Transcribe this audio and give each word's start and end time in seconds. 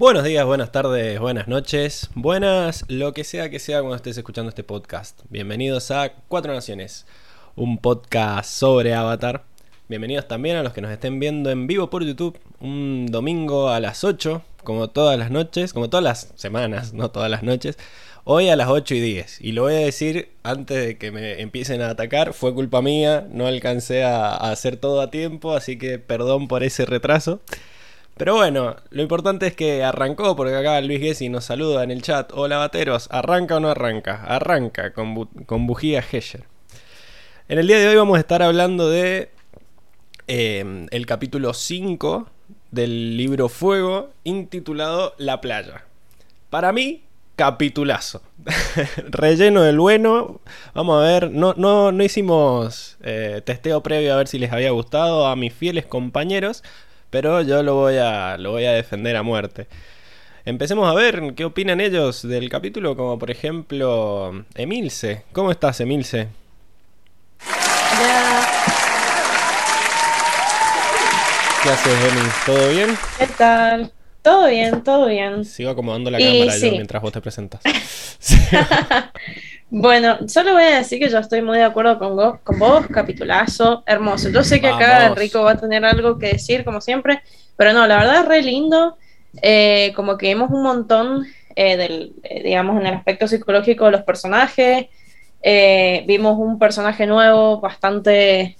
Buenos 0.00 0.24
días, 0.24 0.46
buenas 0.46 0.72
tardes, 0.72 1.20
buenas 1.20 1.46
noches, 1.46 2.08
buenas, 2.14 2.86
lo 2.88 3.12
que 3.12 3.22
sea 3.22 3.50
que 3.50 3.58
sea 3.58 3.80
cuando 3.80 3.96
estés 3.96 4.16
escuchando 4.16 4.48
este 4.48 4.64
podcast. 4.64 5.20
Bienvenidos 5.28 5.90
a 5.90 6.14
Cuatro 6.26 6.54
Naciones, 6.54 7.04
un 7.54 7.76
podcast 7.76 8.50
sobre 8.50 8.94
Avatar. 8.94 9.44
Bienvenidos 9.90 10.26
también 10.26 10.56
a 10.56 10.62
los 10.62 10.72
que 10.72 10.80
nos 10.80 10.90
estén 10.90 11.20
viendo 11.20 11.50
en 11.50 11.66
vivo 11.66 11.90
por 11.90 12.02
YouTube 12.02 12.38
un 12.60 13.08
domingo 13.10 13.68
a 13.68 13.78
las 13.78 14.02
8, 14.02 14.40
como 14.64 14.88
todas 14.88 15.18
las 15.18 15.30
noches, 15.30 15.74
como 15.74 15.90
todas 15.90 16.02
las 16.02 16.32
semanas, 16.34 16.94
no 16.94 17.10
todas 17.10 17.30
las 17.30 17.42
noches. 17.42 17.76
Hoy 18.24 18.48
a 18.48 18.56
las 18.56 18.70
8 18.70 18.94
y 18.94 19.00
10. 19.00 19.42
Y 19.42 19.52
lo 19.52 19.64
voy 19.64 19.74
a 19.74 19.80
decir 19.80 20.30
antes 20.42 20.82
de 20.82 20.96
que 20.96 21.12
me 21.12 21.42
empiecen 21.42 21.82
a 21.82 21.90
atacar. 21.90 22.32
Fue 22.32 22.54
culpa 22.54 22.80
mía, 22.80 23.28
no 23.30 23.46
alcancé 23.46 24.02
a, 24.02 24.28
a 24.28 24.50
hacer 24.50 24.78
todo 24.78 25.02
a 25.02 25.10
tiempo, 25.10 25.52
así 25.52 25.76
que 25.76 25.98
perdón 25.98 26.48
por 26.48 26.62
ese 26.62 26.86
retraso. 26.86 27.42
Pero 28.20 28.34
bueno, 28.34 28.76
lo 28.90 29.00
importante 29.00 29.46
es 29.46 29.56
que 29.56 29.82
arrancó, 29.82 30.36
porque 30.36 30.54
acá 30.54 30.78
Luis 30.82 31.00
Gessi 31.00 31.30
nos 31.30 31.46
saluda 31.46 31.82
en 31.84 31.90
el 31.90 32.02
chat. 32.02 32.30
Hola 32.34 32.58
bateros, 32.58 33.08
¿arranca 33.10 33.56
o 33.56 33.60
no 33.60 33.70
arranca? 33.70 34.22
Arranca 34.26 34.92
con, 34.92 35.16
bu- 35.16 35.46
con 35.46 35.66
bujía 35.66 36.04
Hesher. 36.12 36.44
En 37.48 37.58
el 37.58 37.66
día 37.66 37.78
de 37.78 37.88
hoy 37.88 37.96
vamos 37.96 38.18
a 38.18 38.20
estar 38.20 38.42
hablando 38.42 38.90
de 38.90 39.30
eh, 40.28 40.86
el 40.90 41.06
capítulo 41.06 41.54
5 41.54 42.28
del 42.70 43.16
libro 43.16 43.48
Fuego, 43.48 44.10
intitulado 44.24 45.14
La 45.16 45.40
playa. 45.40 45.86
Para 46.50 46.72
mí, 46.72 47.02
capitulazo. 47.36 48.20
Relleno 49.08 49.62
del 49.62 49.78
bueno. 49.80 50.42
Vamos 50.74 51.02
a 51.02 51.06
ver, 51.06 51.30
no, 51.30 51.54
no, 51.56 51.90
no 51.90 52.04
hicimos 52.04 52.98
eh, 53.02 53.40
testeo 53.46 53.82
previo 53.82 54.12
a 54.12 54.18
ver 54.18 54.28
si 54.28 54.38
les 54.38 54.52
había 54.52 54.72
gustado 54.72 55.26
a 55.26 55.36
mis 55.36 55.54
fieles 55.54 55.86
compañeros, 55.86 56.62
pero 57.10 57.42
yo 57.42 57.62
lo 57.62 57.74
voy 57.74 57.96
a, 57.96 58.38
lo 58.38 58.52
voy 58.52 58.64
a 58.64 58.72
defender 58.72 59.16
a 59.16 59.22
muerte. 59.22 59.66
Empecemos 60.44 60.90
a 60.90 60.94
ver 60.94 61.34
qué 61.34 61.44
opinan 61.44 61.80
ellos 61.80 62.26
del 62.26 62.48
capítulo, 62.48 62.96
como 62.96 63.18
por 63.18 63.30
ejemplo 63.30 64.44
Emilce. 64.54 65.24
¿Cómo 65.32 65.50
estás, 65.50 65.80
Emilce? 65.80 66.28
Ya, 68.00 68.46
¿Qué 71.62 71.68
haces, 71.68 71.92
Emi? 71.92 72.28
¿Todo 72.46 72.70
bien? 72.70 72.98
¿qué 73.18 73.26
tal? 73.26 73.92
Todo 74.22 74.48
bien, 74.48 74.82
todo 74.82 75.06
bien. 75.08 75.44
Sigo 75.44 75.70
acomodando 75.70 76.10
la 76.10 76.18
Y 76.20 76.40
cámara 76.40 76.58
yo 76.58 76.70
mientras 76.70 77.02
vos 77.02 77.12
te 77.12 77.20
presentas. 77.20 77.60
Bueno, 79.72 80.18
solo 80.28 80.52
voy 80.54 80.64
a 80.64 80.78
decir 80.78 80.98
que 80.98 81.08
yo 81.08 81.18
estoy 81.18 81.42
muy 81.42 81.58
de 81.58 81.64
acuerdo 81.64 81.98
con 81.98 82.16
vos, 82.16 82.40
con 82.42 82.58
vos, 82.58 82.86
capitulazo, 82.88 83.84
hermoso. 83.86 84.28
Yo 84.30 84.42
sé 84.42 84.60
que 84.60 84.66
acá 84.68 84.98
Vamos. 84.98 85.16
Enrico 85.16 85.42
va 85.44 85.52
a 85.52 85.60
tener 85.60 85.84
algo 85.84 86.18
que 86.18 86.32
decir, 86.32 86.64
como 86.64 86.80
siempre, 86.80 87.22
pero 87.56 87.72
no, 87.72 87.86
la 87.86 87.98
verdad 87.98 88.16
es 88.20 88.26
re 88.26 88.42
lindo. 88.42 88.96
Eh, 89.42 89.92
como 89.94 90.18
que 90.18 90.26
vimos 90.28 90.50
un 90.50 90.64
montón 90.64 91.24
eh, 91.54 91.76
del, 91.76 92.14
eh, 92.24 92.42
digamos, 92.42 92.80
en 92.80 92.86
el 92.88 92.94
aspecto 92.94 93.28
psicológico 93.28 93.84
de 93.84 93.92
los 93.92 94.02
personajes. 94.02 94.86
Eh, 95.42 96.04
vimos 96.06 96.36
un 96.38 96.58
personaje 96.58 97.06
nuevo 97.06 97.60
bastante 97.60 98.56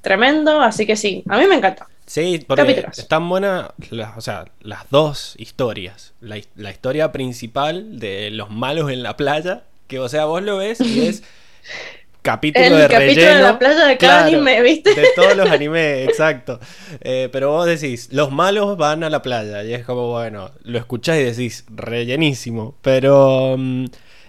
tremendo, 0.00 0.60
así 0.60 0.84
que 0.86 0.96
sí, 0.96 1.22
a 1.28 1.38
mí 1.38 1.46
me 1.46 1.54
encanta. 1.54 1.86
Sí, 2.04 2.44
porque 2.48 2.62
Capítulos. 2.64 2.98
están 2.98 3.28
buenas, 3.28 3.68
las- 3.90 4.18
o 4.18 4.20
sea, 4.20 4.46
las 4.60 4.90
dos 4.90 5.34
historias. 5.38 6.14
La, 6.20 6.36
his- 6.36 6.48
la 6.56 6.70
historia 6.72 7.12
principal 7.12 8.00
de 8.00 8.30
los 8.32 8.50
malos 8.50 8.90
en 8.90 9.04
la 9.04 9.16
playa, 9.16 9.62
que 9.92 9.98
o 10.00 10.08
sea, 10.08 10.24
vos 10.26 10.42
lo 10.42 10.56
ves 10.58 10.82
y 10.84 11.02
es 11.02 11.22
capítulo 12.22 12.76
El 12.76 12.78
de 12.78 12.88
capítulo 12.88 12.98
relleno. 13.26 13.36
de 13.36 13.42
la 13.42 13.58
playa 13.58 13.86
de 13.86 13.98
cada 13.98 14.22
claro, 14.22 14.24
anime, 14.24 14.62
¿viste? 14.62 14.94
De 14.94 15.08
todos 15.08 15.36
los 15.36 15.50
animes, 15.50 16.08
exacto. 16.08 16.60
Eh, 17.00 17.28
pero 17.32 17.50
vos 17.50 17.66
decís, 17.66 18.08
los 18.12 18.30
malos 18.32 18.76
van 18.76 19.04
a 19.04 19.10
la 19.10 19.22
playa. 19.22 19.64
Y 19.64 19.74
es 19.74 19.84
como, 19.84 20.10
bueno, 20.10 20.52
lo 20.62 20.78
escuchás 20.78 21.18
y 21.18 21.24
decís, 21.24 21.64
rellenísimo. 21.70 22.76
Pero 22.82 23.56
mm, 23.58 23.86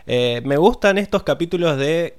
eh, 0.07 0.41
me 0.45 0.57
gustan 0.57 0.97
estos 0.97 1.23
capítulos 1.23 1.77
de 1.77 2.17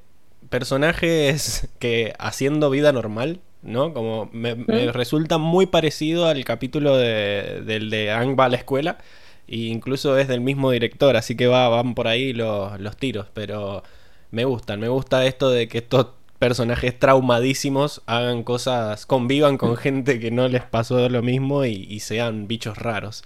personajes 0.50 1.68
que 1.78 2.14
haciendo 2.18 2.70
vida 2.70 2.92
normal, 2.92 3.40
¿no? 3.62 3.92
Como 3.94 4.28
me, 4.32 4.54
me 4.54 4.86
Mm. 4.86 4.90
resulta 4.92 5.38
muy 5.38 5.66
parecido 5.66 6.26
al 6.26 6.44
capítulo 6.44 6.96
de, 6.96 7.62
del 7.66 7.90
de 7.90 8.10
Ang 8.12 8.38
va 8.38 8.46
a 8.46 8.48
la 8.48 8.56
escuela. 8.56 8.98
E 9.48 9.56
incluso 9.56 10.18
es 10.18 10.28
del 10.28 10.40
mismo 10.40 10.70
director, 10.70 11.16
así 11.16 11.36
que 11.36 11.46
va, 11.46 11.68
van 11.68 11.94
por 11.94 12.08
ahí 12.08 12.32
los, 12.32 12.80
los 12.80 12.96
tiros. 12.96 13.26
Pero 13.34 13.82
me 14.30 14.44
gustan, 14.44 14.80
me 14.80 14.88
gusta 14.88 15.24
esto 15.26 15.50
de 15.50 15.68
que 15.68 15.78
estos 15.78 16.08
personajes 16.38 16.98
traumadísimos 16.98 18.02
hagan 18.06 18.42
cosas, 18.42 19.06
convivan 19.06 19.56
con 19.56 19.76
gente 19.76 20.18
que 20.18 20.30
no 20.30 20.48
les 20.48 20.62
pasó 20.62 21.08
lo 21.08 21.22
mismo 21.22 21.64
y, 21.64 21.86
y 21.88 22.00
sean 22.00 22.48
bichos 22.48 22.78
raros. 22.78 23.24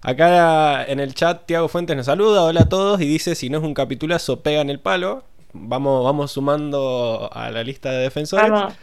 Acá 0.00 0.84
en 0.84 1.00
el 1.00 1.14
chat 1.14 1.44
Tiago 1.46 1.68
Fuentes 1.68 1.96
nos 1.96 2.06
saluda, 2.06 2.42
hola 2.42 2.62
a 2.62 2.68
todos, 2.68 3.00
y 3.00 3.06
dice 3.06 3.34
si 3.34 3.50
no 3.50 3.58
es 3.58 3.64
un 3.64 3.74
capitulazo, 3.74 4.40
pegan 4.40 4.70
el 4.70 4.78
palo. 4.78 5.24
Vamos, 5.52 6.04
vamos 6.04 6.32
sumando 6.32 7.30
a 7.32 7.50
la 7.50 7.64
lista 7.64 7.90
de 7.90 7.98
defensores. 7.98 8.50
Vamos, 8.50 8.74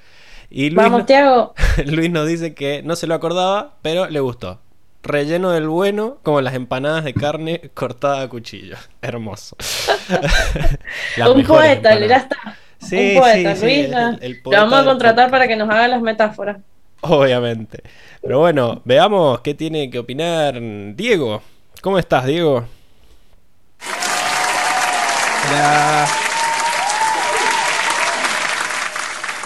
Y 0.50 0.72
Luis, 0.72 0.76
vamos, 0.76 1.06
Tiago. 1.06 1.54
Luis 1.86 2.12
nos 2.12 2.28
dice 2.28 2.54
que 2.54 2.84
no 2.84 2.96
se 2.96 3.08
lo 3.08 3.14
acordaba, 3.14 3.76
pero 3.82 4.10
le 4.10 4.20
gustó. 4.20 4.60
Relleno 5.06 5.52
del 5.52 5.68
bueno, 5.70 6.18
como 6.24 6.42
las 6.42 6.56
empanadas 6.56 7.04
de 7.04 7.14
carne 7.14 7.70
cortada 7.74 8.22
a 8.22 8.28
cuchillo. 8.28 8.76
Hermoso. 9.02 9.56
Un 11.34 11.44
poeta, 11.44 11.98
ya 12.00 12.18
está. 12.18 12.58
Sí, 12.80 13.14
un 13.16 13.22
poeta, 13.22 13.56
sí, 13.56 13.62
sí, 13.62 13.66
Luis. 13.88 13.96
el- 14.22 14.42
Lo 14.44 14.52
vamos 14.52 14.74
a 14.80 14.84
contratar 14.84 15.32
para 15.32 15.48
que 15.48 15.56
nos 15.56 15.70
haga 15.70 15.88
las 15.88 16.02
metáforas. 16.02 16.58
Obviamente. 17.02 17.82
Pero 18.22 18.40
bueno, 18.40 18.82
veamos 18.84 19.40
qué 19.42 19.54
tiene 19.54 19.90
que 19.90 20.00
opinar 20.00 20.60
Diego. 20.96 21.42
¿Cómo 21.82 21.98
estás, 22.00 22.26
Diego? 22.26 22.66
Hola. 25.50 26.08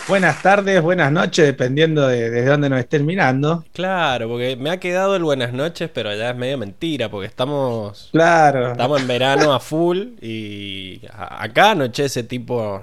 Buenas 0.09 0.41
tardes, 0.41 0.81
buenas 0.81 1.11
noches, 1.11 1.45
dependiendo 1.45 2.07
de 2.07 2.31
desde 2.31 2.49
dónde 2.49 2.67
nos 2.69 2.79
estén 2.79 3.05
mirando. 3.05 3.63
Claro, 3.73 4.27
porque 4.27 4.55
me 4.55 4.71
ha 4.71 4.77
quedado 4.79 5.15
el 5.15 5.23
buenas 5.23 5.53
noches, 5.53 5.89
pero 5.93 6.13
ya 6.15 6.31
es 6.31 6.35
medio 6.35 6.57
mentira, 6.57 7.09
porque 7.09 7.27
estamos, 7.27 8.09
Claro. 8.11 8.71
estamos 8.71 9.01
en 9.01 9.07
verano 9.07 9.53
a 9.53 9.59
full 9.59 9.99
y 10.19 11.01
acá 11.11 11.71
anochece 11.71 12.23
tipo 12.23 12.81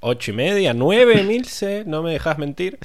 ocho 0.00 0.30
y 0.30 0.34
media, 0.34 0.74
nueve, 0.74 1.22
Milce, 1.22 1.84
no 1.86 2.02
me 2.02 2.12
dejas 2.12 2.36
mentir. 2.36 2.78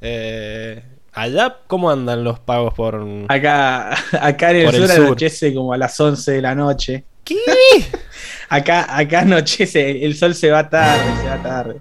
Eh, 0.00 0.82
allá, 1.12 1.56
¿cómo 1.68 1.88
andan 1.88 2.24
los 2.24 2.40
pagos 2.40 2.74
por...? 2.74 3.00
Acá, 3.28 3.92
acá 4.20 4.50
en 4.50 4.56
el 4.56 4.64
Por 4.66 4.74
el 4.74 4.80
sur 4.88 4.90
sur. 4.96 5.06
anochece 5.06 5.54
como 5.54 5.72
a 5.72 5.78
las 5.78 5.98
11 6.00 6.32
de 6.32 6.42
la 6.42 6.54
noche. 6.56 7.04
¿Qué? 7.22 7.36
Acá, 8.48 8.96
acá 8.98 9.20
anochece, 9.20 10.04
el 10.04 10.16
sol 10.16 10.34
se 10.34 10.50
va 10.50 10.68
tarde, 10.68 11.04
se 11.22 11.28
va 11.28 11.40
tarde. 11.40 11.80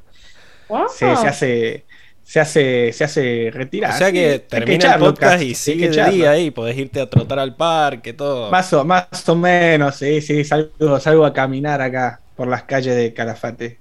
Wow. 0.69 0.87
Se, 0.89 1.15
se 1.15 1.27
hace, 1.27 1.85
se 2.23 2.39
hace, 2.39 2.93
se 2.93 3.03
hace 3.03 3.49
retirar. 3.53 3.93
O 3.93 3.97
sea 3.97 4.11
que 4.11 4.39
termina 4.39 4.71
el 4.73 4.75
echarlo 4.81 5.05
podcast 5.07 5.41
y 5.43 5.55
sigue 5.55 5.85
que 5.87 5.93
echarlo. 5.93 6.13
día 6.15 6.31
ahí, 6.31 6.51
podés 6.51 6.77
irte 6.77 7.01
a 7.01 7.09
trotar 7.09 7.39
al 7.39 7.55
parque, 7.55 8.13
todo. 8.13 8.49
Más 8.51 8.71
o, 8.73 8.85
más 8.85 9.07
o 9.27 9.35
menos, 9.35 9.95
sí, 9.95 10.21
sí, 10.21 10.43
salgo, 10.45 10.99
salgo 10.99 11.25
a 11.25 11.33
caminar 11.33 11.81
acá 11.81 12.19
por 12.35 12.47
las 12.47 12.63
calles 12.63 12.95
de 12.95 13.13
Calafate. 13.13 13.79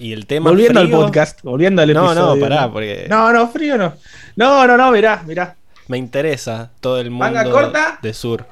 Y 0.00 0.12
el 0.12 0.26
tema 0.26 0.50
Volviendo 0.50 0.80
frío- 0.80 0.96
al 0.96 1.04
podcast, 1.04 1.42
volviendo 1.42 1.80
al 1.82 1.92
No, 1.94 2.06
episodio. 2.10 2.34
no, 2.36 2.40
pará, 2.48 2.72
porque 2.72 3.06
No, 3.08 3.32
no, 3.32 3.48
frío 3.48 3.78
no. 3.78 3.94
No, 4.34 4.66
no, 4.66 4.76
no, 4.76 4.90
mirá, 4.90 5.22
mirá. 5.26 5.54
me 5.86 5.96
interesa 5.98 6.70
todo 6.80 6.98
el 7.00 7.10
mundo 7.10 7.26
Manga 7.26 7.44
corta. 7.50 7.98
de 8.02 8.12
sur. 8.14 8.46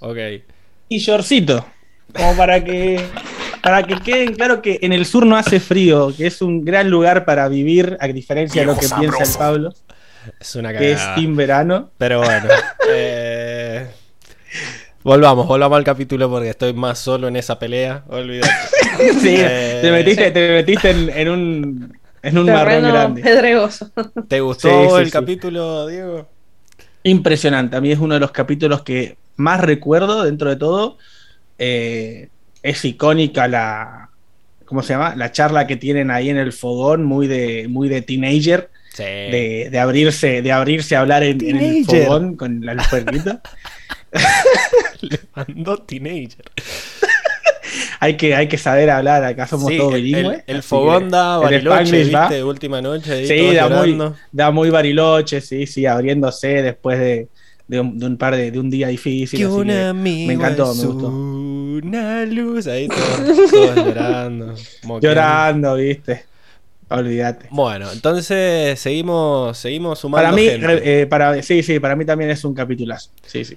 Ok. 0.00 0.16
Y 0.88 0.98
shortcito. 0.98 1.66
Como 2.14 2.36
para 2.36 2.62
que 2.64 3.04
para 3.62 3.82
que 3.84 3.94
queden 3.96 4.34
claro 4.34 4.60
que 4.62 4.78
en 4.82 4.92
el 4.92 5.06
sur 5.06 5.24
no 5.26 5.36
hace 5.36 5.60
frío, 5.60 6.12
que 6.16 6.26
es 6.26 6.42
un 6.42 6.64
gran 6.64 6.90
lugar 6.90 7.24
para 7.24 7.48
vivir, 7.48 7.96
a 8.00 8.06
diferencia 8.08 8.62
de 8.62 8.66
lo 8.66 8.76
que 8.76 8.88
piensa 8.88 9.22
el 9.24 9.38
Pablo, 9.38 9.72
Es 10.40 10.54
una 10.56 10.72
que 10.76 10.92
es 10.92 10.98
cagada. 10.98 11.14
team 11.16 11.36
verano. 11.36 11.90
Pero 11.98 12.18
bueno. 12.20 12.48
eh, 12.92 13.88
Volvamos, 15.04 15.48
volvamos 15.48 15.76
al 15.78 15.84
capítulo 15.84 16.30
porque 16.30 16.50
estoy 16.50 16.72
más 16.74 16.98
solo 16.98 17.26
en 17.28 17.36
esa 17.36 17.58
pelea. 17.58 18.04
Olvídate. 18.08 18.52
Sí, 19.20 19.34
Eh, 19.38 19.78
te 19.80 19.90
metiste, 19.90 20.30
te 20.30 20.50
metiste 20.50 20.90
en, 20.90 21.08
en 21.10 21.28
un 21.30 21.98
en 22.22 22.38
un 22.38 22.46
marrón 22.46 22.66
Terreno 22.82 22.92
grande. 22.92 23.22
pedregoso. 23.22 23.90
¿Te 24.28 24.40
gustó 24.40 24.68
Sí, 24.68 24.90
sí, 24.90 25.00
el 25.00 25.06
sí. 25.06 25.10
capítulo, 25.10 25.86
Diego? 25.88 26.28
Impresionante. 27.02 27.76
A 27.76 27.80
mí 27.80 27.90
es 27.90 27.98
uno 27.98 28.14
de 28.14 28.20
los 28.20 28.30
capítulos 28.30 28.82
que 28.82 29.16
más 29.36 29.60
recuerdo 29.60 30.22
dentro 30.22 30.50
de 30.50 30.56
todo. 30.56 30.98
Eh, 31.58 32.28
es 32.62 32.84
icónica 32.84 33.48
la. 33.48 34.08
¿Cómo 34.64 34.82
se 34.82 34.94
llama? 34.94 35.14
La 35.16 35.32
charla 35.32 35.66
que 35.66 35.76
tienen 35.76 36.10
ahí 36.10 36.30
en 36.30 36.38
el 36.38 36.52
fogón, 36.52 37.04
muy 37.04 37.26
de, 37.26 37.66
muy 37.68 37.88
de 37.88 38.02
teenager, 38.02 38.70
Sí. 38.94 39.02
de, 39.04 39.68
de 39.70 39.78
abrirse, 39.78 40.42
de 40.42 40.52
abrirse 40.52 40.96
a 40.96 41.00
hablar 41.00 41.22
en, 41.22 41.42
en 41.42 41.56
el 41.56 41.84
fogón 41.86 42.36
con 42.36 42.64
la 42.64 42.74
luperquita. 42.74 43.40
Le 45.00 45.18
mandó 45.34 45.78
teenager. 45.78 46.44
hay, 48.00 48.16
que, 48.16 48.34
hay 48.34 48.48
que 48.48 48.58
saber 48.58 48.90
hablar, 48.90 49.24
acá 49.24 49.46
somos 49.46 49.70
Sí, 49.70 49.78
todos 49.78 49.94
el, 49.94 50.02
bilingües. 50.02 50.42
el- 50.46 50.56
el 50.56 50.62
fogón 50.62 51.08
da 51.10 51.36
el 51.36 51.40
bariloche, 51.42 52.10
va. 52.10 52.28
¿viste? 52.28 52.44
Última 52.44 52.82
noche 52.82 53.12
ahí, 53.12 53.26
Sí, 53.26 53.54
da 53.54 53.68
muy, 53.68 53.98
da 54.30 54.50
muy 54.50 54.70
bariloche, 54.70 55.40
sí, 55.40 55.66
sí, 55.66 55.86
abriéndose 55.86 56.62
después 56.62 56.98
de, 56.98 57.28
de 57.68 57.80
un, 57.80 57.98
de 57.98 58.06
un 58.06 58.16
par 58.16 58.36
de, 58.36 58.50
de 58.50 58.58
un 58.58 58.70
día 58.70 58.88
difícil. 58.88 59.38
Que 59.38 59.44
así 59.46 59.54
un 59.54 59.66
que 59.68 59.82
amigo 59.84 60.26
me 60.28 60.34
encantó, 60.34 60.74
me 60.74 60.84
gustó. 60.86 61.08
Una 61.08 62.24
luz 62.26 62.66
ahí 62.66 62.88
todos, 62.88 63.50
todos 63.50 63.76
llorando. 63.76 64.46
moqueando. 64.82 65.00
Llorando, 65.00 65.74
viste. 65.76 66.26
Olvídate. 66.88 67.46
Bueno, 67.50 67.90
entonces 67.90 68.78
seguimos, 68.78 69.56
seguimos 69.56 69.98
sumando 69.98 70.24
Para 70.24 70.36
mí, 70.36 70.44
gente. 70.48 71.00
eh, 71.02 71.06
para, 71.06 71.42
sí, 71.42 71.62
sí, 71.62 71.80
para 71.80 71.96
mí 71.96 72.04
también 72.04 72.30
es 72.30 72.44
un 72.44 72.52
capitulazo. 72.54 73.10
Sí, 73.24 73.44
sí. 73.46 73.56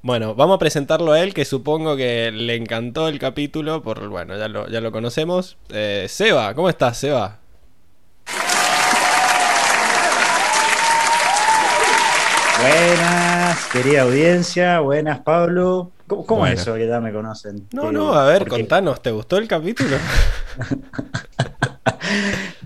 Bueno, 0.00 0.34
vamos 0.34 0.56
a 0.56 0.58
presentarlo 0.58 1.12
a 1.12 1.20
él, 1.20 1.34
que 1.34 1.44
supongo 1.44 1.96
que 1.96 2.32
le 2.32 2.56
encantó 2.56 3.08
el 3.08 3.18
capítulo, 3.18 3.82
por 3.82 4.08
bueno, 4.08 4.36
ya 4.38 4.48
lo, 4.48 4.66
ya 4.68 4.80
lo 4.80 4.90
conocemos. 4.90 5.58
Eh, 5.68 6.06
Seba, 6.08 6.54
¿cómo 6.54 6.68
estás, 6.70 6.96
Seba? 6.96 7.38
Buenas, 12.60 13.21
querida 13.72 14.02
audiencia, 14.02 14.80
buenas 14.80 15.20
Pablo. 15.20 15.92
¿Cómo, 16.06 16.26
cómo 16.26 16.40
Bueno. 16.40 16.54
es 16.54 16.60
eso 16.62 16.74
que 16.74 16.86
ya 16.86 17.00
me 17.00 17.12
conocen? 17.12 17.66
No, 17.72 17.90
Eh, 17.90 17.92
no, 17.92 18.12
a 18.14 18.26
ver, 18.26 18.46
contanos, 18.48 19.02
¿te 19.02 19.10
gustó 19.10 19.38
el 19.38 19.48
capítulo? 19.48 19.96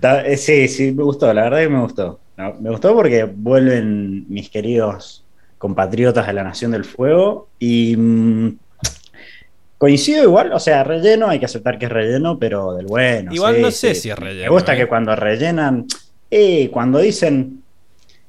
Eh, 0.01 0.37
Sí, 0.37 0.67
sí, 0.67 0.91
me 0.91 1.03
gustó, 1.03 1.33
la 1.33 1.43
verdad 1.43 1.59
que 1.59 1.69
me 1.69 1.81
gustó. 1.81 2.19
No, 2.37 2.53
me 2.59 2.69
gustó 2.69 2.93
porque 2.93 3.23
vuelven 3.23 4.25
mis 4.29 4.49
queridos 4.49 5.25
compatriotas 5.57 6.27
de 6.27 6.33
la 6.33 6.43
Nación 6.43 6.71
del 6.71 6.85
Fuego 6.85 7.49
y 7.59 7.95
mm, 7.97 8.57
coincido 9.77 10.23
igual, 10.23 10.51
o 10.53 10.59
sea, 10.59 10.83
relleno, 10.83 11.27
hay 11.29 11.39
que 11.39 11.45
aceptar 11.45 11.77
que 11.79 11.85
es 11.85 11.91
relleno, 11.91 12.37
pero 12.39 12.73
del 12.73 12.85
bueno. 12.85 13.33
Igual 13.33 13.55
sí, 13.55 13.61
no 13.61 13.71
sé 13.71 13.95
sí. 13.95 14.01
si 14.01 14.09
es 14.09 14.17
relleno. 14.19 14.43
Me 14.45 14.49
gusta 14.49 14.73
¿eh? 14.73 14.77
que 14.77 14.87
cuando 14.87 15.15
rellenan, 15.15 15.85
eh, 16.29 16.69
cuando 16.71 16.99
dicen, 16.99 17.63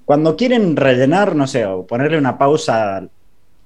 cuando 0.08 0.34
quieren 0.36 0.74
rellenar, 0.74 1.36
no 1.36 1.46
sé, 1.46 1.66
o 1.66 1.86
ponerle 1.86 2.16
una 2.16 2.38
pausa, 2.38 3.06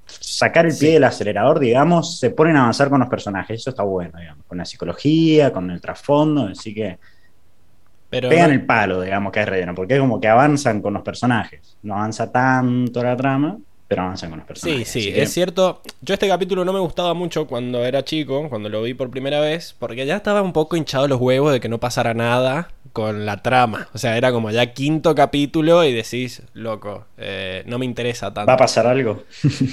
sacar 0.07 0.67
el 0.67 0.73
pie 0.73 0.89
Sí. 0.89 0.95
del 0.95 1.05
acelerador, 1.05 1.61
digamos, 1.61 2.19
se 2.19 2.31
ponen 2.31 2.57
a 2.57 2.63
avanzar 2.63 2.91
con 2.91 2.99
los 2.99 3.09
personajes. 3.09 3.61
Eso 3.61 3.71
está 3.71 3.85
bueno, 3.85 4.19
digamos, 4.19 4.45
con 4.47 4.59
la 4.59 4.65
psicología, 4.65 5.53
con 5.53 5.71
el 5.71 5.81
trasfondo, 5.81 6.49
así 6.49 6.75
que 6.75 6.99
Pero 8.11 8.29
pegan 8.29 8.51
el 8.51 8.67
palo, 8.67 9.01
digamos, 9.01 9.31
que 9.31 9.39
es 9.41 9.49
relleno, 9.49 9.73
porque 9.73 9.95
es 9.95 10.01
como 10.01 10.21
que 10.21 10.27
avanzan 10.27 10.83
con 10.83 10.95
los 10.95 11.03
personajes. 11.05 11.79
No 11.85 11.95
avanza 11.95 12.33
tanto 12.33 13.05
la 13.05 13.17
trama, 13.17 13.57
pero 13.93 14.03
avanzan 14.03 14.31
con 14.31 14.39
los 14.39 14.47
Sí, 14.47 14.49
personajes. 14.49 14.89
sí, 14.89 15.13
que- 15.13 15.23
es 15.23 15.33
cierto. 15.33 15.83
Yo 16.01 16.15
este 16.15 16.29
capítulo 16.29 16.65
no 16.65 16.73
me 16.73 16.81
gustaba 16.81 17.15
mucho 17.15 17.47
cuando 17.47 17.85
era 17.85 18.05
chico, 18.05 18.49
cuando 18.49 18.69
lo 18.69 18.83
vi 18.83 18.95
por 18.95 19.11
primera 19.11 19.41
vez, 19.41 19.75
porque 19.79 20.07
ya 20.07 20.17
estaba 20.17 20.41
un 20.43 20.53
poco 20.53 20.77
hinchado 20.77 21.09
los 21.09 21.21
huevos 21.21 21.53
de 21.53 21.61
que 21.61 21.69
no 21.69 21.79
pasara 21.79 22.15
nada 22.15 22.69
con 22.93 23.25
la 23.27 23.43
trama. 23.43 23.89
O 23.95 23.99
sea, 23.99 24.17
era 24.17 24.33
como 24.33 24.51
ya 24.51 24.73
quinto 24.75 25.15
capítulo 25.15 25.83
y 25.85 25.93
decís, 25.93 26.43
loco, 26.55 27.07
eh, 27.19 27.63
no 27.67 27.79
me 27.79 27.85
interesa 27.87 28.33
tanto. 28.33 28.47
¿Va 28.49 28.55
a 28.55 28.59
pasar 28.59 28.87
algo? 28.87 29.25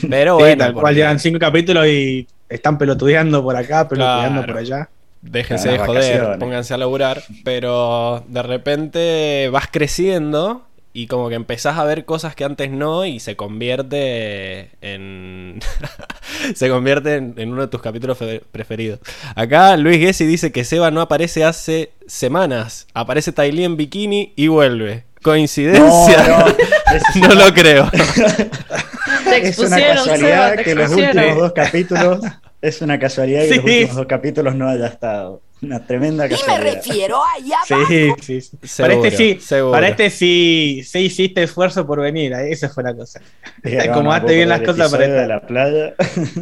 Pero 0.10 0.36
Sí, 0.38 0.44
bueno, 0.44 0.63
tal 0.66 0.74
cual 0.74 0.95
llevan 0.95 1.19
cinco 1.19 1.39
capítulos 1.39 1.86
y 1.88 2.27
están 2.48 2.77
pelotudeando 2.77 3.44
por 3.44 3.56
acá, 3.56 3.88
pelotudeando 3.88 4.39
Claro. 4.42 4.54
por 4.54 4.57
allá. 4.62 4.89
déjense 5.21 5.68
de 5.69 5.77
joder, 5.80 5.94
vacaciones. 5.95 6.38
pónganse 6.38 6.74
a 6.74 6.77
laburar. 6.77 7.21
Pero 7.44 8.24
de 8.30 8.42
repente 8.42 9.50
vas 9.51 9.68
creciendo 9.69 10.63
y 10.91 11.07
como 11.07 11.30
que 11.30 11.36
empezás 11.36 11.77
a 11.77 11.83
ver 11.83 12.06
cosas 12.06 12.36
que 12.36 12.44
antes 12.44 12.71
no 12.71 13.06
y 13.06 13.19
se 13.19 13.36
convierte 13.36 14.71
en... 14.81 15.59
se 16.56 16.69
convierte 16.69 17.15
en, 17.15 17.36
en 17.38 17.51
uno 17.51 17.62
de 17.62 17.68
tus 17.68 17.81
capítulos 17.81 18.18
fe- 18.18 18.41
preferidos. 18.51 19.00
Acá 19.36 19.77
Luis 19.77 20.00
Gessi 20.00 20.25
dice 20.25 20.51
que 20.51 20.63
Seba 20.63 20.89
no 20.91 21.01
aparece 21.01 21.44
hace 21.45 21.91
semanas. 22.07 22.88
Aparece 22.94 23.31
Tylee 23.31 23.65
en 23.65 23.77
bikini 23.77 24.33
y 24.36 24.47
vuelve. 24.47 25.03
¿Coincidencia? 25.21 26.27
No, 26.27 26.39
no, 26.39 26.47
es- 26.47 27.15
No 27.15 27.35
lo 27.35 27.53
creo. 27.53 27.89
Te 27.92 29.47
Es 29.47 29.59
una 29.59 29.77
expusieron, 29.77 29.97
Seba, 29.97 30.06
casualidad 30.06 30.56
te 30.56 30.63
que 30.63 30.75
los 30.75 30.92
últimos 30.92 31.38
dos 31.38 31.53
capítulos. 31.53 32.19
Es 32.62 32.81
una 32.81 33.00
casualidad 33.00 33.42
que 33.44 33.56
los 33.56 33.65
Sí. 33.65 33.71
últimos 33.80 33.95
dos 33.95 34.06
capítulos 34.07 34.56
no 34.56 34.68
haya 34.68 34.88
estado. 34.88 35.42
Una 35.61 35.85
tremenda 35.85 36.25
Y 36.27 36.35
me 36.47 36.57
refiero 36.59 37.19
allá 37.35 37.57
Sí, 37.67 38.11
sí, 38.21 38.41
sí. 38.41 38.57
Seguro, 38.63 39.01
para 39.01 39.07
este 39.09 39.17
sí, 39.17 39.39
seguro. 39.41 39.71
para 39.73 39.88
este 39.89 40.09
sí, 40.09 40.81
sí 40.85 41.00
hiciste 41.00 41.44
esfuerzo 41.44 41.85
por 41.85 42.00
venir, 42.00 42.31
esa 42.33 42.69
fue 42.69 42.83
la 42.83 42.94
cosa. 42.95 43.19
Puedo 43.61 44.25
bien 44.25 44.47
las 44.50 44.61
cosas 44.61 44.89
para 44.91 45.27
la 45.27 45.41
playa. 45.41 45.95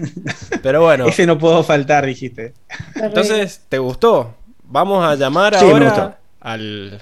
Pero 0.62 0.82
bueno, 0.84 1.08
Ese 1.08 1.26
no 1.26 1.38
puedo 1.38 1.64
faltar, 1.64 2.06
dijiste. 2.06 2.54
entonces, 2.96 3.62
¿te 3.70 3.80
gustó? 3.80 4.36
Vamos 4.64 5.04
a 5.06 5.16
llamar 5.16 5.58
Sí, 5.58 5.66
ahora 5.66 6.20
al, 6.42 7.02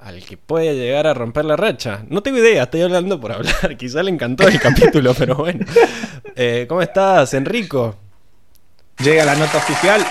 al 0.00 0.24
que 0.24 0.36
puede 0.36 0.74
llegar 0.74 1.06
a 1.06 1.14
romper 1.14 1.44
la 1.44 1.54
racha. 1.56 2.04
No 2.08 2.22
tengo 2.22 2.38
idea, 2.38 2.64
estoy 2.64 2.82
hablando 2.82 3.20
por 3.20 3.30
hablar. 3.32 3.76
Quizá 3.76 4.02
le 4.02 4.10
encantó 4.10 4.48
el 4.48 4.58
capítulo, 4.58 5.14
pero 5.14 5.36
bueno. 5.36 5.64
Eh, 6.34 6.66
¿Cómo 6.68 6.82
estás, 6.82 7.32
Enrico? 7.34 7.94
Llega 8.98 9.24
la 9.24 9.34
nota 9.36 9.58
oficial. 9.58 10.04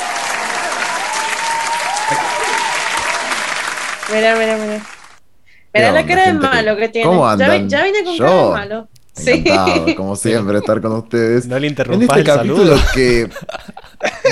Mira, 4.12 4.36
mira, 4.36 4.58
mira. 4.58 4.80
¿Qué 4.80 5.80
Mira 5.80 5.92
la 5.92 6.02
onda, 6.02 6.16
cara 6.16 6.26
de 6.26 6.34
malo 6.34 6.76
que 6.76 6.90
tiene. 6.90 7.08
¿Cómo 7.08 7.26
ya 7.68 7.84
vine 7.84 8.04
con 8.04 8.16
Yo, 8.16 8.26
cara 8.26 8.44
de 8.44 8.50
malo. 8.52 8.90
Sí. 9.16 9.30
Encantado, 9.32 9.96
como 9.96 10.16
siempre, 10.16 10.58
estar 10.58 10.82
con 10.82 10.92
ustedes. 10.94 11.46
No 11.46 11.60
le 11.60 11.68
En 11.68 11.72
interrumpas 11.74 12.18
este 12.18 12.20
el 12.20 12.26
capítulo 12.38 12.78
saludo. 12.78 12.84
que 12.96 13.30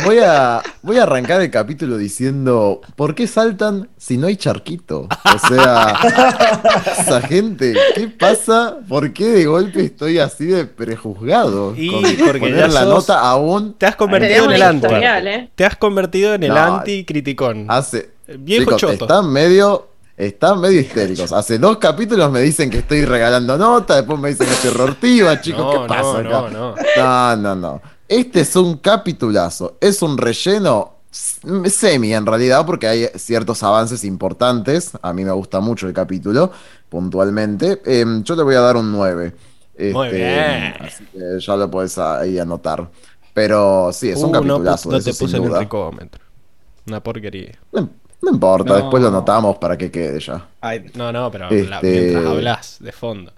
voy 0.06 0.18
a, 0.26 0.62
voy 0.82 0.98
a 0.98 1.04
arrancar 1.04 1.40
el 1.42 1.52
capítulo 1.52 1.98
diciendo 1.98 2.82
¿Por 2.96 3.14
qué 3.14 3.28
saltan 3.28 3.90
si 3.98 4.18
no 4.18 4.26
hay 4.28 4.38
charquito? 4.38 5.08
O 5.24 5.48
sea, 5.48 5.96
esa 7.00 7.22
gente, 7.22 7.76
¿qué 7.96 8.08
pasa? 8.08 8.78
¿Por 8.88 9.14
qué 9.14 9.30
de 9.30 9.46
golpe 9.46 9.86
estoy 9.86 10.18
así 10.20 10.48
de 10.48 10.66
prejuzgado? 10.66 11.76
Y 11.78 11.90
con 11.92 12.02
porque 12.26 12.40
poner 12.40 12.72
la 12.74 12.82
sos- 12.82 12.90
nota 12.90 13.20
aún 13.20 13.76
Te 13.78 13.86
has 13.86 13.96
convertido 13.96 14.46
en 14.46 14.52
el 14.52 14.62
anti. 14.64 14.88
¿eh? 14.90 15.50
Te 15.56 15.66
has 15.66 15.76
convertido 15.76 16.34
en 16.34 16.44
el 16.44 16.50
No. 16.54 16.58
anti-criticón. 16.78 17.66
hace 17.70 18.10
Viejo 18.40 18.64
Chicos, 18.78 18.82
choto. 18.82 19.06
están 19.06 19.30
medio 19.32 19.90
están 20.28 20.60
medio 20.62 20.80
histéricos. 20.82 21.32
Hace 21.32 21.58
dos 21.60 21.78
capítulos 21.78 22.32
me 22.32 22.42
dicen 22.42 22.70
que 22.70 22.80
estoy 22.80 23.06
regalando 23.06 23.58
nota, 23.58 23.96
después 23.98 24.20
me 24.20 24.30
dicen 24.30 24.48
que 24.48 24.54
estoy 24.54 24.72
rortiva, 24.72 25.40
chicos, 25.42 25.68
no, 25.68 25.70
¿qué 25.70 25.80
pasa 25.80 26.20
no, 26.20 26.20
acá? 26.20 26.46
no, 26.50 26.50
no. 26.50 26.76
No, 27.38 27.56
no. 27.56 27.82
Este 28.08 28.42
es 28.42 28.56
un 28.56 28.78
capitulazo. 28.78 29.78
Es 29.82 30.02
un 30.02 30.18
relleno 30.18 30.98
semi 31.12 32.14
en 32.14 32.26
realidad 32.26 32.66
porque 32.66 32.88
hay 32.88 33.08
ciertos 33.16 33.64
avances 33.64 34.04
importantes. 34.04 34.92
A 35.02 35.14
mí 35.14 35.24
me 35.26 35.32
gusta 35.32 35.60
mucho 35.60 35.88
el 35.88 35.94
capítulo, 35.94 36.52
puntualmente. 36.90 37.82
Em, 37.86 38.24
yo 38.24 38.36
le 38.36 38.44
voy 38.44 38.56
a 38.56 38.62
dar 38.62 38.78
un 38.78 38.92
9. 38.92 39.36
Muy 39.94 40.10
bien. 40.10 40.76
Así 40.80 41.06
que 41.08 41.40
ya 41.40 41.56
lo 41.56 41.70
puedes 41.72 41.98
ahí 41.98 42.38
anotar. 42.40 42.92
Pero 43.34 43.92
sí, 43.94 44.10
es 44.10 44.24
un 44.24 44.32
Uh, 44.36 44.42
no, 44.44 44.60
capitulazo. 44.60 44.90
no 44.90 44.98
eso 44.98 45.12
te 45.12 45.14
puse 45.14 45.38
el 45.38 45.44
duda. 45.44 45.60
Enricómetro. 45.60 46.22
Una 46.88 47.02
porquería. 47.04 47.60
No, 47.72 47.90
no 48.22 48.32
importa, 48.32 48.70
No. 48.74 48.76
después 48.80 49.02
lo 49.02 49.10
anotamos 49.10 49.58
para 49.58 49.78
que 49.78 49.90
quede 49.92 50.20
ya. 50.20 50.48
Ay, 50.62 50.86
No, 50.96 51.12
no, 51.12 51.32
pero 51.32 51.50
Este- 51.50 51.70
la- 51.70 51.82
mientras 51.82 52.26
hablas 52.26 52.78
de 52.80 52.92
fondo. 52.92 53.32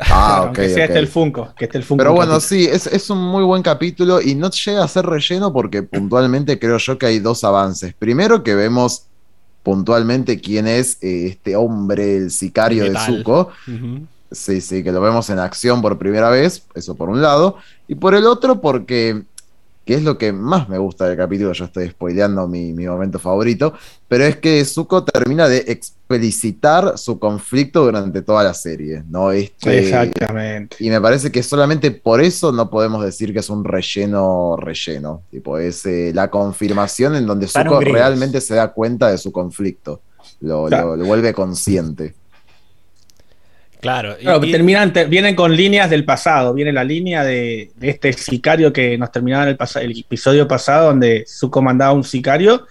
Ah, 0.00 0.40
ok. 0.40 0.46
aunque 0.46 0.68
sea 0.68 0.84
ok. 0.84 0.88
este 0.90 0.98
el 0.98 1.08
Funko, 1.08 1.54
que 1.56 1.64
esté 1.64 1.78
el 1.78 1.84
Funko. 1.84 1.98
Pero 2.02 2.12
bueno, 2.14 2.38
sí, 2.40 2.66
es, 2.66 2.86
es 2.86 3.08
un 3.10 3.18
muy 3.18 3.42
buen 3.44 3.62
capítulo 3.62 4.20
y 4.20 4.34
no 4.34 4.50
llega 4.50 4.84
a 4.84 4.88
ser 4.88 5.06
relleno 5.06 5.52
porque 5.52 5.82
puntualmente 5.82 6.58
creo 6.58 6.76
yo 6.78 6.98
que 6.98 7.06
hay 7.06 7.18
dos 7.18 7.44
avances. 7.44 7.94
Primero 7.98 8.42
que 8.42 8.54
vemos 8.54 9.04
puntualmente 9.62 10.40
quién 10.40 10.66
es 10.66 10.98
eh, 11.02 11.26
este 11.28 11.56
hombre, 11.56 12.16
el 12.16 12.30
sicario 12.30 12.84
de. 12.84 12.98
Zuko. 12.98 13.50
Sí, 14.32 14.60
sí, 14.60 14.84
que 14.84 14.92
lo 14.92 15.00
vemos 15.00 15.28
en 15.30 15.40
acción 15.40 15.82
por 15.82 15.98
primera 15.98 16.30
vez, 16.30 16.62
eso 16.74 16.94
por 16.94 17.08
un 17.08 17.20
lado. 17.20 17.56
Y 17.88 17.96
por 17.96 18.14
el 18.14 18.26
otro 18.26 18.60
porque, 18.60 19.24
que 19.90 19.96
es 19.96 20.04
lo 20.04 20.18
que 20.18 20.32
más 20.32 20.68
me 20.68 20.78
gusta 20.78 21.08
del 21.08 21.16
capítulo, 21.16 21.52
yo 21.52 21.64
estoy 21.64 21.88
spoileando 21.88 22.46
mi, 22.46 22.72
mi 22.72 22.86
momento 22.86 23.18
favorito, 23.18 23.72
pero 24.06 24.22
es 24.22 24.36
que 24.36 24.64
Zuko 24.64 25.02
termina 25.02 25.48
de 25.48 25.64
explicitar 25.66 26.96
su 26.96 27.18
conflicto 27.18 27.84
durante 27.84 28.22
toda 28.22 28.44
la 28.44 28.54
serie, 28.54 29.02
¿no? 29.08 29.32
Este, 29.32 29.80
Exactamente. 29.80 30.76
y 30.78 30.90
me 30.90 31.00
parece 31.00 31.32
que 31.32 31.42
solamente 31.42 31.90
por 31.90 32.20
eso 32.20 32.52
no 32.52 32.70
podemos 32.70 33.04
decir 33.04 33.32
que 33.32 33.40
es 33.40 33.50
un 33.50 33.64
relleno 33.64 34.56
relleno. 34.56 35.22
Tipo, 35.28 35.58
es 35.58 35.84
eh, 35.86 36.12
la 36.14 36.30
confirmación 36.30 37.16
en 37.16 37.26
donde 37.26 37.48
Zuko 37.48 37.80
realmente 37.80 38.40
se 38.40 38.54
da 38.54 38.72
cuenta 38.72 39.10
de 39.10 39.18
su 39.18 39.32
conflicto. 39.32 40.02
Lo, 40.40 40.66
Claro. 40.66 40.90
lo- 40.90 40.96
lo 40.98 41.04
vuelve 41.04 41.34
consciente. 41.34 42.14
Claro. 43.80 44.16
y- 44.18 44.24
Claro, 44.24 44.44
y- 44.44 44.50
terminan, 44.52 44.92
te- 44.92 45.04
vienen 45.06 45.34
con 45.34 45.56
líneas 45.56 45.88
del 45.90 46.04
pasado. 46.04 46.52
Viene 46.54 46.72
la 46.72 46.84
línea 46.84 47.24
de, 47.24 47.70
de 47.76 47.88
este 47.90 48.12
sicario 48.12 48.72
que 48.72 48.96
nos 48.98 49.10
terminaba 49.10 49.44
en 49.48 49.56
el, 49.82 49.98
episodio 49.98 50.46
pasado, 50.46 50.86
donde 50.88 51.24
su 51.26 51.50
comandaba 51.50 51.92
un 51.92 52.04
sicario, 52.04 52.66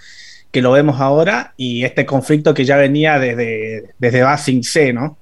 que 0.51 0.61
lo 0.61 0.71
vemos 0.71 0.99
ahora, 0.99 1.53
y 1.57 1.83
este 1.83 2.05
conflicto 2.05 2.53
que 2.53 2.65
ya 2.65 2.77
venía 2.77 3.19
desde, 3.19 3.93
desde 3.99 4.21
Basing 4.23 4.63
C, 4.63 4.93
¿no? 4.93 5.17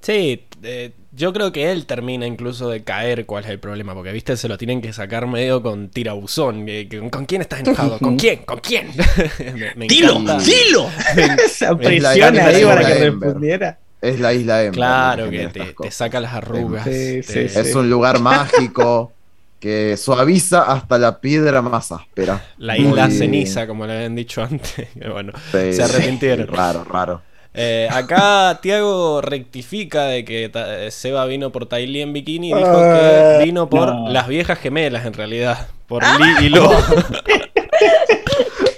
Sí, 0.00 0.44
eh, 0.62 0.90
yo 1.14 1.32
creo 1.32 1.52
que 1.52 1.70
él 1.70 1.84
termina 1.86 2.26
incluso 2.26 2.68
de 2.70 2.82
caer 2.82 3.26
cuál 3.26 3.44
es 3.44 3.50
el 3.50 3.58
problema, 3.60 3.94
porque 3.94 4.12
viste, 4.12 4.36
se 4.36 4.48
lo 4.48 4.56
tienen 4.56 4.80
que 4.80 4.92
sacar 4.92 5.26
medio 5.26 5.62
con 5.62 5.90
tirabuzón. 5.90 6.66
¿Con 7.10 7.26
quién 7.26 7.42
estás 7.42 7.60
enojado? 7.60 7.98
¿Con 7.98 8.16
quién? 8.16 8.38
¿Con 8.44 8.58
quién? 8.60 8.88
me, 9.54 9.74
me 9.76 9.86
¡Dilo! 9.86 10.12
encanta. 10.18 10.38
¡Dilo! 10.42 10.88
Esa 11.44 11.76
presión 11.76 12.38
ahí 12.40 12.64
para 12.64 12.86
que 12.86 13.04
Ember. 13.04 13.28
respondiera. 13.28 13.78
Es 14.02 14.20
la 14.20 14.34
isla 14.34 14.62
M. 14.64 14.72
Claro 14.72 15.30
que 15.30 15.48
te, 15.48 15.74
te 15.80 15.90
saca 15.90 16.20
las 16.20 16.34
arrugas. 16.34 16.84
Sí, 16.84 17.20
te- 17.26 17.48
sí, 17.48 17.58
Es 17.58 17.74
un 17.74 17.88
lugar 17.88 18.20
mágico 18.20 19.12
que 19.60 19.96
suaviza 19.96 20.62
hasta 20.62 20.98
la 20.98 21.20
piedra 21.20 21.62
más 21.62 21.92
áspera. 21.92 22.44
La 22.58 22.76
isla 22.76 23.06
Muy- 23.06 23.16
ceniza, 23.16 23.66
como 23.66 23.86
le 23.86 23.94
habían 23.94 24.16
dicho 24.16 24.42
antes. 24.42 24.88
bueno, 25.12 25.32
Sí, 25.52 25.72
se 25.72 25.82
arrepintieron. 25.84 26.48
Raro, 26.48 26.84
raro. 26.84 27.22
Eh, 27.54 27.86
acá 27.92 28.58
Tiago 28.62 29.20
rectifica 29.20 30.04
de 30.06 30.24
que 30.24 30.48
Ta- 30.48 30.90
Seba 30.90 31.26
vino 31.26 31.52
por 31.52 31.70
Lee 31.72 32.00
en 32.00 32.12
bikini 32.14 32.50
y 32.50 32.54
dijo 32.54 32.66
Ah, 32.66 33.36
que 33.38 33.44
vino 33.44 33.68
por 33.68 33.94
no. 33.94 34.08
las 34.10 34.26
viejas 34.26 34.58
gemelas 34.58 35.04
en 35.06 35.12
realidad. 35.12 35.68
Por 35.86 36.02
Lee 36.02 36.46
y 36.46 36.48
Lo. 36.48 36.70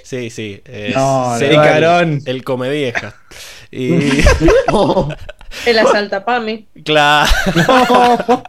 sí, 0.03 0.29
sí. 0.29 0.61
es 0.65 0.95
No, 0.95 1.35
el- 1.37 2.21
el, 2.25 2.43
come 2.43 2.69
vieja. 2.69 3.15
Y 3.77 4.23
Oh, 4.71 5.09
El 5.65 5.79
asaltapami. 5.79 6.67
claro. 6.83 7.29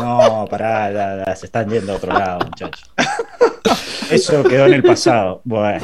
No, 0.00 0.46
pará, 0.50 0.90
ya, 0.90 1.24
ya, 1.26 1.36
se 1.36 1.44
están 1.46 1.68
yendo 1.68 1.92
a 1.92 1.96
otro 1.96 2.12
lado, 2.14 2.38
muchachos. 2.46 2.90
Eso 4.10 4.42
quedó 4.44 4.66
en 4.66 4.74
el 4.74 4.82
pasado. 4.82 5.40
Bueno, 5.44 5.80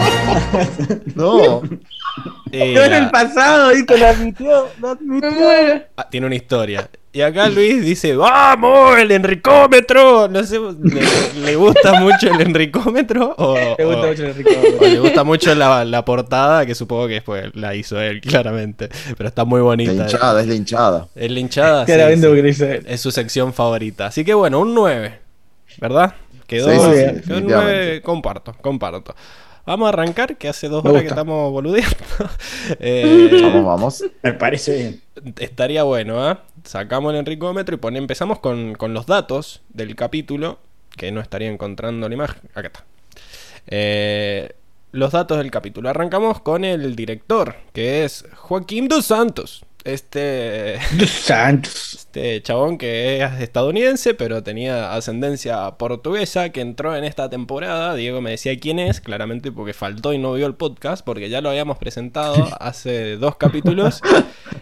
no. 1.15 1.63
y 2.53 2.59
Yo 2.75 2.85
en 2.85 2.91
la- 2.91 2.99
el 2.99 3.11
pasado, 3.11 3.77
y 3.77 3.85
te 3.87 3.97
lo 3.99 4.07
admitió, 4.07 4.69
lo 4.81 4.89
admitió. 4.91 5.31
Ah, 5.97 6.09
tiene 6.11 6.27
una 6.27 6.37
historia. 6.37 6.89
Y 7.11 7.23
acá 7.23 7.49
Luis 7.49 7.83
dice, 7.83 8.15
¡Vamos! 8.15 8.97
¡El 8.99 9.11
Enricómetro! 9.11 10.29
No 10.29 10.45
sé, 10.45 10.59
¿le, 10.61 11.01
le 11.43 11.57
gusta 11.57 11.95
mucho 12.01 12.31
el 12.33 12.41
Enricómetro? 12.43 13.35
O, 13.39 13.55
Te 13.77 13.85
gusta 13.85 14.03
o- 14.03 14.07
mucho 14.09 14.23
el 14.25 14.31
Enrico. 14.31 14.51
o 14.79 14.85
le 14.87 15.01
gusta 15.01 15.25
mucho 15.25 15.55
la, 15.55 15.85
la 15.87 16.05
portada, 16.05 16.67
que 16.67 16.75
supongo 16.75 17.07
que 17.09 17.15
después 17.15 17.51
la 17.55 17.75
hizo 17.75 17.99
él, 18.01 18.21
claramente. 18.21 18.89
Pero 19.17 19.29
está 19.29 19.45
muy 19.47 19.59
La 19.61 19.65
bonita. 19.65 19.93
hinchada, 19.93 20.41
es 20.43 20.47
la 20.49 20.55
hinchada. 20.55 21.09
Es 21.17 21.31
la 21.31 21.41
hinchada. 21.41 21.87
sí, 21.87 21.93
él. 21.93 22.85
Es 22.87 23.01
su 23.01 23.11
sección 23.11 23.53
favorita. 23.55 24.07
Así 24.07 24.25
que 24.25 24.35
bueno, 24.35 24.61
un 24.61 24.75
9. 24.75 25.19
¿Verdad? 25.81 26.15
Quedó, 26.49 26.69
Sí, 26.93 27.21
quedó. 27.27 27.41
9. 27.41 28.03
Comparto, 28.03 28.53
comparto. 28.61 29.15
Vamos 29.67 29.87
a 29.87 29.89
arrancar, 29.91 30.37
que 30.39 30.49
hace 30.49 30.69
dos 30.69 30.83
Me 30.83 30.91
horas 30.91 31.03
que 31.03 31.09
estamos 31.09 31.53
boludeando. 31.53 31.95
Eh, 32.81 33.29
Vamos, 33.43 33.65
vamos. 33.65 34.05
me 34.23 34.33
parece 34.33 34.75
bien. 34.77 35.35
Estaría 35.39 35.83
bueno, 35.85 36.25
¿ah? 36.27 36.43
Sacamos 36.65 37.13
el 37.13 37.19
enricómetro 37.21 37.75
y 37.75 37.79
pone- 37.79 37.99
empezamos 37.99 38.39
con, 38.41 38.75
con 38.75 38.95
los 38.95 39.07
datos 39.07 39.63
del 39.69 39.95
capítulo, 39.95 40.59
que 40.97 41.13
no 41.13 41.21
estaría 41.21 41.49
encontrando 41.51 42.09
la 42.09 42.15
imagen. 42.15 42.41
Acá 42.55 42.67
está. 42.69 42.85
Eh, 43.67 44.53
los 44.93 45.13
datos 45.13 45.37
del 45.39 45.51
capítulo. 45.51 45.91
Arrancamos 45.91 46.41
con 46.41 46.65
el 46.65 46.97
director, 46.97 47.57
que 47.75 48.05
es 48.05 48.25
Joaquín 48.37 48.89
dos 48.89 49.05
Santos. 49.07 49.65
Este, 49.89 50.79
Santos. 51.07 51.95
este 51.95 52.43
chabón 52.43 52.77
que 52.77 53.23
es 53.23 53.41
estadounidense, 53.41 54.13
pero 54.15 54.43
tenía 54.43 54.93
ascendencia 54.95 55.71
portuguesa, 55.79 56.51
que 56.51 56.61
entró 56.61 56.95
en 56.95 57.05
esta 57.05 57.31
temporada. 57.31 57.95
Diego 57.95 58.21
me 58.21 58.31
decía 58.33 58.59
quién 58.59 58.79
es, 58.79 59.01
claramente 59.01 59.51
porque 59.51 59.73
faltó 59.73 60.13
y 60.13 60.19
no 60.19 60.35
vio 60.35 60.47
el 60.47 60.55
podcast, 60.55 61.05
porque 61.05 61.31
ya 61.31 61.41
lo 61.41 61.49
habíamos 61.51 61.79
presentado 61.79 62.35
hace 62.61 63.17
dos 63.17 63.37
capítulos 63.37 64.01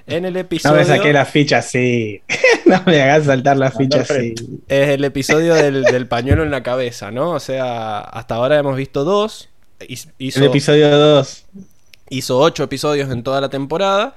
en 0.07 0.25
el 0.27 0.35
No 0.35 0.41
episodio. 0.41 0.77
me 0.77 0.85
saqué 0.85 1.13
la 1.13 1.25
ficha 1.25 1.59
así. 1.59 2.23
no 2.67 2.81
me 2.87 3.03
hagas 3.03 3.25
saltar 3.27 3.57
la 3.57 3.71
ficha 3.73 4.03
así. 4.03 4.13
frente. 4.13 4.45
Es 4.69 4.91
el 4.91 5.03
episodio 5.05 5.55
del, 5.55 5.83
del 5.83 6.07
pañuelo 6.07 6.45
en 6.45 6.51
la 6.53 6.63
cabeza, 6.63 7.11
¿no? 7.11 7.31
O 7.31 7.41
sea, 7.41 7.99
hasta 7.99 8.37
ahora 8.37 8.59
hemos 8.59 8.77
visto 8.77 9.05
dos. 9.05 9.49
Hizo, 9.89 10.41
El 10.41 10.45
episodio 10.47 10.97
2. 10.97 11.45
hizo 12.11 12.39
ocho 12.39 12.63
episodios 12.65 13.11
en 13.11 13.23
toda 13.23 13.41
la 13.41 13.49
temporada. 13.51 14.15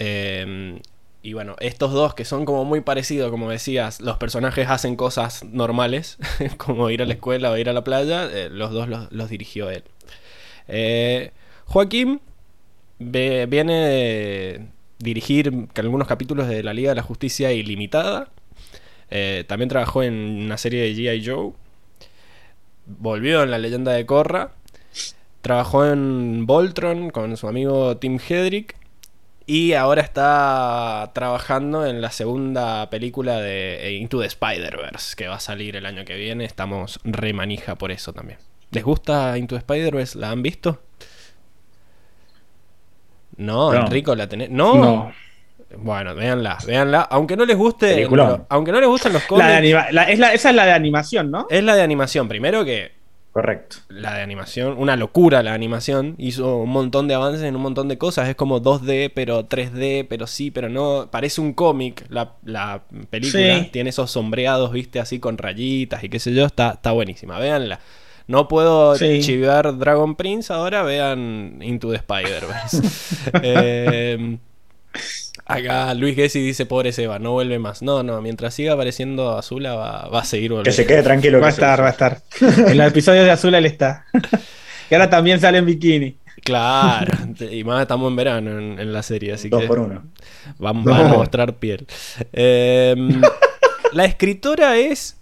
Eh, 0.00 0.80
y 1.22 1.34
bueno, 1.34 1.54
estos 1.60 1.92
dos 1.92 2.14
que 2.14 2.24
son 2.24 2.46
como 2.46 2.64
muy 2.64 2.80
parecidos, 2.80 3.30
como 3.30 3.50
decías, 3.50 4.00
los 4.00 4.16
personajes 4.16 4.68
hacen 4.68 4.96
cosas 4.96 5.44
normales, 5.44 6.16
como 6.56 6.88
ir 6.88 7.02
a 7.02 7.06
la 7.06 7.14
escuela 7.14 7.50
o 7.50 7.58
ir 7.58 7.68
a 7.68 7.74
la 7.74 7.84
playa, 7.84 8.24
eh, 8.24 8.48
los 8.50 8.70
dos 8.70 8.88
los, 8.88 9.28
dirigió 9.28 9.68
él. 9.70 9.84
Eh, 10.68 11.32
Joaquín 11.66 12.20
viene 12.98 13.48
de 13.48 14.66
dirigir 14.98 15.68
algunos 15.74 16.08
capítulos 16.08 16.48
de 16.48 16.62
la 16.62 16.72
Liga 16.72 16.90
de 16.90 16.96
la 16.96 17.02
Justicia 17.02 17.52
Ilimitada. 17.52 18.28
Eh, 19.10 19.44
también 19.46 19.68
trabajó 19.68 20.02
en 20.02 20.14
una 20.14 20.56
serie 20.56 20.82
de 20.82 20.94
G.I. 20.94 21.26
Joe. 21.26 21.52
Volvió 22.86 23.42
en 23.42 23.50
La 23.50 23.58
Leyenda 23.58 23.92
de 23.92 24.06
Korra. 24.06 24.52
Trabajó 25.42 25.86
en 25.86 26.46
Voltron 26.46 27.10
con 27.10 27.36
su 27.36 27.46
amigo 27.46 27.96
Tim 27.98 28.18
Hedrick. 28.26 28.79
Y 29.52 29.72
ahora 29.72 30.00
está 30.02 31.10
trabajando 31.12 31.84
en 31.84 32.00
la 32.00 32.12
segunda 32.12 32.88
película 32.88 33.40
de 33.40 33.96
Into 34.00 34.20
the 34.20 34.26
Spider-Verse, 34.26 35.16
que 35.16 35.26
va 35.26 35.34
a 35.34 35.40
salir 35.40 35.74
el 35.74 35.86
año 35.86 36.04
que 36.04 36.14
viene. 36.14 36.44
Estamos 36.44 37.00
re 37.02 37.32
manija 37.32 37.74
por 37.74 37.90
eso 37.90 38.12
también. 38.12 38.38
¿Les 38.70 38.84
gusta 38.84 39.36
Into 39.36 39.56
the 39.56 39.58
Spider-Verse? 39.58 40.16
¿La 40.20 40.30
han 40.30 40.42
visto? 40.44 40.80
No, 43.38 43.72
No. 43.72 43.80
Enrico, 43.80 44.14
la 44.14 44.28
tenés. 44.28 44.50
No. 44.50 44.74
No. 44.76 45.12
Bueno, 45.78 46.14
véanla, 46.14 46.58
véanla. 46.64 47.00
Aunque 47.10 47.36
no 47.36 47.44
les 47.44 47.56
guste. 47.56 48.06
Aunque 48.50 48.70
no 48.70 48.80
les 48.80 48.88
gusten 48.88 49.12
los 49.12 49.22
La 49.22 49.28
cómics. 49.28 49.48
de 49.48 49.54
anima- 49.56 49.86
la- 49.90 50.04
es 50.10 50.18
la- 50.20 50.32
esa 50.32 50.50
es 50.50 50.54
la 50.54 50.64
de 50.66 50.72
animación, 50.72 51.30
¿no? 51.32 51.48
Es 51.50 51.64
la 51.64 51.74
de 51.74 51.82
animación. 51.82 52.28
Primero 52.28 52.64
que 52.64 52.92
Correcto. 53.32 53.76
la 53.88 54.14
de 54.16 54.22
animación, 54.22 54.74
una 54.76 54.96
locura 54.96 55.42
la 55.44 55.54
animación. 55.54 56.16
Hizo 56.18 56.56
un 56.56 56.70
montón 56.70 57.06
de 57.06 57.14
avances 57.14 57.42
en 57.44 57.54
un 57.54 57.62
montón 57.62 57.86
de 57.86 57.96
cosas. 57.96 58.28
Es 58.28 58.34
como 58.34 58.60
2D, 58.60 59.12
pero 59.14 59.48
3D, 59.48 60.06
pero 60.08 60.26
sí, 60.26 60.50
pero 60.50 60.68
no. 60.68 61.08
Parece 61.12 61.40
un 61.40 61.52
cómic 61.52 62.04
la, 62.08 62.32
la 62.44 62.82
película. 63.08 63.60
Sí. 63.60 63.68
Tiene 63.72 63.90
esos 63.90 64.10
sombreados, 64.10 64.72
viste, 64.72 64.98
así 64.98 65.20
con 65.20 65.38
rayitas 65.38 66.02
y 66.02 66.08
qué 66.08 66.18
sé 66.18 66.34
yo. 66.34 66.44
Está, 66.44 66.72
está 66.72 66.90
buenísima. 66.92 67.38
Véanla. 67.38 67.78
No 68.26 68.46
puedo 68.48 68.94
Sí. 68.96 69.20
chivar 69.22 69.78
Dragon 69.78 70.14
Prince 70.16 70.52
ahora, 70.52 70.82
vean 70.82 71.58
Into 71.62 71.90
the 71.90 71.96
Spider-Verse. 71.96 72.82
Eh, 73.42 74.38
acá 75.52 75.94
Luis 75.94 76.14
Gessi 76.16 76.40
dice, 76.40 76.66
pobre 76.66 76.92
Seba, 76.92 77.18
no 77.18 77.32
vuelve 77.32 77.58
más. 77.58 77.82
No, 77.82 78.02
no, 78.02 78.20
mientras 78.22 78.54
siga 78.54 78.74
apareciendo 78.74 79.36
Azula 79.36 79.74
va, 79.74 80.08
va 80.08 80.20
a 80.20 80.24
seguir 80.24 80.50
Que 80.50 80.54
volviendo. 80.56 80.76
se 80.76 80.86
quede 80.86 81.02
tranquilo. 81.02 81.40
Va 81.40 81.46
a 81.46 81.50
que 81.50 81.54
estar, 81.54 81.82
va 81.82 81.88
a 81.88 81.90
estar. 81.90 82.22
En 82.40 82.78
los 82.78 82.86
episodios 82.86 83.24
de 83.24 83.30
Azul 83.30 83.54
él 83.54 83.66
está. 83.66 84.06
y 84.90 84.94
ahora 84.94 85.10
también 85.10 85.40
sale 85.40 85.58
en 85.58 85.66
bikini. 85.66 86.16
Claro, 86.42 87.12
y 87.50 87.64
más 87.64 87.82
estamos 87.82 88.08
en 88.10 88.16
verano 88.16 88.58
en, 88.58 88.78
en 88.80 88.92
la 88.94 89.02
serie, 89.02 89.34
así 89.34 89.50
Dos 89.50 89.60
que 89.60 89.66
por 89.66 89.78
uno. 89.80 90.04
van, 90.58 90.82
No. 90.84 90.90
van 90.90 91.06
a 91.06 91.08
mostrar 91.14 91.54
piel. 91.58 91.86
Eh, 92.32 92.94
la 93.92 94.04
escritora 94.06 94.78
es 94.78 95.18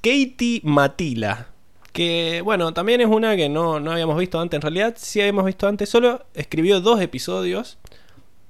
Katie 0.00 0.60
Matila, 0.62 1.48
que 1.92 2.40
bueno, 2.42 2.72
también 2.72 3.02
es 3.02 3.06
una 3.06 3.36
que 3.36 3.50
no, 3.50 3.80
no 3.80 3.92
habíamos 3.92 4.16
visto 4.18 4.40
antes, 4.40 4.56
en 4.56 4.62
realidad 4.62 4.94
sí 4.96 5.20
habíamos 5.20 5.44
visto 5.44 5.68
antes, 5.68 5.90
solo 5.90 6.24
escribió 6.34 6.80
dos 6.80 7.00
episodios. 7.02 7.76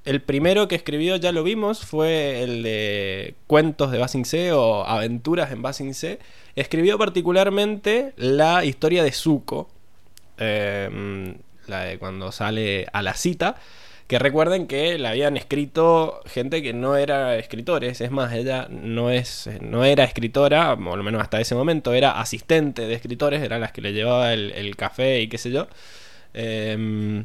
El 0.06 0.22
primero 0.22 0.68
que 0.68 0.76
escribió, 0.76 1.16
ya 1.16 1.32
lo 1.32 1.42
vimos, 1.42 1.84
fue 1.84 2.40
el 2.44 2.62
de 2.62 3.34
Cuentos 3.48 3.90
de 3.90 3.98
Basing 3.98 4.24
C 4.24 4.52
o 4.52 4.84
Aventuras 4.84 5.50
en 5.50 5.62
Basing 5.62 5.94
C. 5.94 6.20
Escribió 6.54 6.96
particularmente 6.96 8.12
la 8.16 8.64
historia 8.64 9.02
de 9.02 9.10
Zuko, 9.10 9.68
eh, 10.38 11.34
la 11.66 11.80
de 11.80 11.98
cuando 11.98 12.30
sale 12.30 12.86
a 12.92 13.02
la 13.02 13.14
cita. 13.14 13.56
Que 14.06 14.20
recuerden 14.20 14.68
que 14.68 14.96
la 14.96 15.10
habían 15.10 15.36
escrito 15.36 16.20
gente 16.26 16.62
que 16.62 16.72
no 16.72 16.96
era 16.96 17.36
escritores. 17.36 18.00
Es 18.00 18.12
más, 18.12 18.32
ella 18.32 18.68
no, 18.70 19.10
es, 19.10 19.50
no 19.60 19.84
era 19.84 20.04
escritora, 20.04 20.72
o 20.74 20.94
al 20.94 21.02
menos 21.02 21.20
hasta 21.20 21.40
ese 21.40 21.56
momento, 21.56 21.92
era 21.94 22.20
asistente 22.20 22.86
de 22.86 22.94
escritores, 22.94 23.42
eran 23.42 23.60
las 23.60 23.72
que 23.72 23.80
le 23.80 23.92
llevaba 23.92 24.32
el, 24.32 24.52
el 24.52 24.76
café 24.76 25.20
y 25.20 25.26
qué 25.28 25.38
sé 25.38 25.50
yo. 25.50 25.66
Eh, 26.32 27.24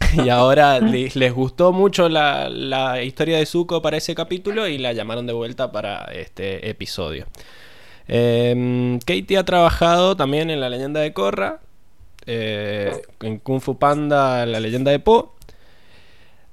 y 0.24 0.28
ahora 0.28 0.78
le- 0.80 1.10
les 1.14 1.32
gustó 1.32 1.72
mucho 1.72 2.08
la, 2.08 2.48
la 2.48 3.02
historia 3.02 3.38
de 3.38 3.46
Zuko 3.46 3.80
para 3.82 3.96
ese 3.96 4.14
capítulo 4.14 4.66
y 4.68 4.78
la 4.78 4.92
llamaron 4.92 5.26
de 5.26 5.32
vuelta 5.32 5.72
para 5.72 6.04
este 6.12 6.68
episodio. 6.68 7.26
Eh, 8.08 8.98
Katie 9.04 9.38
ha 9.38 9.44
trabajado 9.44 10.16
también 10.16 10.50
en 10.50 10.60
La 10.60 10.68
leyenda 10.68 11.00
de 11.00 11.12
Korra, 11.12 11.60
eh, 12.26 12.92
en 13.20 13.38
Kung 13.38 13.60
Fu 13.60 13.78
Panda, 13.78 14.46
La 14.46 14.60
leyenda 14.60 14.90
de 14.90 15.00
Po, 15.00 15.34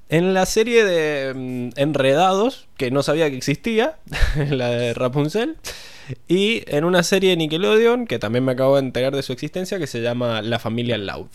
en 0.10 0.34
la 0.34 0.46
serie 0.46 0.84
de 0.84 1.34
mm, 1.34 1.70
Enredados, 1.80 2.68
que 2.78 2.92
no 2.92 3.04
sabía 3.04 3.30
que 3.30 3.38
existía, 3.38 3.98
la 4.50 4.70
de 4.70 4.94
Rapunzel, 4.94 5.58
y 6.28 6.64
en 6.68 6.84
una 6.86 7.04
serie 7.04 7.32
de 7.32 7.38
Nickelodeon, 7.38 8.08
que 8.08 8.20
también 8.20 8.44
me 8.46 8.52
acabo 8.54 8.76
de 8.76 8.82
enterar 8.82 9.16
de 9.16 9.22
su 9.24 9.32
existencia, 9.34 9.80
que 9.80 9.88
se 9.88 10.02
llama 10.02 10.42
La 10.42 10.60
familia 10.60 10.98
Loud. 10.98 11.28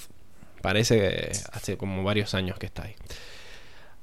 Parece 0.63 0.97
que 0.99 1.33
hace 1.53 1.77
como 1.77 2.03
varios 2.05 2.35
años 2.35 2.59
que 2.59 2.67
está 2.67 2.85
ahí. 2.85 2.95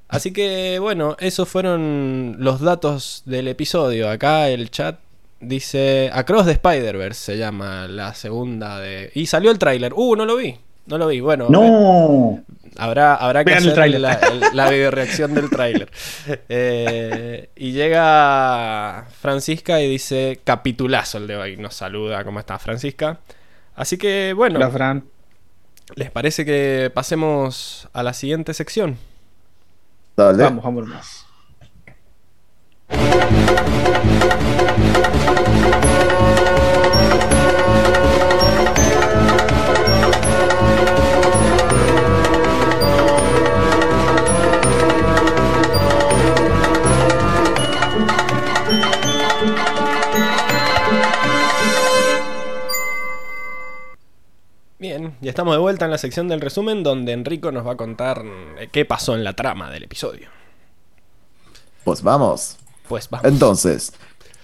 Así 0.08 0.32
que 0.32 0.78
bueno, 0.80 1.16
esos 1.18 1.48
fueron 1.48 2.36
los 2.38 2.60
datos 2.60 3.22
del 3.26 3.48
episodio. 3.48 4.08
Acá 4.08 4.48
el 4.48 4.70
chat 4.70 4.98
dice 5.40 6.10
Across 6.12 6.46
the 6.46 6.52
Spider-Verse 6.52 7.20
se 7.32 7.38
llama 7.38 7.88
la 7.88 8.14
segunda 8.14 8.78
de... 8.80 9.10
Y 9.14 9.26
salió 9.26 9.50
el 9.50 9.58
tráiler. 9.58 9.92
Uh, 9.94 10.14
no 10.16 10.24
lo 10.24 10.36
vi. 10.36 10.56
No 10.86 10.98
lo 10.98 11.08
vi, 11.08 11.18
bueno. 11.20 11.48
No. 11.50 12.40
Habrá, 12.78 13.16
habrá 13.16 13.44
que 13.44 13.50
Vean 13.50 13.64
el 13.64 13.70
hacer 13.72 14.00
la, 14.00 14.12
el- 14.14 14.40
la 14.56 14.70
video 14.70 14.90
reacción 14.92 15.34
del 15.34 15.50
tráiler. 15.50 15.90
Eh, 16.48 17.48
y 17.56 17.72
llega 17.72 19.06
Francisca 19.20 19.80
y 19.80 19.88
dice, 19.88 20.40
capitulazo 20.44 21.18
el 21.18 21.26
de 21.26 21.36
hoy. 21.36 21.56
Nos 21.56 21.74
saluda, 21.74 22.22
¿cómo 22.24 22.38
está 22.38 22.58
Francisca? 22.60 23.18
Así 23.74 23.98
que 23.98 24.32
bueno, 24.34 24.56
Hola, 24.58 24.70
Fran. 24.70 25.04
¿Les 25.94 26.10
parece 26.10 26.44
que 26.44 26.90
pasemos 26.92 27.88
a 27.92 28.02
la 28.02 28.12
siguiente 28.12 28.52
sección? 28.54 28.98
Dale. 30.16 30.42
Vamos, 30.42 30.64
vamos 30.64 30.86
más. 30.86 31.26
Ya 55.26 55.30
estamos 55.30 55.54
de 55.54 55.58
vuelta 55.58 55.86
en 55.86 55.90
la 55.90 55.98
sección 55.98 56.28
del 56.28 56.40
resumen 56.40 56.84
donde 56.84 57.10
Enrico 57.10 57.50
nos 57.50 57.66
va 57.66 57.72
a 57.72 57.76
contar 57.76 58.22
eh, 58.60 58.68
qué 58.70 58.84
pasó 58.84 59.16
en 59.16 59.24
la 59.24 59.32
trama 59.32 59.72
del 59.72 59.82
episodio. 59.82 60.28
Pues 61.82 62.00
vamos. 62.00 62.58
Pues 62.88 63.10
vamos. 63.10 63.26
Entonces, 63.26 63.92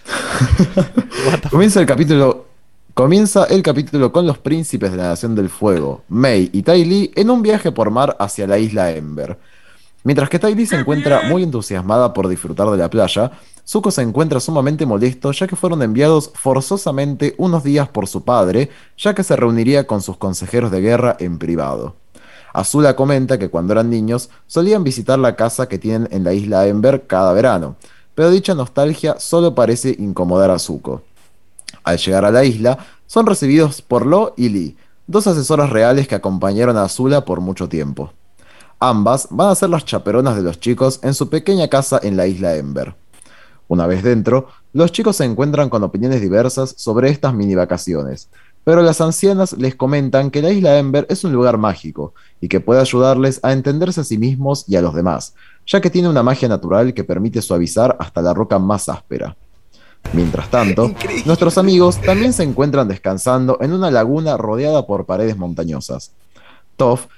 comienza 1.52 1.78
el 1.78 1.86
capítulo. 1.86 2.46
Comienza 2.94 3.44
el 3.44 3.62
capítulo 3.62 4.10
con 4.10 4.26
los 4.26 4.38
príncipes 4.38 4.90
de 4.90 4.96
la 4.96 5.10
Nación 5.10 5.36
del 5.36 5.50
Fuego, 5.50 6.02
Mei 6.08 6.50
y 6.52 6.64
Tai 6.64 6.84
Li, 6.84 7.12
en 7.14 7.30
un 7.30 7.42
viaje 7.42 7.70
por 7.70 7.92
mar 7.92 8.16
hacia 8.18 8.48
la 8.48 8.58
isla 8.58 8.90
Ember. 8.90 9.38
Mientras 10.04 10.28
que 10.28 10.38
Li 10.54 10.66
se 10.66 10.76
encuentra 10.76 11.22
muy 11.28 11.44
entusiasmada 11.44 12.12
por 12.12 12.26
disfrutar 12.26 12.68
de 12.70 12.76
la 12.76 12.90
playa, 12.90 13.30
Zuko 13.64 13.92
se 13.92 14.02
encuentra 14.02 14.40
sumamente 14.40 14.84
molesto 14.84 15.30
ya 15.30 15.46
que 15.46 15.54
fueron 15.54 15.82
enviados 15.82 16.32
forzosamente 16.34 17.34
unos 17.38 17.62
días 17.62 17.88
por 17.88 18.08
su 18.08 18.24
padre, 18.24 18.70
ya 18.98 19.14
que 19.14 19.22
se 19.22 19.36
reuniría 19.36 19.86
con 19.86 20.02
sus 20.02 20.16
consejeros 20.16 20.72
de 20.72 20.80
guerra 20.80 21.16
en 21.20 21.38
privado. 21.38 21.94
Azula 22.52 22.96
comenta 22.96 23.38
que 23.38 23.48
cuando 23.48 23.72
eran 23.72 23.90
niños 23.90 24.28
solían 24.46 24.82
visitar 24.82 25.18
la 25.18 25.36
casa 25.36 25.68
que 25.68 25.78
tienen 25.78 26.08
en 26.10 26.24
la 26.24 26.32
isla 26.32 26.66
Ember 26.66 27.06
cada 27.06 27.32
verano, 27.32 27.76
pero 28.14 28.30
dicha 28.30 28.54
nostalgia 28.54 29.20
solo 29.20 29.54
parece 29.54 29.94
incomodar 29.98 30.50
a 30.50 30.58
Zuko. 30.58 31.02
Al 31.84 31.98
llegar 31.98 32.24
a 32.24 32.30
la 32.30 32.44
isla, 32.44 32.78
son 33.06 33.26
recibidos 33.26 33.80
por 33.80 34.04
Lo 34.04 34.34
y 34.36 34.48
Lee, 34.48 34.76
dos 35.06 35.26
asesoras 35.28 35.70
reales 35.70 36.08
que 36.08 36.14
acompañaron 36.16 36.76
a 36.76 36.84
Azula 36.84 37.24
por 37.24 37.40
mucho 37.40 37.68
tiempo. 37.68 38.12
Ambas 38.84 39.28
van 39.30 39.48
a 39.48 39.54
ser 39.54 39.70
las 39.70 39.84
chaperonas 39.84 40.34
de 40.34 40.42
los 40.42 40.58
chicos 40.58 40.98
en 41.04 41.14
su 41.14 41.28
pequeña 41.30 41.68
casa 41.68 42.00
en 42.02 42.16
la 42.16 42.26
isla 42.26 42.56
Ember. 42.56 42.96
Una 43.68 43.86
vez 43.86 44.02
dentro, 44.02 44.48
los 44.72 44.90
chicos 44.90 45.14
se 45.14 45.24
encuentran 45.24 45.68
con 45.68 45.84
opiniones 45.84 46.20
diversas 46.20 46.74
sobre 46.76 47.08
estas 47.08 47.32
mini 47.32 47.54
vacaciones, 47.54 48.28
pero 48.64 48.82
las 48.82 49.00
ancianas 49.00 49.52
les 49.52 49.76
comentan 49.76 50.32
que 50.32 50.42
la 50.42 50.50
isla 50.50 50.80
Ember 50.80 51.06
es 51.08 51.22
un 51.22 51.32
lugar 51.32 51.58
mágico 51.58 52.12
y 52.40 52.48
que 52.48 52.58
puede 52.58 52.80
ayudarles 52.80 53.38
a 53.44 53.52
entenderse 53.52 54.00
a 54.00 54.04
sí 54.04 54.18
mismos 54.18 54.64
y 54.66 54.74
a 54.74 54.82
los 54.82 54.96
demás, 54.96 55.34
ya 55.64 55.80
que 55.80 55.88
tiene 55.88 56.08
una 56.08 56.24
magia 56.24 56.48
natural 56.48 56.92
que 56.92 57.04
permite 57.04 57.40
suavizar 57.40 57.96
hasta 58.00 58.20
la 58.20 58.34
roca 58.34 58.58
más 58.58 58.88
áspera. 58.88 59.36
Mientras 60.12 60.50
tanto, 60.50 60.90
nuestros 61.24 61.56
amigos 61.56 62.00
también 62.00 62.32
se 62.32 62.42
encuentran 62.42 62.88
descansando 62.88 63.58
en 63.60 63.74
una 63.74 63.92
laguna 63.92 64.36
rodeada 64.36 64.88
por 64.88 65.06
paredes 65.06 65.36
montañosas. 65.36 66.10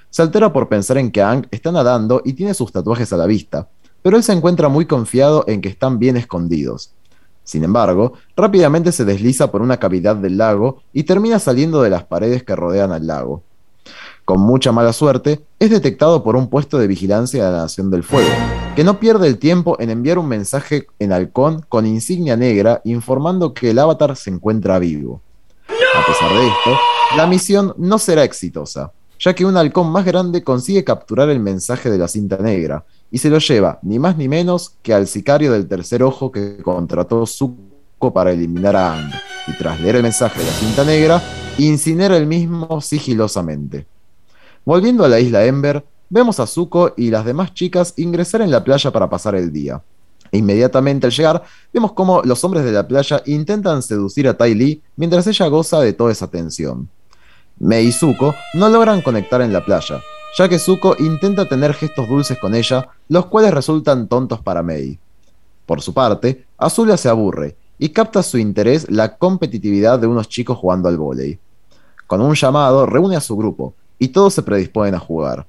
Se 0.09 0.21
altera 0.21 0.53
por 0.53 0.69
pensar 0.69 0.97
en 0.97 1.11
que 1.11 1.21
Aang 1.21 1.47
está 1.51 1.71
nadando 1.71 2.21
y 2.23 2.33
tiene 2.33 2.53
sus 2.53 2.71
tatuajes 2.71 3.11
a 3.11 3.17
la 3.17 3.25
vista, 3.25 3.67
pero 4.01 4.17
él 4.17 4.23
se 4.23 4.33
encuentra 4.33 4.69
muy 4.69 4.85
confiado 4.85 5.43
en 5.47 5.61
que 5.61 5.69
están 5.69 5.99
bien 5.99 6.17
escondidos. 6.17 6.91
Sin 7.43 7.63
embargo, 7.63 8.13
rápidamente 8.35 8.91
se 8.91 9.05
desliza 9.05 9.51
por 9.51 9.61
una 9.61 9.77
cavidad 9.77 10.15
del 10.15 10.37
lago 10.37 10.81
y 10.93 11.03
termina 11.03 11.39
saliendo 11.39 11.81
de 11.81 11.89
las 11.89 12.03
paredes 12.03 12.43
que 12.43 12.55
rodean 12.55 12.91
al 12.91 13.07
lago. 13.07 13.43
Con 14.25 14.39
mucha 14.39 14.71
mala 14.71 14.93
suerte, 14.93 15.45
es 15.59 15.69
detectado 15.69 16.23
por 16.23 16.35
un 16.35 16.49
puesto 16.49 16.79
de 16.79 16.87
vigilancia 16.87 17.45
de 17.45 17.51
la 17.51 17.57
Nación 17.63 17.91
del 17.91 18.03
Fuego, 18.03 18.31
que 18.75 18.83
no 18.83 18.99
pierde 18.99 19.27
el 19.27 19.37
tiempo 19.37 19.77
en 19.79 19.91
enviar 19.91 20.17
un 20.17 20.27
mensaje 20.27 20.87
en 20.97 21.11
halcón 21.11 21.63
con 21.69 21.85
insignia 21.85 22.35
negra 22.35 22.81
informando 22.85 23.53
que 23.53 23.69
el 23.69 23.79
avatar 23.79 24.15
se 24.15 24.31
encuentra 24.31 24.79
vivo. 24.79 25.21
A 25.67 26.05
pesar 26.05 26.31
de 26.31 26.47
esto, 26.47 26.71
la 27.15 27.27
misión 27.27 27.75
no 27.77 27.99
será 27.99 28.23
exitosa, 28.23 28.91
ya 29.19 29.33
que 29.33 29.45
un 29.45 29.57
halcón 29.57 29.91
más 29.91 30.05
grande 30.05 30.43
consigue 30.43 30.83
capturar 30.83 31.29
el 31.29 31.39
mensaje 31.39 31.89
de 31.89 31.97
la 31.97 32.07
cinta 32.07 32.37
negra 32.37 32.85
y 33.11 33.17
se 33.17 33.29
lo 33.29 33.37
lleva 33.39 33.79
ni 33.81 33.99
más 33.99 34.17
ni 34.17 34.27
menos 34.27 34.75
que 34.81 34.93
al 34.93 35.07
sicario 35.07 35.51
del 35.51 35.67
tercer 35.67 36.03
ojo 36.03 36.31
que 36.31 36.57
contrató 36.57 37.25
Zuko 37.25 38.13
para 38.13 38.31
eliminar 38.31 38.75
a 38.75 38.93
Aang, 38.93 39.11
y 39.47 39.53
tras 39.53 39.79
leer 39.79 39.97
el 39.97 40.03
mensaje 40.03 40.39
de 40.39 40.45
la 40.45 40.51
cinta 40.51 40.83
negra, 40.83 41.23
incinera 41.57 42.17
el 42.17 42.27
mismo 42.27 42.81
sigilosamente. 42.81 43.87
Volviendo 44.65 45.05
a 45.05 45.07
la 45.07 45.19
isla 45.19 45.45
Ember, 45.45 45.85
vemos 46.09 46.39
a 46.39 46.47
Zuko 46.47 46.93
y 46.97 47.09
las 47.09 47.25
demás 47.25 47.53
chicas 47.53 47.93
ingresar 47.97 48.41
en 48.41 48.51
la 48.51 48.63
playa 48.63 48.91
para 48.91 49.09
pasar 49.09 49.35
el 49.35 49.51
día. 49.51 49.81
Inmediatamente 50.31 51.07
al 51.07 51.13
llegar, 51.13 51.43
vemos 51.73 51.93
cómo 51.93 52.21
los 52.23 52.43
hombres 52.43 52.65
de 52.65 52.71
la 52.71 52.87
playa 52.87 53.21
intentan 53.25 53.81
seducir 53.81 54.27
a 54.27 54.35
Tai 54.35 54.53
Li 54.53 54.81
mientras 54.95 55.25
ella 55.27 55.47
goza 55.47 55.79
de 55.79 55.93
toda 55.93 56.11
esa 56.11 56.25
atención. 56.25 56.89
Mei 57.59 57.87
y 57.87 57.91
Zuko 57.91 58.35
no 58.53 58.67
logran 58.67 59.01
conectar 59.01 59.41
en 59.41 59.53
la 59.53 59.63
playa, 59.63 60.01
ya 60.37 60.49
que 60.49 60.59
Zuko 60.59 60.97
intenta 60.99 61.47
tener 61.47 61.73
gestos 61.73 62.07
dulces 62.09 62.37
con 62.37 62.53
ella, 62.53 62.89
los 63.07 63.27
cuales 63.27 63.53
resultan 63.53 64.07
tontos 64.07 64.41
para 64.41 64.61
Mei. 64.61 64.99
Por 65.65 65.81
su 65.81 65.93
parte, 65.93 66.45
Azula 66.57 66.97
se 66.97 67.07
aburre 67.07 67.55
y 67.79 67.89
capta 67.89 68.23
su 68.23 68.37
interés 68.37 68.89
la 68.89 69.17
competitividad 69.17 69.99
de 69.99 70.07
unos 70.07 70.27
chicos 70.27 70.57
jugando 70.57 70.89
al 70.89 70.97
vóley. 70.97 71.39
Con 72.07 72.21
un 72.21 72.35
llamado 72.35 72.85
reúne 72.85 73.15
a 73.15 73.21
su 73.21 73.37
grupo 73.37 73.73
y 73.97 74.09
todos 74.09 74.33
se 74.33 74.43
predisponen 74.43 74.95
a 74.95 74.99
jugar. 74.99 75.47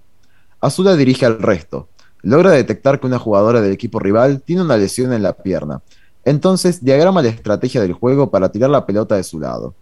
Azula 0.61 0.95
dirige 0.95 1.27
al 1.27 1.41
resto. 1.41 1.89
Logra 2.23 2.53
detectar 2.53 3.01
que 3.01 3.07
una 3.07 3.19
jugadora 3.19 3.61
del 3.61 3.73
equipo 3.73 3.99
rival 3.99 4.43
tiene 4.43 4.63
una 4.63 4.77
lesión 4.77 5.13
en 5.13 5.23
la 5.23 5.33
pierna. 5.33 5.83
Entonces 6.25 6.83
diagrama 6.83 7.23
la 7.23 7.29
estrategia 7.29 7.81
del 7.83 7.93
juego 7.93 8.31
para 8.31 8.51
tirar 8.51 8.71
la 8.71 8.87
pelota 8.87 9.17
de 9.17 9.25
su 9.25 9.39
lado. 9.39 9.75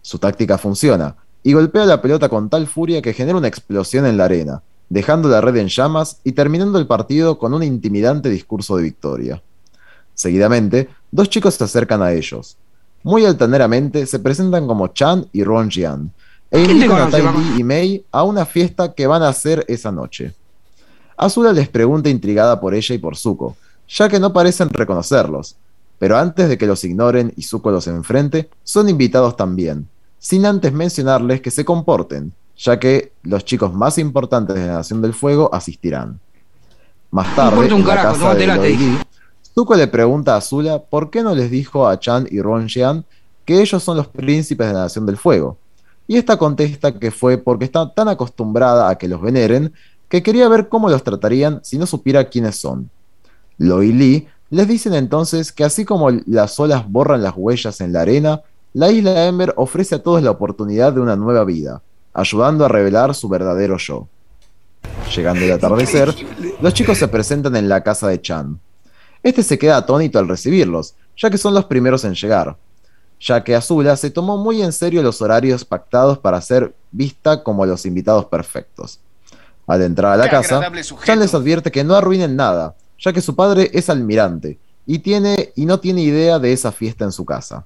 Su 0.00 0.18
táctica 0.18 0.58
funciona 0.58 1.16
y 1.42 1.52
golpea 1.52 1.84
la 1.86 2.00
pelota 2.00 2.28
con 2.28 2.48
tal 2.48 2.66
furia 2.66 3.02
que 3.02 3.12
genera 3.12 3.38
una 3.38 3.48
explosión 3.48 4.06
en 4.06 4.16
la 4.16 4.26
arena, 4.26 4.62
dejando 4.88 5.28
la 5.28 5.40
red 5.40 5.56
en 5.56 5.68
llamas 5.68 6.20
y 6.24 6.32
terminando 6.32 6.78
el 6.78 6.86
partido 6.86 7.38
con 7.38 7.54
un 7.54 7.62
intimidante 7.62 8.28
discurso 8.28 8.76
de 8.76 8.84
victoria. 8.84 9.42
Seguidamente, 10.14 10.88
dos 11.10 11.28
chicos 11.30 11.54
se 11.54 11.64
acercan 11.64 12.02
a 12.02 12.12
ellos. 12.12 12.56
Muy 13.02 13.24
altaneramente 13.24 14.06
se 14.06 14.18
presentan 14.18 14.66
como 14.66 14.88
Chan 14.88 15.26
y 15.32 15.42
Ron 15.42 15.70
Jian, 15.70 16.12
e 16.50 16.64
¿Quién 16.64 16.66
te 16.66 16.72
invitan 16.84 17.08
a 17.08 17.10
Tai? 17.10 17.22
Li 17.22 17.60
y 17.60 17.64
Mei 17.64 18.04
a 18.12 18.22
una 18.24 18.44
fiesta 18.44 18.92
que 18.92 19.06
van 19.06 19.22
a 19.22 19.28
hacer 19.28 19.64
esa 19.68 19.90
noche. 19.90 20.34
Azula 21.16 21.52
les 21.52 21.68
pregunta 21.68 22.10
intrigada 22.10 22.60
por 22.60 22.74
ella 22.74 22.94
y 22.94 22.98
por 22.98 23.16
Zuko, 23.16 23.56
ya 23.88 24.08
que 24.08 24.20
no 24.20 24.32
parecen 24.32 24.68
reconocerlos, 24.68 25.56
pero 25.98 26.18
antes 26.18 26.48
de 26.48 26.58
que 26.58 26.66
los 26.66 26.84
ignoren 26.84 27.32
y 27.36 27.42
Zuko 27.42 27.70
los 27.70 27.86
enfrente, 27.86 28.50
son 28.64 28.88
invitados 28.88 29.36
también, 29.36 29.88
sin 30.22 30.46
antes 30.46 30.72
mencionarles 30.72 31.40
que 31.40 31.50
se 31.50 31.64
comporten, 31.64 32.32
ya 32.56 32.78
que 32.78 33.12
los 33.24 33.44
chicos 33.44 33.74
más 33.74 33.98
importantes 33.98 34.54
de 34.54 34.68
la 34.68 34.74
Nación 34.74 35.02
del 35.02 35.14
Fuego 35.14 35.52
asistirán. 35.52 36.20
Más 37.10 37.34
tarde, 37.34 37.66
en 37.66 37.84
la 37.84 38.02
casa 38.02 38.32
de 38.36 38.98
Zuko 39.52 39.74
le 39.74 39.88
pregunta 39.88 40.34
a 40.34 40.36
Azula 40.36 40.78
por 40.78 41.10
qué 41.10 41.24
no 41.24 41.34
les 41.34 41.50
dijo 41.50 41.88
a 41.88 41.98
Chan 41.98 42.28
y 42.30 42.40
Ron 42.40 42.68
Jian 42.68 43.04
que 43.44 43.60
ellos 43.60 43.82
son 43.82 43.96
los 43.96 44.06
príncipes 44.06 44.68
de 44.68 44.72
la 44.72 44.82
Nación 44.82 45.06
del 45.06 45.16
Fuego. 45.16 45.58
Y 46.06 46.16
esta 46.16 46.36
contesta 46.36 46.96
que 46.96 47.10
fue 47.10 47.36
porque 47.36 47.64
está 47.64 47.92
tan 47.92 48.06
acostumbrada 48.06 48.88
a 48.88 48.94
que 48.94 49.08
los 49.08 49.20
veneren 49.20 49.72
que 50.08 50.22
quería 50.22 50.48
ver 50.48 50.68
cómo 50.68 50.88
los 50.88 51.02
tratarían 51.02 51.58
si 51.64 51.78
no 51.78 51.86
supiera 51.86 52.28
quiénes 52.28 52.54
son. 52.56 52.88
Lo 53.58 53.82
y 53.82 53.92
Lee 53.92 54.28
les 54.50 54.68
dicen 54.68 54.94
entonces 54.94 55.50
que 55.50 55.64
así 55.64 55.84
como 55.84 56.10
las 56.10 56.60
olas 56.60 56.88
borran 56.88 57.24
las 57.24 57.34
huellas 57.36 57.80
en 57.80 57.92
la 57.92 58.02
arena, 58.02 58.42
la 58.74 58.90
isla 58.90 59.26
Ember 59.26 59.52
ofrece 59.56 59.94
a 59.94 60.02
todos 60.02 60.22
la 60.22 60.30
oportunidad 60.30 60.92
de 60.92 61.00
una 61.00 61.16
nueva 61.16 61.44
vida, 61.44 61.82
ayudando 62.14 62.64
a 62.64 62.68
revelar 62.68 63.14
su 63.14 63.28
verdadero 63.28 63.76
yo. 63.76 64.08
Llegando 65.14 65.44
el 65.44 65.52
atardecer, 65.52 66.14
los 66.60 66.72
chicos 66.72 66.98
se 66.98 67.08
presentan 67.08 67.54
en 67.56 67.68
la 67.68 67.82
casa 67.82 68.08
de 68.08 68.20
Chan. 68.20 68.58
Este 69.22 69.42
se 69.42 69.58
queda 69.58 69.76
atónito 69.76 70.18
al 70.18 70.28
recibirlos, 70.28 70.94
ya 71.16 71.30
que 71.30 71.38
son 71.38 71.54
los 71.54 71.66
primeros 71.66 72.04
en 72.04 72.14
llegar, 72.14 72.56
ya 73.20 73.44
que 73.44 73.54
Azula 73.54 73.96
se 73.96 74.10
tomó 74.10 74.36
muy 74.38 74.62
en 74.62 74.72
serio 74.72 75.02
los 75.02 75.20
horarios 75.20 75.64
pactados 75.64 76.18
para 76.18 76.40
ser 76.40 76.74
vista 76.90 77.42
como 77.42 77.66
los 77.66 77.84
invitados 77.86 78.24
perfectos. 78.24 79.00
Al 79.66 79.82
entrar 79.82 80.12
a 80.12 80.16
la 80.16 80.24
Qué 80.24 80.30
casa. 80.30 80.72
Chan 81.04 81.20
les 81.20 81.34
advierte 81.34 81.70
que 81.70 81.84
no 81.84 81.94
arruinen 81.94 82.34
nada, 82.34 82.74
ya 82.98 83.12
que 83.12 83.20
su 83.20 83.36
padre 83.36 83.70
es 83.72 83.88
almirante 83.90 84.58
y, 84.86 84.98
tiene, 84.98 85.52
y 85.54 85.66
no 85.66 85.78
tiene 85.78 86.02
idea 86.02 86.38
de 86.38 86.52
esa 86.52 86.72
fiesta 86.72 87.04
en 87.04 87.12
su 87.12 87.24
casa. 87.24 87.64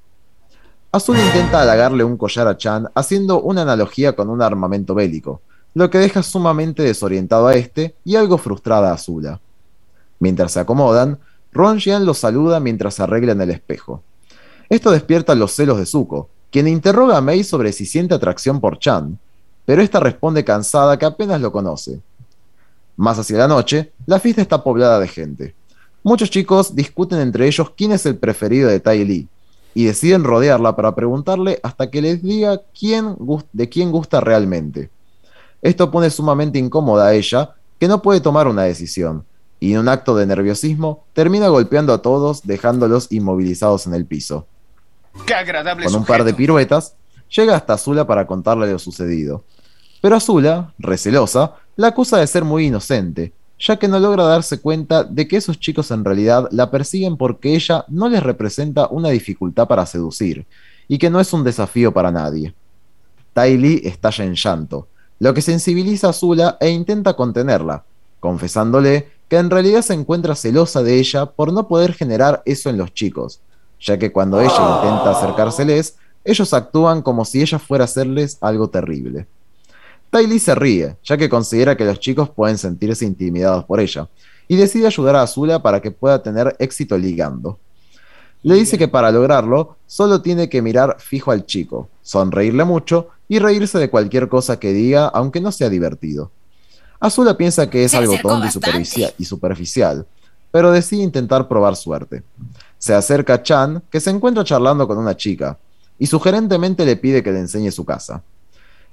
Azul 0.97 1.19
intenta 1.19 1.61
halagarle 1.61 2.05
un 2.05 2.17
collar 2.17 2.49
a 2.49 2.57
Chan 2.57 2.89
haciendo 2.95 3.43
una 3.43 3.61
analogía 3.61 4.17
con 4.17 4.31
un 4.31 4.41
armamento 4.41 4.95
bélico, 4.95 5.43
lo 5.75 5.91
que 5.91 5.99
deja 5.99 6.23
sumamente 6.23 6.83
desorientado 6.83 7.49
a 7.49 7.55
este 7.55 7.95
y 8.03 8.17
algo 8.17 8.39
frustrada 8.39 8.91
a 8.91 8.95
Azula. 8.95 9.39
Mientras 10.21 10.53
se 10.53 10.61
acomodan, 10.61 11.19
Ron 11.53 11.79
Jian 11.81 12.07
los 12.07 12.17
saluda 12.17 12.61
mientras 12.61 12.95
se 12.95 13.03
arreglan 13.03 13.43
el 13.43 13.51
espejo. 13.51 14.03
Esto 14.71 14.91
despierta 14.91 15.35
los 15.35 15.53
celos 15.53 15.77
de 15.77 15.85
Zuko, 15.85 16.31
quien 16.51 16.67
interroga 16.67 17.19
a 17.19 17.21
Mei 17.21 17.45
sobre 17.45 17.73
si 17.73 17.85
siente 17.85 18.15
atracción 18.15 18.59
por 18.59 18.79
Chan, 18.79 19.19
pero 19.67 19.83
esta 19.83 20.01
responde 20.01 20.47
cansada 20.47 20.99
que 20.99 21.05
apenas 21.05 21.43
lo 21.43 21.53
conoce. 21.53 22.01
Más 22.97 23.19
hacia 23.19 23.37
la 23.37 23.49
noche, 23.49 23.93
la 24.07 24.19
fiesta 24.19 24.41
está 24.41 24.65
poblada 24.65 24.99
de 24.99 25.09
gente. 25.09 25.55
Muchos 26.03 26.31
chicos 26.31 26.75
discuten 26.75 27.21
entre 27.21 27.47
ellos 27.47 27.71
quién 27.77 27.93
es 27.93 28.07
el 28.07 28.17
preferido 28.17 28.71
de 28.71 28.81
Tai 28.81 29.05
Li, 29.05 29.29
y 29.77 29.85
deciden 29.85 30.25
rodearla 30.25 30.75
para 30.75 30.95
preguntarle 30.95 31.61
hasta 31.63 31.91
que 31.91 32.01
les 32.01 32.23
diga 32.23 32.63
quién 32.73 33.15
de 33.53 33.69
quién 33.69 33.93
gusta 33.93 34.23
realmente. 34.23 34.89
Esto 35.61 35.91
pone 35.91 36.09
sumamente 36.09 36.59
incómoda 36.59 37.09
a 37.09 37.13
ella, 37.13 37.57
que 37.79 37.87
no 37.87 38.01
puede 38.01 38.23
tomar 38.23 38.49
una 38.49 38.63
decisión, 38.63 39.27
y 39.61 39.75
en 39.75 39.81
un 39.81 39.91
acto 39.91 40.17
de 40.17 40.25
nerviosismo 40.25 41.05
termina 41.13 41.49
golpeando 41.49 41.93
a 41.93 42.01
todos 42.01 42.47
dejándolos 42.47 43.13
inmovilizados 43.13 43.87
en 43.87 43.93
el 43.93 44.07
piso. 44.07 44.47
Con 45.93 46.01
un 46.01 46.07
par 46.07 46.25
de 46.25 46.33
piruetas, 46.33 46.95
llega 47.29 47.55
hasta 47.55 47.75
Azula 47.75 48.07
para 48.07 48.27
contarle 48.27 48.73
lo 48.73 48.79
sucedido. 48.79 49.45
Pero 50.01 50.17
Azula, 50.17 50.73
recelosa, 50.79 51.53
la 51.77 51.89
acusa 51.89 52.17
de 52.17 52.27
ser 52.27 52.45
muy 52.45 52.69
inocente, 52.69 53.35
ya 53.59 53.77
que 53.77 53.89
no 53.89 53.99
logra 53.99 54.25
darse 54.25 54.61
cuenta 54.61 55.05
de 55.05 55.27
que 55.27 55.37
esos 55.37 55.59
chicos 55.59 55.91
en 55.91 56.05
realidad 56.05 56.49
la 56.51 56.71
persiguen 56.71 57.17
porque 57.17 57.55
ella 57.55 57.85
no 57.89 58.09
les 58.09 58.23
representa 58.23 58.89
una 58.89 59.09
dificultad 59.09 59.67
para 59.67 59.87
seducir, 59.87 60.47
y 60.89 60.99
que 60.99 61.11
no 61.11 61.21
es 61.21 61.33
un 61.33 61.45
desafío 61.45 61.93
para 61.93 62.13
nadie. 62.13 62.55
Tai 63.33 63.57
Li 63.57 63.83
estalla 63.85 64.25
en 64.25 64.35
llanto, 64.35 64.89
lo 65.19 65.33
que 65.35 65.43
sensibiliza 65.43 66.09
a 66.09 66.11
Azula 66.11 66.57
e 66.61 66.69
intenta 66.69 67.15
contenerla, 67.15 67.85
confesándole 68.21 69.09
que 69.29 69.37
en 69.37 69.51
realidad 69.51 69.83
se 69.83 69.95
encuentra 69.95 70.37
celosa 70.37 70.83
de 70.83 70.99
ella 70.99 71.27
por 71.27 71.53
no 71.53 71.67
poder 71.67 71.95
generar 71.95 72.43
eso 72.45 72.71
en 72.71 72.79
los 72.79 72.93
chicos, 72.95 73.41
ya 73.81 73.99
que 73.99 74.13
cuando 74.13 74.41
ella 74.41 74.81
intenta 74.83 75.11
acercárseles, 75.11 75.97
ellos 76.25 76.53
actúan 76.53 77.03
como 77.03 77.25
si 77.25 77.41
ella 77.41 77.59
fuera 77.59 77.85
a 77.85 77.87
hacerles 77.87 78.39
algo 78.41 78.69
terrible. 78.69 79.27
Tylee 80.17 80.39
se 80.39 80.55
ríe, 80.55 80.97
ya 81.05 81.19
que 81.19 81.29
considera 81.29 81.77
que 81.77 81.85
los 81.85 82.01
chicos 82.01 82.31
pueden 82.31 82.57
sentirse 82.57 83.05
intimidados 83.05 83.65
por 83.65 83.81
ella, 83.81 84.09
y 84.49 84.57
decide 84.57 84.87
ayudar 84.87 85.17
a 85.17 85.23
Azula 85.23 85.63
para 85.63 85.83
que 85.83 85.91
pueda 85.91 86.23
tener 86.23 86.57
éxito 86.59 86.97
ligando. 86.97 87.59
Le 88.43 88.55
dice 88.55 88.79
que 88.79 88.89
para 88.89 89.11
lograrlo, 89.11 89.77
solo 89.87 90.23
tiene 90.23 90.49
que 90.49 90.63
mirar 90.63 90.97
fijo 91.01 91.33
al 91.33 91.45
chico, 91.45 91.91
sonreírle 92.01 92.65
mucho 92.65 93.09
y 93.29 93.41
reírse 93.41 93.79
de 93.79 93.91
cualquier 93.91 94.29
cosa 94.29 94.59
que 94.59 94.73
diga, 94.73 95.07
aunque 95.09 95.43
no 95.43 95.53
sea 95.53 95.69
divertido. 95.69 96.31
Azula 96.99 97.37
piensa 97.37 97.69
que 97.69 97.85
es 97.85 97.93
algo 97.93 98.17
tonto 98.23 98.47
y 99.19 99.25
superficial, 99.27 100.07
pero 100.51 100.73
decide 100.73 101.03
intentar 101.03 101.47
probar 101.47 101.77
suerte. 101.77 102.23
Se 102.79 102.95
acerca 102.95 103.35
a 103.35 103.43
Chan, 103.43 103.83
que 103.91 104.01
se 104.01 104.09
encuentra 104.09 104.45
charlando 104.45 104.89
con 104.89 104.97
una 104.97 105.15
chica, 105.15 105.59
y 105.99 106.07
sugerentemente 106.07 106.87
le 106.87 106.97
pide 106.97 107.23
que 107.23 107.33
le 107.33 107.41
enseñe 107.41 107.71
su 107.71 107.85
casa. 107.85 108.23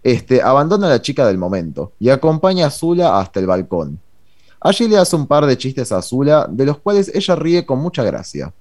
Este 0.04 0.42
abandona 0.42 0.88
a 0.88 0.90
la 0.92 1.02
chica 1.02 1.26
del 1.26 1.38
momento 1.38 1.94
y 1.98 2.10
acompaña 2.10 2.66
a 2.66 2.68
Azula 2.68 3.20
hasta 3.20 3.40
el 3.40 3.48
balcón. 3.48 4.00
Allí 4.60 4.88
le 4.88 4.98
hace 4.98 5.16
un 5.16 5.28
par 5.28 5.46
de 5.46 5.58
chistes 5.58 5.92
a 5.92 5.98
Azula, 5.98 6.48
de 6.50 6.66
los 6.66 6.78
cuales 6.80 7.12
ella 7.14 7.36
ríe 7.36 7.66
con 7.66 7.80
mucha 7.80 8.04
gracia. 8.04 8.54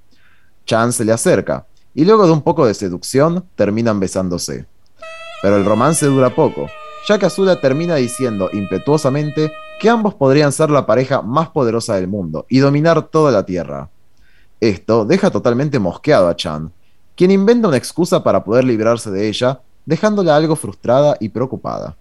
Chan 0.64 0.92
se 0.92 1.05
le 1.05 1.12
acerca, 1.12 1.66
y 1.94 2.05
luego 2.05 2.26
de 2.26 2.33
un 2.33 2.42
poco 2.42 2.66
de 2.66 2.74
seducción, 2.74 3.44
terminan 3.57 4.00
besándose. 4.00 4.66
Pero 5.42 5.57
el 5.57 5.64
romance 5.64 6.07
dura 6.07 6.35
poco, 6.35 6.68
ya 7.09 7.18
que 7.18 7.26
Azula 7.26 7.61
termina 7.61 7.96
diciendo 7.96 8.48
impetuosamente 8.52 9.52
que 9.81 9.88
ambos 9.88 10.14
podrían 10.14 10.52
ser 10.52 10.70
la 10.70 10.87
pareja 10.87 11.22
más 11.22 11.48
poderosa 11.48 11.96
del 11.96 12.07
mundo 12.07 12.46
y 12.48 12.59
dominar 12.59 13.09
toda 13.09 13.33
la 13.33 13.44
Tierra. 13.44 13.90
Esto 14.61 15.05
deja 15.05 15.31
totalmente 15.31 15.81
mosqueado 15.81 16.28
a 16.28 16.37
Chan, 16.37 16.72
quien 17.16 17.33
inventa 17.33 17.68
una 17.68 17.76
excusa 17.76 18.22
para 18.22 18.44
poder 18.44 18.64
librarse 18.64 19.11
de 19.11 19.28
ella, 19.28 19.61
dejándola 19.85 20.37
algo 20.37 20.57
frustrada 20.57 21.16
y 21.21 21.29
preocupada. 21.29 21.97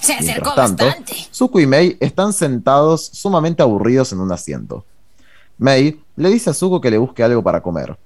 Se 0.00 0.16
Mientras 0.20 0.54
tanto, 0.54 0.84
Zuko 1.32 1.60
y 1.60 1.66
Mei 1.66 1.96
están 2.00 2.32
sentados 2.32 3.06
sumamente 3.06 3.62
aburridos 3.62 4.12
en 4.12 4.20
un 4.20 4.30
asiento. 4.30 4.84
Mei 5.58 6.02
le 6.16 6.28
dice 6.28 6.50
a 6.50 6.54
Zuko 6.54 6.80
que 6.80 6.90
le 6.90 6.98
busque 6.98 7.22
algo 7.22 7.42
para 7.42 7.62
comer. 7.62 7.96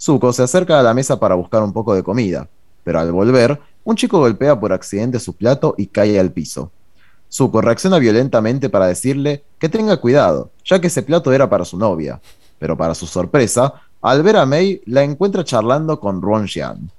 Zuko 0.00 0.32
se 0.32 0.42
acerca 0.42 0.78
a 0.78 0.82
la 0.82 0.94
mesa 0.94 1.18
para 1.18 1.34
buscar 1.34 1.62
un 1.62 1.72
poco 1.72 1.94
de 1.94 2.02
comida, 2.02 2.48
pero 2.84 3.00
al 3.00 3.10
volver, 3.10 3.60
un 3.84 3.96
chico 3.96 4.18
golpea 4.18 4.58
por 4.58 4.72
accidente 4.72 5.18
su 5.18 5.34
plato 5.34 5.74
y 5.78 5.86
cae 5.86 6.20
al 6.20 6.30
piso. 6.30 6.70
Zuko 7.30 7.60
reacciona 7.60 7.98
violentamente 7.98 8.68
para 8.68 8.86
decirle 8.86 9.44
que 9.58 9.68
tenga 9.68 9.96
cuidado, 9.98 10.50
ya 10.64 10.80
que 10.80 10.86
ese 10.86 11.02
plato 11.02 11.32
era 11.32 11.48
para 11.48 11.64
su 11.64 11.76
novia, 11.78 12.20
pero 12.58 12.76
para 12.76 12.94
su 12.94 13.06
sorpresa, 13.06 13.74
al 14.00 14.22
ver 14.22 14.36
a 14.36 14.46
Mei, 14.46 14.82
la 14.86 15.02
encuentra 15.02 15.44
charlando 15.44 15.98
con 16.00 16.22
Ron 16.22 16.46
Jian. 16.46 16.90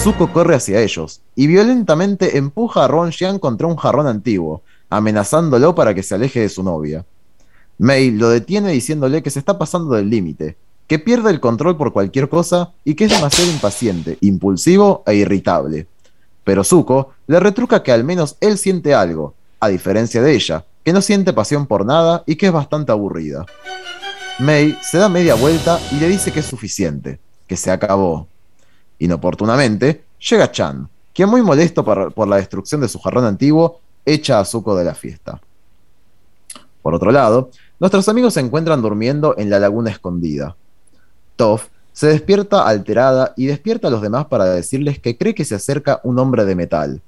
Zuko 0.00 0.32
corre 0.32 0.54
hacia 0.54 0.80
ellos 0.80 1.22
y 1.34 1.48
violentamente 1.48 2.38
empuja 2.38 2.84
a 2.84 2.88
Ron 2.88 3.10
Jian 3.10 3.40
contra 3.40 3.66
un 3.66 3.76
jarrón 3.76 4.06
antiguo, 4.06 4.62
amenazándolo 4.90 5.74
para 5.74 5.92
que 5.92 6.04
se 6.04 6.14
aleje 6.14 6.40
de 6.40 6.48
su 6.48 6.62
novia. 6.62 7.04
Mei 7.78 8.12
lo 8.12 8.28
detiene 8.28 8.70
diciéndole 8.70 9.24
que 9.24 9.30
se 9.30 9.40
está 9.40 9.58
pasando 9.58 9.94
del 9.94 10.08
límite, 10.08 10.56
que 10.86 11.00
pierde 11.00 11.30
el 11.30 11.40
control 11.40 11.76
por 11.76 11.92
cualquier 11.92 12.28
cosa 12.28 12.72
y 12.84 12.94
que 12.94 13.06
es 13.06 13.10
demasiado 13.10 13.50
impaciente, 13.50 14.18
impulsivo 14.20 15.02
e 15.04 15.16
irritable. 15.16 15.88
Pero 16.44 16.62
Zuko 16.62 17.10
le 17.26 17.40
retruca 17.40 17.82
que 17.82 17.92
al 17.92 18.04
menos 18.04 18.36
él 18.40 18.56
siente 18.56 18.94
algo, 18.94 19.34
a 19.58 19.68
diferencia 19.68 20.22
de 20.22 20.32
ella, 20.32 20.64
que 20.84 20.92
no 20.92 21.02
siente 21.02 21.32
pasión 21.32 21.66
por 21.66 21.84
nada 21.84 22.22
y 22.24 22.36
que 22.36 22.46
es 22.46 22.52
bastante 22.52 22.92
aburrida. 22.92 23.46
Mei 24.38 24.78
se 24.80 24.98
da 24.98 25.08
media 25.08 25.34
vuelta 25.34 25.80
y 25.90 25.96
le 25.96 26.08
dice 26.08 26.30
que 26.30 26.40
es 26.40 26.46
suficiente, 26.46 27.18
que 27.48 27.56
se 27.56 27.72
acabó. 27.72 28.28
Inoportunamente, 28.98 30.04
llega 30.18 30.50
Chan, 30.50 30.88
quien 31.14 31.28
muy 31.28 31.42
molesto 31.42 31.84
por, 31.84 32.28
la 32.28 32.36
destrucción 32.36 32.80
de 32.80 32.88
su 32.88 32.98
jarrón 32.98 33.24
antiguo, 33.24 33.80
echa 34.04 34.40
a 34.40 34.44
Zuko 34.44 34.76
de 34.76 34.84
la 34.84 34.94
fiesta. 34.94 35.40
Por 36.82 36.94
otro 36.94 37.10
lado, 37.10 37.50
nuestros 37.80 38.08
amigos 38.08 38.34
se 38.34 38.40
encuentran 38.40 38.82
durmiendo 38.82 39.34
en 39.36 39.50
la 39.50 39.58
laguna 39.58 39.90
escondida. 39.90 40.56
Toph 41.36 41.66
se 41.92 42.06
despierta 42.08 42.66
alterada 42.66 43.34
y 43.36 43.46
despierta 43.46 43.88
a 43.88 43.90
los 43.90 44.02
demás 44.02 44.26
para 44.26 44.44
decirles 44.44 45.00
que 45.00 45.18
cree 45.18 45.34
que 45.34 45.44
se 45.44 45.56
acerca 45.56 46.00
un 46.04 46.18
hombre 46.18 46.44
de 46.44 46.54
metal. 46.54 47.02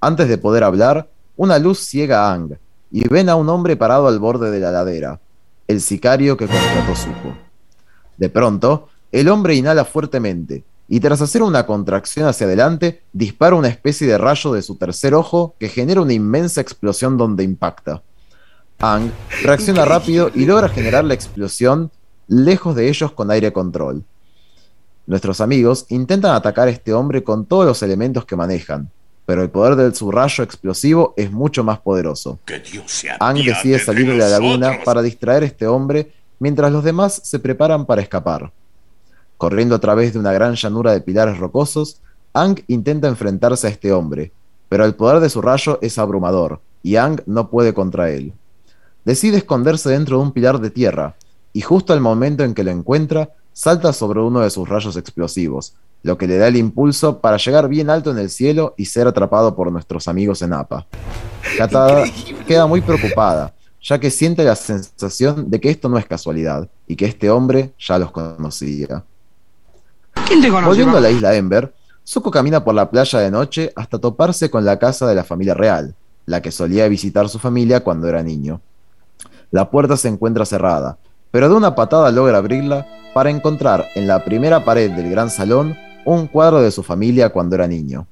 Antes 0.00 0.28
de 0.28 0.38
poder 0.38 0.64
hablar, 0.64 1.08
una 1.36 1.58
luz 1.58 1.80
ciega 1.80 2.26
a 2.26 2.32
Ang 2.32 2.56
y 2.90 3.06
ven 3.08 3.28
a 3.28 3.36
un 3.36 3.48
hombre 3.48 3.76
parado 3.76 4.08
al 4.08 4.18
borde 4.18 4.50
de 4.50 4.60
la 4.60 4.70
ladera, 4.70 5.20
el 5.68 5.80
sicario 5.80 6.36
que 6.36 6.46
contrató 6.46 6.96
Zuko. 6.96 7.36
De 8.16 8.30
pronto, 8.30 8.88
el 9.12 9.28
hombre 9.28 9.54
inhala 9.54 9.84
fuertemente 9.84 10.64
y 10.88 11.00
tras 11.00 11.20
hacer 11.20 11.42
una 11.42 11.66
contracción 11.66 12.28
hacia 12.28 12.46
adelante, 12.46 13.02
dispara 13.12 13.56
una 13.56 13.68
especie 13.68 14.06
de 14.06 14.18
rayo 14.18 14.52
de 14.52 14.62
su 14.62 14.76
tercer 14.76 15.14
ojo 15.14 15.56
que 15.58 15.68
genera 15.68 16.00
una 16.00 16.12
inmensa 16.12 16.60
explosión 16.60 17.18
donde 17.18 17.42
impacta. 17.42 18.02
Ang 18.78 19.10
reacciona 19.42 19.84
rápido 19.84 20.30
y 20.34 20.44
logra 20.44 20.68
generar 20.68 21.04
la 21.04 21.14
explosión 21.14 21.90
lejos 22.28 22.76
de 22.76 22.88
ellos 22.88 23.12
con 23.12 23.30
aire 23.30 23.52
control. 23.52 24.04
Nuestros 25.06 25.40
amigos 25.40 25.86
intentan 25.88 26.34
atacar 26.34 26.68
a 26.68 26.72
este 26.72 26.92
hombre 26.92 27.24
con 27.24 27.46
todos 27.46 27.64
los 27.64 27.82
elementos 27.82 28.24
que 28.24 28.36
manejan, 28.36 28.90
pero 29.24 29.42
el 29.42 29.50
poder 29.50 29.76
del 29.76 29.94
su 29.94 30.10
rayo 30.10 30.44
explosivo 30.44 31.14
es 31.16 31.32
mucho 31.32 31.64
más 31.64 31.78
poderoso. 31.78 32.38
Ang 33.18 33.36
decide 33.44 33.78
salir 33.78 34.06
de 34.06 34.18
la 34.18 34.28
laguna 34.28 34.78
para 34.84 35.02
distraer 35.02 35.42
a 35.42 35.46
este 35.46 35.66
hombre 35.66 36.12
mientras 36.38 36.70
los 36.70 36.84
demás 36.84 37.20
se 37.24 37.38
preparan 37.38 37.86
para 37.86 38.02
escapar. 38.02 38.52
Corriendo 39.38 39.74
a 39.74 39.78
través 39.78 40.12
de 40.12 40.18
una 40.18 40.32
gran 40.32 40.54
llanura 40.54 40.92
de 40.92 41.00
pilares 41.00 41.38
rocosos, 41.38 42.00
Ang 42.32 42.62
intenta 42.68 43.08
enfrentarse 43.08 43.66
a 43.66 43.70
este 43.70 43.92
hombre, 43.92 44.32
pero 44.68 44.84
el 44.84 44.94
poder 44.94 45.20
de 45.20 45.30
su 45.30 45.40
rayo 45.40 45.78
es 45.80 45.98
abrumador, 45.98 46.60
y 46.82 46.96
Ang 46.96 47.22
no 47.26 47.48
puede 47.50 47.72
contra 47.72 48.10
él. 48.10 48.32
Decide 49.04 49.38
esconderse 49.38 49.90
dentro 49.90 50.18
de 50.18 50.22
un 50.24 50.32
pilar 50.32 50.60
de 50.60 50.70
tierra, 50.70 51.16
y 51.52 51.62
justo 51.62 51.92
al 51.92 52.00
momento 52.00 52.44
en 52.44 52.54
que 52.54 52.64
lo 52.64 52.70
encuentra, 52.70 53.30
salta 53.52 53.92
sobre 53.92 54.20
uno 54.20 54.40
de 54.40 54.50
sus 54.50 54.68
rayos 54.68 54.96
explosivos, 54.96 55.74
lo 56.02 56.18
que 56.18 56.26
le 56.26 56.36
da 56.36 56.48
el 56.48 56.56
impulso 56.56 57.20
para 57.20 57.38
llegar 57.38 57.68
bien 57.68 57.88
alto 57.90 58.10
en 58.10 58.18
el 58.18 58.30
cielo 58.30 58.74
y 58.76 58.84
ser 58.84 59.06
atrapado 59.06 59.56
por 59.56 59.72
nuestros 59.72 60.06
amigos 60.08 60.42
en 60.42 60.52
APA. 60.52 60.86
Katada 61.56 62.04
queda 62.46 62.66
muy 62.66 62.80
preocupada, 62.80 63.54
ya 63.82 63.98
que 63.98 64.10
siente 64.10 64.44
la 64.44 64.56
sensación 64.56 65.48
de 65.50 65.60
que 65.60 65.70
esto 65.70 65.88
no 65.88 65.96
es 65.98 66.06
casualidad 66.06 66.68
y 66.86 66.96
que 66.96 67.06
este 67.06 67.30
hombre 67.30 67.72
ya 67.78 67.98
los 67.98 68.10
conocía. 68.10 69.04
Volviendo 70.64 70.98
a 70.98 71.00
la 71.00 71.10
isla 71.10 71.34
Ember, 71.34 71.72
Zuko 72.06 72.30
camina 72.30 72.64
por 72.64 72.74
la 72.74 72.90
playa 72.90 73.20
de 73.20 73.30
noche 73.30 73.72
hasta 73.76 73.98
toparse 73.98 74.50
con 74.50 74.64
la 74.64 74.78
casa 74.78 75.06
de 75.06 75.14
la 75.14 75.24
familia 75.24 75.54
real, 75.54 75.94
la 76.24 76.42
que 76.42 76.50
solía 76.50 76.88
visitar 76.88 77.28
su 77.28 77.38
familia 77.38 77.82
cuando 77.82 78.08
era 78.08 78.22
niño. 78.22 78.60
La 79.50 79.70
puerta 79.70 79.96
se 79.96 80.08
encuentra 80.08 80.44
cerrada, 80.44 80.98
pero 81.30 81.48
de 81.48 81.54
una 81.54 81.74
patada 81.74 82.10
logra 82.10 82.38
abrirla 82.38 82.86
para 83.14 83.30
encontrar 83.30 83.86
en 83.94 84.06
la 84.06 84.24
primera 84.24 84.64
pared 84.64 84.90
del 84.90 85.10
gran 85.10 85.30
salón 85.30 85.76
un 86.04 86.26
cuadro 86.26 86.60
de 86.60 86.70
su 86.70 86.82
familia 86.82 87.30
cuando 87.30 87.54
era 87.54 87.66
niño. 87.66 88.06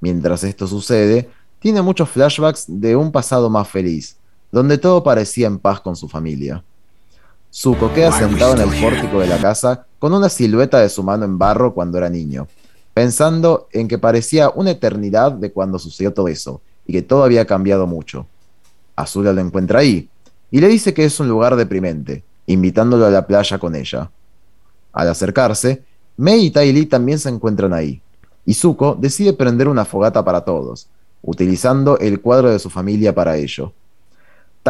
Mientras 0.00 0.44
esto 0.44 0.66
sucede, 0.66 1.28
tiene 1.58 1.82
muchos 1.82 2.08
flashbacks 2.08 2.64
de 2.68 2.96
un 2.96 3.12
pasado 3.12 3.50
más 3.50 3.68
feliz, 3.68 4.16
donde 4.52 4.78
todo 4.78 5.02
parecía 5.02 5.46
en 5.46 5.58
paz 5.58 5.80
con 5.80 5.96
su 5.96 6.08
familia. 6.08 6.62
Zuko 7.50 7.92
queda 7.94 8.12
sentado 8.12 8.54
en 8.54 8.70
el 8.70 8.80
pórtico 8.80 9.20
de 9.20 9.26
la 9.26 9.38
casa 9.38 9.86
con 9.98 10.12
una 10.12 10.28
silueta 10.28 10.80
de 10.80 10.90
su 10.90 11.02
mano 11.02 11.24
en 11.24 11.38
barro 11.38 11.72
cuando 11.72 11.96
era 11.96 12.10
niño, 12.10 12.46
pensando 12.92 13.68
en 13.72 13.88
que 13.88 13.98
parecía 13.98 14.50
una 14.50 14.72
eternidad 14.72 15.32
de 15.32 15.50
cuando 15.50 15.78
sucedió 15.78 16.12
todo 16.12 16.28
eso, 16.28 16.60
y 16.86 16.92
que 16.92 17.02
todo 17.02 17.24
había 17.24 17.46
cambiado 17.46 17.86
mucho. 17.86 18.26
Azula 18.96 19.32
lo 19.32 19.40
encuentra 19.40 19.80
ahí, 19.80 20.08
y 20.50 20.60
le 20.60 20.68
dice 20.68 20.92
que 20.92 21.04
es 21.04 21.18
un 21.20 21.28
lugar 21.28 21.56
deprimente, 21.56 22.22
invitándolo 22.46 23.06
a 23.06 23.10
la 23.10 23.26
playa 23.26 23.58
con 23.58 23.74
ella. 23.74 24.10
Al 24.92 25.08
acercarse, 25.08 25.82
Mei 26.18 26.46
y 26.46 26.50
Tai 26.50 26.70
Li 26.72 26.86
también 26.86 27.18
se 27.18 27.30
encuentran 27.30 27.72
ahí, 27.72 28.02
y 28.44 28.54
Zuko 28.54 28.94
decide 28.94 29.32
prender 29.32 29.68
una 29.68 29.86
fogata 29.86 30.22
para 30.22 30.42
todos, 30.42 30.88
utilizando 31.22 31.98
el 31.98 32.20
cuadro 32.20 32.50
de 32.50 32.58
su 32.58 32.68
familia 32.68 33.14
para 33.14 33.36
ello. 33.36 33.72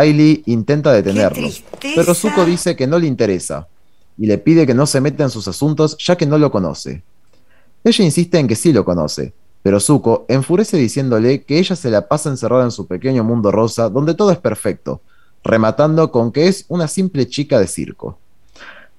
Li 0.05 0.43
intenta 0.47 0.93
detenerlo, 0.93 1.49
pero 1.95 2.15
Zuko 2.15 2.45
dice 2.45 2.77
que 2.77 2.87
no 2.87 2.99
le 2.99 3.07
interesa, 3.07 3.69
y 4.17 4.27
le 4.27 4.39
pide 4.39 4.67
que 4.67 4.75
no 4.75 4.87
se 4.87 5.01
meta 5.01 5.25
en 5.25 5.31
sus 5.31 5.47
asuntos 5.49 5.97
ya 5.99 6.17
que 6.17 6.27
no 6.27 6.39
lo 6.39 6.51
conoce. 6.51 7.03
Ella 7.85 8.05
insiste 8.05 8.39
en 8.39 8.49
que 8.49 8.57
sí 8.57 8.73
lo 8.73 8.85
conoce, 8.85 9.33
pero 9.63 9.81
Zuko 9.81 10.27
enfurece 10.29 10.77
diciéndole 10.77 11.43
que 11.43 11.59
ella 11.59 11.77
se 11.77 11.91
la 11.91 12.09
pasa 12.09 12.29
encerrada 12.29 12.65
en 12.65 12.71
su 12.71 12.87
pequeño 12.87 13.23
mundo 13.25 13.51
rosa 13.51 13.89
donde 13.89 14.15
todo 14.15 14.33
es 14.33 14.39
perfecto, 14.39 15.01
rematando 15.45 16.11
con 16.11 16.33
que 16.33 16.49
es 16.49 16.65
una 16.69 16.89
simple 16.89 17.29
chica 17.29 17.59
de 17.59 17.67
circo. 17.67 18.19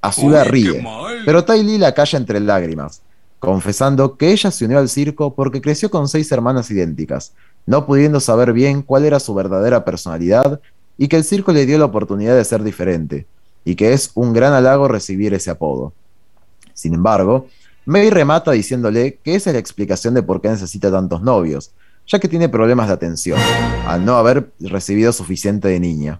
Azula 0.01 0.45
ríe, 0.45 0.85
pero 1.25 1.43
Tai 1.43 1.77
la 1.77 1.93
calla 1.93 2.17
entre 2.17 2.39
lágrimas, 2.39 3.01
confesando 3.39 4.15
que 4.15 4.31
ella 4.31 4.49
se 4.49 4.65
unió 4.65 4.79
al 4.79 4.87
circo 4.87 5.33
porque 5.33 5.61
creció 5.61 5.89
con 5.89 6.07
seis 6.07 6.31
hermanas 6.31 6.71
idénticas, 6.71 7.33
no 7.65 7.85
pudiendo 7.85 8.19
saber 8.21 8.53
bien 8.53 8.81
cuál 8.81 9.03
era 9.03 9.19
su 9.19 9.33
verdadera 9.33 9.83
personalidad 9.83 10.61
y 10.99 11.07
que 11.07 11.15
el 11.15 11.23
circo 11.23 11.53
le 11.53 11.65
dio 11.65 11.77
la 11.77 11.85
oportunidad 11.85 12.35
de 12.35 12.43
ser 12.43 12.61
diferente, 12.61 13.25
y 13.63 13.75
que 13.75 13.93
es 13.93 14.11
un 14.15 14.33
gran 14.33 14.51
halago 14.51 14.89
recibir 14.89 15.33
ese 15.33 15.49
apodo. 15.49 15.93
Sin 16.73 16.93
embargo, 16.93 17.47
Mei 17.85 18.09
remata 18.09 18.51
diciéndole 18.51 19.17
que 19.23 19.33
esa 19.33 19.49
es 19.49 19.53
la 19.53 19.61
explicación 19.61 20.13
de 20.13 20.23
por 20.23 20.41
qué 20.41 20.49
necesita 20.49 20.91
tantos 20.91 21.21
novios, 21.21 21.71
ya 22.05 22.19
que 22.19 22.27
tiene 22.27 22.49
problemas 22.49 22.87
de 22.87 22.95
atención, 22.95 23.39
al 23.87 24.03
no 24.03 24.17
haber 24.17 24.51
recibido 24.59 25.13
suficiente 25.13 25.69
de 25.69 25.79
niña. 25.79 26.19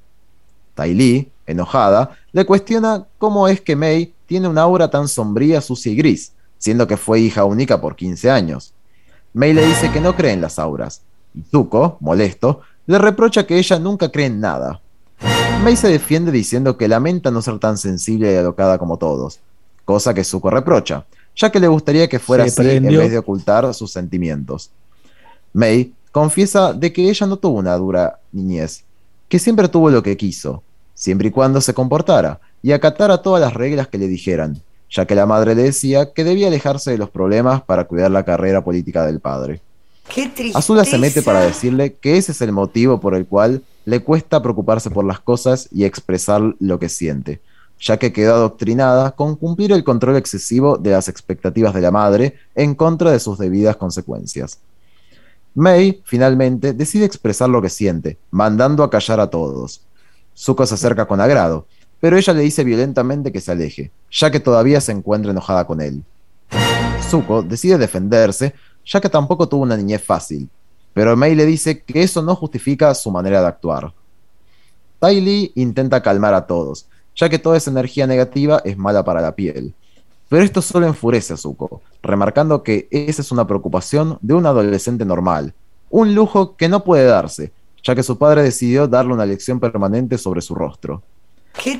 Tai 0.76 1.30
enojada, 1.46 2.18
le 2.32 2.46
cuestiona 2.46 3.06
cómo 3.18 3.50
es 3.50 3.60
que 3.60 3.76
Mei 3.76 4.14
tiene 4.28 4.48
una 4.48 4.62
aura 4.62 4.90
tan 4.90 5.10
sombría, 5.10 5.60
sucia 5.60 5.92
y 5.92 5.98
gris, 5.98 6.32
siendo 6.58 6.88
que 6.88 6.96
fue 6.96 7.20
hija 7.20 7.44
única 7.44 7.82
por 7.82 7.98
15 7.98 8.32
años. 8.32 8.74
Mei 9.34 9.54
le 9.54 9.66
dice 9.66 9.92
que 9.92 10.00
no 10.00 10.16
cree 10.16 10.32
en 10.32 10.42
las 10.42 10.58
auras, 10.58 11.02
y 11.36 11.42
Zuko, 11.42 11.98
molesto, 12.00 12.62
le 12.90 12.98
reprocha 12.98 13.46
que 13.46 13.60
ella 13.60 13.78
nunca 13.78 14.10
cree 14.10 14.26
en 14.26 14.40
nada. 14.40 14.82
Mei 15.64 15.76
se 15.76 15.90
defiende 15.90 16.32
diciendo 16.32 16.76
que 16.76 16.88
lamenta 16.88 17.30
no 17.30 17.40
ser 17.44 17.60
tan 17.60 17.78
sensible 17.78 18.34
y 18.34 18.36
alocada 18.36 18.80
como 18.80 18.98
todos, 18.98 19.40
cosa 19.86 20.12
que 20.16 20.24
Zuko 20.24 20.50
reprocha, 20.50 21.06
ya 21.36 21.52
que 21.52 21.60
le 21.60 21.68
gustaría 21.68 22.10
que 22.10 22.18
fuera 22.18 22.46
así 22.46 22.68
en 22.68 22.86
vez 22.86 23.12
de 23.12 23.20
ocultar 23.20 23.72
sus 23.76 23.92
sentimientos. 23.92 24.72
Mei 25.54 25.94
confiesa 26.12 26.74
de 26.74 26.92
que 26.92 27.08
ella 27.08 27.28
no 27.28 27.38
tuvo 27.38 27.60
una 27.60 27.76
dura 27.76 28.22
niñez, 28.32 28.84
que 29.28 29.38
siempre 29.38 29.68
tuvo 29.68 29.92
lo 29.92 30.02
que 30.02 30.18
quiso, 30.18 30.64
siempre 30.96 31.28
y 31.28 31.32
cuando 31.32 31.62
se 31.62 31.76
comportara 31.76 32.40
y 32.64 32.72
acatara 32.72 33.22
todas 33.22 33.40
las 33.40 33.54
reglas 33.54 33.88
que 33.88 34.00
le 34.00 34.08
dijeran, 34.08 34.64
ya 34.90 35.06
que 35.06 35.14
la 35.14 35.28
madre 35.28 35.54
le 35.54 35.62
decía 35.62 36.12
que 36.12 36.24
debía 36.24 36.48
alejarse 36.48 36.90
de 36.90 36.98
los 36.98 37.12
problemas 37.12 37.62
para 37.62 37.84
cuidar 37.84 38.10
la 38.10 38.26
carrera 38.26 38.64
política 38.64 39.06
del 39.06 39.20
padre. 39.20 39.62
Azula 40.54 40.86
se 40.86 40.98
mete 40.98 41.22
para 41.22 41.42
decirle 41.42 41.94
que 41.94 42.18
ese 42.18 42.32
es 42.32 42.42
el 42.42 42.52
motivo 42.52 43.00
por 43.00 43.16
el 43.16 43.26
cual 43.26 43.62
le 43.86 44.02
cuesta 44.02 44.42
preocuparse 44.42 44.90
por 44.90 45.06
las 45.06 45.20
cosas 45.20 45.68
y 45.72 45.84
expresar 45.84 46.56
lo 46.60 46.80
que 46.80 46.90
siente, 46.90 47.42
ya 47.80 47.98
que 47.98 48.12
quedó 48.12 48.36
adoctrinada 48.36 49.12
con 49.12 49.36
cumplir 49.36 49.72
el 49.72 49.84
control 49.84 50.16
excesivo 50.16 50.78
de 50.78 50.92
las 50.92 51.08
expectativas 51.08 51.74
de 51.74 51.82
la 51.82 51.92
madre 51.92 52.36
en 52.56 52.76
contra 52.76 53.12
de 53.12 53.20
sus 53.20 53.38
debidas 53.38 53.78
consecuencias. 53.78 54.60
May, 55.56 56.02
finalmente, 56.06 56.74
decide 56.74 57.06
expresar 57.06 57.50
lo 57.50 57.62
que 57.62 57.70
siente, 57.70 58.18
mandando 58.32 58.84
a 58.84 58.90
callar 58.90 59.20
a 59.20 59.30
todos. 59.30 59.82
Zuko 60.38 60.66
se 60.66 60.76
acerca 60.76 61.06
con 61.06 61.20
agrado, 61.20 61.66
pero 62.00 62.18
ella 62.18 62.34
le 62.34 62.44
dice 62.44 62.64
violentamente 62.64 63.32
que 63.32 63.42
se 63.42 63.52
aleje, 63.52 63.92
ya 64.12 64.32
que 64.32 64.40
todavía 64.40 64.80
se 64.80 64.92
encuentra 64.92 65.32
enojada 65.32 65.66
con 65.66 65.82
él. 65.82 66.04
Zuko 67.10 67.42
decide 67.42 67.78
defenderse, 67.78 68.54
ya 68.90 69.00
que 69.00 69.10
tampoco 69.10 69.48
tuvo 69.48 69.62
una 69.62 69.78
niñez 69.78 70.04
fácil, 70.04 70.50
pero 70.94 71.16
May 71.16 71.36
le 71.36 71.46
dice 71.46 71.84
que 71.84 72.02
eso 72.02 72.22
no 72.24 72.36
justifica 72.36 72.94
su 72.96 73.12
manera 73.12 73.42
de 73.42 73.48
actuar. 73.48 73.94
Tai 74.98 75.22
Li 75.22 75.52
intenta 75.56 76.02
calmar 76.02 76.34
a 76.34 76.48
todos, 76.48 76.88
ya 77.16 77.30
que 77.30 77.40
toda 77.40 77.58
esa 77.58 77.70
energía 77.70 78.08
negativa 78.08 78.62
es 78.66 78.78
mala 78.78 79.04
para 79.04 79.22
la 79.22 79.36
piel. 79.36 79.74
Pero 80.28 80.44
esto 80.44 80.62
solo 80.62 80.88
enfurece 80.88 81.34
a 81.34 81.38
Zuko, 81.38 81.82
remarcando 82.02 82.64
que 82.64 82.88
esa 82.92 83.22
es 83.22 83.32
una 83.32 83.48
preocupación 83.48 84.18
de 84.22 84.34
un 84.34 84.46
adolescente 84.46 85.06
normal, 85.06 85.54
un 85.90 86.16
lujo 86.16 86.56
que 86.56 86.68
no 86.68 86.84
puede 86.84 87.06
darse, 87.06 87.52
ya 87.84 87.96
que 87.96 88.04
su 88.04 88.18
padre 88.18 88.44
decidió 88.44 88.88
darle 88.88 89.14
una 89.14 89.26
lección 89.26 89.60
permanente 89.60 90.18
sobre 90.18 90.42
su 90.42 90.56
rostro. 90.56 91.04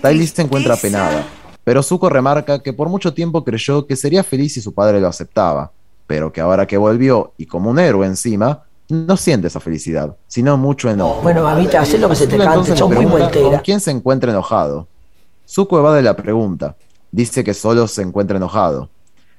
Tylee 0.02 0.28
se 0.28 0.42
encuentra 0.44 0.76
penada, 0.78 1.26
pero 1.64 1.84
Zuko 1.84 2.10
remarca 2.10 2.62
que 2.62 2.74
por 2.74 2.90
mucho 2.90 3.14
tiempo 3.14 3.44
creyó 3.44 3.86
que 3.86 3.96
sería 3.96 4.24
feliz 4.24 4.54
si 4.54 4.62
su 4.62 4.74
padre 4.74 5.00
lo 5.00 5.08
aceptaba, 5.08 5.72
pero 6.10 6.34
que 6.34 6.42
ahora 6.42 6.66
que 6.66 6.76
volvió 6.76 7.34
y 7.38 7.46
como 7.46 7.70
un 7.70 7.78
héroe 7.78 8.08
encima, 8.08 8.64
no 8.88 9.16
siente 9.16 9.46
esa 9.46 9.60
felicidad, 9.60 10.18
sino 10.26 10.58
mucho 10.58 10.90
enojo. 10.90 11.22
Bueno, 11.22 11.44
mamita, 11.44 11.82
haz 11.82 11.94
lo 12.00 12.10
que 12.10 12.16
se 12.16 12.26
te 12.26 12.36
cante, 12.36 12.76
sos 12.76 12.90
muy 12.90 13.06
¿Con 13.06 13.60
quién 13.60 13.80
se 13.80 13.92
encuentra 13.92 14.32
enojado? 14.32 14.88
Zuko 15.48 15.78
evade 15.78 16.02
la 16.02 16.16
pregunta. 16.16 16.76
Dice 17.12 17.44
que 17.44 17.54
solo 17.54 17.88
se 17.88 18.02
encuentra 18.02 18.38
enojado. 18.38 18.90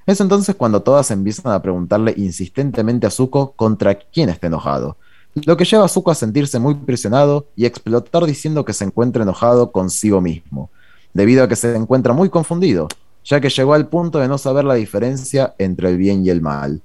Es 0.06 0.20
entonces 0.20 0.54
cuando 0.54 0.80
todas 0.80 1.11
empiezan 1.11 1.52
a 1.52 1.61
preguntarle 1.61 2.14
insistentemente 2.16 3.04
a 3.04 3.11
Zuko 3.11 3.50
contra 3.56 3.96
quién 3.96 4.28
está 4.28 4.46
enojado, 4.46 4.96
lo 5.35 5.56
que 5.56 5.64
lleva 5.64 5.87
a 5.87 5.88
Zuko 5.88 6.12
a 6.12 6.14
sentirse 6.14 6.61
muy 6.61 6.76
presionado 6.76 7.48
y 7.56 7.66
explotar 7.66 8.26
diciendo 8.26 8.64
que 8.64 8.74
se 8.74 8.85
encuentra 8.85 9.24
enojado 9.24 9.72
consigo 9.72 10.20
mismo, 10.20 10.70
debido 11.14 11.42
a 11.42 11.48
que 11.48 11.56
se 11.56 11.74
encuentra 11.74 12.12
muy 12.12 12.28
confundido, 12.28 12.87
ya 13.24 13.40
que 13.40 13.48
llegó 13.48 13.74
al 13.74 13.88
punto 13.88 14.18
de 14.18 14.28
no 14.28 14.38
saber 14.38 14.64
la 14.64 14.74
diferencia 14.74 15.54
entre 15.59 15.88
el 15.88 15.96
bien 15.96 16.24
y 16.24 16.30
el 16.30 16.40
mal. 16.40 16.83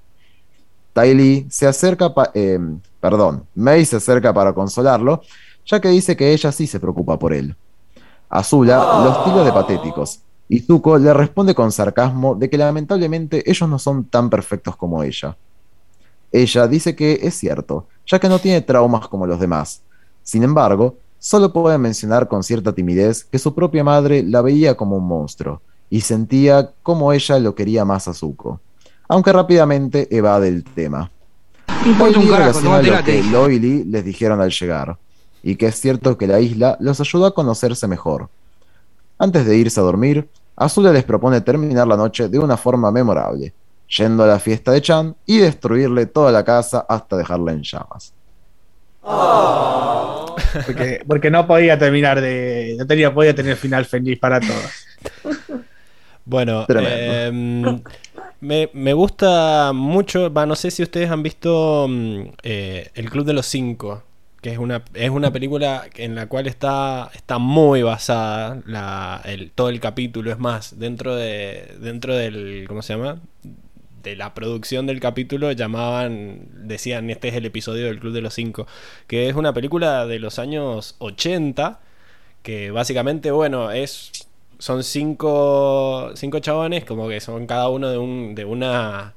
Tylee 0.92 1.46
se 1.50 1.66
acerca, 1.66 2.12
eh, 2.34 2.58
perdón, 3.00 3.44
May 3.54 3.84
se 3.84 3.96
acerca 3.96 4.32
para 4.32 4.52
consolarlo, 4.52 5.22
ya 5.66 5.80
que 5.80 5.88
dice 5.88 6.16
que 6.16 6.32
ella 6.32 6.52
sí 6.52 6.66
se 6.66 6.80
preocupa 6.80 7.18
por 7.18 7.32
él. 7.32 7.54
Azula 8.28 9.02
los 9.04 9.24
tira 9.24 9.44
de 9.44 9.52
patéticos, 9.52 10.20
y 10.48 10.60
Zuko 10.60 10.98
le 10.98 11.12
responde 11.12 11.54
con 11.54 11.72
sarcasmo 11.72 12.34
de 12.34 12.48
que 12.48 12.56
lamentablemente 12.56 13.48
ellos 13.50 13.68
no 13.68 13.78
son 13.78 14.04
tan 14.04 14.30
perfectos 14.30 14.76
como 14.76 15.02
ella. 15.02 15.36
Ella 16.32 16.66
dice 16.66 16.94
que 16.94 17.20
es 17.22 17.34
cierto, 17.34 17.86
ya 18.06 18.18
que 18.18 18.28
no 18.28 18.38
tiene 18.38 18.60
traumas 18.60 19.08
como 19.08 19.26
los 19.26 19.40
demás. 19.40 19.82
Sin 20.22 20.42
embargo, 20.42 20.96
solo 21.18 21.52
puede 21.52 21.78
mencionar 21.78 22.28
con 22.28 22.42
cierta 22.42 22.72
timidez 22.72 23.24
que 23.24 23.38
su 23.38 23.54
propia 23.54 23.84
madre 23.84 24.22
la 24.22 24.42
veía 24.42 24.76
como 24.76 24.96
un 24.96 25.06
monstruo, 25.06 25.60
y 25.90 26.00
sentía 26.00 26.70
como 26.82 27.12
ella 27.12 27.38
lo 27.38 27.54
quería 27.54 27.84
más 27.84 28.08
a 28.08 28.14
Zuko, 28.14 28.60
aunque 29.08 29.32
rápidamente 29.32 30.08
evade 30.16 30.48
el 30.48 30.64
tema. 30.64 31.10
Importa 31.84 32.18
un 32.18 32.28
carajo, 32.28 32.60
no 32.60 32.82
lo 32.82 33.04
que 33.04 33.22
Loily 33.22 33.84
les 33.84 34.04
dijeron 34.04 34.40
al 34.40 34.50
llegar 34.50 34.96
y 35.42 35.54
que 35.54 35.66
es 35.66 35.80
cierto 35.80 36.18
que 36.18 36.26
la 36.26 36.40
isla 36.40 36.76
los 36.80 37.00
ayudó 37.00 37.26
a 37.26 37.34
conocerse 37.34 37.86
mejor. 37.86 38.28
Antes 39.16 39.46
de 39.46 39.56
irse 39.56 39.78
a 39.78 39.84
dormir, 39.84 40.28
Azula 40.56 40.92
les 40.92 41.04
propone 41.04 41.40
terminar 41.40 41.86
la 41.86 41.96
noche 41.96 42.28
de 42.28 42.38
una 42.38 42.56
forma 42.56 42.90
memorable, 42.90 43.52
yendo 43.96 44.24
a 44.24 44.26
la 44.26 44.40
fiesta 44.40 44.72
de 44.72 44.82
Chan 44.82 45.14
y 45.24 45.38
destruirle 45.38 46.06
toda 46.06 46.32
la 46.32 46.44
casa 46.44 46.84
hasta 46.88 47.16
dejarla 47.16 47.52
en 47.52 47.62
llamas. 47.62 48.12
Porque, 51.06 51.30
no 51.30 51.46
podía 51.46 51.78
terminar 51.78 52.20
de. 52.20 52.74
No 52.78 52.86
tenía, 52.86 53.14
podía 53.14 53.34
tener 53.34 53.56
final 53.56 53.84
feliz 53.84 54.18
para 54.18 54.40
todos. 54.40 54.86
Bueno, 56.26 56.66
em, 56.68 57.82
me, 58.40 58.92
gusta 58.92 59.72
mucho. 59.72 60.28
no 60.28 60.56
sé 60.56 60.70
si 60.70 60.82
ustedes 60.82 61.10
han 61.10 61.22
visto 61.22 61.86
mm, 61.88 62.20
eh, 62.42 62.90
El 62.94 63.10
Club 63.10 63.24
de 63.24 63.32
los 63.32 63.46
Cinco 63.46 64.02
que 64.46 64.52
es 64.52 64.58
una, 64.58 64.84
es 64.94 65.10
una 65.10 65.32
película 65.32 65.88
en 65.96 66.14
la 66.14 66.28
cual 66.28 66.46
está, 66.46 67.10
está 67.14 67.38
muy 67.38 67.82
basada 67.82 68.62
la, 68.64 69.20
el, 69.24 69.50
todo 69.50 69.70
el 69.70 69.80
capítulo. 69.80 70.30
Es 70.30 70.38
más, 70.38 70.78
dentro 70.78 71.16
de 71.16 71.74
dentro 71.80 72.14
del. 72.14 72.66
¿Cómo 72.68 72.82
se 72.82 72.94
llama? 72.94 73.20
De 74.04 74.14
la 74.14 74.34
producción 74.34 74.86
del 74.86 75.00
capítulo 75.00 75.50
llamaban, 75.50 76.48
decían, 76.68 77.10
este 77.10 77.26
es 77.26 77.34
el 77.34 77.44
episodio 77.44 77.86
del 77.86 77.98
Club 77.98 78.12
de 78.12 78.20
los 78.20 78.34
Cinco, 78.34 78.68
que 79.08 79.28
es 79.28 79.34
una 79.34 79.52
película 79.52 80.06
de 80.06 80.20
los 80.20 80.38
años 80.38 80.94
80, 80.98 81.80
que 82.42 82.70
básicamente, 82.70 83.32
bueno, 83.32 83.72
es 83.72 84.28
son 84.58 84.82
cinco, 84.84 86.10
cinco 86.14 86.38
chabones, 86.40 86.84
como 86.84 87.08
que 87.08 87.20
son 87.20 87.46
cada 87.46 87.68
uno 87.68 87.90
de, 87.90 87.98
un, 87.98 88.34
de 88.34 88.44
una 88.44 89.14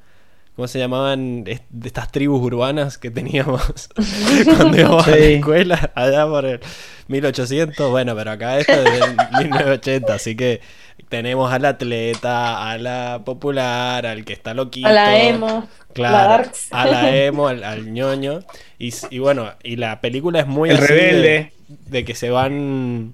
¿Cómo 0.56 0.68
se 0.68 0.78
llamaban 0.78 1.46
de 1.46 1.62
estas 1.86 2.12
tribus 2.12 2.42
urbanas 2.42 2.98
que 2.98 3.10
teníamos 3.12 3.90
cuando 4.58 4.78
íbamos 4.78 5.08
a 5.08 5.12
la 5.12 5.18
escuela 5.18 5.92
allá 5.96 6.28
por 6.28 6.46
el 6.46 6.60
1800? 7.08 7.90
Bueno, 7.90 8.14
pero 8.14 8.32
acá 8.32 8.60
esto 8.60 8.74
es 8.74 8.84
del 8.84 9.12
1980, 9.40 10.14
así 10.14 10.36
que 10.36 10.60
tenemos 11.08 11.52
al 11.54 11.64
atleta, 11.64 12.70
a 12.70 12.78
la 12.78 13.22
popular, 13.24 14.06
al 14.06 14.26
que 14.26 14.34
está 14.34 14.54
loquito. 14.54 14.90
A 14.90 14.92
la 14.92 15.18
emo. 15.24 15.66
Claro, 15.94 16.18
la 16.18 16.24
darks. 16.28 16.68
a 16.72 16.86
la 16.88 17.16
emo, 17.26 17.48
al, 17.48 17.64
al 17.64 17.94
ñoño. 17.94 18.42
Y, 18.78 19.20
bueno, 19.20 19.54
y 19.64 19.78
la 19.78 20.02
película 20.02 20.42
es 20.42 20.48
muy 20.48 20.72
El 20.72 20.76
así 20.76 20.88
de- 20.94 21.00
rebelde. 21.00 21.54
De, 21.68 22.04
que 22.04 22.16
se 22.16 22.32
van. 22.32 23.14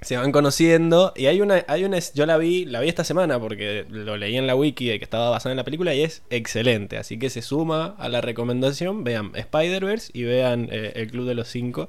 Se 0.00 0.16
van 0.16 0.30
conociendo. 0.30 1.12
Y 1.16 1.26
hay 1.26 1.40
una, 1.40 1.64
hay 1.66 1.84
una. 1.84 1.98
Yo 2.14 2.24
la 2.26 2.36
vi, 2.38 2.64
la 2.64 2.80
vi 2.80 2.88
esta 2.88 3.04
semana 3.04 3.40
porque 3.40 3.84
lo 3.88 4.16
leí 4.16 4.36
en 4.36 4.46
la 4.46 4.54
wiki 4.54 4.88
de 4.88 4.98
que 4.98 5.04
estaba 5.04 5.30
basada 5.30 5.52
en 5.52 5.56
la 5.56 5.64
película 5.64 5.94
y 5.94 6.02
es 6.02 6.22
excelente. 6.30 6.98
Así 6.98 7.18
que 7.18 7.30
se 7.30 7.42
suma 7.42 7.96
a 7.98 8.08
la 8.08 8.20
recomendación. 8.20 9.02
Vean 9.02 9.32
Spider-Verse 9.34 10.10
y 10.14 10.22
vean 10.22 10.68
eh, 10.70 10.92
El 10.94 11.10
Club 11.10 11.26
de 11.26 11.34
los 11.34 11.48
Cinco. 11.48 11.88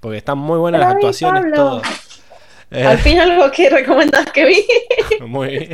Porque 0.00 0.18
están 0.18 0.38
muy 0.38 0.58
buenas 0.58 0.80
La 0.80 0.86
las 0.86 0.94
actuaciones, 0.96 1.52
todo. 1.54 1.82
Eh, 2.72 2.84
Al 2.84 2.98
fin 2.98 3.18
algo 3.18 3.50
que 3.50 3.68
recomendás 3.68 4.30
que 4.32 4.46
vi. 4.46 4.64
muy 5.26 5.48
bien. 5.50 5.70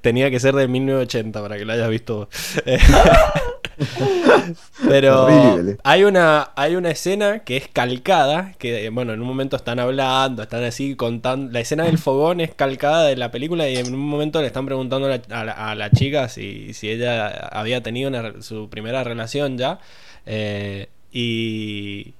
Tenía 0.00 0.30
que 0.30 0.40
ser 0.40 0.54
de 0.54 0.66
1980 0.66 1.42
para 1.42 1.58
que 1.58 1.66
lo 1.66 1.72
hayas 1.74 1.90
visto. 1.90 2.30
Eh, 2.64 2.78
Pero 4.86 5.24
Horrible. 5.24 5.78
hay 5.84 6.04
una, 6.04 6.50
hay 6.56 6.76
una 6.76 6.90
escena 6.90 7.40
que 7.40 7.56
es 7.56 7.68
calcada, 7.68 8.54
que 8.58 8.88
bueno, 8.90 9.12
en 9.12 9.20
un 9.20 9.26
momento 9.26 9.56
están 9.56 9.78
hablando, 9.78 10.42
están 10.42 10.64
así 10.64 10.96
contando, 10.96 11.52
la 11.52 11.60
escena 11.60 11.84
del 11.84 11.98
fogón 11.98 12.40
es 12.40 12.54
calcada 12.54 13.04
de 13.06 13.16
la 13.16 13.30
película 13.30 13.68
y 13.68 13.76
en 13.76 13.94
un 13.94 14.00
momento 14.00 14.40
le 14.40 14.46
están 14.48 14.66
preguntando 14.66 15.06
a 15.08 15.10
la, 15.10 15.22
a 15.40 15.44
la- 15.44 15.70
a 15.70 15.74
la 15.74 15.90
chica 15.90 16.28
si, 16.28 16.72
si 16.74 16.90
ella 16.90 17.28
había 17.28 17.82
tenido 17.82 18.08
una 18.10 18.42
su 18.42 18.68
primera 18.70 19.04
relación 19.04 19.58
ya. 19.58 19.78
eh, 20.26 20.88
y, 21.12 22.14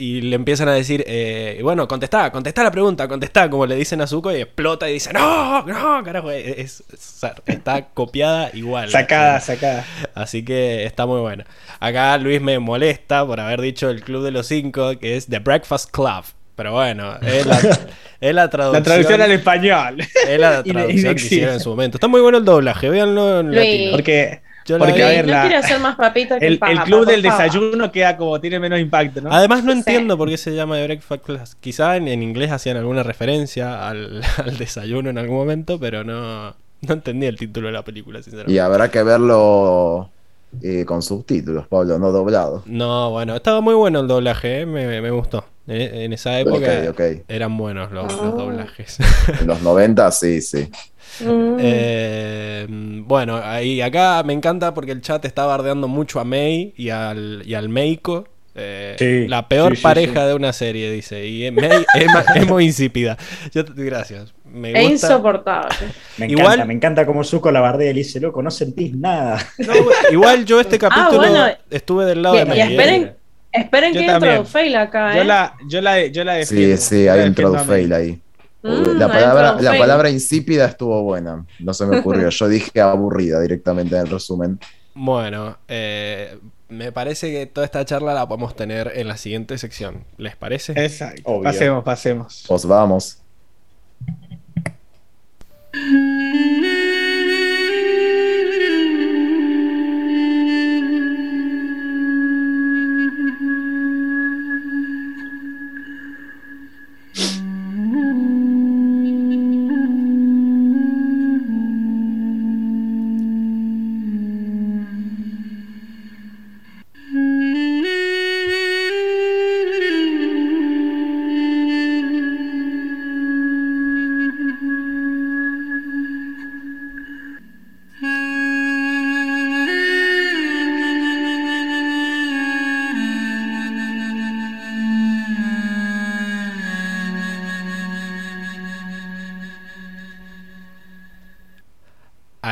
y 0.00 0.22
le 0.22 0.34
empiezan 0.36 0.68
a 0.68 0.72
decir, 0.72 1.04
eh, 1.06 1.56
y 1.58 1.62
bueno, 1.62 1.86
contestá, 1.86 2.32
contestá 2.32 2.62
la 2.64 2.70
pregunta, 2.70 3.06
contestá, 3.06 3.50
como 3.50 3.66
le 3.66 3.76
dicen 3.76 4.00
a 4.00 4.06
Zuko, 4.06 4.32
y 4.32 4.36
explota 4.40 4.88
y 4.88 4.94
dice, 4.94 5.12
no, 5.12 5.62
no, 5.66 6.02
carajo, 6.02 6.30
es- 6.30 6.80
es- 6.92 7.24
está 7.46 7.88
copiada 7.94 8.50
igual. 8.54 8.88
Sacada, 8.90 9.40
sacada. 9.40 9.84
Así 10.14 10.44
que 10.44 10.84
está 10.84 11.06
muy 11.06 11.20
buena. 11.20 11.44
Acá 11.80 12.16
Luis 12.18 12.40
me 12.40 12.58
molesta 12.58 13.26
por 13.26 13.38
haber 13.40 13.60
dicho 13.60 13.90
el 13.90 14.02
Club 14.02 14.24
de 14.24 14.30
los 14.30 14.46
Cinco, 14.46 14.98
que 14.98 15.16
es 15.16 15.26
The 15.26 15.38
Breakfast 15.40 15.90
Club. 15.90 16.24
Pero 16.56 16.72
bueno, 16.72 17.14
es 17.22 17.46
la, 17.46 17.58
es 18.20 18.34
la 18.34 18.50
traducción. 18.50 18.82
La 18.82 18.84
traducción 18.84 19.20
al 19.22 19.32
español. 19.32 20.00
Es 20.28 20.38
la 20.40 20.62
traducción 20.64 21.14
que 21.14 21.20
hicieron 21.22 21.54
en 21.54 21.60
su 21.60 21.70
momento. 21.70 21.96
Está 21.96 22.06
muy 22.08 22.20
bueno 22.20 22.36
el 22.38 22.44
doblaje, 22.44 22.88
véanlo 22.90 23.40
en 23.40 23.46
Luis. 23.46 23.56
latino. 23.58 23.90
Porque, 23.92 24.40
Yo 24.66 24.78
porque 24.78 24.92
vi. 24.94 25.02
a 25.02 25.08
ver, 25.08 25.26
no 25.26 25.32
la- 25.32 25.40
quiere 25.42 25.56
hacer 25.56 25.80
más 25.80 25.96
papita 25.96 26.38
que 26.38 26.46
el, 26.46 26.58
papa, 26.58 26.72
el 26.72 26.78
club 26.80 27.06
del 27.06 27.22
desayuno 27.22 27.90
queda 27.90 28.16
como 28.16 28.40
tiene 28.40 28.60
menos 28.60 28.78
impacto, 28.78 29.20
¿no? 29.20 29.32
Además 29.32 29.64
no 29.64 29.72
Sí. 29.72 29.78
entiendo 29.78 30.16
por 30.18 30.28
qué 30.28 30.36
se 30.36 30.54
llama 30.54 30.76
The 30.76 30.84
Breakfast 30.84 31.24
Club. 31.24 31.40
Quizá 31.60 31.96
en, 31.96 32.08
en 32.08 32.22
inglés 32.22 32.50
hacían 32.52 32.76
alguna 32.76 33.02
referencia 33.02 33.88
al, 33.88 34.22
al 34.44 34.56
desayuno 34.58 35.10
en 35.10 35.18
algún 35.18 35.36
momento, 35.36 35.78
pero 35.80 36.04
no, 36.04 36.50
no 36.82 36.92
entendí 36.94 37.26
el 37.26 37.36
título 37.36 37.68
de 37.68 37.72
la 37.72 37.82
película, 37.82 38.22
sinceramente. 38.22 38.52
Y 38.52 38.58
habrá 38.58 38.90
que 38.90 39.02
verlo 39.02 40.10
eh, 40.62 40.84
con 40.84 41.02
subtítulos, 41.02 41.66
Pablo, 41.68 41.98
no 41.98 42.10
doblado. 42.12 42.62
No, 42.66 43.10
bueno, 43.10 43.36
estaba 43.36 43.60
muy 43.60 43.74
bueno 43.74 44.00
el 44.00 44.08
doblaje, 44.08 44.60
¿eh? 44.62 44.66
me, 44.66 45.00
me 45.00 45.10
gustó. 45.10 45.44
Eh, 45.66 46.04
En 46.04 46.12
esa 46.12 46.38
época 46.40 46.66
eran 47.28 47.56
buenos 47.56 47.92
los, 47.92 48.12
los 48.12 48.20
Ah. 48.22 48.34
doblajes. 48.36 48.98
En 49.40 49.46
los 49.46 49.62
90, 49.62 50.10
sí, 50.10 50.40
sí. 50.40 50.68
Mm. 51.20 51.56
Eh, 51.60 52.66
bueno, 53.06 53.36
ahí 53.42 53.80
acá 53.80 54.22
me 54.24 54.32
encanta 54.32 54.72
porque 54.74 54.92
el 54.92 55.00
chat 55.00 55.24
está 55.24 55.44
bardeando 55.46 55.86
mucho 55.88 56.18
a 56.20 56.24
May 56.24 56.72
y 56.76 56.90
al, 56.90 57.42
y 57.44 57.54
al 57.54 57.68
Meiko. 57.68 58.26
Eh, 58.54 58.96
Sí, 58.98 59.28
la 59.28 59.46
peor 59.48 59.72
sí, 59.72 59.76
sí, 59.76 59.82
pareja 59.82 60.22
sí. 60.22 60.26
de 60.28 60.34
una 60.34 60.52
serie, 60.52 60.90
dice. 60.90 61.26
Y 61.26 61.50
May 61.52 61.84
es, 61.94 62.06
es 62.34 62.48
muy 62.48 62.64
insípida. 62.66 63.16
Yo 63.54 63.62
gracias. 63.76 64.34
Me 64.52 64.70
Es 64.72 64.90
gusta. 64.90 65.06
insoportable. 65.06 65.76
Me 66.18 66.26
Igual- 66.26 66.44
encanta, 66.46 66.64
me 66.64 66.74
encanta 66.74 67.06
como 67.06 67.24
Zuko 67.24 67.50
la 67.50 67.60
bardea 67.60 67.90
y 67.90 67.94
le 67.94 67.98
dice, 68.00 68.20
loco, 68.20 68.42
no 68.42 68.50
sentís 68.50 68.94
nada. 68.96 69.38
No, 69.58 69.72
igual 70.10 70.44
yo 70.44 70.60
este 70.60 70.78
capítulo 70.78 71.22
Ah, 71.22 71.30
bueno. 71.30 71.46
estuve 71.70 72.04
del 72.06 72.22
lado 72.22 72.34
Y, 72.36 72.38
de 72.38 72.44
y 72.44 72.48
May. 72.48 72.58
¿eh? 72.60 72.70
esperen, 72.70 73.16
esperen 73.52 73.94
Yo 73.94 74.00
que 74.00 74.06
también. 74.06 74.32
entro 74.34 74.46
fail 74.46 74.76
acá, 74.76 75.12
¿eh? 75.14 75.18
Yo 75.18 75.24
la, 75.24 75.54
yo 75.68 75.80
la, 75.80 76.06
yo 76.06 76.24
la 76.24 76.44
Sí, 76.44 76.54
defiendo. 76.56 76.76
sí, 76.82 77.04
Yo 77.04 77.12
hay 77.12 77.20
un 77.28 77.58
fail 77.66 77.92
ahí. 77.92 78.20
Mm, 78.62 78.98
la, 78.98 79.06
hay 79.06 79.12
palabra, 79.12 79.52
un 79.56 79.64
la 79.64 79.78
palabra 79.78 80.10
insípida 80.10 80.66
estuvo 80.66 81.02
buena. 81.02 81.46
No 81.60 81.72
se 81.72 81.86
me 81.86 81.98
ocurrió. 82.00 82.28
Yo 82.28 82.48
dije 82.48 82.80
aburrida 82.80 83.40
directamente 83.40 83.94
en 83.94 84.02
el 84.02 84.08
resumen. 84.08 84.58
Bueno, 84.94 85.56
eh, 85.68 86.36
me 86.68 86.92
parece 86.92 87.30
que 87.32 87.46
toda 87.46 87.64
esta 87.64 87.84
charla 87.86 88.12
la 88.12 88.28
podemos 88.28 88.54
tener 88.54 88.92
en 88.96 89.08
la 89.08 89.16
siguiente 89.16 89.56
sección. 89.56 90.04
¿Les 90.18 90.36
parece? 90.36 90.72
Exacto. 90.76 91.22
Obvio. 91.24 91.44
Pasemos, 91.44 91.84
pasemos. 91.84 92.44
Pues 92.46 92.66
vamos. 92.66 93.16
嗯 95.72 96.70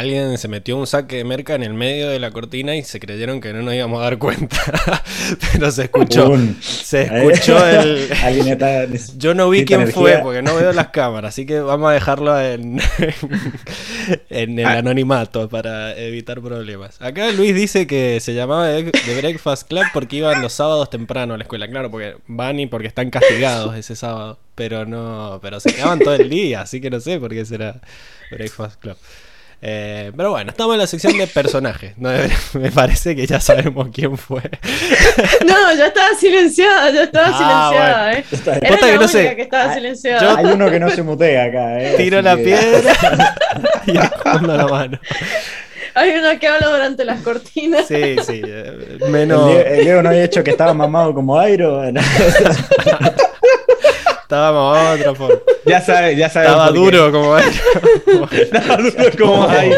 Alguien 0.09 0.39
se 0.39 0.49
metió 0.49 0.79
un 0.79 0.87
saque 0.87 1.17
de 1.17 1.25
merca 1.25 1.55
en 1.55 1.63
el 1.63 1.75
medio 1.75 2.09
de 2.09 2.19
la 2.19 2.31
cortina 2.31 2.75
y 2.75 2.83
se 2.83 2.99
creyeron 2.99 3.43
que 3.43 3.53
no 3.53 3.61
nos 3.61 3.75
íbamos 3.75 4.01
a 4.01 4.05
dar 4.05 4.17
cuenta. 4.17 4.57
Pero 5.53 5.71
se 5.71 5.83
escuchó. 5.83 6.33
Se 6.63 7.03
escuchó 7.03 7.67
el. 7.69 8.09
Alguien 8.25 8.49
está- 8.49 8.87
Yo 9.19 9.35
no 9.35 9.51
vi 9.51 9.67
quién 9.67 9.87
fue 9.93 10.19
porque 10.23 10.41
no 10.41 10.55
veo 10.57 10.73
las 10.73 10.89
cámaras, 10.89 11.35
así 11.35 11.45
que 11.45 11.61
vamos 11.61 11.91
a 11.91 11.93
dejarlo 11.93 12.41
en, 12.41 12.81
en 14.31 14.59
el 14.59 14.65
Ah. 14.67 14.79
anonimato 14.79 15.47
para 15.51 15.95
evitar 15.99 16.41
problemas. 16.41 16.97
Acá 17.03 17.31
Luis 17.33 17.55
dice 17.55 17.87
que 17.87 18.19
se 18.21 18.33
llamaba 18.33 18.69
The 18.71 19.15
Breakfast 19.21 19.69
Club 19.69 19.85
porque 19.93 20.17
iban 20.17 20.41
los 20.41 20.55
sábados 20.55 20.89
temprano 20.89 21.35
a 21.35 21.37
la 21.37 21.43
escuela, 21.45 21.69
claro, 21.69 21.91
porque 21.91 22.17
van 22.29 22.59
y 22.61 22.67
porque 22.67 22.89
están 22.89 23.11
castigados 23.11 23.77
ese 23.77 23.95
sábado, 23.95 24.39
pero 24.55 24.87
no, 24.87 25.39
pero 25.43 25.61
se 25.61 25.75
quedaban 25.75 25.99
todo 25.99 26.15
el 26.15 26.31
día, 26.31 26.63
así 26.63 26.81
que 26.81 26.89
no 26.89 26.99
sé 26.99 27.19
por 27.21 27.29
qué 27.31 27.45
será 27.45 27.81
Breakfast 28.31 28.81
Club. 28.81 28.97
Eh, 29.61 30.13
pero 30.17 30.31
bueno, 30.31 30.51
estamos 30.51 30.75
en 30.75 30.79
la 30.81 30.87
sección 30.87 31.19
de 31.19 31.27
personajes. 31.27 31.95
¿no? 31.99 32.11
Me 32.55 32.71
parece 32.71 33.17
que 33.17 33.27
ya 33.27 33.41
sabemos 33.41 33.89
quién 33.93 34.17
fue. 34.17 34.43
No, 35.47 35.75
ya 35.75 35.87
estaba 35.89 36.15
silenciada, 36.15 36.91
ya 36.91 37.03
estaba 37.03 37.27
Ah, 37.33 37.69
silenciada, 37.71 38.13
¿eh? 38.13 38.25
Está- 38.31 38.57
Era 38.59 38.71
la 38.71 38.77
que 38.77 38.83
no 38.87 38.89
única 38.91 39.09
sé. 39.09 39.37
que 39.37 39.43
estaba 39.43 39.71
Ah, 39.71 39.75
silenciada. 39.75 40.37
Hay 40.39 40.45
uno 40.47 40.71
que 40.71 40.79
no 40.79 40.91
se 40.95 41.03
mutea 41.03 41.45
acá, 41.47 41.81
eh. 41.83 41.95
Tiro 41.97 42.19
así 42.19 42.25
la 42.25 42.37
que- 42.37 42.43
piedra 42.45 43.35
y 43.87 43.99
escondo 43.99 44.57
la 44.57 44.67
mano. 44.69 45.01
Hay 45.95 46.11
uno 46.11 46.39
que 46.39 46.47
habla 46.47 46.69
durante 46.69 47.05
las 47.05 47.21
cortinas. 47.23 47.89
Sí, 47.89 48.17
sí. 48.25 48.41
eh, 48.47 48.99
El, 49.01 49.11
Menos. 49.11 49.49
Diego, 49.49 49.65
el 49.69 49.81
Diego 49.81 50.03
no 50.03 50.11
había 50.11 50.23
hecho 50.25 50.45
que 50.45 50.53
estaba 50.53 50.73
mamado 50.73 51.13
como 51.13 51.37
Airo. 51.37 51.83
Estábamos 54.29 54.77
a 54.77 54.93
otra 54.93 55.15
forma. 55.15 55.41
Ya 55.65 55.81
sabe, 55.81 56.15
ya 56.15 56.29
sabe. 56.29 56.49
Estaba 56.49 56.71
duro 56.71 57.11
como 57.11 57.39
era. 57.39 57.49
Estaba 58.31 58.77
duro 58.77 59.11
como 59.19 59.49
ahí. 59.49 59.73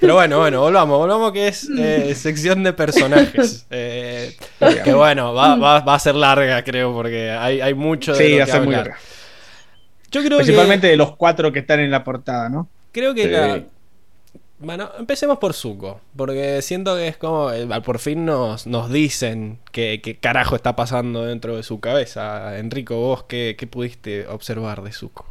Pero 0.00 0.14
bueno, 0.14 0.38
bueno, 0.38 0.60
volvamos, 0.60 0.96
volvamos 0.98 1.32
que 1.32 1.48
es 1.48 1.68
eh, 1.76 2.14
sección 2.14 2.62
de 2.62 2.72
personajes. 2.72 3.66
Eh, 3.74 4.36
que 4.84 4.92
bueno, 4.94 5.34
va, 5.34 5.56
va- 5.56 5.80
va 5.80 5.94
a 5.94 5.98
ser 5.98 6.14
larga, 6.14 6.62
creo, 6.62 6.92
porque 6.92 7.30
hay, 7.32 7.60
hay 7.60 7.74
mucho 7.74 8.12
de 8.12 8.18
Sí, 8.24 8.30
lo 8.32 8.38
va 8.38 8.44
a 8.44 8.46
ser 8.46 8.60
muy 8.62 8.74
larga. 8.76 8.96
Yo 10.12 10.22
creo 10.22 10.38
Principalmente 10.38 10.86
que. 10.86 10.90
de 10.92 10.96
los 10.96 11.16
cuatro 11.16 11.50
que 11.50 11.60
están 11.60 11.80
en 11.80 11.90
la 11.90 12.04
portada, 12.04 12.48
¿no? 12.48 12.68
Creo 12.92 13.12
que 13.14 13.22
Sí. 13.24 13.28
la- 13.30 13.60
Bueno, 14.64 14.90
empecemos 14.96 15.38
por 15.38 15.54
Zuko. 15.54 16.00
Porque 16.16 16.62
siento 16.62 16.94
que 16.96 17.08
es 17.08 17.16
como. 17.16 17.50
eh, 17.52 17.66
por 17.84 17.98
fin 17.98 18.24
nos, 18.24 18.66
nos 18.66 18.90
dicen 18.92 19.58
qué 19.72 20.18
carajo 20.20 20.54
está 20.56 20.76
pasando 20.76 21.24
dentro 21.24 21.56
de 21.56 21.62
su 21.64 21.80
cabeza. 21.80 22.58
Enrico, 22.58 22.96
vos, 22.96 23.24
¿qué, 23.24 23.56
qué 23.58 23.66
pudiste 23.66 24.26
observar 24.28 24.82
de 24.82 24.92
Zuko? 24.92 25.26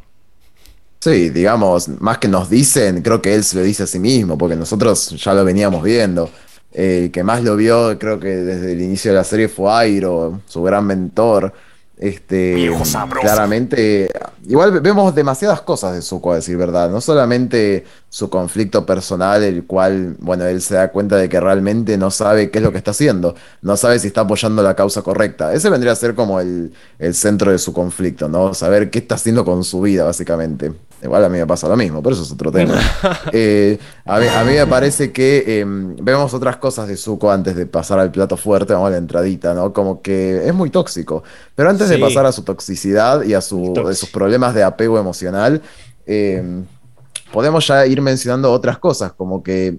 Sí, 1.00 1.30
digamos, 1.30 1.88
más 1.88 2.18
que 2.18 2.28
nos 2.28 2.48
dicen, 2.48 3.02
creo 3.02 3.20
que 3.20 3.34
él 3.34 3.42
se 3.42 3.56
lo 3.56 3.62
dice 3.62 3.82
a 3.82 3.86
sí 3.88 3.98
mismo, 3.98 4.38
porque 4.38 4.54
nosotros 4.54 5.10
ya 5.10 5.34
lo 5.34 5.44
veníamos 5.44 5.82
viendo. 5.82 6.30
El 6.70 7.10
que 7.10 7.24
más 7.24 7.42
lo 7.42 7.56
vio, 7.56 7.98
creo 7.98 8.20
que 8.20 8.28
desde 8.28 8.72
el 8.72 8.80
inicio 8.80 9.10
de 9.10 9.16
la 9.18 9.24
serie 9.24 9.48
fue 9.48 9.72
Airo, 9.72 10.40
su 10.46 10.62
gran 10.62 10.86
mentor. 10.86 11.52
Este, 12.02 12.68
claramente, 13.20 14.10
igual 14.48 14.80
vemos 14.80 15.14
demasiadas 15.14 15.60
cosas 15.60 15.94
de 15.94 16.02
Zuko, 16.02 16.32
a 16.32 16.34
decir 16.34 16.56
verdad. 16.56 16.90
No 16.90 17.00
solamente 17.00 17.84
su 18.08 18.28
conflicto 18.28 18.84
personal, 18.84 19.44
el 19.44 19.66
cual, 19.66 20.16
bueno, 20.18 20.44
él 20.46 20.60
se 20.62 20.74
da 20.74 20.90
cuenta 20.90 21.16
de 21.16 21.28
que 21.28 21.38
realmente 21.38 21.96
no 21.96 22.10
sabe 22.10 22.50
qué 22.50 22.58
es 22.58 22.64
lo 22.64 22.72
que 22.72 22.78
está 22.78 22.90
haciendo, 22.90 23.36
no 23.60 23.76
sabe 23.76 24.00
si 24.00 24.08
está 24.08 24.22
apoyando 24.22 24.64
la 24.64 24.74
causa 24.74 25.02
correcta. 25.02 25.54
Ese 25.54 25.70
vendría 25.70 25.92
a 25.92 25.94
ser 25.94 26.16
como 26.16 26.40
el, 26.40 26.72
el 26.98 27.14
centro 27.14 27.52
de 27.52 27.58
su 27.58 27.72
conflicto, 27.72 28.28
¿no? 28.28 28.52
Saber 28.52 28.90
qué 28.90 28.98
está 28.98 29.14
haciendo 29.14 29.44
con 29.44 29.62
su 29.62 29.80
vida, 29.80 30.02
básicamente. 30.02 30.72
Igual 31.02 31.24
a 31.24 31.28
mí 31.28 31.38
me 31.38 31.46
pasa 31.46 31.68
lo 31.68 31.76
mismo, 31.76 32.00
pero 32.00 32.14
eso 32.14 32.22
es 32.22 32.30
otro 32.30 32.52
tema. 32.52 32.80
Eh, 33.32 33.78
a, 34.04 34.18
mí, 34.18 34.26
a, 34.26 34.44
mí, 34.44 34.52
me 34.52 34.66
parece 34.66 35.10
que 35.10 35.44
eh, 35.46 35.64
vemos 35.66 36.34
otras 36.34 36.56
cosas 36.58 36.86
de 36.86 36.96
Zuko 36.96 37.30
antes 37.30 37.56
de 37.56 37.66
pasar 37.66 37.98
al 37.98 38.10
plato 38.10 38.36
fuerte, 38.36 38.72
vamos 38.72 38.88
a 38.88 38.90
la 38.90 38.98
entradita, 38.98 39.54
¿no? 39.54 39.72
Como 39.72 40.02
que 40.02 40.46
es 40.46 40.54
muy 40.54 40.70
tóxico. 40.70 41.22
Pero 41.54 41.70
antes 41.70 41.88
de 41.88 41.98
pasar 41.98 42.26
a 42.26 42.32
su 42.32 42.42
toxicidad 42.42 43.22
y 43.22 43.34
a 43.34 43.40
su, 43.40 43.72
sus 43.94 44.10
problemas 44.10 44.54
de 44.54 44.62
apego 44.62 44.98
emocional, 44.98 45.62
eh, 46.06 46.62
podemos 47.32 47.66
ya 47.66 47.86
ir 47.86 48.00
mencionando 48.00 48.52
otras 48.52 48.78
cosas, 48.78 49.12
como 49.12 49.42
que 49.42 49.78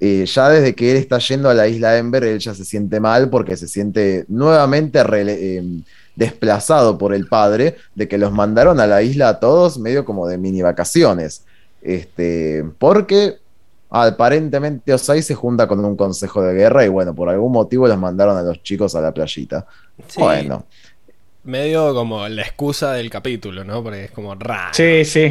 ya 0.00 0.48
desde 0.48 0.74
que 0.74 0.92
él 0.92 0.96
está 0.98 1.18
yendo 1.18 1.50
a 1.50 1.54
la 1.54 1.66
isla 1.66 1.98
Ember, 1.98 2.24
él 2.24 2.38
ya 2.38 2.54
se 2.54 2.64
siente 2.64 3.00
mal 3.00 3.28
porque 3.30 3.56
se 3.56 3.66
siente 3.66 4.24
nuevamente 4.28 5.02
desplazado 6.16 6.98
por 6.98 7.14
el 7.14 7.28
padre, 7.28 7.76
de 7.94 8.08
que 8.08 8.18
los 8.18 8.32
mandaron 8.32 8.80
a 8.80 8.86
la 8.86 9.02
isla 9.02 9.28
a 9.28 9.40
todos 9.40 9.78
medio 9.78 10.04
como 10.04 10.26
de 10.26 10.38
mini 10.38 10.62
vacaciones. 10.62 11.44
Este, 11.82 12.64
porque 12.78 13.36
aparentemente 13.90 14.92
Osai 14.92 15.22
se 15.22 15.34
junta 15.34 15.68
con 15.68 15.84
un 15.84 15.96
consejo 15.96 16.42
de 16.42 16.54
guerra 16.54 16.84
y 16.84 16.88
bueno, 16.88 17.14
por 17.14 17.28
algún 17.28 17.52
motivo 17.52 17.86
los 17.86 17.98
mandaron 17.98 18.36
a 18.36 18.42
los 18.42 18.62
chicos 18.62 18.94
a 18.94 19.00
la 19.00 19.12
playita. 19.12 19.66
Bueno. 20.16 20.64
Medio 21.44 21.94
como 21.94 22.26
la 22.28 22.42
excusa 22.42 22.94
del 22.94 23.08
capítulo, 23.08 23.62
¿no? 23.62 23.82
Porque 23.82 24.06
es 24.06 24.10
como 24.10 24.34
raro. 24.34 24.74
Sí, 24.74 25.04
sí. 25.04 25.30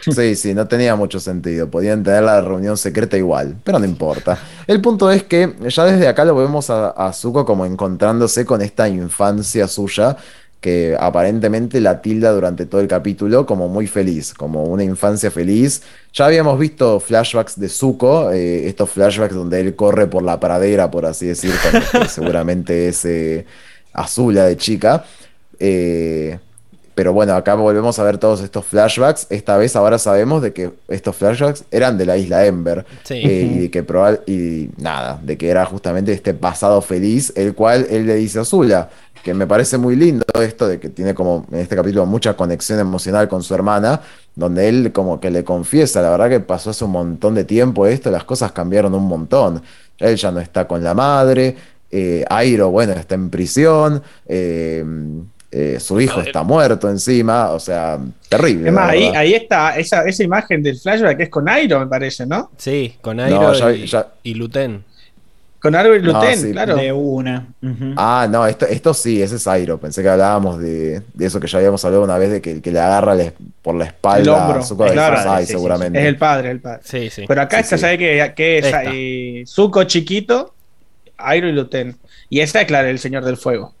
Sí, 0.00 0.36
sí, 0.36 0.54
no 0.54 0.66
tenía 0.66 0.96
mucho 0.96 1.20
sentido. 1.20 1.68
Podían 1.70 2.02
tener 2.02 2.22
la 2.22 2.40
reunión 2.40 2.76
secreta 2.76 3.16
igual, 3.16 3.56
pero 3.64 3.78
no 3.78 3.84
importa. 3.84 4.38
El 4.66 4.80
punto 4.80 5.10
es 5.10 5.24
que 5.24 5.54
ya 5.68 5.84
desde 5.84 6.08
acá 6.08 6.24
lo 6.24 6.34
vemos 6.36 6.70
a, 6.70 6.90
a 6.90 7.12
Zuko 7.12 7.44
como 7.44 7.66
encontrándose 7.66 8.44
con 8.44 8.62
esta 8.62 8.88
infancia 8.88 9.68
suya 9.68 10.16
que 10.64 10.96
aparentemente 10.98 11.78
la 11.78 12.00
tilda 12.00 12.32
durante 12.32 12.64
todo 12.64 12.80
el 12.80 12.88
capítulo 12.88 13.44
como 13.44 13.68
muy 13.68 13.86
feliz, 13.86 14.32
como 14.32 14.64
una 14.64 14.82
infancia 14.82 15.30
feliz. 15.30 15.82
Ya 16.14 16.24
habíamos 16.24 16.58
visto 16.58 17.00
flashbacks 17.00 17.60
de 17.60 17.68
Zuko, 17.68 18.32
eh, 18.32 18.66
estos 18.66 18.88
flashbacks 18.88 19.34
donde 19.34 19.60
él 19.60 19.76
corre 19.76 20.06
por 20.06 20.22
la 20.22 20.40
pradera, 20.40 20.90
por 20.90 21.04
así 21.04 21.26
decir, 21.26 21.52
con 21.92 22.08
seguramente 22.08 22.88
es 22.88 23.04
eh, 23.04 23.44
Azula 23.92 24.46
de 24.46 24.56
chica. 24.56 25.04
Eh, 25.58 26.38
pero 26.94 27.12
bueno, 27.12 27.34
acá 27.34 27.54
volvemos 27.54 27.98
a 27.98 28.04
ver 28.04 28.18
todos 28.18 28.40
estos 28.40 28.64
flashbacks. 28.66 29.26
Esta 29.30 29.56
vez 29.56 29.74
ahora 29.74 29.98
sabemos 29.98 30.42
de 30.42 30.52
que 30.52 30.70
estos 30.88 31.16
flashbacks 31.16 31.64
eran 31.70 31.98
de 31.98 32.06
la 32.06 32.16
isla 32.16 32.46
Ember. 32.46 32.84
Eh, 33.10 33.50
y 33.52 33.58
de 33.58 33.70
que 33.70 33.82
probable, 33.82 34.20
y 34.26 34.70
nada, 34.76 35.18
de 35.22 35.36
que 35.36 35.48
era 35.48 35.64
justamente 35.66 36.12
este 36.12 36.34
pasado 36.34 36.80
feliz, 36.80 37.32
el 37.36 37.54
cual 37.54 37.86
él 37.90 38.06
le 38.06 38.14
dice 38.14 38.38
a 38.38 38.44
Zula, 38.44 38.90
que 39.24 39.34
me 39.34 39.46
parece 39.46 39.78
muy 39.78 39.96
lindo 39.96 40.24
esto 40.40 40.68
de 40.68 40.78
que 40.78 40.90
tiene 40.90 41.14
como 41.14 41.46
en 41.50 41.60
este 41.60 41.74
capítulo 41.74 42.04
mucha 42.06 42.36
conexión 42.36 42.78
emocional 42.78 43.26
con 43.26 43.42
su 43.42 43.54
hermana, 43.54 44.00
donde 44.36 44.68
él 44.68 44.92
como 44.92 45.18
que 45.18 45.30
le 45.30 45.42
confiesa, 45.42 46.02
la 46.02 46.10
verdad 46.10 46.28
que 46.28 46.40
pasó 46.40 46.70
hace 46.70 46.84
un 46.84 46.92
montón 46.92 47.34
de 47.34 47.44
tiempo 47.44 47.86
esto, 47.86 48.10
las 48.10 48.24
cosas 48.24 48.52
cambiaron 48.52 48.94
un 48.94 49.06
montón. 49.06 49.62
Él 49.98 50.16
ya 50.16 50.30
no 50.30 50.40
está 50.40 50.66
con 50.66 50.84
la 50.84 50.92
madre, 50.92 51.56
eh, 51.90 52.24
Airo, 52.28 52.70
bueno, 52.70 52.92
está 52.92 53.14
en 53.14 53.30
prisión. 53.30 54.02
Eh, 54.26 54.84
eh, 55.56 55.78
su 55.78 56.00
hijo 56.00 56.20
está 56.20 56.42
muerto 56.42 56.90
encima, 56.90 57.50
o 57.50 57.60
sea, 57.60 58.00
terrible. 58.28 58.66
Es 58.66 58.74
más, 58.74 58.90
ahí, 58.90 59.34
está 59.34 59.76
esa, 59.76 60.02
esa, 60.02 60.24
imagen 60.24 60.64
del 60.64 60.76
flashback 60.76 61.16
que 61.16 61.22
es 61.22 61.28
con 61.28 61.48
Airo, 61.48 61.78
me 61.78 61.86
parece, 61.86 62.26
¿no? 62.26 62.50
Sí, 62.56 62.96
con 63.00 63.20
Airo 63.20 63.52
y, 64.24 64.34
Luten. 64.34 64.82
Con 65.60 65.76
Airo 65.76 65.94
y 65.94 66.00
Luten, 66.00 66.50
claro. 66.50 66.74
De 66.74 66.92
una. 66.92 67.46
Ah, 67.96 68.26
no, 68.28 68.44
esto, 68.48 68.66
esto 68.66 68.92
sí, 68.92 69.22
ese 69.22 69.36
es 69.36 69.46
Airo. 69.46 69.78
Pensé 69.78 70.02
que 70.02 70.08
hablábamos 70.08 70.58
de, 70.58 71.02
eso 71.20 71.38
que 71.38 71.46
ya 71.46 71.58
habíamos 71.58 71.84
hablado 71.84 72.02
una 72.02 72.18
vez, 72.18 72.32
de 72.32 72.42
que, 72.42 72.60
que 72.60 72.72
le 72.72 72.80
agarra 72.80 73.16
por 73.62 73.76
la 73.76 73.84
espalda. 73.84 74.22
El 74.22 74.28
hombro, 74.30 74.92
claro, 74.92 75.46
seguramente. 75.46 76.00
Es 76.00 76.06
el 76.06 76.16
padre, 76.16 76.50
el 76.50 76.60
padre. 76.60 76.80
Sí, 76.82 77.10
sí. 77.10 77.26
Pero 77.28 77.42
acá 77.42 77.60
está, 77.60 77.78
¿sabe 77.78 77.96
que, 77.96 78.32
que 78.34 79.42
es 79.44 79.50
Zuko 79.50 79.84
chiquito, 79.84 80.52
Airo 81.16 81.46
y 81.46 81.52
Luten. 81.52 81.96
Y 82.28 82.40
esta 82.40 82.60
es, 82.60 82.66
claro, 82.66 82.88
el 82.88 82.98
Señor 82.98 83.24
del 83.24 83.36
Fuego. 83.36 83.72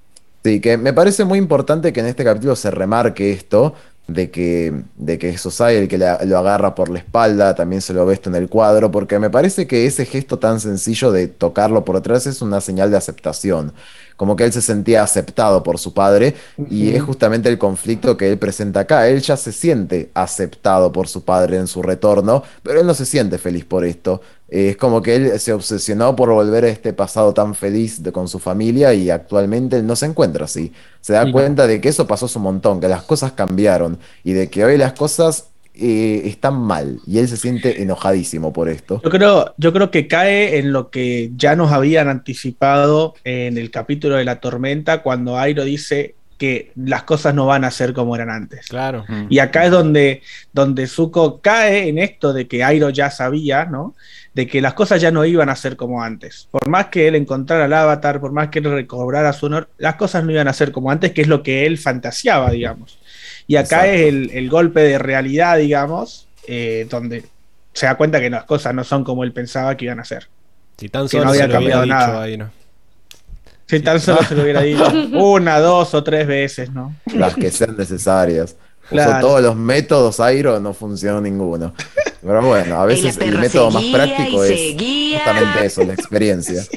Sí, 0.44 0.60
que 0.60 0.76
me 0.76 0.92
parece 0.92 1.24
muy 1.24 1.38
importante 1.38 1.92
que 1.92 2.00
en 2.00 2.06
este 2.06 2.22
capítulo 2.22 2.54
se 2.54 2.70
remarque 2.70 3.32
esto, 3.32 3.74
de 4.06 4.30
que, 4.30 4.84
de 4.96 5.18
que 5.18 5.30
el 5.30 5.88
que 5.88 5.98
lo 5.98 6.38
agarra 6.38 6.74
por 6.74 6.90
la 6.90 6.98
espalda, 6.98 7.54
también 7.54 7.80
se 7.80 7.94
lo 7.94 8.04
ve 8.04 8.12
esto 8.12 8.28
en 8.28 8.36
el 8.36 8.50
cuadro, 8.50 8.90
porque 8.90 9.18
me 9.18 9.30
parece 9.30 9.66
que 9.66 9.86
ese 9.86 10.04
gesto 10.04 10.38
tan 10.38 10.60
sencillo 10.60 11.12
de 11.12 11.28
tocarlo 11.28 11.86
por 11.86 11.96
atrás 11.96 12.26
es 12.26 12.42
una 12.42 12.60
señal 12.60 12.90
de 12.90 12.98
aceptación 12.98 13.72
como 14.16 14.36
que 14.36 14.44
él 14.44 14.52
se 14.52 14.62
sentía 14.62 15.02
aceptado 15.02 15.62
por 15.62 15.78
su 15.78 15.92
padre 15.92 16.34
y 16.70 16.90
es 16.90 17.02
justamente 17.02 17.48
el 17.48 17.58
conflicto 17.58 18.16
que 18.16 18.30
él 18.30 18.38
presenta 18.38 18.80
acá. 18.80 19.08
Él 19.08 19.20
ya 19.20 19.36
se 19.36 19.52
siente 19.52 20.10
aceptado 20.14 20.92
por 20.92 21.08
su 21.08 21.24
padre 21.24 21.56
en 21.56 21.66
su 21.66 21.82
retorno, 21.82 22.42
pero 22.62 22.80
él 22.80 22.86
no 22.86 22.94
se 22.94 23.06
siente 23.06 23.38
feliz 23.38 23.64
por 23.64 23.84
esto. 23.84 24.20
es 24.48 24.76
como 24.76 25.02
que 25.02 25.16
él 25.16 25.40
se 25.40 25.52
obsesionó 25.52 26.14
por 26.14 26.30
volver 26.30 26.64
a 26.64 26.68
este 26.68 26.92
pasado 26.92 27.34
tan 27.34 27.54
feliz 27.54 28.02
de, 28.02 28.12
con 28.12 28.28
su 28.28 28.38
familia 28.38 28.94
y 28.94 29.10
actualmente 29.10 29.76
él 29.76 29.86
no 29.86 29.96
se 29.96 30.06
encuentra 30.06 30.44
así. 30.44 30.72
Se 31.00 31.12
da 31.12 31.30
cuenta 31.32 31.66
de 31.66 31.80
que 31.80 31.88
eso 31.88 32.06
pasó 32.06 32.26
un 32.36 32.42
montón, 32.42 32.80
que 32.80 32.88
las 32.88 33.02
cosas 33.02 33.32
cambiaron 33.32 33.98
y 34.22 34.32
de 34.32 34.48
que 34.48 34.64
hoy 34.64 34.76
las 34.78 34.92
cosas 34.92 35.48
eh, 35.76 36.22
están 36.26 36.54
mal 36.60 37.00
y 37.04 37.18
él 37.18 37.26
se 37.26 37.36
siente 37.36 37.82
enojadísimo 37.82 38.52
por 38.52 38.68
esto. 38.68 39.00
Yo 39.02 39.10
creo, 39.10 39.54
yo 39.56 39.72
creo 39.72 39.90
que 39.90 40.06
cae 40.06 40.58
en 40.58 40.72
lo 40.72 40.90
que 40.90 41.32
ya 41.36 41.56
nos 41.56 41.72
habían 41.72 42.08
anticipado 42.08 43.14
en 43.24 43.58
el 43.58 43.72
capítulo 43.72 44.14
de 44.16 44.24
la 44.24 44.38
tormenta 44.38 45.02
cuando 45.02 45.36
Airo 45.36 45.64
dice 45.64 46.14
que 46.38 46.72
las 46.76 47.04
cosas 47.04 47.34
no 47.34 47.46
van 47.46 47.64
a 47.64 47.70
ser 47.70 47.92
como 47.92 48.14
eran 48.14 48.30
antes. 48.30 48.66
Claro. 48.68 49.04
Y 49.28 49.38
acá 49.38 49.64
es 49.64 49.70
donde, 49.70 50.22
donde 50.52 50.86
Zuko 50.86 51.40
cae 51.40 51.88
en 51.88 51.98
esto 51.98 52.32
de 52.32 52.46
que 52.46 52.62
Airo 52.62 52.90
ya 52.90 53.10
sabía, 53.10 53.64
¿no? 53.64 53.94
De 54.34 54.46
que 54.46 54.60
las 54.60 54.74
cosas 54.74 55.00
ya 55.00 55.10
no 55.10 55.24
iban 55.24 55.48
a 55.48 55.56
ser 55.56 55.76
como 55.76 56.02
antes. 56.02 56.48
Por 56.50 56.68
más 56.68 56.86
que 56.86 57.08
él 57.08 57.14
encontrara 57.14 57.64
al 57.64 57.72
avatar, 57.72 58.20
por 58.20 58.32
más 58.32 58.48
que 58.48 58.58
él 58.60 58.64
recobrara 58.64 59.32
su 59.32 59.46
honor, 59.46 59.68
las 59.78 59.94
cosas 59.94 60.24
no 60.24 60.32
iban 60.32 60.48
a 60.48 60.52
ser 60.52 60.72
como 60.72 60.90
antes, 60.90 61.12
que 61.12 61.22
es 61.22 61.28
lo 61.28 61.42
que 61.42 61.66
él 61.66 61.78
fantaseaba, 61.78 62.50
digamos. 62.50 62.98
Y 63.46 63.56
acá 63.56 63.86
es 63.86 64.00
el, 64.32 64.48
golpe 64.48 64.80
de 64.80 64.98
realidad, 64.98 65.58
digamos, 65.58 66.26
eh, 66.46 66.86
donde 66.88 67.24
se 67.72 67.86
da 67.86 67.96
cuenta 67.96 68.20
que 68.20 68.30
las 68.30 68.44
cosas 68.44 68.74
no 68.74 68.84
son 68.84 69.04
como 69.04 69.24
él 69.24 69.32
pensaba 69.32 69.76
que 69.76 69.84
iban 69.86 70.00
a 70.00 70.04
ser. 70.04 70.28
Si 70.78 70.88
tan 70.88 71.08
solo 71.08 71.24
no 71.24 71.30
había 71.30 71.48
cambiado 71.48 71.84
nada. 71.86 72.22
Ahí, 72.22 72.36
¿no? 72.36 72.50
Si 73.66 73.80
tan 73.80 74.00
solo 74.00 74.22
se 74.22 74.34
lo 74.34 74.42
hubiera 74.42 74.62
dicho 74.64 74.90
una, 75.12 75.58
dos 75.58 75.94
o 75.94 76.02
tres 76.02 76.26
veces, 76.26 76.70
¿no? 76.70 76.94
Las 77.14 77.34
que 77.34 77.50
sean 77.50 77.76
necesarias. 77.76 78.56
Usó 78.90 79.18
todos 79.20 79.42
los 79.42 79.56
métodos 79.56 80.20
Airo, 80.20 80.60
no 80.60 80.74
funcionó 80.74 81.20
ninguno. 81.20 81.74
Pero 82.22 82.42
bueno, 82.42 82.80
a 82.80 82.86
veces 82.90 83.16
el 83.18 83.38
método 83.38 83.70
más 83.70 83.84
práctico 83.84 84.44
es 84.44 84.72
justamente 84.72 85.66
eso, 85.66 85.84
la 85.84 85.94
experiencia. 85.94 86.62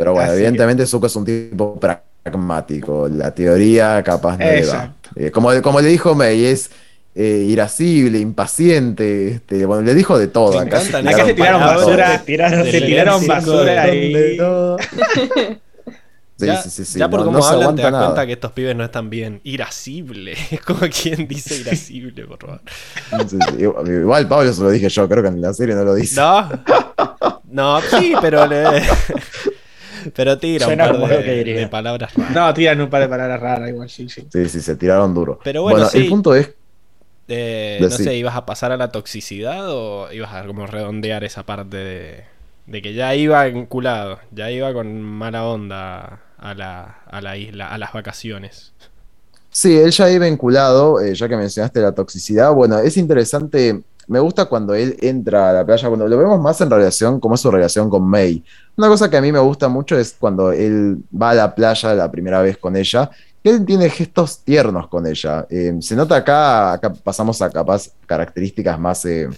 Pero 0.00 0.14
bueno, 0.14 0.32
evidentemente 0.32 0.86
Zuko 0.86 1.08
es 1.08 1.16
un 1.16 1.26
tipo 1.26 1.78
pragmático. 1.78 3.06
La 3.06 3.34
teoría 3.34 4.02
capaz 4.02 4.38
no 4.38 4.46
le 4.46 4.64
va. 4.64 4.94
Eh, 5.14 5.30
como, 5.30 5.50
como 5.60 5.78
le 5.82 5.88
dijo 5.88 6.14
May, 6.14 6.46
es 6.46 6.70
eh, 7.14 7.44
irascible, 7.46 8.18
impaciente. 8.18 9.28
Este, 9.28 9.66
bueno, 9.66 9.82
le 9.82 9.94
dijo 9.94 10.18
de 10.18 10.28
todo. 10.28 10.58
Acá 10.58 10.80
se, 10.80 10.86
tiraron, 10.86 11.26
se 11.26 11.34
tiraron 11.34 11.60
basura. 11.60 12.22
se 12.24 12.80
tiraron 12.80 13.26
basura 13.26 13.82
ahí. 13.82 14.38
Sí, 16.40 16.46
ya, 16.46 16.62
sí, 16.62 16.70
sí, 16.70 16.86
sí. 16.86 16.98
ya 16.98 17.10
por 17.10 17.22
cómo 17.22 17.44
hablan 17.44 17.76
te 17.76 17.82
das 17.82 17.92
cuenta 17.92 18.24
que 18.24 18.32
estos 18.32 18.52
pibes 18.52 18.74
no 18.74 18.82
están 18.82 19.10
bien. 19.10 19.42
Irascible. 19.44 20.32
Es 20.50 20.62
como 20.62 20.80
quien 20.88 21.28
dice 21.28 21.56
irascible, 21.56 22.24
por 22.24 22.38
favor. 22.38 22.62
Igual 23.86 24.26
Pablo 24.26 24.50
se 24.50 24.62
lo 24.62 24.70
dije 24.70 24.88
yo, 24.88 25.06
creo 25.06 25.22
que 25.22 25.28
en 25.28 25.42
la 25.42 25.52
serie 25.52 25.74
no 25.74 25.84
lo 25.84 25.94
dice. 25.94 26.18
No. 26.18 26.48
No, 27.50 27.82
sí, 27.82 28.14
pero 28.22 28.46
le... 28.46 28.64
Pero 30.14 30.38
tira 30.38 30.68
un 30.68 30.76
par 30.76 30.96
de, 30.96 31.68
palabras 31.70 32.14
raras. 32.14 32.34
No, 32.34 32.54
tiran 32.54 32.80
un 32.80 32.90
par 32.90 33.02
de 33.02 33.08
palabras 33.08 33.40
raras, 33.40 33.68
igual, 33.68 33.88
sí, 33.88 34.08
sí. 34.08 34.26
Sí, 34.32 34.48
sí, 34.48 34.60
se 34.60 34.76
tiraron 34.76 35.14
duro. 35.14 35.38
Pero 35.44 35.62
bueno, 35.62 35.88
el 35.92 36.08
punto 36.08 36.34
es. 36.34 36.50
Eh, 37.28 37.78
no 37.80 37.90
sé, 37.90 38.16
¿ibas 38.16 38.34
a 38.34 38.44
pasar 38.44 38.72
a 38.72 38.76
la 38.76 38.90
toxicidad 38.90 39.68
o 39.68 40.12
ibas 40.12 40.34
a 40.34 40.44
como 40.46 40.66
redondear 40.66 41.22
esa 41.22 41.46
parte 41.46 41.76
de, 41.76 42.24
de 42.66 42.82
que 42.82 42.92
ya 42.92 43.14
iba 43.14 43.46
enculado, 43.46 44.18
ya 44.32 44.50
iba 44.50 44.72
con 44.72 45.00
mala 45.00 45.44
onda 45.44 46.22
a 46.38 46.54
la, 46.54 46.98
a 47.06 47.20
la 47.20 47.36
isla, 47.36 47.68
a 47.68 47.78
las 47.78 47.92
vacaciones? 47.92 48.72
Sí, 49.50 49.76
él 49.76 49.90
ya 49.90 50.04
ahí 50.04 50.18
vinculado, 50.18 51.00
eh, 51.00 51.14
ya 51.14 51.28
que 51.28 51.36
mencionaste 51.36 51.80
la 51.80 51.92
toxicidad, 51.92 52.52
bueno, 52.52 52.78
es 52.78 52.96
interesante, 52.96 53.82
me 54.10 54.18
gusta 54.18 54.46
cuando 54.46 54.74
él 54.74 54.96
entra 55.00 55.50
a 55.50 55.52
la 55.52 55.64
playa, 55.64 55.86
cuando 55.86 56.08
lo 56.08 56.18
vemos 56.18 56.40
más 56.40 56.60
en 56.60 56.68
relación, 56.68 57.20
como 57.20 57.36
es 57.36 57.40
su 57.40 57.50
relación 57.50 57.88
con 57.88 58.02
May. 58.02 58.42
Una 58.76 58.88
cosa 58.88 59.08
que 59.08 59.16
a 59.16 59.20
mí 59.20 59.30
me 59.30 59.38
gusta 59.38 59.68
mucho 59.68 59.96
es 59.96 60.16
cuando 60.18 60.50
él 60.50 60.98
va 61.10 61.30
a 61.30 61.34
la 61.34 61.54
playa 61.54 61.94
la 61.94 62.10
primera 62.10 62.42
vez 62.42 62.58
con 62.58 62.76
ella, 62.76 63.08
que 63.42 63.50
él 63.50 63.64
tiene 63.64 63.88
gestos 63.88 64.40
tiernos 64.40 64.88
con 64.88 65.06
ella. 65.06 65.46
Eh, 65.48 65.76
se 65.80 65.94
nota 65.94 66.16
acá, 66.16 66.72
acá 66.72 66.92
pasamos 66.92 67.40
a 67.40 67.50
capaz 67.50 67.90
características 68.04 68.78
más... 68.80 69.04
eh, 69.06 69.28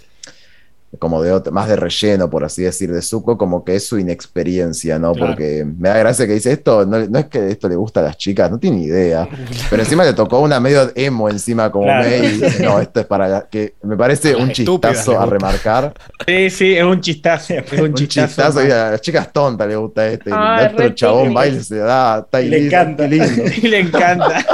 como 0.99 1.21
de 1.23 1.33
ot- 1.33 1.49
más 1.51 1.67
de 1.67 1.75
relleno, 1.75 2.29
por 2.29 2.43
así 2.43 2.61
decir, 2.63 2.91
de 2.93 3.01
Zuko, 3.01 3.37
como 3.37 3.63
que 3.65 3.75
es 3.75 3.87
su 3.87 3.97
inexperiencia, 3.97 4.99
¿no? 4.99 5.13
Claro. 5.13 5.31
Porque 5.31 5.65
me 5.65 5.89
da 5.89 5.97
gracia 5.97 6.27
que 6.27 6.33
dice 6.33 6.51
esto, 6.51 6.85
no, 6.85 6.99
no 7.07 7.19
es 7.19 7.25
que 7.25 7.49
esto 7.49 7.67
le 7.67 7.75
gusta 7.75 7.99
a 8.01 8.03
las 8.03 8.17
chicas, 8.17 8.51
no 8.51 8.59
tiene 8.59 8.81
idea. 8.83 9.27
Pero 9.69 9.81
encima 9.81 10.03
le 10.05 10.13
tocó 10.13 10.39
una 10.39 10.59
medio 10.59 10.91
emo 10.95 11.29
encima 11.29 11.71
como 11.71 11.85
Claro. 11.85 12.07
Y 12.07 12.21
dice, 12.27 12.63
no, 12.63 12.79
esto 12.79 12.99
es 12.99 13.05
para 13.07 13.27
la-", 13.27 13.47
que 13.49 13.73
me 13.83 13.97
parece 13.97 14.35
un 14.35 14.51
chistazo 14.51 15.19
a 15.19 15.25
remarcar. 15.25 15.93
Sí, 16.27 16.49
sí, 16.49 16.75
es 16.77 16.83
un 16.83 17.01
chistazo. 17.01 17.53
Es 17.55 17.71
un 17.73 17.79
Un 17.87 17.93
chistazo. 17.95 18.27
chistazo, 18.27 18.67
y 18.67 18.71
a 18.71 18.91
las 18.91 19.01
chicas 19.01 19.33
tontas 19.33 19.67
le 19.67 19.75
gusta 19.75 20.07
este. 20.07 20.29
y 20.29 20.33
Ay, 20.35 20.65
el 20.67 20.73
otro 20.73 20.89
chabón 20.89 21.33
baila 21.33 21.57
y 21.59 21.63
se 21.63 21.77
da, 21.77 22.19
está 22.19 22.39
Le 22.41 22.67
encanta. 22.67 23.09
qué 23.09 23.15
lindo, 23.15 23.43
Y 23.61 23.67
le 23.67 23.79
encanta. 23.79 24.45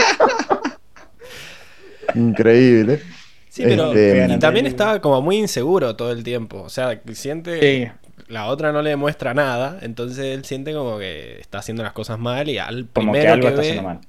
increíble. 2.15 3.01
Sí, 3.49 3.63
pero 3.65 3.91
Este, 3.93 4.33
y 4.33 4.39
también 4.39 4.65
está 4.67 5.01
como 5.01 5.21
muy 5.21 5.37
inseguro 5.37 5.95
todo 5.95 6.11
el 6.11 6.23
tiempo. 6.23 6.61
O 6.61 6.69
sea, 6.69 6.99
que 7.01 7.15
siente 7.15 7.59
Sí. 7.87 7.91
la 8.27 8.45
otra 8.47 8.71
no 8.71 8.81
le 8.81 8.91
demuestra 8.91 9.33
nada, 9.33 9.79
entonces 9.81 10.19
él 10.25 10.45
siente 10.45 10.73
como 10.73 10.99
que 10.99 11.39
está 11.39 11.57
haciendo 11.59 11.81
las 11.83 11.93
cosas 11.93 12.19
mal 12.19 12.47
y 12.47 12.57
al 12.59 12.87
Como 12.93 13.11
que 13.11 13.19
primero 13.19 13.33
algo 13.33 13.43
que, 13.43 13.49
está 13.49 13.61
ve, 13.61 13.67
haciendo 13.69 13.89
mal. 13.89 13.99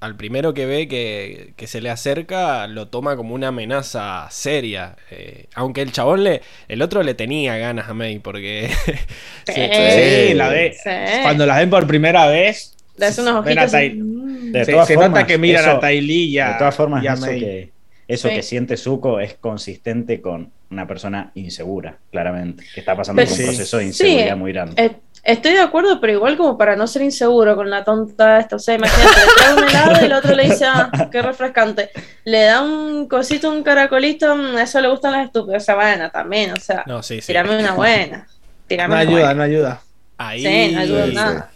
al 0.00 0.16
primero 0.16 0.54
que 0.54 0.64
ve 0.66 0.88
que, 0.88 1.52
que 1.56 1.66
se 1.66 1.80
le 1.82 1.90
acerca 1.90 2.66
lo 2.68 2.88
toma 2.88 3.16
como 3.16 3.34
una 3.34 3.48
amenaza 3.48 4.26
seria. 4.30 4.96
Eh, 5.10 5.44
aunque 5.54 5.82
el 5.82 5.92
chabón 5.92 6.24
le, 6.24 6.40
el 6.68 6.80
otro 6.80 7.02
le 7.02 7.12
tenía 7.14 7.58
ganas 7.58 7.88
a 7.90 7.94
May 7.94 8.18
porque 8.18 8.70
Sí, 9.46 9.52
Sí, 9.54 10.34
la 10.34 10.48
ve. 10.48 10.72
Sí. 10.82 10.90
Cuando 11.22 11.44
la 11.44 11.58
ven 11.58 11.68
por 11.68 11.86
primera 11.86 12.26
vez, 12.28 12.74
Le 12.96 13.06
hace 13.06 13.20
unos 13.20 13.44
ojitos. 13.44 13.72
Mm. 13.74 14.52
De 14.52 14.64
se, 14.64 14.72
todas 14.72 14.86
se 14.86 14.94
formas, 14.94 15.10
nota 15.10 15.26
que 15.26 15.36
miran 15.36 15.64
eso- 15.68 15.84
a 15.84 15.92
y 15.92 16.38
a, 16.38 16.48
De 16.52 16.58
todas 16.58 16.74
formas, 16.74 17.04
y 17.04 17.06
a 17.08 17.12
eso, 17.12 17.26
May. 17.26 17.40
que, 17.40 17.75
eso 18.08 18.28
Sí. 18.28 18.34
que 18.34 18.42
siente 18.42 18.76
Zuko 18.76 19.20
es 19.20 19.34
consistente 19.34 20.20
con 20.20 20.50
una 20.70 20.86
persona 20.86 21.30
insegura, 21.34 21.98
claramente, 22.10 22.64
que 22.74 22.80
está 22.80 22.96
pasando 22.96 23.20
Pero 23.20 23.30
por 23.30 23.38
un 23.38 23.44
sí. 23.44 23.44
proceso 23.56 23.78
de 23.78 23.84
inseguridad 23.86 24.28
Sí, 24.34 24.34
muy 24.36 24.52
grande. 24.52 24.82
Eh, 24.82 24.96
Estoy 25.24 25.54
de 25.54 25.58
acuerdo, 25.60 26.00
pero 26.00 26.12
igual 26.12 26.36
como 26.36 26.56
para 26.56 26.76
no 26.76 26.86
ser 26.86 27.02
inseguro 27.02 27.56
con 27.56 27.68
la 27.68 27.82
tonta 27.82 28.38
esta. 28.38 28.54
O 28.54 28.58
sea, 28.60 28.76
imagínate, 28.76 29.10
le 29.10 29.32
trae 29.36 29.54
un 29.54 29.64
helado 29.68 30.00
y 30.00 30.04
el 30.04 30.12
otro 30.12 30.34
le 30.36 30.44
dice, 30.44 30.66
ah, 30.66 30.88
qué 31.10 31.20
refrescante. 31.20 31.90
Le 32.24 32.42
da 32.44 32.62
un 32.62 33.08
cosito, 33.08 33.50
un 33.50 33.64
caracolito, 33.64 34.36
mm, 34.36 34.58
eso 34.58 34.80
le 34.80 34.88
gustan 34.88 35.10
las 35.14 35.26
estúpidas. 35.26 35.64
O 35.64 35.66
sea, 35.66 35.74
bueno, 35.74 36.10
también, 36.12 36.52
o 36.52 36.60
sea, 36.60 36.84
no, 36.86 37.02
sí, 37.02 37.20
sí. 37.20 37.26
tirame 37.26 37.58
una 37.58 37.72
buena. 37.72 38.28
Tirame 38.68 38.88
No 38.88 38.94
una 38.94 39.00
ayuda, 39.10 39.20
buena. 39.24 39.34
no 39.34 39.42
ayuda. 39.42 39.80
Ahí 40.16 40.42
Sí, 40.42 40.74
no 40.74 40.80
ayuda 40.80 41.06
nada. 41.08 41.50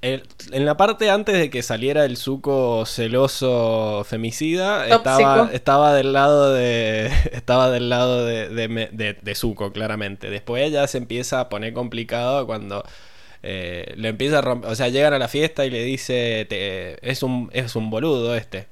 El- 0.00 0.22
en 0.52 0.64
la 0.64 0.76
parte 0.76 1.10
antes 1.10 1.36
de 1.36 1.50
que 1.50 1.62
saliera 1.62 2.04
el 2.04 2.16
suco 2.16 2.84
celoso 2.86 4.04
femicida, 4.08 4.86
estaba, 4.86 5.50
estaba 5.52 5.94
del 5.94 6.12
lado 6.12 6.52
de. 6.54 7.06
Estaba 7.32 7.70
del 7.70 7.88
lado 7.88 8.24
de, 8.24 8.48
de, 8.48 8.68
de- 8.92 9.16
de 9.20 9.34
Zuko, 9.34 9.72
claramente. 9.72 10.30
Después 10.30 10.70
ya 10.70 10.86
se 10.86 10.98
empieza 10.98 11.40
a 11.40 11.48
poner 11.48 11.72
complicado 11.72 12.46
cuando. 12.46 12.84
eh, 13.42 13.92
le 13.96 14.08
empieza 14.08 14.38
a 14.38 14.42
romper. 14.42 14.70
O 14.70 14.74
sea, 14.74 14.88
llegan 14.88 15.14
a 15.14 15.18
la 15.18 15.28
fiesta 15.28 15.64
y 15.66 15.70
le 15.70 15.82
dice. 15.84 16.46
te- 16.48 16.98
es, 17.10 17.22
un, 17.22 17.50
es 17.52 17.74
un 17.76 17.90
boludo 17.90 18.34
este. 18.36 18.66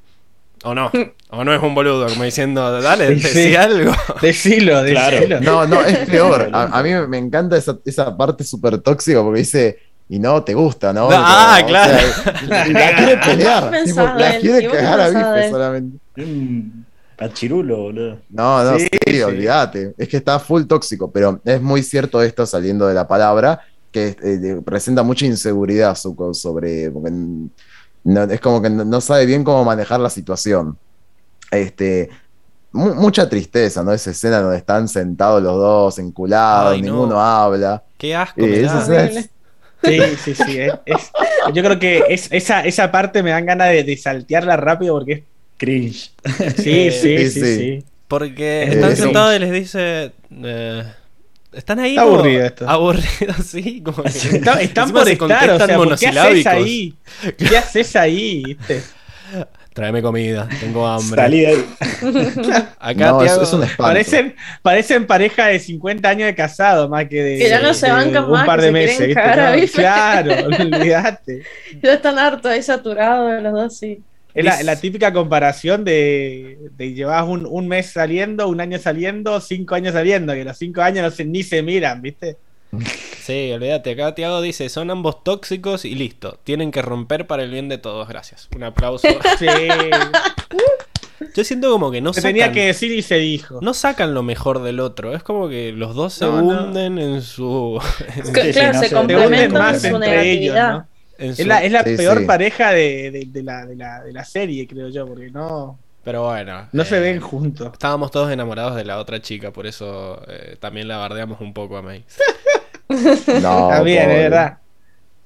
O 0.64 0.74
no. 0.74 0.90
O 1.30 1.42
no 1.44 1.52
es 1.52 1.60
un 1.60 1.74
boludo, 1.74 2.06
como 2.08 2.22
diciendo, 2.22 2.80
dale, 2.80 3.08
Sí, 3.08 3.14
decí 3.24 3.48
sí. 3.50 3.56
algo. 3.56 3.92
Decilo, 4.22 4.84
Claro. 4.84 5.16
decilo. 5.16 5.40
No, 5.40 5.66
no, 5.66 5.82
es 5.82 6.08
peor. 6.08 6.50
A, 6.52 6.78
a 6.78 6.82
mí 6.84 6.90
me- 6.90 7.08
me 7.08 7.18
encanta 7.18 7.56
esa, 7.56 7.78
esa 7.84 8.16
parte 8.16 8.44
súper 8.44 8.78
tóxica 8.78 9.22
porque 9.24 9.40
dice, 9.40 9.78
y 10.08 10.18
no 10.18 10.42
te 10.44 10.54
gusta, 10.54 10.92
¿no? 10.92 11.08
Ah, 11.12 11.56
Como, 11.60 11.66
o 11.66 11.68
claro. 11.70 11.98
sea, 11.98 12.66
la 12.68 12.94
quiere 12.96 13.16
pelear. 13.24 13.70
¿Qué 13.70 13.82
tipo, 13.84 13.96
pensás 13.96 14.16
de 14.16 14.20
la 14.24 14.38
quiere 14.38 14.62
¿Y 14.62 14.66
vos 14.66 14.76
qué 14.76 14.82
cagar 14.82 15.00
a 15.00 15.08
bife 15.08 15.50
solamente. 15.50 15.98
Pachirulo, 17.16 17.76
boludo. 17.78 18.18
No, 18.28 18.62
no, 18.62 18.78
Sí, 18.78 18.88
sí, 18.92 18.98
sí. 19.14 19.22
olvídate. 19.22 19.94
Es 19.96 20.08
que 20.08 20.18
está 20.18 20.38
full 20.38 20.64
tóxico, 20.64 21.10
pero 21.10 21.40
es 21.44 21.60
muy 21.62 21.82
cierto 21.82 22.20
esto 22.22 22.44
saliendo 22.44 22.86
de 22.86 22.94
la 22.94 23.08
palabra, 23.08 23.60
que 23.90 24.14
eh, 24.22 24.60
presenta 24.64 25.02
mucha 25.02 25.24
inseguridad 25.24 25.94
Zuko 25.96 26.34
sobre. 26.34 26.90
porque 26.90 27.10
no- 27.10 28.22
es 28.24 28.40
como 28.40 28.60
que 28.60 28.68
no, 28.68 29.00
sabe 29.00 29.24
bien 29.24 29.42
cómo 29.44 29.64
manejar 29.64 29.98
la 30.00 30.10
situación. 30.10 30.76
Este. 31.50 32.10
mu- 32.72 32.94
mucha 32.94 33.26
tristeza, 33.28 33.82
¿no? 33.82 33.92
Esa 33.94 34.10
escena 34.10 34.40
donde 34.42 34.58
están 34.58 34.86
sentados 34.86 35.42
los 35.42 35.54
dos, 35.56 35.98
enculados, 35.98 36.74
Ay, 36.74 36.82
no. 36.82 36.92
ninguno 36.92 37.18
habla. 37.20 37.82
Qué 37.96 38.14
asco 38.14 38.42
Eh, 38.42 38.46
me 38.46 38.60
esa 38.60 38.80
escena 38.82 39.04
es- 39.04 39.30
Sí, 39.84 39.98
sí, 40.24 40.34
sí. 40.34 40.58
es- 40.58 40.72
es- 40.86 41.10
yo 41.54 41.62
creo 41.62 41.78
que 41.78 42.02
es, 42.08 42.28
esa, 42.32 42.64
esa 42.64 42.90
parte 42.90 43.22
me 43.22 43.30
dan 43.30 43.46
ganas 43.46 43.70
de, 43.70 43.84
de 43.84 43.96
saltearla 43.96 44.56
rápido 44.56 44.94
porque 44.94 45.24
Cringe. 45.56 46.10
es. 46.24 46.54
Sí, 46.56 46.70
Eh, 46.86 46.90
sí, 46.92 47.18
sí, 47.18 47.30
sí, 47.30 47.40
sí. 47.40 47.56
sí. 47.56 47.84
Porque 48.08 48.64
están 48.64 48.96
sentados 48.96 49.36
y 49.36 49.38
les 49.40 49.52
dice. 49.52 50.12
eh, 50.44 50.82
están 51.52 51.78
ahí. 51.80 51.90
Está 51.92 52.02
como 52.04 52.14
aburrido 52.16 52.44
esto. 52.44 52.68
Aburridos, 52.68 53.36
sí. 53.46 53.80
Como 53.82 54.02
que- 54.02 54.08
Está- 54.10 54.60
están 54.60 54.92
por 54.92 55.08
estar, 55.08 55.50
o 55.50 55.58
sea, 55.66 55.76
¿por 55.76 55.98
¿qué 55.98 56.06
haces 56.08 56.46
ahí? 56.46 56.94
¿Qué 57.38 57.56
haces 57.56 57.96
ahí? 57.96 58.42
¿Viste? 58.44 58.82
Tráeme 59.76 60.00
comida, 60.00 60.48
tengo 60.58 60.86
hambre. 60.86 61.20
Salí 61.20 61.40
de 61.40 61.46
ahí. 61.48 61.64
Acá 62.78 63.10
no, 63.10 63.22
es, 63.22 63.30
Tiago- 63.30 63.42
es 63.42 63.52
un 63.52 63.62
espanto. 63.62 63.82
Parecen, 63.82 64.34
parecen 64.62 65.06
pareja 65.06 65.48
de 65.48 65.58
50 65.58 66.08
años 66.08 66.26
de 66.28 66.34
casado, 66.34 66.88
más 66.88 67.04
que 67.08 67.22
de, 67.22 67.38
Que 67.38 67.48
ya 67.50 67.60
no 67.60 67.74
se 67.74 67.84
de 67.86 67.92
bancan 67.92 68.24
un 68.24 68.30
más, 68.30 68.46
par 68.46 68.60
de 68.62 68.68
se 68.68 68.72
meses. 68.72 69.06
¿viste? 69.08 69.70
claro, 69.82 70.46
olvídate. 70.46 71.42
Ya 71.82 71.92
están 71.92 72.18
hartos 72.18 72.50
ahí 72.50 72.62
saturados 72.62 73.30
de 73.32 73.42
los 73.42 73.52
dos, 73.52 73.76
sí. 73.76 74.00
Es 74.32 74.64
la 74.64 74.76
típica 74.76 75.12
comparación 75.12 75.84
de, 75.84 76.58
de 76.76 76.92
llevas 76.94 77.26
un, 77.26 77.46
un 77.46 77.68
mes 77.68 77.90
saliendo, 77.92 78.48
un 78.48 78.60
año 78.62 78.78
saliendo, 78.78 79.40
cinco 79.42 79.74
años 79.74 79.92
saliendo, 79.92 80.32
que 80.32 80.44
los 80.44 80.56
cinco 80.56 80.80
años 80.80 81.04
no 81.04 81.10
se, 81.10 81.24
ni 81.26 81.42
se 81.42 81.62
miran, 81.62 82.00
¿viste? 82.00 82.36
Sí, 83.22 83.50
olvídate. 83.52 83.92
Acá 83.92 84.14
Tiago 84.14 84.40
dice: 84.40 84.68
son 84.68 84.90
ambos 84.90 85.22
tóxicos 85.24 85.84
y 85.84 85.94
listo. 85.94 86.38
Tienen 86.44 86.70
que 86.70 86.82
romper 86.82 87.26
para 87.26 87.42
el 87.42 87.50
bien 87.50 87.68
de 87.68 87.78
todos. 87.78 88.08
Gracias. 88.08 88.48
Un 88.54 88.62
aplauso. 88.64 89.06
Sí. 89.38 89.46
Yo 91.34 91.44
siento 91.44 91.70
como 91.70 91.90
que 91.90 92.00
no 92.00 92.12
se 92.12 92.20
sacan, 92.20 92.34
tenía 92.34 92.52
que 92.52 92.66
decir 92.66 92.92
y 92.92 93.00
se 93.02 93.16
dijo. 93.16 93.58
no 93.62 93.72
sacan 93.74 94.12
lo 94.14 94.22
mejor 94.22 94.62
del 94.62 94.80
otro. 94.80 95.14
Es 95.14 95.22
como 95.22 95.48
que 95.48 95.72
los 95.72 95.94
dos 95.94 96.12
se 96.14 96.24
No, 96.26 96.42
no. 96.42 96.64
hunden 96.64 96.98
en 96.98 97.22
su. 97.22 97.80
Sí, 98.24 98.60
no 98.72 98.80
se 98.80 98.90
complementan 98.90 99.52
más 99.52 99.82
en 99.84 99.90
su 99.90 99.96
entre 99.96 100.30
ellos, 100.30 100.54
negatividad. 100.54 100.72
¿no? 100.72 100.86
en 101.18 101.34
su- 101.36 101.42
Es 101.42 101.48
la, 101.48 101.64
es 101.64 101.72
la 101.72 101.84
Sí, 101.84 101.96
peor 101.96 102.18
sí. 102.20 102.24
pareja 102.26 102.70
de, 102.72 103.10
de- 103.10 103.24
de 103.26 103.42
la, 103.42 103.64
de, 103.66 103.76
la, 103.76 104.02
de 104.02 104.12
la 104.12 104.24
serie, 104.24 104.66
creo 104.66 104.88
yo, 104.90 105.06
porque 105.06 105.30
no, 105.30 105.78
Pero 106.04 106.24
bueno. 106.24 106.68
no 106.72 106.84
se 106.84 106.98
eh, 106.98 107.00
ven 107.00 107.20
juntos. 107.20 107.70
Estábamos 107.72 108.10
todos 108.10 108.30
enamorados 108.30 108.76
de 108.76 108.84
la 108.84 108.98
otra 108.98 109.20
chica, 109.22 109.50
por 109.52 109.66
eso 109.66 110.22
eh, 110.28 110.56
también 110.60 110.86
la 110.88 110.98
bardeamos 110.98 111.40
un 111.40 111.54
poco 111.54 111.76
a 111.78 111.82
May. 111.82 112.04
No, 113.42 113.70
Está 113.70 113.82
bien, 113.82 114.04
pobre. 114.04 114.16
es 114.24 114.30
verdad. 114.30 114.58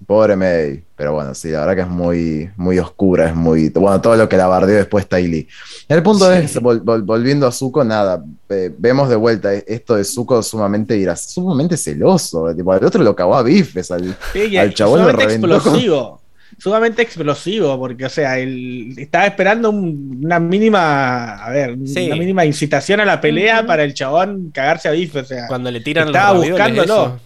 Pobre 0.06 0.34
May. 0.34 0.82
Pero 0.96 1.12
bueno, 1.14 1.34
sí, 1.34 1.48
la 1.50 1.60
verdad 1.60 1.74
que 1.76 1.80
es 1.82 1.88
muy, 1.88 2.50
muy 2.56 2.78
oscura, 2.78 3.28
es 3.28 3.34
muy. 3.34 3.68
Bueno, 3.70 4.00
todo 4.00 4.16
lo 4.16 4.28
que 4.28 4.36
la 4.36 4.46
bardeó 4.46 4.76
después 4.76 5.06
Tylee. 5.06 5.46
El 5.88 6.02
punto 6.02 6.30
es, 6.32 6.60
vol- 6.60 6.82
vol- 6.82 7.04
volviendo 7.04 7.46
a 7.46 7.52
Zuko, 7.52 7.84
nada, 7.84 8.22
eh, 8.48 8.70
vemos 8.76 9.08
de 9.08 9.16
vuelta 9.16 9.54
eh, 9.54 9.64
esto 9.68 9.94
de 9.96 10.04
Zuko 10.04 10.42
sumamente 10.42 10.96
ira- 10.96 11.16
sumamente 11.16 11.76
celoso. 11.76 12.52
Tipo, 12.54 12.74
el 12.74 12.84
otro 12.84 13.02
lo 13.04 13.14
cagó 13.14 13.36
a 13.36 13.42
bifes. 13.42 13.90
Al, 13.90 14.16
Sí, 14.32 14.56
Al 14.56 14.74
chabón 14.74 15.06
lo 15.06 15.12
con- 15.14 15.20
explosivo. 15.22 16.20
Sumamente 16.58 17.00
explosivo, 17.02 17.78
porque, 17.78 18.04
o 18.06 18.10
sea, 18.10 18.38
él 18.38 18.94
estaba 18.98 19.26
esperando 19.26 19.70
un- 19.70 20.20
una 20.24 20.40
mínima, 20.40 21.36
a 21.44 21.50
ver, 21.50 21.76
Sí. 21.86 22.06
una 22.08 22.16
mínima 22.16 22.44
incitación 22.44 23.00
a 23.00 23.04
la 23.04 23.20
pelea 23.20 23.64
para 23.66 23.84
el 23.84 23.94
chabón 23.94 24.50
cagarse 24.52 24.88
a 24.88 24.92
bife, 24.92 25.20
o 25.20 25.24
sea, 25.24 25.46
Cuando 25.46 25.70
le 25.70 25.80
tiran 25.80 26.08
Estaba 26.08 26.34
los 26.34 26.48
buscándolo. 26.48 27.18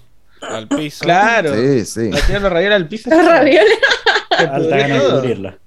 Al 0.49 0.69
piso. 0.69 1.05
claro, 1.05 1.55
sí, 1.55 1.85
sí. 1.85 2.11
le 2.11 2.21
tiran 2.23 2.43
los 2.43 2.53
ravioles 2.53 2.77
al 2.77 2.89
piso. 2.89 3.11
Los 3.11 3.25
ravioles 3.27 3.79
Alta 4.31 4.77
ganas 4.77 5.03
de 5.03 5.09
cubrirla. 5.11 5.59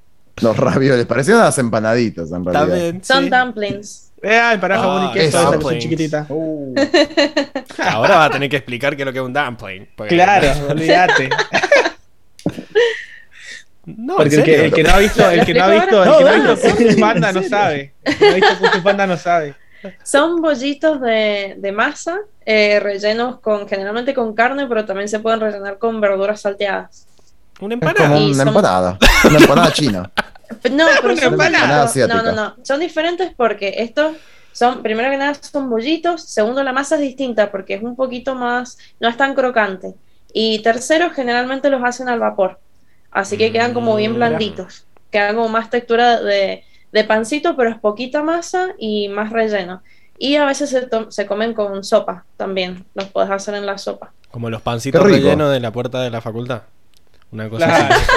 Los 0.41 0.57
ravioles, 0.57 1.05
parecían 1.05 1.37
unas 1.37 1.57
empanaditas 1.57 2.31
en 2.31 2.45
realidad. 2.45 2.67
También, 2.67 3.03
son 3.03 3.23
sí. 3.23 3.29
dumplings. 3.29 4.03
Eh, 4.21 4.35
ay, 4.37 4.57
para 4.57 4.79
jamón 4.79 5.09
y 5.09 5.13
queso, 5.13 5.37
es 5.39 5.45
esa 5.45 5.57
que 5.57 5.63
son 5.63 5.77
chiquititas. 5.79 6.27
Uh, 6.29 6.73
Ahora 7.83 8.15
va 8.17 8.25
a 8.25 8.29
tener 8.31 8.49
que 8.49 8.57
explicar 8.57 8.95
qué 8.95 9.03
es 9.03 9.05
lo 9.05 9.13
que 9.13 9.19
es 9.19 9.25
un 9.25 9.33
dumpling. 9.33 9.87
porque- 9.95 10.15
Claro, 10.15 10.47
olvídate. 10.69 11.29
No, 13.85 14.17
Porque 14.17 14.35
el 14.35 14.43
que, 14.43 14.65
el 14.65 14.73
que 14.73 14.83
no 14.83 14.89
ha 14.89 14.99
visto, 14.99 15.29
el 15.31 15.45
que 15.45 15.53
no 15.53 15.63
ha 15.63 15.67
visto, 15.69 16.03
el 16.03 16.17
que 16.17 16.23
no 16.23 16.29
ha 16.29 16.55
visto 16.55 16.99
Panda 16.99 17.31
no 17.31 17.41
sabe. 17.43 17.93
El 18.03 18.15
que 18.17 18.39
no 18.41 18.47
ha 18.47 18.53
visto 18.59 18.83
Panda 18.83 19.07
no 19.07 19.15
sabe. 19.17 19.55
Son 20.03 20.41
bollitos 20.41 20.99
de, 21.01 21.55
de 21.57 21.71
masa 21.71 22.19
eh, 22.45 22.79
rellenos 22.79 23.39
con 23.39 23.67
generalmente 23.67 24.13
con 24.13 24.33
carne, 24.33 24.65
pero 24.67 24.85
también 24.85 25.07
se 25.09 25.19
pueden 25.19 25.39
rellenar 25.39 25.77
con 25.77 25.99
verduras 26.01 26.41
salteadas. 26.41 27.07
Una 27.59 27.75
Es 27.75 27.79
como 27.81 27.91
empanada. 27.91 28.17
Una 28.25 28.33
son- 28.35 28.47
empanada. 28.49 28.97
Una 29.29 29.37
empanada 29.39 29.71
china. 29.73 30.11
No, 30.71 30.85
pero 31.01 31.13
Una 31.13 31.21
son 31.23 31.33
empanada. 31.33 31.91
No, 32.07 32.23
no, 32.23 32.31
no. 32.31 32.55
Son 32.63 32.79
diferentes 32.79 33.33
porque 33.35 33.75
estos 33.79 34.15
son, 34.53 34.81
primero 34.81 35.09
que 35.11 35.17
nada, 35.17 35.33
son 35.35 35.69
bollitos. 35.69 36.23
Segundo, 36.23 36.63
la 36.63 36.71
masa 36.71 36.95
es 36.95 37.01
distinta 37.01 37.51
porque 37.51 37.73
es 37.73 37.83
un 37.83 37.97
poquito 37.97 38.33
más, 38.33 38.77
no 39.01 39.09
es 39.09 39.17
tan 39.17 39.35
crocante. 39.35 39.93
Y 40.31 40.59
tercero, 40.59 41.09
generalmente 41.11 41.69
los 41.69 41.83
hacen 41.83 42.07
al 42.07 42.19
vapor. 42.19 42.59
Así 43.11 43.37
que 43.37 43.51
quedan 43.51 43.73
como 43.73 43.97
bien 43.97 44.13
Mm, 44.13 44.15
blanditos. 44.15 44.85
Quedan 45.11 45.35
como 45.35 45.49
más 45.49 45.69
textura 45.69 46.21
de, 46.21 46.63
de 46.91 47.03
pancito, 47.03 47.55
pero 47.55 47.69
es 47.69 47.77
poquita 47.77 48.23
masa 48.23 48.69
y 48.79 49.09
más 49.09 49.31
relleno. 49.31 49.81
Y 50.19 50.35
a 50.35 50.45
veces 50.45 50.69
se, 50.69 50.87
se 51.09 51.25
comen 51.27 51.53
con 51.53 51.83
sopa 51.83 52.25
también. 52.37 52.85
Los 52.95 53.05
puedes 53.05 53.29
hacer 53.29 53.53
en 53.55 53.65
la 53.65 53.77
sopa. 53.77 54.11
Como 54.31 54.49
los 54.49 54.61
pancitos 54.61 55.03
rellenos 55.03 55.51
de 55.51 55.59
la 55.59 55.71
puerta 55.71 56.01
de 56.01 56.09
la 56.09 56.21
facultad. 56.21 56.63
Una 57.31 57.49
cosa 57.49 57.65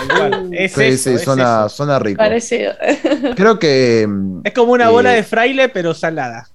Claro, 0.08 0.36
así. 0.36 0.50
Es 0.52 0.72
Sí, 0.72 0.82
eso, 0.84 1.10
sí, 1.10 1.16
es 1.16 1.22
suena, 1.24 1.66
eso. 1.66 1.76
suena 1.76 1.98
rico. 1.98 2.18
Parecido. 2.18 2.72
Creo 3.36 3.58
que. 3.58 4.06
mm, 4.08 4.40
Es 4.44 4.54
como 4.54 4.72
una 4.72 4.88
bola 4.88 5.12
Eh, 5.12 5.16
de 5.16 5.22
fraile, 5.24 5.68
pero 5.68 5.92
salada. 5.94 6.48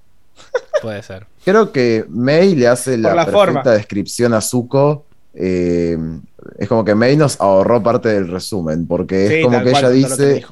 Puede 0.81 1.03
ser. 1.03 1.27
Creo 1.43 1.71
que 1.71 2.05
May 2.09 2.55
le 2.55 2.67
hace 2.67 2.97
la, 2.97 3.09
la 3.13 3.25
perfecta 3.25 3.31
forma. 3.37 3.61
descripción 3.71 4.33
a 4.33 4.41
Zuko. 4.41 5.05
eh, 5.33 5.97
es 6.57 6.67
como 6.69 6.85
que 6.85 6.95
May 6.95 7.17
nos 7.17 7.39
ahorró 7.41 7.83
parte 7.83 8.09
del 8.09 8.27
resumen, 8.29 8.87
porque 8.87 9.39
es 9.39 9.45
como 9.45 9.61
que 9.63 9.71
cual, 9.71 9.83
ella 9.85 9.89
que 9.89 9.93
dice. 10.25 10.45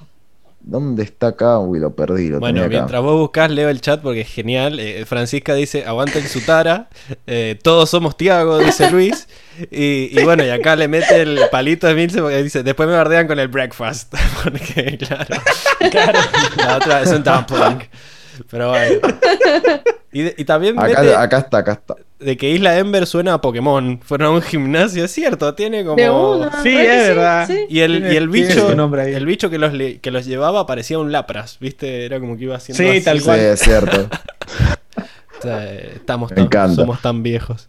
¿Dónde 0.64 1.04
está 1.04 1.28
acá? 1.28 1.60
Uy, 1.60 1.80
lo 1.80 1.96
perdí, 1.96 2.30
lo 2.30 2.40
Bueno, 2.40 2.62
tenía 2.62 2.68
acá. 2.68 2.78
mientras 2.86 3.02
vos 3.02 3.20
buscás, 3.20 3.52
leo 3.52 3.70
el 3.70 3.82
chat 3.82 4.02
porque 4.02 4.22
es 4.22 4.30
genial. 4.30 4.80
Eh, 4.80 5.06
Francisca 5.06 5.54
dice, 5.54 5.86
aguanten 5.86 6.28
su 6.28 6.42
tara. 6.42 6.90
Eh, 7.28 7.60
todos 7.62 7.90
somos 7.90 8.18
Tiago, 8.18 8.58
dice 8.58 8.90
Luis. 8.90 9.28
Y, 9.70 10.10
y 10.20 10.24
bueno, 10.24 10.44
y 10.44 10.50
acá 10.50 10.76
le 10.76 10.88
mete 10.88 11.22
el 11.22 11.40
palito 11.52 11.86
de 11.86 11.94
Milce 11.94 12.22
porque 12.22 12.42
dice, 12.42 12.64
después 12.64 12.90
me 12.90 12.96
bardean 12.96 13.28
con 13.28 13.40
el 13.40 13.50
breakfast. 13.50 14.14
Porque, 14.44 14.98
claro, 14.98 16.20
la 16.58 16.78
otra 16.78 17.02
es 17.02 17.12
un 17.12 17.24
dumpling. 17.24 17.88
Pero 18.50 18.70
bueno. 18.70 19.00
Y, 20.12 20.44
también 20.46 20.76
mete 20.76 21.14
acá 21.16 21.38
está, 21.38 21.58
acá 21.60 21.72
está. 21.74 21.96
De 22.24 22.38
que 22.38 22.50
Isla 22.50 22.78
Ember 22.78 23.06
suena 23.06 23.34
a 23.36 23.42
Pokémon. 23.42 24.00
Fueron 24.04 24.28
a 24.28 24.32
un 24.32 24.42
gimnasio, 24.42 25.06
es 25.06 25.12
cierto, 25.12 25.54
tiene 25.56 25.84
como... 25.84 25.96
De 25.98 26.10
una. 26.10 26.64
Sí, 26.64 26.74
¿verdad 26.74 26.78
que 26.86 26.96
es 26.96 27.02
sí? 27.04 27.08
verdad. 27.10 27.48
Sí. 27.48 27.66
Y 27.70 27.80
el, 27.82 28.12
y 28.14 28.16
el 28.18 28.30
bicho, 28.30 28.70
el 29.02 29.26
bicho 29.26 29.50
que 29.50 29.58
los, 29.60 29.72
que 30.02 30.12
los 30.12 30.26
llevaba 30.26 30.66
parecía 30.66 31.00
un 31.00 31.12
Lapras, 31.12 31.58
¿viste? 31.60 32.06
Era 32.06 32.20
como 32.20 32.38
que 32.38 32.44
iba 32.44 32.56
haciendo 32.56 32.82
Sí, 32.84 32.90
así. 32.90 33.02
tal 33.06 33.20
Sí, 33.20 33.26
cual. 33.26 33.40
es 33.40 33.60
cierto. 33.60 34.10
O 35.40 35.46
sea, 35.46 35.66
estamos 35.74 36.32
Me 36.32 36.36
tan, 36.38 36.46
encanta. 36.46 36.76
somos 36.76 37.02
tan 37.02 37.22
viejos. 37.22 37.68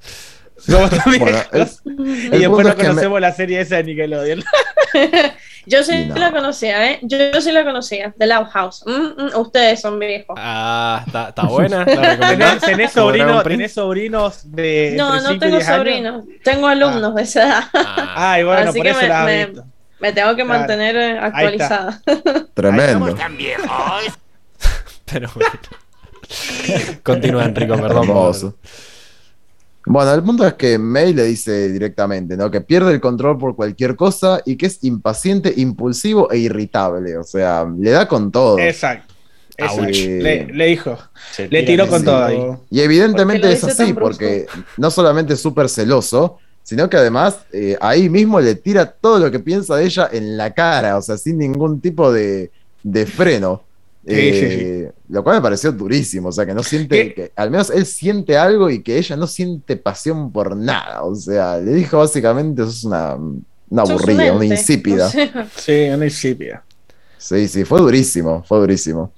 Somos 0.66 0.90
tan 0.90 1.00
Bueno, 1.18 1.24
viejos. 1.52 1.80
el- 1.84 2.34
y 2.34 2.38
después 2.38 2.66
no 2.66 2.74
me- 2.76 2.84
conocemos 2.84 3.20
la 3.20 3.32
serie 3.32 3.60
esa 3.60 3.76
de 3.76 3.84
Nickelodeon. 3.84 4.42
Yo 5.66 5.82
sí 5.82 6.04
no. 6.04 6.16
la 6.16 6.30
conocía, 6.30 6.90
¿eh? 6.90 6.98
Yo, 7.02 7.16
yo 7.32 7.40
sí 7.40 7.50
la 7.50 7.64
conocía, 7.64 8.12
The 8.18 8.26
Loud 8.26 8.48
House. 8.48 8.84
Mm, 8.86 8.90
mm, 9.22 9.36
ustedes 9.38 9.80
son 9.80 9.98
viejos. 9.98 10.36
Ah, 10.38 11.02
está, 11.06 11.30
está 11.30 11.44
buena. 11.44 11.86
¿La 11.86 12.18
¿Tenés, 12.60 12.60
Dragon 12.60 12.88
sobrinos, 12.90 13.42
Prince. 13.42 13.56
tenés 13.56 13.72
sobrinos 13.72 14.40
de. 14.52 14.92
no, 14.94 15.20
no 15.22 15.38
tengo 15.38 15.56
10 15.56 15.68
años? 15.68 15.78
sobrinos, 15.78 16.24
tengo 16.44 16.66
alumnos 16.66 17.14
de 17.14 17.22
esa 17.22 17.42
edad. 17.46 17.64
Ah, 17.72 18.32
Ay, 18.32 18.44
bueno, 18.44 18.68
Así 18.70 18.78
por 18.78 18.82
que 18.86 18.90
eso 18.90 19.00
me- 19.24 19.46
me- 20.00 20.12
tengo 20.12 20.36
que 20.36 20.44
Claro. 20.44 20.58
mantener 20.58 21.18
actualizada. 21.18 22.02
Tremendo. 22.52 23.16
pero 25.06 25.30
bueno. 25.34 25.50
Continúa, 27.02 27.44
Enrico, 27.44 27.76
perdón. 27.80 28.54
Bueno, 29.86 30.14
el 30.14 30.22
punto 30.22 30.46
es 30.46 30.54
que 30.54 30.78
May 30.78 31.12
le 31.12 31.24
dice 31.24 31.68
directamente, 31.70 32.36
¿no? 32.36 32.50
Que 32.50 32.60
pierde 32.60 32.92
el 32.92 33.00
control 33.00 33.38
por 33.38 33.54
cualquier 33.54 33.96
cosa 33.96 34.40
y 34.46 34.56
que 34.56 34.66
es 34.66 34.82
impaciente, 34.82 35.52
impulsivo 35.56 36.30
e 36.30 36.38
irritable. 36.38 37.18
O 37.18 37.24
sea, 37.24 37.66
le 37.78 37.90
da 37.90 38.08
con 38.08 38.32
todo. 38.32 38.58
Exacto. 38.58 39.14
Exacto. 39.56 39.82
Ouch. 39.84 40.06
Le, 40.06 40.46
le 40.46 40.66
dijo. 40.66 40.98
Se 41.30 41.48
Le 41.48 41.62
tiró 41.62 41.86
con 41.86 42.04
todo 42.04 42.24
ahí. 42.24 42.40
Y 42.70 42.80
evidentemente 42.80 43.46
¿Por 43.48 43.54
qué 43.54 43.60
lo 43.60 43.68
es 43.68 43.80
así, 43.80 43.92
porque 43.92 44.46
no 44.76 44.90
solamente 44.90 45.34
es 45.34 45.40
súper 45.40 45.68
celoso, 45.68 46.38
sino 46.62 46.88
que 46.88 46.96
además 46.96 47.40
eh, 47.52 47.76
ahí 47.80 48.08
mismo 48.08 48.40
le 48.40 48.54
tira 48.54 48.90
todo 48.90 49.18
lo 49.18 49.30
que 49.30 49.38
piensa 49.38 49.76
de 49.76 49.84
ella 49.84 50.08
en 50.10 50.36
la 50.36 50.52
cara, 50.52 50.96
o 50.96 51.02
sea, 51.02 51.16
sin 51.18 51.38
ningún 51.38 51.80
tipo 51.80 52.10
de, 52.10 52.50
de 52.82 53.06
freno. 53.06 53.62
Sí, 54.06 54.12
Eh, 54.14 54.92
Lo 55.08 55.22
cual 55.24 55.36
me 55.36 55.42
pareció 55.42 55.72
durísimo, 55.72 56.28
o 56.28 56.32
sea, 56.32 56.44
que 56.44 56.52
no 56.54 56.62
siente, 56.62 57.14
que 57.14 57.32
al 57.36 57.50
menos 57.50 57.70
él 57.70 57.86
siente 57.86 58.36
algo 58.36 58.68
y 58.70 58.82
que 58.82 58.98
ella 58.98 59.16
no 59.16 59.26
siente 59.26 59.76
pasión 59.76 60.30
por 60.32 60.56
nada, 60.56 61.02
o 61.04 61.14
sea, 61.14 61.58
le 61.58 61.72
dijo 61.72 61.98
básicamente, 61.98 62.62
eso 62.62 62.70
es 62.70 62.84
una, 62.84 63.14
una 63.16 63.86
Sos 63.86 63.90
un 64.02 64.10
aburrida, 64.10 64.32
una 64.32 64.44
insípida. 64.44 65.06
O 65.08 65.10
sea, 65.10 65.48
Sí, 65.56 65.88
una 65.88 66.04
insípida. 66.04 66.64
Sí, 67.16 67.48
sí, 67.48 67.64
fue 67.64 67.80
durísimo, 67.80 68.42
fue 68.46 68.58
durísimo. 68.58 69.12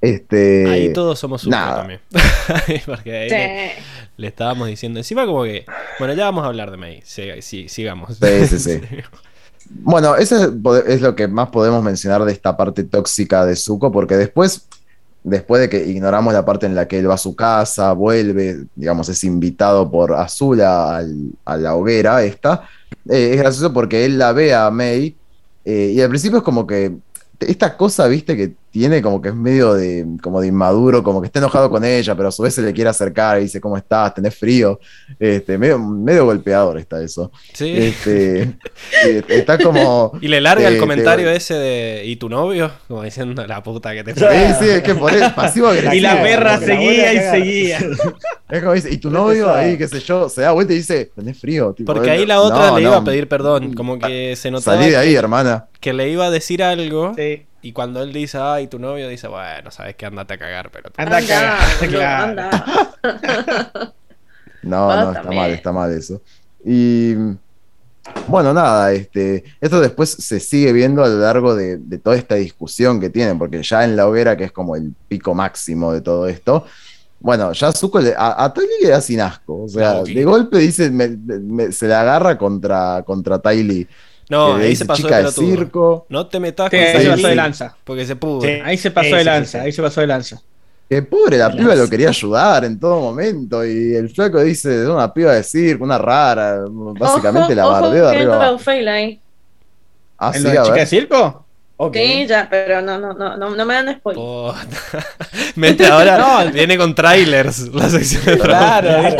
Este, 0.00 0.64
Ahí 0.68 0.92
todos 0.92 1.18
somos 1.18 1.44
uno 1.44 1.56
nada. 1.56 1.78
también. 1.78 2.00
Porque 2.86 3.16
ahí 3.16 3.72
le, 4.16 4.28
estábamos 4.28 4.68
diciendo. 4.68 5.00
Encima, 5.00 5.26
como 5.26 5.42
que. 5.42 5.66
Bueno, 5.98 6.14
ya 6.14 6.26
vamos 6.26 6.44
a 6.44 6.46
hablar 6.46 6.70
de 6.70 6.76
May. 6.76 7.02
Sí, 7.04 7.24
sí, 7.40 7.68
sigamos. 7.68 8.16
Sí, 8.16 8.46
sí, 8.46 8.58
sí. 8.60 8.80
Bueno, 9.70 10.16
eso 10.16 10.52
es, 10.86 11.00
lo 11.00 11.14
que 11.14 11.28
más 11.28 11.50
podemos 11.50 11.82
mencionar 11.82 12.24
de 12.24 12.32
esta 12.32 12.56
parte 12.56 12.84
tóxica 12.84 13.44
de 13.44 13.54
Zuko, 13.54 13.92
porque 13.92 14.16
después, 14.16 14.66
después 15.24 15.60
de 15.60 15.68
que 15.68 15.86
ignoramos 15.86 16.32
la 16.32 16.44
parte 16.44 16.66
en 16.66 16.74
la 16.74 16.88
que 16.88 16.98
él 16.98 17.08
va 17.08 17.14
a 17.14 17.18
su 17.18 17.36
casa, 17.36 17.92
vuelve, 17.92 18.64
digamos, 18.74 19.08
es 19.08 19.24
invitado 19.24 19.90
por 19.90 20.14
Azula 20.14 21.04
a 21.44 21.56
la 21.56 21.74
hoguera 21.74 22.22
esta, 22.22 22.68
eh, 23.08 23.30
es 23.32 23.38
gracioso 23.38 23.72
porque 23.72 24.04
él 24.04 24.18
la 24.18 24.32
ve 24.32 24.54
a 24.54 24.70
May 24.70 25.16
eh, 25.64 25.92
y 25.94 26.00
al 26.00 26.08
principio 26.08 26.38
es 26.38 26.44
como 26.44 26.66
que 26.66 26.96
esta 27.40 27.76
cosa, 27.76 28.08
viste, 28.08 28.36
que 28.36 28.54
tiene 28.70 29.00
como 29.02 29.20
que 29.22 29.30
es 29.30 29.34
medio 29.34 29.74
de, 29.74 30.06
como 30.22 30.40
de 30.40 30.48
inmaduro, 30.48 31.02
como 31.02 31.20
que 31.20 31.26
está 31.26 31.38
enojado 31.38 31.70
con 31.70 31.84
ella, 31.84 32.14
pero 32.14 32.28
a 32.28 32.32
su 32.32 32.42
vez 32.42 32.54
se 32.54 32.62
le 32.62 32.72
quiere 32.72 32.90
acercar 32.90 33.38
y 33.38 33.42
dice, 33.44 33.60
¿cómo 33.60 33.76
estás? 33.76 34.14
¿Tenés 34.14 34.34
frío? 34.36 34.78
Este, 35.18 35.56
medio, 35.58 35.78
medio 35.78 36.24
golpeador 36.24 36.78
está 36.78 37.02
eso. 37.02 37.30
Sí. 37.52 37.72
Este, 37.76 38.54
está 39.28 39.58
como. 39.58 40.12
Y 40.20 40.28
le 40.28 40.40
larga 40.40 40.68
te- 40.68 40.74
el 40.74 40.80
comentario 40.80 41.26
te- 41.28 41.36
ese 41.36 41.54
de. 41.54 42.02
¿Y 42.04 42.16
tu 42.16 42.28
novio? 42.28 42.70
Como 42.86 43.02
diciendo 43.02 43.46
la 43.46 43.62
puta 43.62 43.92
que 43.94 44.04
te 44.04 44.14
Sí, 44.14 44.24
sí, 44.60 44.68
es 44.68 44.82
que 44.82 44.94
por 44.94 45.12
eso, 45.14 45.34
pasivo 45.34 45.68
agresivo. 45.68 45.94
Y 45.98 46.00
la 46.00 46.22
perra 46.22 46.58
la 46.58 46.66
seguía 46.66 47.12
y 47.12 47.18
seguía. 47.18 47.78
Es 48.50 48.60
como 48.62 48.72
dice, 48.72 48.90
y 48.90 48.96
tu 48.96 49.10
novio 49.10 49.52
ahí, 49.52 49.76
qué 49.76 49.86
sé 49.88 50.00
yo, 50.00 50.26
se 50.30 50.40
da 50.40 50.52
vuelta 50.52 50.72
y 50.72 50.76
dice, 50.76 51.10
tenés 51.14 51.38
frío. 51.38 51.74
Tipo, 51.74 51.92
Porque 51.92 52.10
ahí 52.10 52.24
la 52.24 52.40
otra 52.40 52.68
no, 52.70 52.78
le 52.78 52.82
no, 52.84 52.88
iba 52.88 52.96
a 52.96 53.04
pedir 53.04 53.28
perdón. 53.28 53.74
Como 53.74 53.98
que 53.98 54.36
se 54.36 54.50
notaba 54.50 54.78
Salí 54.78 54.90
de 54.90 54.96
ahí, 54.96 55.14
hermana. 55.14 55.66
que 55.80 55.92
le 55.92 56.08
iba 56.08 56.24
a 56.24 56.30
decir 56.30 56.62
algo. 56.62 57.12
Sí. 57.14 57.44
Y 57.60 57.72
cuando 57.72 58.02
él 58.02 58.12
dice, 58.12 58.38
ay, 58.38 58.68
tu 58.68 58.78
novio, 58.78 59.08
dice, 59.08 59.26
bueno, 59.28 59.70
sabes 59.70 59.96
que 59.96 60.06
andate 60.06 60.34
a 60.34 60.38
cagar, 60.38 60.70
pero. 60.70 60.90
Anda 60.96 61.16
a 61.18 61.22
cagar, 61.26 61.58
claro. 61.88 62.24
anda. 62.42 62.94
No, 64.62 64.88
no, 64.94 65.12
está 65.12 65.22
mal, 65.30 65.50
está 65.52 65.72
mal 65.72 65.92
eso. 65.92 66.20
Y 66.64 67.14
bueno, 68.26 68.52
nada, 68.52 68.92
este, 68.92 69.44
esto 69.60 69.80
después 69.80 70.10
se 70.10 70.40
sigue 70.40 70.72
viendo 70.72 71.04
a 71.04 71.08
lo 71.08 71.18
largo 71.20 71.54
de, 71.54 71.78
de 71.78 71.98
toda 71.98 72.16
esta 72.16 72.34
discusión 72.34 73.00
que 73.00 73.08
tienen, 73.08 73.38
porque 73.38 73.62
ya 73.62 73.84
en 73.84 73.96
la 73.96 74.06
hoguera, 74.08 74.36
que 74.36 74.44
es 74.44 74.52
como 74.52 74.74
el 74.76 74.92
pico 75.06 75.34
máximo 75.34 75.92
de 75.92 76.00
todo 76.00 76.26
esto, 76.26 76.66
bueno, 77.20 77.52
ya 77.52 77.72
Zuko 77.72 78.00
le- 78.00 78.14
a, 78.16 78.44
a 78.44 78.52
Ty 78.52 78.60
Lee 78.62 78.84
le 78.86 78.88
da 78.90 79.00
sin 79.00 79.20
asco, 79.20 79.62
o 79.64 79.68
sea, 79.68 79.94
No, 79.94 80.04
de 80.04 80.24
golpe 80.24 80.58
dice, 80.58 80.90
me- 80.90 81.08
me- 81.08 81.72
se 81.72 81.86
le 81.86 81.94
agarra 81.94 82.36
contra, 82.36 83.02
contra 83.06 83.38
Ty 83.38 83.62
Lee, 83.62 83.88
No, 84.28 84.56
ahí 84.56 84.70
dice 84.70 84.80
se 84.80 84.84
pasó 84.84 85.02
chica 85.02 85.18
de 85.18 85.28
circo, 85.28 86.06
No 86.08 86.26
te 86.26 86.38
metas 86.40 86.70
Sí, 86.70 86.76
con 86.76 86.86
ahí 86.86 87.00
se 87.00 87.10
pasó 87.10 87.28
de 87.28 87.34
lanza. 87.34 87.76
Porque 87.84 88.06
se 88.06 88.16
pudre. 88.16 88.56
Sí. 88.56 88.62
Ahí 88.64 88.76
se 88.78 88.90
pasó 88.90 89.10
Sí, 89.10 89.14
de 89.16 89.24
sí, 89.24 89.24
lanza, 89.24 89.58
sí, 89.58 89.58
sí. 89.58 89.64
ahí 89.64 89.72
se 89.72 89.82
pasó 89.82 90.00
de 90.00 90.06
lanza. 90.06 90.42
que 90.88 91.02
pobre, 91.02 91.36
la 91.38 91.50
piba 91.54 91.74
lo 91.74 91.88
quería 91.88 92.08
ayudar 92.08 92.64
en 92.64 92.78
todo 92.80 93.00
momento, 93.00 93.64
y 93.64 93.94
el 93.94 94.08
flaco 94.10 94.40
dice, 94.42 94.82
es 94.82 94.88
una 94.88 95.12
piba 95.12 95.34
de 95.34 95.42
circo, 95.42 95.84
una 95.84 95.98
rara, 95.98 96.64
básicamente 96.68 97.54
la 97.54 97.66
Ojo, 97.66 97.72
bardeo 97.80 98.06
de 98.08 98.16
arriba 98.16 98.58
ahí. 98.94 99.20
Ah, 100.18 100.32
¿En 100.34 100.42
sí, 100.42 100.42
lo 100.42 100.50
de 100.50 100.58
a 100.58 100.62
chica 100.62 100.74
ver. 100.74 100.80
de 100.80 100.86
circo? 100.86 101.44
Sí, 101.92 102.26
ya, 102.26 102.48
pero 102.50 102.82
no, 102.82 102.98
no, 102.98 103.12
no, 103.12 103.36
no, 103.36 103.50
no 103.54 103.64
me 103.66 103.74
dan 103.74 103.94
spoiler. 103.98 104.24
Puta. 104.24 105.06
Mete 105.56 105.86
ahora, 105.86 106.44
viene 106.52 106.76
con 106.76 106.94
trailers 106.94 107.68
la 107.68 107.88
sección 107.88 108.24
de 108.24 108.38
Claro. 108.38 109.16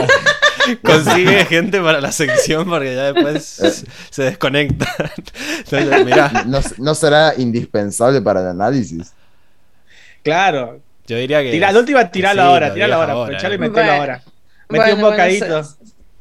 Consigue 0.84 1.44
gente 1.46 1.80
para 1.80 2.00
la 2.00 2.12
sección 2.12 2.68
porque 2.68 2.94
ya 2.94 3.12
después 3.12 3.84
se 4.10 4.22
desconecta. 4.22 4.86
Entonces, 5.58 6.04
mirá, 6.04 6.44
no, 6.46 6.60
no 6.78 6.94
será 6.94 7.34
indispensable 7.36 8.20
para 8.22 8.40
el 8.40 8.46
análisis. 8.48 9.12
Claro. 10.22 10.80
yo 11.06 11.16
diría 11.16 11.42
que. 11.42 11.50
Tira, 11.52 11.72
la 11.72 11.78
última, 11.78 12.10
tiralo 12.10 12.42
que 12.42 12.46
sí, 12.46 12.52
ahora, 12.52 12.70
digas 12.74 12.90
ahora. 12.92 13.12
Aprovechalo 13.12 13.54
y 13.54 13.58
metelo 13.58 13.86
Bueno. 13.86 13.92
ahora. 14.00 14.22
Metí 14.68 14.82
Bueno, 14.82 14.94
un 14.94 15.00
bueno, 15.00 15.10
bocadito. 15.10 15.68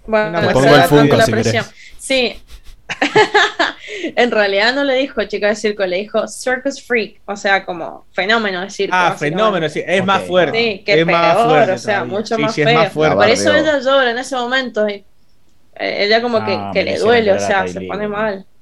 Bueno, 0.05 0.41
muestra 0.41 0.53
pongo 0.53 0.75
el 0.75 0.81
Funko 0.83 0.97
tanto 1.01 1.17
la 1.17 1.25
si 1.25 1.31
querés. 1.31 1.43
presión. 1.47 1.65
Sí. 1.99 2.41
en 4.15 4.31
realidad 4.31 4.73
no 4.73 4.83
le 4.83 4.95
dijo 4.95 5.23
chica 5.25 5.47
de 5.47 5.55
circo, 5.55 5.85
le 5.85 5.97
dijo 5.97 6.27
circus 6.27 6.81
freak, 6.81 7.21
o 7.25 7.35
sea, 7.35 7.65
como 7.65 8.05
fenómeno 8.11 8.61
de 8.61 8.69
circo. 8.69 8.95
Ah, 8.95 9.15
fenómeno, 9.17 9.67
sí. 9.69 9.83
Es 9.85 10.03
más 10.05 10.23
fuerte. 10.23 10.57
Sí, 10.57 10.83
que 10.83 10.99
es 10.99 11.05
peor, 11.05 11.11
más 11.11 11.43
fuerte. 11.45 11.71
o 11.73 11.77
sea, 11.77 11.95
todavía. 11.95 12.17
mucho 12.17 12.35
Sí, 12.35 12.41
más 12.41 12.53
sí, 12.55 12.63
feo. 12.63 12.69
es 12.69 12.75
más 12.75 12.93
fuerte. 12.93 13.15
Por 13.15 13.29
eso 13.29 13.53
ella 13.53 13.79
llora 13.79 14.11
en 14.11 14.17
ese 14.17 14.35
momento. 14.35 14.87
Y, 14.87 14.93
eh, 14.93 16.05
ella 16.05 16.21
como 16.21 16.43
que, 16.45 16.53
Ah, 16.53 16.71
que 16.73 16.83
le 16.83 16.97
duele, 16.97 17.33
o 17.33 17.39
sea, 17.39 17.67
se 17.67 17.81
pone 17.81 18.07
mal. 18.07 18.45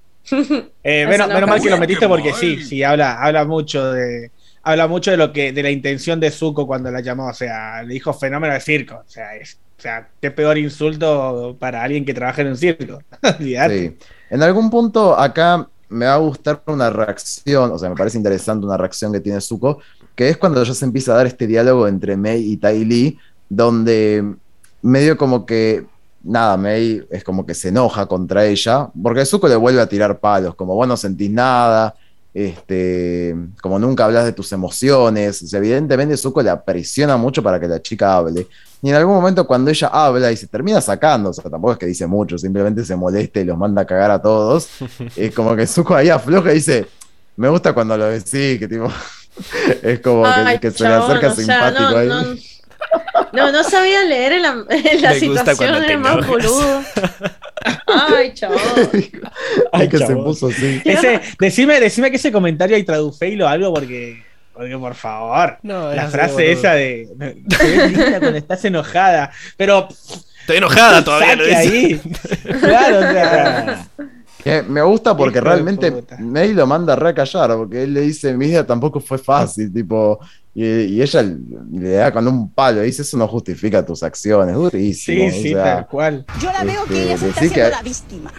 Eh, 0.84 1.05
menos, 1.07 1.28
no 1.28 1.36
menos 1.36 1.49
mal 1.49 1.61
que 1.61 1.69
lo 1.69 1.78
metiste 1.78 2.07
porque 2.07 2.34
sí, 2.34 2.63
sí, 2.63 2.82
habla, 2.84 3.21
habla 3.21 3.45
mucho 3.45 3.91
de. 3.91 4.32
Habla 4.63 4.88
mucho 4.88 5.11
de 5.11 5.17
lo 5.17 5.32
que, 5.32 5.51
de 5.51 5.61
la 5.61 5.69
intención 5.69 6.19
de 6.19 6.32
Zuko 6.32 6.65
cuando 6.65 6.89
la 6.89 6.99
llamó, 6.99 7.28
o 7.28 7.34
sea, 7.34 7.84
le 7.84 7.93
dijo 7.93 8.11
fenómeno 8.11 8.51
de 8.53 8.59
circo. 8.59 9.03
O 9.05 9.09
sea, 9.09 9.36
es, 9.36 9.59
o 9.78 9.82
sea, 9.82 10.07
qué 10.19 10.32
peor 10.32 10.57
insulto 10.57 11.55
para 11.59 11.84
alguien 11.84 12.05
que 12.05 12.13
trabaja 12.13 12.41
en 12.41 12.47
un 12.47 12.57
circo. 12.57 12.99
Sí. 13.39 13.55
En 14.30 14.41
algún 14.43 14.69
punto 14.69 15.17
acá 15.17 15.67
me 15.89 16.05
va 16.05 16.15
a 16.15 16.17
gustar 16.17 16.61
una 16.67 16.89
reacción, 16.89 17.71
o 17.71 17.78
sea, 17.78 17.89
me 17.89 17.95
parece 17.95 18.17
interesante 18.17 18.65
una 18.65 18.78
reacción 18.78 19.11
que 19.13 19.19
tiene 19.19 19.39
Zuko, 19.41 19.80
que 20.15 20.30
es 20.30 20.38
cuando 20.38 20.63
ya 20.63 20.73
se 20.73 20.86
empieza 20.86 21.13
a 21.13 21.17
dar 21.17 21.28
este 21.28 21.47
diálogo 21.47 21.88
entre 21.88 22.17
Mei 22.17 22.51
y 22.51 22.57
Tai 22.57 22.84
Lee, 22.86 23.17
donde 23.49 24.36
medio 24.82 25.17
como 25.17 25.45
que, 25.45 25.86
nada, 26.23 26.57
Mei 26.57 27.05
es 27.09 27.23
como 27.23 27.45
que 27.45 27.53
se 27.53 27.69
enoja 27.69 28.07
contra 28.07 28.45
ella, 28.45 28.89
porque 29.01 29.26
Zuko 29.26 29.47
le 29.47 29.55
vuelve 29.55 29.82
a 29.82 29.88
tirar 29.88 30.19
palos, 30.19 30.55
como 30.55 30.76
vos 30.76 30.88
no 30.88 30.97
sentís 30.97 31.30
nada, 31.30 31.95
este, 32.36 33.33
como 33.61 33.79
nunca 33.79 34.03
hablas 34.03 34.25
de 34.25 34.33
tus 34.33 34.51
emociones, 34.51 35.41
o 35.41 35.47
sea, 35.47 35.57
evidentemente 35.59 36.17
Zuko 36.17 36.43
le 36.43 36.53
presiona 36.57 37.15
mucho 37.15 37.41
para 37.41 37.61
que 37.61 37.67
la 37.67 37.81
chica 37.81 38.17
hable. 38.17 38.45
Y 38.81 38.89
en 38.89 38.95
algún 38.95 39.15
momento 39.15 39.47
cuando 39.47 39.71
ella 39.71 39.88
habla 39.88 40.29
y 40.33 40.36
se 40.38 40.45
termina 40.47 40.81
sacando, 40.81 41.29
o 41.29 41.33
sea, 41.33 41.49
tampoco 41.49 41.71
es 41.71 41.79
que 41.79 41.86
dice 41.86 42.05
mucho, 42.05 42.38
simplemente 42.38 42.83
se 42.83 42.93
molesta 42.97 43.39
y 43.39 43.45
los 43.45 43.57
manda 43.57 43.83
a 43.83 43.86
cagar 43.86 44.11
a 44.11 44.21
todos, 44.21 44.67
es 45.15 45.33
como 45.33 45.55
que 45.55 45.65
Zuko 45.65 45.95
ahí 45.95 46.09
afloja 46.09 46.51
y 46.51 46.55
dice, 46.55 46.86
me 47.38 47.47
gusta 47.47 47.71
cuando 47.71 47.97
lo 47.97 48.05
decís, 48.07 48.59
que 48.59 48.67
tipo, 48.67 48.89
es 49.81 50.01
como 50.01 50.23
que- 50.23 50.29
Ay, 50.29 50.59
que, 50.59 50.71
se 50.71 50.83
le 50.83 50.93
acerca 50.93 51.31
o 51.31 51.36
sea, 51.36 51.43
simpático 51.45 51.89
no, 51.91 51.97
ahí. 51.97 52.07
no, 52.09 52.36
no, 53.34 53.52
no 53.52 53.64
sabía 53.64 54.04
leer 54.04 54.34
en 54.34 54.41
la, 54.41 54.66
en 54.70 55.20
situación, 55.20 55.84
es 55.84 56.00
más 56.00 56.26
boludo. 56.28 56.84
Ay, 57.88 58.34
chabón. 58.34 58.60
Ay, 59.72 59.89
que 59.89 59.98
se 59.98 60.16
puso 60.16 60.48
así. 60.48 60.82
Ese, 60.86 61.22
decime, 61.39 61.80
decime 61.80 62.10
que 62.12 62.18
ese 62.18 62.32
comentario 62.32 62.76
hay 62.76 62.84
traduceilo 62.84 63.46
o 63.46 63.48
algo 63.48 63.74
porque, 63.74 64.24
porque 64.54 64.78
por 64.78 64.96
favor. 64.96 65.58
No, 65.64 65.93
la 65.93 66.08
frase 66.08 66.52
esa 66.52 66.74
de 66.74 67.08
te 67.18 67.58
ves 67.58 67.91
linda 67.91 68.20
cuando 68.20 68.38
estás 68.38 68.64
enojada, 68.66 69.32
pero 69.58 69.88
Estoy 70.46 70.58
enojada 70.58 71.04
todavía, 71.04 71.36
lo 71.36 71.43
saque 71.43 71.72
dice. 71.72 72.02
ahí. 72.46 72.60
Claro, 72.60 72.98
o 73.00 73.02
sea, 73.02 73.88
Que 74.46 74.62
me 74.62 74.82
gusta 74.84 75.18
porque 75.18 75.41
realmente. 75.41 75.91
May 76.20 76.54
lo 76.54 76.68
manda 76.68 76.93
a 76.93 76.96
recallar, 76.96 77.56
porque 77.58 77.82
él 77.84 77.96
le 77.96 78.02
dice, 78.02 78.32
mi 78.38 78.46
vida 78.46 78.64
tampoco 78.64 79.00
fue 79.00 79.18
fácil, 79.18 79.74
tipo, 79.74 80.20
y, 80.54 80.64
y 80.64 81.02
ella 81.02 81.24
le 81.72 81.89
da 81.89 82.14
con 82.14 82.28
un 82.28 82.52
palo, 82.52 82.84
y 82.84 82.86
dice, 82.86 83.02
eso 83.02 83.18
no 83.18 83.28
justifica 83.28 83.84
tus 83.84 84.04
acciones, 84.04 84.54
durísimo. 84.56 85.30
sí, 85.32 85.39
o 85.39 85.41
sí, 85.41 85.50
sea, 85.54 85.64
tal 85.64 85.88
cual. 85.88 86.26
Yo 86.39 86.52
la 86.52 86.64
veo 86.64 86.84
que 86.86 86.93
Este, 86.93 87.06
ella 87.06 87.18
se 87.18 87.46
está 87.48 87.56
que- 87.56 87.70
la 87.72 87.82
víctima. 87.82 88.32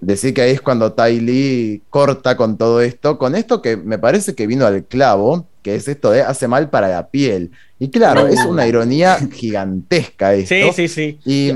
Decir 0.00 0.34
que 0.34 0.42
ahí 0.42 0.50
es 0.50 0.60
cuando 0.60 0.94
Tai 0.94 1.20
Lee 1.20 1.80
corta 1.88 2.36
con 2.36 2.58
todo 2.58 2.80
esto, 2.80 3.16
con 3.18 3.36
esto 3.36 3.62
que 3.62 3.76
me 3.76 3.98
parece 3.98 4.34
que 4.34 4.48
vino 4.48 4.66
al 4.66 4.82
clavo, 4.84 5.46
que 5.62 5.76
es 5.76 5.86
esto 5.86 6.10
de 6.10 6.22
hace 6.22 6.48
mal 6.48 6.70
para 6.70 6.88
la 6.88 7.06
piel. 7.06 7.52
Y 7.78 7.88
claro, 7.88 8.26
es 8.26 8.44
una 8.44 8.66
ironía 8.66 9.16
gigantesca 9.32 10.34
esto. 10.34 10.54
Sí, 10.56 10.70
sí, 10.74 10.88
sí. 10.88 11.18
Y 11.24 11.52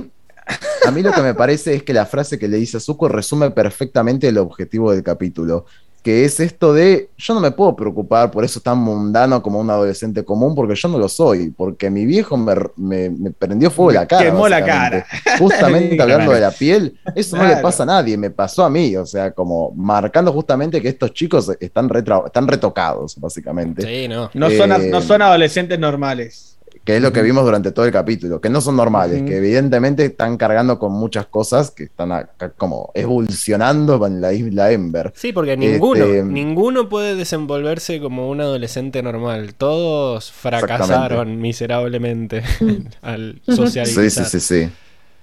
a 0.86 0.90
mí 0.90 1.02
lo 1.02 1.12
que 1.12 1.22
me 1.22 1.34
parece 1.34 1.74
es 1.74 1.82
que 1.82 1.92
la 1.92 2.06
frase 2.06 2.38
que 2.38 2.48
le 2.48 2.56
dice 2.58 2.76
a 2.76 2.80
Zuko 2.80 3.08
resume 3.08 3.50
perfectamente 3.50 4.28
el 4.28 4.38
objetivo 4.38 4.92
del 4.92 5.02
capítulo, 5.02 5.66
que 6.02 6.24
es 6.24 6.38
esto 6.38 6.72
de 6.72 7.10
yo 7.16 7.34
no 7.34 7.40
me 7.40 7.50
puedo 7.50 7.74
preocupar 7.74 8.30
por 8.30 8.44
eso 8.44 8.60
tan 8.60 8.78
mundano 8.78 9.42
como 9.42 9.58
un 9.58 9.68
adolescente 9.70 10.24
común, 10.24 10.54
porque 10.54 10.76
yo 10.76 10.86
no 10.86 10.98
lo 10.98 11.08
soy, 11.08 11.50
porque 11.50 11.90
mi 11.90 12.06
viejo 12.06 12.36
me, 12.36 12.54
me- 12.76 13.10
me 13.10 13.30
prendió 13.32 13.72
fuego 13.72 13.90
la 13.90 14.06
cara. 14.06 14.26
Quemó 14.26 14.48
la 14.48 14.60
básicamente. 14.60 15.04
Justamente 15.40 15.94
Sí, 15.96 16.00
hablando 16.00 16.24
claro. 16.26 16.34
de 16.36 16.40
la 16.42 16.50
piel, 16.52 16.96
eso 17.16 17.36
no 17.36 17.44
le 17.44 17.56
pasa 17.56 17.82
a 17.82 17.86
nadie, 17.86 18.16
me 18.16 18.30
pasó 18.30 18.64
a 18.64 18.70
mí, 18.70 18.94
o 18.96 19.04
sea, 19.04 19.32
como 19.32 19.72
marcando 19.72 20.32
justamente 20.32 20.80
que 20.80 20.90
estos 20.90 21.12
chicos 21.12 21.50
están, 21.58 21.88
retra- 21.88 22.24
están 22.26 22.46
retocados, 22.46 23.18
básicamente. 23.18 23.82
Sí, 23.82 24.06
no. 24.06 24.30
No 24.32 24.48
son, 24.50 24.70
Eh, 24.80 24.88
no 24.88 25.02
son 25.02 25.22
adolescentes 25.22 25.76
normales. 25.76 26.55
Que 26.86 26.96
es 26.96 27.02
lo 27.02 27.12
que 27.12 27.20
vimos 27.20 27.44
durante 27.44 27.72
todo 27.72 27.84
el 27.84 27.90
capítulo, 27.90 28.40
que 28.40 28.48
no 28.48 28.60
son 28.60 28.76
normales, 28.76 29.24
que 29.24 29.38
evidentemente 29.38 30.04
están 30.04 30.36
cargando 30.36 30.78
con 30.78 30.92
muchas 30.92 31.26
cosas 31.26 31.72
que 31.72 31.82
están 31.82 32.12
acá 32.12 32.50
como 32.56 32.92
evolucionando 32.94 34.06
en 34.06 34.20
la 34.20 34.32
isla 34.32 34.70
Ember. 34.70 35.12
Sí, 35.16 35.32
porque 35.32 35.56
ninguno, 35.56 36.04
Este- 36.04 36.22
ninguno 36.22 36.88
puede 36.88 37.16
desenvolverse 37.16 38.00
como 38.00 38.30
un 38.30 38.40
adolescente 38.40 39.02
normal. 39.02 39.54
Todos 39.56 40.30
fracasaron 40.30 41.40
miserablemente 41.40 42.42
al 43.02 43.42
socializar. 43.44 44.04
Sí, 44.04 44.10
sí, 44.10 44.24
sí, 44.24 44.40
sí. 44.40 44.70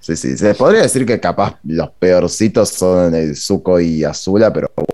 Sí, 0.00 0.16
sí. 0.16 0.36
Se 0.36 0.54
podría 0.54 0.82
decir 0.82 1.06
que 1.06 1.18
capaz 1.18 1.58
los 1.64 1.88
peorcitos 1.98 2.68
son 2.68 3.14
el 3.14 3.34
Zuko 3.36 3.80
y 3.80 4.04
Azula, 4.04 4.52
pero 4.52 4.70
bueno, 4.76 4.88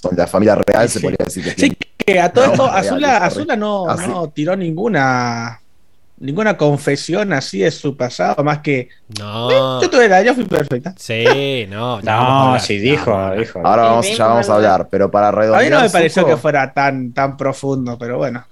son 0.00 0.16
la 0.16 0.26
familia 0.28 0.54
real, 0.54 0.88
se 0.88 1.00
Sí. 1.00 1.02
podría 1.04 1.24
decir 1.24 1.42
que 1.42 1.50
Sí, 1.50 1.56
tienen- 1.56 1.78
que 2.12 2.20
a 2.20 2.32
todo 2.32 2.46
No, 2.46 2.52
esto, 2.52 2.64
Azula, 2.66 3.56
no, 3.56 3.88
Así. 3.88 4.08
no 4.10 4.28
tiró 4.30 4.56
ninguna 4.56 5.60
ninguna 6.20 6.56
confesión 6.56 7.32
así 7.32 7.60
de 7.60 7.70
su 7.70 7.96
pasado, 7.96 8.42
más 8.42 8.58
que 8.58 8.88
No. 9.20 9.80
yo 9.80 9.88
tuve 9.88 10.08
la, 10.08 10.20
yo 10.22 10.34
fui 10.34 10.44
perfecta. 10.44 10.92
Sí, 10.98 11.66
no. 11.70 12.00
No, 12.02 12.58
sí, 12.58 12.78
dijo, 12.78 13.30
dijo. 13.36 13.60
Ahora 13.64 13.82
Sí, 13.84 13.88
vamos, 13.88 14.16
ya 14.18 14.26
vamos 14.26 14.50
a 14.50 14.54
hablar, 14.56 14.88
pero 14.90 15.10
para 15.10 15.28
A 15.28 15.32
mí 15.32 15.38
redondear. 15.38 15.72
no 15.72 15.80
me 15.82 15.90
pareció 15.90 16.26
que 16.26 16.36
fuera 16.36 16.72
tan, 16.72 17.12
tan 17.12 17.36
profundo, 17.36 17.96
pero 17.98 18.18
bueno. 18.18 18.44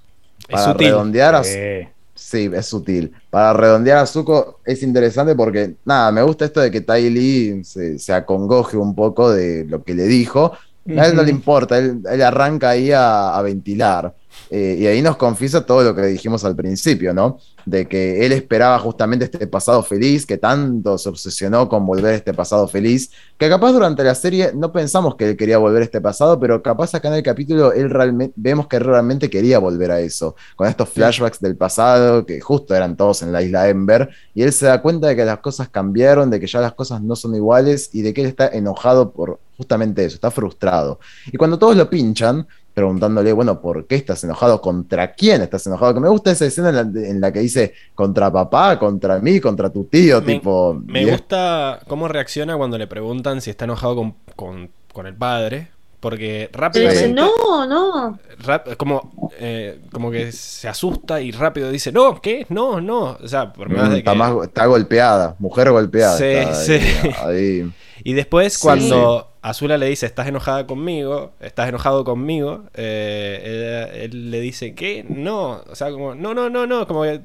Es 0.42 0.46
para 0.46 0.64
sutil. 0.72 0.86
redondear 0.88 1.34
a- 1.34 1.42
Eh, 1.44 1.88
Sí, 2.18 2.50
es 2.54 2.64
sutil. 2.66 3.12
Para 3.28 3.52
redondear 3.52 3.98
a 3.98 4.06
Zuko 4.06 4.60
es 4.64 4.82
interesante 4.82 5.34
porque, 5.34 5.74
nada, 5.84 6.10
me 6.12 6.22
gusta 6.22 6.46
esto 6.46 6.60
de 6.60 6.70
que 6.70 6.80
Tai 6.80 7.10
Lee 7.10 7.62
se, 7.62 7.98
se 7.98 8.12
acongoje 8.14 8.76
un 8.78 8.94
poco 8.94 9.30
de 9.30 9.66
lo 9.68 9.84
que 9.84 9.92
le 9.94 10.04
dijo. 10.04 10.52
A 10.96 11.06
él 11.06 11.16
no 11.16 11.22
le 11.22 11.30
importa, 11.30 11.78
él, 11.78 12.00
él 12.10 12.22
arranca 12.22 12.70
ahí 12.70 12.92
a, 12.92 13.36
a 13.36 13.42
ventilar. 13.42 14.14
Eh, 14.50 14.76
y 14.80 14.86
ahí 14.86 15.02
nos 15.02 15.16
confiesa 15.16 15.64
todo 15.66 15.82
lo 15.82 15.94
que 15.94 16.02
dijimos 16.02 16.44
al 16.44 16.54
principio, 16.54 17.12
¿no? 17.12 17.38
De 17.64 17.88
que 17.88 18.24
él 18.24 18.32
esperaba 18.32 18.78
justamente 18.78 19.24
este 19.24 19.46
pasado 19.46 19.82
feliz, 19.82 20.24
que 20.24 20.38
tanto 20.38 20.98
se 20.98 21.08
obsesionó 21.08 21.68
con 21.68 21.84
volver 21.84 22.12
a 22.12 22.16
este 22.16 22.32
pasado 22.32 22.68
feliz, 22.68 23.10
que 23.38 23.48
capaz 23.48 23.72
durante 23.72 24.04
la 24.04 24.14
serie 24.14 24.52
no 24.54 24.70
pensamos 24.70 25.16
que 25.16 25.30
él 25.30 25.36
quería 25.36 25.58
volver 25.58 25.82
a 25.82 25.84
este 25.86 26.00
pasado, 26.00 26.38
pero 26.38 26.62
capaz 26.62 26.94
acá 26.94 27.08
en 27.08 27.14
el 27.14 27.22
capítulo 27.22 27.72
él 27.72 27.90
realmente, 27.90 28.34
vemos 28.36 28.68
que 28.68 28.78
realmente 28.78 29.28
quería 29.28 29.58
volver 29.58 29.90
a 29.90 30.00
eso, 30.00 30.36
con 30.54 30.68
estos 30.68 30.90
flashbacks 30.90 31.40
del 31.40 31.56
pasado, 31.56 32.24
que 32.24 32.40
justo 32.40 32.74
eran 32.74 32.96
todos 32.96 33.22
en 33.22 33.32
la 33.32 33.42
isla 33.42 33.68
Ember, 33.68 34.10
y 34.34 34.42
él 34.42 34.52
se 34.52 34.66
da 34.66 34.80
cuenta 34.80 35.08
de 35.08 35.16
que 35.16 35.24
las 35.24 35.38
cosas 35.38 35.68
cambiaron, 35.68 36.30
de 36.30 36.38
que 36.38 36.46
ya 36.46 36.60
las 36.60 36.74
cosas 36.74 37.02
no 37.02 37.16
son 37.16 37.34
iguales, 37.34 37.90
y 37.92 38.02
de 38.02 38.14
que 38.14 38.20
él 38.20 38.28
está 38.28 38.46
enojado 38.46 39.10
por 39.12 39.40
justamente 39.56 40.04
eso, 40.04 40.14
está 40.16 40.30
frustrado. 40.30 41.00
Y 41.32 41.36
cuando 41.36 41.58
todos 41.58 41.76
lo 41.76 41.88
pinchan, 41.90 42.46
preguntándole, 42.74 43.32
bueno, 43.32 43.60
¿por 43.60 43.86
qué 43.86 43.94
estás 43.94 44.22
enojado? 44.24 44.60
¿Contra 44.60 45.14
quién 45.14 45.40
estás 45.42 45.66
enojado? 45.66 45.94
Que 45.94 46.00
me 46.00 46.08
gusta 46.10 46.30
esa 46.30 46.44
escena 46.44 46.68
en 46.68 46.74
la, 46.74 46.80
en 47.08 47.20
la 47.20 47.32
que 47.32 47.40
dice, 47.40 47.72
contra 47.94 48.30
papá, 48.30 48.78
contra 48.78 49.18
mí, 49.18 49.40
contra 49.40 49.70
tu 49.70 49.84
tío, 49.84 50.20
Me- 50.20 50.34
tipo... 50.34 50.80
Me 50.84 51.06
gusta 51.10 51.80
cómo 51.88 52.06
reacciona 52.08 52.56
cuando 52.56 52.76
le 52.76 52.86
preguntan 52.86 53.40
si 53.40 53.48
está 53.50 53.64
enojado 53.64 53.96
con, 53.96 54.14
con- 54.36 54.70
con 54.92 55.06
el 55.06 55.14
padre. 55.14 55.68
Porque 55.98 56.50
Pero 56.52 56.62
rápidamente. 56.62 57.00
dice, 57.08 57.12
no, 57.14 57.66
no. 57.66 58.18
rap- 58.44 58.76
como, 58.76 59.30
eh, 59.40 59.80
como 59.90 60.10
que 60.10 60.30
se 60.30 60.68
asusta 60.68 61.20
y 61.22 61.32
rápido 61.32 61.70
dice, 61.70 61.90
no, 61.90 62.20
¿qué? 62.20 62.46
No, 62.50 62.80
no. 62.82 63.16
O 63.20 63.26
sea, 63.26 63.50
por 63.52 63.70
más 63.70 63.88
Mm, 63.88 63.92
de 63.92 63.98
está, 63.98 64.12
que- 64.12 64.18
más- 64.18 64.34
está 64.44 64.66
golpeada, 64.66 65.34
mujer 65.38 65.70
golpeada. 65.70 66.18
Sí, 66.18 66.24
está 66.24 66.54
sí. 66.54 66.72
ahí, 66.74 67.14
ahí. 67.24 67.72
Y 68.04 68.12
después, 68.12 68.54
Sí. 68.54 68.60
cuando 68.62 69.32
Azula 69.42 69.78
le 69.78 69.86
dice, 69.86 70.06
estás 70.06 70.26
enojada 70.28 70.66
conmigo, 70.66 71.32
estás 71.40 71.68
enojado 71.68 72.04
conmigo, 72.04 72.64
eh, 72.74 73.90
él, 73.94 74.00
él 74.12 74.30
le 74.30 74.40
dice, 74.40 74.74
¿qué? 74.74 75.04
No, 75.08 75.62
o 75.68 75.74
sea, 75.74 75.90
como, 75.90 76.14
no, 76.14 76.34
no, 76.34 76.50
no, 76.50 76.66
no, 76.66 76.86
como 76.86 77.02
que, 77.02 77.20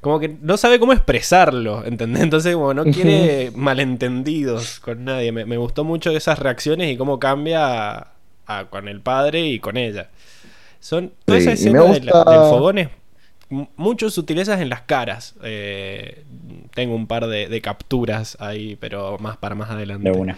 como 0.00 0.18
que 0.20 0.36
no 0.40 0.56
sabe 0.56 0.78
cómo 0.78 0.92
expresarlo, 0.92 1.84
¿entendés? 1.84 2.22
Entonces, 2.22 2.54
como 2.54 2.72
no 2.74 2.84
quiere 2.84 3.50
malentendidos 3.54 4.80
con 4.80 5.04
nadie. 5.04 5.32
Me, 5.32 5.44
me 5.44 5.56
gustó 5.56 5.84
mucho 5.84 6.10
esas 6.10 6.38
reacciones 6.38 6.90
y 6.92 6.96
cómo 6.96 7.18
cambia 7.18 7.98
a- 7.98 8.12
a- 8.46 8.64
con 8.70 8.88
el 8.88 9.00
padre 9.00 9.46
y 9.46 9.58
con 9.60 9.76
ella. 9.76 10.10
Son 10.80 11.12
toda 11.24 11.38
Sí, 11.38 11.44
esa 11.44 11.52
escena 11.52 11.82
me 11.84 11.94
de 11.94 12.00
la- 12.00 12.12
gusta- 12.12 12.30
del 12.30 12.40
fogón 12.50 12.78
es 12.78 12.88
m- 13.54 13.68
muchas 13.76 14.12
sutilezas 14.12 14.60
en 14.60 14.68
las 14.68 14.82
caras. 14.82 15.34
Eh, 15.42 16.24
tengo 16.74 16.94
un 16.94 17.06
par 17.06 17.26
de, 17.26 17.48
de 17.48 17.60
capturas 17.60 18.36
ahí, 18.40 18.76
pero 18.80 19.16
más 19.18 19.36
para 19.36 19.54
más 19.54 19.70
adelante. 19.70 20.10
de 20.10 20.16
una. 20.18 20.36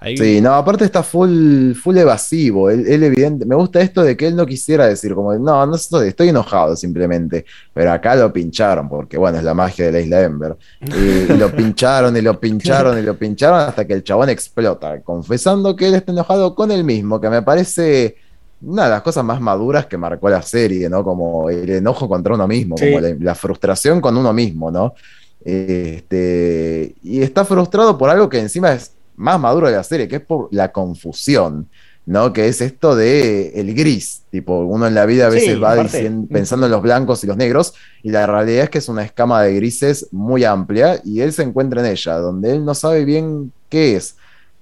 Ahí- 0.00 0.16
Sí, 0.16 0.40
no, 0.40 0.54
aparte 0.54 0.84
está 0.84 1.02
full, 1.02 1.72
full 1.74 1.96
evasivo. 1.98 2.70
Él, 2.70 2.84
él 2.86 3.02
evidente, 3.02 3.44
me 3.44 3.56
gusta 3.56 3.80
esto 3.80 4.02
de 4.04 4.16
que 4.16 4.28
él 4.28 4.36
no 4.36 4.46
quisiera 4.46 4.86
decir, 4.86 5.12
como, 5.12 5.34
no, 5.34 5.66
no 5.66 5.74
estoy, 5.74 6.08
estoy 6.08 6.28
enojado 6.28 6.76
simplemente. 6.76 7.44
Pero 7.74 7.90
acá 7.90 8.14
lo 8.14 8.32
pincharon, 8.32 8.88
porque 8.88 9.16
bueno, 9.18 9.38
es 9.38 9.44
la 9.44 9.54
magia 9.54 9.86
de 9.86 9.92
la 9.92 10.00
isla 10.00 10.20
Ember. 10.22 10.56
Y, 10.80 11.32
y 11.32 11.36
lo 11.36 11.50
pincharon 11.50 12.16
y 12.16 12.20
lo 12.20 12.38
pincharon 12.38 12.96
y 12.96 13.02
lo 13.02 13.18
pincharon 13.18 13.58
hasta 13.60 13.86
que 13.88 13.94
el 13.94 14.04
chabón 14.04 14.28
explota, 14.28 15.00
confesando 15.02 15.74
que 15.74 15.88
él 15.88 15.94
está 15.96 16.12
enojado 16.12 16.54
con 16.54 16.70
él 16.70 16.84
mismo, 16.84 17.20
que 17.20 17.28
me 17.28 17.42
parece 17.42 18.16
una 18.62 18.84
de 18.84 18.90
las 18.90 19.02
cosas 19.02 19.24
más 19.24 19.40
maduras 19.40 19.86
que 19.86 19.96
marcó 19.96 20.28
la 20.28 20.42
serie, 20.42 20.88
¿no? 20.88 21.04
Como 21.04 21.48
el 21.50 21.68
enojo 21.70 22.08
contra 22.08 22.34
uno 22.34 22.46
mismo, 22.48 22.76
Sí. 22.76 22.86
como 22.86 23.00
la, 23.00 23.14
la 23.18 23.34
frustración 23.34 24.00
con 24.00 24.16
uno 24.16 24.32
mismo, 24.32 24.70
¿no? 24.70 24.94
Este, 25.44 26.94
y 27.02 27.22
está 27.22 27.44
frustrado 27.44 27.96
por 27.98 28.10
algo 28.10 28.28
que 28.28 28.38
encima 28.40 28.72
es 28.72 28.92
más 29.16 29.38
maduro 29.40 29.66
de 29.68 29.74
la 29.74 29.82
serie, 29.82 30.08
que 30.08 30.16
es 30.16 30.22
por 30.22 30.48
la 30.52 30.72
confusión. 30.72 31.68
¿no? 32.06 32.32
Que 32.32 32.48
es 32.48 32.62
esto 32.62 32.96
de 32.96 33.48
el 33.60 33.74
gris, 33.74 34.22
tipo, 34.30 34.60
uno 34.60 34.86
en 34.86 34.94
la 34.94 35.04
vida 35.04 35.26
a 35.26 35.28
veces 35.28 35.52
Sí, 35.56 35.60
va 35.60 35.76
diciendo- 35.76 36.26
pensando 36.32 36.64
en 36.64 36.72
los 36.72 36.80
blancos 36.80 37.22
y 37.22 37.26
los 37.26 37.36
negros, 37.36 37.74
y 38.02 38.10
la 38.10 38.26
realidad 38.26 38.64
es 38.64 38.70
que 38.70 38.78
es 38.78 38.88
una 38.88 39.04
escama 39.04 39.42
de 39.42 39.54
grises 39.56 40.06
muy 40.10 40.42
amplia, 40.42 41.02
y 41.04 41.20
él 41.20 41.34
se 41.34 41.42
encuentra 41.42 41.80
en 41.82 41.92
ella, 41.92 42.16
donde 42.16 42.52
él 42.52 42.64
no 42.64 42.74
sabe 42.74 43.04
bien 43.04 43.52
qué 43.68 43.96
es, 43.96 44.16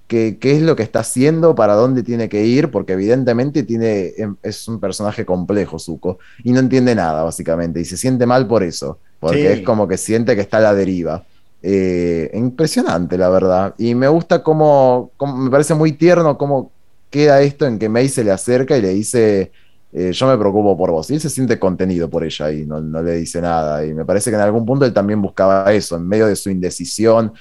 qué, 0.07 0.37
qué 0.39 0.55
es 0.55 0.61
lo 0.61 0.75
que 0.75 0.83
está 0.83 0.99
haciendo, 0.99 1.53
para 1.55 1.73
dónde 1.73 2.01
tiene 2.03 2.29
que 2.29 2.45
ir, 2.45 2.71
porque 2.71 2.93
evidentemente 2.93 3.63
tiene, 3.63 4.13
em, 4.17 4.35
es 4.41 4.67
un 4.67 4.79
personaje 4.79 5.25
complejo, 5.25 5.77
Zuko, 5.79 6.19
y 6.43 6.51
no 6.53 6.59
entiende 6.59 6.95
nada, 6.95 7.23
básicamente, 7.23 7.79
y 7.81 7.85
se 7.85 7.97
siente 7.97 8.25
mal 8.25 8.47
por 8.47 8.63
eso, 8.63 8.99
porque 9.19 9.41
Sí. 9.41 9.47
es 9.47 9.61
como 9.61 9.87
que 9.87 9.97
siente 9.97 10.35
que 10.35 10.41
está 10.41 10.57
a 10.57 10.61
la 10.61 10.73
deriva. 10.73 11.23
Eh, 11.61 12.29
impresionante, 12.33 13.17
la 13.17 13.29
verdad. 13.29 13.73
Y 13.77 13.95
me 13.95 14.07
gusta 14.07 14.43
cómo, 14.43 15.11
cómo- 15.17 15.35
me 15.37 15.49
parece 15.49 15.73
muy 15.73 15.91
tierno 15.93 16.37
cómo 16.37 16.71
queda 17.09 17.41
esto 17.41 17.65
en 17.65 17.79
que 17.79 17.89
May 17.89 18.07
se 18.09 18.23
le 18.23 18.31
acerca 18.31 18.77
y 18.77 18.81
le 18.81 18.89
dice, 18.89 19.51
eh, 19.91 20.11
yo 20.13 20.27
me 20.27 20.37
preocupo 20.37 20.77
por 20.77 20.91
vos. 20.91 21.09
Y 21.09 21.15
él 21.15 21.19
se 21.21 21.29
siente 21.29 21.57
contenido 21.57 22.09
por 22.09 22.23
ella 22.23 22.51
y 22.51 22.65
no, 22.65 22.79
no 22.79 23.01
le 23.01 23.15
dice 23.15 23.41
nada. 23.41 23.83
Y 23.85 23.93
me 23.93 24.05
parece 24.05 24.29
que 24.29 24.35
en 24.35 24.41
algún 24.43 24.65
punto 24.65 24.85
él 24.85 24.93
también 24.93 25.21
buscaba 25.21 25.73
eso, 25.73 25.95
en 25.97 26.07
medio 26.07 26.27
de 26.27 26.35
su 26.35 26.49
indecisión 26.51 27.33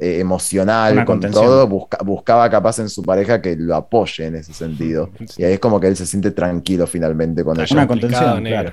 eh, 0.00 0.18
emocional, 0.20 0.94
Una 0.94 1.04
con 1.04 1.16
contención. 1.16 1.44
todo, 1.44 1.68
busca- 1.68 1.98
buscaba 2.04 2.48
capaz 2.48 2.78
en 2.78 2.88
su 2.88 3.02
pareja 3.02 3.40
que 3.42 3.54
lo 3.56 3.76
apoye 3.76 4.26
en 4.26 4.36
ese 4.36 4.52
sentido. 4.54 5.10
Y 5.36 5.44
ahí 5.44 5.52
es 5.52 5.60
como 5.60 5.78
que 5.78 5.86
él 5.88 5.96
se 5.96 6.06
siente 6.06 6.30
tranquilo 6.30 6.86
finalmente 6.86 7.44
con 7.44 7.60
ella. 7.60 7.66
Una 7.72 7.86
contención, 7.86 8.42
claro. 8.44 8.72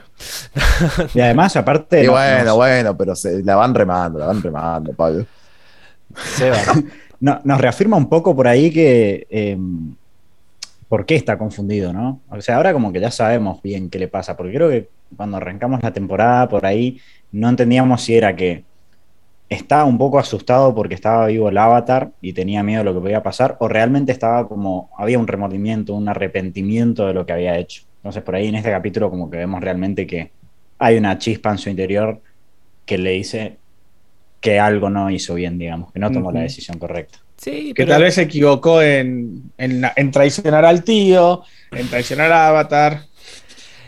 Y 1.13 1.19
además, 1.19 1.55
aparte. 1.55 2.03
Y 2.03 2.05
no- 2.07 2.13
bueno, 2.13 2.43
nos- 2.45 2.55
bueno, 2.55 2.97
pero 2.97 3.15
se, 3.15 3.43
la 3.43 3.55
van 3.55 3.75
remando, 3.75 4.17
la 4.19 4.27
van 4.27 4.41
remando, 4.41 4.93
Pablo. 4.93 5.25
Seba. 6.35 6.57
no- 7.19 7.41
nos 7.43 7.59
reafirma 7.61 7.97
un 7.97 8.09
poco 8.09 8.35
por 8.35 8.47
ahí 8.47 8.71
que. 8.71 9.27
eh, 9.29 9.57
¿Por 10.87 11.05
qué 11.05 11.15
está 11.17 11.37
confundido, 11.37 11.91
no? 11.91 12.21
O 12.29 12.39
sea, 12.39 12.55
ahora 12.55 12.71
como 12.71 12.93
que 12.93 13.01
ya 13.01 13.11
sabemos 13.11 13.61
bien 13.61 13.89
qué 13.89 13.99
le 13.99 14.07
pasa, 14.07 14.37
porque 14.37 14.53
creo 14.53 14.69
que 14.69 14.89
cuando 15.17 15.35
arrancamos 15.35 15.83
la 15.83 15.91
temporada 15.91 16.47
por 16.47 16.65
ahí 16.65 17.01
no 17.33 17.49
entendíamos 17.49 18.01
si 18.03 18.15
era 18.15 18.33
que 18.37 18.63
estaba 19.49 19.85
un 19.85 19.97
poco 19.97 20.19
asustado 20.19 20.75
porque 20.75 20.95
estaba 20.95 21.27
vivo 21.27 21.49
el 21.49 21.57
avatar 21.57 22.11
y 22.21 22.33
tenía 22.33 22.63
miedo 22.63 22.79
de 22.79 22.85
lo 22.85 22.93
que 22.93 23.01
podía 23.01 23.23
pasar, 23.23 23.55
o 23.59 23.67
realmente 23.67 24.11
estaba 24.11 24.47
como, 24.47 24.89
había 24.97 25.19
un 25.19 25.27
remordimiento, 25.27 25.93
un 25.93 26.09
arrepentimiento 26.09 27.07
de 27.07 27.13
lo 27.13 27.25
que 27.25 27.33
había 27.33 27.57
hecho. 27.57 27.83
Entonces 27.97 28.23
por 28.23 28.35
ahí 28.35 28.47
en 28.47 28.55
este 28.55 28.71
capítulo 28.71 29.09
como 29.09 29.29
que 29.29 29.37
vemos 29.37 29.61
realmente 29.61 30.05
que 30.05 30.31
hay 30.79 30.97
una 30.97 31.17
chispa 31.17 31.51
en 31.51 31.57
su 31.57 31.69
interior 31.69 32.21
que 32.85 32.97
le 32.97 33.11
dice 33.11 33.57
que 34.39 34.59
algo 34.59 34.89
no 34.89 35.09
hizo 35.09 35.33
bien, 35.33 35.57
digamos, 35.57 35.91
que 35.91 35.99
no 35.99 36.11
tomó 36.11 36.31
la 36.31 36.41
decisión 36.41 36.77
correcta. 36.77 37.19
Sí, 37.37 37.73
Que 37.73 37.83
pero 37.83 37.93
tal 37.93 38.03
vez 38.03 38.15
se 38.15 38.23
equivocó 38.23 38.81
en, 38.81 39.51
en, 39.57 39.83
en 39.95 40.11
traicionar 40.11 40.65
al 40.65 40.83
tío, 40.83 41.43
en 41.71 41.87
traicionar 41.87 42.31
a 42.31 42.47
Avatar. 42.47 43.06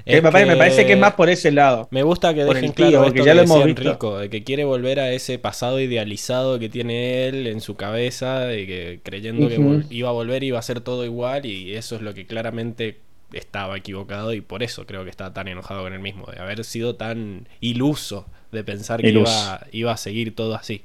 Que 0.10 0.18
es 0.18 0.24
me, 0.24 0.32
parece, 0.32 0.52
me 0.52 0.58
parece 0.58 0.86
que 0.86 0.94
es 0.94 1.00
más 1.00 1.12
que 1.12 1.18
por 1.18 1.30
ese 1.30 1.52
lado. 1.52 1.88
Me 1.92 2.04
gusta 2.04 2.34
que 2.34 2.44
dejen 2.44 2.74
tío, 2.74 2.90
claro 2.90 3.14
que 3.14 3.20
esto 3.20 3.26
ya 3.26 3.32
que 3.32 3.36
lo 3.36 3.42
hemos 3.44 3.58
decía 3.58 3.66
visto. 3.66 3.82
Enrico, 3.82 4.18
de 4.18 4.30
que 4.30 4.44
quiere 4.44 4.64
volver 4.66 5.00
a 5.00 5.12
ese 5.12 5.40
pasado 5.40 5.80
idealizado 5.80 6.60
que 6.60 6.70
tiene 6.70 7.28
él 7.28 7.48
en 7.48 7.62
su 7.62 7.76
cabeza, 7.76 8.40
de 8.40 8.66
que 8.66 9.00
creyendo 9.04 9.48
que 9.48 9.96
iba 9.96 10.10
a 10.10 10.12
volver 10.12 10.44
y 10.44 10.48
iba 10.48 10.60
a 10.60 10.64
ser 10.64 10.82
todo 10.82 11.06
igual, 11.06 11.46
y 11.46 11.76
eso 11.76 11.96
es 11.96 12.02
lo 12.02 12.14
que 12.14 12.26
claramente 12.26 12.98
estaba 13.34 13.78
equivocado, 13.78 14.34
y 14.34 14.42
por 14.42 14.64
eso 14.64 14.86
creo 14.86 15.04
que 15.04 15.10
está 15.12 15.34
tan 15.34 15.48
enojado 15.48 15.84
con 15.84 15.94
él 15.94 16.00
mismo, 16.00 16.26
de 16.26 16.40
haber 16.40 16.64
sido 16.64 16.96
tan 16.96 17.48
iluso 17.62 18.26
de 18.52 18.64
pensar 18.64 19.02
que 19.02 19.10
iba, 19.10 19.68
iba 19.72 19.92
a 19.92 19.98
seguir 19.98 20.36
todo 20.36 20.56
así. 20.56 20.82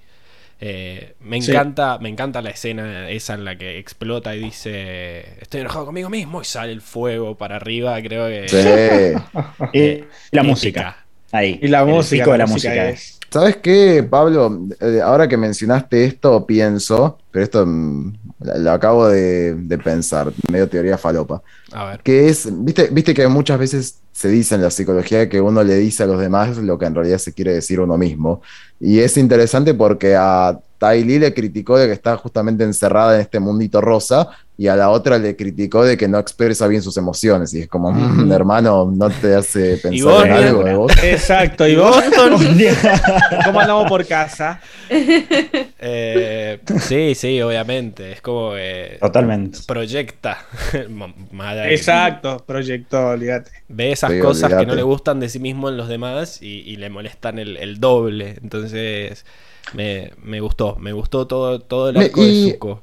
Eh, 0.60 1.14
me 1.20 1.42
Sí. 1.42 1.50
encanta, 1.50 1.98
me 1.98 2.08
encanta 2.08 2.40
la 2.40 2.50
escena 2.50 3.10
esa 3.10 3.34
en 3.34 3.44
la 3.44 3.56
que 3.58 3.78
explota 3.78 4.34
y 4.36 4.40
dice 4.40 5.34
estoy 5.40 5.60
enojado 5.62 5.86
conmigo 5.86 6.08
mismo 6.10 6.40
y 6.40 6.44
sale 6.44 6.72
el 6.72 6.80
fuego 6.80 7.36
para 7.36 7.56
arriba, 7.56 8.00
creo 8.02 8.28
que 8.28 8.48
Sí. 8.48 9.38
Y 9.72 9.78
Eh, 9.80 10.04
la 10.30 10.42
música. 10.42 11.04
Ahí. 11.32 11.58
Y 11.60 11.68
la 11.68 11.80
el 11.80 11.86
música, 11.86 12.24
pico 12.24 12.32
de 12.32 12.38
la 12.38 12.44
la 12.46 12.50
música 12.52 12.70
música. 12.72 12.88
es- 12.90 13.18
¿Sabes 13.30 13.56
qué, 13.56 14.06
Pablo? 14.08 14.68
Eh, 14.80 15.00
ahora 15.02 15.28
que 15.28 15.36
mencionaste 15.36 16.04
esto, 16.04 16.46
pienso, 16.46 17.18
pero 17.30 17.44
esto 17.44 17.66
mm, 17.66 18.12
lo 18.58 18.70
acabo 18.70 19.08
de, 19.08 19.54
de 19.54 19.78
pensar, 19.78 20.32
medio 20.50 20.68
teoría 20.68 20.96
falopa, 20.98 21.42
A 21.72 21.84
ver. 21.90 22.00
que 22.02 22.28
es, 22.28 22.48
viste, 22.64 22.88
viste 22.92 23.12
que 23.14 23.26
muchas 23.26 23.58
veces 23.58 24.00
se 24.12 24.28
dice 24.28 24.54
en 24.54 24.62
la 24.62 24.70
psicología 24.70 25.28
que 25.28 25.40
uno 25.40 25.64
le 25.64 25.76
dice 25.76 26.04
a 26.04 26.06
los 26.06 26.20
demás 26.20 26.56
lo 26.58 26.78
que 26.78 26.86
en 26.86 26.94
realidad 26.94 27.18
se 27.18 27.32
quiere 27.32 27.52
decir 27.54 27.80
uno 27.80 27.98
mismo. 27.98 28.42
Y 28.78 29.00
es 29.00 29.16
interesante 29.16 29.74
porque 29.74 30.14
a 30.16 30.60
Lee 30.92 31.18
le 31.18 31.32
criticó 31.34 31.78
de 31.78 31.86
que 31.86 31.92
está 31.92 32.16
justamente 32.16 32.64
encerrada 32.64 33.14
en 33.14 33.20
este 33.22 33.40
mundito 33.40 33.80
rosa 33.80 34.28
y 34.56 34.68
a 34.68 34.76
la 34.76 34.90
otra 34.90 35.18
le 35.18 35.34
criticó 35.34 35.84
de 35.84 35.96
que 35.96 36.06
no 36.06 36.18
expresa 36.18 36.66
bien 36.68 36.80
sus 36.82 36.96
emociones. 36.96 37.52
Y 37.54 37.62
es 37.62 37.68
como, 37.68 37.90
"Mm, 37.90 38.30
hermano, 38.30 38.90
no 38.94 39.10
te 39.10 39.34
hace 39.34 39.78
pensar 39.78 40.12
vos, 40.12 40.24
en 40.24 40.32
algo 40.32 40.62
de 40.64 40.74
vos. 40.74 40.92
Exacto, 41.02 41.66
y 41.66 41.74
vos, 41.74 41.96
¿cómo 43.44 43.60
andamos 43.60 43.88
por 43.88 44.06
casa? 44.06 44.60
Eh, 45.86 46.60
sí, 46.80 47.14
sí, 47.14 47.42
obviamente. 47.42 48.12
Es 48.12 48.20
como 48.22 48.52
Totalmente. 49.00 49.58
proyecta. 49.66 50.38
Más 50.88 51.52
allá 51.52 51.62
de 51.62 51.68
que 51.68 51.74
Exacto, 51.74 52.44
proyecto, 52.46 53.08
olvídate. 53.08 53.50
Ve 53.68 53.92
esas 53.92 54.12
Sí, 54.12 54.18
cosas 54.20 54.54
que 54.54 54.66
no 54.66 54.74
le 54.74 54.82
gustan 54.82 55.20
de 55.20 55.28
sí 55.28 55.38
mismo 55.40 55.68
en 55.68 55.76
los 55.76 55.88
demás 55.88 56.40
y, 56.40 56.60
y 56.60 56.76
le 56.76 56.88
molestan 56.90 57.38
el, 57.38 57.56
el 57.58 57.80
doble. 57.80 58.36
Entonces, 58.42 59.26
me, 59.72 60.12
me 60.22 60.40
gustó. 60.40 60.76
Me 60.76 60.92
gustó 60.92 61.26
todo, 61.26 61.60
todo 61.60 61.88
el 61.90 61.96
Me- 61.96 62.04
arco 62.06 62.20
y- 62.22 62.44
de 62.46 62.52
Zuko. 62.52 62.82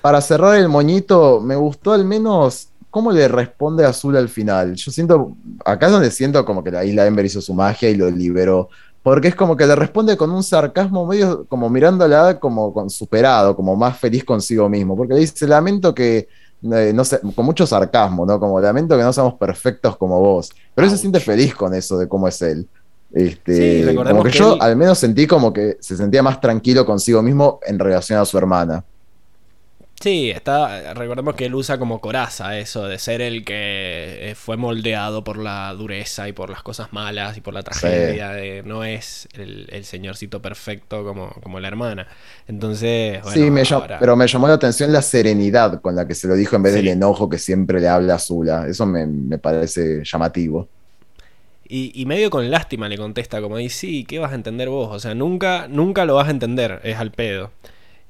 Para 0.00 0.20
cerrar 0.20 0.56
el 0.56 0.68
moñito, 0.68 1.40
me 1.40 1.56
gustó 1.56 1.92
al 1.92 2.04
menos 2.04 2.68
cómo 2.90 3.12
le 3.12 3.28
responde 3.28 3.84
Azul 3.86 4.16
al 4.16 4.28
final. 4.28 4.74
Yo 4.74 4.90
siento, 4.90 5.36
acá 5.64 5.86
es 5.86 5.92
donde 5.92 6.10
siento 6.10 6.44
como 6.44 6.62
que 6.64 6.70
la 6.70 6.84
isla 6.84 7.06
Ember 7.06 7.24
hizo 7.24 7.40
su 7.40 7.54
magia 7.54 7.88
y 7.90 7.94
lo 7.96 8.10
liberó. 8.10 8.68
Porque 9.02 9.28
es 9.28 9.34
como 9.34 9.56
que 9.56 9.66
le 9.66 9.74
responde 9.74 10.16
con 10.16 10.30
un 10.30 10.42
sarcasmo 10.44 11.06
medio 11.06 11.46
como 11.46 11.68
mirándola 11.70 12.38
como 12.38 12.72
con 12.72 12.90
superado, 12.90 13.56
como 13.56 13.74
más 13.76 13.98
feliz 13.98 14.24
consigo 14.24 14.68
mismo. 14.68 14.96
Porque 14.96 15.14
le 15.14 15.20
dice, 15.20 15.46
lamento 15.46 15.94
que, 15.94 16.28
eh, 16.72 16.92
no 16.94 17.04
sé, 17.04 17.20
con 17.34 17.44
mucho 17.46 17.66
sarcasmo, 17.66 18.24
¿no? 18.26 18.38
Como 18.38 18.60
lamento 18.60 18.96
que 18.96 19.02
no 19.02 19.12
seamos 19.12 19.34
perfectos 19.34 19.96
como 19.96 20.20
vos. 20.20 20.50
Pero 20.74 20.86
él 20.86 20.90
se 20.92 20.98
siente 20.98 21.18
feliz 21.20 21.54
con 21.54 21.74
eso 21.74 21.98
de 21.98 22.08
cómo 22.08 22.28
es 22.28 22.40
él. 22.42 22.68
Este, 23.12 23.84
Sí, 23.90 23.94
como 23.94 24.22
que, 24.22 24.30
que 24.30 24.38
yo 24.38 24.54
él- 24.54 24.62
al 24.62 24.76
menos 24.76 24.98
sentí 24.98 25.26
como 25.26 25.52
que 25.52 25.76
se 25.80 25.96
sentía 25.96 26.22
más 26.22 26.40
tranquilo 26.40 26.86
consigo 26.86 27.22
mismo 27.22 27.60
en 27.66 27.78
relación 27.78 28.18
a 28.18 28.24
su 28.24 28.38
hermana. 28.38 28.84
Sí, 30.00 30.30
está, 30.30 30.94
recordemos 30.94 31.36
que 31.36 31.44
él 31.46 31.54
usa 31.54 31.78
como 31.78 32.00
coraza 32.00 32.58
eso 32.58 32.86
de 32.88 32.98
ser 32.98 33.20
el 33.20 33.44
que 33.44 34.30
eh, 34.30 34.34
fue 34.34 34.56
moldeado 34.56 35.22
por 35.22 35.36
la 35.38 35.72
dureza 35.74 36.26
y 36.28 36.32
por 36.32 36.50
las 36.50 36.64
cosas 36.64 36.92
malas 36.92 37.36
y 37.36 37.40
por 37.40 37.54
la 37.54 37.62
tragedia. 37.62 38.30
De, 38.30 38.64
no 38.64 38.82
es 38.82 39.28
el, 39.34 39.68
el 39.70 39.84
señorcito 39.84 40.42
perfecto 40.42 41.04
como, 41.04 41.28
como 41.40 41.60
la 41.60 41.68
hermana. 41.68 42.08
Entonces, 42.48 43.22
bueno, 43.22 43.32
sí, 43.32 43.48
me 43.48 43.62
pero 44.00 44.16
me 44.16 44.26
llamó 44.26 44.48
la 44.48 44.54
atención 44.54 44.92
la 44.92 45.02
serenidad 45.02 45.80
con 45.80 45.94
la 45.94 46.04
que 46.08 46.16
se 46.16 46.26
lo 46.26 46.34
dijo 46.34 46.56
en 46.56 46.62
vez 46.64 46.72
Sí. 46.72 46.78
del 46.78 46.88
enojo 46.88 47.28
que 47.28 47.38
siempre 47.38 47.78
le 47.80 47.86
habla 47.88 48.16
a 48.16 48.18
Zula. 48.18 48.66
Eso 48.66 48.84
me, 48.86 49.06
me 49.06 49.38
parece 49.38 50.02
llamativo. 50.04 50.68
Y, 51.74 51.90
y 51.94 52.04
medio 52.04 52.28
con 52.28 52.50
lástima 52.50 52.86
le 52.90 52.98
contesta, 52.98 53.40
como 53.40 53.56
dice, 53.56 53.74
sí, 53.78 54.04
¿qué 54.04 54.18
vas 54.18 54.32
a 54.32 54.34
entender 54.34 54.68
vos? 54.68 54.90
O 54.92 55.00
sea, 55.00 55.14
nunca, 55.14 55.68
nunca 55.68 56.04
lo 56.04 56.16
vas 56.16 56.28
a 56.28 56.30
entender, 56.30 56.80
es 56.84 56.98
al 56.98 57.12
pedo. 57.12 57.50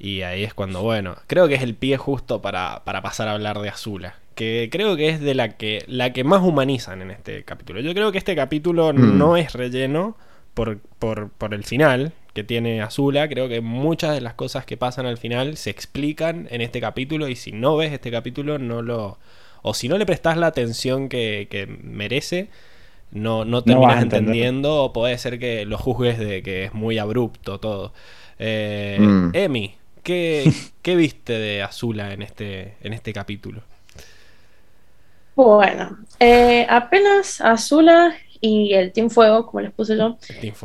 Y 0.01 0.23
ahí 0.23 0.43
es 0.43 0.53
cuando, 0.53 0.83
bueno, 0.83 1.15
creo 1.29 1.47
que 1.47 1.55
es 1.55 1.63
el 1.63 1.77
pie 1.77 1.97
justo 1.97 2.43
para, 2.43 2.83
para 2.85 3.03
pasar 3.03 3.29
a 3.29 3.35
hablar 3.35 3.61
de 3.61 3.69
Azula. 3.69 4.17
Que 4.35 4.69
creo 4.73 4.97
que 4.97 5.11
es 5.11 5.21
de 5.21 5.37
la 5.37 5.57
que, 5.57 5.85
la 5.87 6.13
que 6.13 6.25
más 6.25 6.43
humanizan 6.43 7.03
en 7.03 7.13
este 7.13 7.45
capítulo. 7.45 7.79
Yo 7.81 7.95
creo 7.95 8.11
que 8.11 8.19
este 8.19 8.35
capítulo 8.35 8.93
Mm. 8.93 9.17
no 9.17 9.37
es 9.37 9.53
relleno 9.53 10.17
por, 10.55 10.79
por, 10.99 11.31
por 11.31 11.55
el 11.55 11.63
final 11.63 12.15
que 12.35 12.43
tiene 12.43 12.83
Azula. 12.83 13.29
Creo 13.29 13.49
que 13.49 13.61
muchas 13.61 14.13
de 14.13 14.23
las 14.23 14.35
cosas 14.35 14.65
que 14.67 14.77
pasan 14.77 15.07
al 15.07 15.19
final 15.19 15.57
se 15.57 15.71
explican 15.71 16.49
en 16.51 16.63
este 16.63 16.81
capítulo. 16.81 17.29
Y 17.29 17.37
si 17.37 17.53
no 17.53 17.77
ves 17.77 17.93
este 17.93 18.11
capítulo, 18.11 18.59
no 18.59 18.83
lo. 18.83 19.19
O 19.63 19.73
si 19.73 19.87
no 19.89 19.99
le 19.99 20.07
prestas 20.07 20.37
la 20.37 20.49
atención 20.49 21.09
que, 21.09 21.47
que 21.49 21.67
merece, 21.69 22.49
no, 23.13 23.45
no 23.45 23.63
terminas 23.65 24.03
entendiendo 24.03 24.85
o 24.85 24.93
puede 24.93 25.19
ser 25.19 25.39
que 25.39 25.65
lo 25.67 25.79
juzgues 25.79 26.19
de 26.19 26.43
que 26.43 26.65
es 26.65 26.75
muy 26.75 26.99
abrupto 26.99 27.61
todo. 27.61 27.93
Eh, 28.39 28.99
Mm. 28.99 29.31
Emi, 29.35 29.77
¿qué, 30.03 30.45
qué 30.83 30.97
viste 30.97 31.35
de 31.35 31.63
Azula 31.63 32.13
en 32.13 32.23
este, 32.23 32.77
en 32.83 32.93
este 32.93 33.13
capítulo? 33.13 33.63
Bueno, 35.35 35.99
eh, 36.21 36.67
apenas 36.69 37.41
Azula 37.41 38.15
y 38.41 38.75
el 38.75 38.93
Team 38.93 39.09
Fuego, 39.09 39.47
como 39.47 39.61
les 39.63 39.73
puse 39.73 39.97
yo, 39.97 40.19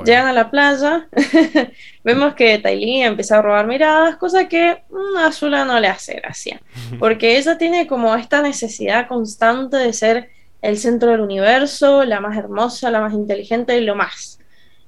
llegan 0.03 0.27
a 0.27 0.33
la 0.33 0.49
playa, 0.51 1.07
vemos 2.03 2.33
que 2.35 2.57
Tylee 2.57 3.05
empieza 3.05 3.37
a 3.37 3.41
robar 3.41 3.67
miradas, 3.67 4.17
cosa 4.17 4.49
que 4.49 4.83
mm, 4.89 5.17
Azula 5.19 5.63
no 5.63 5.79
le 5.79 5.87
hace 5.87 6.15
gracia, 6.15 6.61
porque 6.99 7.37
ella 7.37 7.57
tiene 7.57 7.87
como 7.87 8.13
esta 8.15 8.41
necesidad 8.41 9.07
constante 9.07 9.77
de 9.77 9.93
ser 9.93 10.31
el 10.61 10.77
centro 10.77 11.11
del 11.11 11.21
universo, 11.21 12.03
la 12.05 12.19
más 12.19 12.37
hermosa, 12.37 12.91
la 12.91 13.01
más 13.01 13.13
inteligente 13.13 13.77
y 13.77 13.81
lo 13.85 13.95
más. 13.95 14.39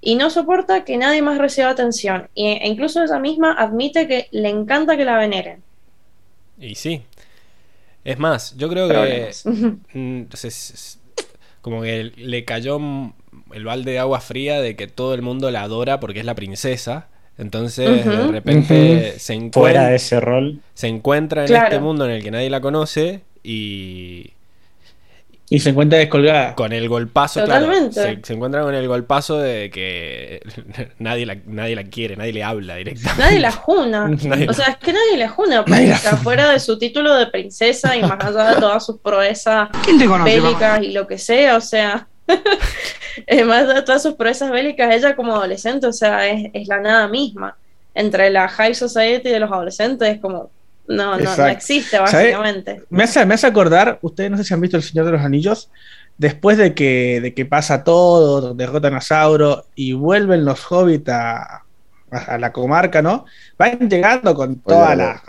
Y 0.02 0.16
no 0.16 0.30
soporta 0.30 0.86
que 0.86 0.98
nadie 0.98 1.22
más 1.22 1.38
reciba 1.38 1.70
atención, 1.70 2.30
e 2.36 2.68
incluso 2.68 3.04
ella 3.04 3.20
misma 3.20 3.54
admite 3.58 4.08
que 4.08 4.28
le 4.32 4.50
encanta 4.50 4.96
que 4.98 5.06
la 5.06 5.18
veneren. 5.18 5.62
Y 6.60 6.76
sí. 6.76 7.04
Es 8.04 8.18
más, 8.18 8.56
yo 8.58 8.70
creo 8.70 8.88
que 8.88 8.94
Problemas. 8.94 9.46
mm, 9.94 10.22
se- 10.34 10.98
como 11.62 11.82
que 11.82 12.12
le 12.16 12.46
cayó 12.46 12.80
el 13.54 13.66
balde 13.66 13.92
de 13.92 14.00
agua 14.00 14.22
fría 14.22 14.62
de 14.62 14.76
que 14.76 14.88
todo 14.88 15.14
el 15.14 15.22
mundo 15.22 15.52
la 15.52 15.64
adora 15.64 16.00
porque 16.00 16.20
es 16.20 16.26
la 16.26 16.36
princesa. 16.36 17.08
Entonces, 17.38 18.06
de 18.06 18.28
repente 18.28 19.20
se, 19.20 19.40
Fuera 19.52 19.86
encuentra, 19.86 19.88
de 19.88 19.96
ese 19.96 20.20
rol. 20.20 20.62
se 20.74 20.88
encuentra 20.88 21.44
en 21.44 21.48
Claro. 21.48 21.66
este 21.66 21.80
mundo 21.80 22.06
en 22.06 22.12
el 22.12 22.24
que 22.24 22.32
nadie 22.32 22.50
la 22.50 22.62
conoce 22.62 23.22
y 23.44 24.32
Y 25.52 25.60
se 25.60 25.72
encuentra 25.72 25.98
descolgada. 25.98 26.54
con 26.54 26.74
el 26.74 26.88
golpazo, 26.88 27.44
claro, 27.44 27.66
Totalmente. 27.66 28.02
se, 28.02 28.20
se 28.24 28.34
encuentra 28.34 28.62
con 28.62 28.76
el 28.76 28.88
golpazo 28.88 29.40
de 29.40 29.72
que 29.72 30.42
nadie 31.00 31.26
la, 31.26 31.38
nadie 31.48 31.76
la 31.76 31.86
quiere, 31.86 32.16
nadie 32.16 32.34
le 32.34 32.44
habla 32.44 32.76
directamente. 32.76 33.22
Nadie 33.22 33.40
la 33.40 33.52
juna. 33.52 34.08
Nadie 34.24 34.48
O 34.48 34.54
sea, 34.54 34.68
es 34.68 34.78
que 34.78 34.94
nadie 34.94 35.18
la 35.18 35.30
juna. 35.30 35.64
Nadie 35.66 35.88
la 35.88 35.96
Porque 35.96 36.08
afuera 36.10 36.52
de 36.52 36.60
su 36.60 36.78
título 36.78 37.16
de 37.16 37.28
princesa 37.28 37.98
y 37.98 38.02
más 38.02 38.24
allá 38.24 38.54
de 38.54 38.60
todas 38.60 38.86
sus 38.86 39.00
proezas 39.00 39.70
bélicas 40.24 40.84
y 40.84 40.92
lo 40.92 41.08
que 41.08 41.18
sea, 41.18 41.58
o 41.58 41.62
sea, 41.62 42.08
eh, 43.28 43.44
más 43.44 43.64
allá 43.64 43.74
de 43.76 43.82
todas 43.82 44.04
sus 44.04 44.14
proezas 44.14 44.52
bélicas, 44.52 44.94
ella 44.94 45.16
como 45.16 45.36
adolescente, 45.36 45.88
o 45.88 45.94
sea, 45.94 46.28
es, 46.28 46.52
es 46.54 46.68
la 46.68 46.80
nada 46.80 47.08
misma. 47.08 47.58
Entre 47.96 48.30
la 48.30 48.48
high 48.48 48.76
society 48.76 49.30
de 49.30 49.40
los 49.40 49.52
adolescentes, 49.52 50.08
es 50.08 50.20
como, 50.22 50.52
no, 50.90 51.18
no, 51.18 51.38
no 51.38 51.48
existe, 51.48 51.98
¿Sabe? 51.98 52.34
básicamente. 52.34 52.84
Me 52.90 53.04
hace, 53.04 53.26
me 53.26 53.36
hace 53.36 53.48
acordar, 53.48 54.00
ustedes 54.02 54.32
no 54.32 54.38
sé 54.38 54.44
si 54.44 54.54
han 54.54 54.62
visto 54.62 54.76
El 54.76 54.84
Señor 54.84 55.06
de 55.06 55.12
los 55.14 55.22
Anillos, 55.22 55.70
después 56.18 56.58
de 56.58 56.74
que, 56.74 57.22
de 57.22 57.34
que 57.34 57.46
pasa 57.46 57.84
todo, 57.84 58.54
derrotan 58.54 58.96
a 58.96 59.02
Sauro 59.02 59.66
y 59.76 59.94
vuelven 59.94 60.44
los 60.46 60.60
hobbits 60.70 61.10
a, 61.10 61.64
a 62.12 62.38
la 62.38 62.52
comarca, 62.52 63.02
¿no? 63.02 63.26
Van 63.58 63.90
llegando 63.90 64.34
con 64.34 64.60
todas 64.62 64.98
las, 64.98 65.22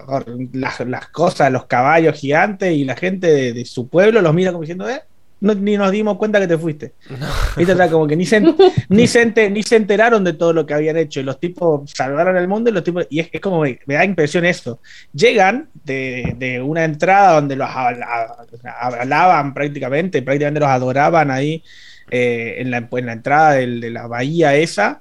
las, 0.53 0.81
las 0.81 1.09
cosas, 1.09 1.53
los 1.53 1.67
caballos 1.67 2.19
gigantes 2.19 2.73
y 2.73 2.85
la 2.85 2.97
gente 2.97 3.27
de, 3.27 3.53
de 3.53 3.65
su 3.65 3.89
pueblo 3.89 4.23
los 4.23 4.35
mira 4.35 4.53
como 4.53 4.63
diciendo, 4.63 4.89
eh, 4.89 5.03
no, 5.41 5.55
ni 5.55 5.77
nos 5.77 5.91
dimos 5.91 6.17
cuenta 6.19 6.39
que 6.39 6.47
te 6.47 6.59
fuiste. 6.59 6.93
Viste, 7.57 7.73
o 7.73 7.77
sea, 7.77 7.89
como 7.91 8.07
que 8.07 8.17
ni 8.17 8.27
se, 8.27 8.41
ni, 8.89 9.07
se 9.07 9.23
ente- 9.23 9.51
ni 9.51 9.63
se 9.63 9.77
enteraron 9.77 10.23
de 10.23 10.35
todo 10.35 10.53
lo 10.53 10.67
que 10.67 10.75
habían 10.75 10.97
hecho. 10.97 11.21
Y 11.21 11.23
los 11.23 11.41
tipos 11.41 11.91
salvaron 11.95 12.37
el 12.37 12.47
mundo 12.49 12.71
y 12.71 12.73
los 12.75 12.85
tipos. 12.85 13.07
Y 13.11 13.21
es, 13.21 13.29
es 13.33 13.41
como 13.41 13.61
me, 13.63 13.79
me 13.87 13.95
da 13.95 14.05
impresión 14.05 14.45
eso. 14.45 14.81
Llegan 15.13 15.69
de, 15.85 16.35
de 16.39 16.61
una 16.61 16.85
entrada 16.85 17.35
donde 17.35 17.57
los 17.57 17.69
habla- 17.71 18.37
hablaban 18.81 19.55
prácticamente, 19.55 20.23
prácticamente 20.23 20.61
los 20.61 20.69
adoraban 20.69 21.31
ahí 21.31 21.63
eh, 22.11 22.57
en, 22.59 22.71
la, 22.71 22.89
en 22.91 23.07
la 23.07 23.13
entrada 23.13 23.53
del- 23.53 23.81
de 23.81 23.91
la 23.91 24.07
bahía 24.07 24.55
esa. 24.57 25.01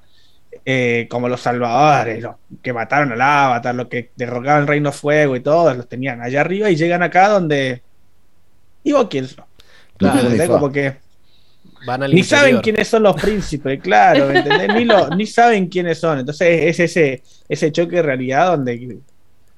eh, 0.64 1.06
como 1.10 1.28
los 1.28 1.40
salvadores, 1.40 2.22
los 2.22 2.34
que 2.62 2.72
mataron 2.72 3.12
al 3.12 3.20
avatar, 3.20 3.74
los 3.74 3.88
que 3.88 4.10
derrocaban 4.16 4.62
el 4.62 4.68
reino 4.68 4.92
fuego 4.92 5.36
y 5.36 5.40
todos, 5.40 5.76
los 5.76 5.88
tenían 5.88 6.20
allá 6.22 6.40
arriba 6.42 6.70
y 6.70 6.76
llegan 6.76 7.02
acá 7.02 7.28
donde. 7.28 7.82
¿Y 8.82 8.92
vos 8.92 9.06
quién 9.10 9.26
sos? 9.28 9.44
Claro, 10.00 10.14
¿Me 10.16 10.20
entendés? 10.22 10.40
ni 10.40 10.46
fa. 10.48 10.52
como 10.60 10.72
que 10.72 10.94
Van 11.86 12.02
al 12.02 12.14
ni 12.14 12.22
saben 12.24 12.58
quiénes 12.60 12.88
son 12.88 13.02
los 13.04 13.16
príncipes, 13.20 13.80
claro, 13.80 14.26
¿me 14.26 14.38
entendés? 14.40 14.74
Ni, 14.74 14.84
lo- 14.84 15.08
ni 15.10 15.26
saben 15.26 15.66
quiénes 15.68 15.98
son. 15.98 16.18
Entonces 16.18 16.48
es 16.64 16.80
ese, 16.80 17.22
ese 17.48 17.72
choque 17.72 17.96
de 17.96 18.02
realidad 18.02 18.48
donde 18.50 18.98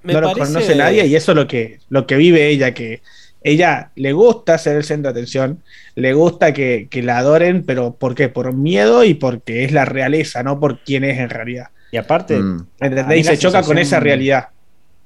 Me 0.05 0.13
no 0.13 0.21
lo 0.21 0.29
parece- 0.33 0.53
conoce 0.53 0.77
nadie 0.77 1.07
y 1.07 1.17
eso 1.17 1.33
es 1.33 1.37
lo 1.37 1.47
que, 1.49 1.79
lo 1.89 2.07
que 2.07 2.17
vive 2.17 2.49
ella, 2.49 2.75
que 2.75 3.03
ella 3.43 3.91
le 3.97 4.13
gusta 4.13 4.57
ser 4.59 4.77
el 4.77 4.85
centro 4.85 5.13
de 5.13 5.19
atención, 5.19 5.63
le 5.97 6.13
gusta 6.13 6.53
que, 6.53 6.87
que 6.89 7.03
la 7.03 7.19
adoren, 7.19 7.65
pero 7.65 7.95
¿por 7.95 8.15
qué? 8.15 8.29
Por 8.29 8.53
miedo 8.55 9.03
y 9.03 9.15
porque 9.15 9.65
es 9.65 9.73
la 9.73 9.85
realeza, 9.85 10.45
no 10.45 10.61
por 10.61 10.79
quién 10.81 11.03
es 11.03 11.19
en 11.19 11.29
realidad. 11.31 11.69
Y 11.91 11.97
aparte, 11.97 12.37
Mm. 12.37 12.57
¿Me 12.81 12.87
A 12.87 12.91
mí 12.91 12.97
entendés? 12.99 13.19
Y 13.19 13.25
se 13.25 13.39
choca 13.39 13.63
con 13.63 13.79
esa 13.79 13.99
realidad. 13.99 14.49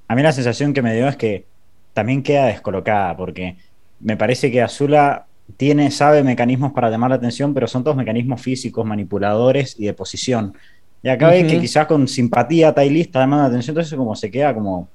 a 0.08 0.14
mí 0.14 0.22
la 0.22 0.32
sensación 0.32 0.74
que 0.74 0.82
me 0.82 0.94
dio 0.94 1.08
es 1.08 1.16
que 1.16 1.46
también 1.94 2.22
queda 2.22 2.46
descolocada, 2.46 3.16
porque 3.16 3.56
me 4.00 4.16
parece 4.16 4.50
que 4.50 4.62
Azula 4.62 5.26
tiene, 5.56 5.90
sabe 5.90 6.22
mecanismos 6.22 6.72
para 6.72 6.90
llamar 6.90 7.10
la 7.10 7.16
atención, 7.16 7.54
pero 7.54 7.66
son 7.68 7.84
todos 7.84 7.96
mecanismos 7.96 8.40
físicos, 8.40 8.84
manipuladores 8.84 9.76
y 9.78 9.86
de 9.86 9.92
posición. 9.94 10.54
Y 11.02 11.08
acá 11.08 11.28
ve 11.28 11.40
Ujú. 11.40 11.50
que 11.50 11.60
quizás 11.60 11.86
con 11.86 12.08
simpatía 12.08 12.74
Ty 12.74 13.00
está 13.00 13.20
llamando 13.20 13.44
la 13.44 13.48
atención, 13.48 13.74
entonces 13.74 13.96
como 13.96 14.16
se 14.16 14.30
queda 14.30 14.52
como, 14.54 14.88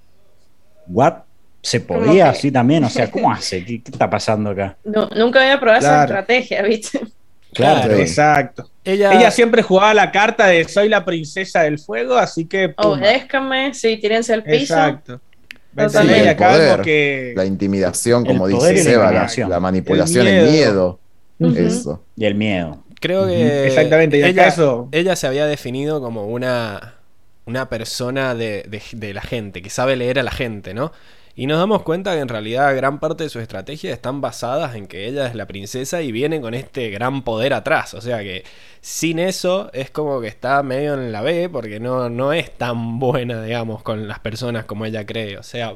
¿what? 0.87 1.13
¿Se 1.61 1.79
podía 1.79 2.23
que- 2.25 2.29
así 2.29 2.51
también? 2.51 2.83
O 2.83 2.89
sea, 2.89 3.09
¿cómo 3.09 3.31
hace? 3.33 3.63
¿Qué, 3.63 3.81
qué 3.81 3.91
está 3.91 4.09
pasando 4.09 4.49
acá? 4.49 4.77
No, 4.83 5.07
nunca 5.15 5.41
había 5.41 5.59
probado 5.59 5.79
esa 5.79 5.89
Claro. 5.89 6.03
estrategia, 6.19 6.61
¿viste? 6.63 7.01
Claro. 7.53 7.93
Exacto. 7.95 8.69
Ella, 8.83 9.13
Ella 9.13 9.29
siempre 9.29 9.61
jugaba 9.61 9.93
la 9.93 10.11
carta 10.11 10.47
de 10.47 10.63
soy 10.67 10.89
la 10.89 11.05
princesa 11.05 11.61
del 11.63 11.77
fuego, 11.79 12.15
así 12.17 12.45
que... 12.45 12.73
Obedézcame, 12.77 13.73
sí, 13.73 13.97
tírense 13.97 14.33
al 14.33 14.43
piso. 14.43 14.73
Exacto. 14.73 15.21
Totalmente. 15.75 16.13
Sí, 16.15 16.21
El 16.21 16.29
acá 16.29 16.49
poder, 16.51 16.71
como 16.71 16.83
que... 16.83 17.33
La 17.35 17.45
intimidación, 17.45 18.25
como 18.25 18.47
dice 18.47 18.77
Seba, 18.77 19.27
la, 19.47 19.59
manipulación, 19.59 20.27
El 20.27 20.35
el 20.35 20.51
miedo. 20.51 20.99
Eso. 21.39 22.03
Y 22.15 22.25
el 22.25 22.35
miedo. 22.35 22.83
creo 22.99 23.25
que 23.27 23.67
exactamente, 23.67 24.17
y 24.17 24.21
acá 24.21 24.29
ella, 24.29 24.47
eso- 24.47 24.89
ella 24.91 25.15
se 25.15 25.27
había 25.27 25.45
definido 25.47 26.01
como 26.01 26.27
una, 26.27 26.95
una 27.45 27.69
persona 27.69 28.35
de, 28.35 28.63
de- 28.91 29.13
la 29.13 29.21
gente, 29.21 29.61
que 29.61 29.69
sabe 29.69 29.95
leer 29.95 30.19
a 30.19 30.23
la 30.23 30.31
gente, 30.31 30.73
¿no? 30.73 30.91
Y 31.35 31.47
nos 31.47 31.57
damos 31.59 31.83
cuenta 31.83 32.13
que 32.13 32.19
en 32.19 32.27
realidad 32.27 32.75
gran 32.75 32.99
parte 32.99 33.23
de 33.23 33.29
sus 33.29 33.41
estrategias 33.41 33.93
están 33.93 34.19
basadas 34.21 34.75
en 34.75 34.87
que 34.87 35.07
ella 35.07 35.27
es 35.27 35.35
la 35.35 35.47
princesa 35.47 36.01
y 36.01 36.11
viene 36.11 36.41
con 36.41 36.53
este 36.53 36.89
gran 36.89 37.23
poder 37.23 37.53
atrás. 37.53 37.93
O 37.93 38.01
sea 38.01 38.19
que 38.19 38.43
sin 38.81 39.17
eso 39.17 39.69
es 39.73 39.89
como 39.91 40.19
que 40.21 40.27
está 40.27 40.61
medio 40.61 40.93
en 40.93 41.11
la 41.13 41.21
B 41.21 41.47
porque 41.49 41.79
no, 41.79 42.09
no 42.09 42.33
es 42.33 42.51
tan 42.57 42.99
buena, 42.99 43.41
digamos, 43.43 43.81
con 43.81 44.07
las 44.09 44.19
personas 44.19 44.65
como 44.65 44.85
ella 44.85 45.05
cree. 45.05 45.37
O 45.37 45.43
sea, 45.43 45.75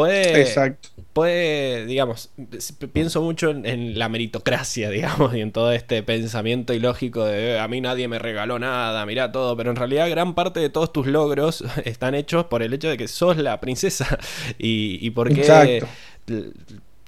puede, 0.00 0.40
Exacto. 0.42 0.88
puede, 1.12 1.86
digamos, 1.86 2.30
pienso 2.92 3.22
mucho 3.22 3.50
en, 3.50 3.64
en 3.66 3.98
la 3.98 4.08
meritocracia, 4.08 4.90
digamos, 4.96 5.34
y 5.34 5.40
en 5.40 5.52
todo 5.52 5.72
este 5.72 6.02
pensamiento 6.02 6.74
ilógico 6.74 7.24
de 7.24 7.54
"Eh, 7.54 7.58
a 7.60 7.68
mí 7.68 7.80
nadie 7.80 8.06
me 8.08 8.18
regaló 8.18 8.58
nada, 8.58 9.06
mirá 9.06 9.32
todo, 9.32 9.56
pero 9.56 9.70
en 9.70 9.76
realidad 9.76 10.10
gran 10.10 10.34
parte 10.34 10.60
de 10.60 10.68
todos 10.70 10.92
tus 10.92 11.06
logros 11.06 11.64
están 11.84 12.14
hechos 12.14 12.44
por 12.46 12.62
el 12.62 12.72
hecho 12.74 12.88
de 12.88 12.96
que 12.96 13.08
sos 13.08 13.36
la 13.38 13.60
princesa 13.60 14.18
y, 14.58 14.98
y 15.04 15.10
porque 15.10 15.40
Exacto. 15.40 15.88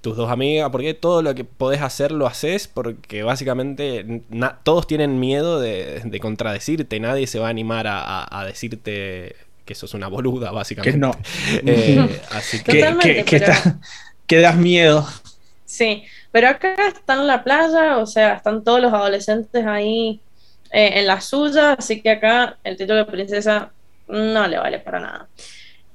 tus 0.00 0.16
dos 0.16 0.30
amigas, 0.30 0.70
porque 0.70 0.94
todo 0.94 1.22
lo 1.22 1.34
que 1.34 1.44
podés 1.44 1.82
hacer 1.82 2.12
lo 2.12 2.26
haces 2.26 2.68
porque 2.68 3.22
básicamente 3.24 4.22
todos 4.62 4.86
tienen 4.86 5.18
miedo 5.18 5.60
de, 5.60 6.00
de 6.04 6.20
contradecirte, 6.20 7.00
nadie 7.00 7.26
se 7.26 7.40
va 7.40 7.48
a 7.48 7.50
animar 7.50 7.86
a, 7.88 8.00
a- 8.22 8.40
a 8.40 8.44
decirte 8.46 9.34
que 9.68 9.74
sos 9.74 9.92
una 9.94 10.08
boluda, 10.08 10.50
básicamente. 10.50 10.92
Que 10.92 10.98
no. 10.98 11.12
Eh, 11.66 12.20
así 12.32 12.58
que... 12.62 12.72
Que, 12.72 12.78
Totalmente, 12.80 13.14
que, 13.16 13.24
que 13.24 13.38
pero- 13.40 13.52
está- 13.52 13.78
que 14.26 14.40
das 14.40 14.56
miedo. 14.56 15.06
Sí, 15.64 16.04
pero 16.32 16.48
acá 16.48 16.74
está 16.88 17.14
en 17.14 17.26
la 17.26 17.44
playa, 17.44 17.98
o 17.98 18.06
sea, 18.06 18.34
están 18.34 18.64
todos 18.64 18.80
los 18.80 18.92
adolescentes 18.92 19.66
ahí 19.66 20.20
eh, 20.72 20.92
en 20.96 21.06
la 21.06 21.20
suya, 21.20 21.74
así 21.74 22.00
que 22.00 22.10
acá 22.10 22.56
el 22.64 22.76
título 22.76 22.96
de 22.98 23.04
princesa 23.04 23.70
no 24.08 24.46
le 24.48 24.58
vale 24.58 24.78
para 24.78 25.00
nada. 25.00 25.28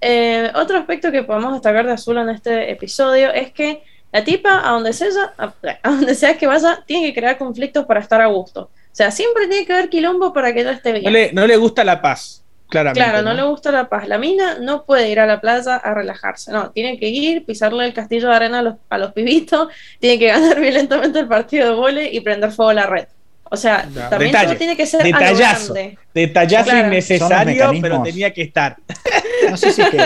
Eh, 0.01 0.51
otro 0.55 0.77
aspecto 0.77 1.11
que 1.11 1.23
podemos 1.23 1.53
destacar 1.53 1.85
de 1.87 1.93
Azul 1.93 2.17
en 2.17 2.29
este 2.29 2.71
episodio 2.71 3.31
es 3.33 3.51
que 3.51 3.81
la 4.11 4.23
tipa, 4.23 4.67
a 4.67 4.71
donde 4.73 4.93
sea, 4.93 5.07
a, 5.37 5.53
a 5.81 5.89
donde 5.89 6.13
sea 6.13 6.37
que 6.37 6.45
vaya, 6.45 6.83
tiene 6.85 7.07
que 7.07 7.19
crear 7.19 7.37
conflictos 7.39 7.85
para 7.85 7.99
estar 7.99 8.21
a 8.21 8.27
gusto. 8.27 8.61
O 8.91 8.95
sea, 8.95 9.09
siempre 9.09 9.47
tiene 9.47 9.65
que 9.65 9.73
haber 9.73 9.89
quilombo 9.89 10.31
para 10.33 10.53
que 10.53 10.61
ella 10.61 10.73
esté 10.73 10.91
bien. 10.91 11.05
No 11.05 11.09
le, 11.09 11.33
no 11.33 11.47
le 11.47 11.57
gusta 11.57 11.83
la 11.83 11.99
paz, 11.99 12.42
claramente. 12.73 13.09
Claro, 13.09 13.21
no 13.23 13.33
le 13.33 13.43
gusta 13.43 13.71
la 13.71 13.87
paz. 13.87 14.07
La 14.07 14.17
mina 14.17 14.57
no 14.59 14.83
puede 14.85 15.09
ir 15.09 15.19
a 15.19 15.25
la 15.25 15.39
playa 15.39 15.77
a 15.77 15.93
relajarse, 15.93 16.51
no, 16.51 16.71
tiene 16.71 16.99
que 16.99 17.07
ir, 17.07 17.45
pisarle 17.45 17.85
el 17.85 17.93
castillo 17.93 18.29
de 18.29 18.35
arena 18.35 18.59
a 18.59 18.61
los, 18.63 18.75
a 18.89 18.97
los 18.97 19.13
pibitos, 19.13 19.69
tiene 19.99 20.19
que 20.19 20.27
ganar 20.27 20.59
violentamente 20.59 21.19
el 21.19 21.27
partido 21.27 21.69
de 21.69 21.75
vole 21.75 22.09
y 22.11 22.19
prender 22.19 22.51
fuego 22.51 22.71
a 22.71 22.73
la 22.73 22.85
red. 22.87 23.07
O 23.45 23.55
sea, 23.55 23.87
también 24.09 24.31
detalle, 24.31 24.47
todo 24.47 24.57
tiene 24.57 24.75
que 24.75 24.85
ser 24.87 25.03
detallazo. 25.03 25.73
grande. 25.73 25.97
Detallazo 26.13 26.69
Claro. 26.71 26.87
innecesario, 26.87 27.71
pero 27.81 28.03
tenía 28.03 28.33
que 28.33 28.41
estar. 28.41 28.75
No 29.49 29.57
sé 29.57 29.71
si 29.71 29.81
es 29.81 29.89
que. 29.89 29.99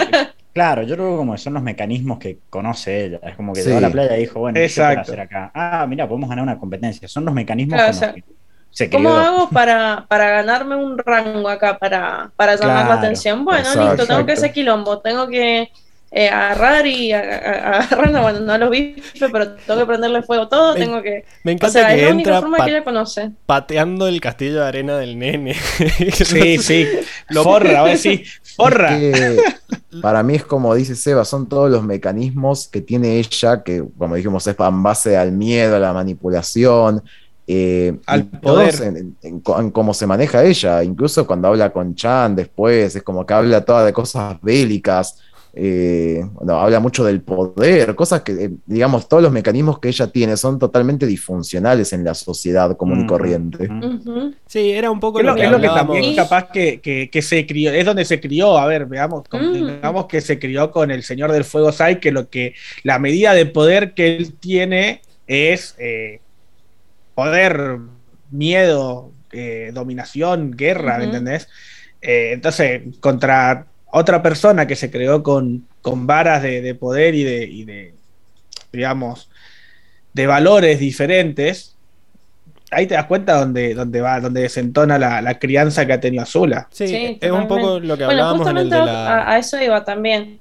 Claro, 0.52 0.82
yo 0.82 0.96
creo 0.96 1.12
que 1.12 1.18
como 1.18 1.38
son 1.38 1.54
los 1.54 1.62
mecanismos 1.62 2.18
que 2.18 2.40
conoce 2.50 3.06
ella. 3.06 3.20
Es 3.24 3.36
como 3.36 3.54
que 3.54 3.62
Sí. 3.62 3.68
llegó 3.68 3.78
a 3.78 3.82
la 3.82 3.92
playa 3.92 4.18
y 4.18 4.22
dijo, 4.22 4.40
bueno, 4.40 4.56
¿qué 4.56 4.62
puedo 4.62 4.66
Exacto. 4.90 5.02
hacer 5.02 5.20
acá? 5.20 5.52
Ah, 5.54 5.86
mira, 5.88 6.08
podemos 6.08 6.28
ganar 6.28 6.42
una 6.44 6.58
competencia. 6.58 7.08
Son 7.08 7.24
los 7.24 7.34
mecanismos 7.36 7.76
Claro, 7.76 7.90
con 7.92 7.96
o 7.96 8.00
sea, 8.00 8.08
los 8.08 8.16
que 8.16 8.24
se 8.72 8.90
¿Cómo 8.90 9.10
hago 9.16 9.50
para, 9.50 10.06
para 10.08 10.30
ganarme 10.30 10.76
un 10.76 10.98
rango 10.98 11.50
acá, 11.50 11.78
para, 11.80 12.32
para 12.36 12.56
llamar 12.56 12.88
la 12.88 12.94
atención? 12.96 13.44
Bueno, 13.44 13.62
exacto, 13.68 13.90
listo, 13.96 14.08
tengo 14.08 14.26
que 14.26 14.32
hacer 14.34 14.52
quilombo, 14.54 15.00
tengo 15.00 15.28
que 15.28 15.70
eh, 16.12 16.30
agarrar 16.30 16.86
y 16.88 17.12
agarrar, 17.12 18.12
no, 18.12 18.22
bueno, 18.22 18.40
no 18.40 18.58
los 18.58 18.70
bifes, 18.70 19.30
pero 19.32 19.56
tengo 19.56 19.80
que 19.82 19.86
prenderle 19.86 20.22
fuego 20.24 20.48
todo, 20.48 20.74
Me- 20.74 20.80
tengo 20.80 21.02
que... 21.02 21.26
Me 21.44 21.52
O 21.52 21.56
encanta 21.56 21.72
sea, 21.80 21.90
es 21.94 21.96
que 21.96 22.06
la 22.06 22.12
única 22.12 22.30
entra 22.30 22.42
forma 22.42 22.58
pa- 22.58 22.66
que 22.66 22.72
ella 22.72 22.84
conoce. 22.84 23.32
pateando 23.46 24.08
el 24.08 24.22
castillo 24.22 24.62
de 24.62 24.66
arena 24.68 24.98
del 24.98 25.18
nene. 25.20 25.54
Sí, 25.56 26.58
sí. 26.60 26.88
Lo- 27.30 27.44
Forra, 27.44 27.80
ahora 27.80 27.98
sí. 27.98 28.24
Forra. 28.56 28.96
Es 28.98 29.20
que 29.20 29.44
para 30.02 30.24
mí 30.24 30.36
es 30.36 30.46
como 30.46 30.74
dice 30.76 30.96
Seba, 30.96 31.26
son 31.26 31.50
todos 31.50 31.70
los 31.70 31.84
mecanismos 31.84 32.68
que 32.68 32.82
tiene 32.82 33.18
ella, 33.20 33.64
que 33.64 33.84
como 33.98 34.16
dijimos 34.16 34.46
es 34.48 34.56
en 34.58 34.84
base 34.84 35.18
al 35.18 35.32
miedo, 35.32 35.76
a 35.76 35.80
la 35.80 35.94
manipulación, 35.94 37.04
eh, 37.48 37.98
Al 38.06 38.26
poder. 38.26 38.76
en, 38.84 38.98
en- 38.98 39.18
en 39.24 39.40
co- 39.40 39.60
en 39.60 39.72
cómo 39.72 39.94
se 39.94 40.06
maneja 40.06 40.44
ella, 40.44 40.84
incluso 40.84 41.26
cuando 41.26 41.48
habla 41.48 41.72
con 41.72 41.96
Chan 41.96 42.36
después, 42.36 42.96
es 42.96 43.04
como 43.04 43.26
que 43.26 43.34
habla 43.34 43.64
toda 43.64 43.86
de 43.86 43.94
cosas 43.94 44.38
bélicas, 44.42 45.20
eh, 45.60 46.24
bueno, 46.34 46.60
habla 46.60 46.80
mucho 46.80 47.04
del 47.04 47.22
poder, 47.22 47.96
cosas 47.96 48.22
que, 48.22 48.32
eh, 48.34 48.52
digamos, 48.68 49.08
todos 49.10 49.24
los 49.24 49.32
mecanismos 49.32 49.80
que 49.80 49.88
ella 49.88 50.06
tiene 50.08 50.38
son 50.38 50.60
totalmente 50.60 51.08
disfuncionales 51.08 51.94
en 51.94 52.04
la 52.04 52.14
sociedad 52.14 52.78
común 52.78 53.02
y 53.04 53.08
corriente. 53.08 53.68
mm. 53.68 54.34
Sí, 54.46 54.72
era 54.72 54.92
un 54.92 55.00
poco 55.00 55.20
Es 55.20 55.26
lo, 55.26 55.34
que 55.34 55.46
es 55.46 55.50
lo 55.52 55.60
que 55.60 55.68
también 55.68 56.16
capaz 56.16 56.52
que, 56.52 56.80
que- 56.80 57.10
que 57.10 57.22
se 57.24 57.48
crió, 57.48 57.72
es 57.72 57.86
donde 57.86 58.06
se 58.06 58.20
crió, 58.20 58.58
a 58.58 58.68
ver, 58.68 58.86
veamos, 58.86 59.24
Mm. 59.32 59.54
digamos 59.54 60.06
que 60.06 60.22
se 60.22 60.38
crió 60.38 60.70
con 60.70 60.92
el 60.92 61.02
Señor 61.02 61.32
del 61.32 61.44
Fuego 61.44 61.72
Sai, 61.72 62.00
que 62.00 62.12
lo 62.12 62.30
que 62.30 62.54
la 62.84 63.00
medida 63.00 63.34
de 63.34 63.46
poder 63.48 63.94
que 63.96 64.18
él 64.18 64.34
tiene 64.36 65.02
es 65.26 65.74
eh, 65.80 66.20
poder, 67.18 67.80
miedo, 68.30 69.12
eh, 69.34 69.72
dominación, 69.74 70.52
guerra, 70.52 71.00
¿me 71.00 71.06
Ujú. 71.06 71.16
entendés? 71.16 71.50
Eh, 72.02 72.30
entonces, 72.34 72.84
contra 73.00 73.66
otra 73.92 74.22
persona 74.22 74.68
que 74.68 74.76
se 74.76 74.92
creó 74.92 75.24
con, 75.24 75.66
con 75.82 76.06
varas 76.06 76.44
de, 76.44 76.62
de 76.62 76.76
poder 76.76 77.16
y 77.16 77.24
de, 77.24 77.44
y 77.46 77.64
de, 77.66 77.96
digamos, 78.72 79.30
de 80.14 80.28
valores 80.28 80.80
diferentes, 80.80 81.76
ahí 82.72 82.86
te 82.88 82.96
das 82.96 83.06
cuenta 83.06 83.40
donde, 83.40 83.74
donde 83.74 84.02
va, 84.02 84.20
donde 84.20 84.42
desentona 84.42 85.00
la, 85.00 85.22
la 85.22 85.40
crianza 85.40 85.86
que 85.88 85.94
ha 85.94 86.00
tenido 86.00 86.24
Azula. 86.24 86.68
Sí, 86.72 86.88
Sí, 86.88 87.18
es 87.22 87.32
un 87.32 87.48
poco 87.48 87.80
lo 87.80 87.98
que 87.98 88.06
Bueno, 88.06 88.22
hablábamos 88.22 88.48
en 88.50 88.58
el, 88.58 88.70
de 88.70 88.78
a, 88.78 88.86
la, 88.86 89.32
a 89.32 89.38
eso 89.40 89.62
iba 89.62 89.84
también. 89.84 90.40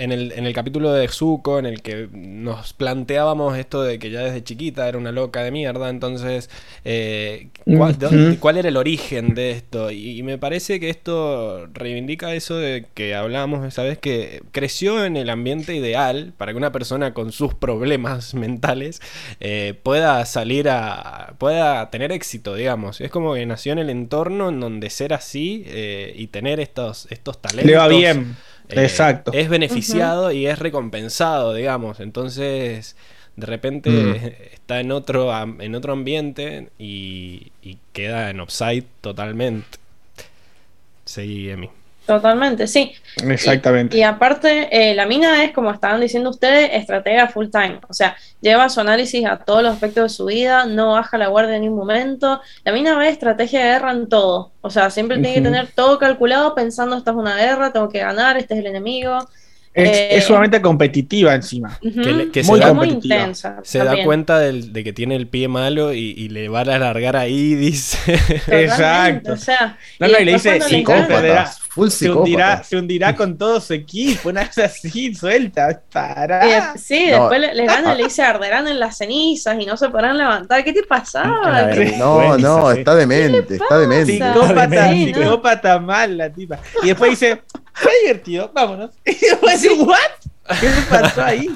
En, 0.00 0.12
el, 0.12 0.32
en 0.32 0.46
el 0.46 0.52
capítulo 0.52 0.92
de 0.92 1.06
Zuko, 1.08 1.58
en 1.58 1.66
el 1.66 1.82
que 1.82 2.08
nos 2.12 2.72
planteábamos 2.72 3.56
esto 3.58 3.82
de 3.82 3.98
que 3.98 4.10
ya 4.10 4.20
desde 4.22 4.42
chiquita 4.42 4.88
era 4.88 4.98
una 4.98 5.12
loca 5.12 5.42
de 5.44 5.50
mierda, 5.50 5.88
entonces, 5.90 6.50
eh, 6.84 7.48
¿cuál, 7.78 7.98
dónde- 7.98 8.38
cuál 8.38 8.56
era 8.58 8.68
el 8.68 8.76
origen 8.76 9.34
de 9.34 9.50
esto? 9.52 9.90
Y, 9.90 10.18
y 10.18 10.22
me 10.22 10.38
parece 10.38 10.80
que 10.80 10.90
esto 10.90 11.66
reivindica 11.72 12.34
eso 12.34 12.56
de 12.56 12.86
que 12.94 13.14
hablábamos 13.14 13.66
esa 13.66 13.82
vez, 13.82 13.98
que 13.98 14.42
creció 14.52 15.04
en 15.04 15.16
el 15.16 15.30
ambiente 15.30 15.74
ideal 15.74 16.32
para 16.36 16.52
que 16.52 16.58
una 16.58 16.72
persona 16.72 17.14
con 17.14 17.32
sus 17.32 17.54
problemas 17.54 18.34
mentales 18.34 19.00
eh, 19.40 19.74
pueda 19.82 20.24
salir 20.26 20.68
a... 20.68 21.34
pueda 21.38 21.90
tener 21.90 22.12
éxito, 22.12 22.54
digamos. 22.54 23.00
Es 23.00 23.10
como 23.10 23.34
que 23.34 23.44
nació 23.46 23.72
en 23.72 23.78
el 23.78 23.90
entorno 23.90 24.48
en 24.48 24.60
donde 24.60 24.90
ser 24.90 25.12
así 25.12 25.64
eh, 25.66 26.12
y 26.16 26.28
tener 26.28 26.60
estos, 26.60 27.06
estos 27.10 27.40
talentos... 27.40 27.66
Le 27.70 27.76
va 27.76 27.88
bien. 27.88 28.36
Eh, 28.70 28.82
Exacto. 28.84 29.32
Es 29.32 29.48
beneficiado 29.48 30.32
y 30.32 30.46
es 30.46 30.58
recompensado, 30.58 31.54
digamos. 31.54 32.00
Entonces, 32.00 32.96
de 33.36 33.46
repente 33.46 33.90
Mm. 33.90 34.16
está 34.54 34.80
en 34.80 34.92
otro, 34.92 35.32
am- 35.32 35.60
en 35.60 35.74
otro 35.74 35.92
ambiente 35.92 36.70
y, 36.78 37.52
y 37.62 37.78
queda 37.92 38.30
en 38.30 38.40
offside 38.40 38.84
totalmente. 39.00 39.78
Seguí, 41.04 41.50
Emi. 41.50 41.70
Totalmente, 42.14 42.66
sí. 42.66 42.92
Exactamente. 43.24 43.96
Y 43.96 44.02
aparte, 44.02 44.68
eh, 44.72 44.94
la 44.96 45.06
mina 45.06 45.44
es, 45.44 45.52
como 45.52 45.70
estaban 45.70 46.00
diciendo 46.00 46.30
ustedes, 46.30 46.70
estratega 46.72 47.28
full 47.28 47.46
time. 47.52 47.78
O 47.88 47.94
sea, 47.94 48.16
lleva 48.40 48.68
su 48.68 48.80
análisis 48.80 49.24
a 49.26 49.36
todos 49.36 49.62
los 49.62 49.72
aspectos 49.74 50.02
de 50.02 50.08
su 50.16 50.24
vida, 50.26 50.66
no 50.66 50.92
baja 50.94 51.16
la 51.18 51.28
guardia 51.28 51.54
en 51.54 51.62
ningún 51.62 51.78
momento. 51.78 52.40
La 52.64 52.72
mina 52.72 52.98
ve 52.98 53.08
estrategia 53.10 53.60
de 53.60 53.66
guerra 53.74 53.92
en 53.92 54.08
todo. 54.08 54.50
O 54.60 54.70
sea, 54.70 54.90
siempre 54.90 55.18
tiene 55.18 55.34
que 55.34 55.40
tener 55.42 55.68
todo 55.68 56.00
calculado 56.00 56.52
pensando, 56.56 56.96
esta 56.96 57.12
es 57.12 57.16
una 57.16 57.36
guerra, 57.36 57.72
tengo 57.72 57.88
que 57.88 58.00
ganar, 58.00 58.36
este 58.36 58.54
es 58.54 58.60
el 58.60 58.66
enemigo. 58.66 59.28
es, 59.72 59.88
eh, 59.88 60.16
es 60.16 60.24
sumamente 60.24 60.60
competitiva 60.60 61.32
encima. 61.32 61.78
Que 61.80 61.88
le- 62.12 62.30
que 62.32 62.42
se 62.42 62.50
muy, 62.50 62.58
da- 62.58 62.72
muy 62.72 62.88
competitiva. 62.88 63.20
intensa. 63.20 63.58
Se 63.62 63.78
da 63.78 64.02
cuenta 64.04 64.40
del- 64.40 64.72
de 64.72 64.82
que 64.82 64.92
tiene 64.92 65.14
el 65.14 65.28
pie 65.28 65.46
malo 65.46 65.94
y, 65.94 66.10
y 66.10 66.28
le 66.28 66.48
van 66.48 66.68
a 66.70 66.74
alargar 66.74 67.16
ahí, 67.16 67.54
dice. 67.54 67.98
Totalmente, 68.16 68.64
Exacto. 68.64 69.32
O 69.34 69.36
sea, 69.36 69.78
No, 70.00 70.08
no, 70.08 70.18
y 70.18 70.24
le 70.24 70.32
dice, 70.32 70.60
psicópata. 70.60 71.52
Full 71.72 71.88
Se 71.88 72.10
hundirá, 72.10 72.62
se 72.64 72.76
hundirá 72.76 73.14
con 73.14 73.38
todo 73.38 73.60
su 73.60 73.72
equipo, 73.74 74.28
una 74.28 74.46
cosa 74.46 74.64
así, 74.64 75.14
suelta, 75.14 75.80
para. 75.92 76.44
de- 76.72 76.78
sí, 76.78 77.06
No. 77.10 77.20
después 77.20 77.40
le, 77.40 77.54
le 77.54 77.66
gana 77.66 77.94
y 77.94 77.98
le 77.98 78.04
dice 78.04 78.22
arderán 78.22 78.66
en 78.68 78.78
las 78.80 78.98
cenizas 78.98 79.56
y 79.60 79.66
no 79.66 79.76
se 79.76 79.88
podrán 79.88 80.18
levantar. 80.18 80.64
¿Qué 80.64 80.72
te 80.72 80.82
pasaba? 80.82 81.40
Claro. 81.42 81.74
¿Qué- 81.74 81.96
No, 81.98 82.36
no, 82.38 82.70
está 82.72 82.94
demente, 82.94 83.54
está 83.54 83.78
demente. 83.78 84.12
Psicópata, 84.14 84.92
Sí, 84.92 85.12
¿no? 85.12 85.18
psicópata 85.18 85.78
mal 85.78 86.16
la 86.18 86.28
tipa. 86.32 86.58
Y 86.82 86.88
después 86.88 87.10
dice, 87.12 87.42
qué 87.80 87.88
divertido, 88.02 88.50
vámonos. 88.52 88.90
Y 89.04 89.14
después 89.14 89.62
dice, 89.62 89.74
¿what? 89.74 90.58
¿Qué 90.60 90.66
le 90.68 90.82
pasó 90.90 91.22
ahí? 91.22 91.48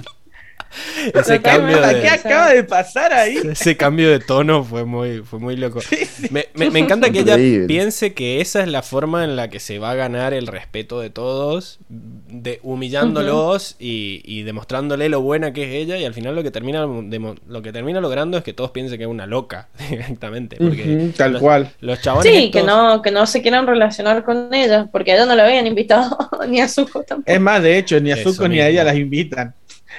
Ese 1.15 1.41
cambio 1.41 1.81
¿Qué 1.81 1.95
de, 2.01 2.09
acaba 2.09 2.51
de 2.53 2.65
pasar 2.65 3.13
ahí? 3.13 3.37
ese 3.53 3.77
cambio 3.77 4.11
de 4.11 4.19
tono 4.21 4.65
fue 4.65 4.85
muy, 4.85 5.19
fue 5.23 5.39
muy 5.39 5.57
loco. 5.57 5.81
Sí, 5.81 5.97
sí. 6.05 6.29
Me, 6.31 6.47
me- 6.55 6.71
me 6.71 6.79
encanta 6.81 7.11
que 7.11 7.21
ella 7.21 7.37
piense 7.67 8.15
que 8.15 8.41
esa 8.41 8.61
es 8.63 8.69
la 8.69 8.83
forma 8.83 9.25
en 9.25 9.37
la 9.37 9.49
que 9.49 9.61
se 9.61 9.79
va 9.79 9.91
a 9.93 9.95
ganar 9.95 10.35
el 10.35 10.47
respeto 10.47 11.01
de 11.01 11.11
todos, 11.11 11.79
de 11.89 12.61
humillándolos 12.63 13.77
y, 13.79 14.23
y 14.25 14.43
demostrándole 14.43 15.09
lo 15.09 15.21
buena 15.21 15.53
que 15.53 15.65
es 15.65 15.85
ella 15.85 15.99
y 15.99 16.05
al 16.05 16.15
final 16.15 16.35
lo 16.35 16.43
que 16.43 16.51
termina 16.51 16.87
lo 16.87 17.63
que 17.63 17.73
termina 17.73 18.01
logrando 18.01 18.39
es 18.39 18.45
que 18.45 18.53
todos 18.53 18.71
piensen 18.71 18.99
que 18.99 19.05
es 19.05 19.11
una 19.11 19.27
loca 19.27 19.69
directamente, 19.91 20.57
porque 20.57 21.11
tal 21.17 21.33
los, 21.33 21.43
cual. 21.43 21.71
los 21.81 22.01
chabones 22.01 22.33
Sí, 22.33 22.45
estos- 22.47 22.61
que 22.61 22.67
no, 22.67 23.03
que 23.03 23.11
no 23.11 23.27
se 23.27 23.43
quieran 23.43 23.67
relacionar 23.67 24.25
con 24.25 24.53
ella, 24.55 24.89
porque 24.91 25.13
a 25.13 25.17
ella 25.17 25.27
no 25.27 25.35
la 25.35 25.45
habían 25.45 25.67
invitado 25.67 26.17
ni 26.49 26.61
a 26.61 26.69
Zuko 26.69 27.03
tampoco. 27.03 27.31
Es 27.31 27.41
más, 27.41 27.63
de 27.63 27.79
hecho, 27.79 28.01
ni 28.01 28.11
a 28.13 28.17
Zuko 28.17 28.49
ni 28.49 28.61
a 28.61 28.69
ella 28.69 28.85
las 28.85 28.97
invitan. 28.97 29.55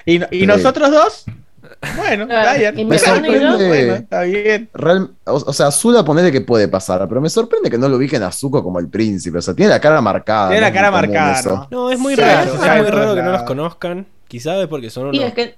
Y, 0.06 0.20
no- 0.20 0.28
y 0.32 0.40
Sí. 0.42 0.48
nosotros 0.48 0.92
dos, 0.92 1.26
bueno, 1.98 2.26
Ryan, 2.26 2.76
me 2.88 2.98
sorprende- 3.00 3.68
bueno, 3.68 3.96
está 3.96 4.22
bien. 4.22 4.70
Real- 4.74 5.12
o, 5.26 5.34
o 5.36 5.54
sea, 5.54 5.68
Azula 5.68 6.04
ponele 6.06 6.32
que 6.32 6.42
puede 6.42 6.68
pasar, 6.68 7.08
pero 7.08 7.22
me 7.22 7.30
sorprende 7.30 7.70
que 7.70 7.78
no 7.78 7.88
lo 7.90 7.98
ubiquen 7.98 8.24
a 8.24 8.32
Zuko 8.32 8.64
como 8.64 8.80
el 8.80 8.88
príncipe. 8.90 9.38
O 9.38 9.42
sea, 9.42 9.54
tiene 9.54 9.70
la 9.72 9.80
cara 9.80 10.00
marcada. 10.02 10.50
Tiene 10.50 10.62
la 10.62 10.74
cara 10.74 10.92
marcada. 10.92 11.42
¿no? 11.44 11.68
No, 11.72 11.92
es 11.92 12.00
muy 12.00 12.16
Sí, 12.16 12.22
raro, 12.22 12.54
es 12.54 12.60
muy 12.60 12.90
raro 12.90 13.16
que 13.16 13.22
no 13.24 13.32
los 13.32 13.44
conozcan, 13.44 14.06
quizás 14.28 14.58
es 14.62 14.68
porque 14.68 14.90
son 14.90 15.08
unos, 15.08 15.24
es 15.24 15.34
que 15.34 15.56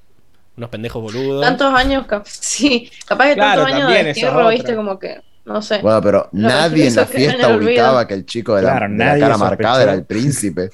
unos 0.55 0.69
pendejos 0.69 1.01
boludos. 1.03 1.41
tantos 1.43 1.73
años, 1.73 2.05
cap- 2.07 2.25
sí, 2.27 2.89
capaz 3.05 3.27
que 3.27 3.33
Claro, 3.35 3.61
tantos 3.63 3.75
años 3.75 3.89
de 4.15 4.25
otra. 4.27 4.49
viste, 4.49 4.75
como 4.75 4.97
que, 4.99 5.21
no 5.45 5.61
sé. 5.61 5.79
Bueno, 5.81 6.01
pero 6.01 6.29
nadie 6.31 6.87
en 6.87 6.95
la 6.95 7.05
fiesta 7.05 7.55
ubicaba 7.55 8.07
que 8.07 8.13
el 8.15 8.25
chico 8.25 8.55
de 8.55 8.63
la, 8.63 8.71
Claro, 8.71 8.91
de 8.91 8.97
la 8.97 9.05
nadie 9.05 9.21
cara 9.21 9.33
sospechó. 9.37 9.49
marcada 9.49 9.83
era 9.83 9.93
el 9.93 10.03
príncipe. 10.05 10.69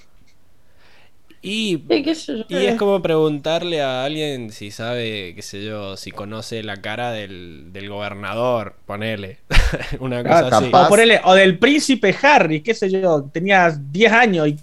Y 1.45 1.84
Sí. 2.15 2.45
Y 2.48 2.56
es 2.56 2.76
como 2.78 3.02
preguntarle 3.02 3.82
a 3.82 4.06
alguien 4.06 4.49
si 4.52 4.72
sabe, 4.72 5.34
qué 5.36 5.41
sé 5.41 5.64
yo, 5.64 5.98
si 5.98 6.11
conoce 6.11 6.64
la 6.64 6.78
cara 6.82 7.11
del, 7.11 7.74
del 7.74 7.90
gobernador, 7.90 8.76
ponele. 8.86 9.40
Una 9.99 10.24
cosa 10.24 10.40
Ah, 10.40 10.57
así. 10.57 10.65
capaz. 10.65 10.86
O, 10.86 10.90
ponele, 10.90 11.20
o 11.26 11.34
del 11.36 11.60
príncipe 11.60 12.15
Harry, 12.22 12.61
qué 12.61 12.74
sé 12.74 12.90
yo, 12.90 13.30
tenías 13.34 13.91
10 13.91 14.11
años 14.14 14.48
y 14.48 14.57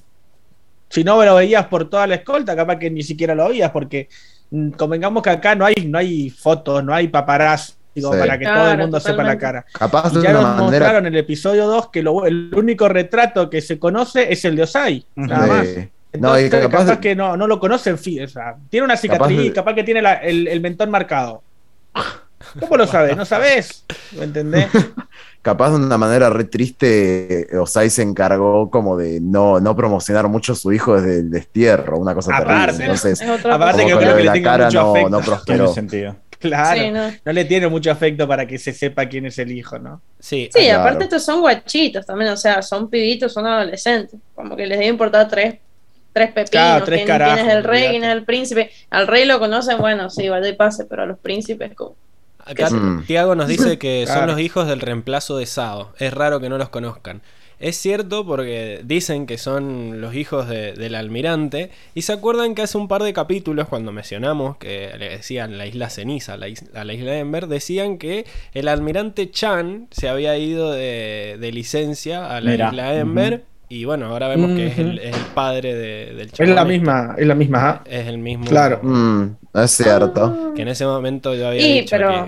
si 0.89 1.05
no 1.05 1.23
lo 1.23 1.35
veías 1.35 1.67
por 1.67 1.89
toda 1.91 2.07
la 2.07 2.15
escolta, 2.17 2.57
capaz 2.57 2.77
que 2.79 2.91
ni 2.91 3.03
siquiera 3.03 3.35
lo 3.35 3.49
veías, 3.51 3.71
porque 3.71 4.09
mm, 4.51 4.71
convengamos 4.71 5.23
que 5.23 5.31
acá 5.31 5.55
no 5.55 5.67
hay, 5.67 5.75
no 5.87 5.99
hay 5.99 6.31
fotos, 6.31 6.83
no 6.83 6.95
hay 6.95 7.09
paparazzi 7.09 7.75
digo, 7.95 8.13
Sí. 8.15 8.19
para 8.21 8.39
que 8.39 8.45
todo 8.47 8.71
el 8.71 8.79
mundo 8.79 9.01
sepa 9.01 9.23
la 9.23 9.37
cara. 9.37 9.67
Capaz 9.73 10.13
Y 10.13 10.17
de 10.17 10.23
ya 10.23 10.31
una 10.31 10.41
nos 10.41 10.49
manera. 10.51 10.65
mostraron 10.65 11.07
en 11.07 11.13
el 11.15 11.21
episodio 11.21 11.67
2 11.67 11.91
que 11.91 12.03
lo- 12.03 12.25
el 12.25 12.51
único 12.55 12.89
retrato 12.89 13.51
que 13.51 13.61
se 13.61 13.79
conoce 13.79 14.33
es 14.33 14.45
el 14.47 14.57
de 14.57 14.63
Osai, 14.63 15.05
nada 15.17 15.47
más. 15.47 15.69
Sí. 16.13 16.19
No, 16.21 16.39
y 16.39 16.45
Entonces, 16.45 16.69
capaz 16.69 16.79
capaz, 16.85 16.95
de- 16.97 17.01
que 17.01 17.15
no, 17.17 17.37
no 17.37 17.47
lo 17.47 17.61
conocen, 17.61 17.97
fi- 17.99 18.21
o 18.21 18.29
sea, 18.29 18.57
tiene 18.69 18.85
una 18.85 18.97
cicatriz, 18.97 19.53
capaz, 19.53 19.71
de- 19.73 19.77
que 19.77 19.85
tiene 19.85 20.03
la- 20.03 20.15
el, 20.15 20.49
el 20.49 20.61
mentón 20.61 20.91
marcado. 20.91 21.43
¿Cómo 22.59 22.77
lo 22.77 22.87
sabes? 22.87 23.17
¿No 23.17 23.25
sabes? 23.25 23.85
¿Me 24.17 24.25
entendés? 24.25 24.67
Capaz 25.43 25.71
de 25.71 25.77
una 25.77 25.97
manera 25.99 26.29
re 26.31 26.45
triste, 26.45 27.43
eh, 27.55 27.57
Osai 27.59 27.89
se 27.91 28.03
encargó 28.03 28.71
como 28.71 28.97
de 28.97 29.21
no, 29.21 29.59
no 29.61 29.75
promocionar 29.77 30.29
mucho 30.29 30.53
a 30.53 30.57
su 30.57 30.73
hijo 30.73 31.01
desde 31.01 31.21
el 31.21 31.31
destierro, 31.31 31.99
una 31.99 32.15
cosa 32.15 32.35
Aparte, 32.37 32.55
terrible. 32.79 32.85
Entonces, 32.85 33.21
Es 33.23 33.29
otra 33.31 33.55
Aparte 33.55 33.83
cosa. 33.83 33.95
que 33.95 33.97
creo 33.99 34.11
lo 34.11 34.17
que 34.17 34.21
le 34.23 34.27
la 34.27 34.33
tenga 34.35 34.51
cara 34.51 34.65
mucho 34.67 34.83
no, 34.83 34.91
afecto. 34.91 35.11
no 35.11 35.17
Tiene 35.21 35.27
prosperó. 35.37 35.73
sentido. 35.73 36.17
Claro. 36.39 36.81
Sí, 36.81 36.91
no. 36.91 37.11
No 37.25 37.33
le 37.33 37.45
tiene 37.45 37.69
mucho 37.69 37.91
afecto 37.91 38.27
para 38.27 38.47
que 38.47 38.59
se 38.59 38.73
sepa 38.73 39.07
quién 39.07 39.27
es 39.27 39.39
el 39.39 39.53
hijo, 39.53 39.79
¿no? 39.79 40.01
Sí, 40.19 40.49
Sí, 40.53 40.65
Claro. 40.65 40.81
aparte 40.81 41.05
estos 41.05 41.23
son 41.23 41.41
guachitos 41.41 42.05
también, 42.07 42.33
o 42.33 42.37
sea, 42.37 42.61
son 42.63 42.89
pibitos, 42.91 43.33
son 43.33 43.47
adolescentes. 43.47 44.19
Como 44.35 44.57
que 44.57 44.67
les 44.67 44.79
debe 44.79 44.91
importar 44.91 45.29
tres, 45.29 45.57
tres 46.13 46.29
pepinos, 46.29 46.51
Claro, 46.51 46.85
tres 46.85 46.99
quién, 46.99 47.07
quién 47.07 47.19
carajos, 47.19 47.41
es 47.47 47.55
el 47.55 47.65
rey, 47.65 47.89
quién 47.91 48.05
es 48.05 48.11
el 48.13 48.25
príncipe. 48.25 48.71
Al 48.91 49.07
rey 49.07 49.25
lo 49.25 49.39
conocen, 49.39 49.79
bueno, 49.79 50.11
sí, 50.11 50.29
vaya 50.29 50.49
y 50.49 50.55
pase, 50.55 50.85
pero 50.85 51.03
a 51.03 51.07
los 51.07 51.19
príncipes 51.19 51.75
como... 51.75 51.95
Acá 52.45 52.71
Mm. 52.71 53.05
Tiago 53.07 53.35
nos 53.35 53.49
dice 53.49 53.79
que 53.79 54.07
son 54.07 54.27
los 54.27 54.41
hijos 54.41 54.67
del 54.67 54.81
reemplazo 54.81 55.37
de 55.37 55.47
Sao. 55.47 55.93
Es 55.99 56.13
raro 56.13 56.41
que 56.41 56.49
no 56.49 56.59
los 56.59 56.71
conozcan. 56.71 57.21
Es 57.61 57.77
cierto 57.77 58.25
porque 58.25 58.81
dicen 58.85 59.27
que 59.27 59.37
son 59.37 60.01
los 60.01 60.15
hijos 60.15 60.49
de- 60.49 60.73
del 60.73 60.95
almirante. 60.95 61.71
Y 61.95 62.03
se 62.03 62.15
acuerdan 62.15 62.55
que 62.55 62.63
hace 62.63 62.79
un 62.79 62.89
par 62.89 63.03
de 63.03 63.13
capítulos, 63.13 63.69
cuando 63.69 63.93
mencionamos 63.93 64.57
que 64.57 64.91
le 64.99 65.11
decían 65.11 65.59
la 65.59 65.67
isla 65.67 65.91
ceniza, 65.91 66.39
la 66.39 66.47
a 66.75 66.85
la 66.85 66.93
isla 66.95 67.19
Ember, 67.19 67.47
decían 67.49 67.99
que 67.99 68.25
el 68.55 68.67
almirante 68.67 69.31
Chan 69.31 69.89
se 69.91 70.09
había 70.09 70.37
ido 70.39 70.73
de, 70.73 71.37
de 71.39 71.53
licencia 71.53 72.35
a 72.35 72.41
la 72.41 72.51
Mira, 72.53 72.69
isla 72.69 72.95
Ember. 72.95 73.45
Y 73.73 73.85
bueno, 73.85 74.07
ahora 74.07 74.27
vemos 74.27 74.51
que 74.57 74.67
es 74.67 74.79
el, 74.79 74.99
es 74.99 75.17
el 75.17 75.23
padre 75.33 75.75
de- 75.77 76.07
del 76.15 76.27
Es 76.27 76.33
chabón 76.33 76.55
la 76.57 76.63
este. 76.63 76.73
misma, 76.73 77.15
es 77.17 77.27
la 77.27 77.35
misma. 77.37 77.69
¿ah? 77.71 77.83
Es 77.89 78.07
el 78.09 78.19
mismo. 78.19 78.45
Claro. 78.47 78.81
Mm, 78.83 79.37
es 79.55 79.71
cierto. 79.71 80.53
Que 80.57 80.63
en 80.63 80.69
ese 80.69 80.85
momento 80.85 81.35
yo 81.37 81.47
había 81.47 81.65
Y, 81.65 81.81
dicho 81.83 81.97
pero- 81.97 82.25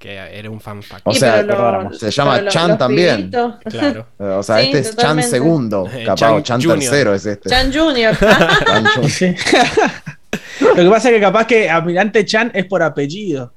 que, 0.00 0.08
que 0.08 0.14
era 0.38 0.50
un 0.50 0.60
fanfact. 0.60 1.02
O 1.06 1.12
sea, 1.14 1.40
lo- 1.44 1.92
se 1.92 2.10
llama 2.10 2.40
lo- 2.40 2.50
Chan 2.50 2.68
los 2.70 2.78
también. 2.78 3.30
pibitos- 3.30 3.54
Claro. 3.70 4.06
O 4.38 4.42
sea, 4.42 4.58
Sí, 4.58 4.66
este 4.66 4.78
es 4.80 4.96
Chan 4.96 5.22
segundo, 5.22 5.84
capaz, 6.04 6.14
Chan 6.16 6.32
o 6.34 6.40
Chan 6.40 6.60
Junior. 6.60 6.78
tercero 6.80 7.14
es 7.14 7.26
este. 7.26 7.48
Chan 7.48 7.72
Junior. 7.72 8.16
Chan 8.18 8.84
Junior. 8.96 9.36
Lo 10.60 10.74
que 10.84 10.90
pasa 10.90 11.08
es 11.10 11.14
que 11.14 11.20
capaz 11.20 11.46
que 11.46 11.70
Almirante 11.70 12.24
Chan 12.24 12.50
es 12.54 12.64
por 12.64 12.82
apellido. 12.82 13.52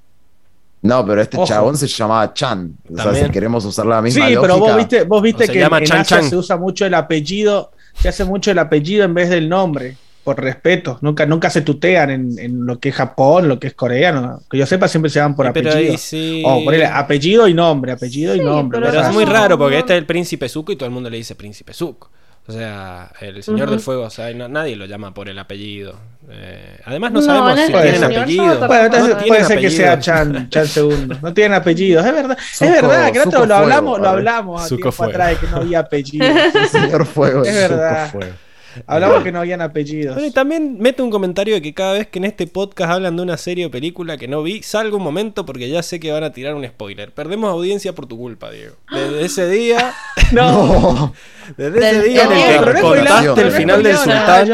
No, 0.86 1.06
pero 1.06 1.22
este 1.22 1.38
Ojo. 1.38 1.46
chabón 1.48 1.78
se 1.78 1.88
llamaba 1.88 2.34
Chan. 2.34 2.76
O 2.92 2.96
sea, 2.96 3.06
También. 3.06 3.26
si 3.28 3.32
queremos 3.32 3.66
usar 3.66 3.86
la 3.86 3.98
Sí, 4.00 4.04
misma 4.04 4.26
pero 4.28 4.48
lógica. 4.48 4.58
vos 4.68 4.76
viste, 4.78 5.04
vos 5.04 5.22
viste 5.22 5.48
que 5.48 5.60
llama 5.60 5.80
en 5.80 5.86
Chan 5.86 6.00
Asia 6.02 6.18
Chan. 6.22 6.30
se 6.30 6.36
usa 6.38 6.58
mucho 6.58 6.86
el 6.86 6.94
apellido, 6.94 7.72
se 8.00 8.10
hace 8.10 8.24
mucho 8.26 8.52
el 8.52 8.60
apellido 8.60 9.04
en 9.06 9.14
vez 9.14 9.30
del 9.30 9.48
nombre, 9.50 9.98
por 10.24 10.42
respeto. 10.42 10.98
Nunca, 11.02 11.26
nunca 11.26 11.50
se 11.50 11.62
tutean 11.62 12.10
en, 12.10 12.40
en 12.40 12.66
lo 12.66 12.80
que 12.80 12.90
es 12.90 12.96
Japón, 12.96 13.48
lo 13.48 13.60
que 13.60 13.68
es 13.68 13.74
coreano. 13.74 14.42
Que 14.50 14.58
yo 14.58 14.66
sepa, 14.66 14.88
siempre 14.88 15.10
se 15.10 15.20
llaman 15.20 15.36
por 15.36 15.46
Sí, 15.48 15.52
pero 15.54 15.70
apellido. 15.72 15.92
ahí 15.92 15.98
sí- 15.98 16.44
O 16.46 16.64
ponele 16.64 16.86
apellido 16.86 17.48
y 17.48 17.54
nombre, 17.54 17.92
apellido 17.92 18.36
y 18.36 18.40
Sí, 18.40 18.44
nombre. 18.46 18.80
pero 18.80 18.92
Pero 18.92 19.08
es 19.08 19.14
muy 19.14 19.26
raro 19.26 19.58
porque 19.58 19.80
este 19.80 19.94
es 19.94 20.00
el 20.00 20.06
príncipe 20.06 20.50
Zuko 20.50 20.72
y 20.72 20.76
todo 20.76 20.88
el 20.88 20.94
mundo 20.94 21.10
le 21.10 21.18
dice 21.18 21.36
príncipe 21.36 21.74
Zuko. 21.74 22.10
O 22.48 22.52
sea, 22.52 23.12
el 23.22 23.42
señor 23.42 23.64
Ujú. 23.64 23.72
del 23.72 23.80
fuego, 23.80 24.04
o 24.04 24.10
sea, 24.12 24.32
na- 24.34 24.48
nadie 24.48 24.76
lo 24.76 24.86
llama 24.86 25.14
por 25.16 25.28
el 25.30 25.40
apellido. 25.40 25.96
Eh, 26.30 26.80
además 26.86 27.12
no, 27.12 27.20
No, 27.20 27.26
sabemos 27.26 27.60
si 27.60 27.72
tienen 27.72 28.04
apellido. 28.04 28.44
Avatar 28.44 28.68
Bueno, 28.68 28.82
No 28.90 28.96
entonces 28.96 29.28
puede 29.28 29.44
ser 29.46 29.48
que 29.60 29.66
apellido. 29.68 29.84
sea 29.84 30.00
Chan, 30.00 30.50
Chan 30.50 30.68
segundo. 30.68 31.18
No 31.24 31.34
tienen 31.34 31.54
apellidos, 31.54 32.06
es 32.06 32.14
verdad. 32.14 32.38
Zuko- 32.38 32.66
es 32.66 32.82
verdad, 32.82 33.12
que 33.12 33.20
lo 33.20 33.32
Fuego, 33.32 33.54
hablamos, 33.56 34.00
lo 34.00 34.10
hablamos 34.10 34.64
a 34.64 34.68
tiempo 34.68 34.92
Fuego. 34.92 35.12
atrás 35.12 35.30
de 35.30 35.36
que 35.38 35.48
no 35.48 35.58
había 35.58 35.80
apellidos. 35.80 36.30
Señor 36.72 37.06
Fuego. 37.08 37.44
Es 37.44 37.56
verdad. 37.56 38.10
Fue. 38.12 38.32
Hablamos 38.88 39.24
que 39.24 39.32
no 39.32 39.40
habían 39.40 39.62
apellidos. 39.62 40.16
Bueno, 40.16 40.28
y 40.28 40.32
también 40.32 40.78
mete 40.80 41.02
un 41.02 41.10
comentario 41.10 41.56
de 41.56 41.62
que 41.62 41.74
cada 41.74 41.94
vez 41.94 42.08
que 42.08 42.20
en 42.20 42.26
este 42.26 42.48
podcast 42.48 42.92
hablan 42.92 43.16
de 43.16 43.22
una 43.24 43.38
serie 43.38 43.66
o 43.66 43.72
película 43.72 44.18
que 44.18 44.28
no 44.28 44.44
vi, 44.44 44.64
salgo 44.64 44.98
un 44.98 45.04
momento 45.04 45.46
porque 45.46 45.70
ya 45.70 45.84
sé 45.84 46.00
que 46.00 46.12
van 46.12 46.24
a 46.24 46.32
tirar 46.32 46.56
un 46.56 46.66
spoiler. 46.66 47.12
Perdemos 47.12 47.52
audiencia 47.52 47.94
por 47.94 48.06
tu 48.06 48.18
culpa, 48.18 48.52
Diego. 48.52 48.76
Desde 48.92 49.26
ese 49.26 49.50
día, 49.50 49.94
No, 50.32 51.14
desde 51.58 51.78
ese 51.78 52.04
día 52.04 52.24
en 52.24 52.32
el 52.32 52.76
que 52.76 52.82
contaste 52.82 53.42
el 53.42 53.52
final 53.52 53.84
del 53.84 53.98
sultán, 53.98 54.48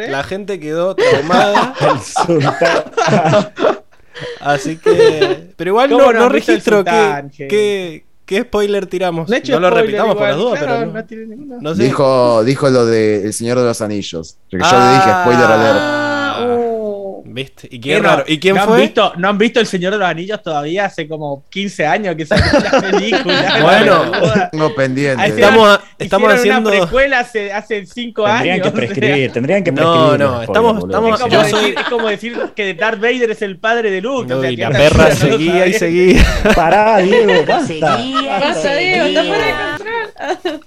¿eh? 0.00 0.08
la 0.08 0.22
gente 0.22 0.60
quedó 0.60 0.94
traumada. 0.94 1.74
El 1.80 2.00
sultán. 2.00 3.52
Así 4.40 4.76
que. 4.76 5.52
Pero 5.56 5.70
igual 5.70 5.90
¿Cómo 5.90 6.12
no, 6.12 6.20
no 6.20 6.28
registro 6.28 6.84
qué? 6.84 8.04
Qué, 8.30 8.42
spoiler 8.42 8.86
tiramos. 8.86 9.28
No, 9.28 9.34
he 9.34 9.38
hecho 9.38 9.52
No 9.54 9.60
lo 9.60 9.70
repitamos 9.70 10.14
por 10.14 10.22
igual, 10.28 10.30
las 10.30 10.38
dudas, 10.38 10.58
claro, 10.60 10.74
pero. 10.78 10.86
No, 10.86 10.92
no 11.00 11.04
tiene 11.04 11.26
ninguna. 11.26 11.56
no 11.60 11.74
sé. 11.74 11.82
Dijo, 11.82 12.44
dijo 12.44 12.70
lo 12.70 12.86
de 12.86 13.24
El 13.24 13.32
Señor 13.32 13.58
de 13.58 13.64
los 13.64 13.80
Anillos. 13.82 14.36
Que 14.48 14.56
yo 14.58 14.64
Ah. 14.64 14.86
le 14.86 14.94
dije 14.96 15.20
spoiler 15.22 15.50
alert. 15.50 15.78
Ah, 15.80 16.46
uh. 16.48 16.69
¿Viste? 17.32 17.68
¿Y 17.70 17.80
¿Qué 17.80 17.90
qué 17.90 17.96
no? 18.00 18.02
raro? 18.08 18.24
¿Y 18.26 18.38
quién 18.40 18.56
¿No 18.56 18.64
fue? 18.64 18.74
Han 18.74 18.80
visto, 18.80 19.12
¿No 19.16 19.28
han 19.28 19.38
visto 19.38 19.60
El 19.60 19.66
Señor 19.66 19.92
de 19.92 19.98
los 19.98 20.08
Anillos 20.08 20.42
todavía? 20.42 20.86
Hace 20.86 21.06
como 21.06 21.44
15 21.50 21.86
años 21.86 22.16
que 22.16 22.26
salió 22.26 22.44
la 22.60 22.80
película. 22.90 23.58
Bueno. 23.62 24.12
No 24.52 24.74
pendiente. 24.74 25.24
Estamos, 25.26 25.68
Hicieron- 25.78 25.80
estamos 25.98 26.34
hicieron 26.34 26.38
haciendo. 26.58 26.70
una 26.70 26.80
precuela 26.80 27.18
hace, 27.20 27.52
hace 27.52 27.86
5 27.86 28.26
años. 28.26 28.38
Tendrían 28.42 28.56
que 28.56 28.68
o 28.68 28.70
sea, 28.70 28.72
prescribir, 28.72 29.32
tendrían 29.32 29.64
que 29.64 29.72
No, 29.72 29.76
prescribir. 29.76 30.18
no, 30.20 30.32
los 30.32 30.42
estamos- 30.42 30.76
spoilers, 30.76 30.84
estamos- 30.90 31.10
boludo. 31.10 31.14
Es 31.14 31.20
como, 31.20 31.60
decir, 31.60 31.74
es 31.78 31.84
como 31.88 32.08
decir 32.08 32.38
que 32.56 32.74
Darth 32.74 33.00
Vader 33.00 33.30
es 33.30 33.42
el 33.42 33.58
padre 33.58 33.90
de 33.90 34.00
Luke. 34.00 34.26
No, 34.28 34.38
o 34.38 34.40
sea, 34.40 34.50
y 34.50 34.56
la 34.56 34.70
perra 34.70 35.08
no 35.10 35.14
seguía 35.14 35.66
y 35.66 35.72
seguía. 35.74 36.24
Pará, 36.54 36.98
Diego, 36.98 37.44
basta. 37.46 37.98
Pasa, 38.40 38.74
Diego, 38.74 39.06
está 39.06 39.24
fuera 39.24 39.46
de 39.46 39.54
control. 39.78 40.60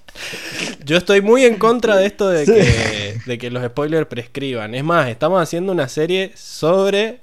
Yo 0.86 0.98
estoy 0.98 1.22
muy 1.22 1.46
en 1.46 1.56
contra 1.56 1.96
de 1.98 2.06
esto 2.06 2.30
de 2.30 2.46
que, 2.46 3.16
de 3.26 3.38
que 3.38 3.50
los 3.52 3.64
spoilers 3.66 4.08
prescriban. 4.08 4.76
Es 4.76 4.84
más, 4.84 5.10
estamos 5.10 5.42
haciendo 5.42 5.72
una 5.72 5.88
serie 5.88 6.32
sobre 6.36 7.20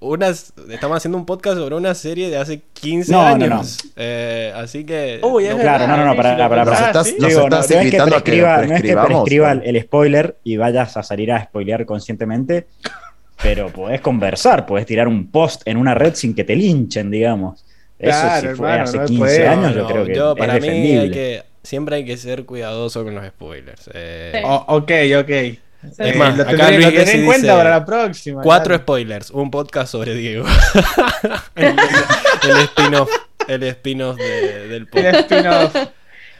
unas. 0.00 0.52
Estamos 0.70 0.96
haciendo 0.96 1.18
un 1.18 1.26
podcast 1.26 1.56
sobre 1.58 1.74
una 1.76 1.94
serie 1.94 2.30
de 2.30 2.36
hace 2.38 2.60
15 2.74 3.12
No, 3.12 3.36
no, 3.36 3.44
años. 3.44 3.78
Eh, 3.96 4.52
así 4.54 4.84
que. 4.84 5.20
Uy, 5.22 5.44
es 5.44 5.50
no- 5.52 5.56
verdad. 5.58 5.76
Claro, 5.76 5.86
no, 5.88 5.96
no, 5.96 6.14
no, 6.64 6.72
estás- 6.72 7.06
sí. 7.06 7.16
nos 7.18 7.28
Digo, 7.28 7.40
no, 7.40 7.46
estás 7.46 7.70
no 7.70 7.76
es 7.76 7.80
que 7.80 7.84
invitando 7.86 8.16
a 8.16 8.18
que 8.18 8.24
prescriba, 8.24 8.56
no 8.56 8.62
es 8.62 8.66
que 8.66 8.72
prescribamos, 8.72 9.08
prescriba 9.22 9.54
¿no? 9.54 9.62
el 9.62 9.80
spoiler 9.82 10.36
y 10.44 10.56
vayas 10.56 10.96
a 10.96 11.02
salir 11.02 11.32
a 11.32 11.44
spoilear 11.44 11.84
conscientemente, 11.86 12.66
pero 13.42 13.68
podés 13.68 14.00
conversar, 14.00 14.66
podés 14.66 14.86
tirar 14.86 15.08
un 15.08 15.30
post 15.30 15.62
en 15.66 15.76
una 15.76 15.94
red 15.94 16.14
sin 16.14 16.34
que 16.34 16.44
te 16.44 16.54
linchen, 16.56 17.10
digamos. 17.10 17.64
Eso 17.98 18.18
Claro, 18.18 18.40
si 18.50 18.56
fue 18.56 18.66
hermano, 18.68 18.82
hace 18.84 18.96
no 18.98 19.04
15 19.04 19.18
puede. 19.20 19.46
años, 19.48 19.74
yo 19.74 19.82
No, 19.82 19.88
creo 19.88 20.04
que 20.06 20.14
yo, 20.14 20.32
es 20.32 20.38
para 20.38 20.54
mí 20.54 20.60
defendible. 20.60 21.00
hay 21.02 21.10
que, 21.10 21.42
siempre 21.62 21.96
hay 21.96 22.04
que 22.04 22.16
ser 22.16 22.44
cuidadoso 22.44 23.04
con 23.04 23.14
los 23.14 23.26
spoilers. 23.26 23.90
Eh, 23.94 24.32
Sí. 24.34 24.40
Oh, 24.44 24.64
ok, 24.68 24.90
ok. 25.20 25.30
Es 25.30 25.98
Eh, 25.98 26.12
más, 26.14 26.36
lo 26.36 26.42
acá 26.42 26.50
tendré, 26.56 26.72
Luis 26.74 26.84
lo 26.86 26.92
tendré 26.92 27.04
Gessi 27.06 27.18
en 27.18 27.24
cuenta 27.26 27.46
dice, 27.46 27.56
para 27.56 27.70
la 27.70 27.84
próxima. 27.86 28.42
Cuatro 28.42 28.72
dale. 28.74 28.82
spoilers, 28.82 29.30
un 29.30 29.50
podcast 29.50 29.90
sobre 29.92 30.14
Diego. 30.14 30.44
el 31.54 31.74
el 32.42 32.56
spin-off, 32.64 33.10
el 33.48 33.62
spin-off 33.62 34.16
de- 34.16 34.68
del 34.68 34.72
El 34.72 34.86
podcast. 34.88 35.20
spin-off. 35.30 35.76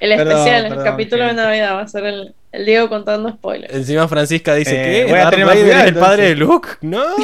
El 0.01 0.17
Perdón, 0.17 0.33
especial, 0.39 0.63
el 0.65 0.69
perdón, 0.71 0.85
capítulo 0.85 1.25
de. 1.27 1.33
Navidad 1.35 1.75
va 1.75 1.81
a 1.83 1.89
ser 1.89 2.07
el, 2.07 2.35
el 2.53 2.65
Diego 2.67 2.89
contando 2.89 3.29
spoilers. 3.31 3.75
Encima 3.75 4.09
Francisca 4.09 4.55
dice 4.55 4.81
Eh, 4.81 5.05
que 5.07 5.11
voy 5.11 5.21
a 5.21 5.25
Darth 5.25 5.31
tener 5.31 5.47
más 5.47 5.55
Vader 5.55 5.67
cuidado, 5.67 5.83
es 5.83 5.89
el 5.89 5.99
padre 5.99 6.23
de 6.29 6.35
Luke. 6.37 6.69
No. 6.81 7.03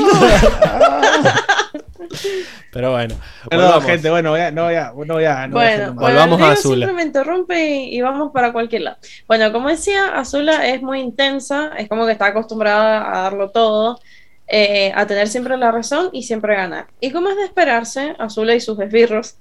Pero 2.73 2.90
bueno, 2.93 3.15
Perdón, 3.48 3.66
volvamos. 3.66 3.85
gente, 3.90 4.11
bueno, 4.11 4.31
voy 4.31 4.40
a- 4.40 4.51
no 4.51 4.65
voy 4.65 4.74
a. 4.74 4.93
No 4.93 5.15
voy 5.15 5.24
a 5.24 5.47
no 5.47 5.55
voy 5.57 5.65
a 5.65 5.69
hacerlo 5.69 5.94
Bueno, 5.94 5.94
Volvamos 5.94 6.35
a 6.35 6.44
Diego 6.44 6.53
Azula. 6.53 6.86
siempre 6.86 6.93
me 6.94 7.03
interrumpe 7.09 7.66
y, 7.66 7.97
y 7.97 8.01
vamos 8.03 8.32
para 8.32 8.53
cualquier 8.53 8.82
lado. 8.82 8.98
Bueno, 9.27 9.51
como 9.53 9.69
decía, 9.70 10.09
Azula 10.15 10.66
es 10.69 10.82
muy 10.82 11.01
intensa, 11.01 11.70
es 11.78 11.89
como 11.89 12.05
que 12.07 12.12
está 12.12 12.27
acostumbrada 12.27 13.09
a 13.19 13.23
darlo 13.23 13.51
todo, 13.51 13.98
eh, 14.47 14.93
a 14.94 15.07
tener 15.07 15.28
siempre 15.28 15.57
la 15.57 15.73
razón 15.73 16.11
y 16.12 16.24
siempre 16.24 16.55
ganar. 16.55 16.86
Y 17.01 17.11
como 17.12 17.31
es 17.31 17.36
de 17.36 17.44
esperarse, 17.44 18.15
Azula 18.19 18.55
y 18.55 18.61
sus 18.61 18.78
esbirros 18.78 19.36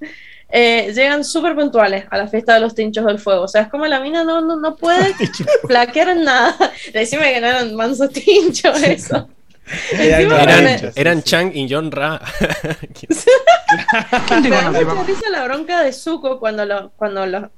eh, 0.49 0.91
llegan 0.93 1.23
súper 1.23 1.55
puntuales 1.55 2.05
a 2.09 2.17
la 2.17 2.27
fiesta 2.27 2.55
de 2.55 2.59
los 2.61 2.75
tinchos 2.75 3.05
del 3.05 3.19
fuego. 3.19 3.43
O 3.43 3.47
sea, 3.47 3.63
es 3.63 3.67
como 3.69 3.85
la 3.87 3.99
mina 3.99 4.23
no, 4.23 4.41
no, 4.41 4.55
no 4.55 4.75
puede 4.75 5.13
flaquear 5.67 6.09
en 6.09 6.23
nada. 6.23 6.55
Decime 6.93 7.33
que 7.33 7.41
no 7.41 7.47
eran 7.47 7.75
mansos 7.75 8.09
tinchos 8.11 8.81
eso. 8.83 9.27
Eran 9.93 10.21
Encima 10.31 10.43
Eran, 10.43 10.63
me- 10.63 10.91
eran. 10.95 11.23
Chang 11.23 11.51
y 11.55 11.67
John 11.69 11.91
Ra. 11.91 12.21
Me 14.41 14.49
da 14.49 14.71
mucha 14.71 15.03
risa 15.03 15.29
la 15.31 15.43
bronca 15.45 15.81
de 15.81 15.91
Zuko 15.91 16.39
cuando 16.39 16.65
lo, 16.65 16.91
cuando 16.95 17.25
lo, 17.25 17.49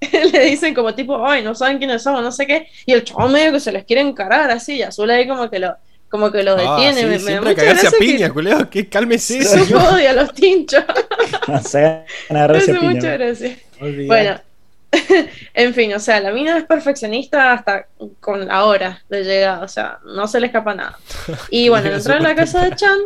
le 0.00 0.44
dicen 0.46 0.74
como 0.74 0.94
tipo, 0.94 1.24
ay, 1.26 1.42
no 1.42 1.54
saben 1.54 1.78
quiénes 1.78 2.02
somos, 2.02 2.22
no 2.22 2.32
sé 2.32 2.46
qué, 2.46 2.68
y 2.86 2.92
el 2.92 3.04
chavo 3.04 3.28
medio 3.28 3.52
que 3.52 3.60
se 3.60 3.72
les 3.72 3.84
quiere 3.84 4.02
encarar 4.02 4.50
así, 4.50 4.76
y 4.76 4.82
Azul 4.82 5.10
ahí 5.10 5.28
como 5.28 5.50
que 5.50 5.58
lo, 5.58 5.76
como 6.08 6.30
que 6.30 6.42
lo 6.42 6.52
Ah, 6.58 6.76
detiene. 6.78 7.00
sí, 7.00 7.06
me, 7.06 7.10
me 7.10 7.12
da 7.18 7.18
siempre 7.18 7.50
mucha 7.50 7.62
cagarse 7.62 7.86
a 7.88 7.90
piña, 7.98 8.26
que 8.28 8.32
culeo. 8.32 8.70
Que 8.70 8.88
cálmese. 8.88 9.42
Zuko 9.44 9.78
odia 9.94 10.10
a 10.10 10.14
los 10.14 10.32
tinchos. 10.34 10.84
O 11.48 11.58
sea, 11.58 12.04
Me 12.30 12.34
van 12.34 12.36
a 12.36 12.44
agarrarse 12.44 12.70
hace 12.70 12.76
a 12.76 12.80
piña, 12.80 12.92
mucha 12.94 13.10
¿no? 13.10 13.18
gracia. 13.24 13.56
Olvidate. 13.80 14.06
Bueno, 14.06 14.40
en 15.54 15.74
fin, 15.74 15.92
o 15.94 15.98
sea, 16.00 16.20
la 16.20 16.30
mina 16.32 16.56
es 16.56 16.64
perfeccionista 16.64 17.52
hasta 17.52 17.86
con 18.20 18.46
la 18.46 18.64
hora 18.64 19.02
de 19.08 19.24
llegada, 19.24 19.62
o 19.64 19.68
sea, 19.68 19.98
no 20.04 20.28
se 20.28 20.38
le 20.40 20.46
escapa 20.46 20.74
nada. 20.74 20.98
Y 21.50 21.68
bueno, 21.68 21.88
al 21.88 21.94
entrar 21.94 22.18
en 22.18 22.22
la 22.22 22.34
casa 22.36 22.64
de 22.64 22.76
Chan, 22.76 22.98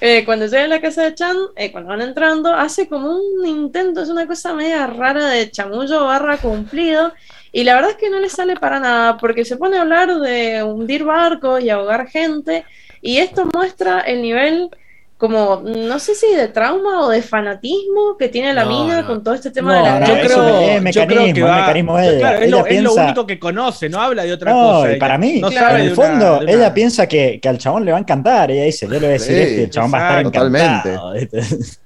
eh, 0.00 0.24
cuando 0.24 0.46
llega 0.46 0.64
a 0.64 0.68
la 0.68 0.80
casa 0.80 1.02
de 1.02 1.14
Chan, 1.14 1.36
eh, 1.56 1.72
cuando 1.72 1.90
van 1.90 2.02
entrando, 2.02 2.52
hace 2.54 2.88
como 2.88 3.16
un 3.16 3.46
intento, 3.46 4.02
es 4.02 4.08
una 4.08 4.26
cosa 4.26 4.54
media 4.54 4.86
rara 4.86 5.28
de 5.28 5.50
chamullo 5.50 6.04
barra 6.04 6.36
cumplido. 6.38 7.12
Y 7.56 7.62
la 7.62 7.76
verdad 7.76 7.90
es 7.92 7.96
que 7.96 8.10
no 8.10 8.18
le 8.18 8.28
sale 8.28 8.56
para 8.56 8.80
nada, 8.80 9.16
porque 9.16 9.44
se 9.44 9.56
pone 9.56 9.78
a 9.78 9.82
hablar 9.82 10.12
de 10.18 10.62
hundir 10.64 11.04
barcos 11.04 11.62
y 11.62 11.70
ahogar 11.70 12.08
gente, 12.08 12.64
y 13.00 13.18
esto 13.18 13.48
muestra 13.54 14.00
el 14.00 14.22
nivel 14.22 14.70
como, 15.18 15.62
no 15.64 16.00
sé 16.00 16.16
si 16.16 16.26
de 16.34 16.48
trauma 16.48 17.02
o 17.02 17.08
de 17.08 17.22
fanatismo 17.22 18.16
que 18.18 18.28
tiene 18.28 18.52
la 18.52 18.64
No, 18.64 18.70
mina 18.70 19.00
no. 19.02 19.06
con 19.06 19.22
todo 19.22 19.34
este 19.34 19.52
tema 19.52 19.72
No, 19.72 19.78
de 19.78 19.82
la 19.84 20.00
no, 20.00 20.06
yo 20.06 20.14
creo, 20.14 20.24
es 20.24 20.26
yo 20.26 20.36
creo 20.36 20.80
mecanismo, 20.82 21.34
que 21.34 21.40
es 21.40 21.46
va- 21.46 21.60
mecanismo 21.60 21.96
de 21.96 22.08
ella. 22.08 22.18
Claro, 22.18 22.36
es, 22.38 22.42
Ella 22.42 22.50
lo, 22.50 22.56
es 22.58 22.62
lo 22.82 22.90
piensa- 22.90 23.04
único 23.04 23.26
que 23.28 23.38
conoce, 23.38 23.88
no 23.88 24.00
habla 24.00 24.24
de 24.24 24.32
otra 24.32 24.52
No, 24.52 24.58
cosa. 24.60 24.88
y 24.88 24.90
ella. 24.90 24.98
para 24.98 25.16
mí, 25.18 25.38
no 25.40 25.48
Claro. 25.50 25.66
sabe 25.68 25.78
en 25.80 25.86
el 25.86 25.92
una- 25.92 26.06
fondo, 26.08 26.38
una- 26.40 26.50
ella 26.52 26.74
piensa 26.74 27.06
que, 27.06 27.38
que 27.40 27.48
al 27.48 27.58
chabón 27.58 27.84
le 27.84 27.92
va 27.92 27.98
a 27.98 28.00
encantar. 28.00 28.50
Ella 28.50 28.64
dice, 28.64 28.86
yo 28.86 28.92
le 28.94 28.98
voy 28.98 29.06
a 29.06 29.10
decir 29.10 29.36
Sí, 29.36 29.42
esto 29.42 29.60
y 29.60 29.64
el 29.64 29.70
chabón 29.70 29.94
va 29.94 29.98
a 29.98 30.00
estar 30.00 30.26
exacto. 30.26 30.46
encantado. 30.48 31.14
Está 31.14 31.40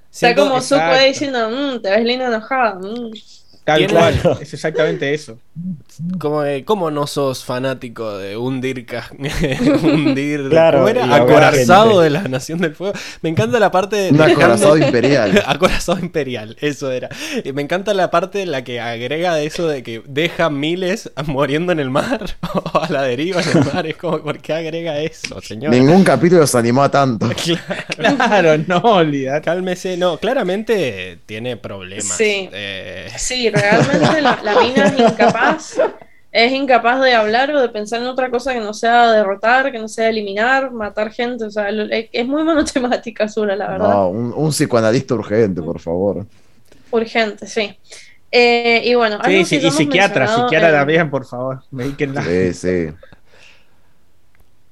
Siento- 0.09 0.49
como 0.49 0.61
Zuko 0.61 0.81
exacto. 0.81 1.05
diciendo, 1.05 1.49
"Mm, 1.51 1.81
te 1.81 1.89
ves 1.91 2.03
linda 2.03 2.25
enojada. 2.25 2.73
mm". 2.79 3.11
Tal 3.77 3.87
cual, 3.87 4.37
es 4.41 4.53
exactamente 4.53 5.13
eso. 5.13 5.39
Como, 6.17 6.43
eh, 6.45 6.63
¿Cómo 6.63 6.91
no 6.91 7.07
sos 7.07 7.43
fanático 7.43 8.17
de 8.17 8.37
hundir, 8.37 8.85
ca- 8.85 9.09
hundir 9.83 10.47
Claro, 10.49 10.77
¿cómo 10.79 10.89
era? 10.89 11.13
acorazado 11.15 11.89
gente. 11.89 12.03
de 12.03 12.09
la 12.09 12.21
nación 12.23 12.59
del 12.59 12.73
fuego? 12.73 12.93
Me 13.21 13.29
encanta 13.29 13.59
la 13.59 13.69
parte 13.69 13.95
de 13.97 14.09
Un 14.11 14.21
acorazado 14.21 14.77
imperial. 14.85 15.43
acorazado 15.45 15.99
imperial, 15.99 16.55
eso 16.61 16.89
era. 16.91 17.09
Y 17.43 17.51
me 17.51 17.61
encanta 17.61 17.93
la 17.93 18.09
parte 18.11 18.41
en 18.43 18.51
la 18.51 18.63
que 18.63 18.79
agrega 18.79 19.41
eso 19.41 19.67
de 19.67 19.83
que 19.83 20.01
deja 20.07 20.49
miles 20.49 21.11
muriendo 21.25 21.73
en 21.73 21.79
el 21.81 21.89
mar 21.89 22.37
o 22.53 22.79
a 22.79 22.89
la 22.89 23.01
deriva 23.03 23.41
en 23.41 23.57
el 23.57 23.65
mar. 23.65 23.85
Es 23.85 23.97
como, 23.97 24.19
¿por 24.21 24.39
qué 24.39 24.53
agrega 24.53 24.99
eso, 24.99 25.41
señor? 25.41 25.71
Ningún 25.71 26.03
capítulo 26.05 26.47
se 26.47 26.57
animó 26.57 26.83
a 26.83 26.89
tanto. 26.91 27.29
Claro, 27.97 28.57
no, 28.67 28.77
olvidate. 28.77 29.41
Cálmese, 29.43 29.97
no, 29.97 30.17
claramente 30.17 31.19
tiene 31.25 31.57
problemas. 31.57 32.15
Sí. 32.17 32.49
Eh, 32.53 33.07
Sí, 33.17 33.49
realmente 33.49 34.21
la, 34.21 34.39
la 34.43 34.59
mina 34.61 34.85
es 34.85 34.99
incapaz 34.99 35.73
es 36.31 36.51
incapaz 36.51 37.01
de 37.01 37.13
hablar 37.13 37.51
o 37.51 37.59
de 37.61 37.69
pensar 37.69 38.01
en 38.01 38.07
otra 38.07 38.29
cosa 38.29 38.53
que 38.53 38.59
no 38.59 38.73
sea 38.73 39.11
derrotar, 39.11 39.71
que 39.71 39.79
no 39.79 39.87
sea 39.87 40.09
eliminar, 40.09 40.71
matar 40.71 41.11
gente. 41.11 41.45
O 41.45 41.51
sea, 41.51 41.69
es 41.69 42.27
muy 42.27 42.43
monotemática 42.45 43.23
Azula, 43.25 43.55
la 43.55 43.67
verdad. 43.69 43.89
No, 43.89 44.09
un, 44.09 44.33
un 44.35 44.49
psicoanalista 44.51 45.15
urgente, 45.15 45.61
por 45.61 45.79
favor. 45.79 46.25
Urgente, 46.91 47.47
sí. 47.47 47.77
Eh, 48.31 48.83
y 48.85 48.93
bueno, 48.93 49.15
algo 49.19 49.27
Sí, 49.27 49.45
sí, 49.59 49.67
y 49.67 49.71
psiquiatra, 49.71 50.27
psiquiatra 50.27 50.69
en- 50.69 50.75
también, 50.75 51.09
por 51.09 51.25
favor. 51.25 51.63
Medíquenla. 51.71 52.23
Sí, 52.23 52.53
sí. 52.53 52.87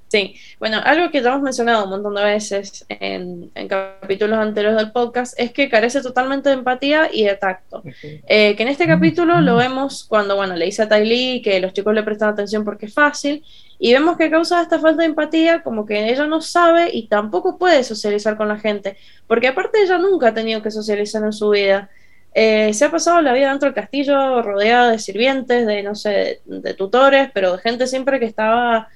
Sí, 0.09 0.35
bueno, 0.57 0.79
algo 0.85 1.11
que 1.11 1.21
ya 1.21 1.29
hemos 1.29 1.41
mencionado 1.41 1.83
un 1.83 1.89
montón 1.89 2.15
de 2.15 2.23
veces 2.23 2.85
en, 2.87 3.51
en 3.53 3.67
capítulos 3.67 4.39
anteriores 4.39 4.77
del 4.77 4.93
podcast 4.93 5.37
es 5.37 5.51
que 5.51 5.69
carece 5.69 6.01
totalmente 6.01 6.47
de 6.47 6.55
empatía 6.55 7.09
y 7.11 7.25
de 7.25 7.35
tacto. 7.35 7.83
Eh, 8.03 8.55
que 8.55 8.63
en 8.63 8.69
este 8.69 8.87
capítulo 8.87 9.41
lo 9.41 9.57
vemos 9.57 10.05
cuando, 10.07 10.37
bueno, 10.37 10.55
le 10.55 10.65
dice 10.65 10.83
a 10.83 10.87
Ty 10.87 11.03
Lee 11.03 11.41
que 11.41 11.59
los 11.59 11.73
chicos 11.73 11.93
le 11.93 12.03
prestan 12.03 12.29
atención 12.29 12.63
porque 12.63 12.85
es 12.85 12.93
fácil, 12.93 13.43
y 13.79 13.91
vemos 13.91 14.17
que 14.17 14.31
causa 14.31 14.61
esta 14.61 14.79
falta 14.79 15.01
de 15.01 15.09
empatía, 15.09 15.61
como 15.61 15.85
que 15.85 16.09
ella 16.09 16.25
no 16.25 16.41
sabe 16.41 16.89
y 16.91 17.07
tampoco 17.07 17.57
puede 17.57 17.83
socializar 17.83 18.37
con 18.37 18.47
la 18.47 18.57
gente, 18.57 18.95
porque 19.27 19.49
aparte 19.49 19.81
ella 19.83 19.97
nunca 19.97 20.29
ha 20.29 20.33
tenido 20.33 20.61
que 20.61 20.71
socializar 20.71 21.21
en 21.23 21.33
su 21.33 21.49
vida. 21.49 21.89
Eh, 22.33 22.73
se 22.73 22.85
ha 22.85 22.91
pasado 22.91 23.21
la 23.21 23.33
vida 23.33 23.49
dentro 23.49 23.67
del 23.67 23.75
castillo 23.75 24.41
rodeada 24.41 24.91
de 24.91 24.99
sirvientes, 24.99 25.67
de, 25.67 25.83
no 25.83 25.95
sé, 25.95 26.41
de 26.45 26.73
tutores, 26.75 27.29
pero 27.33 27.57
de 27.57 27.61
gente 27.61 27.87
siempre 27.87 28.19
que 28.19 28.25
estaba 28.25 28.87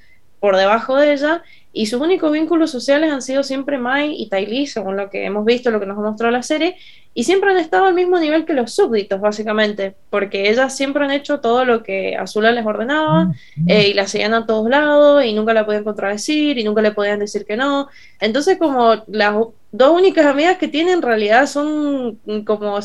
por 0.41 0.57
debajo 0.57 0.97
de 0.97 1.13
ella, 1.13 1.43
y 1.71 1.85
sus 1.85 2.01
únicos 2.01 2.31
vínculos 2.33 2.71
sociales 2.71 3.13
han 3.13 3.21
sido 3.21 3.43
siempre 3.43 3.77
Mai 3.77 4.13
y 4.13 4.29
Lee, 4.45 4.67
según 4.67 4.97
lo 4.97 5.09
que 5.09 5.23
hemos 5.23 5.45
visto, 5.45 5.71
lo 5.71 5.79
que 5.79 5.85
nos 5.85 5.97
ha 5.97 6.01
mostrado 6.01 6.31
la 6.31 6.43
serie, 6.43 6.75
y 7.13 7.23
siempre 7.23 7.51
han 7.51 7.57
estado 7.57 7.85
al 7.85 7.93
mismo 7.93 8.19
nivel 8.19 8.43
que 8.43 8.53
los 8.53 8.73
súbditos, 8.73 9.21
básicamente, 9.21 9.95
porque 10.09 10.49
ellas 10.49 10.75
siempre 10.75 11.05
han 11.05 11.11
hecho 11.11 11.39
todo 11.39 11.63
lo 11.63 11.83
que 11.83 12.17
Azula 12.17 12.51
les 12.51 12.65
ordenaba, 12.65 13.31
eh, 13.67 13.89
y 13.89 13.93
la 13.93 14.07
seguían 14.07 14.33
a 14.33 14.45
todos 14.45 14.67
lados, 14.67 15.23
y 15.23 15.31
nunca 15.33 15.53
la 15.53 15.65
podían 15.65 15.83
contradecir, 15.83 16.57
y 16.57 16.63
nunca 16.63 16.81
le 16.81 16.91
podían 16.91 17.19
decir 17.19 17.45
que 17.45 17.55
no. 17.55 17.87
Entonces, 18.19 18.57
como 18.57 19.03
las 19.07 19.35
dos 19.73 19.91
únicas 19.91 20.25
amigas 20.25 20.57
que 20.57 20.67
tienen 20.67 20.95
en 20.95 21.01
realidad 21.01 21.47
son 21.47 22.19
como 22.45 22.77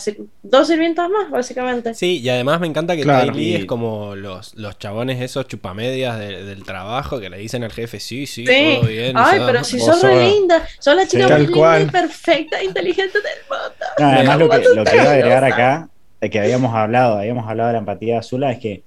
dos 0.43 0.67
sirvientas 0.69 1.11
más, 1.11 1.31
básicamente. 1.31 1.95
Sí, 1.95 2.19
y 2.21 2.29
además 2.29 2.61
me 2.61 2.69
encanta 2.69 2.95
que 2.95 3.03
Claro. 3.03 3.33
Ty 3.33 3.39
Lee 3.39 3.55
es 3.57 3.65
como 3.65 4.15
los, 4.15 4.55
los 4.55 4.79
chabones 4.79 5.21
esos 5.21 5.49
chupamedias 5.49 6.19
de- 6.19 6.45
del 6.45 6.63
trabajo 6.65 7.19
que 7.19 7.29
le 7.29 7.39
dicen 7.39 7.65
al 7.65 7.73
jefe, 7.73 7.99
sí, 7.99 8.27
sí, 8.27 8.47
Sí. 8.47 8.77
todo 8.81 8.89
bien. 8.89 9.17
Ay, 9.17 9.41
pero 9.45 9.65
si 9.65 9.81
sos 9.81 10.01
re 10.03 10.29
linda, 10.31 10.63
sos 10.79 10.95
la 10.95 11.07
chica 11.09 11.27
Sí, 11.27 11.33
más 11.33 11.41
linda 11.41 11.81
y 11.81 11.85
perfecta, 11.87 12.61
e 12.61 12.65
inteligente 12.67 13.19
del 13.21 13.39
mundo. 13.49 13.85
No, 13.99 14.07
además 14.07 14.39
lo 14.39 14.49
que, 14.49 14.59
lo 14.75 14.85
que 14.85 14.95
iba 14.97 15.05
a 15.05 15.13
agregar 15.13 15.45
acá, 15.45 15.89
de 16.21 16.31
que 16.31 16.39
habíamos 16.41 16.75
hablado, 16.75 17.19
habíamos 17.19 17.49
hablado 17.49 17.67
de 17.69 17.73
la 17.75 17.79
empatía 17.81 18.15
de 18.15 18.19
Azula, 18.21 18.53
es 18.53 18.59
que 18.59 18.83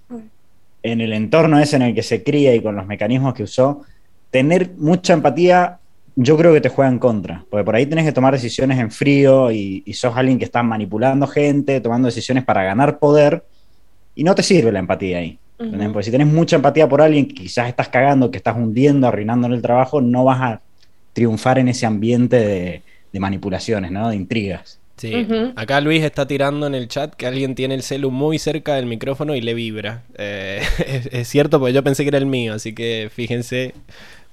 en 0.83 1.01
el 1.01 1.11
entorno 1.11 1.59
ese 1.59 1.75
en 1.75 1.81
el 1.81 1.93
que 1.95 2.03
se 2.03 2.23
cría 2.23 2.55
y 2.55 2.61
con 2.61 2.75
los 2.77 2.85
mecanismos 2.87 3.33
que 3.33 3.43
usó, 3.43 3.81
tener 4.31 4.69
mucha 4.77 5.11
empatía 5.13 5.79
yo 6.21 6.35
creo 6.35 6.53
que 6.53 6.59
te 6.59 6.67
juega 6.67 6.91
en 6.91 6.99
contra, 6.99 7.45
porque 7.49 7.63
por 7.63 7.75
ahí 7.75 7.85
tenés 7.85 8.03
que 8.03 8.11
tomar 8.11 8.33
decisiones 8.33 8.77
en 8.77 8.91
frío 8.91 9.51
y, 9.51 9.83
y 9.85 9.93
sos 9.93 10.17
alguien 10.17 10.37
que 10.37 10.43
está 10.43 10.61
manipulando 10.61 11.25
gente, 11.27 11.79
tomando 11.79 12.07
decisiones 12.07 12.43
para 12.43 12.61
ganar 12.63 12.99
poder, 12.99 13.45
y 14.15 14.25
no 14.25 14.35
te 14.35 14.43
sirve 14.43 14.69
la 14.73 14.79
empatía 14.79 15.19
ahí. 15.19 15.39
¿entendés? 15.57 15.87
Ujú. 15.87 15.93
Porque 15.93 16.03
si 16.03 16.11
tenés 16.11 16.27
mucha 16.27 16.57
empatía 16.57 16.89
por 16.89 17.01
alguien 17.01 17.25
que 17.25 17.35
quizás 17.35 17.69
estás 17.69 17.87
cagando, 17.87 18.31
que 18.31 18.37
estás 18.37 18.57
hundiendo, 18.57 19.07
arruinándole 19.07 19.55
el 19.55 19.61
trabajo, 19.61 20.01
no 20.01 20.25
vas 20.25 20.41
a 20.41 20.61
triunfar 21.13 21.57
en 21.57 21.69
ese 21.69 21.85
ambiente 21.85 22.35
de, 22.35 22.81
de 23.13 23.19
manipulaciones, 23.21 23.89
¿no? 23.89 24.09
De 24.09 24.17
intrigas. 24.17 24.77
Sí, 24.97 25.25
acá 25.55 25.79
Luis 25.79 26.03
está 26.03 26.27
tirando 26.27 26.67
en 26.67 26.75
el 26.75 26.89
chat 26.89 27.13
que 27.13 27.25
alguien 27.25 27.55
tiene 27.55 27.75
el 27.75 27.83
celu 27.83 28.11
muy 28.11 28.37
cerca 28.37 28.75
del 28.75 28.85
micrófono 28.85 29.33
y 29.33 29.39
le 29.39 29.53
vibra. 29.53 30.03
Eh, 30.17 30.61
es, 30.85 31.05
es 31.13 31.27
cierto, 31.29 31.61
porque 31.61 31.71
yo 31.71 31.81
pensé 31.81 32.03
que 32.03 32.09
era 32.09 32.17
el 32.17 32.25
mío, 32.25 32.55
así 32.55 32.73
que 32.73 33.09
fíjense, 33.09 33.73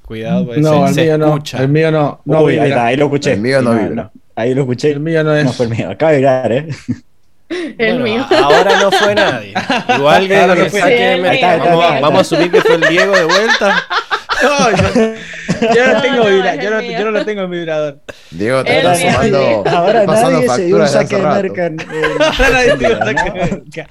cuidado, 0.06 0.46
porque 0.46 0.60
No, 0.62 0.84
se, 0.84 0.88
el 0.88 0.94
se 0.94 1.02
mío 1.04 1.18
no. 1.18 1.26
escucha. 1.26 1.58
El 1.58 1.68
mío 1.68 1.90
no. 1.92 2.20
No 2.24 2.42
Uy, 2.42 2.52
ahí, 2.54 2.58
vibra. 2.60 2.68
está, 2.68 2.86
ahí 2.86 2.96
lo 2.96 3.04
escuché. 3.06 3.32
El 3.34 3.40
mío 3.40 3.62
no 3.62 3.74
vibra. 3.74 4.10
ahí 4.34 4.54
lo 4.54 4.60
escuché. 4.62 4.90
El 4.92 5.00
mío 5.00 5.22
no 5.24 5.36
es. 5.36 5.44
No 5.44 5.52
fue 5.52 5.66
el 5.66 5.72
mío. 5.72 5.90
Acaba 5.90 6.12
de 6.12 6.18
vibrar, 6.18 6.52
¿eh? 6.52 6.68
El 7.78 8.00
Bueno, 8.00 8.04
mío. 8.04 8.26
Ahora 8.42 8.80
no 8.80 8.90
fue 8.90 9.14
nadie. 9.14 9.54
Igual 9.96 10.28
que 10.28 10.46
no 10.46 10.54
que 10.54 10.70
fue. 10.70 10.80
saque 10.80 10.96
Sí, 10.96 11.02
el 11.02 11.22
mío, 11.22 11.30
el 11.32 11.60
vamos, 11.60 11.90
mío. 11.92 12.00
vamos 12.02 12.18
a 12.18 12.20
asumir 12.22 12.50
que 12.50 12.60
fue 12.62 12.74
el 12.76 12.80
Diego 12.88 13.14
de 13.16 13.24
vuelta. 13.24 13.84
No, 14.42 14.70
yo, 14.70 14.84
yo 15.74 15.86
no 15.86 15.92
No, 15.94 16.02
tengo 16.02 16.16
no, 16.24 16.24
vibra, 16.30 16.54
yo 16.56 16.70
no, 16.70 16.80
yo 16.82 17.04
no 17.04 17.10
lo 17.12 17.24
tengo 17.24 17.42
en 17.42 17.50
vibrador. 17.50 18.00
Diego, 18.32 18.64
te 18.64 18.76
estás 18.78 19.00
sumando. 19.00 19.64
Ahora 19.66 20.04
nadie 20.06 20.48
se 20.50 20.64
dio 20.66 20.76
un 20.76 20.82
de 20.82 20.88
saque 20.88 21.16
de 21.16 21.22
merca. 21.22 21.64
Ahora 21.66 22.50
nadie 22.50 22.76
tiene 22.76 22.94
¿no? 22.96 23.02
ataque. 23.02 23.86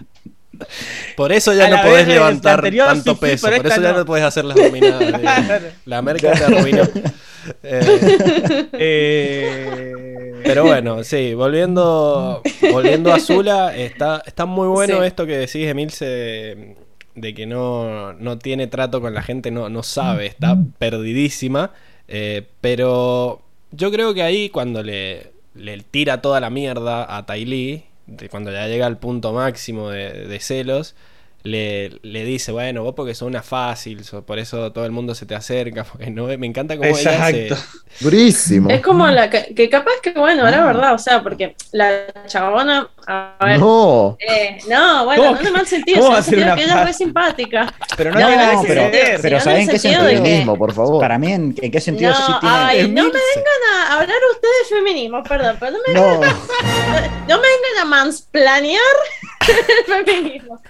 Por 1.15 1.31
eso 1.31 1.53
ya 1.53 1.65
A 1.65 1.69
no 1.69 1.81
podés 1.83 2.07
levantar 2.07 2.55
anterior 2.59 2.87
tanto 2.87 3.13
sí 3.13 3.19
peso. 3.21 3.47
Por 3.47 3.65
eso 3.67 3.81
ya 3.81 3.93
no. 3.93 4.05
podés 4.05 4.23
hacer 4.23 4.45
las 4.45 4.55
dominadas. 4.57 5.61
La 5.85 6.01
merca 6.01 6.31
te 6.33 6.43
arruinó. 6.43 6.83
Eh, 7.63 8.69
Eh, 8.73 10.41
Pero 10.43 10.63
bueno, 10.65 11.03
sí, 11.03 11.33
volviendo, 11.33 12.41
volviendo 12.71 13.13
a 13.13 13.19
Zula, 13.19 13.75
está, 13.75 14.21
está 14.25 14.45
muy 14.45 14.67
bueno 14.67 14.99
Sí. 14.99 15.05
esto 15.05 15.25
que 15.25 15.37
decís, 15.37 15.67
Emilce, 15.67 16.75
de 17.15 17.33
que 17.33 17.45
no, 17.45 18.13
no 18.13 18.37
tiene 18.37 18.67
trato 18.67 19.01
con 19.01 19.13
la 19.13 19.21
gente, 19.23 19.49
no, 19.51 19.69
no 19.69 19.83
sabe, 19.83 20.25
está 20.27 20.57
perdidísima. 20.77 21.71
eh, 22.07 22.43
pero 22.61 23.41
yo 23.71 23.91
creo 23.91 24.13
que 24.13 24.21
ahí 24.23 24.49
cuando 24.49 24.83
le, 24.83 25.31
le 25.55 25.77
tira 25.81 26.21
toda 26.21 26.39
la 26.39 26.49
mierda 26.49 27.03
a 27.03 27.25
Lee, 27.35 27.85
de 28.07 28.29
cuando 28.29 28.51
ya 28.51 28.67
llega 28.67 28.85
al 28.85 28.97
punto 28.97 29.33
máximo 29.33 29.89
de, 29.89 30.27
de 30.27 30.39
celos, 30.39 30.95
le, 31.45 31.91
le 32.01 32.25
dice, 32.25 32.51
bueno, 32.51 32.83
vos 32.83 32.93
porque 32.95 33.15
sos 33.15 33.27
una 33.27 33.41
fácil, 33.43 34.03
so- 34.03 34.25
por 34.25 34.39
eso 34.39 34.71
todo 34.73 34.85
el 34.85 34.91
mundo 34.91 35.15
se 35.15 35.25
te 35.25 35.35
acerca, 35.35 35.83
porque 35.91 36.09
no, 36.11 36.25
me 36.25 36.47
encanta 36.47 36.75
cómo 36.75 36.89
ella 36.89 37.27
se, 37.27 37.47
Exacto. 37.47 37.63
Durísimo. 38.01 38.69
Es 38.69 38.81
como 38.81 39.07
la 39.07 39.29
que, 39.29 39.53
que 39.55 39.69
capaz 39.69 39.93
que, 40.03 40.11
bueno, 40.11 40.45
era 40.47 40.65
verdad, 40.65 40.93
o 40.93 40.97
sea, 40.97 41.23
porque 41.23 41.55
la 41.71 42.05
chabona, 42.27 42.89
a 43.07 43.37
ver, 43.45 43.59
No. 43.59 44.17
eh, 44.19 44.57
no, 44.67 45.05
bueno, 45.05 45.23
¿Cómo 45.23 45.31
no 45.33 45.37
en 45.37 45.41
que- 45.43 45.47
el 45.47 45.53
mal 45.53 45.67
sentido, 45.67 46.07
en 46.07 46.15
el 46.17 46.23
sentido 46.23 46.45
una 46.47 46.55
que 46.55 46.63
ella 46.63 46.79
es 46.81 46.85
re 46.87 46.93
simpática. 46.93 47.73
Pero 47.95 48.11
no, 48.11 48.19
No, 48.19 48.63
pero- 48.67 48.91
ver. 48.91 49.19
pero 49.21 49.37
Sí, 49.39 49.43
¿saben 49.45 49.61
en 49.61 49.67
qué 49.69 49.79
que- 49.79 49.95
Feminismo, 49.95 50.57
por 50.57 50.73
favor. 50.73 50.99
Para 50.99 51.17
mí, 51.17 51.31
¿en, 51.31 51.55
en 51.61 51.71
qué 51.71 51.79
sentido 51.79 52.11
No, 52.11 52.17
sí 52.17 52.33
tiene? 52.41 52.55
ay, 52.55 52.81
no 52.89 53.03
me 53.03 53.09
vengan 53.11 53.61
a 53.71 53.93
hablar 53.93 54.17
ustedes 54.33 54.69
de 54.69 54.75
feminismo, 54.77 55.23
perdón, 55.23 55.55
pero 55.59 55.71
no 55.73 55.77
me, 55.87 55.93
No, 55.93 56.19
no 57.29 57.37
me 57.39 57.47
vengan 57.47 57.81
a 57.81 57.85
mansplanear 57.85 58.81
el 59.47 60.05
feminismo. 60.05 60.61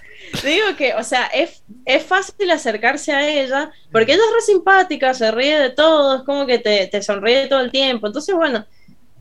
Digo 0.43 0.75
que, 0.77 0.93
o 0.93 1.03
sea, 1.03 1.25
es, 1.27 1.63
es 1.85 2.03
fácil 2.03 2.49
acercarse 2.51 3.11
a 3.11 3.27
ella 3.27 3.71
porque 3.91 4.13
ella 4.13 4.23
es 4.23 4.33
re 4.33 4.53
simpática, 4.53 5.13
se 5.13 5.31
ríe 5.31 5.59
de 5.59 5.69
todo, 5.69 6.17
es 6.17 6.23
como 6.23 6.45
que 6.45 6.59
te, 6.59 6.87
te 6.87 7.01
sonríe 7.01 7.47
todo 7.47 7.61
el 7.61 7.71
tiempo. 7.71 8.07
Entonces, 8.07 8.35
bueno, 8.35 8.65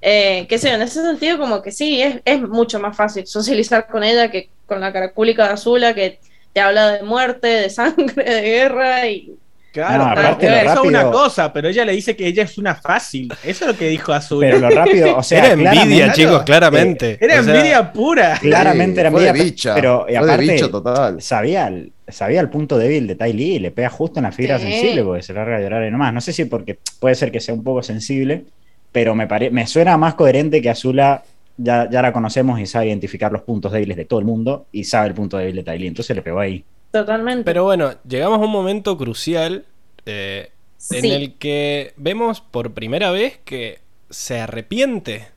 eh, 0.01 0.47
qué 0.49 0.59
sé 0.59 0.69
yo, 0.69 0.75
en 0.75 0.83
ese 0.83 1.03
sentido, 1.03 1.39
como 1.39 1.63
que 1.63 1.73
sí, 1.73 2.03
es, 2.03 2.21
es 2.25 2.41
mucho 2.43 2.79
más 2.79 2.97
fácil 2.97 3.27
socializar 3.27 3.87
con 3.87 4.05
ella 4.05 4.31
que 4.31 4.51
con 4.67 4.81
la 4.81 4.93
caracúlica 4.93 5.47
de 5.47 5.55
Azula 5.55 5.95
que 5.95 6.21
te 6.53 6.61
habla 6.61 6.93
de 6.93 7.03
muerte, 7.03 7.49
de 7.49 7.71
sangre, 7.71 8.25
de 8.25 8.43
guerra 8.43 9.07
y 9.09 9.37
Claro, 9.75 10.05
No, 10.15 10.41
eso 10.41 10.73
es 10.85 10.89
una 10.89 11.11
cosa, 11.11 11.53
pero 11.53 11.69
ella 11.69 11.85
le 11.85 11.91
dice 11.93 12.15
que 12.15 12.27
ella 12.29 12.45
es 12.45 12.57
una 12.59 12.77
fácil. 12.77 13.29
Eso 13.43 13.65
es 13.65 13.73
lo 13.73 13.77
que 13.77 13.89
dijo 13.89 14.13
Azul. 14.13 14.39
pero 14.41 14.61
lo 14.61 14.71
rápido, 14.71 15.17
o 15.17 15.23
sea, 15.25 15.39
Era 15.41 15.53
envidia, 15.55 15.73
claramente- 15.75 16.13
chicos, 16.15 16.43
claramente. 16.45 17.19
Era 17.21 17.41
O 17.41 17.43
sea, 17.43 17.55
envidia 17.57 17.93
pura. 17.93 18.39
Claramente 18.41 19.01
era 19.01 19.09
envidia, 19.09 19.33
bicha. 19.33 19.75
pero 19.75 20.07
y 20.09 20.15
aparte 20.15 20.43
bicho 20.53 20.71
total. 20.71 21.21
sabía 21.21 21.67
el, 21.67 21.93
sabía 22.07 22.41
el 22.41 22.49
punto 22.51 22.79
débil 22.79 23.09
de 23.09 23.17
Tai 23.17 23.33
Lee 23.33 23.57
y 23.57 23.59
le 23.59 23.73
pega 23.73 23.91
justo 23.91 24.21
en 24.21 24.25
la 24.25 24.31
fibra 24.33 24.59
Sí. 24.61 24.71
sensible 24.71 25.03
porque 25.03 25.23
se 25.23 25.33
larga 25.33 25.57
a 25.57 25.61
llorar 25.61 25.85
y 25.85 25.91
nomás. 25.91 26.15
No 26.15 26.21
sé 26.21 26.33
si 26.33 26.45
porque 26.45 26.79
puede 27.01 27.17
ser 27.17 27.33
que 27.33 27.41
sea 27.41 27.53
un 27.55 27.65
poco 27.65 27.83
sensible, 27.83 28.45
pero 28.93 29.17
me, 29.17 29.27
pare- 29.27 29.51
me 29.51 29.67
suena 29.67 29.97
más 29.99 30.15
coherente 30.15 30.63
que 30.63 30.71
Azula 30.71 31.25
ya, 31.57 31.89
ya 31.91 32.01
la 32.01 32.13
conocemos 32.13 32.61
y 32.61 32.67
sabe 32.67 32.87
identificar 32.87 33.33
los 33.33 33.43
puntos 33.43 33.73
débiles 33.73 33.97
de 33.97 34.05
todo 34.05 34.21
el 34.21 34.25
mundo 34.25 34.67
y 34.71 34.85
sabe 34.85 35.09
el 35.09 35.15
punto 35.15 35.37
débil 35.37 35.57
de 35.57 35.63
Tai 35.65 35.79
Lee. 35.81 35.89
Entonces 35.89 36.15
le 36.15 36.23
pegó 36.23 36.39
ahí. 36.39 36.65
Totalmente. 37.01 37.45
Pero 37.45 37.65
bueno, 37.65 37.95
llegamos 38.09 38.39
a 38.41 38.45
un 38.45 38.51
momento 38.51 38.97
crucial 38.97 39.65
eh, 40.07 40.51
en 40.91 41.05
el 41.05 41.35
que 41.35 41.93
vemos 41.97 42.41
por 42.41 42.73
primera 42.73 43.11
vez 43.11 43.39
que 43.45 43.81
se 44.11 44.39
arrepiente 44.41 45.29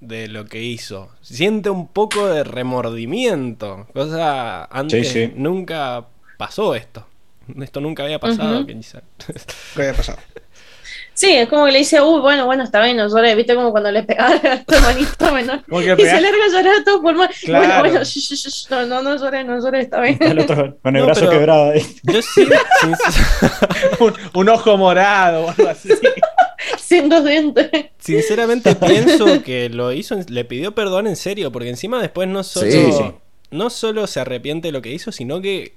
de 0.00 0.28
lo 0.28 0.44
que 0.46 0.62
hizo. 0.62 1.10
Siente 1.22 1.70
un 1.70 1.88
poco 1.88 2.26
de 2.26 2.44
remordimiento. 2.44 3.86
Cosa 3.94 4.64
antes 4.66 5.08
Sí, 5.08 5.26
sí. 5.26 5.32
nunca 5.36 6.06
pasó 6.36 6.74
esto. 6.74 7.06
Esto 7.60 7.80
nunca 7.80 8.04
había 8.04 8.18
pasado. 8.18 8.58
Ujú. 8.60 8.66
quizá. 8.66 9.02
¿Qué 9.74 9.82
había 9.82 9.94
pasado? 9.94 10.18
Sí, 11.14 11.30
es 11.32 11.48
como 11.48 11.66
que 11.66 11.72
le 11.72 11.78
dice, 11.78 12.00
uy, 12.02 12.20
bueno, 12.20 12.44
bueno, 12.46 12.64
está 12.64 12.82
bien, 12.82 12.96
no 12.96 13.08
lloré, 13.08 13.34
viste 13.36 13.54
como 13.54 13.70
cuando 13.70 13.90
le 13.92 14.02
pegaba 14.02 14.34
a 14.34 14.40
tu 14.64 14.74
hermanito 14.74 15.32
menor. 15.32 15.60
¿Cómo 15.68 15.80
que 15.80 15.94
le 15.94 16.02
Y 16.02 16.06
se 16.06 16.20
larga 16.20 16.44
a 16.44 16.48
llorar 16.48 16.74
a 16.80 16.84
todo 16.84 17.00
pulmón. 17.02 17.28
Bueno, 17.46 17.60
Claro. 17.64 17.80
bueno, 17.88 18.04
shh, 18.04 18.66
no, 18.70 18.86
no, 18.86 19.02
no 19.02 19.16
lloré, 19.16 19.44
no 19.44 19.60
lloré, 19.60 19.80
está 19.82 20.00
bien. 20.00 20.18
El 20.20 20.40
otro 20.40 20.76
con 20.82 20.96
el 20.96 21.00
No, 21.02 21.06
brazo 21.06 21.30
quebrado 21.30 21.70
ahí. 21.70 21.82
Yo 22.02 22.20
sí, 22.20 22.44
sin- 22.80 22.94
un, 24.00 24.14
un 24.34 24.48
ojo 24.48 24.76
morado 24.76 25.46
o 25.46 25.50
algo 25.50 25.68
así. 25.68 25.88
Sin 26.78 27.08
dos 27.10 27.24
dientes. 27.24 27.70
sinceramente 27.98 28.74
pienso 28.74 29.42
que 29.42 29.68
lo 29.68 29.92
hizo, 29.92 30.16
le 30.28 30.44
pidió 30.46 30.74
perdón 30.74 31.06
en 31.06 31.16
serio, 31.16 31.52
porque 31.52 31.68
encima 31.68 32.00
después 32.00 32.26
no 32.26 32.42
solo, 32.42 32.70
Sí, 32.70 32.92
sí. 32.92 33.04
no 33.50 33.68
solo 33.70 34.06
se 34.06 34.20
arrepiente 34.20 34.68
de 34.68 34.72
lo 34.72 34.80
que 34.80 34.90
hizo, 34.90 35.12
sino 35.12 35.40
que 35.42 35.74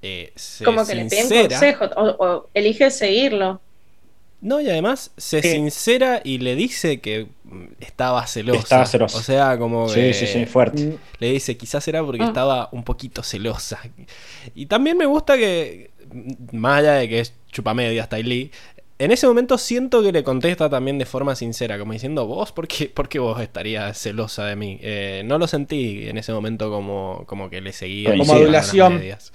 eh, 0.00 0.32
se 0.34 0.64
Como 0.64 0.86
que 0.86 0.94
le 0.94 1.04
piden 1.04 1.18
sincera. 1.28 1.48
consejo 1.48 1.84
o, 1.96 2.24
o 2.26 2.48
elige 2.54 2.90
seguirlo. 2.90 3.60
No, 4.42 4.60
y 4.60 4.68
además 4.68 5.12
se 5.16 5.40
sincera 5.40 6.20
y 6.24 6.38
le 6.38 6.56
dice 6.56 7.00
que 7.00 7.28
mm, 7.44 7.64
estaba 7.80 8.26
celosa. 8.26 8.58
Estaba 8.60 8.86
celosa. 8.86 9.18
O 9.18 9.22
sea, 9.22 9.56
como 9.56 9.88
Sí, 9.88 10.00
que 10.00 10.14
sí, 10.14 10.26
sí, 10.26 10.46
fuerte. 10.46 10.98
le 11.20 11.32
dice, 11.32 11.56
quizás 11.56 11.86
era 11.88 12.04
porque 12.04 12.22
Ah. 12.24 12.26
estaba 12.26 12.68
un 12.72 12.82
poquito 12.84 13.22
celosa. 13.22 13.80
Y 14.54 14.66
también 14.66 14.96
me 14.98 15.06
gusta 15.06 15.36
que, 15.38 15.92
mm, 16.12 16.56
más 16.56 16.80
allá 16.80 16.94
de 16.94 17.08
que 17.08 17.20
es 17.20 17.34
chupamedias 17.52 18.08
Ty 18.08 18.22
Lee, 18.24 18.50
en 18.98 19.10
ese 19.12 19.26
momento 19.26 19.58
siento 19.58 20.02
que 20.02 20.12
le 20.12 20.22
contesta 20.22 20.68
también 20.68 20.98
de 20.98 21.06
forma 21.06 21.34
sincera, 21.34 21.78
como 21.78 21.92
diciendo, 21.92 22.26
vos, 22.26 22.52
¿por 22.52 22.68
qué, 22.68 22.86
por 22.88 23.08
qué 23.08 23.18
vos 23.20 23.40
estarías 23.40 23.96
celosa 23.98 24.46
de 24.46 24.56
mí? 24.56 24.78
Eh, 24.82 25.22
no 25.24 25.38
lo 25.38 25.46
sentí 25.46 26.08
en 26.08 26.18
ese 26.18 26.32
momento 26.32 26.70
como, 26.70 27.24
como 27.26 27.48
que 27.48 27.60
le 27.60 27.72
seguía. 27.72 28.16
Como 28.16 28.32
adulación. 28.32 28.98
medias. 28.98 29.32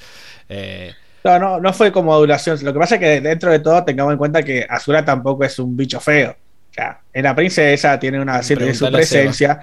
Eh, 0.50 0.94
No, 1.24 1.40
no, 1.40 1.60
no 1.60 1.74
fue 1.74 1.92
como 1.92 2.14
adulación. 2.14 2.58
Lo 2.64 2.74
que 2.74 2.80
pasa 2.80 2.96
es 2.96 3.02
que 3.02 3.22
dentro 3.22 3.52
de 3.52 3.60
todo 3.60 3.84
tengamos 3.84 4.14
en 4.14 4.18
cuenta 4.18 4.44
que 4.44 4.66
Azura 4.70 5.04
tampoco 5.04 5.44
es 5.44 5.58
un 5.60 5.76
bicho 5.76 6.00
feo. 6.00 6.32
O 6.32 6.74
sea, 6.74 7.00
en 7.12 7.24
la 7.24 7.36
princesa 7.36 8.00
tiene 8.00 8.20
una 8.20 8.42
tiene 8.42 8.74
su 8.74 8.86
Preguntale 8.86 9.30
a 9.30 9.34
Seba. 9.34 9.62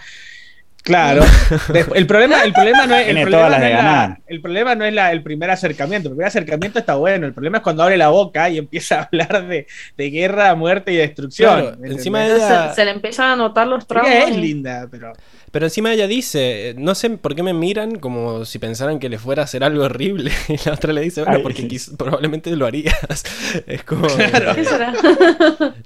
Claro. 0.84 1.24
El 1.94 2.06
problema, 2.06 2.42
el 2.44 2.52
problema 2.52 2.86
no 2.86 2.94
es, 2.94 3.00
el 3.00 3.14
Tiene 3.14 3.20
problema 3.22 3.46
todas 3.46 3.50
las 3.50 3.60
no 3.60 3.66
de 3.66 3.72
la- 3.72 4.20
el 4.26 4.40
problema 4.42 4.74
no 4.74 4.84
es 4.84 4.92
la- 4.92 5.12
el 5.12 5.22
primer 5.22 5.50
acercamiento. 5.50 6.08
El 6.10 6.14
primer 6.14 6.28
acercamiento 6.28 6.78
está 6.78 6.94
bueno. 6.96 7.26
El 7.26 7.32
problema 7.32 7.56
es 7.58 7.62
cuando 7.64 7.82
abre 7.82 7.96
la 7.96 8.08
boca 8.10 8.50
y 8.50 8.58
empieza 8.58 9.00
a 9.00 9.02
hablar 9.04 9.46
de, 9.48 9.66
de 9.96 10.10
guerra, 10.10 10.54
muerte 10.54 10.92
y 10.92 10.96
destrucción. 10.96 11.60
Claro, 11.60 11.76
¿me 11.80 11.88
encima? 11.88 12.26
Ella- 12.26 12.68
Se, 12.70 12.74
se 12.76 12.84
le 12.84 12.90
empiezan 12.90 13.30
a 13.30 13.36
notar 13.36 13.66
los 13.66 13.78
Ella 13.84 13.86
traumas. 13.88 14.30
es 14.30 14.36
linda, 14.36 14.86
pero. 14.90 15.12
Pero 15.50 15.66
encima 15.66 15.92
ella 15.92 16.08
dice, 16.08 16.74
no 16.78 16.96
sé 16.96 17.10
por 17.10 17.36
qué 17.36 17.44
me 17.44 17.54
miran 17.54 18.00
como 18.00 18.44
si 18.44 18.58
pensaran 18.58 18.98
que 18.98 19.08
le 19.08 19.18
fuera 19.18 19.42
a 19.42 19.44
hacer 19.44 19.62
algo 19.62 19.84
horrible. 19.84 20.32
Y 20.48 20.56
la 20.66 20.74
otra 20.74 20.92
le 20.92 21.00
dice, 21.00 21.20
bueno, 21.22 21.36
Ay, 21.36 21.42
porque 21.44 21.68
probablemente 21.96 22.54
lo 22.56 22.66
harías. 22.66 22.94
Es 23.66 23.84
como... 23.84 24.08
Claro. 24.08 24.54
¿Qué 24.56 24.64
será? 24.64 24.92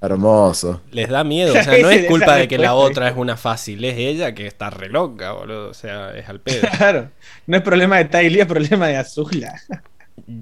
Hermoso. 0.00 0.80
les 0.90 1.08
da 1.08 1.22
miedo. 1.24 1.50
O 1.52 1.62
sea, 1.62 1.78
no 1.78 1.90
es 1.90 2.06
culpa 2.06 2.36
de 2.36 2.48
que 2.48 2.58
la 2.58 2.74
otra 2.74 3.08
es 3.08 3.16
una 3.16 3.36
fácil. 3.36 3.84
Es 3.84 3.96
ella 3.98 4.34
que 4.34 4.46
está 4.46 4.70
re 4.70 4.87
loca, 4.88 5.32
boludo. 5.32 5.70
O 5.70 5.74
sea, 5.74 6.10
es 6.16 6.28
al 6.28 6.40
pedo. 6.40 6.66
Claro. 6.78 7.10
No 7.46 7.56
es 7.56 7.62
problema 7.62 7.98
de 7.98 8.04
Ty 8.06 8.30
Lee, 8.30 8.40
es 8.40 8.46
problema 8.46 8.88
de 8.88 8.96
Azula. 8.96 9.54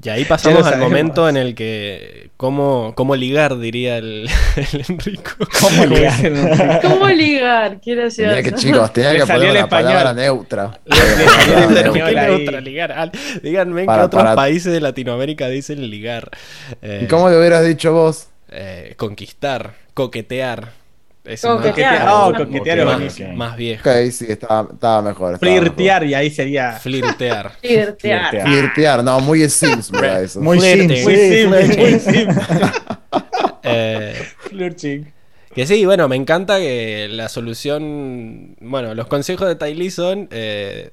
Y 0.03 0.09
ahí 0.09 0.25
pasamos 0.25 0.61
lo 0.61 0.65
al 0.65 0.73
sabemos. 0.73 0.91
momento 0.91 1.29
en 1.29 1.37
el 1.37 1.55
que... 1.55 2.31
¿Cómo, 2.39 2.93
cómo 2.97 3.15
ligar? 3.15 3.59
Diría 3.59 3.99
el, 3.99 4.29
el 4.73 4.85
Enrico. 4.89 5.33
¿Cómo 5.61 5.85
ligar? 5.95 6.81
¿Cómo 6.83 7.09
ligar? 7.09 7.81
Quiero 7.81 8.03
decir. 8.05 8.27
Tenía 8.27 8.43
que, 8.43 8.53
chicos, 8.53 8.93
tenía 8.93 9.13
que 9.13 9.21
salió 9.21 9.35
poner 9.35 9.45
el 9.45 9.51
una 9.53 9.61
español. 9.61 9.93
palabra 9.93 10.15
neutra. 10.15 10.81
Le- 10.87 10.97
le 10.97 11.29
salió 11.29 11.59
el 11.59 11.65
¿Por 11.67 11.77
español. 11.77 11.93
qué 11.95 12.03
Hola, 12.03 12.23
ahí. 12.23 12.37
neutra 12.39 12.61
ligar? 12.63 12.93
Ah, 12.97 13.13
Díganme 13.43 13.83
en 13.83 13.87
qué 13.87 13.93
otros 13.95 14.23
para- 14.23 14.35
países 14.35 14.73
de 14.73 14.81
Latinoamérica 14.81 15.49
dicen 15.49 15.89
ligar. 15.89 16.31
Eh, 16.83 17.03
¿Y 17.05 17.07
cómo 17.07 17.29
le 17.31 17.39
hubieras 17.39 17.65
dicho 17.65 17.93
vos? 17.93 18.29
eh, 18.51 18.95
conquistar, 18.97 19.75
coquetear. 19.95 20.71
Es 21.27 21.41
Coquetear. 21.43 22.05
más- 22.05 22.13
Oh, 22.15 22.33
coquetear 22.35 22.79
es 22.79 22.85
más, 22.85 22.95
buenísimo. 22.95 23.33
más 23.35 23.57
viejo. 23.57 23.89
Ok, 23.91 23.97
sí, 24.13 24.27
estaba, 24.29 24.69
estaba 24.73 25.03
mejor. 25.03 25.35
estaba 25.35 25.53
mejor. 25.53 25.65
Flirtear 25.75 26.05
y 26.05 26.15
ahí 26.15 26.31
sería. 26.31 26.73
Flirtear. 26.73 27.53
Flirtear. 27.61 28.31
Flirtear. 28.31 28.47
Flirtear, 28.49 29.05
no, 29.05 29.21
muy 29.21 29.49
Sims, 29.49 29.91
¿verdad? 29.91 30.23
Eso. 30.23 30.41
Muy 30.41 30.59
Flirting. 30.61 30.97
sim, 30.97 31.05
Muy 31.05 31.17
simple, 31.17 31.47
muy 31.49 31.75
flirting. 31.75 32.01
simple. 32.01 32.43
Eh, 33.69 34.15
Flirting. 34.49 35.13
que 35.55 35.67
sí, 35.67 35.85
bueno, 35.85 36.07
me 36.09 36.15
encanta 36.17 36.59
que 36.59 37.09
la 37.11 37.29
solución. 37.29 38.55
Bueno, 38.61 38.95
los 38.95 39.07
consejos 39.09 39.49
de 39.49 39.57
Ty 39.57 39.75
Lee 39.75 39.91
son. 39.91 40.29
Eh, 40.31 40.91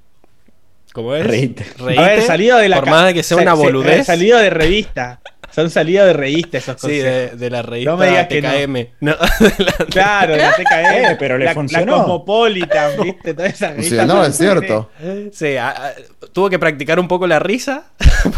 ¿Cómo 0.94 1.16
es? 1.16 1.26
Reíte. 1.26 1.66
Reíte, 1.78 2.02
A 2.02 2.08
ver, 2.08 2.22
salido 2.22 2.58
de 2.58 2.70
la 2.70 2.80
Por 2.80 2.90
más 2.90 3.06
de 3.08 3.14
que 3.14 3.24
sea 3.24 3.38
se- 3.38 3.44
una 3.44 3.56
se- 3.56 3.62
boludez. 3.62 4.06
Salido 4.06 4.38
de 4.40 4.50
revista. 4.50 5.20
Son 5.54 5.70
salidos 5.70 6.08
de 6.08 6.14
revista 6.14 6.58
esos 6.58 6.76
Sí, 6.82 6.88
consejos. 6.88 7.04
de, 7.06 7.30
de 7.38 7.50
la 7.50 7.62
revista 7.62 7.92
No 7.92 7.98
me 7.98 8.08
digas 8.08 8.28
que 8.28 8.42
no. 8.42 8.50
TKM. 8.50 8.88
No, 9.02 9.12
de 9.40 9.64
la- 9.64 9.86
Claro, 9.90 10.36
la 10.36 10.52
TKM. 10.54 11.12
Eh, 11.12 11.16
pero 11.20 11.38
le 11.38 11.46
la, 11.46 11.54
funcionó. 11.54 11.92
La 11.92 11.98
Cosmopolitan, 12.00 12.92
¿viste? 13.04 13.34
Toda 13.34 13.48
esa 13.48 13.68
Sí, 13.70 13.76
revista. 13.76 14.06
no, 14.06 14.26
es 14.26 14.36
cierto. 14.38 14.90
Sí, 15.32 15.56
a- 15.58 15.70
a- 15.70 15.94
tuvo 16.34 16.50
que 16.50 16.58
practicar 16.58 17.00
un 17.00 17.08
poco 17.08 17.28
la 17.28 17.38
risa 17.40 17.84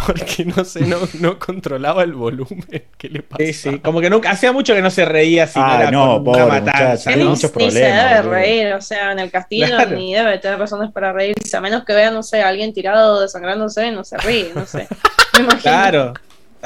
porque 0.05 0.43
no 0.45 0.65
sé, 0.65 0.81
no, 0.81 0.97
no 1.19 1.39
controlaba 1.39 2.03
el 2.03 2.13
volumen 2.13 2.65
que 2.97 3.07
le 3.09 3.21
pasaba. 3.21 3.45
Sí, 3.47 3.53
sí. 3.53 3.79
Como 3.79 4.01
que 4.01 4.09
nunca, 4.09 4.31
hacía 4.31 4.51
mucho 4.51 4.73
que 4.73 4.81
no 4.81 4.89
se 4.91 5.05
reía 5.05 5.47
si 5.47 5.57
no 5.59 5.65
Ah, 5.65 5.77
era 5.81 5.91
no, 5.91 6.23
con 6.23 6.27
una 6.35 6.45
pobre 6.45 6.61
matanza. 6.61 7.15
ni, 7.15 7.23
muchos 7.23 7.55
ni 7.55 7.71
se 7.71 7.79
debe 7.79 8.21
reír, 8.23 8.73
o 8.73 8.81
sea, 8.81 9.11
en 9.13 9.19
el 9.19 9.31
castillo 9.31 9.67
Claro. 9.67 9.91
ni 9.95 10.13
debe 10.13 10.37
tener 10.39 10.59
razones 10.59 10.91
para 10.91 11.13
reírse, 11.13 11.55
a 11.55 11.61
menos 11.61 11.85
que 11.85 11.93
vea, 11.93 12.11
no 12.11 12.23
sé, 12.23 12.41
a 12.41 12.49
alguien 12.49 12.73
tirado 12.73 13.21
desangrándose, 13.21 13.91
no 13.91 14.03
se 14.03 14.17
ríe, 14.17 14.51
no 14.53 14.65
sé. 14.65 14.87
Me 15.33 15.39
imagino. 15.43 15.61
Claro. 15.61 16.13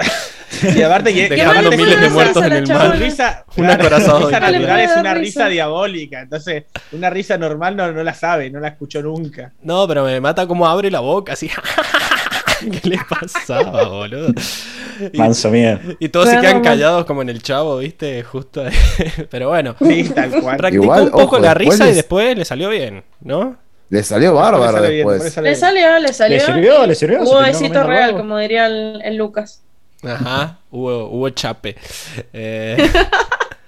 y 0.76 0.82
aparte 0.82 1.14
que, 1.14 1.30
Dejando 1.30 1.72
miles 1.72 2.02
de 2.02 2.10
muertos 2.10 2.44
en 2.44 2.54
el 2.54 2.68
mar. 2.68 2.98
risa, 2.98 3.46
Un 3.56 3.66
claro, 3.66 3.84
risa 3.84 4.20
de 4.20 4.32
natural 4.40 4.80
es 4.80 4.92
una 4.98 5.14
risa 5.14 5.48
diabólica. 5.48 6.22
Entonces, 6.22 6.66
una 6.92 7.10
risa 7.10 7.38
normal 7.38 7.76
no, 7.76 7.92
no 7.92 8.04
la 8.04 8.14
sabe, 8.14 8.50
no 8.50 8.60
la 8.60 8.70
escuchó 8.70 9.02
nunca. 9.02 9.54
No, 9.62 9.88
pero 9.88 10.04
me 10.04 10.20
mata 10.20 10.48
como 10.48 10.68
abre 10.68 10.92
la 10.92 11.00
boca 11.00 11.34
así. 11.34 11.50
¿Qué 12.60 12.90
le 12.90 13.00
pasaba, 13.10 13.88
boludo? 13.88 14.34
Y, 15.14 15.18
Manso 15.18 15.50
miedo. 15.50 15.80
y 15.98 16.10
todos 16.10 16.30
se 16.30 16.42
quedan 16.42 16.62
callados 16.62 17.06
como 17.06 17.22
en 17.22 17.30
el 17.30 17.42
chavo, 17.42 17.78
¿viste? 17.78 18.22
Justo 18.24 18.64
ahí. 18.64 18.74
Pero 19.30 19.48
bueno, 19.50 19.76
Sí, 19.80 20.10
tal 20.10 20.30
cual. 20.42 20.58
practicó 20.58 20.84
Igual, 20.84 21.04
un 21.04 21.12
poco 21.12 21.24
ojo, 21.24 21.40
la 21.40 21.54
risa 21.54 21.90
y 21.90 21.94
después 21.94 22.38
le 22.38 22.44
salió 22.44 22.70
bien, 22.70 23.04
¿no? 23.22 23.56
Le 23.90 24.04
salió 24.04 24.36
bárbaro 24.36 24.74
Después 24.74 24.82
le 24.84 24.90
bien, 24.90 25.08
después 25.08 25.44
le 25.44 25.56
salió, 25.56 26.00
le 26.00 26.14
salió. 26.14 26.38
¿Le 26.38 26.46
sirvió? 26.46 26.86
¿Le 26.86 26.96
sirvió? 26.96 27.26
¿Se 27.26 27.32
Hubo 27.32 27.40
besito 27.42 27.84
real, 27.84 28.18
como 28.18 28.38
diría 28.38 28.68
el, 28.68 29.02
el 29.04 29.16
Lucas. 29.16 29.64
Ajá, 30.04 30.60
hubo, 30.72 31.06
hubo 31.10 31.30
chape. 31.30 31.76
Eh, 32.34 32.78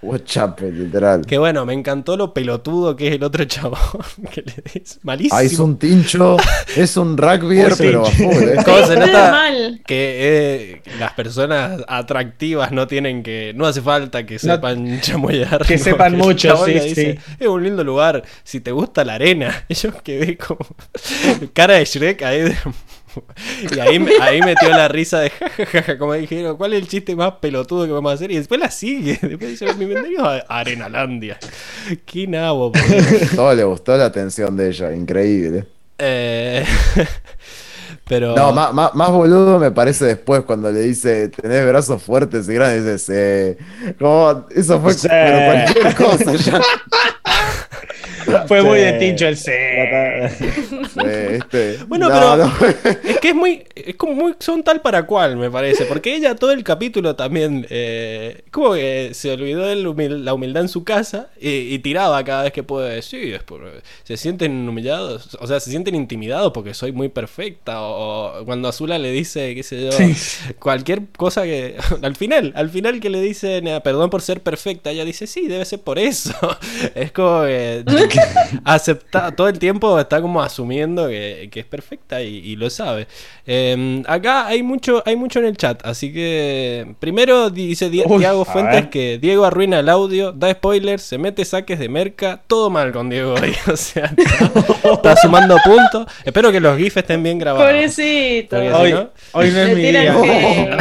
Hubo 0.03 0.17
chape, 0.17 0.71
literal. 0.71 1.23
que 1.27 1.37
bueno, 1.37 1.63
me 1.63 1.73
encantó 1.73 2.17
lo 2.17 2.33
pelotudo 2.33 2.95
que 2.95 3.09
es 3.09 3.13
el 3.13 3.23
otro 3.23 3.45
chabón. 3.45 3.77
Que 4.33 4.41
le 4.41 4.53
es 4.73 4.97
malísimo. 5.03 5.35
Ah, 5.37 5.43
es 5.43 5.59
un 5.59 5.77
tincho, 5.77 6.37
es 6.75 6.97
un 6.97 7.15
rugbyer, 7.17 7.73
Uy, 7.73 7.75
pero 7.77 8.07
¿eh? 8.07 8.57
¿Cómo 8.65 8.87
se 8.87 8.95
nota? 8.95 9.29
mal. 9.31 9.81
que 9.85 10.17
eh, 10.19 10.81
las 10.97 11.13
personas 11.13 11.83
atractivas 11.87 12.71
no 12.71 12.87
tienen 12.87 13.21
que. 13.21 13.53
No 13.55 13.67
hace 13.67 13.83
falta 13.83 14.25
que 14.25 14.33
No- 14.35 14.39
sepan 14.39 15.01
chamoyar. 15.01 15.63
que 15.67 15.77
¿no? 15.77 15.83
sepan 15.83 16.17
mucho, 16.17 16.65
sí, 16.65 16.71
dice, 16.73 16.95
sí. 16.95 17.35
Es 17.39 17.47
un 17.47 17.63
lindo 17.63 17.83
lugar. 17.83 18.23
Si 18.43 18.59
te 18.59 18.71
gusta 18.71 19.05
la 19.05 19.13
arena. 19.13 19.65
Yo 19.69 19.91
quedé 20.01 20.35
como. 20.35 20.61
Cara 21.53 21.75
de 21.75 21.85
Shrek 21.85 22.23
ahí. 22.23 22.41
de- 22.41 22.57
Y 23.75 23.79
ahí, 23.79 23.99
me- 23.99 24.11
ahí 24.21 24.41
metió 24.41 24.69
la 24.69 24.87
risa 24.87 25.19
de 25.19 25.29
jajaja, 25.29 25.97
como 25.97 26.13
dijeron, 26.13 26.57
¿cuál 26.57 26.73
es 26.73 26.81
el 26.81 26.87
chiste 26.87 27.15
más 27.15 27.33
pelotudo 27.41 27.85
que 27.85 27.91
vamos 27.91 28.11
a 28.11 28.15
hacer? 28.15 28.31
Y 28.31 28.37
después 28.37 28.59
la 28.59 28.71
sigue. 28.71 29.19
Después 29.21 29.51
dice, 29.51 29.71
bienvenidos 29.73 30.25
a 30.47 30.59
Arenalandia. 30.59 31.37
Qué 32.05 32.27
nabo. 32.27 32.71
Todo 33.35 33.53
le 33.53 33.63
gustó 33.63 33.95
la 33.97 34.05
atención 34.05 34.55
de 34.57 34.69
ella, 34.69 34.93
increíble. 34.93 35.65
Eh, 35.97 36.65
Pero. 38.07 38.35
No, 38.35 38.51
más, 38.51 38.73
más, 38.73 38.93
más 38.95 39.09
boludo 39.11 39.57
me 39.59 39.71
parece 39.71 40.05
después 40.05 40.41
cuando 40.41 40.71
le 40.71 40.81
dice, 40.81 41.29
tenés 41.29 41.65
brazos 41.67 42.01
fuertes 42.01 42.49
y 42.49 42.53
grandes, 42.53 42.85
dice, 43.07 43.57
sí. 43.87 43.93
Como, 43.99 44.45
eso 44.53 44.81
fue 44.81 44.93
Sí. 44.93 45.07
pero 45.09 45.45
cualquier 45.45 45.95
cosa 45.95 46.35
ya. 46.35 46.61
Fue 48.47 48.61
muy 48.61 48.79
Sí. 48.79 48.85
de 48.85 48.93
tincho 48.93 49.27
el 49.27 49.37
C. 49.37 50.31
Sí, 50.39 50.99
este, 51.31 51.77
Bueno, 51.87 52.09
no, 52.09 52.15
pero- 52.15 52.37
no. 52.37 52.53
Es 53.09 53.19
que 53.19 53.29
es 53.29 53.35
muy. 53.35 53.63
Es 53.75 53.95
como 53.95 54.13
muy. 54.13 54.35
Son 54.39 54.63
tal 54.63 54.81
para 54.81 55.03
cual, 55.05 55.37
me 55.37 55.49
parece. 55.49 55.85
Porque 55.85 56.15
ella 56.15 56.35
todo 56.35 56.51
el 56.51 56.63
capítulo 56.63 57.15
también. 57.15 57.65
Eh, 57.69 58.43
como 58.51 58.73
que 58.73 59.11
se 59.13 59.31
olvidó 59.31 59.65
de 59.65 59.75
la 59.75 59.89
humil- 59.89 60.23
la 60.23 60.33
humildad 60.33 60.63
en 60.63 60.69
su 60.69 60.83
casa. 60.83 61.29
Y, 61.39 61.49
y 61.73 61.79
tiraba 61.79 62.23
cada 62.23 62.43
vez 62.43 62.53
que 62.53 62.63
puede 62.63 62.95
decir. 62.95 63.39
por- 63.45 63.81
se 64.03 64.17
sienten 64.17 64.67
humillados. 64.67 65.37
O 65.39 65.47
sea, 65.47 65.59
se 65.59 65.69
sienten 65.69 65.95
intimidados 65.95 66.51
porque 66.53 66.73
soy 66.73 66.91
muy 66.91 67.09
perfecta. 67.09 67.81
O, 67.81 68.41
o 68.41 68.45
cuando 68.45 68.67
Azula 68.67 68.97
le 68.97 69.11
dice, 69.11 69.53
qué 69.55 69.63
sé 69.63 69.83
yo. 69.83 69.89
Cualquier 70.59 71.01
cosa 71.17 71.43
que. 71.43 71.75
Al 72.01 72.15
final, 72.15 72.53
al 72.55 72.69
final 72.69 72.99
que 72.99 73.09
le 73.09 73.21
dicen 73.21 73.67
eh, 73.67 73.81
perdón 73.81 74.09
por 74.09 74.21
ser 74.21 74.41
perfecta. 74.41 74.91
Ella 74.91 75.05
dice, 75.05 75.27
sí, 75.27 75.47
debe 75.47 75.65
ser 75.65 75.79
por 75.81 75.99
eso. 75.99 76.33
Es 76.95 77.11
como 77.11 77.43
que. 77.43 77.83
acepta, 78.65 79.31
todo 79.35 79.47
el 79.47 79.59
tiempo 79.59 79.99
está 79.99 80.21
como 80.21 80.41
asumiendo 80.41 81.07
que, 81.07 81.49
que 81.51 81.61
es 81.61 81.65
perfecta 81.65 82.21
y, 82.21 82.37
y 82.37 82.55
lo 82.55 82.69
sabe. 82.69 83.07
Eh, 83.45 84.01
acá 84.07 84.47
hay 84.47 84.63
mucho, 84.63 85.01
hay 85.05 85.15
mucho 85.15 85.39
en 85.39 85.45
el 85.45 85.57
chat, 85.57 85.85
así 85.85 86.13
que 86.13 86.85
primero 86.99 87.49
dice 87.49 87.89
Di- 87.89 88.03
Uy, 88.05 88.19
Diego 88.19 88.45
Fuentes 88.45 88.87
que 88.87 89.17
Diego 89.19 89.45
arruina 89.45 89.79
el 89.79 89.89
audio, 89.89 90.31
da 90.31 90.51
spoilers, 90.51 91.01
se 91.03 91.17
mete 91.17 91.43
saques 91.45 91.79
de 91.79 91.89
merca, 91.89 92.41
todo 92.47 92.69
mal 92.69 92.91
con 92.91 93.09
Diego 93.09 93.33
hoy. 93.35 93.55
O 93.71 93.77
sea, 93.77 94.11
está, 94.17 94.93
está 94.93 95.15
sumando 95.17 95.57
puntos. 95.63 96.05
Espero 96.25 96.51
que 96.51 96.59
los 96.59 96.77
GIFs 96.77 96.97
estén 96.97 97.23
bien 97.23 97.39
grabados. 97.39 97.65
Pobrecito. 97.67 98.57
Hoy, 98.57 98.91
no- 98.93 99.09
hoy 99.33 99.51
no 99.51 99.59
es 99.59 99.75
mi 99.75 99.81
día. 99.81 100.13
que- 100.21 100.77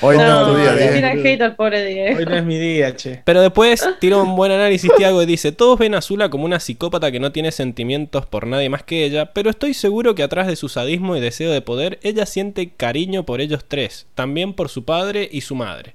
Hoy 0.00 0.16
no, 0.18 0.40
es 0.40 0.46
tu 0.46 0.56
día, 0.56 0.72
le 0.72 0.78
Diego. 0.78 0.94
tiran 0.94 1.26
hate 1.26 1.42
al 1.42 1.56
pobre 1.56 1.84
Diego. 1.86 2.18
Hoy 2.18 2.24
no 2.26 2.36
es 2.36 2.44
mi 2.44 2.58
día, 2.58 2.94
che. 2.94 3.22
Pero 3.24 3.40
después 3.40 3.88
tira 3.98 4.18
un 4.18 4.36
buen 4.36 4.52
análisis 4.52 4.90
Tiago 4.96 5.22
y 5.22 5.26
dice, 5.26 5.52
todos 5.52 5.78
ven 5.78 5.94
a 5.94 6.02
Zula 6.02 6.28
como 6.28 6.44
una 6.44 6.60
psicópata 6.60 7.10
que 7.10 7.20
no 7.20 7.32
tiene 7.32 7.50
sentimientos 7.52 8.26
por 8.26 8.46
nadie 8.46 8.68
más 8.68 8.82
que 8.82 9.04
ella, 9.04 9.32
pero 9.32 9.50
estoy 9.50 9.74
seguro 9.74 10.14
que 10.14 10.22
atrás 10.22 10.46
de 10.46 10.56
su 10.56 10.68
sadismo 10.68 11.16
y 11.16 11.20
deseo 11.20 11.50
de 11.50 11.62
poder, 11.62 11.98
ella 12.02 12.26
siente 12.26 12.70
cariño 12.70 13.24
por 13.24 13.40
ellos 13.40 13.64
tres, 13.66 14.06
también 14.14 14.52
por 14.52 14.68
su 14.68 14.84
padre 14.84 15.28
y 15.30 15.40
su 15.40 15.54
madre. 15.54 15.94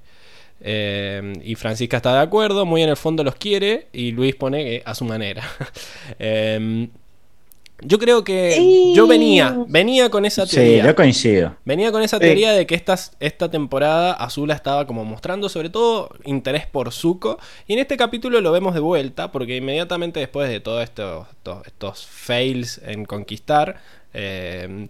Eh, 0.64 1.32
y 1.42 1.54
Francisca 1.56 1.96
está 1.96 2.14
de 2.14 2.20
acuerdo, 2.20 2.64
muy 2.64 2.82
en 2.82 2.88
el 2.88 2.96
fondo 2.96 3.24
los 3.24 3.34
quiere, 3.34 3.88
y 3.92 4.12
Luis 4.12 4.34
pone 4.34 4.64
que 4.64 4.82
a 4.84 4.94
su 4.94 5.04
manera. 5.04 5.42
Eh, 6.18 6.88
yo 7.84 7.98
creo 7.98 8.24
que 8.24 8.52
Sí. 8.56 8.92
yo 8.94 9.06
venía, 9.06 9.56
venía 9.68 10.08
con 10.10 10.24
esa 10.24 10.46
Sí, 10.46 10.56
teoría. 10.56 10.84
yo 10.86 10.94
coincido. 10.94 11.56
Venía 11.64 11.92
con 11.92 12.02
esa 12.02 12.16
Sí. 12.16 12.22
teoría 12.22 12.52
de 12.52 12.66
que 12.66 12.74
estas- 12.74 13.12
esta 13.20 13.50
temporada 13.50 14.12
Azula 14.12 14.54
estaba 14.54 14.86
como 14.86 15.04
mostrando 15.04 15.48
sobre 15.48 15.68
todo 15.70 16.10
interés 16.24 16.66
por 16.66 16.92
Zuko. 16.92 17.38
Y 17.66 17.74
en 17.74 17.78
este 17.80 17.96
capítulo 17.96 18.40
lo 18.40 18.52
vemos 18.52 18.74
de 18.74 18.80
vuelta 18.80 19.32
porque 19.32 19.56
inmediatamente 19.56 20.20
después 20.20 20.48
de 20.48 20.60
todos 20.60 20.82
estos, 20.82 21.26
estos, 21.30 21.66
estos 21.66 22.06
fails 22.06 22.80
en 22.84 23.04
conquistar, 23.04 23.80
eh, 24.14 24.88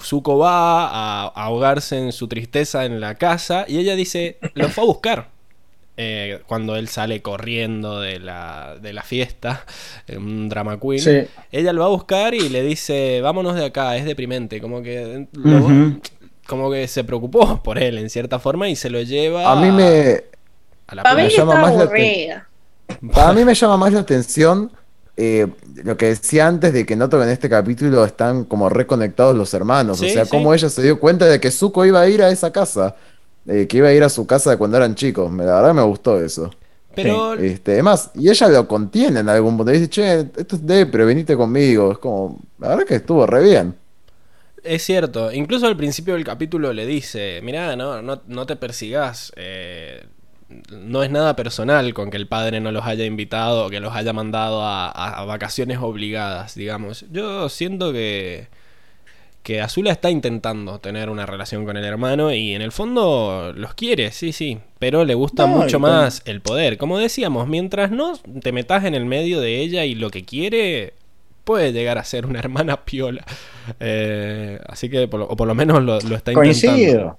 Zuko 0.00 0.38
va 0.38 0.86
a, 0.88 1.22
a 1.26 1.44
ahogarse 1.44 1.98
en 1.98 2.10
su 2.12 2.26
tristeza 2.26 2.84
en 2.84 3.00
la 3.00 3.14
casa 3.14 3.64
y 3.68 3.78
ella 3.78 3.94
dice, 3.94 4.38
lo 4.54 4.68
fue 4.68 4.82
a 4.84 4.86
buscar. 4.86 5.33
Eh, 5.96 6.40
cuando 6.48 6.74
él 6.74 6.88
sale 6.88 7.22
corriendo 7.22 8.00
de 8.00 8.18
la, 8.18 8.76
de 8.82 8.92
la 8.92 9.02
fiesta, 9.02 9.64
un 10.16 10.48
drama 10.48 10.80
queen, 10.80 10.98
Sí. 11.00 11.30
ella 11.52 11.72
lo 11.72 11.82
va 11.82 11.86
a 11.86 11.90
buscar 11.90 12.34
y 12.34 12.48
le 12.48 12.62
dice, 12.62 13.20
vámonos 13.20 13.54
de 13.54 13.64
acá, 13.66 13.96
es 13.96 14.04
deprimente, 14.04 14.60
como 14.60 14.82
que 14.82 15.28
lo- 15.32 15.58
Ujú. 15.58 16.00
como 16.48 16.70
que 16.70 16.88
se 16.88 17.04
preocupó 17.04 17.62
por 17.62 17.78
él 17.78 17.98
en 17.98 18.10
cierta 18.10 18.40
forma 18.40 18.68
y 18.68 18.74
se 18.76 18.90
lo 18.90 19.00
lleva 19.02 19.50
A 19.52 19.56
mí 19.56 19.70
me, 19.70 20.24
a 20.88 20.94
la 20.96 21.02
Para 21.04 21.14
mí 21.14 21.22
Me 21.22 21.28
que 21.28 21.36
llama 21.36 21.54
más 21.60 21.76
la 21.76 21.84
mí 23.32 23.44
me 23.44 23.54
llama 23.54 23.76
más 23.76 23.92
la 23.92 24.00
atención 24.00 24.72
eh, 25.16 25.46
lo 25.84 25.96
que 25.96 26.06
decía 26.06 26.48
antes 26.48 26.72
de 26.72 26.84
que 26.84 26.96
noto 26.96 27.18
que 27.18 27.24
en 27.24 27.30
este 27.30 27.48
capítulo 27.48 28.04
están 28.04 28.44
como 28.44 28.68
reconectados 28.68 29.36
los 29.36 29.54
hermanos. 29.54 29.98
Sí, 30.00 30.06
o 30.06 30.08
sea, 30.10 30.24
sí. 30.24 30.30
cómo 30.32 30.52
ella 30.52 30.68
se 30.68 30.82
dio 30.82 30.98
cuenta 30.98 31.26
de 31.26 31.38
que 31.38 31.52
Zuko 31.52 31.84
iba 31.86 32.00
a 32.00 32.08
ir 32.08 32.20
a 32.20 32.30
esa 32.30 32.50
casa. 32.52 32.96
Eh, 33.46 33.66
que 33.68 33.78
iba 33.78 33.88
a 33.88 33.92
ir 33.92 34.02
a 34.04 34.08
su 34.08 34.26
casa 34.26 34.50
de 34.50 34.56
cuando 34.58 34.76
eran 34.76 34.94
chicos. 34.94 35.30
Me- 35.30 35.44
La 35.44 35.56
verdad 35.56 35.74
me 35.74 35.82
gustó 35.82 36.20
eso. 36.22 36.50
Pero 36.94 37.34
Este, 37.34 37.72
además, 37.72 38.10
y 38.14 38.28
ella 38.30 38.48
lo 38.48 38.68
contiene 38.68 39.20
en 39.20 39.28
algún 39.28 39.56
punto. 39.56 39.72
Dice, 39.72 39.88
che, 39.90 40.20
esto 40.36 40.56
es 40.56 40.66
de, 40.66 40.86
pero 40.86 41.06
venite 41.06 41.36
conmigo. 41.36 41.92
Es 41.92 41.98
como, 41.98 42.38
la 42.58 42.68
verdad 42.68 42.84
que 42.86 42.94
estuvo 42.96 43.26
re 43.26 43.42
bien. 43.42 43.74
es 44.62 44.82
cierto, 44.82 45.30
incluso 45.32 45.66
al 45.66 45.76
principio 45.76 46.14
del 46.14 46.24
capítulo 46.24 46.72
le 46.72 46.86
dice, 46.86 47.40
mirá, 47.42 47.76
no, 47.76 48.00
no, 48.02 48.22
no 48.26 48.46
te 48.46 48.56
persigas, 48.56 49.30
eh, 49.36 50.06
no 50.70 51.02
es 51.02 51.10
nada 51.10 51.36
personal 51.36 51.92
con 51.94 52.10
que 52.10 52.16
el 52.16 52.28
padre 52.28 52.60
no 52.60 52.72
los 52.72 52.84
haya 52.86 53.04
invitado 53.04 53.66
o 53.66 53.70
que 53.70 53.80
los 53.80 53.94
haya 53.94 54.12
mandado 54.14 54.62
a, 54.62 54.86
a- 54.90 55.20
a 55.20 55.24
vacaciones 55.24 55.78
obligadas, 55.80 56.54
digamos. 56.54 57.04
Yo 57.10 57.48
siento 57.50 57.92
que, 57.92 58.48
que 59.44 59.60
Azula 59.60 59.92
está 59.92 60.10
intentando 60.10 60.80
tener 60.80 61.08
una 61.10 61.26
relación 61.26 61.64
con 61.64 61.76
el 61.76 61.84
hermano 61.84 62.32
y 62.32 62.54
en 62.54 62.62
el 62.62 62.72
fondo 62.72 63.52
los 63.54 63.74
quiere, 63.74 64.10
sí, 64.10 64.32
sí, 64.32 64.58
pero 64.80 65.04
le 65.04 65.14
gusta 65.14 65.46
No, 65.46 65.58
mucho 65.58 65.78
más 65.78 66.22
el 66.24 66.40
poder. 66.40 66.78
Como 66.78 66.98
decíamos, 66.98 67.46
mientras 67.46 67.90
no 67.92 68.14
te 68.42 68.50
metas 68.52 68.84
en 68.84 68.94
el 68.94 69.04
medio 69.04 69.40
de 69.40 69.60
ella 69.60 69.84
y 69.84 69.94
lo 69.94 70.10
que 70.10 70.24
quiere, 70.24 70.94
puede 71.44 71.72
llegar 71.72 71.98
a 71.98 72.04
ser 72.04 72.26
una 72.26 72.38
hermana 72.40 72.84
piola. 72.84 73.24
Eh, 73.80 74.58
así 74.66 74.88
que, 74.88 75.06
por 75.08 75.20
lo, 75.20 75.26
o 75.28 75.36
por 75.36 75.46
lo 75.46 75.54
menos 75.54 75.76
lo, 75.82 76.00
lo 76.00 76.16
está 76.16 76.32
intentando. 76.32 76.34
Coincido. 76.34 77.18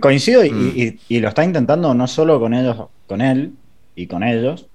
Coincido 0.00 0.44
y, 0.44 0.50
Mm. 0.50 0.72
y- 0.76 0.98
y 1.16 1.20
lo 1.20 1.28
está 1.28 1.44
intentando 1.44 1.92
no 1.94 2.06
solo 2.06 2.38
con 2.40 2.54
ellos, 2.54 2.76
con 3.06 3.20
él 3.20 3.52
y 3.96 4.06
con 4.06 4.22
ellos, 4.22 4.66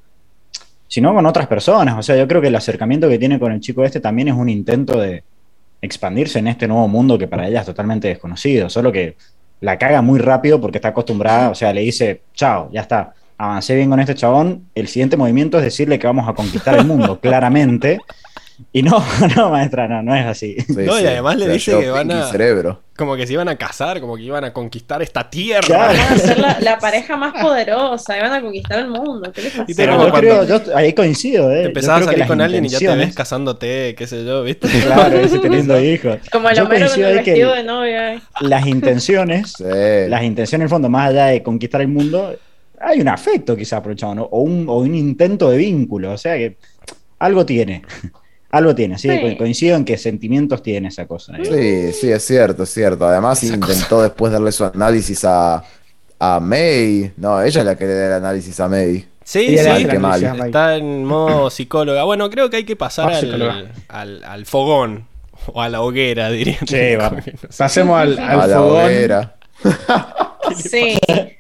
sino 0.88 1.14
con 1.14 1.26
otras 1.26 1.48
personas. 1.48 1.98
O 1.98 2.04
sea, 2.04 2.16
yo 2.18 2.28
creo 2.28 2.42
que 2.42 2.48
el 2.48 2.56
acercamiento 2.56 3.08
que 3.10 3.20
tiene 3.20 3.40
con 3.40 3.52
el 3.52 3.60
chico 3.62 3.84
este 3.86 4.00
también 4.00 4.28
es 4.30 4.34
un 4.36 4.50
intento 4.50 5.00
de 5.00 5.24
expandirse 5.82 6.40
en 6.40 6.48
este 6.48 6.68
nuevo 6.68 6.88
mundo 6.88 7.18
que 7.18 7.28
para 7.28 7.48
ella 7.48 7.62
es 7.62 7.66
totalmente 7.66 8.08
desconocido. 8.08 8.70
Solo 8.70 8.92
que 8.92 9.16
la 9.62 9.78
caga 9.78 10.02
muy 10.02 10.20
rápido 10.20 10.60
porque 10.60 10.78
está 10.78 10.90
acostumbrada, 10.90 11.50
o 11.50 11.56
sea, 11.56 11.74
le 11.74 11.82
dice, 11.82 12.22
chao, 12.34 12.70
ya 12.72 12.82
está, 12.82 13.14
avancé 13.38 13.76
bien 13.76 13.90
con 13.90 14.00
este 14.00 14.16
chabón. 14.16 14.66
El 14.76 14.88
siguiente 14.88 15.18
movimiento 15.18 15.58
es 15.58 15.64
decirle 15.64 16.00
que 16.00 16.08
vamos 16.08 16.28
a 16.28 16.34
conquistar 16.34 16.76
el 16.78 16.86
mundo, 16.86 17.20
claramente. 17.22 18.00
Y 18.72 18.84
no, 18.84 19.04
no, 19.36 19.50
maestra, 19.50 19.88
no, 19.88 20.04
no 20.04 20.16
es 20.16 20.26
así. 20.26 20.56
Sí, 20.60 20.74
No, 20.86 21.00
y 21.00 21.06
además 21.06 21.38
le 21.38 21.48
dice 21.50 21.78
que 21.80 21.90
van 21.90 22.12
a- 22.12 22.28
cerebro. 22.32 22.82
Como 22.98 23.16
que 23.16 23.26
se 23.26 23.32
iban 23.34 23.48
a 23.48 23.56
casar, 23.56 24.02
como 24.02 24.18
que 24.18 24.24
iban 24.24 24.44
a 24.44 24.52
conquistar 24.52 25.02
esta 25.02 25.30
tierra. 25.30 25.62
Claro. 25.66 25.98
Van 25.98 26.14
a 26.14 26.18
ser 26.18 26.38
la, 26.38 26.58
la 26.60 26.78
pareja 26.80 27.16
más 27.16 27.34
poderosa 27.42 28.18
y 28.18 28.22
van 28.22 28.34
a 28.34 28.42
conquistar 28.42 28.80
el 28.80 28.90
mundo. 28.90 29.32
¿Qué 29.34 29.42
les 29.44 29.54
pasa? 29.54 29.74
Pero 29.76 30.06
yo 30.06 30.14
creo, 30.14 30.44
yo 30.44 30.76
ahí 30.76 30.92
coincido, 30.94 31.50
¿eh? 31.52 31.64
Empezás 31.66 32.02
a 32.02 32.06
salir 32.06 32.28
con 32.28 32.42
alguien 32.42 32.66
y 32.66 32.68
ya 32.70 32.78
te 32.80 32.88
ves 32.96 33.16
casándote, 33.16 33.96
qué 33.96 34.06
sé 34.06 34.26
yo, 34.26 34.44
¿viste? 34.44 34.68
Claro, 34.86 35.18
ese 35.18 35.40
teniendo 35.40 35.80
hijos. 35.82 36.18
Como 36.32 36.50
el 36.50 36.60
Homero 36.60 36.90
con 36.90 37.04
el 37.04 37.16
vestido 37.16 37.54
de 37.56 37.64
novia. 37.64 38.14
¿eh? 38.16 38.20
las 38.42 38.68
intenciones, 38.68 39.54
Sí. 39.58 39.64
las 40.10 40.24
intenciones 40.24 40.60
en 40.60 40.62
el 40.64 40.70
fondo, 40.70 40.90
más 40.90 41.10
allá 41.12 41.28
de 41.28 41.42
conquistar 41.42 41.80
el 41.82 41.88
mundo, 41.88 42.36
hay 42.82 43.00
un 43.00 43.08
afecto 43.08 43.54
el 43.54 43.96
chabón, 43.96 44.18
¿no? 44.18 44.24
o, 44.24 44.42
un, 44.42 44.68
o 44.68 44.78
un 44.80 44.94
intento 44.94 45.50
de 45.50 45.58
vínculo, 45.58 46.12
o 46.12 46.18
sea 46.18 46.36
que 46.36 46.58
algo 47.20 47.46
tiene, 47.46 47.84
algo 48.52 48.74
tiene, 48.76 48.98
sí, 48.98 49.10
Sí. 49.10 49.20
co- 49.22 49.38
coincido 49.38 49.76
en 49.76 49.86
que 49.86 49.98
sentimientos 49.98 50.64
tiene 50.64 50.88
esa 50.88 51.06
cosa. 51.08 51.34
¿eh? 51.38 51.92
Sí, 51.94 52.00
sí, 52.02 52.12
es 52.12 52.26
cierto, 52.26 52.64
es 52.64 52.70
cierto. 52.70 53.06
Además 53.08 53.44
Esa 53.44 53.54
intentó 53.56 54.02
después 54.02 54.32
darle 54.32 54.52
su 54.52 54.66
análisis 54.66 55.24
a, 55.26 55.64
a 56.20 56.40
May. 56.40 57.12
No, 57.18 57.42
ella 57.42 57.60
es 57.62 57.66
la 57.66 57.76
que 57.78 57.86
le 57.86 57.94
da 57.94 58.08
el 58.08 58.14
análisis 58.14 58.60
a 58.60 58.68
May. 58.68 59.06
Sí, 59.24 59.56
sí, 59.58 59.98
mal. 60.00 60.20
Mike. 60.22 60.46
está 60.48 60.76
en 60.78 61.06
modo 61.06 61.50
psicóloga. 61.52 62.04
Bueno, 62.04 62.30
creo 62.32 62.50
que 62.50 62.58
hay 62.58 62.64
que 62.64 62.76
pasar 62.76 63.12
al, 63.14 63.72
al, 63.88 64.24
al 64.24 64.46
fogón 64.48 65.06
o 65.54 65.62
a 65.62 65.70
la 65.70 65.82
hoguera, 65.82 66.32
diría. 66.32 66.58
Sí, 66.68 66.96
vamos. 66.98 67.24
Pasemos 67.56 68.00
al, 68.02 68.18
al 68.18 68.42
a 68.42 68.48
la 68.48 68.58
fogón. 68.58 68.86
hoguera. 68.86 69.36
Sí, 70.56 70.98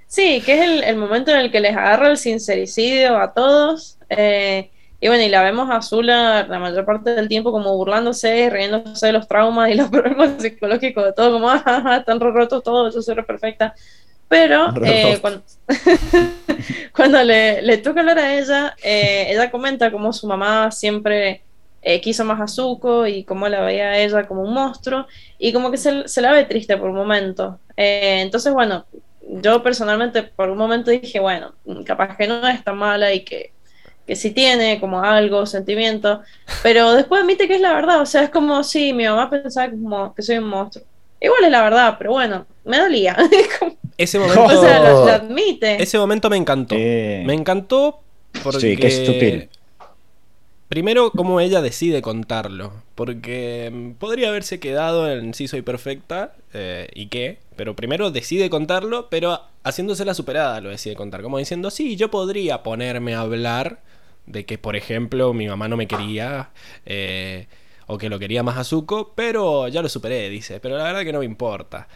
sí, 0.07 0.41
que 0.45 0.53
es 0.53 0.61
el, 0.69 0.83
el 0.83 0.95
momento 0.97 1.31
en 1.31 1.37
el 1.37 1.51
que 1.51 1.59
les 1.59 1.75
agarra 1.75 2.11
el 2.11 2.17
sincericidio 2.17 3.17
a 3.17 3.33
todos. 3.33 3.97
eh, 4.09 4.69
y 5.01 5.07
bueno, 5.07 5.23
y 5.23 5.29
la 5.29 5.43
vemos 5.43 5.69
a 5.69 5.77
Azula 5.77 6.45
la 6.47 6.59
mayor 6.59 6.85
parte 6.85 7.15
del 7.15 7.27
tiempo 7.27 7.51
como 7.51 7.75
burlándose, 7.75 8.49
riéndose 8.49 9.07
de 9.07 9.13
los 9.13 9.27
traumas 9.27 9.69
y 9.69 9.75
los 9.75 9.89
problemas 9.91 10.41
psicológicos 10.41 11.05
de 11.05 11.13
todo, 11.13 11.33
como, 11.33 11.49
ah, 11.49 11.97
están 11.99 12.19
rotos 12.19 12.63
todos, 12.63 12.93
yo 12.93 13.01
soy 13.01 13.15
perfecta. 13.23 13.73
Pero 14.27 14.71
eh, 14.85 15.17
cuando, 15.21 15.41
cuando 16.95 17.23
le, 17.23 17.63
le 17.63 17.77
toca 17.77 18.01
hablar 18.01 18.19
a 18.19 18.37
ella, 18.37 18.75
eh, 18.83 19.27
ella 19.29 19.49
comenta 19.49 19.91
cómo 19.91 20.13
su 20.13 20.27
mamá 20.27 20.69
siempre 20.69 21.41
eh, 21.81 22.01
quiso 22.01 22.25
más 22.25 22.41
a 22.41 22.47
Zuko 22.47 23.07
y 23.07 23.23
cómo 23.23 23.47
la 23.47 23.61
veía 23.61 23.89
a 23.89 23.97
ella 23.97 24.27
como 24.27 24.41
un 24.43 24.53
monstruo 24.53 25.07
y 25.37 25.53
como 25.53 25.71
que 25.71 25.77
se, 25.77 26.07
se 26.07 26.21
la 26.21 26.33
ve 26.33 26.43
triste 26.45 26.75
por 26.77 26.89
un 26.89 26.97
momento. 26.97 27.59
Eh, 27.77 28.21
entonces, 28.21 28.53
bueno, 28.53 28.85
yo 29.21 29.63
personalmente 29.63 30.23
por 30.23 30.49
un 30.49 30.57
momento 30.57 30.91
dije, 30.91 31.19
bueno, 31.19 31.53
capaz 31.85 32.17
que 32.17 32.27
no 32.27 32.45
es 32.47 32.63
tan 32.63 32.77
mala 32.77 33.13
y 33.13 33.23
que, 33.23 33.53
que 34.09 34.15
sí 34.15 34.31
tiene 34.31 34.79
como 34.79 35.03
algo, 35.03 35.45
sentimiento, 35.45 36.21
pero 36.63 36.93
después 36.93 37.21
admite 37.21 37.47
que 37.47 37.53
es 37.53 37.61
la 37.61 37.75
verdad, 37.75 38.01
o 38.01 38.07
sea, 38.07 38.23
es 38.23 38.31
como 38.31 38.63
si 38.63 38.91
mi 38.91 39.05
mamá 39.05 39.29
pensaba 39.29 39.69
como 39.69 40.15
que 40.15 40.23
soy 40.23 40.39
un 40.39 40.45
monstruo. 40.45 40.83
Igual 41.21 41.43
es 41.43 41.51
la 41.51 41.61
verdad, 41.61 41.95
pero 41.99 42.13
bueno, 42.13 42.47
me 42.65 42.79
dolía. 42.79 43.15
Como- 43.59 43.75
Ese 43.99 44.17
o 44.17 44.21
momento, 44.21 44.61
sea, 44.61 44.79
lo, 44.79 45.05
lo 45.05 45.11
admite. 45.11 45.79
ese 45.83 45.99
momento 45.99 46.27
me 46.27 46.37
encantó. 46.37 46.73
Eh, 46.75 47.21
Me 47.23 47.35
encantó 47.35 47.99
porque... 48.41 48.59
Sí, 48.61 48.77
que 48.77 48.87
es 48.87 49.05
sutil. 49.05 49.49
Primero, 50.69 51.11
cómo 51.11 51.39
ella 51.39 51.61
decide 51.61 52.01
contarlo. 52.01 52.71
Porque 52.95 53.69
mm, 53.71 53.91
podría 53.99 54.29
haberse 54.29 54.59
quedado 54.59 55.11
en 55.11 55.35
sí 55.35 55.47
soy 55.47 55.61
perfecta 55.61 56.33
eh, 56.53 56.87
y 56.95 57.07
qué. 57.09 57.37
Pero 57.55 57.75
primero 57.75 58.09
decide 58.09 58.49
contarlo, 58.49 59.07
pero 59.11 59.41
haciéndose 59.63 60.03
la 60.05 60.15
superada 60.15 60.61
lo 60.61 60.69
decide 60.69 60.95
contar. 60.95 61.21
Como 61.21 61.37
diciendo, 61.37 61.69
sí, 61.69 61.95
yo 61.95 62.09
podría 62.09 62.63
ponerme 62.63 63.13
a 63.13 63.21
hablar 63.21 63.79
de 64.29 64.45
que, 64.45 64.57
por 64.57 64.75
ejemplo, 64.77 65.33
mi 65.33 65.47
mamá 65.47 65.67
no 65.67 65.77
me 65.77 65.87
quería. 65.87 66.51
eh, 66.85 67.47
o 67.87 67.97
que 67.97 68.09
lo 68.09 68.19
quería 68.19 68.43
más 68.43 68.57
a 68.57 68.63
Zuko, 68.63 69.13
pero 69.15 69.67
ya 69.67 69.81
lo 69.81 69.89
superé, 69.89 70.29
dice. 70.29 70.59
Pero 70.59 70.77
la 70.77 70.83
verdad 70.83 71.01
que 71.03 71.11
no 71.13 71.19
me 71.19 71.25
importa. 71.25 71.87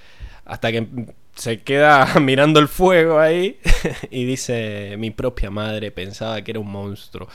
Hasta 0.45 0.71
que 0.71 0.87
se 1.35 1.61
queda 1.61 2.15
mirando 2.21 2.59
el 2.59 2.67
fuego 2.67 3.19
ahí 3.19 3.59
y 4.11 4.25
dice, 4.25 4.95
mi 4.97 5.11
propia 5.11 5.51
madre 5.51 5.91
pensaba 5.91 6.41
que 6.41 6.51
era 6.51 6.59
un 6.59 6.71
monstruo. 6.71 7.27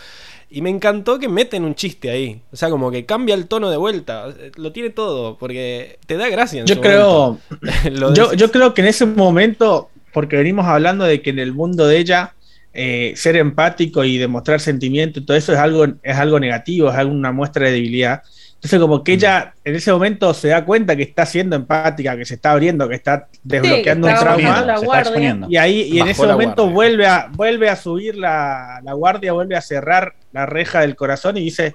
Y 0.51 0.63
me 0.63 0.71
encantó 0.71 1.19
que 1.19 1.29
meten 1.29 1.65
un 1.65 1.75
chiste 1.75 2.11
ahí. 2.11 2.43
O 2.53 2.57
sea, 2.57 2.71
como 2.71 2.91
que 2.91 3.07
cambia 3.07 3.35
el 3.35 3.47
tono 3.49 3.71
de 3.71 3.77
vuelta. 3.77 4.35
Lo 4.57 4.73
tiene 4.73 4.91
todo, 4.91 5.37
porque 5.39 5.99
te 6.07 6.17
da 6.17 6.29
gracia. 6.29 6.61
En 6.61 6.67
Yo 6.67 6.77
su 6.77 6.81
creo, 6.81 7.39
yo, 8.15 8.33
yo 8.33 8.51
creo 8.51 8.75
que 8.75 8.81
en 8.83 8.89
ese 8.89 9.07
momento, 9.07 9.91
porque 10.13 10.37
venimos 10.37 10.67
hablando 10.67 11.05
de 11.05 11.23
que 11.23 11.31
en 11.31 11.39
el 11.39 11.53
mundo 11.53 11.87
de 11.87 11.99
ella, 11.99 12.35
eh, 12.73 13.13
ser 13.17 13.37
empático 13.37 14.05
y 14.05 14.19
demostrar 14.19 14.61
sentimiento 14.61 15.21
y 15.21 15.25
todo 15.25 15.37
eso 15.37 15.53
es 15.53 15.59
algo, 15.59 15.87
es 16.03 16.17
algo 16.17 16.39
negativo, 16.39 16.91
es 16.91 16.97
alguna 16.97 17.33
muestra 17.33 17.67
de 17.67 17.73
debilidad. 17.73 18.23
Entonces, 18.55 18.81
como 18.81 19.05
que 19.05 19.13
ella 19.13 19.55
en 19.65 19.77
ese 19.77 19.93
momento 19.93 20.35
se 20.35 20.49
da 20.49 20.65
cuenta 20.65 20.97
que 20.97 21.05
está 21.05 21.25
siendo 21.25 21.55
empática, 21.55 22.17
que 22.17 22.25
se 22.25 22.35
está 22.35 22.51
abriendo, 22.51 22.89
que 22.89 22.97
está 22.97 23.29
desbloqueando 23.45 24.09
que 24.09 24.13
un 24.13 24.19
está 24.19 24.25
trauma. 24.25 24.49
bajando 24.49 24.67
la 24.67 24.79
guardia. 24.81 25.39
Y 25.49 25.57
ahí, 25.57 25.83
y 25.93 26.01
en 26.01 26.09
ese 26.09 26.27
momento 26.27 26.63
guardia. 26.65 26.75
vuelve 26.75 27.07
a, 27.07 27.31
vuelve 27.33 27.69
a 27.69 27.77
subir 27.77 28.17
la, 28.17 28.81
la 28.83 28.95
guardia, 28.95 29.33
vuelve 29.33 29.55
a 29.55 29.61
cerrar 29.61 30.15
la 30.33 30.45
reja 30.47 30.81
del 30.81 30.97
corazón 30.97 31.37
y 31.37 31.45
dice. 31.45 31.75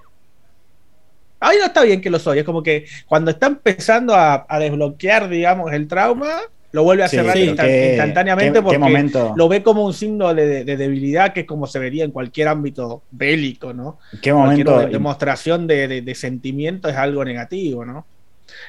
Ay, 1.40 1.58
no 1.60 1.66
está 1.66 1.84
bien 1.84 2.02
que 2.02 2.10
lo 2.10 2.20
soy. 2.20 2.40
Es 2.40 2.46
como 2.46 2.64
que 2.64 2.86
cuando 3.06 3.32
está 3.32 3.48
empezando 3.48 4.14
a, 4.14 4.46
a 4.48 4.60
desbloquear, 4.60 5.30
digamos, 5.30 5.72
el 5.74 5.88
trauma, 5.88 6.38
lo 6.74 6.84
vuelve 6.84 7.04
a 7.04 7.08
Sí, 7.08 7.18
cerrar 7.18 7.38
qué- 7.38 7.46
instantáneamente 7.88 8.60
qué- 8.62 8.68
qué 8.68 8.78
porque 8.78 8.80
momento, 8.80 9.36
lo 9.36 9.48
ve 9.50 9.64
como 9.64 9.86
un 9.86 9.94
signo 9.94 10.34
de, 10.34 10.46
de- 10.48 10.66
de 10.66 10.78
debilidad 10.78 11.34
que 11.34 11.42
es 11.42 11.48
como 11.48 11.68
se 11.68 11.80
vería 11.80 12.04
en 12.04 12.12
cualquier 12.12 12.50
ámbito 12.50 13.04
bélico, 13.12 13.74
¿no? 13.74 14.00
qué 14.22 14.34
Cualquier 14.34 14.68
momento 14.68 14.88
demostración 14.90 15.68
de, 15.68 15.88
de- 15.88 16.02
de 16.02 16.16
sentimiento 16.16 16.90
es 16.90 16.96
algo 16.98 17.24
negativo, 17.26 17.86
¿no? 17.86 18.08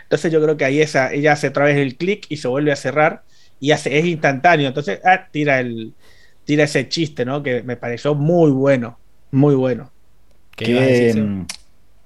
Entonces 0.05 0.33
yo 0.33 0.43
creo 0.43 0.57
que 0.57 0.65
ahí 0.65 0.81
esa, 0.81 1.13
ella 1.13 1.33
hace 1.33 1.49
otra 1.49 1.65
vez 1.67 1.77
el 1.79 1.97
clic 1.97 2.27
y 2.29 2.37
se 2.39 2.49
vuelve 2.49 2.73
a 2.73 2.77
cerrar 2.77 3.23
y 3.61 3.73
hace, 3.73 3.99
es 3.99 4.05
instantáneo. 4.07 4.69
Entonces 4.69 5.01
ah, 5.05 5.29
tira 5.33 5.61
el 5.61 5.95
tira 6.45 6.65
ese 6.65 6.89
chiste, 6.89 7.25
¿no? 7.25 7.43
Que 7.43 7.63
me 7.63 7.77
pareció 7.77 8.15
muy 8.15 8.51
bueno, 8.53 8.99
muy 9.33 9.55
bueno. 9.55 9.93
¿Qué 10.57 11.13
mm, 11.15 11.47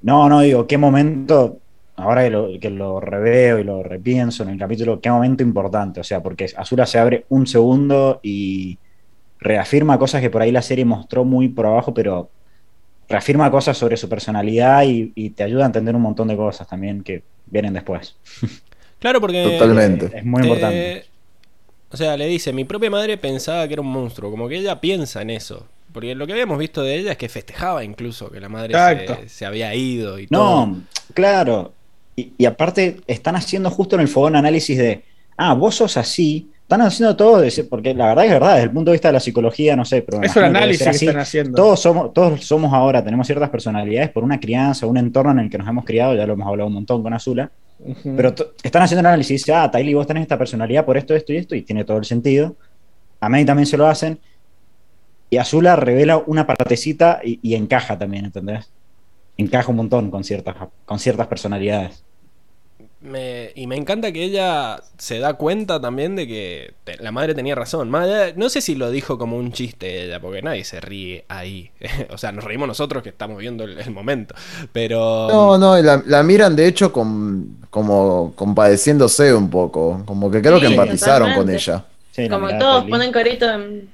no, 0.02 0.28
no, 0.28 0.40
digo, 0.40 0.66
qué 0.66 0.78
momento, 0.78 1.60
ahora 1.98 2.24
que 2.24 2.30
lo, 2.30 2.48
que 2.60 2.70
lo 2.70 3.00
reveo 3.00 3.58
y 3.58 3.64
lo 3.64 3.82
repienso 3.82 4.42
en 4.42 4.50
el 4.50 4.58
capítulo, 4.58 5.00
qué 5.00 5.10
momento 5.10 5.42
importante, 5.42 6.00
o 6.00 6.04
sea, 6.04 6.22
porque 6.22 6.46
Azura 6.56 6.86
se 6.86 6.98
abre 6.98 7.26
un 7.28 7.46
segundo 7.46 8.20
y 8.22 8.78
reafirma 9.40 9.98
cosas 9.98 10.20
que 10.20 10.30
por 10.30 10.42
ahí 10.42 10.52
la 10.52 10.62
serie 10.62 10.84
mostró 10.84 11.24
muy 11.24 11.48
por 11.48 11.66
abajo, 11.66 11.94
pero 11.94 12.30
reafirma 13.08 13.50
cosas 13.50 13.76
sobre 13.78 13.96
su 13.96 14.08
personalidad 14.08 14.84
y, 14.84 15.12
y 15.14 15.30
te 15.30 15.42
ayuda 15.44 15.64
a 15.64 15.66
entender 15.66 15.94
un 15.96 16.02
montón 16.02 16.28
de 16.28 16.36
cosas 16.36 16.68
también 16.68 17.02
que 17.02 17.22
vienen 17.46 17.74
después. 17.74 18.16
Claro, 19.00 19.20
porque. 19.20 19.56
Totalmente. 19.58 20.10
Es 20.12 20.24
muy 20.24 20.42
te- 20.42 20.48
importante. 20.48 21.04
O 21.90 21.96
sea, 21.96 22.16
le 22.16 22.26
dice, 22.26 22.52
mi 22.52 22.64
propia 22.64 22.90
madre 22.90 23.16
pensaba 23.16 23.66
que 23.66 23.74
era 23.74 23.82
un 23.82 23.92
monstruo, 23.92 24.30
como 24.30 24.48
que 24.48 24.56
ella 24.56 24.80
piensa 24.80 25.22
en 25.22 25.30
eso. 25.30 25.66
Porque 25.92 26.14
lo 26.14 26.26
que 26.26 26.32
habíamos 26.32 26.58
visto 26.58 26.82
de 26.82 26.96
ella 26.96 27.12
es 27.12 27.16
que 27.18 27.28
festejaba 27.28 27.82
incluso 27.82 28.30
que 28.30 28.40
la 28.40 28.48
madre 28.48 28.74
se 29.28 29.46
había 29.46 29.74
ido 29.74 30.18
y 30.18 30.26
todo. 30.26 30.66
No, 30.66 30.82
claro. 31.14 31.72
Y, 32.18 32.32
y 32.36 32.44
aparte 32.46 32.96
están 33.06 33.36
haciendo 33.36 33.70
justo 33.70 33.94
en 33.94 34.00
el 34.02 34.08
fogón 34.08 34.34
análisis 34.34 34.76
de, 34.76 35.04
ah, 35.36 35.54
vos 35.54 35.76
sos 35.76 35.96
así. 35.96 36.50
Están 36.62 36.82
haciendo 36.82 37.16
todo, 37.16 37.40
de- 37.40 37.64
porque 37.70 37.94
la 37.94 38.08
verdad 38.08 38.24
es 38.26 38.30
verdad, 38.32 38.52
desde 38.54 38.64
el 38.64 38.70
punto 38.72 38.90
de 38.90 38.96
vista 38.96 39.08
de 39.08 39.12
la 39.14 39.20
psicología, 39.20 39.74
no 39.76 39.84
sé, 39.84 40.02
pero... 40.02 40.22
Es 40.22 40.36
un 40.36 40.44
análisis 40.44 40.82
que 40.82 40.90
así. 40.90 41.06
están 41.06 41.20
haciendo. 41.22 41.54
Todos 41.56 41.80
somos, 41.80 42.12
todos 42.12 42.44
somos 42.44 42.74
ahora, 42.74 43.02
tenemos 43.02 43.26
ciertas 43.26 43.48
personalidades 43.48 44.10
por 44.10 44.22
una 44.24 44.38
crianza, 44.38 44.84
un 44.86 44.98
entorno 44.98 45.30
en 45.32 45.38
el 45.38 45.48
que 45.50 45.56
nos 45.58 45.66
hemos 45.68 45.84
criado, 45.86 46.14
ya 46.14 46.26
lo 46.26 46.34
hemos 46.34 46.46
hablado 46.46 46.66
un 46.66 46.74
montón 46.74 47.02
con 47.02 47.14
Azula, 47.14 47.50
pero 48.04 48.34
están 48.62 48.82
haciendo 48.82 49.00
un 49.00 49.06
análisis 49.06 49.48
ah, 49.50 49.70
Tylee, 49.70 49.94
vos 49.94 50.06
tenés 50.06 50.22
esta 50.22 50.36
personalidad 50.36 50.84
por 50.84 50.96
esto, 50.98 51.14
esto 51.14 51.32
y 51.32 51.36
esto, 51.36 51.54
y 51.54 51.62
tiene 51.62 51.84
todo 51.84 51.96
el 51.98 52.04
sentido. 52.04 52.56
A 53.20 53.28
May 53.30 53.44
también 53.44 53.66
se 53.66 53.76
lo 53.78 53.86
hacen. 53.86 54.18
Y 55.30 55.36
Azula 55.36 55.76
revela 55.76 56.18
una 56.18 56.46
partecita 56.46 57.20
y, 57.24 57.38
y 57.42 57.54
encaja 57.54 57.96
también, 57.96 58.24
¿entendés? 58.26 58.70
Encaja 59.36 59.70
un 59.70 59.76
montón 59.76 60.10
con 60.10 60.24
ciertas, 60.24 60.56
con 60.84 60.98
ciertas 60.98 61.28
personalidades. 61.28 62.02
Me- 63.00 63.52
y 63.54 63.68
me 63.68 63.76
encanta 63.76 64.10
que 64.10 64.24
ella 64.24 64.80
se 64.98 65.20
da 65.20 65.34
cuenta 65.34 65.80
también 65.80 66.16
de 66.16 66.26
que 66.26 66.74
te- 66.82 66.96
la 66.96 67.12
madre 67.12 67.32
tenía 67.32 67.54
razón. 67.54 67.92
No 67.92 68.48
sé 68.48 68.60
si 68.60 68.74
lo 68.74 68.90
dijo 68.90 69.18
como 69.18 69.36
un 69.36 69.52
chiste 69.52 70.02
ella, 70.04 70.18
porque 70.18 70.42
nadie 70.42 70.64
se 70.64 70.80
ríe 70.80 71.24
ahí. 71.28 71.70
o 72.10 72.18
sea, 72.18 72.32
nos 72.32 72.42
reímos 72.42 72.66
nosotros 72.66 73.04
que 73.04 73.10
estamos 73.10 73.38
viendo 73.38 73.62
el, 73.64 73.78
el 73.78 73.90
momento. 73.92 74.34
Pero... 74.72 75.28
No, 75.30 75.58
no, 75.58 75.78
y 75.78 75.82
la, 75.84 76.02
la 76.06 76.24
miran 76.24 76.56
de 76.56 76.66
hecho 76.66 76.92
con, 76.92 77.58
como 77.70 78.32
compadeciéndose 78.34 79.32
un 79.32 79.48
poco. 79.48 80.02
Como 80.04 80.28
que 80.28 80.42
creo 80.42 80.56
Sí, 80.58 80.62
que 80.66 80.72
empatizaron 80.72 81.34
con 81.34 81.48
ella. 81.50 81.84
Sí, 82.10 82.28
Como 82.28 82.48
todos 82.58 82.84
ponen 82.86 83.12
carita 83.12 83.54
en... 83.54 83.88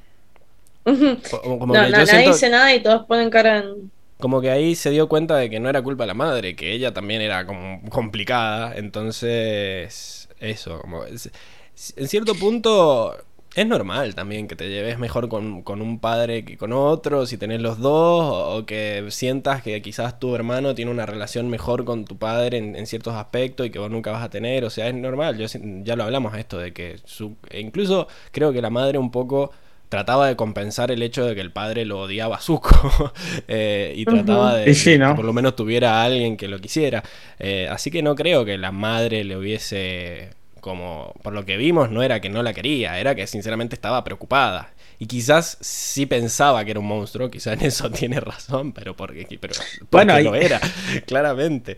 Como- 1.31 1.59
como 1.59 1.75
No, 1.75 1.75
que 1.75 1.79
no, 1.81 1.85
yo 1.87 1.91
nadie 1.93 2.07
siento- 2.07 2.33
dice 2.33 2.49
nada 2.49 2.75
y 2.75 2.83
todos 2.83 3.05
ponen 3.07 3.29
cara 3.29 3.59
en... 3.59 3.91
Como 4.19 4.41
que 4.41 4.51
ahí 4.51 4.75
se 4.75 4.91
dio 4.91 5.09
cuenta 5.09 5.37
de 5.37 5.51
que 5.51 5.61
no 5.61 5.69
era 5.69 5.83
culpa 5.83 6.05
de 6.05 6.09
la 6.09 6.15
madre, 6.15 6.57
que 6.57 6.73
ella 6.73 6.95
también 6.95 7.21
era 7.21 7.47
como 7.47 7.81
complicada. 7.91 8.75
Entonces, 8.77 10.29
eso, 10.41 10.81
como... 10.81 11.05
en 11.07 12.09
cierto 12.09 12.35
punto 12.35 13.15
es 13.55 13.67
normal 13.67 14.15
también 14.17 14.49
que 14.49 14.57
te 14.57 14.69
lleves 14.69 14.99
mejor 14.99 15.29
con, 15.29 15.63
con 15.63 15.81
un 15.81 16.01
padre 16.01 16.45
que 16.45 16.57
con 16.57 16.73
otro, 16.73 17.25
si 17.27 17.39
tenés 17.39 17.61
los 17.61 17.79
dos, 17.79 18.59
o, 18.59 18.67
que 18.67 19.07
sientas 19.11 19.63
que 19.63 19.81
quizás 19.81 20.19
tu 20.19 20.35
hermano 20.35 20.75
tiene 20.75 20.91
una 20.91 21.07
relación 21.07 21.49
mejor 21.49 21.85
con 21.85 22.05
tu 22.05 22.19
padre 22.19 22.59
en, 22.59 22.75
en 22.75 22.87
ciertos 22.87 23.15
aspectos 23.15 23.67
y 23.67 23.71
que 23.71 23.79
vos 23.79 23.91
nunca 23.91 24.11
vas 24.11 24.25
a 24.25 24.31
tener. 24.31 24.65
O 24.65 24.71
sea, 24.71 24.89
es 24.89 24.95
normal. 24.95 25.39
Yo, 25.39 25.47
ya 25.85 25.95
lo 25.97 26.05
hablamos 26.05 26.37
esto 26.37 26.59
de 26.59 26.73
que 26.73 26.99
su, 27.05 27.37
e 27.49 27.61
incluso 27.61 28.09
creo 28.33 28.53
que 28.53 28.61
la 28.61 28.71
madre 28.71 28.99
un 28.99 29.11
poco 29.13 29.53
trataba 29.95 30.27
de 30.29 30.37
compensar 30.37 30.91
el 30.91 31.03
hecho 31.03 31.25
de 31.25 31.35
que 31.35 31.41
el 31.41 31.53
padre 31.53 31.85
lo 31.85 32.01
odiaba 32.01 32.37
a 32.37 32.41
Zuko 32.41 33.13
eh, 33.49 33.93
y 33.97 34.07
trataba 34.07 34.57
de, 34.57 34.71
Y 34.71 34.75
sí, 34.75 34.99
de 34.99 34.99
¿no? 34.99 35.09
que 35.09 35.15
por 35.15 35.25
lo 35.25 35.33
menos 35.33 35.55
tuviera 35.57 36.03
a 36.03 36.05
alguien 36.05 36.37
que 36.37 36.49
lo 36.49 36.59
quisiera. 36.61 37.03
Eh, 37.39 37.69
así 37.71 37.91
que 37.91 38.03
no 38.03 38.15
creo 38.15 38.45
que 38.45 38.59
la 38.59 38.73
madre 38.73 39.25
le 39.25 39.37
hubiese, 39.37 40.31
como 40.61 41.15
por 41.23 41.33
lo 41.33 41.45
que 41.45 41.57
vimos, 41.57 41.91
no 41.91 42.03
era 42.03 42.21
que 42.21 42.29
no 42.31 42.43
la 42.43 42.53
quería, 42.53 42.99
era 42.99 43.15
que 43.15 43.27
sinceramente 43.27 43.75
estaba 43.77 44.03
preocupada. 44.05 44.71
Y 44.99 45.07
quizás 45.07 45.59
sí 45.61 46.07
pensaba 46.07 46.65
que 46.65 46.71
era 46.73 46.81
un 46.81 46.87
monstruo, 46.87 47.31
quizás 47.31 47.55
en 47.61 47.67
eso 47.67 47.91
tiene 47.93 48.21
razón, 48.21 48.73
pero 48.73 48.97
porque, 48.97 49.27
pero 49.41 49.55
porque 49.91 49.91
Bueno, 49.91 50.13
ahí- 50.15 50.25
lo 50.25 50.35
era, 50.35 50.61
claramente. 51.07 51.77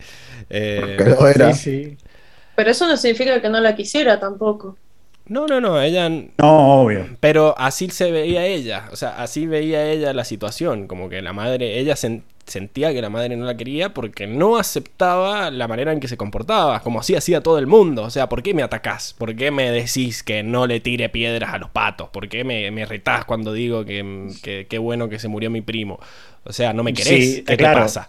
Eh, 0.51 0.97
Porque 0.99 1.11
lo 1.11 1.29
era. 1.29 1.53
Sí, 1.53 1.53
sí. 1.53 1.97
Pero 2.55 2.71
eso 2.71 2.87
no 2.89 2.97
significa 2.97 3.41
que 3.41 3.49
no 3.49 3.61
la 3.61 3.77
quisiera 3.77 4.19
tampoco. 4.21 4.79
No, 5.29 5.47
no, 5.47 5.61
no, 5.61 5.81
ella 5.81 6.09
No, 6.09 6.83
obvio. 6.83 7.07
Pero 7.21 7.55
así 7.59 7.91
se 7.91 8.11
veía 8.13 8.47
ella, 8.47 8.89
o 8.93 8.97
sea, 8.97 9.21
así 9.23 9.47
veía 9.47 9.85
ella 9.91 10.13
la 10.13 10.25
situación, 10.25 10.87
como 10.87 11.09
que 11.09 11.21
la 11.23 11.33
madre, 11.33 11.79
ella 11.79 11.95
sen- 11.95 12.23
sentía 12.47 12.93
que 12.93 13.03
la 13.03 13.11
madre 13.11 13.35
no 13.37 13.45
la 13.45 13.57
quería 13.57 13.93
porque 13.93 14.29
no 14.29 14.57
aceptaba 14.57 15.51
la 15.51 15.67
manera 15.67 15.93
en 15.93 15.99
que 15.99 16.07
se 16.07 16.17
comportaba, 16.17 16.81
como 16.81 17.01
así 17.01 17.17
hacía 17.17 17.41
todo 17.41 17.59
el 17.59 17.67
mundo, 17.67 18.05
o 18.05 18.11
sea, 18.11 18.29
¿por 18.29 18.43
qué 18.43 18.55
me 18.55 18.63
atacás? 18.63 19.15
¿Por 19.19 19.35
qué 19.35 19.51
me 19.51 19.69
decís 19.73 20.23
que 20.23 20.45
no 20.45 20.67
le 20.69 20.79
tire 20.79 21.09
piedras 21.09 21.55
a 21.55 21.59
los 21.59 21.71
patos? 21.71 22.09
¿Por 22.11 22.29
qué 22.29 22.45
me, 22.45 22.71
me 22.71 22.87
retás 22.87 23.25
cuando 23.25 23.53
digo 23.53 23.85
que 23.85 24.29
que- 24.43 24.67
qué 24.69 24.79
bueno 24.79 25.09
que 25.09 25.19
se 25.19 25.27
murió 25.29 25.51
mi 25.51 25.61
primo? 25.61 25.99
O 26.45 26.53
sea, 26.53 26.73
¿no 26.73 26.85
me 26.85 26.95
querés? 26.95 27.35
Sí, 27.37 27.45
¿Qué 27.45 27.57
claro. 27.57 27.81
te 27.81 27.83
pasa? 27.83 28.09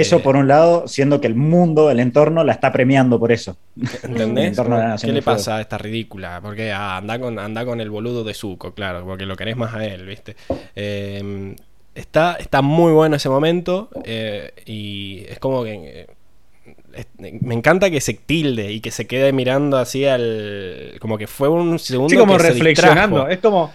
Eso 0.00 0.16
Eh, 0.16 0.20
por 0.20 0.36
un 0.36 0.48
lado, 0.48 0.86
siendo 0.88 1.20
que 1.20 1.26
el 1.26 1.34
mundo, 1.34 1.90
el 1.90 2.00
entorno, 2.00 2.44
la 2.44 2.52
está 2.52 2.72
premiando 2.72 3.18
por 3.18 3.32
eso. 3.32 3.56
¿Entendés? 4.02 4.56
¿Qué 4.58 5.12
le 5.12 5.22
Fuego. 5.22 5.24
pasa 5.24 5.56
a 5.56 5.60
esta 5.60 5.78
ridícula? 5.78 6.40
Porque 6.42 6.72
ah, 6.72 6.96
anda, 6.96 7.18
con, 7.18 7.38
anda 7.38 7.64
con 7.64 7.80
el 7.80 7.90
boludo 7.90 8.24
de 8.24 8.34
Zuko, 8.34 8.72
claro, 8.74 9.04
porque 9.04 9.26
lo 9.26 9.36
querés 9.36 9.56
más 9.56 9.74
a 9.74 9.84
él, 9.84 10.06
¿viste? 10.06 10.36
Eh, 10.74 11.54
está, 11.94 12.34
está 12.34 12.62
muy 12.62 12.92
bueno 12.92 13.16
ese 13.16 13.28
momento 13.28 13.88
eh, 14.04 14.52
y 14.66 15.24
es 15.28 15.38
como 15.38 15.64
que... 15.64 16.06
eh, 16.92 17.06
me 17.40 17.54
encanta 17.54 17.90
que 17.90 18.00
se 18.00 18.14
tilde 18.14 18.72
y 18.72 18.80
que 18.80 18.90
se 18.90 19.06
quede 19.06 19.32
mirando 19.32 19.76
así 19.76 20.06
al... 20.06 20.94
Como 21.00 21.18
que 21.18 21.26
fue 21.26 21.48
un 21.48 21.78
segundo 21.78 22.10
Sí, 22.10 22.16
como 22.16 22.36
que 22.36 22.42
reflexionando. 22.42 23.28
Es 23.28 23.38
como. 23.38 23.72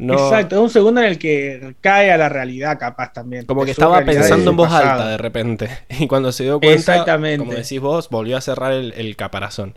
No- 0.00 0.14
Exacto, 0.14 0.56
es 0.56 0.62
un 0.62 0.70
segundo 0.70 1.00
en 1.02 1.06
el 1.08 1.18
que 1.18 1.74
cae 1.82 2.10
a 2.10 2.16
la 2.16 2.28
realidad, 2.28 2.78
capaz 2.78 3.12
también. 3.12 3.44
Como 3.44 3.64
que 3.64 3.70
estaba 3.72 4.02
pensando 4.02 4.50
en 4.50 4.56
voz 4.56 4.68
pasado. 4.68 4.90
alta 4.92 5.08
de 5.10 5.16
repente. 5.18 5.68
Y 6.00 6.06
cuando 6.06 6.32
se 6.32 6.44
dio 6.44 6.58
cuenta, 6.58 6.78
Exactamente. 6.94 7.38
como 7.38 7.52
decís 7.52 7.80
vos, 7.80 8.08
volvió 8.08 8.36
a 8.36 8.40
cerrar 8.40 8.72
el, 8.72 8.92
el 8.96 9.14
caparazón. 9.16 9.74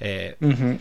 Eh. 0.00 0.36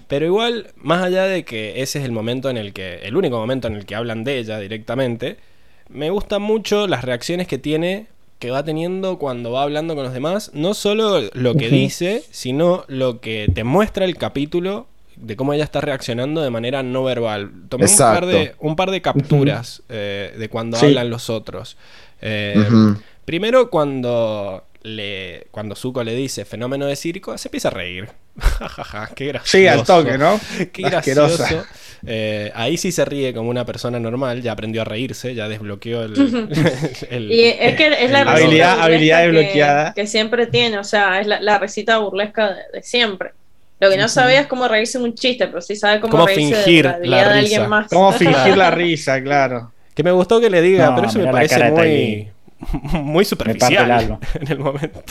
Pero 0.07 0.25
igual, 0.25 0.67
más 0.75 1.03
allá 1.03 1.23
de 1.25 1.43
que 1.43 1.81
ese 1.81 1.99
es 1.99 2.05
el 2.05 2.11
momento 2.11 2.49
en 2.49 2.57
el 2.57 2.73
que, 2.73 2.95
el 3.03 3.15
único 3.15 3.37
momento 3.37 3.67
en 3.67 3.75
el 3.75 3.85
que 3.85 3.95
hablan 3.95 4.23
de 4.23 4.37
ella 4.37 4.59
directamente, 4.59 5.37
me 5.89 6.09
gustan 6.09 6.41
mucho 6.41 6.87
las 6.87 7.03
reacciones 7.03 7.47
que 7.47 7.57
tiene, 7.57 8.07
que 8.39 8.51
va 8.51 8.63
teniendo 8.63 9.17
cuando 9.19 9.51
va 9.51 9.63
hablando 9.63 9.95
con 9.95 10.03
los 10.03 10.13
demás. 10.13 10.51
No 10.53 10.73
solo 10.73 11.21
lo 11.33 11.55
que 11.55 11.69
dice, 11.69 12.23
sino 12.31 12.85
lo 12.87 13.21
que 13.21 13.47
te 13.53 13.63
muestra 13.63 14.05
el 14.05 14.17
capítulo 14.17 14.87
de 15.15 15.35
cómo 15.35 15.53
ella 15.53 15.63
está 15.63 15.81
reaccionando 15.81 16.41
de 16.41 16.49
manera 16.49 16.83
no 16.83 17.03
verbal. 17.03 17.51
Tomé 17.69 17.85
un 17.85 17.97
par, 17.97 18.25
de, 18.25 18.55
un 18.59 18.75
par 18.75 18.91
de 18.91 19.01
capturas 19.01 19.81
eh, 19.89 20.33
de 20.37 20.49
cuando 20.49 20.77
Sí. 20.77 20.87
hablan 20.87 21.09
los 21.09 21.29
otros. 21.29 21.77
Eh. 22.21 22.55
Primero 23.25 23.69
cuando 23.69 24.65
le 24.83 25.47
cuando 25.51 25.75
Zuko 25.75 26.03
le 26.03 26.13
dice 26.13 26.43
fenómeno 26.45 26.85
de 26.85 26.95
circo, 26.95 27.37
se 27.37 27.47
empieza 27.47 27.69
a 27.69 27.71
reír. 27.71 28.09
Qué 29.15 29.27
gracioso. 29.27 29.57
Sí, 29.57 29.67
al 29.67 29.83
toque, 29.85 30.17
¿no? 30.17 30.39
Qué 30.71 30.81
gracioso. 30.83 31.45
Eh, 32.05 32.51
ahí 32.53 32.75
sí 32.75 32.91
se 32.91 33.05
ríe 33.05 33.33
como 33.33 33.49
una 33.49 33.65
persona 33.65 33.97
normal, 33.97 34.41
ya 34.41 34.51
aprendió 34.51 34.81
a 34.81 34.85
reírse, 34.85 35.33
ya 35.35 35.47
desbloqueó 35.47 36.03
el... 36.03 36.13
el- 37.09 37.31
Y 37.31 37.43
es 37.45 37.77
que 37.77 37.87
es 38.03 38.11
la 38.11 38.21
Habilidad- 38.25 38.81
habilidad 38.81 39.21
que- 39.21 39.31
desbloqueada. 39.31 39.93
Que, 39.93 40.07
siempre 40.07 40.47
tiene, 40.47 40.79
o 40.79 40.83
sea, 40.83 41.21
es 41.21 41.27
la, 41.27 41.39
la 41.39 41.59
recita 41.59 41.99
burlesca 41.99 42.49
de, 42.53 42.61
de 42.73 42.83
siempre. 42.83 43.31
Lo 43.83 43.89
que 43.91 43.97
no 43.97 44.07
sabía 44.07 44.41
es 44.41 44.47
cómo 44.47 44.67
reírse 44.67 44.97
de 44.97 45.03
un 45.03 45.13
chiste, 45.15 45.47
pero 45.47 45.61
sí 45.61 45.75
sabe 45.75 45.99
cómo, 45.99 46.11
Cómo 46.11 46.25
reírse 46.27 46.55
fingir 46.63 46.83
de 46.85 46.89
la 46.89 46.91
la 46.91 46.97
habilidad 46.97 47.17
de 47.17 47.23
risa. 47.25 47.39
alguien 47.55 47.69
más. 47.69 47.87
Cómo 47.89 48.11
fingir 48.13 48.57
la 48.57 48.71
risa, 48.71 49.21
claro. 49.21 49.71
Que 49.93 50.03
me 50.03 50.11
gustó 50.11 50.39
que 50.41 50.49
le 50.49 50.61
diga, 50.61 50.87
No, 50.87 50.95
pero 50.95 51.07
eso 51.07 51.19
me 51.19 51.31
parece 51.31 51.69
muy, 51.71 52.27
muy 53.01 53.25
superficial 53.25 54.19
en 54.39 54.47
el 54.51 54.59
momento. 54.59 55.01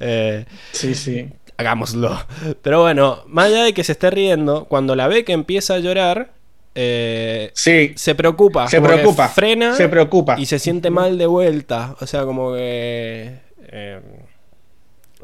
Eh, 0.00 0.44
Sí, 0.72 0.94
sí. 0.94 1.28
hagámoslo. 1.56 2.18
Pero 2.62 2.80
bueno, 2.82 3.22
más 3.26 3.46
allá 3.46 3.64
de 3.64 3.74
que 3.74 3.84
se 3.84 3.92
esté 3.92 4.10
riendo, 4.10 4.64
cuando 4.66 4.94
la 4.96 5.08
ve 5.08 5.24
que 5.24 5.32
empieza 5.32 5.74
a 5.74 5.78
llorar, 5.78 6.30
eh, 6.74 7.50
Sí, 7.54 7.92
se 7.96 8.14
preocupa. 8.14 8.66
se 8.68 8.80
preocupa. 8.80 9.28
frena 9.28 9.74
Se 9.76 9.88
preocupa. 9.88 10.36
y 10.38 10.46
se 10.46 10.58
siente 10.58 10.90
mal 10.90 11.18
de 11.18 11.26
vuelta. 11.26 11.94
O 12.00 12.06
sea, 12.06 12.24
como 12.24 12.54
que. 12.54 13.34
eh, 13.68 14.00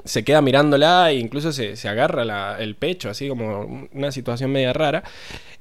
se 0.05 0.25
queda 0.25 0.41
mirándola 0.43 1.11
e 1.11 1.17
incluso 1.17 1.53
se, 1.53 1.77
se 1.77 1.89
agarra 1.89 2.25
la- 2.25 2.57
el 2.61 2.75
pecho, 2.75 3.11
así 3.11 3.29
como 3.29 3.89
una 3.93 4.13
situación 4.13 4.51
media 4.53 4.73
rara. 4.73 5.03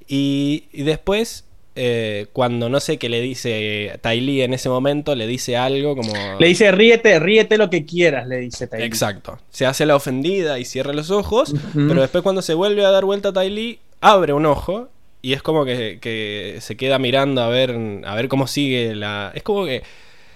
Y, 0.08 0.66
y 0.72 0.84
después, 0.84 1.46
eh, 1.76 2.28
cuando 2.34 2.68
no 2.70 2.80
sé 2.80 2.98
qué 2.98 3.10
le 3.10 3.22
dice 3.22 3.98
Tai 4.02 4.20
Lee 4.20 4.42
en 4.42 4.54
ese 4.54 4.70
momento, 4.70 5.16
le 5.16 5.28
dice 5.28 5.56
algo 5.58 5.96
como. 5.96 6.14
Le 6.40 6.48
dice, 6.48 6.72
ríete, 6.72 7.20
ríete 7.20 7.58
lo 7.58 7.70
que 7.70 7.86
quieras, 7.86 8.28
le 8.28 8.38
dice 8.38 8.68
Tai 8.68 8.80
Lee. 8.80 8.86
Exacto. 8.86 9.40
Se 9.50 9.66
hace 9.66 9.86
la 9.86 9.96
ofendida 9.96 10.58
y 10.60 10.66
cierra 10.66 10.94
los 10.94 11.12
ojos, 11.12 11.54
pero 11.74 12.02
después 12.02 12.24
cuando 12.24 12.42
se 12.42 12.54
vuelve 12.54 12.84
a 12.86 12.90
dar 12.92 13.06
vuelta 13.06 13.32
Tai 13.34 13.50
Lee, 13.50 13.80
abre 14.02 14.34
un 14.34 14.46
ojo 14.46 14.90
y 15.22 15.34
es 15.34 15.42
como 15.44 15.66
que, 15.66 16.00
que 16.02 16.58
se 16.62 16.76
queda 16.78 16.98
mirando 16.98 17.42
a 17.42 17.50
ver, 17.50 17.78
a 18.06 18.16
ver 18.16 18.30
cómo 18.30 18.48
sigue 18.48 18.96
la... 18.96 19.32
Es 19.36 19.44
como 19.44 19.66
que 19.66 19.84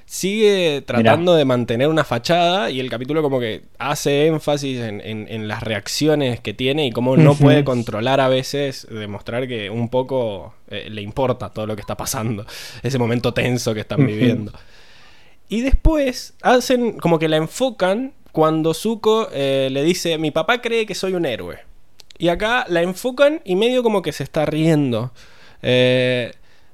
sigue 0.06 0.84
tratando 0.86 1.34
de 1.36 1.46
mantener 1.46 1.88
una 1.88 2.04
fachada 2.04 2.70
y 2.70 2.80
el 2.80 2.90
capítulo 2.90 3.22
como 3.22 3.40
que 3.40 3.64
hace 3.80 4.28
énfasis 4.28 4.80
en, 4.80 5.02
en- 5.02 5.28
en 5.30 5.48
las 5.48 5.64
reacciones 5.64 6.40
que 6.40 6.54
tiene 6.54 6.86
y 6.88 6.92
cómo 6.92 7.18
no 7.18 7.34
puede 7.36 7.64
controlar 7.64 8.20
a 8.20 8.28
veces, 8.28 8.86
demostrar 8.92 9.48
que 9.48 9.70
un 9.70 9.90
poco 9.90 10.54
eh, 10.70 10.88
le 10.90 11.02
importa 11.02 11.50
todo 11.50 11.66
lo 11.66 11.76
que 11.76 11.82
está 11.82 11.98
pasando, 11.98 12.46
ese 12.84 13.00
momento 13.00 13.34
tenso 13.34 13.74
que 13.74 13.80
están 13.82 14.06
viviendo. 14.06 14.52
Y 15.50 15.62
después 15.62 16.34
hacen 16.42 16.94
como 17.00 17.20
que 17.20 17.28
la 17.30 17.38
enfocan 17.38 18.14
cuando 18.32 18.74
Zuko 18.74 19.30
eh, 19.32 19.70
le 19.72 19.84
dice, 19.84 20.18
mi 20.18 20.32
papá 20.32 20.62
cree 20.62 20.86
que 20.86 20.96
soy 20.96 21.14
un 21.14 21.26
héroe. 21.26 21.60
Y 22.18 22.30
acá 22.30 22.66
la 22.70 22.82
enfocan 22.82 23.42
y 23.46 23.56
medio 23.56 23.84
como 23.84 24.02
que 24.02 24.12
se 24.12 24.24
está 24.24 24.46
riendo. 24.46 25.12
Eh, 25.62 26.34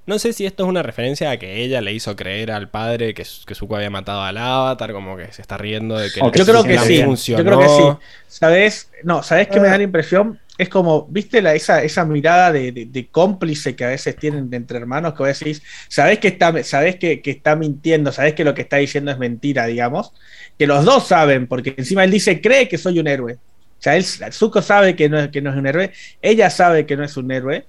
no 0.10 0.20
sé 0.20 0.34
si 0.34 0.46
esto 0.46 0.64
es 0.64 0.70
una 0.70 0.84
referencia 0.84 1.32
a 1.32 1.38
que 1.40 1.64
ella 1.64 1.82
le 1.82 1.94
hizo 1.94 2.16
creer 2.16 2.52
al 2.52 2.70
padre 2.70 3.14
que, 3.14 3.24
que 3.46 3.56
Zuko 3.56 3.76
había 3.78 3.90
matado 3.90 4.22
al 4.24 4.38
avatar, 4.38 4.92
como 4.94 5.16
que 5.18 5.32
se 5.32 5.42
está 5.42 5.58
riendo 5.58 5.98
de 5.98 6.12
que 6.12 6.22
Ok, 6.22 6.36
Yo 6.36 6.46
creo 6.46 6.64
que 6.64 6.78
sí. 6.80 6.98
Yo 7.00 7.06
funcionó. 7.06 7.44
creo 7.46 7.60
que 7.60 7.70
sí. 7.70 7.84
¿Sabes? 8.28 8.92
No, 9.04 9.24
¿sabes 9.24 9.48
qué 9.48 9.60
me 9.60 9.68
da 9.68 9.78
la 9.78 9.84
impresión? 9.84 10.40
Es 10.58 10.68
como, 10.70 11.08
¿viste 11.08 11.42
la, 11.42 11.54
esa, 11.56 11.84
esa 11.84 12.04
mirada 12.06 12.52
de, 12.52 12.72
de- 12.74 12.86
de 12.86 13.10
cómplice 13.10 13.76
que 13.76 13.86
a 13.86 13.90
veces 13.90 14.18
tienen 14.18 14.50
entre 14.54 14.78
hermanos? 14.78 15.14
Que 15.14 15.24
vos 15.24 15.40
decís, 15.40 15.62
¿sabés 15.88 16.20
que 16.20 16.28
está, 16.30 16.62
sabés 16.64 16.98
que, 16.98 17.22
que 17.22 17.32
está 17.32 17.56
mintiendo? 17.56 18.12
¿Sabés 18.12 18.34
que 18.34 18.44
lo 18.44 18.54
que 18.54 18.62
está 18.64 18.78
diciendo 18.78 19.12
es 19.12 19.18
mentira, 19.18 19.66
digamos? 19.68 20.14
Que 20.58 20.68
los 20.68 20.84
dos 20.84 21.08
saben, 21.08 21.48
porque 21.48 21.74
encima 21.78 22.04
él 22.04 22.12
dice, 22.12 22.42
cree 22.42 22.68
que 22.68 22.78
soy 22.78 23.00
un 23.00 23.08
héroe. 23.08 23.36
O 23.36 23.82
sea, 23.82 23.96
él, 23.96 24.04
Zuko 24.04 24.62
sabe 24.62 24.96
que 24.98 25.08
no, 25.08 25.32
que 25.32 25.42
no 25.42 25.52
es 25.52 25.56
un 25.58 25.66
héroe, 25.68 25.92
ella 26.22 26.50
sabe 26.50 26.86
que 26.86 26.98
no 26.98 27.06
es 27.06 27.16
un 27.16 27.32
héroe, 27.32 27.66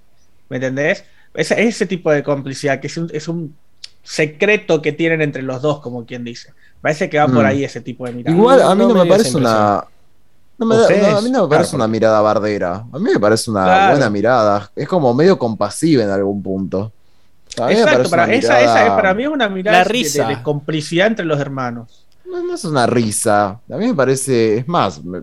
¿me 0.49 0.57
entendés? 0.57 1.05
Ese, 1.35 1.62
ese 1.62 1.86
tipo 1.86 2.11
de 2.11 2.23
complicidad, 2.23 2.81
que 2.81 2.86
es 2.89 2.97
un, 2.97 3.09
es 3.12 3.28
un 3.28 3.55
secreto 4.02 4.82
que 4.82 4.93
tienen 4.93 5.20
entre 5.23 5.43
los 5.43 5.62
dos, 5.62 5.81
como 5.81 6.05
quien 6.05 6.24
dice. 6.24 6.52
Parece 6.81 7.09
que 7.11 7.19
va 7.19 7.27
por 7.27 7.44
Mm. 7.44 7.47
ahí 7.47 7.65
ese 7.65 7.81
tipo 7.81 8.07
de 8.07 8.12
mirada. 8.12 8.36
Igual 8.36 8.62
a 8.62 8.74
mí 8.74 8.82
No 8.82 8.94
no, 8.94 9.05
me 9.05 9.09
parece 9.11 9.36
una. 9.36 9.85
No 10.59 10.66
me 10.66 10.74
da- 10.77 10.82
Ustedes, 10.82 11.02
no, 11.11 11.19
a 11.19 11.20
mí 11.23 11.31
no 11.31 11.43
me 11.44 11.48
parece 11.48 11.70
claro, 11.70 11.85
una 11.85 11.89
mirada 11.89 12.20
bardera. 12.20 12.85
A 12.93 12.98
mí 12.98 13.11
me 13.12 13.19
parece 13.20 13.51
una 13.51 13.65
Claro. 13.65 13.90
buena 13.93 14.11
mirada. 14.11 14.70
Es 14.77 14.89
como 14.89 15.15
medio 15.15 15.39
compasiva 15.39 16.02
en 16.02 16.11
algún 16.11 16.43
punto. 16.43 16.93
A 17.59 17.66
mí 17.66 17.74
me 17.74 17.81
Exacto, 17.81 18.11
para, 18.11 18.24
una 18.24 18.35
esa, 18.35 18.61
esa 18.61 18.86
es- 18.86 18.93
para 18.93 19.15
mí 19.15 19.23
es 19.24 19.28
una 19.28 19.48
mirada 19.48 19.78
La 19.78 19.85
de- 19.85 19.90
risa. 19.90 20.27
De, 20.27 20.36
de 20.36 20.43
complicidad 20.43 21.07
entre 21.07 21.24
los 21.24 21.39
hermanos. 21.40 22.07
No, 22.27 22.43
no 22.43 22.55
es 22.55 22.65
una 22.65 22.86
risa. 22.86 23.48
A 23.70 23.77
mí 23.77 23.86
me 23.89 23.94
parece. 23.94 24.59
Es 24.59 24.69
más. 24.69 25.02
me- 25.05 25.23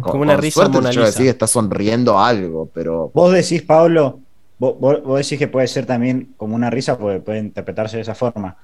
Como 0.00 0.22
una 0.22 0.36
risa 0.36 0.56
suerte 0.60 0.76
Mona 0.76 0.90
yo 0.90 1.00
voy 1.00 1.04
a 1.04 1.06
Lisa. 1.06 1.18
decir 1.18 1.26
que 1.26 1.30
está 1.30 1.46
sonriendo 1.46 2.18
algo, 2.18 2.68
pero. 2.72 3.10
Vos 3.14 3.32
decís, 3.32 3.62
Pablo, 3.62 4.20
vos, 4.58 4.78
vos- 4.80 5.02
vos 5.02 5.18
decís 5.18 5.38
que 5.38 5.48
puede 5.48 5.66
ser 5.68 5.86
también 5.86 6.34
como 6.36 6.54
una 6.54 6.70
risa, 6.70 6.98
porque 6.98 7.20
puede 7.20 7.38
interpretarse 7.40 7.96
de 7.96 8.02
esa 8.02 8.14
forma. 8.14 8.56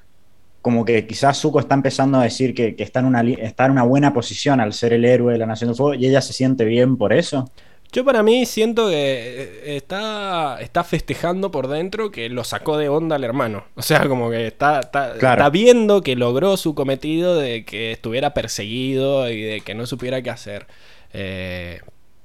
Como 0.60 0.85
que 0.85 1.06
quizás 1.06 1.40
Zuko 1.40 1.59
está 1.60 1.74
empezando 1.74 2.19
a 2.19 2.23
decir 2.24 2.55
que, 2.55 2.77
que 2.77 2.85
está, 2.85 3.01
en 3.01 3.06
una, 3.06 3.23
está 3.23 3.64
en 3.66 3.73
una 3.73 3.82
buena 3.82 4.14
posición 4.14 4.60
al 4.60 4.73
ser 4.73 4.93
el 4.93 5.05
héroe 5.05 5.32
de 5.32 5.39
la 5.39 5.47
Nación 5.47 5.69
del 5.70 5.77
Fuego 5.77 5.94
y 5.94 6.06
ella 6.06 6.20
se 6.23 6.32
siente 6.32 6.64
bien 6.64 6.97
por 6.97 7.12
eso. 7.12 7.51
Yo 7.94 8.06
para 8.06 8.23
mí 8.23 8.47
siento 8.47 8.89
que 8.89 8.94
eh, 8.94 9.77
está, 9.77 10.59
está 10.62 10.82
festejando 10.82 11.51
por 11.51 11.69
dentro 11.69 12.10
que 12.10 12.31
lo 12.31 12.43
sacó 12.43 12.78
de 12.78 12.89
onda 12.89 13.16
al 13.16 13.24
hermano. 13.24 13.64
O 13.74 13.82
sea, 13.82 14.09
como 14.09 14.31
que 14.31 14.47
está, 14.47 14.81
está, 14.81 15.14
Claro. 15.19 15.43
está 15.43 15.51
viendo 15.51 16.01
que 16.01 16.16
logró 16.16 16.56
su 16.56 16.74
cometido 16.74 17.36
de 17.36 17.64
que 17.66 17.93
estuviera 17.93 18.32
perseguido 18.32 19.28
y 19.31 19.43
de 19.43 19.60
que 19.60 19.74
no 19.74 19.85
supiera 19.85 20.23
qué 20.23 20.31
hacer. 20.31 20.69
Eh, 21.12 21.81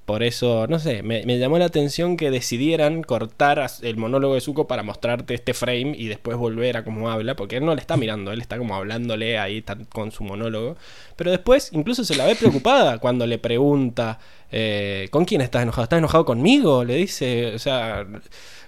por 0.08 0.24
eso, 0.24 0.68
no 0.68 0.80
sé, 0.80 1.04
me, 1.04 1.26
me 1.26 1.38
llamó 1.38 1.60
la 1.60 1.66
atención 1.66 2.16
que 2.16 2.32
decidieran 2.32 3.04
cortar 3.04 3.70
el 3.82 3.98
monólogo 3.98 4.36
de 4.36 4.40
Zuko 4.40 4.66
para 4.66 4.82
mostrarte 4.82 5.34
este 5.34 5.54
frame 5.54 5.96
y 5.98 6.08
después 6.08 6.38
volver 6.38 6.78
a 6.78 6.86
cómo 6.86 7.12
habla, 7.12 7.36
porque 7.36 7.58
él 7.58 7.66
no 7.66 7.76
le 7.76 7.82
está 7.82 7.98
mirando, 7.98 8.32
él 8.32 8.40
está 8.40 8.58
como 8.58 8.74
hablándole 8.74 9.38
ahí 9.38 9.66
con 9.90 10.14
su 10.14 10.24
monólogo. 10.24 10.78
Pero 11.18 11.32
después 11.32 11.72
incluso 11.74 12.06
se 12.06 12.16
la 12.16 12.26
ve 12.26 12.38
preocupada 12.38 12.98
cuando 13.02 13.28
le 13.28 13.38
pregunta, 13.38 14.18
eh, 14.50 15.10
¿con 15.12 15.26
quién 15.26 15.42
estás 15.42 15.64
enojado? 15.64 15.84
¿Estás 15.84 15.98
enojado 15.98 16.24
conmigo? 16.24 16.86
Le 16.86 16.96
dice, 16.96 17.54
o 17.54 17.60
sea, 17.60 18.08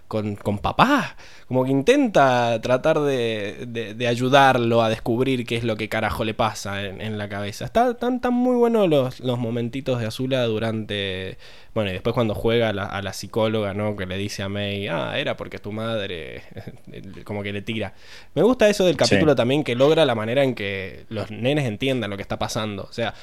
con, 0.09 0.35
con 0.35 0.57
papá. 0.59 1.15
Como 1.47 1.63
que 1.63 1.71
intenta 1.71 2.59
tratar 2.61 2.99
de, 2.99 3.65
de- 3.67 3.93
de 3.93 4.07
ayudarlo 4.07 4.81
a 4.81 4.89
descubrir 4.89 5.45
qué 5.45 5.55
es 5.55 5.63
lo 5.63 5.77
que 5.77 5.87
carajo 5.87 6.25
le 6.25 6.33
pasa 6.33 6.83
en, 6.85 6.99
en 6.99 7.17
la 7.17 7.29
cabeza. 7.29 7.63
Está, 7.63 7.91
están, 7.91 8.19
tan 8.19 8.33
muy 8.33 8.57
buenos 8.57 8.89
los, 8.89 9.21
los 9.21 9.39
momentitos 9.39 9.99
de 10.01 10.07
Azula 10.07 10.43
durante... 10.43 11.37
Bueno, 11.73 11.91
y 11.91 11.93
después 11.93 12.13
cuando 12.13 12.35
juega 12.35 12.69
a 12.69 12.73
la, 12.73 12.83
a 12.85 13.01
la 13.01 13.13
psicóloga, 13.13 13.73
¿no? 13.73 13.95
Que 13.95 14.05
le 14.05 14.17
dice 14.17 14.43
a 14.43 14.49
May, 14.49 14.87
ah, 14.87 15.17
era 15.17 15.37
porque 15.37 15.59
tu 15.59 15.71
madre... 15.71 16.41
como 17.23 17.41
que 17.43 17.53
le 17.53 17.61
tira. 17.61 17.93
Me 18.35 18.41
gusta 18.41 18.67
eso 18.67 18.85
del 18.85 18.97
capítulo 18.97 19.31
Sí. 19.31 19.37
también, 19.37 19.63
que 19.63 19.75
logra 19.75 20.05
la 20.05 20.15
manera 20.15 20.43
en 20.43 20.55
que 20.55 21.05
los 21.09 21.31
nenes 21.31 21.65
entiendan 21.65 22.09
lo 22.09 22.17
que 22.17 22.23
está 22.23 22.37
pasando. 22.39 22.83
O 22.89 22.93
sea, 22.93 23.13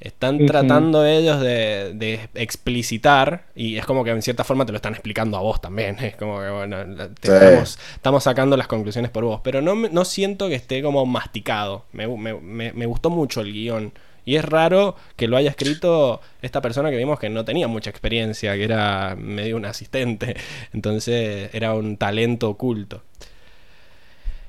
están 0.00 0.44
tratando 0.46 1.04
ellos 1.06 1.40
de, 1.40 1.92
de 1.94 2.28
explicitar 2.34 3.44
y 3.54 3.76
es 3.76 3.86
como 3.86 4.04
que 4.04 4.10
en 4.10 4.20
cierta 4.22 4.44
forma 4.44 4.66
te 4.66 4.72
lo 4.72 4.76
están 4.76 4.92
explicando 4.92 5.36
a 5.36 5.40
vos 5.40 5.60
también. 5.60 5.96
Es 6.02 6.16
como 6.16 6.40
que, 6.40 6.50
bueno, 6.50 6.76
te 7.20 7.28
Sí. 7.28 7.32
estamos, 7.34 7.78
estamos 7.94 8.24
sacando 8.24 8.56
las 8.56 8.66
conclusiones 8.66 9.10
por 9.10 9.24
vos. 9.24 9.40
Pero 9.42 9.62
no, 9.62 9.74
me- 9.74 9.88
no 9.88 10.04
siento 10.04 10.48
que 10.48 10.54
esté 10.56 10.82
como 10.82 11.06
masticado. 11.06 11.84
Me, 11.92 12.06
me- 12.06 12.34
me- 12.34 12.72
me 12.72 12.86
gustó 12.86 13.08
mucho 13.10 13.40
el 13.40 13.52
guion. 13.52 13.92
Y 14.26 14.36
es 14.36 14.44
raro 14.44 14.96
que 15.16 15.28
lo 15.28 15.36
haya 15.36 15.50
escrito 15.50 16.20
esta 16.40 16.62
persona 16.62 16.90
que 16.90 16.96
vimos 16.96 17.18
que 17.20 17.28
no 17.28 17.44
tenía 17.44 17.68
mucha 17.68 17.90
experiencia, 17.90 18.54
que 18.54 18.64
era 18.64 19.16
medio 19.18 19.56
un 19.56 19.66
asistente. 19.66 20.34
Entonces 20.72 21.50
era 21.54 21.74
un 21.74 21.96
talento 21.98 22.48
oculto. 22.50 23.02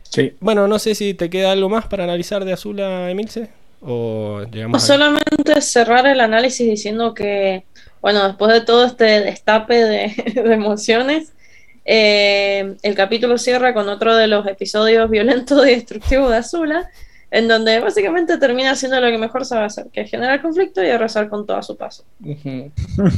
Sí. 0.04 0.34
Bueno, 0.40 0.68
no 0.68 0.80
sé 0.80 0.96
si 0.96 1.14
te 1.14 1.30
queda 1.30 1.52
algo 1.52 1.68
más 1.70 1.88
para 1.88 2.04
analizar 2.06 2.46
de 2.46 2.54
Azula, 2.54 3.10
Emilce. 3.12 3.50
O 3.82 4.44
llegamos. 4.52 4.84
Solamente 4.84 5.62
cerrar 5.62 6.08
el 6.08 6.20
análisis 6.20 6.68
diciendo 6.68 7.14
que, 7.14 7.66
bueno, 8.02 8.28
después 8.28 8.52
de 8.52 8.62
todo 8.62 8.86
este 8.86 9.22
destape 9.22 9.76
de, 9.76 10.34
de 10.44 10.54
emociones, 10.54 11.34
eh, 11.86 12.76
el 12.82 12.96
capítulo 12.96 13.38
cierra 13.38 13.74
con 13.74 13.88
otro 13.90 14.16
de 14.16 14.28
los 14.28 14.48
episodios 14.48 15.10
violentos 15.10 15.66
y 15.68 15.72
destructivos 15.72 16.32
de 16.32 16.38
Azula, 16.38 16.90
en 17.32 17.48
donde 17.48 17.80
básicamente 17.80 18.38
termina 18.38 18.72
haciendo 18.72 19.00
lo 19.02 19.08
que 19.08 19.18
mejor 19.18 19.46
sabe 19.46 19.66
hacer, 19.66 19.88
que 19.92 20.02
es 20.02 20.10
generar 20.12 20.42
conflicto 20.42 20.84
y 20.84 20.90
arrasar 20.90 21.30
con 21.30 21.46
todo 21.46 21.58
a 21.58 21.64
su 21.64 21.76
paso. 21.76 22.04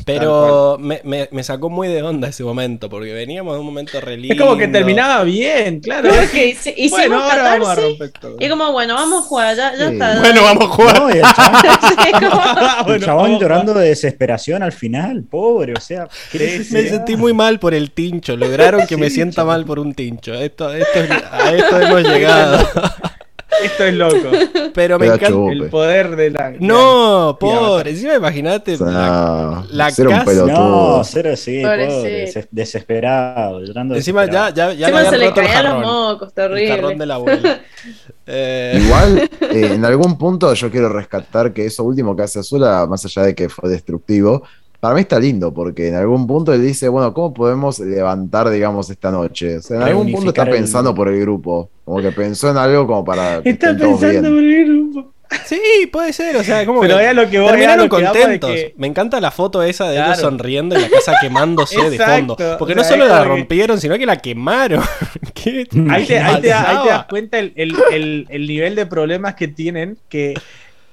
Pero 0.06 0.78
me, 0.80 1.02
me- 1.04 1.30
me 1.32 1.44
sacó 1.44 1.70
muy 1.70 1.88
de 1.88 2.02
onda 2.02 2.28
ese 2.30 2.44
momento, 2.44 2.90
porque 2.90 3.14
veníamos 3.14 3.54
de 3.54 3.60
un 3.60 3.66
momento 3.66 4.00
re 4.02 4.18
Es 4.30 4.40
como 4.40 4.58
que 4.58 4.68
terminaba 4.68 5.24
bien, 5.24 5.80
claro. 5.80 6.10
Hici- 6.10 6.74
hicimos 6.76 6.92
bueno, 7.08 7.24
ahora 7.24 7.44
vamos 7.44 7.68
a 7.70 7.76
catarsis 7.76 8.00
romper 8.00 8.12
todo. 8.20 8.38
y 8.40 8.50
como, 8.50 8.72
bueno, 8.72 8.94
vamos 8.96 9.20
a 9.24 9.28
jugar, 9.28 9.56
ya, 9.56 9.76
ya 9.76 9.88
Sí. 9.88 9.94
está. 9.94 10.20
Bueno, 10.20 10.42
vamos 10.44 10.64
a 10.66 10.68
jugar. 10.68 11.00
No, 11.00 11.10
y 11.10 11.14
el 11.18 11.22
chabón, 11.24 11.62
Sí, 12.04 12.12
como- 12.12 12.94
el 12.94 13.04
chabón 13.04 13.40
llorando 13.40 13.74
de 13.74 13.90
desesperación 13.90 14.64
al 14.64 14.72
final, 14.72 15.24
pobre, 15.24 15.74
o 15.74 15.82
sea. 15.82 16.08
Me 16.34 16.88
sentí 16.90 17.16
muy 17.16 17.34
mal 17.34 17.60
por 17.60 17.74
el 17.74 17.92
tincho. 17.92 18.36
Lograron 18.36 18.88
que 18.88 18.98
me 18.98 19.10
sienta 19.10 19.44
mal 19.46 19.66
por 19.66 19.80
un 19.80 19.94
tincho. 19.94 20.34
Esto, 20.34 20.72
esto 20.74 21.00
es- 21.00 21.12
a 21.32 21.52
esto 21.54 21.82
hemos 21.82 22.04
llegado. 22.04 22.68
Esto 23.64 23.84
es 23.86 23.94
loco. 23.96 24.30
Pero 24.74 25.00
me 25.00 25.08
encanta. 25.08 25.28
El 25.52 25.70
poder 25.70 26.16
de 26.16 26.30
la. 26.32 26.54
No, 26.60 27.38
pobre. 27.40 27.92
Encima 27.92 28.16
imagínate. 28.16 28.76
O 28.76 28.78
sea, 28.78 28.88
la- 28.88 29.66
la 29.72 29.92
ser 29.92 30.08
un 30.08 30.14
casa- 30.14 30.26
pelotudo. 30.26 30.98
No, 30.98 31.04
cero 31.04 31.36
sí, 31.36 31.62
pobre, 31.64 31.88
des- 31.88 32.48
desesperado, 32.52 33.62
llorando 33.62 33.96
Encima 33.96 34.26
ya, 34.26 34.52
desesperado. 34.52 34.74
ya, 34.74 34.80
ya 34.80 34.88
Encima 34.88 35.02
le 35.04 35.10
se 35.10 35.18
le 35.18 35.26
el 35.28 35.34
caían 35.34 35.66
los 35.66 35.86
mocos, 35.86 36.28
El 36.30 36.34
terrible. 36.34 36.68
jarrón 36.76 36.98
de 36.98 37.06
la 37.06 37.16
abuela. 37.16 37.60
Eh, 38.30 38.82
Igual, 38.84 39.20
eh, 39.42 39.72
en 39.74 39.86
algún 39.86 40.18
punto 40.18 40.54
yo 40.54 40.70
quiero 40.70 40.90
rescatar 40.90 41.54
que 41.54 41.66
eso 41.66 41.84
último 41.86 42.14
que 42.14 42.24
hace 42.24 42.40
Azula, 42.40 42.86
más 42.86 43.06
allá 43.06 43.22
de 43.22 43.34
que 43.34 43.48
fue 43.48 43.70
destructivo, 43.70 44.44
para 44.80 44.94
mí 44.96 45.02
está 45.02 45.20
lindo, 45.20 45.54
porque 45.54 45.88
en 45.88 45.96
algún 45.96 46.28
punto 46.28 46.54
él 46.54 46.62
dice, 46.62 46.88
bueno, 46.90 47.14
¿cómo 47.14 47.34
podemos 47.34 47.80
levantar, 47.80 48.50
digamos, 48.50 48.90
esta 48.90 49.12
noche? 49.12 49.58
O 49.58 49.62
sea, 49.62 49.78
en 49.78 49.84
algún 49.84 50.12
punto 50.12 50.30
está 50.30 50.44
el- 50.44 50.50
pensando 50.52 50.94
por 50.94 51.08
el 51.10 51.20
grupo. 51.20 51.70
Como 51.84 52.02
que 52.02 52.12
pensó 52.12 52.50
en 52.52 52.58
algo 52.58 52.86
como 52.86 53.04
para 53.06 53.42
que 53.42 53.50
Está 53.52 53.72
estén 53.72 53.88
todos 53.88 54.00
pensando 54.02 54.32
bien. 54.36 54.62
en 54.64 54.72
un 54.72 54.92
grupo. 54.94 55.14
Sí, 55.46 55.60
puede 55.92 56.14
ser, 56.14 56.38
o 56.38 56.44
sea, 56.44 56.66
como 56.66 56.80
Pero 56.80 57.00
que 57.00 57.14
lo 57.14 57.30
que 57.30 57.38
voy, 57.40 57.50
terminaron 57.50 57.90
lo 57.90 57.98
que 57.98 58.04
contentos. 58.06 58.50
que- 58.50 58.74
Me 58.78 58.88
encanta 58.88 59.20
la 59.20 59.30
foto 59.30 59.62
esa 59.62 59.90
de 59.90 59.98
ellos 59.98 60.20
sonriendo 60.20 60.78
y 60.78 60.82
la 60.82 60.90
casa 60.90 61.16
quemándose 61.20 61.90
de 61.90 61.98
fondo. 62.00 62.38
Porque 62.58 62.72
o 62.74 62.76
no 62.78 62.84
solo 62.86 63.06
la 63.08 63.26
rompieron, 63.26 63.78
sino 63.82 63.98
que 63.98 64.06
la 64.06 64.16
quemaron. 64.18 64.82
¿Qué 65.34 65.68
Ahí 65.90 66.06
te, 66.06 66.20
ahí 66.20 66.42
te- 66.42 66.54
ahí 66.54 66.78
te 66.84 66.90
das 66.90 67.06
cuenta 67.10 67.40
el, 67.40 67.52
el- 67.58 67.76
el- 67.92 68.26
el 68.30 68.48
nivel 68.48 68.76
de 68.76 68.86
problemas 68.86 69.36
que 69.36 69.50
tienen 69.50 69.98
que 70.08 70.34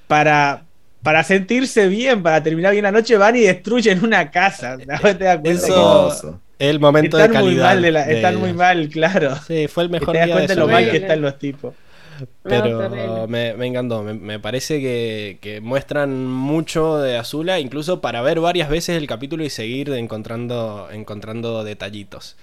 para, 0.09 0.65
para 1.05 1.23
sentirse 1.23 1.87
bien, 1.87 2.25
para 2.25 2.43
terminar 2.43 2.73
bien 2.73 2.83
la 2.83 2.91
noche, 2.91 3.17
van 3.17 3.37
y 3.37 3.41
destruyen 3.43 4.05
una 4.05 4.33
casa. 4.33 4.77
¿no? 4.87 4.99
¿Te 5.17 5.25
das 5.25 5.39
cuenta 5.39 5.51
Eso- 5.51 5.67
Hermoso. 6.09 6.41
El 6.59 6.81
momento 6.81 7.19
están 7.19 7.33
de 7.33 7.39
muy 7.39 7.47
calidad. 7.51 7.65
mal, 7.75 7.83
de 7.83 7.93
la- 7.93 8.07
de 8.07 8.15
están 8.17 8.37
muy 8.37 8.53
mal, 8.53 8.89
claro. 8.89 9.37
Sí, 9.47 9.69
fue 9.69 9.85
el 9.85 9.91
Que 9.91 9.93
mejor 10.01 10.13
te 10.15 10.19
das 10.19 10.27
día 10.27 10.35
de 10.35 10.41
cuenta 10.41 10.55
su 10.55 10.61
lo 10.61 10.69
mal 10.69 10.83
vida. 10.83 10.93
que 10.93 10.99
están 10.99 11.21
los 11.21 11.39
tipos. 11.39 11.75
Pero 12.45 13.27
me, 13.29 13.55
me 13.55 13.67
encantó, 13.67 14.03
me, 14.05 14.15
me 14.15 14.39
parece 14.39 14.81
que, 14.81 15.39
que 15.41 15.61
muestran 15.61 16.27
mucho 16.29 16.99
de 16.99 17.19
Azula, 17.19 17.59
incluso 17.59 18.01
para 18.01 18.23
ver 18.23 18.39
varias 18.41 18.69
veces 18.69 18.97
el 18.97 19.09
capítulo 19.09 19.43
y 19.45 19.51
seguir 19.51 19.91
encontrando, 19.91 20.89
encontrando 20.93 21.65
detallitos. 21.65 22.37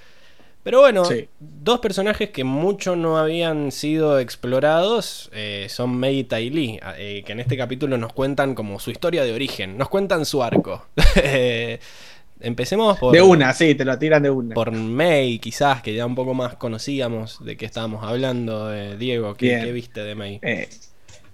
Pero 0.64 0.82
bueno, 0.82 1.06
Sí. 1.06 1.28
dos 1.40 1.80
personajes 1.80 2.30
que 2.30 2.44
mucho 2.44 2.96
no 2.96 3.18
habían 3.18 3.72
sido 3.72 4.20
explorados 4.20 5.30
eh, 5.34 5.66
son 5.70 5.98
Mei 5.98 6.20
y 6.20 6.24
Tai 6.24 6.50
Li, 6.52 6.80
eh, 6.98 7.24
que 7.26 7.32
en 7.32 7.40
este 7.40 7.58
capítulo 7.58 7.98
nos 7.98 8.14
cuentan 8.14 8.54
como 8.54 8.80
su 8.80 8.92
historia 8.92 9.24
de 9.24 9.34
origen, 9.34 9.78
nos 9.78 9.90
cuentan 9.90 10.26
su 10.26 10.44
arco. 10.44 10.86
Empecemos 12.44 12.98
por, 12.98 13.14
De 13.14 13.22
una, 13.22 13.54
sí, 13.54 13.76
te 13.76 13.86
lo 13.86 13.98
tiran 14.00 14.24
de 14.24 14.30
una. 14.32 14.56
por 14.56 14.72
Mei, 14.72 15.38
quizás, 15.38 15.82
que 15.84 15.94
ya 15.94 16.06
un 16.08 16.16
poco 16.16 16.34
más 16.34 16.56
conocíamos 16.56 17.44
de 17.46 17.56
qué 17.56 17.66
estábamos 17.66 18.04
hablando. 18.04 18.74
eh, 18.74 18.98
Diego, 18.98 19.36
¿qué, 19.36 19.72
viste 19.72 20.04
de 20.04 20.16
Mei? 20.16 20.40
Eh, 20.42 20.68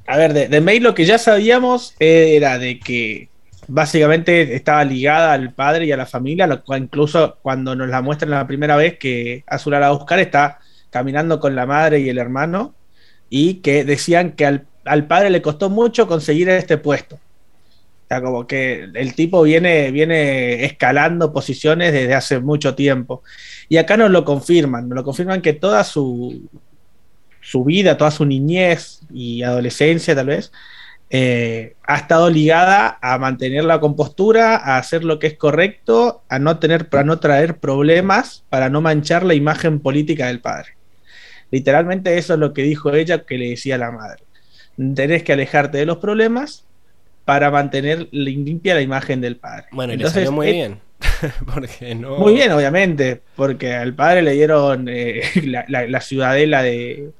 a 0.05 0.17
ver, 0.17 0.33
de, 0.33 0.47
de 0.49 0.61
May 0.61 0.79
lo 0.81 0.93
que 0.93 1.05
ya 1.05 1.17
sabíamos 1.17 1.95
era 1.99 2.57
de 2.59 2.79
que 2.79 3.29
básicamente 3.67 4.55
estaba 4.55 4.83
ligada 4.83 5.33
al 5.33 5.53
padre 5.53 5.85
y 5.85 5.91
a 5.91 5.97
la 5.97 6.05
familia, 6.05 6.47
lo 6.47 6.63
cual 6.63 6.83
incluso 6.83 7.37
cuando 7.41 7.75
nos 7.75 7.89
la 7.89 8.01
muestran 8.01 8.31
la 8.31 8.47
primera 8.47 8.75
vez 8.75 8.97
que 8.97 9.43
Azula 9.47 9.79
la 9.79 9.91
buscar 9.91 10.19
está 10.19 10.59
caminando 10.89 11.39
con 11.39 11.55
la 11.55 11.65
madre 11.65 11.99
y 11.99 12.09
el 12.09 12.17
hermano 12.17 12.75
y 13.29 13.55
que 13.55 13.83
decían 13.83 14.31
que 14.31 14.45
al, 14.45 14.67
al 14.85 15.07
padre 15.07 15.29
le 15.29 15.41
costó 15.41 15.69
mucho 15.69 16.07
conseguir 16.07 16.49
este 16.49 16.77
puesto. 16.77 17.15
O 17.15 18.07
sea, 18.07 18.21
como 18.21 18.47
que 18.47 18.87
el 18.93 19.15
tipo 19.15 19.41
viene, 19.41 19.91
viene 19.91 20.63
escalando 20.63 21.33
posiciones 21.33 21.91
desde 21.91 22.13
hace 22.13 22.39
mucho 22.39 22.73
tiempo. 22.73 23.21
Y 23.67 23.75
acá 23.75 23.97
nos 23.97 24.11
lo 24.11 24.23
confirman, 24.23 24.87
nos 24.87 24.95
lo 24.95 25.03
confirman 25.03 25.41
que 25.41 25.51
toda 25.51 25.83
su, 25.83 26.47
su 27.41 27.65
vida, 27.65 27.97
toda 27.97 28.11
su 28.11 28.25
niñez 28.25 29.01
y 29.13 29.43
adolescencia 29.43 30.15
tal 30.15 30.27
vez, 30.27 30.53
eh, 31.09 31.75
ha 31.85 31.97
estado 31.97 32.29
ligada 32.29 32.97
a 33.01 33.17
mantener 33.17 33.63
la 33.63 33.79
compostura, 33.79 34.57
a 34.57 34.77
hacer 34.77 35.03
lo 35.03 35.19
que 35.19 35.27
es 35.27 35.33
correcto, 35.37 36.21
a 36.29 36.37
no 36.39 36.59
tener, 36.59 36.89
para 36.89 37.03
no 37.03 37.19
traer 37.19 37.57
problemas, 37.57 38.43
para 38.49 38.69
no 38.69 38.81
manchar 38.81 39.23
la 39.23 39.33
imagen 39.33 39.79
política 39.79 40.27
del 40.27 40.41
padre. 40.41 40.71
Literalmente 41.49 42.17
eso 42.17 42.33
es 42.33 42.39
lo 42.39 42.53
que 42.53 42.63
dijo 42.63 42.93
ella 42.93 43.23
que 43.23 43.37
le 43.37 43.49
decía 43.51 43.75
a 43.75 43.79
la 43.79 43.91
madre. 43.91 44.23
Tenés 44.95 45.23
que 45.23 45.33
alejarte 45.33 45.77
de 45.77 45.85
los 45.85 45.97
problemas 45.97 46.65
para 47.25 47.49
mantener 47.51 48.09
limpia 48.11 48.75
la 48.75 48.81
imagen 48.81 49.21
del 49.21 49.37
padre. 49.37 49.65
Bueno, 49.71 49.93
y 49.93 49.95
Entonces, 49.95 50.15
le 50.23 50.25
salió 50.25 50.31
muy 50.33 50.47
eh, 50.49 50.51
bien. 50.51 50.79
Porque 51.53 51.95
no. 51.95 52.17
Muy 52.17 52.33
bien, 52.33 52.51
obviamente, 52.51 53.21
porque 53.35 53.73
al 53.75 53.93
padre 53.93 54.23
le 54.23 54.31
dieron 54.31 54.87
eh, 54.89 55.21
la, 55.45 55.63
la- 55.67 55.87
la 55.87 56.01
ciudadela 56.01 56.63
de, 56.63 57.11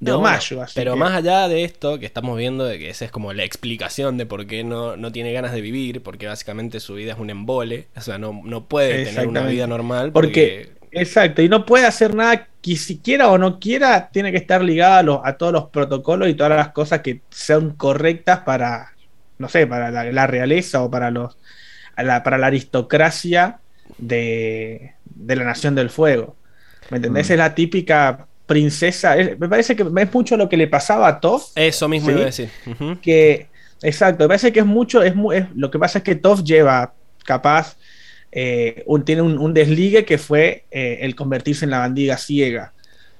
de 0.00 0.10
No, 0.10 0.18
Omayo. 0.18 0.56
bueno, 0.56 0.62
así 0.64 0.72
pero 0.74 0.92
que- 0.94 0.98
más 0.98 1.12
allá 1.14 1.48
de 1.48 1.64
esto 1.64 1.98
que 1.98 2.06
estamos 2.06 2.36
viendo, 2.36 2.64
de 2.64 2.78
que 2.78 2.90
esa 2.90 3.04
es 3.04 3.10
como 3.10 3.32
la 3.32 3.44
explicación 3.44 4.16
de 4.18 4.26
por 4.26 4.46
qué 4.46 4.64
no, 4.64 4.96
no 4.96 5.12
tiene 5.12 5.32
ganas 5.32 5.52
de 5.52 5.60
vivir, 5.60 6.02
porque 6.02 6.26
básicamente 6.26 6.80
su 6.80 6.94
vida 6.94 7.12
es 7.12 7.18
un 7.18 7.30
embole, 7.30 7.88
o 7.96 8.00
sea, 8.00 8.18
no, 8.18 8.40
no 8.44 8.66
puede 8.66 9.04
tener 9.06 9.26
una 9.28 9.46
vida 9.46 9.66
normal 9.66 10.12
Porque- 10.12 10.68
porque, 10.68 10.74
Exacto, 10.96 11.42
y 11.42 11.48
no 11.48 11.66
puede 11.66 11.86
hacer 11.86 12.14
nada 12.14 12.46
que 12.62 12.76
si 12.76 12.98
quiera 12.98 13.28
o 13.28 13.36
no 13.36 13.58
quiera, 13.58 14.10
tiene 14.12 14.30
que 14.30 14.36
estar 14.38 14.62
ligada 14.62 14.98
a, 14.98 15.02
los- 15.02 15.20
a 15.24 15.32
todos 15.36 15.52
los 15.52 15.64
protocolos 15.70 16.28
y 16.28 16.34
todas 16.34 16.56
las 16.56 16.68
cosas 16.68 17.00
que 17.00 17.20
sean 17.30 17.70
correctas 17.72 18.40
para, 18.40 18.92
no 19.38 19.48
sé, 19.48 19.66
para 19.66 19.90
la, 19.90 20.04
la 20.12 20.26
realeza 20.28 20.82
o 20.84 20.90
para 20.92 21.10
los 21.10 21.36
a 21.96 22.02
la- 22.04 22.22
para 22.22 22.38
la 22.38 22.46
aristocracia 22.46 23.58
de, 23.98 24.94
de 25.04 25.36
la 25.36 25.44
Nación 25.44 25.74
del 25.74 25.90
Fuego. 25.90 26.36
¿Me 26.90 26.98
entendés? 26.98 27.28
Mm. 27.28 27.32
Es 27.32 27.38
la 27.38 27.54
típica 27.56 28.28
princesa. 28.46 29.16
es- 29.16 29.38
me 29.38 29.48
parece 29.48 29.74
que 29.76 29.82
es 29.82 30.12
mucho 30.14 30.36
lo 30.36 30.48
que 30.48 30.56
le 30.56 30.68
pasaba 30.68 31.08
a 31.08 31.20
Toph. 31.20 31.52
Eso 31.56 31.88
mismo 31.88 32.08
Sí. 32.08 32.12
iba 32.12 32.22
a 32.22 32.26
decir. 32.26 32.48
Que 33.00 33.48
exacto, 33.82 34.24
me 34.24 34.28
parece 34.28 34.52
que 34.52 34.60
es 34.60 34.66
mucho, 34.66 35.02
es, 35.02 35.14
es- 35.34 35.46
lo 35.54 35.70
que 35.70 35.78
pasa 35.78 35.98
es 35.98 36.04
que 36.04 36.14
Toph 36.14 36.42
lleva 36.42 36.92
capaz, 37.24 37.76
eh, 38.32 38.82
un- 38.86 39.04
tiene 39.04 39.22
un, 39.22 39.38
un 39.38 39.54
desligue 39.54 40.04
que 40.04 40.18
fue 40.18 40.64
eh, 40.70 40.98
el 41.02 41.14
convertirse 41.14 41.64
en 41.64 41.70
la 41.70 41.78
bandiga 41.78 42.16
ciega, 42.18 42.72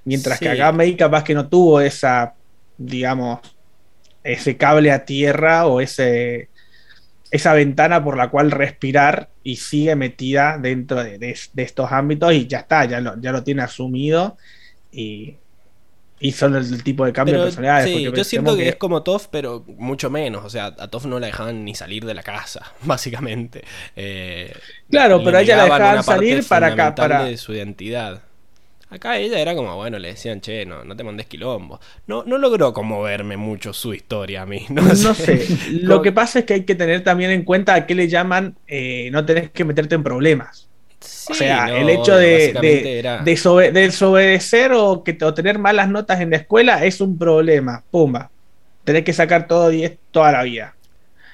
mientras 0.04 0.38
que 0.38 0.46
Sí. 0.46 0.50
acá 0.60 0.72
Mei 0.72 0.96
capaz 0.96 1.24
que 1.24 1.34
no 1.34 1.48
tuvo 1.48 1.80
esa, 1.80 2.34
digamos, 2.76 3.40
ese 4.22 4.56
cable 4.56 4.90
a 4.90 5.04
tierra 5.04 5.66
o 5.66 5.80
ese 5.80 6.48
esa 7.30 7.52
ventana 7.52 8.02
por 8.04 8.16
la 8.16 8.28
cual 8.30 8.52
respirar 8.52 9.28
y 9.42 9.56
sigue 9.56 9.96
metida 9.96 10.56
dentro 10.56 11.02
de, 11.02 11.18
de- 11.18 11.36
de 11.52 11.62
estos 11.64 11.90
ámbitos 11.90 12.32
y 12.32 12.46
ya 12.46 12.58
está, 12.58 12.84
ya 12.84 13.00
lo, 13.00 13.20
ya 13.20 13.32
lo 13.32 13.42
tiene 13.42 13.62
asumido 13.62 14.36
y, 14.94 15.36
son 16.32 16.54
el, 16.56 16.64
el 16.72 16.82
tipo 16.82 17.04
de 17.04 17.12
cambio 17.12 17.32
Pero, 17.34 17.42
de 17.42 17.46
personalidades. 17.48 17.86
sí, 17.86 18.02
yo 18.02 18.12
pensemos 18.12 18.28
siento 18.28 18.56
que, 18.56 18.68
es 18.70 18.76
como 18.76 19.02
Toff, 19.02 19.28
pero 19.30 19.64
mucho 19.66 20.10
menos. 20.10 20.44
O 20.44 20.50
sea, 20.50 20.66
a 20.66 20.88
Toff 20.88 21.04
no 21.06 21.20
la 21.20 21.26
dejaban 21.26 21.64
ni 21.64 21.74
salir 21.74 22.04
de 22.04 22.14
la 22.14 22.22
casa, 22.22 22.72
básicamente. 22.82 23.64
Eh, 23.96 24.52
Claro, 24.88 25.22
pero 25.22 25.38
a 25.38 25.42
ella 25.42 25.56
la 25.56 25.64
dejaban 25.64 26.02
salir 26.02 26.44
para 26.46 26.68
acá, 26.68 26.94
para- 26.94 27.24
de 27.24 27.36
su 27.36 27.52
identidad. 27.52 28.22
Acá 28.90 29.16
ella 29.18 29.40
era 29.40 29.56
como, 29.56 29.74
bueno, 29.76 29.98
le 29.98 30.08
decían, 30.08 30.40
che, 30.40 30.64
no, 30.64 30.84
no 30.84 30.94
te 30.94 31.02
mandes 31.02 31.26
quilombo. 31.26 31.80
No, 32.06 32.22
no 32.24 32.38
logró 32.38 32.72
conmoverme 32.72 33.36
mucho 33.36 33.72
su 33.72 33.92
historia 33.92 34.42
a 34.42 34.46
mí. 34.46 34.66
No, 34.70 34.82
No 34.82 35.14
sé, 35.14 35.46
lo 35.82 36.00
que 36.02 36.12
pasa 36.12 36.40
es 36.40 36.44
que 36.44 36.54
hay 36.54 36.64
que 36.64 36.74
tener 36.76 37.02
también 37.02 37.30
en 37.32 37.42
cuenta 37.44 37.74
a 37.74 37.86
qué 37.86 37.94
le 37.94 38.08
llaman 38.08 38.56
eh, 38.68 39.08
no 39.10 39.24
tenés 39.26 39.50
que 39.50 39.64
meterte 39.64 39.94
en 39.96 40.04
problemas. 40.04 40.68
Sí, 41.06 41.32
o 41.32 41.34
sea, 41.34 41.66
no, 41.66 41.74
el 41.76 41.88
hecho 41.90 42.16
de, 42.16 42.52
de, 42.60 42.98
era- 42.98 43.24
desobe- 43.24 43.72
desobedecer 43.72 44.72
o, 44.74 45.02
que, 45.02 45.16
o 45.22 45.34
tener 45.34 45.58
malas 45.58 45.88
notas 45.88 46.20
en 46.20 46.30
la 46.30 46.36
escuela 46.38 46.84
es 46.84 47.00
un 47.00 47.16
problema. 47.18 47.82
Pumba. 47.90 48.30
Tenés 48.84 49.04
que 49.04 49.12
sacar 49.12 49.46
todo 49.46 49.68
10 49.70 49.98
toda 50.10 50.32
la 50.32 50.42
vida. 50.42 50.74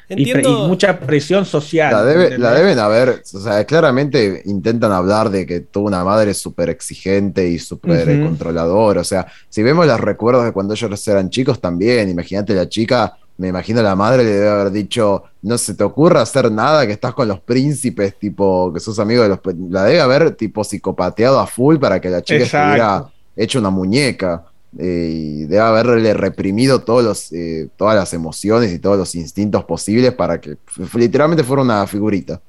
Entiendo, 0.08 0.48
y 0.48 0.68
mucha 0.68 0.98
presión 0.98 1.44
social. 1.46 1.92
La, 1.92 2.04
debe- 2.04 2.36
la 2.36 2.52
deben 2.52 2.78
haber, 2.80 3.22
o 3.32 3.38
sea, 3.38 3.64
claramente 3.64 4.42
intentan 4.44 4.90
hablar 4.90 5.30
de 5.30 5.46
que 5.46 5.60
tuvo 5.60 5.86
una 5.86 6.02
madre 6.02 6.34
súper 6.34 6.68
exigente 6.68 7.46
y 7.48 7.60
súper 7.60 8.08
Ujú. 8.08 8.24
controladora. 8.24 9.02
O 9.02 9.04
sea, 9.04 9.26
si 9.48 9.62
vemos 9.62 9.86
los 9.86 10.00
recuerdos 10.00 10.44
de 10.44 10.50
cuando 10.52 10.74
ellos 10.74 11.06
eran 11.08 11.30
chicos 11.30 11.60
también, 11.60 12.08
imagínate 12.08 12.54
la 12.54 12.68
chica, 12.68 13.16
me 13.40 13.48
imagino 13.48 13.82
la 13.82 13.96
madre 13.96 14.22
le 14.24 14.30
debe 14.30 14.48
haber 14.48 14.70
dicho, 14.70 15.24
no 15.42 15.56
se 15.58 15.74
te 15.74 15.82
ocurra 15.82 16.22
hacer 16.22 16.52
nada, 16.52 16.86
que 16.86 16.92
estás 16.92 17.14
con 17.14 17.26
los 17.26 17.40
príncipes, 17.40 18.18
tipo, 18.18 18.72
que 18.72 18.80
sos 18.80 18.98
amigo 18.98 19.22
de 19.22 19.30
los... 19.30 19.38
pr-". 19.40 19.70
La 19.70 19.84
debe 19.84 20.00
haber, 20.00 20.32
tipo, 20.36 20.62
psicopateado 20.62 21.40
a 21.40 21.46
full 21.46 21.78
para 21.78 22.00
que 22.00 22.10
la 22.10 22.22
chica 22.22 22.44
Exacto. 22.44 22.58
estuviera 22.58 23.12
hecha 23.36 23.58
una 23.58 23.70
muñeca. 23.70 24.44
eh, 24.78 25.08
y 25.12 25.44
debe 25.46 25.60
haberle 25.62 26.14
reprimido 26.14 26.82
todos 26.82 27.02
los, 27.02 27.32
eh, 27.32 27.68
todas 27.76 27.96
las 27.96 28.12
emociones 28.14 28.72
y 28.72 28.78
todos 28.78 28.96
los 28.96 29.14
instintos 29.16 29.64
posibles 29.64 30.12
para 30.14 30.40
que 30.40 30.58
literalmente 30.94 31.42
fuera 31.44 31.62
una 31.62 31.86
figurita. 31.86 32.40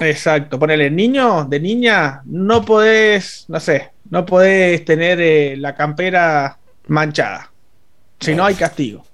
Exacto, 0.00 0.58
ponele 0.58 0.90
niño, 0.90 1.44
de 1.46 1.58
niña, 1.58 2.22
no 2.26 2.64
podés, 2.64 3.44
no 3.48 3.58
sé, 3.60 3.92
no 4.10 4.24
podés 4.26 4.84
tener 4.84 5.20
eh, 5.20 5.56
la 5.56 5.74
campera 5.74 6.58
manchada. 6.86 7.50
Si 8.20 8.34
no 8.34 8.44
hay 8.44 8.54
castigo. 8.54 9.07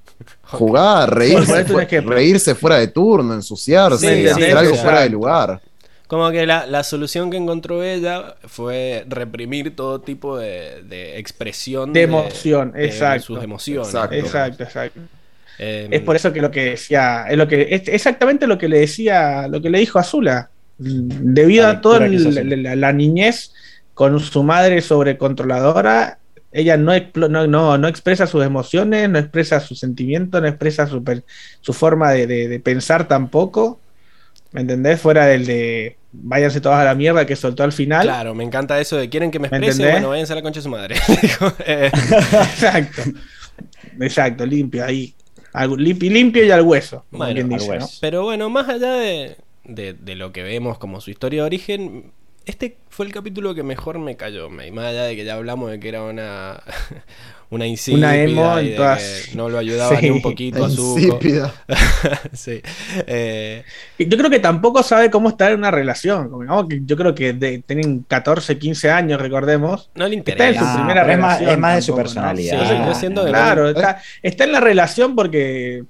Jugar, 0.55 1.15
reírse, 1.15 1.65
fu- 1.65 1.79
reírse 2.11 2.55
fuera 2.55 2.77
de 2.79 2.89
turno, 2.89 3.35
ensuciarse, 3.35 4.23
Sí, 4.23 4.29
hacer 4.29 4.45
sí, 4.45 4.51
algo 4.53 4.75
fuera 4.77 5.01
de 5.03 5.09
lugar. 5.11 5.61
Como 6.07 6.31
que 6.31 6.47
la, 6.47 6.67
la 6.67 6.85
solución 6.85 7.31
que 7.31 7.37
encontró 7.39 7.83
ella 7.83 8.37
fue 8.47 9.05
reprimir 9.09 9.75
todo 9.75 10.01
tipo 10.01 10.37
de, 10.39 10.83
de 10.85 11.19
expresión 11.19 11.93
De 11.93 12.03
emoción, 12.03 12.73
exacto. 12.77 13.25
sus 13.27 13.43
emociones. 13.43 13.89
Exacto. 13.89 14.15
Exacto, 14.15 14.63
exacto. 14.65 15.01
Eh, 15.59 15.89
Es 15.91 16.03
por 16.03 16.15
eso 16.17 16.33
que 16.33 16.43
lo 16.43 16.51
que 16.51 16.65
decía, 16.71 17.27
es 17.29 17.37
lo 17.39 17.49
que 17.49 17.69
es 17.71 17.89
exactamente 17.89 18.47
lo 18.47 18.59
que 18.59 18.69
le 18.69 18.81
decía, 18.81 19.49
lo 19.49 19.63
que 19.63 19.71
le 19.71 19.79
dijo 19.79 19.99
Azula. 19.99 20.51
Debido 20.79 21.69
a 21.69 21.81
toda 21.81 22.01
la- 22.09 22.75
la 22.77 22.93
niñez 22.93 23.53
con 23.95 24.19
su 24.21 24.43
madre 24.43 24.81
sobrecontroladora, 24.83 26.19
ella 26.55 26.77
no, 26.79 26.93
no, 27.29 27.47
no, 27.47 27.77
no 27.77 27.89
expresa 27.89 28.27
sus 28.27 28.43
emociones, 28.45 29.11
no 29.11 29.19
expresa 29.19 29.61
sus 29.61 29.79
sentimientos, 29.81 30.41
no 30.41 30.49
expresa 30.49 30.87
su, 30.87 31.03
forma 31.75 32.13
de, 32.13 32.27
de- 32.27 32.49
de 32.49 32.61
pensar 32.61 33.07
tampoco. 33.09 33.81
¿Me 34.53 34.61
entendés? 34.63 35.01
Fuera 35.01 35.27
del 35.27 35.45
de 35.47 35.97
váyanse 36.13 36.61
todas 36.61 36.79
a 36.81 36.85
la 36.85 36.95
mierda 36.95 37.27
que 37.27 37.35
soltó 37.35 37.65
al 37.65 37.73
final. 37.73 38.03
Claro, 38.07 38.35
me 38.37 38.45
encanta 38.45 38.81
eso 38.81 38.97
de 38.97 39.09
quieren 39.11 39.33
que 39.33 39.41
me 39.41 39.49
¿Me 39.51 39.57
exprese, 39.57 39.73
entendés? 39.83 39.95
bueno, 39.95 40.09
váyanse 40.11 40.33
a 40.33 40.37
la 40.37 40.43
concha 40.43 40.61
de 40.61 40.63
su 40.65 40.71
madre. 40.71 40.95
Eh, 41.67 41.91
Exacto. 41.93 43.03
Exacto, 44.01 44.47
limpio 44.47 44.85
ahí. 44.85 45.15
Al- 45.53 45.77
limpio, 45.77 46.11
limpio 46.11 46.45
y 46.45 46.51
al 46.51 46.63
hueso. 46.63 47.05
Bueno, 47.11 47.41
al 47.55 47.61
hueso. 47.63 47.91
pero 48.01 48.23
bueno, 48.25 48.51
más 48.51 48.69
allá 48.69 48.93
de, 48.95 49.37
de- 49.65 49.93
de 49.95 50.15
lo 50.15 50.33
que 50.33 50.43
vemos 50.43 50.79
como 50.79 51.01
su 51.01 51.11
historia 51.11 51.43
de 51.43 51.47
origen, 51.47 52.13
este 52.47 52.77
fue 52.91 53.07
el 53.07 53.13
capítulo 53.13 53.55
que 53.55 53.63
mejor 53.63 53.99
me 53.99 54.17
cayó. 54.17 54.49
Más 54.51 54.85
allá 54.87 55.05
de 55.05 55.17
que 55.17 55.25
ya 55.25 55.35
hablamos 55.35 55.71
de 55.71 55.81
que 55.81 55.89
era 55.89 56.03
una, 56.03 56.63
una 57.51 57.67
insípida 57.67 58.17
emo 58.17 58.61
y 58.61 58.71
de 58.71 58.77
todas- 58.77 59.29
que 59.31 59.37
no 59.37 59.49
lo 59.49 59.59
ayudaba 59.59 59.97
Sí. 59.99 60.03
ni 60.07 60.11
un 60.11 60.23
poquito 60.23 60.65
a 60.65 60.71
su 60.71 60.99
Insípida. 60.99 61.53
sí. 62.33 62.61
Eh, 63.07 63.65
Yo 63.99 64.17
creo 64.19 64.31
que 64.31 64.41
tampoco 64.41 64.83
sabe 64.83 65.11
cómo 65.11 65.29
estar 65.31 65.53
en 65.53 65.59
una 65.59 65.71
relación. 65.71 66.29
como, 66.29 66.43
digamos 66.43 66.69
que 66.69 66.81
Yo 66.85 66.97
creo 66.97 67.15
que 67.15 67.33
de- 67.33 67.59
tienen 67.67 68.05
14, 68.07 68.59
15 68.59 68.91
años, 68.91 69.21
recordemos. 69.21 69.91
no 69.95 70.07
le 70.09 70.17
Está 70.17 70.33
en 70.33 70.39
interesa. 70.55 70.61
su 70.61 70.67
Ah, 70.67 70.77
primera 70.77 71.01
es 71.13 71.19
más- 71.19 71.39
relación. 71.39 71.51
es 71.51 71.59
más 71.59 71.75
de 71.77 71.83
su 71.83 71.95
personalidad. 71.97 72.59
Yo 73.11 73.25
Claro, 73.27 73.69
está, 73.71 74.03
está 74.23 74.45
en 74.45 74.53
la 74.53 74.61
relación 74.61 75.17
porque, 75.17 75.85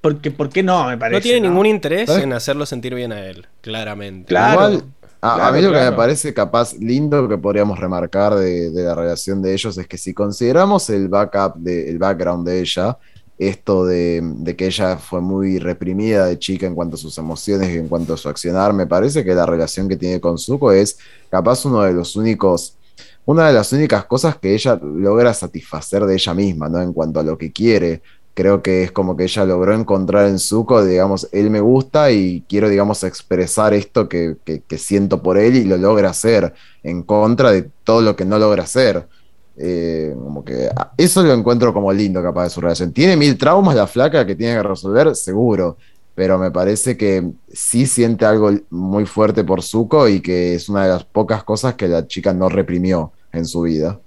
porque. 0.00 0.30
¿Por 0.30 0.48
qué 0.50 0.62
no? 0.62 0.86
Me 0.88 0.96
parece. 0.98 1.18
no 1.18 1.22
tiene 1.22 1.40
ningún 1.48 1.66
interés 1.66 2.06
¿Sabes? 2.08 2.24
en 2.24 2.32
hacerlo 2.32 2.66
sentir 2.66 2.94
bien 2.94 3.12
a 3.12 3.26
él, 3.26 3.46
claramente. 3.60 4.28
Claro. 4.28 4.52
Igual, 4.72 4.84
a, 5.20 5.48
a 5.48 5.52
mí 5.52 5.60
lo 5.60 5.72
que 5.72 5.78
me 5.78 5.92
parece 5.92 6.32
capaz 6.32 6.74
lindo 6.74 7.28
que 7.28 7.36
podríamos 7.36 7.78
remarcar 7.78 8.34
de, 8.36 8.70
de 8.70 8.82
la 8.82 8.94
relación 8.94 9.42
de 9.42 9.52
ellos 9.52 9.76
es 9.76 9.86
que 9.86 9.98
si 9.98 10.14
consideramos 10.14 10.88
el 10.90 11.08
backup, 11.08 11.56
de, 11.56 11.90
el 11.90 11.98
background 11.98 12.46
de 12.46 12.60
ella, 12.60 12.98
esto 13.40 13.86
de, 13.86 14.20
de 14.22 14.54
que 14.54 14.66
ella 14.66 14.98
fue 14.98 15.20
muy 15.20 15.58
reprimida 15.58 16.26
de 16.26 16.38
chica 16.38 16.66
en 16.66 16.74
cuanto 16.74 16.96
a 16.96 16.98
sus 16.98 17.16
emociones 17.16 17.70
y 17.70 17.78
en 17.78 17.88
cuanto 17.88 18.14
a 18.14 18.16
su 18.16 18.28
accionar, 18.28 18.72
me 18.74 18.86
parece 18.86 19.24
que 19.24 19.34
la 19.34 19.46
relación 19.46 19.88
que 19.88 19.96
tiene 19.96 20.20
con 20.20 20.38
Zuko 20.38 20.72
es 20.72 20.98
capaz 21.30 21.64
uno 21.64 21.82
de 21.82 21.92
los 21.94 22.16
únicos, 22.16 22.76
una 23.24 23.46
de 23.46 23.54
las 23.54 23.72
únicas 23.72 24.04
cosas 24.04 24.36
que 24.36 24.54
ella 24.54 24.78
logra 24.82 25.32
satisfacer 25.32 26.04
de 26.04 26.14
ella 26.14 26.34
misma, 26.34 26.68
¿no? 26.68 26.82
En 26.82 26.92
cuanto 26.92 27.20
a 27.20 27.22
lo 27.22 27.38
que 27.38 27.50
quiere. 27.50 28.02
Creo 28.34 28.62
que 28.62 28.84
es 28.84 28.92
como 28.92 29.16
que 29.16 29.24
ella 29.24 29.44
logró 29.44 29.74
encontrar 29.74 30.28
en 30.28 30.38
Zuko, 30.38 30.84
digamos, 30.84 31.28
él 31.32 31.50
me 31.50 31.60
gusta 31.60 32.12
y 32.12 32.44
quiero, 32.48 32.68
digamos, 32.68 33.02
expresar 33.04 33.74
esto 33.74 34.08
que, 34.08 34.36
siento 34.78 35.22
por 35.22 35.36
él 35.36 35.56
y 35.56 35.64
lo 35.64 35.76
logra 35.76 36.10
hacer 36.10 36.54
en 36.82 37.02
contra 37.02 37.50
de 37.50 37.68
todo 37.84 38.00
lo 38.02 38.16
que 38.16 38.24
no 38.24 38.38
logra 38.38 38.62
hacer. 38.62 39.08
Eh, 39.56 40.14
como 40.16 40.42
que 40.44 40.70
eso 40.96 41.22
lo 41.22 41.34
encuentro 41.34 41.74
como 41.74 41.92
lindo 41.92 42.22
capaz 42.22 42.44
de 42.44 42.50
su 42.50 42.60
relación. 42.60 42.92
Tiene 42.92 43.16
mil 43.16 43.36
traumas 43.36 43.74
la 43.74 43.86
flaca 43.86 44.24
que 44.24 44.36
tiene 44.36 44.54
que 44.54 44.62
resolver, 44.62 45.14
seguro, 45.16 45.76
pero 46.14 46.38
me 46.38 46.50
parece 46.50 46.96
que 46.96 47.32
sí 47.52 47.86
siente 47.86 48.24
algo 48.24 48.52
muy 48.70 49.06
fuerte 49.06 49.44
por 49.44 49.62
Zuko 49.62 50.08
y 50.08 50.20
que 50.20 50.54
es 50.54 50.68
una 50.68 50.84
de 50.84 50.90
las 50.90 51.04
pocas 51.04 51.44
cosas 51.44 51.74
que 51.74 51.88
la 51.88 52.06
chica 52.06 52.32
no 52.32 52.48
reprimió 52.48 53.12
en 53.32 53.44
su 53.44 53.62
vida. 53.62 54.00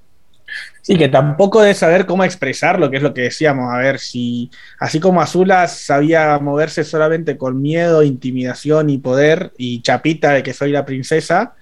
Sí, 0.82 0.98
que 0.98 1.08
tampoco 1.10 1.62
de 1.62 1.74
saber 1.74 2.06
cómo 2.06 2.24
expresarlo, 2.26 2.92
que 2.92 2.98
es 2.98 3.04
lo 3.04 3.14
que 3.14 3.22
decíamos. 3.22 3.74
A 3.74 3.78
ver, 3.78 4.00
si 4.00 4.52
así 4.80 5.00
como 5.00 5.22
Azula 5.22 5.68
sabía 5.68 6.38
moverse 6.40 6.84
solamente 6.84 7.38
con 7.38 7.62
miedo, 7.62 8.04
intimidación 8.04 8.90
y 8.90 8.98
poder, 8.98 9.52
y 9.58 9.82
chapita 9.82 10.32
de 10.34 10.44
que 10.44 10.54
soy 10.54 10.72
la 10.72 10.86
princesa, 10.86 11.54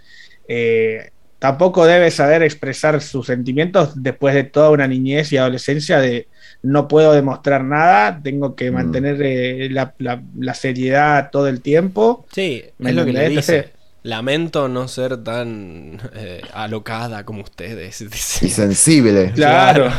eh, 0.48 1.12
tampoco 1.40 1.86
debe 1.86 2.12
saber 2.12 2.44
expresar 2.44 3.02
sus 3.02 3.28
sentimientos 3.28 4.02
después 4.02 4.34
de 4.36 4.44
toda 4.44 4.70
una 4.72 4.88
niñez 4.88 5.32
y 5.32 5.38
adolescencia 5.38 5.99
de 5.99 6.28
no 6.64 6.88
puedo 6.88 7.14
demostrar 7.14 7.64
nada, 7.64 8.20
tengo 8.22 8.56
que 8.56 8.70
Mm. 8.70 8.74
mantener 8.74 9.18
eh, 9.22 9.68
la, 9.72 9.94
la- 9.99 10.22
la 10.40 10.53
seriedad 10.53 11.30
todo 11.32 11.48
el 11.48 11.62
tiempo. 11.62 12.26
Sí, 12.32 12.64
¿Me 12.80 12.90
es 12.91 12.95
lo 12.95 13.06
que 13.06 13.14
le 13.14 13.30
dice. 13.30 13.56
Entonces- 13.58 13.81
Lamento 14.03 14.68
no 14.68 14.88
ser 14.88 15.23
tan 15.23 15.99
eh, 16.14 16.41
alocada 16.53 17.26
como 17.26 17.44
ustedes. 17.44 18.02
Y 18.41 18.49
sensible. 18.49 19.34
Claro. 19.34 19.91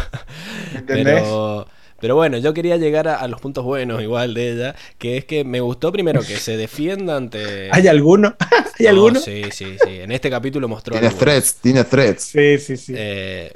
¿Me 0.71 0.79
entendés? 0.81 1.41
Pero, 1.49 1.69
pero 2.01 2.17
bueno, 2.17 2.39
yo 2.39 2.55
quería 2.55 2.77
llegar 2.77 3.09
a, 3.09 3.17
a 3.17 3.29
los 3.29 3.41
puntos 3.41 3.65
buenos 3.65 4.03
igual 4.03 4.35
de 4.35 4.53
ella, 4.53 4.75
que 4.99 5.17
es 5.17 5.25
que 5.25 5.45
me 5.45 5.61
gustó 5.61 5.93
primero 5.93 6.25
que 6.27 6.39
se 6.39 6.57
defienda 6.57 7.17
ante... 7.17 7.71
¿Hay 7.73 7.89
alguno? 7.89 8.37
¿Hay 8.79 8.87
No, 8.87 8.89
alguno? 8.89 9.21
Sí, 9.21 9.51
sí, 9.53 9.79
sí. 9.79 10.01
En 10.01 10.13
este 10.13 10.31
capítulo 10.31 10.69
mostró 10.69 10.99
Tiene 10.99 11.09
algunos. 11.09 11.19
threats, 11.19 11.57
tiene 11.57 11.85
threats. 11.85 12.35
Sí, 12.35 12.59
sí, 12.59 12.77
sí. 12.77 12.95
Eh, 12.95 13.53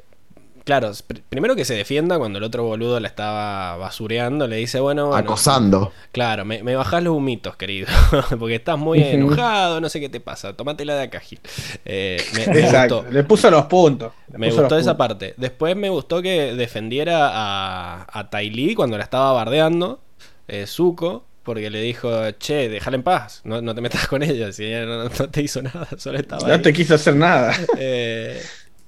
claro, 0.66 0.90
pr- 0.90 1.22
primero 1.30 1.56
que 1.56 1.64
se 1.64 1.72
defienda 1.74 2.18
cuando 2.18 2.36
el 2.36 2.44
otro 2.44 2.64
boludo 2.64 3.00
la 3.00 3.08
estaba 3.08 3.76
basureando, 3.78 4.46
le 4.46 4.56
dice, 4.56 4.78
bueno, 4.80 5.06
bueno 5.06 5.18
Acosando. 5.30 5.92
Claro, 6.12 6.44
me, 6.44 6.62
me 6.62 6.76
bajás 6.76 7.02
los 7.02 7.14
humitos, 7.16 7.56
querido, 7.56 7.86
porque 8.38 8.56
estás 8.56 8.76
muy 8.76 9.00
enojado, 9.02 9.80
no 9.80 9.88
sé 9.88 10.00
qué 10.00 10.08
te 10.10 10.20
pasa, 10.20 10.52
tómatela 10.54 10.94
de 10.96 11.04
acá, 11.04 11.20
Gil. 11.20 11.40
Eh, 11.86 12.22
me, 12.34 12.46
me 12.48 12.60
Exacto. 12.60 12.96
gustó. 12.98 13.12
Le 13.12 13.24
puso 13.24 13.50
los 13.50 13.64
puntos. 13.66 14.12
Le 14.32 14.38
Me 14.38 14.48
gustó 14.50 14.76
esa 14.76 14.90
puntos. 14.92 14.96
parte. 14.96 15.34
Después 15.38 15.74
me 15.76 15.88
gustó 15.88 16.20
que 16.20 16.54
defendiera 16.54 17.30
a, 17.32 18.06
a 18.12 18.28
Tai 18.28 18.50
Lee 18.50 18.74
cuando 18.74 18.98
la 18.98 19.04
estaba 19.04 19.32
bardeando, 19.32 20.00
eh, 20.48 20.66
Zuko, 20.66 21.24
porque 21.44 21.70
le 21.70 21.80
dijo, 21.80 22.10
che, 22.32 22.68
déjala 22.68 22.96
en 22.96 23.02
paz, 23.04 23.40
no, 23.44 23.62
no 23.62 23.72
te 23.74 23.80
metas 23.80 24.06
con 24.08 24.22
ella, 24.24 24.50
si 24.52 24.64
ella 24.64 24.84
no, 24.84 25.04
no 25.04 25.10
te 25.30 25.42
hizo 25.42 25.62
nada, 25.62 25.86
solo 25.96 26.18
estaba 26.18 26.46
No 26.48 26.54
ahí". 26.54 26.60
te 26.62 26.72
quiso 26.72 26.96
hacer 26.96 27.14
nada. 27.14 27.54
Eh, 27.78 28.42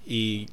y 0.06 0.48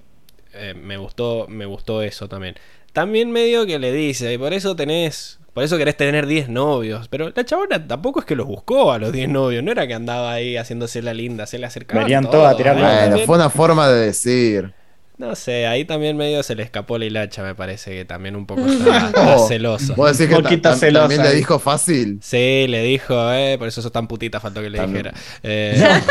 eh, 0.56 0.74
me 0.74 0.98
gustó, 0.98 1.48
me 1.50 1.66
gustó 1.66 2.02
eso 2.02 2.28
también. 2.28 2.56
También 2.94 3.32
medio 3.32 3.66
que 3.66 3.78
le 3.78 3.92
dice, 3.92 4.34
y 4.34 4.38
por 4.38 4.54
eso 4.54 4.76
tenés, 4.76 5.40
por 5.54 5.64
eso 5.64 5.78
querés 5.78 5.98
tener 5.98 6.28
10 6.28 6.50
novios. 6.50 7.08
Pero 7.10 7.32
la 7.36 7.46
chabona 7.46 7.86
tampoco 7.86 8.22
es 8.22 8.26
que 8.26 8.36
los 8.36 8.48
buscó 8.48 8.92
a 8.92 9.00
los 9.00 9.12
10 9.12 9.30
novios, 9.30 9.64
no 9.64 9.72
era 9.72 9.86
que 9.86 9.94
andaba 9.94 10.32
ahí 10.32 10.56
haciéndose 10.58 11.02
la 11.02 11.14
linda, 11.14 11.46
se 11.46 11.60
le 11.60 11.66
acercaba. 11.66 12.02
Venían 12.02 12.30
todos 12.30 12.48
a 12.48 12.56
tirar 12.56 12.78
Bueno, 12.78 13.26
fue 13.26 13.36
una 13.36 13.50
forma 13.50 13.88
de 13.90 14.06
decir. 14.06 14.74
No 15.18 15.34
sé, 15.36 15.66
ahí 15.66 15.86
también 15.86 16.18
medio 16.18 16.44
se 16.44 16.56
le 16.56 16.64
escapó 16.64 16.98
la 16.98 17.06
hilacha, 17.06 17.42
me 17.42 17.56
parece 17.56 17.92
que 17.92 18.04
también 18.04 18.36
un 18.36 18.46
poco 18.46 18.66
está, 18.68 19.08
está 19.08 19.36
Oh, 19.38 19.48
celosa. 19.48 19.94
Vos 19.96 20.12
decís 20.18 20.30
que 20.30 20.36
Un 20.38 20.44
poquito 20.44 20.62
ta- 20.64 20.72
ta- 20.74 20.78
celosa 20.78 21.04
también 21.04 21.22
le 21.22 21.30
ahí. 21.30 21.36
dijo 21.38 21.58
fácil. 21.58 22.20
Sí, 22.22 22.66
le 22.68 22.84
dijo, 22.84 23.32
eh, 23.32 23.56
por 23.58 23.70
eso 23.70 23.82
sos 23.82 23.94
tan 23.94 24.08
putita, 24.10 24.42
faltó 24.42 24.62
que 24.62 24.70
le 24.70 24.78
También. 24.78 25.04
dijera. 25.04 25.20
Eh, 25.44 26.02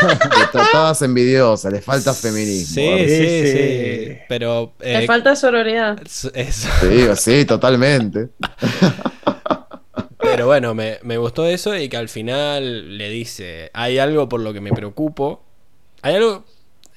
Todas 0.71 1.01
envidiosas, 1.03 1.71
le 1.71 1.81
falta 1.81 2.13
feminismo. 2.15 2.73
sí, 2.73 3.05
sí, 3.07 3.51
Sí. 4.07 4.17
Pero... 4.27 4.73
Le 4.79 5.03
eh, 5.03 5.07
falta 5.07 5.35
sororidad. 5.35 5.99
eso- 6.03 6.31
eso. 6.33 6.67
Sí, 6.81 7.05
sí, 7.15 7.45
totalmente. 7.45 8.29
Pero 10.19 10.47
bueno, 10.47 10.73
me, 10.73 10.97
me 11.03 11.17
gustó 11.17 11.45
eso 11.45 11.75
y 11.77 11.87
que 11.89 11.97
al 11.97 12.09
final 12.09 12.97
le 12.97 13.09
dice, 13.09 13.69
hay 13.73 13.99
algo 13.99 14.27
por 14.27 14.39
lo 14.41 14.53
que 14.53 14.61
me 14.61 14.71
preocupo. 14.71 15.43
Hay 16.01 16.15
algo... 16.15 16.45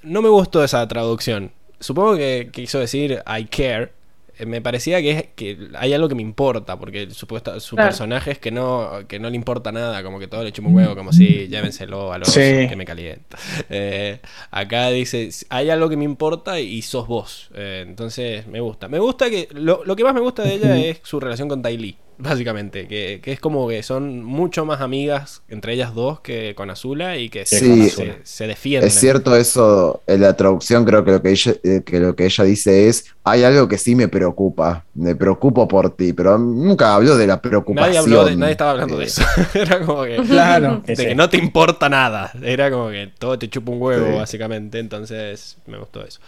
No 0.03 0.23
me 0.23 0.29
gustó 0.29 0.65
esa 0.65 0.87
traducción. 0.89 1.53
Supongo 1.81 2.17
que 2.17 2.51
quiso 2.53 2.79
decir 2.79 3.23
I 3.27 3.45
care. 3.47 3.93
Eh, 4.39 4.47
Me 4.47 4.61
parecía 4.61 5.01
que, 5.03 5.11
es, 5.11 5.25
que 5.35 5.69
hay 5.75 5.93
algo 5.93 6.09
que 6.09 6.15
me 6.15 6.23
importa, 6.23 6.79
porque 6.79 7.11
supuesto, 7.11 7.59
su 7.61 7.75
Claro. 7.75 7.89
personaje 7.91 8.31
es 8.33 8.39
que 8.39 8.51
no, 8.53 8.91
que 9.09 9.19
no 9.19 9.29
le 9.31 9.37
importa 9.37 9.73
nada, 9.73 10.01
como 10.05 10.19
que 10.21 10.29
todo 10.29 10.45
le 10.45 10.53
chupa 10.53 10.69
un 10.69 10.77
huevo, 10.77 10.95
como 10.95 11.13
si 11.13 11.49
llévenselo 11.49 12.13
a 12.13 12.19
los 12.19 12.29
Sí. 12.29 12.41
que 12.69 12.75
me 12.77 12.85
calienta. 12.85 13.37
Eh, 13.69 14.21
acá 14.53 14.91
dice, 14.91 15.29
hay 15.49 15.71
algo 15.71 15.89
que 15.89 15.97
me 15.97 16.05
importa 16.05 16.61
y 16.61 16.83
sos 16.83 17.09
vos. 17.09 17.51
Eh, 17.55 17.85
entonces 17.87 18.47
me 18.47 18.61
gusta. 18.61 18.87
Me 18.89 18.99
gusta 19.01 19.29
que, 19.29 19.49
lo, 19.53 19.85
lo 19.85 19.97
que 19.97 20.05
más 20.05 20.15
me 20.15 20.21
gusta 20.21 20.43
de 20.45 20.55
ella 20.55 20.77
es 20.77 21.01
su 21.03 21.19
relación 21.19 21.49
con 21.49 21.61
Lee, 21.63 21.97
básicamente, 22.19 22.87
que, 22.89 23.21
que 23.23 23.33
es 23.33 23.41
como 23.41 23.69
que 23.69 23.83
son 23.83 24.25
mucho 24.25 24.65
más 24.65 24.81
amigas 24.81 25.43
entre 25.49 25.75
ellas 25.75 25.95
dos 25.95 26.21
que 26.21 26.55
con 26.55 26.69
Azula 26.71 27.17
y 27.17 27.29
que 27.31 27.47
se, 27.47 27.59
Sí. 27.61 27.91
se, 27.91 28.19
se 28.25 28.47
defienden. 28.47 28.89
Es 28.89 28.95
cierto 28.95 29.37
eso, 29.37 30.03
en 30.07 30.21
la 30.23 30.37
traducción 30.37 30.85
creo 30.85 31.05
que 31.05 31.13
lo 31.13 31.23
que 31.23 31.31
ella, 31.31 31.55
eh, 31.63 31.83
que 31.85 32.01
lo 32.01 32.17
que 32.17 32.25
ella 32.27 32.45
dice 32.45 32.89
es, 32.89 33.07
hay 33.25 33.45
algo 33.45 33.69
que 33.69 33.79
sí 33.79 33.95
me 33.95 34.09
preocupa, 34.09 34.85
me 34.95 35.15
preocupo 35.15 35.69
por 35.69 35.95
ti, 35.97 36.13
pero 36.13 36.37
nunca 36.39 36.95
habló 36.95 37.17
de 37.17 37.27
la 37.27 37.41
preocupación. 37.41 37.87
Nadie, 37.87 37.99
habló 37.99 38.25
de- 38.25 38.37
nadie 38.37 38.53
estaba 38.53 38.71
hablando 38.73 38.97
de 38.99 39.05
Eh, 39.05 39.07
eso. 39.09 39.23
Era 39.55 39.81
como 39.85 40.03
que... 40.05 40.17
Claro. 40.29 40.83
De 40.87 40.97
que 40.97 41.15
no 41.15 41.29
te 41.31 41.37
importa 41.37 41.89
nada. 41.89 42.33
Era 42.43 42.71
como 42.71 42.89
que 42.91 43.11
todo 43.19 43.39
te 43.39 43.49
chupa 43.49 43.71
un 43.73 43.81
huevo, 43.81 44.07
Sí. 44.07 44.13
básicamente. 44.15 44.79
Entonces, 44.79 45.57
me 45.67 45.79
gustó 45.79 46.05
eso. 46.05 46.21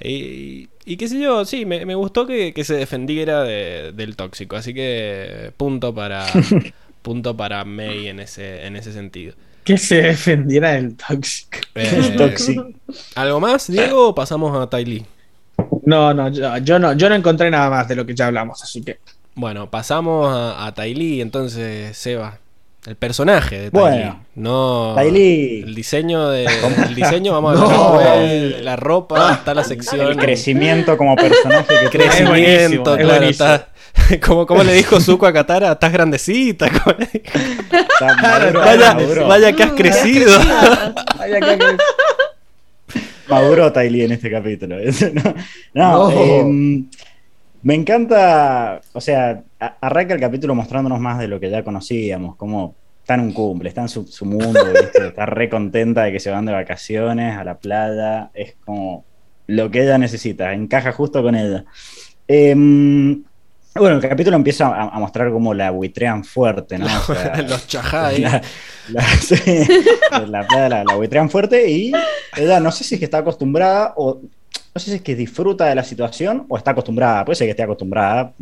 Y, 0.00 0.68
y 0.84 0.96
qué 0.96 1.08
sé 1.08 1.18
yo, 1.20 1.44
sí, 1.44 1.64
me, 1.64 1.86
me 1.86 1.94
gustó 1.94 2.26
que, 2.26 2.52
que 2.52 2.64
se 2.64 2.74
defendiera 2.74 3.42
de- 3.44 3.92
del 3.92 4.16
tóxico. 4.16 4.56
Así 4.56 4.74
que 4.74 5.52
punto 5.56 5.94
para 5.94 6.26
punto 7.02 7.36
para 7.36 7.64
May 7.64 8.08
en 8.08 8.20
ese, 8.20 8.66
en 8.66 8.76
ese 8.76 8.92
sentido. 8.92 9.34
Que 9.64 9.78
se 9.78 10.02
defendiera 10.02 10.72
del 10.72 10.96
tóxico. 10.96 11.58
Eh, 11.74 12.14
Tóxico. 12.16 12.68
¿Algo 13.16 13.40
más, 13.40 13.66
Diego, 13.70 14.08
o 14.10 14.14
pasamos 14.14 14.56
a 14.56 14.68
Ty 14.70 14.84
Lee? 14.84 15.06
No, 15.84 16.14
no 16.14 16.28
yo, 16.28 16.56
yo 16.58 16.78
no, 16.78 16.92
yo 16.92 17.08
no 17.08 17.14
encontré 17.16 17.50
nada 17.50 17.68
más 17.70 17.88
de 17.88 17.96
lo 17.96 18.06
que 18.06 18.14
ya 18.14 18.26
hablamos, 18.26 18.62
así 18.62 18.82
que. 18.82 18.98
Bueno, 19.34 19.68
pasamos 19.70 20.28
a, 20.32 20.66
a 20.66 20.74
Ty 20.74 20.94
Lee, 20.94 21.20
entonces, 21.20 21.96
Seba. 21.96 22.38
El 22.86 22.94
personaje 22.96 23.58
de 23.58 23.70
Ty 23.70 23.76
Bueno. 23.78 23.96
Lee, 23.96 24.26
No. 24.42 24.94
Lee. 25.10 25.62
El 25.66 25.74
diseño 25.74 26.28
de. 26.30 26.44
El 26.88 26.94
diseño, 26.94 27.32
vamos 27.32 27.56
a 27.58 27.64
No. 27.64 27.98
después, 27.98 28.62
La 28.62 28.76
ropa, 28.76 29.32
está 29.34 29.54
la 29.54 29.64
sección. 29.64 30.06
El 30.06 30.16
crecimiento 30.16 30.96
como 30.96 31.16
personaje 31.16 31.74
que 31.82 31.90
Crecimiento, 31.98 32.94
Es 32.94 33.00
es 33.00 33.04
claro, 33.04 33.20
buenísimo. 33.20 33.48
está, 33.48 33.68
como, 34.26 34.46
como 34.46 34.62
le 34.62 34.72
dijo 34.74 35.00
Zuko 35.00 35.26
a 35.26 35.32
Katara, 35.32 35.72
estás 35.72 35.92
grandecita. 35.92 36.68
maduro, 38.22 38.60
Vaya, 38.60 38.94
maduro. 38.94 39.26
vaya 39.26 39.52
que 39.52 39.62
has 39.64 39.72
Mm, 39.72 39.76
crecido. 39.76 40.38
Vaya 41.18 41.40
que- 41.40 41.76
Maduro 43.28 43.72
Tylee 43.72 44.04
en 44.04 44.12
este 44.12 44.30
capítulo. 44.30 44.76
no, 44.78 45.34
no, 45.74 46.10
No. 46.10 46.20
em, 46.20 46.88
me 47.66 47.74
encanta, 47.74 48.80
o 48.92 49.00
sea, 49.00 49.42
arranca 49.58 50.14
el 50.14 50.20
capítulo 50.20 50.54
mostrándonos 50.54 51.00
más 51.00 51.18
de 51.18 51.26
lo 51.26 51.40
que 51.40 51.50
ya 51.50 51.64
conocíamos, 51.64 52.36
como 52.36 52.76
está 53.00 53.14
en 53.14 53.22
un 53.22 53.32
cumple, 53.32 53.68
está 53.68 53.80
en 53.80 53.88
su, 53.88 54.06
su 54.06 54.24
mundo, 54.24 54.64
¿viste? 54.72 55.08
está 55.08 55.26
re 55.26 55.48
contenta 55.48 56.04
de 56.04 56.12
que 56.12 56.20
se 56.20 56.30
van 56.30 56.46
de 56.46 56.52
vacaciones 56.52 57.36
a 57.36 57.42
la 57.42 57.58
playa, 57.58 58.30
es 58.34 58.54
como 58.64 59.04
lo 59.48 59.68
que 59.68 59.82
ella 59.82 59.98
necesita, 59.98 60.52
encaja 60.52 60.92
justo 60.92 61.24
con 61.24 61.34
ella. 61.34 61.64
Em, 62.28 63.24
bueno, 63.74 63.96
el 63.96 64.08
capítulo 64.08 64.36
empieza 64.36 64.68
a, 64.68 64.82
a 64.82 65.00
mostrar 65.00 65.32
como 65.32 65.52
la 65.52 65.72
buitrean 65.72 66.22
fuerte, 66.22 66.78
¿no? 66.78 66.86
O 66.86 67.14
sea, 67.14 67.42
Los 67.48 67.66
chajá 67.66 68.06
ahí. 68.06 68.20
la, 68.20 68.42
la, 68.90 69.02
sí, 69.20 69.66
la 70.28 70.46
playa 70.46 70.68
la, 70.68 70.84
la 70.84 70.94
buitrean 70.94 71.28
fuerte 71.28 71.68
y 71.68 71.90
ella 72.36 72.60
no 72.60 72.70
sé 72.70 72.84
si 72.84 72.94
es 72.94 73.00
que 73.00 73.06
está 73.06 73.18
acostumbrada 73.18 73.92
o 73.96 74.20
no 74.76 74.80
sé 74.80 74.90
si 74.90 74.96
es 74.96 75.02
que 75.02 75.16
disfruta 75.16 75.64
de 75.64 75.74
la 75.74 75.82
situación 75.82 76.44
o 76.50 76.58
está 76.58 76.72
acostumbrada. 76.72 77.24
Puede 77.24 77.36
ser 77.36 77.46
que 77.46 77.52
esté 77.52 77.62
acostumbrada, 77.62 78.32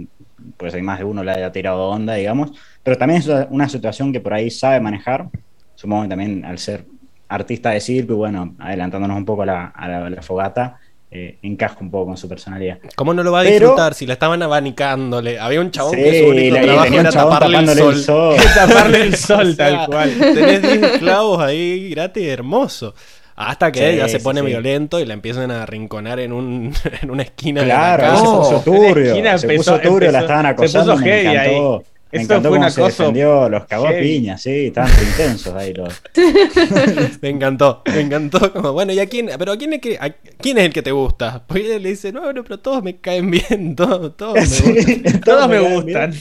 pues 0.57 0.75
hay 0.75 0.83
más 0.83 0.99
de 0.99 1.05
uno 1.05 1.23
le 1.23 1.31
haya 1.31 1.53
tirado 1.53 1.89
onda, 1.91 2.15
digamos, 2.15 2.51
pero 2.83 2.99
también 2.99 3.21
es 3.21 3.29
una 3.51 3.69
situación 3.69 4.13
que 4.13 4.19
por 4.19 4.35
ahí 4.35 4.51
sabe 4.51 4.81
manejar. 4.81 5.29
Supongo 5.77 6.03
que 6.03 6.09
también 6.09 6.45
al 6.45 6.59
ser 6.59 6.87
artista 7.29 7.71
de 7.71 7.81
circo 7.81 8.17
bueno, 8.17 8.53
adelantándonos 8.59 9.17
un 9.17 9.25
poco 9.25 9.43
a 9.43 9.47
la, 9.47 9.67
a 9.67 9.87
la- 9.89 10.07
a 10.07 10.11
la 10.11 10.23
fogata, 10.23 10.77
eh, 11.09 11.39
encaja 11.43 11.77
un 11.81 11.93
poco 11.93 12.07
con 12.07 12.17
su 12.17 12.29
personalidad. 12.29 12.79
¿Cómo 12.97 13.15
no 13.15 13.23
lo 13.23 13.31
va 13.31 13.43
a 13.43 13.45
Pero- 13.45 13.67
disfrutar 13.69 13.95
si 13.95 14.05
la 14.05 14.15
estaban 14.15 14.43
abanicándole? 14.43 15.39
Había 15.39 15.61
un 15.61 15.71
chabón 15.71 15.93
Sí, 15.95 16.03
que 16.03 16.21
su 16.21 16.31
único 16.31 16.57
la- 16.57 16.63
trabajo 16.63 16.85
tenía 16.87 17.01
un 17.01 17.07
era 17.07 17.13
taparle 17.31 17.59
el 17.59 17.69
sol. 17.69 17.95
el 17.95 18.01
sol. 18.01 18.37
taparle 18.57 19.01
el 19.03 19.15
sol, 19.17 19.57
tal 19.57 19.87
cual. 19.87 20.13
Tenés 20.19 20.63
10 20.63 20.83
esclavos 20.95 21.41
ahí 21.41 21.91
gratis, 21.91 22.27
hermoso. 22.27 22.93
Hasta 23.37 23.73
que 23.73 23.81
Sí, 23.81 23.85
ella 23.87 24.09
se 24.09 24.21
pone 24.21 24.41
sí. 24.41 24.47
violento 24.47 25.01
y 25.01 25.07
la 25.07 25.15
empiezan 25.15 25.51
a 25.51 25.65
arrinconar 25.65 26.21
en, 26.21 26.33
un, 26.33 26.73
en 27.03 27.11
una 27.11 27.23
esquina 27.25 27.65
Claro, 27.65 28.03
de 28.03 28.09
la 28.09 28.15
ahí 28.15 28.19
se 28.19 28.25
casa. 28.25 28.37
puso 28.39 28.53
la 28.53 28.63
turbio. 28.65 29.07
esquina 29.07 29.39
se 29.39 29.47
empezó- 29.47 29.73
puso 29.77 29.81
turbio, 29.81 30.13
la 30.13 30.21
estaban 30.21 30.47
se 30.47 30.55
puso 30.55 30.79
acosando. 30.79 30.97
Me 30.99 31.05
heavy 31.11 31.27
ahí. 31.37 31.49
encantó. 31.57 31.85
Me 32.13 32.23
encantó 32.23 32.49
fue 32.51 32.59
cómo 32.59 32.71
se 32.71 32.83
defendió, 32.83 33.49
los 33.49 33.65
cagó 33.67 33.89
a 33.89 33.91
piña, 33.91 34.39
sí, 34.39 34.67
estaban 34.67 34.93
intensos 35.03 35.53
ahí 35.55 35.75
los. 35.75 36.01
Me 37.23 37.29
encantó, 37.31 37.83
me 37.93 38.01
encantó. 38.03 38.53
Como, 38.53 38.73
bueno, 38.73 38.93
¿y 38.93 39.01
a 39.01 39.07
quién? 39.09 39.31
¿Pero 39.37 39.51
a 39.51 39.57
quién, 39.57 39.73
es 39.73 39.81
que, 39.81 39.99
a 40.01 40.11
quién 40.39 40.59
es 40.59 40.67
el 40.67 40.73
que 40.73 40.83
te 40.83 40.93
gusta? 40.93 41.43
Porque 41.45 41.67
ella 41.67 41.79
le 41.81 41.89
dice, 41.89 42.13
no, 42.13 42.33
no, 42.33 42.45
pero 42.45 42.61
todos 42.61 42.85
me 42.85 42.99
caen 42.99 43.33
bien, 43.33 43.75
todos, 43.77 44.17
todos 44.17 44.35
me 44.35 44.43
gustan. 44.45 44.85
Sí, 45.03 45.03
Todos 45.25 45.49
me 45.49 45.59
gustan. 45.59 46.15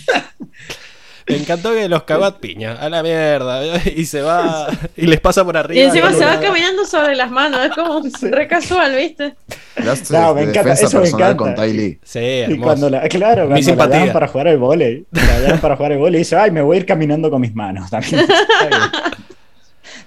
Me 1.28 1.38
encantó 1.38 1.74
que 1.74 1.88
los 1.88 2.04
cagó 2.04 2.26
a 2.26 2.38
piña, 2.38 2.74
a 2.74 2.90
la 2.90 3.02
mierda. 3.04 3.62
Y 3.95 4.06
se 4.06 4.22
va, 4.22 4.68
y 4.98 5.08
les 5.08 5.20
pasa 5.20 5.44
por 5.45 5.56
arriba. 5.58 5.82
Y 5.82 5.86
encima 5.86 6.12
se 6.14 6.26
va 6.26 6.40
caminando 6.40 6.86
sobre 6.86 7.16
las 7.16 7.32
manos, 7.32 7.62
es 7.66 7.72
como 7.72 8.02
re 8.32 8.48
casual, 8.48 8.95
¿viste? 8.95 9.36
No, 10.10 10.34
me 10.36 10.44
encanta, 10.44 10.74
eso 10.74 11.00
me 11.02 11.08
encanta. 11.08 11.38
con 11.38 11.56
Ty 11.56 11.74
Lee. 11.74 12.00
Sí, 12.04 12.44
Y 12.48 12.58
cuando 12.58 12.90
la, 12.90 13.08
claro, 13.08 13.44
Mi 13.44 13.48
cuando 13.48 13.56
la 13.56 13.62
simpatía. 13.64 14.00
llaman 14.00 14.14
para 14.14 14.28
jugar 14.28 14.48
al 14.50 14.58
volei, 14.58 15.06
la 15.12 15.40
llaman 15.40 15.60
para 15.62 15.76
jugar 15.76 15.91
al 15.94 15.98
volei 15.98 16.16
y 16.16 16.20
dice, 16.20 16.36
ay, 16.36 16.52
me 16.52 16.62
voy 16.62 16.78
a 16.78 16.80
ir 16.82 16.86
caminando 16.86 17.30
con 17.32 17.41
mis 17.41 17.56
manos 17.56 17.90
también. 17.90 18.26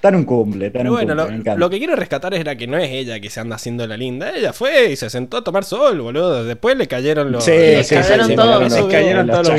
En 0.02 0.14
un 0.14 0.24
cumple, 0.24 0.66
en 0.66 0.72
Pero 0.72 0.90
un 0.90 0.96
bueno, 0.96 1.26
cumple, 1.26 1.52
lo, 1.52 1.58
lo 1.58 1.70
que 1.70 1.78
quiero 1.78 1.96
rescatar 1.96 2.32
era 2.34 2.56
que 2.56 2.66
no 2.66 2.76
es 2.78 2.90
ella 2.90 3.18
que 3.20 3.28
se 3.30 3.40
anda 3.40 3.56
haciendo 3.56 3.86
la 3.86 3.96
linda. 3.96 4.30
Ella 4.34 4.52
fue 4.52 4.92
y 4.92 4.96
se 4.96 5.10
sentó 5.10 5.38
a 5.38 5.44
tomar 5.44 5.64
sol, 5.64 6.00
boludo. 6.00 6.44
Después 6.44 6.76
le 6.76 6.86
cayeron 6.86 7.32
los. 7.32 7.44
Sí, 7.44 7.52
los- 7.76 7.86
sí, 7.86 7.94
cayeron 7.94 8.26
sí, 8.28 8.36
todos. 8.36 8.72
Les 8.72 8.84
cayeron 8.86 9.26
todos. 9.28 9.50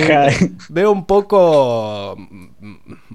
Veo 0.69 0.91
un 0.91 1.05
poco 1.05 2.15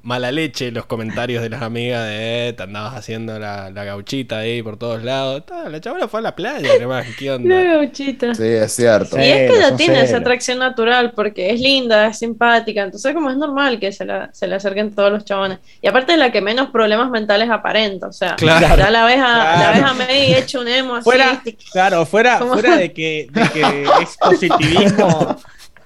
mala 0.02 0.32
leche 0.32 0.70
los 0.72 0.86
comentarios 0.86 1.42
de 1.42 1.48
las 1.48 1.62
amigas 1.62 2.04
de 2.06 2.48
eh, 2.48 2.52
te 2.54 2.62
andabas 2.64 2.94
haciendo 2.94 3.38
la, 3.38 3.70
la 3.70 3.84
gauchita 3.84 4.38
ahí 4.38 4.62
por 4.62 4.76
todos 4.76 5.02
lados. 5.04 5.44
La 5.68 5.80
chavala 5.80 6.08
fue 6.08 6.20
a 6.20 6.22
la 6.24 6.34
playa, 6.36 6.68
además, 6.76 7.06
¿qué 7.18 7.26
La 7.26 7.34
onda? 7.36 7.62
gauchita. 7.62 8.34
Sí, 8.34 8.42
es 8.44 8.72
cierto. 8.72 9.16
Y 9.18 9.22
es 9.22 9.50
que 9.52 9.62
son 9.62 9.76
tiene 9.76 10.00
esa 10.02 10.16
atracción 10.18 10.58
natural 10.58 11.12
porque 11.14 11.50
es 11.50 11.60
linda, 11.60 12.08
es 12.08 12.18
simpática, 12.18 12.82
entonces 12.82 13.14
como 13.14 13.30
es 13.30 13.36
normal 13.36 13.78
que 13.78 13.92
se, 13.92 14.04
la, 14.04 14.28
se 14.32 14.46
le 14.48 14.56
acerquen 14.56 14.94
todos 14.94 15.12
los 15.12 15.24
chabones. 15.24 15.58
Y 15.80 15.86
aparte 15.88 16.12
es 16.12 16.18
la 16.18 16.32
que 16.32 16.40
menos 16.40 16.70
problemas 16.70 17.08
mentales 17.10 17.48
aparenta, 17.50 18.08
o 18.08 18.12
sea, 18.12 18.34
Claro. 18.36 18.76
ya 18.76 18.90
la 18.90 19.04
ves 19.04 19.18
a, 19.18 19.38
la 19.38 19.54
Claro. 19.54 19.72
ves 19.74 19.90
a 19.90 19.94
May 19.94 20.34
hecho 20.34 20.60
un 20.60 20.68
emo 20.68 20.96
así. 20.96 21.04
Fuera, 21.04 21.42
claro, 21.72 22.06
fuera, 22.06 22.38
fuera 22.38 22.76
de 22.76 22.92
que, 22.94 23.28
de 23.30 23.48
que 23.50 23.82
es 24.02 24.16
positivismo, 24.18 25.36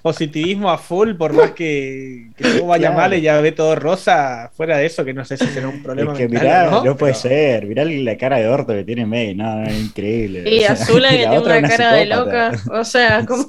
positivismo 0.06 0.70
a 0.70 0.78
full, 0.78 1.14
por 1.14 1.32
más 1.32 1.50
que, 1.50 2.28
que 2.36 2.44
todo 2.58 2.66
vaya 2.66 2.88
Claro. 2.88 2.96
mal, 3.02 3.12
ella 3.12 3.40
ve 3.40 3.50
todo 3.52 3.74
rosa, 3.74 4.50
fuera 4.56 4.76
de 4.78 4.86
eso, 4.86 5.04
que 5.04 5.12
no 5.12 5.24
sé 5.24 5.36
si 5.36 5.46
será 5.46 5.66
un 5.68 5.82
problema 5.82 6.12
Es 6.12 6.18
que 6.18 6.28
mental 6.28 6.42
mirá, 6.42 6.70
no, 6.70 6.84
no, 6.84 6.96
puede 6.96 7.12
pero- 7.14 7.22
ser. 7.22 7.66
Mirá 7.66 7.84
la 7.84 8.16
cara 8.16 8.36
de 8.38 8.48
orto 8.48 8.72
que 8.72 8.84
tiene 8.84 9.04
May. 9.04 9.34
No, 9.34 9.62
es 9.64 9.76
increíble. 9.78 10.44
Y 10.48 10.58
O 10.58 10.60
sea, 10.60 10.72
Azula 10.72 11.10
que 11.10 11.16
tiene 11.16 11.38
otra 11.38 11.58
una 11.58 11.66
es 11.68 11.76
cara 11.76 11.92
de 11.92 12.02
psicópata. 12.04 12.50
loca, 12.52 12.78
o 12.80 12.84
sea, 12.84 13.26
como... 13.28 13.48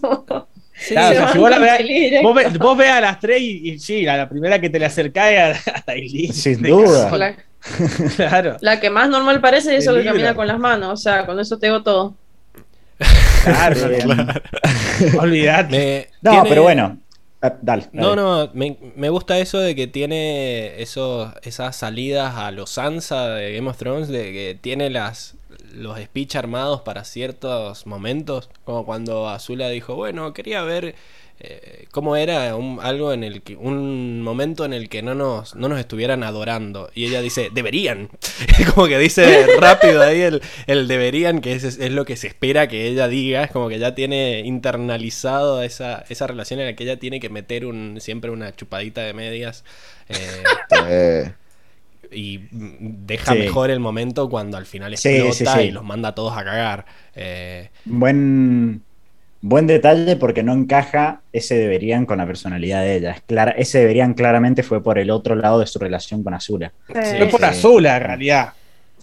Claro, 0.89 1.09
o 1.09 1.11
se 1.11 1.17
sea, 1.17 1.31
si 1.33 1.37
vos 1.39 1.49
la 1.49 1.77
directo. 1.77 2.27
Vos, 2.27 2.35
ve- 2.35 2.57
vos 2.59 2.77
veas 2.77 2.97
a 2.97 3.01
las 3.01 3.19
tres 3.19 3.41
y, 3.41 3.69
y 3.71 3.79
sí, 3.79 4.07
a 4.07 4.17
la 4.17 4.27
primera 4.29 4.59
que 4.61 4.69
te 4.69 4.77
le 4.79 4.85
acercáis 4.85 5.39
a, 5.67 5.71
a 5.77 5.81
Tylee. 5.81 6.31
Sin 6.33 6.61
de 6.61 6.69
duda. 6.69 7.17
La, 7.17 7.35
Claro, 8.15 8.57
la 8.61 8.79
que 8.79 8.89
más 8.89 9.09
normal 9.09 9.41
parece 9.41 9.75
es 9.75 9.83
eso 9.83 9.93
que 9.95 10.03
camina 10.05 10.35
con 10.35 10.47
las 10.47 10.59
manos, 10.59 10.93
o 10.93 10.97
sea, 10.97 11.25
con 11.25 11.39
eso 11.39 11.57
te 11.57 11.67
digo 11.67 11.81
todo. 11.83 12.15
Claro. 13.53 13.79
Me- 15.69 16.07
No, 16.21 16.31
tiene- 16.31 16.49
pero 16.49 16.63
bueno. 16.63 16.97
Dale, 17.39 17.55
dale. 17.61 17.89
No, 17.93 18.15
no, 18.15 18.49
me, 18.55 18.77
me 18.95 19.09
gusta 19.09 19.37
eso 19.37 19.59
de 19.59 19.75
que 19.75 19.85
tiene 19.87 20.81
esos, 20.81 21.31
esas 21.43 21.75
salidas 21.75 22.35
a 22.35 22.49
los 22.51 22.71
Sansa 22.71 23.29
de 23.29 23.53
Game 23.53 23.69
of 23.69 23.77
Thrones, 23.77 24.07
de 24.07 24.23
que 24.33 24.57
tiene 24.59 24.89
las 24.89 25.35
los 25.73 25.99
speech 25.99 26.35
armados 26.35 26.81
para 26.81 27.03
ciertos 27.03 27.85
momentos, 27.85 28.49
como 28.63 28.85
cuando 28.85 29.29
Azula 29.29 29.69
dijo, 29.69 29.95
bueno, 29.95 30.33
quería 30.33 30.63
ver 30.63 30.95
eh, 31.39 31.85
cómo 31.91 32.15
era 32.15 32.55
un, 32.55 32.79
algo 32.81 33.13
en 33.13 33.23
el 33.23 33.41
que, 33.43 33.55
un 33.55 34.21
momento 34.21 34.65
en 34.65 34.73
el 34.73 34.89
que 34.89 35.01
no 35.03 35.13
nos, 35.15 35.55
no 35.55 35.69
nos 35.69 35.79
estuvieran 35.79 36.23
adorando. 36.23 36.89
Y 36.95 37.05
ella 37.05 37.21
dice, 37.21 37.49
deberían. 37.53 38.09
como 38.75 38.87
que 38.87 38.97
dice 38.97 39.45
rápido 39.59 40.01
ahí 40.01 40.21
el, 40.21 40.41
el 40.65 40.87
deberían, 40.87 41.41
que 41.41 41.53
es, 41.53 41.63
es 41.63 41.91
lo 41.91 42.05
que 42.05 42.15
se 42.17 42.27
espera 42.27 42.67
que 42.67 42.87
ella 42.87 43.07
diga. 43.07 43.43
Es 43.43 43.51
como 43.51 43.69
que 43.69 43.79
ya 43.79 43.93
tiene 43.95 44.39
internalizado 44.45 45.61
esa, 45.63 46.03
esa 46.09 46.27
relación 46.27 46.59
en 46.59 46.65
la 46.67 46.73
que 46.75 46.83
ella 46.83 46.97
tiene 46.97 47.19
que 47.19 47.29
meter 47.29 47.65
un, 47.65 47.97
siempre 48.01 48.31
una 48.31 48.55
chupadita 48.55 49.01
de 49.01 49.13
medias. 49.13 49.63
eh, 50.09 50.43
Eh, 50.89 51.33
y 52.11 52.39
deja 52.51 53.33
Sí. 53.33 53.39
mejor 53.39 53.69
el 53.69 53.79
momento 53.81 54.29
cuando 54.29 54.55
al 54.57 54.65
final 54.65 54.93
explota 54.93 55.33
sí, 55.33 55.45
sí. 55.45 55.59
y 55.67 55.71
los 55.71 55.83
manda 55.83 56.09
a 56.09 56.15
todos 56.15 56.33
a 56.37 56.43
cagar. 56.45 56.85
Eh, 57.15 57.69
Buen, 57.85 58.81
buen 59.41 59.67
detalle 59.67 60.15
porque 60.15 60.43
no 60.43 60.53
encaja 60.53 61.21
ese 61.31 61.55
deberían 61.55 62.05
con 62.05 62.17
la 62.17 62.25
personalidad 62.25 62.81
de 62.81 62.95
ella. 62.95 63.11
Es 63.11 63.21
clara, 63.21 63.51
ese 63.51 63.79
deberían 63.79 64.13
claramente 64.13 64.63
fue 64.63 64.83
por 64.83 64.97
el 64.99 65.09
otro 65.11 65.35
lado 65.35 65.59
de 65.59 65.67
su 65.67 65.79
relación 65.79 66.23
con 66.23 66.33
Azula. 66.33 66.71
Fue 66.87 67.27
por 67.29 67.39
Sí. 67.41 67.45
Azula, 67.45 67.97
en 67.97 68.03
realidad. 68.03 68.53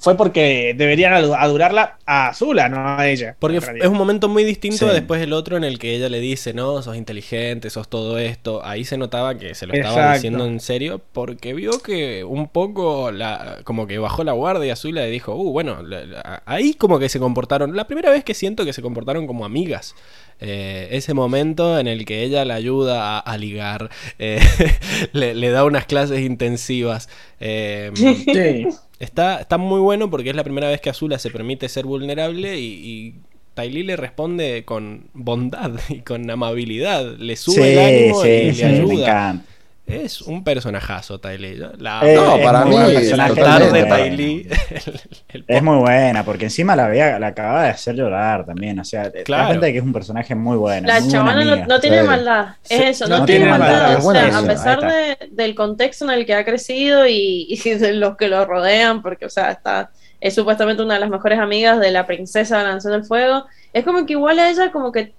Fue 0.05 0.17
porque 0.17 0.75
deberían 0.77 1.15
adu- 1.15 1.35
adorarla 1.37 1.97
a 2.07 2.29
Azula, 2.29 2.69
no 2.69 2.87
a 2.99 3.09
ella. 3.09 3.37
Porque 3.39 3.57
es 3.57 3.87
un 3.89 3.97
momento 3.97 4.29
muy 4.29 4.45
distinto 4.45 4.87
Sí. 4.87 4.95
después 4.95 5.23
el 5.23 5.33
otro 5.33 5.57
en 5.57 5.65
el 5.65 5.79
que 5.79 5.95
ella 5.97 6.09
le 6.11 6.21
dice, 6.21 6.53
no, 6.53 6.83
sos 6.83 6.97
inteligente, 6.97 7.71
sos 7.71 7.89
todo 7.89 8.19
esto. 8.19 8.65
Ahí 8.65 8.85
se 8.85 8.99
notaba 8.99 9.37
que 9.39 9.55
se 9.55 9.67
lo 9.67 9.73
estaba 9.75 9.95
Exacto. 9.95 10.15
diciendo 10.15 10.47
en 10.47 10.61
serio 10.61 11.01
porque 11.13 11.55
vio 11.55 11.81
que 11.83 12.23
un 12.23 12.49
poco 12.49 13.11
la, 13.11 13.61
como 13.65 13.87
que 13.87 13.99
bajó 13.99 14.25
la 14.25 14.33
guardia 14.33 14.75
Azula 14.75 15.07
y 15.09 15.11
dijo, 15.11 15.35
uh, 15.35 15.51
bueno, 15.53 15.83
la- 15.83 16.05
la- 16.05 16.43
ahí 16.47 16.75
como 16.75 16.99
que 16.99 17.09
se 17.09 17.19
comportaron, 17.19 17.75
la 17.75 17.87
primera 17.87 18.11
vez 18.11 18.23
que 18.25 18.35
siento 18.35 18.65
que 18.65 18.73
se 18.75 18.83
comportaron 18.83 19.27
como 19.27 19.45
amigas. 19.45 19.95
Eh, 20.41 20.89
ese 20.91 21.15
momento 21.15 21.79
en 21.79 21.87
el 21.87 22.05
que 22.05 22.25
ella 22.25 22.45
la 22.45 22.57
ayuda 22.57 23.17
a, 23.17 23.21
a 23.21 23.39
ligar, 23.39 23.89
eh, 24.19 24.41
le, 25.13 25.35
le 25.35 25.51
da 25.51 25.65
unas 25.65 25.87
clases 25.87 26.21
intensivas. 26.21 27.09
eh, 27.41 27.91
Sí. 27.95 28.67
Está, 29.05 29.41
está 29.41 29.59
muy 29.59 29.81
bueno 29.81 30.11
porque 30.11 30.31
es 30.31 30.37
la 30.37 30.45
primera 30.45 30.69
vez 30.69 30.81
que 30.81 30.91
Azula 30.91 31.19
se 31.19 31.31
permite 31.31 31.69
ser 31.69 31.85
vulnerable 31.87 32.59
y, 32.59 32.65
y 32.65 33.15
Ty 33.55 33.71
Lee 33.71 33.83
le 33.85 33.97
responde 33.97 34.65
con 34.65 35.09
bondad 35.15 35.73
y 35.89 36.01
con 36.01 36.29
amabilidad. 36.31 37.17
Le 37.19 37.37
sube 37.37 37.73
el 37.73 37.79
ánimo 37.79 38.25
y 38.25 38.29
le 38.29 38.55
sí, 38.55 38.65
me 38.65 38.69
ayuda. 38.69 38.95
encanta. 38.95 39.54
Es 39.87 40.23
un 40.23 40.43
personajazo, 40.45 41.21
Ty 41.21 41.37
Lee. 41.37 41.61
La 41.79 42.01
Eh. 42.03 42.15
No, 42.15 42.39
para 42.43 42.65
mí, 42.65 42.71
buen 42.75 42.95
personaje, 42.95 43.35
tarde 43.43 43.69
muy 43.71 43.83
Ty 43.83 43.89
bueno. 43.89 44.17
Lee. 44.17 44.49
el- 44.71 45.01
el 45.29 45.45
Es 45.47 45.63
muy 45.63 45.77
buena, 45.77 46.25
porque 46.25 46.45
encima 46.47 46.75
la 46.75 46.89
veía, 46.89 47.19
la 47.19 47.27
acababa 47.29 47.65
de 47.65 47.69
hacer 47.71 47.95
llorar 47.95 48.47
también. 48.47 48.79
O 48.79 48.85
sea, 48.85 49.11
te 49.11 49.19
das 49.19 49.25
Claro. 49.27 49.49
cuenta 49.49 49.67
de 49.67 49.73
que 49.73 49.79
es 49.79 49.85
un 49.85 49.93
personaje 49.93 50.35
muy 50.35 50.57
bueno. 50.57 50.87
La 50.89 51.01
muy 51.01 51.11
chabona 51.11 51.45
no, 51.67 51.81
tiene 51.81 52.01
Sí. 52.01 52.07
maldad, 52.07 52.47
es 52.67 52.79
Sí, 52.79 52.83
eso, 52.83 53.09
no, 53.09 53.19
no 53.19 53.25
tiene 53.27 53.41
tiene 53.45 53.59
maldad. 53.59 53.83
maldad, 53.83 54.07
O 54.07 54.13
sea, 54.13 54.29
eso, 54.29 54.39
a 54.39 54.43
pesar 54.43 54.81
de- 54.81 55.19
del 55.31 55.55
contexto 55.55 56.05
en 56.07 56.11
el 56.13 56.25
que 56.25 56.35
ha 56.35 56.45
crecido 56.47 57.07
y, 57.07 57.47
y 57.51 57.71
de 57.75 57.93
los 57.93 58.17
que 58.17 58.29
lo 58.29 58.43
rodean, 58.47 59.03
porque, 59.03 59.27
o 59.27 59.31
sea, 59.31 59.51
está, 59.51 59.91
es 60.19 60.35
supuestamente 60.35 60.83
una 60.83 60.95
de 60.95 61.01
las 61.01 61.11
mejores 61.11 61.39
amigas 61.39 61.79
de 61.79 61.91
la 61.91 62.07
princesa 62.07 62.57
de 62.59 62.65
la 62.65 62.73
Nación 62.75 62.95
del 62.95 63.05
Fuego, 63.05 63.45
es 63.75 63.85
como 63.85 64.07
que 64.07 64.15
igual 64.15 64.39
a 64.39 64.49
ella 64.49 64.73
como 64.73 64.91
que 64.93 65.13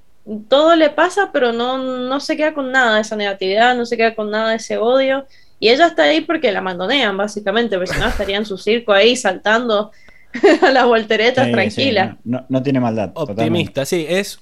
todo 0.50 0.76
le 0.76 0.90
pasa, 0.90 1.30
pero 1.32 1.54
no, 1.54 1.78
no 1.78 2.20
se 2.20 2.36
queda 2.38 2.54
con 2.54 2.72
nada 2.72 2.96
de 2.96 3.02
esa 3.02 3.16
negatividad, 3.16 3.76
no 3.76 3.86
se 3.86 3.98
queda 3.98 4.16
con 4.16 4.32
nada 4.32 4.52
de 4.52 4.56
ese 4.58 4.78
odio. 4.78 5.26
Y 5.60 5.70
ella 5.70 5.88
está 5.88 6.04
ahí 6.04 6.22
porque 6.22 6.52
la 6.52 6.62
mandonean, 6.62 7.16
básicamente, 7.18 7.78
porque 7.78 7.94
si 7.94 8.00
no 8.00 8.08
estaría 8.08 8.38
en 8.38 8.46
su 8.46 8.58
circo 8.58 8.92
ahí 8.94 9.16
saltando 9.16 9.92
a 10.62 10.72
las 10.72 10.86
volteretas 10.86 11.46
Sí, 11.46 11.52
tranquila. 11.52 12.14
sí, 12.16 12.22
no, 12.26 12.46
no 12.50 12.64
tiene 12.64 12.80
maldad. 12.80 13.14
totalmente. 13.14 13.44
Optimista, 13.44 13.86
sí, 13.86 14.06
es. 14.10 14.40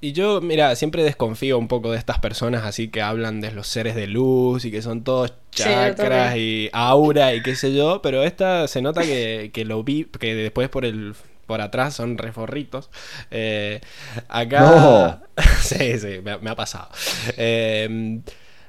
Y 0.00 0.12
yo, 0.12 0.40
mira, 0.42 0.76
siempre 0.76 1.02
desconfío 1.02 1.58
un 1.58 1.66
poco 1.68 1.90
de 1.90 1.98
estas 1.98 2.18
personas 2.18 2.64
así 2.64 2.88
que 2.88 3.00
hablan 3.00 3.40
de 3.40 3.52
los 3.52 3.66
seres 3.66 3.94
de 3.94 4.06
luz 4.06 4.64
y 4.66 4.70
que 4.70 4.82
son 4.82 5.02
todos 5.02 5.32
chakras 5.50 6.36
y 6.36 6.68
aura 6.74 7.32
y 7.34 7.42
qué 7.42 7.56
sé 7.56 7.72
yo, 7.74 8.02
pero 8.02 8.22
esta 8.22 8.68
se 8.68 8.82
nota 8.82 9.00
que, 9.02 9.50
que 9.54 9.64
lo 9.64 9.82
vi, 9.82 10.04
que 10.04 10.34
después 10.34 10.68
por 10.68 10.84
el 10.84 11.14
por 11.46 11.60
atrás 11.60 11.94
son 11.94 12.18
reforritos. 12.18 12.90
Eh, 13.30 13.80
acá. 14.28 14.60
No. 14.64 15.22
sí, 15.60 15.98
sí, 15.98 16.20
me, 16.22 16.32
ha- 16.32 16.38
me 16.38 16.50
ha 16.50 16.56
pasado. 16.56 16.88
Eh, 17.36 18.20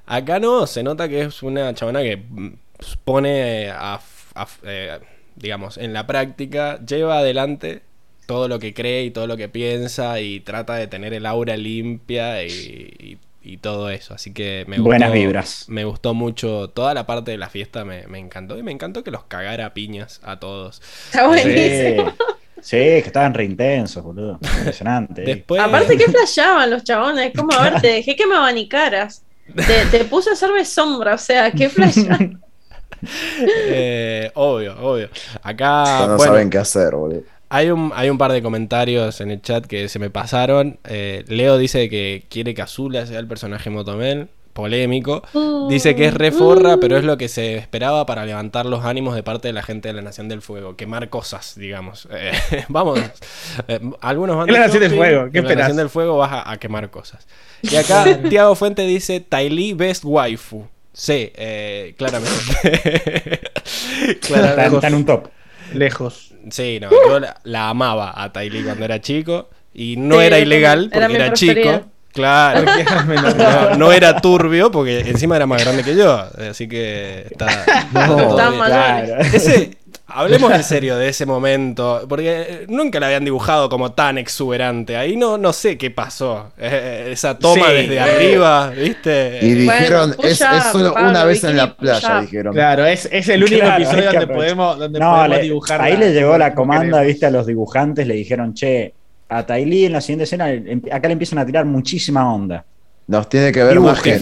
acá 0.06 0.40
no, 0.40 0.68
se 0.68 0.84
nota 0.84 1.08
que 1.10 1.22
es 1.22 1.44
una 1.44 1.74
chabona 1.74 2.02
que 2.02 2.18
mm, 2.18 2.54
pone 3.04 3.70
a, 3.70 4.00
a- 4.36 4.48
eh, 4.64 5.00
digamos, 5.36 5.78
en 5.78 5.94
la 5.94 6.08
práctica, 6.08 6.80
lleva 6.86 7.20
adelante 7.20 7.84
todo 8.26 8.48
lo 8.48 8.60
que 8.60 8.74
cree 8.74 9.04
y 9.04 9.12
todo 9.12 9.28
lo 9.28 9.38
que 9.38 9.50
piensa 9.50 10.20
y 10.20 10.40
trata 10.40 10.76
de 10.76 10.88
tener 10.88 11.14
el 11.14 11.26
aura 11.26 11.58
limpia 11.58 12.44
y, 12.44 12.50
y- 13.00 13.18
y 13.48 13.58
todo 13.58 13.90
eso. 13.92 14.16
Así 14.16 14.34
que 14.34 14.66
me 14.68 14.80
gustó, 14.80 14.86
Buenas 14.88 15.12
vibras. 15.12 15.66
Me 15.70 15.86
gustó 15.86 16.14
mucho 16.16 16.70
toda 16.70 16.94
la 16.96 17.06
parte 17.06 17.32
de 17.32 17.38
la 17.38 17.50
fiesta, 17.50 17.86
me, 17.86 18.08
me 18.08 18.18
encantó 18.20 18.58
y 18.58 18.64
me 18.64 18.72
encantó 18.72 19.04
que 19.04 19.12
los 19.12 19.24
cagara 19.26 19.68
a 19.68 19.74
piñas 19.76 20.20
a 20.24 20.40
todos. 20.40 20.82
Está 21.06 21.28
buenísimo. 21.28 22.12
Sí, 22.12 22.18
sí, 22.62 22.78
que 22.78 23.04
estaban 23.06 23.34
re 23.34 23.46
intensos, 23.46 24.04
boludo. 24.04 24.40
Impresionante. 24.42 25.22
Después, 25.26 25.62
Aparte, 25.62 25.98
que 25.98 26.06
flasheaban 26.06 26.70
los 26.70 26.84
chabones? 26.84 27.32
Como, 27.36 27.54
a 27.54 27.70
ver, 27.70 27.82
te 27.82 27.88
dejé 27.88 28.16
que 28.16 28.26
me 28.28 28.36
abanicaras. 28.36 29.24
Te, 29.56 29.86
te 29.92 30.06
puse 30.06 30.32
a 30.32 30.34
hacerme 30.34 30.66
sombra, 30.66 31.14
o 31.14 31.18
sea, 31.18 31.52
qué 31.52 31.70
flasheaban. 31.70 32.42
eh, 33.48 34.32
obvio, 34.34 34.76
obvio. 34.80 35.10
Acá, 35.44 36.08
no 36.08 36.18
bueno, 36.18 36.34
saben 36.34 36.50
qué 36.50 36.58
hacer, 36.58 36.96
boludo. 36.96 37.24
Hay 37.50 37.70
un, 37.70 37.92
hay 37.96 38.10
un 38.10 38.18
par 38.18 38.32
de 38.32 38.42
comentarios 38.42 39.22
en 39.22 39.32
el 39.32 39.42
chat 39.42 39.66
que 39.66 39.88
se 39.88 40.00
me 40.00 40.10
pasaron. 40.10 40.80
Eh, 40.84 41.24
Leo 41.28 41.58
dice 41.58 41.90
que 41.90 42.26
quiere 42.30 42.54
que 42.54 42.62
Azula 42.62 43.06
sea 43.06 43.20
el 43.20 43.28
personaje 43.28 43.70
Motomel. 43.70 44.30
Polémico. 44.56 45.22
Dice 45.70 45.96
que 45.96 46.06
es 46.06 46.14
reforra, 46.14 46.78
pero 46.78 46.98
es 46.98 47.04
lo 47.04 47.18
que 47.18 47.28
se 47.28 47.58
esperaba 47.58 48.06
para 48.06 48.26
levantar 48.26 48.66
los 48.66 48.86
ánimos 48.86 49.14
de 49.14 49.22
parte 49.22 49.50
de 49.50 49.54
la 49.54 49.62
gente 49.62 49.90
de 49.90 49.94
la 49.94 50.02
Nación 50.02 50.30
del 50.30 50.42
Fuego. 50.42 50.78
Quemar 50.78 51.10
cosas, 51.10 51.54
digamos. 51.58 52.08
Eh, 52.18 52.32
vamos. 52.70 52.98
eh, 53.68 53.80
algunos 54.00 54.38
van 54.38 54.48
Es 54.48 54.54
la 54.54 54.62
Nación 54.62 54.82
del 54.84 54.96
Fuego, 54.96 55.30
¿qué 55.32 55.40
en 55.40 55.48
la? 55.48 55.56
Nación 55.56 55.76
del 55.78 55.90
Fuego 55.90 56.18
vas 56.18 56.32
a, 56.32 56.52
a 56.52 56.58
quemar 56.58 56.90
cosas. 56.90 57.28
Y 57.62 57.76
acá 57.76 58.06
Tiago 58.30 58.56
Fuente 58.56 58.84
dice 58.84 59.20
Tylee 59.20 59.74
Best 59.74 60.04
Waifu. 60.06 60.68
Sí, 60.94 61.32
eh, 61.36 61.94
claramente. 61.98 62.32
Está, 64.08 64.20
claramente. 64.28 64.76
está 64.76 64.88
en 64.88 64.94
un 64.94 65.06
top. 65.06 65.28
Lejos. 65.74 66.34
Sí, 66.50 66.80
no, 66.80 66.90
yo 66.92 67.20
la, 67.20 67.42
la 67.44 67.70
amaba 67.70 68.14
a 68.16 68.32
Tylee 68.32 68.64
cuando 68.64 68.86
era 68.86 69.02
chico 69.02 69.50
y 69.74 69.98
no 69.98 70.20
Sí, 70.20 70.26
era 70.28 70.40
ilegal. 70.40 70.90
Era 70.94 71.08
porque 71.08 71.16
era, 71.18 71.28
preferida. 71.32 71.74
chico. 71.80 71.92
Claro. 72.16 72.66
No, 73.38 73.76
no 73.78 73.92
era 73.92 74.20
turbio 74.22 74.72
porque 74.72 75.02
encima 75.02 75.36
era 75.36 75.46
más 75.46 75.64
grande 75.64 75.84
que 75.84 75.96
yo, 75.96 76.26
así 76.50 76.68
que 76.68 77.28
está, 77.30 77.48
está 77.66 78.50
bien. 78.50 78.58
mayores. 78.58 79.10
Claro. 79.10 79.22
Ese, 79.22 79.78
hablemos 80.08 80.52
en 80.54 80.64
serio 80.64 80.98
de 80.98 81.10
ese 81.10 81.26
momento, 81.26 82.06
porque 82.08 82.66
nunca 82.70 83.00
la 83.00 83.08
habían 83.08 83.26
dibujado 83.26 83.68
como 83.70 83.92
tan 83.92 84.18
exuberante. 84.18 84.96
Ahí 84.98 85.16
no, 85.18 85.38
no 85.38 85.52
sé 85.54 85.78
qué 85.78 85.92
pasó. 85.92 86.52
Eh, 86.58 87.10
esa 87.12 87.38
toma 87.38 87.68
Sí. 87.68 87.74
desde 87.74 88.00
arriba, 88.00 88.70
¿viste? 88.70 89.40
Y 89.42 89.66
Bueno, 89.66 89.80
dijeron, 89.82 90.16
es, 90.24 90.42
up, 90.42 90.48
es 90.58 90.64
solo 90.72 90.94
Pablo, 90.94 91.10
una 91.10 91.24
vez 91.26 91.44
en 91.44 91.58
la 91.58 91.76
playa, 91.76 92.22
dijeron. 92.22 92.54
Claro, 92.54 92.86
es, 92.86 93.10
es 93.12 93.28
el 93.30 93.44
único 93.44 93.60
Claro, 93.66 93.84
episodio 93.84 94.12
que 94.12 94.18
donde 94.20 94.34
podemos, 94.34 94.80
donde 94.80 95.00
No, 95.00 95.12
podemos 95.12 95.38
le- 95.38 95.44
dibujar. 95.44 95.82
ahí 95.82 95.94
la- 95.94 96.00
le 96.00 96.14
llegó 96.14 96.38
la 96.38 96.54
comanda, 96.54 97.02
viste, 97.02 97.26
a 97.26 97.30
los 97.32 97.46
dibujantes, 97.46 98.08
le 98.08 98.14
dijeron, 98.16 98.54
che, 98.54 98.94
a 99.30 99.46
Tylee 99.46 99.86
en 99.88 99.94
la 99.94 100.02
siguiente 100.02 100.24
escena, 100.26 100.52
em- 100.52 100.82
acá 100.92 101.08
le 101.08 101.14
empiezan 101.14 101.40
a 101.40 101.46
tirar 101.46 101.66
muchísima 101.66 102.34
onda. 102.34 102.64
Nos 103.08 103.30
tiene 103.30 103.52
que 103.52 103.64
ver 103.64 103.76
más 103.80 104.00
gente. 104.14 104.20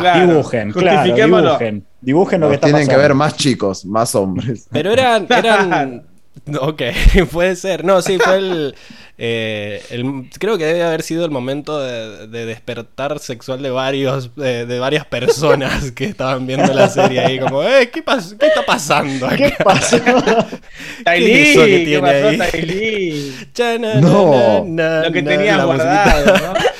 Claro, 0.00 0.30
dibujen, 0.32 0.72
claro, 0.82 1.02
dibujen. 1.48 1.84
Dibujen 2.00 2.40
lo 2.40 2.46
que 2.46 2.50
Nos 2.50 2.54
está 2.56 2.66
tienen 2.68 2.88
que 2.88 2.96
ver 2.96 3.14
más 3.14 3.36
chicos, 3.36 3.84
más 3.84 4.14
hombres. 4.14 4.66
Pero 4.70 4.92
eran. 4.92 5.26
eran 5.30 6.02
ok, 6.60 6.82
puede 7.32 7.56
ser. 7.56 7.84
No, 7.84 8.02
sí, 8.02 8.18
fue 8.18 8.36
el, 8.36 8.74
eh, 9.18 9.82
el- 9.90 10.28
Creo 10.38 10.58
que 10.58 10.64
debe 10.64 10.82
haber 10.82 11.02
sido 11.02 11.24
el 11.24 11.30
momento 11.30 11.78
de, 11.80 12.26
de 12.26 12.46
despertar 12.46 13.18
sexual 13.20 13.62
de 13.62 13.70
varios 13.70 14.34
de, 14.34 14.66
de 14.66 14.78
varias 14.78 15.06
personas 15.06 15.92
que 15.92 16.04
estaban 16.06 16.46
viendo 16.46 16.72
la 16.74 16.88
serie 16.88 17.20
ahí, 17.20 17.38
como, 17.38 17.62
eh, 17.62 17.90
¿qué, 17.92 18.04
pas- 18.04 18.36
qué 18.38 18.46
está 18.48 18.64
pasando 18.66 19.26
acá? 19.26 19.36
¿Qué 19.36 19.54
pasó? 19.62 19.98
¿Qué 20.04 21.42
es 21.42 21.48
eso 21.50 21.60
que 21.64 21.66
Tylee, 21.66 21.78
¿qué 21.78 21.84
tiene 21.84 22.00
pasó, 22.00 22.56
ahí? 22.56 24.00
No. 24.00 24.64
na, 24.66 25.00
na, 25.00 25.02
Lo 25.06 25.12
que 25.12 25.22
na, 25.22 25.56
la 25.58 25.64
guardado, 25.64 26.24
musiquita. 26.32 26.52
¿no? 26.52 26.72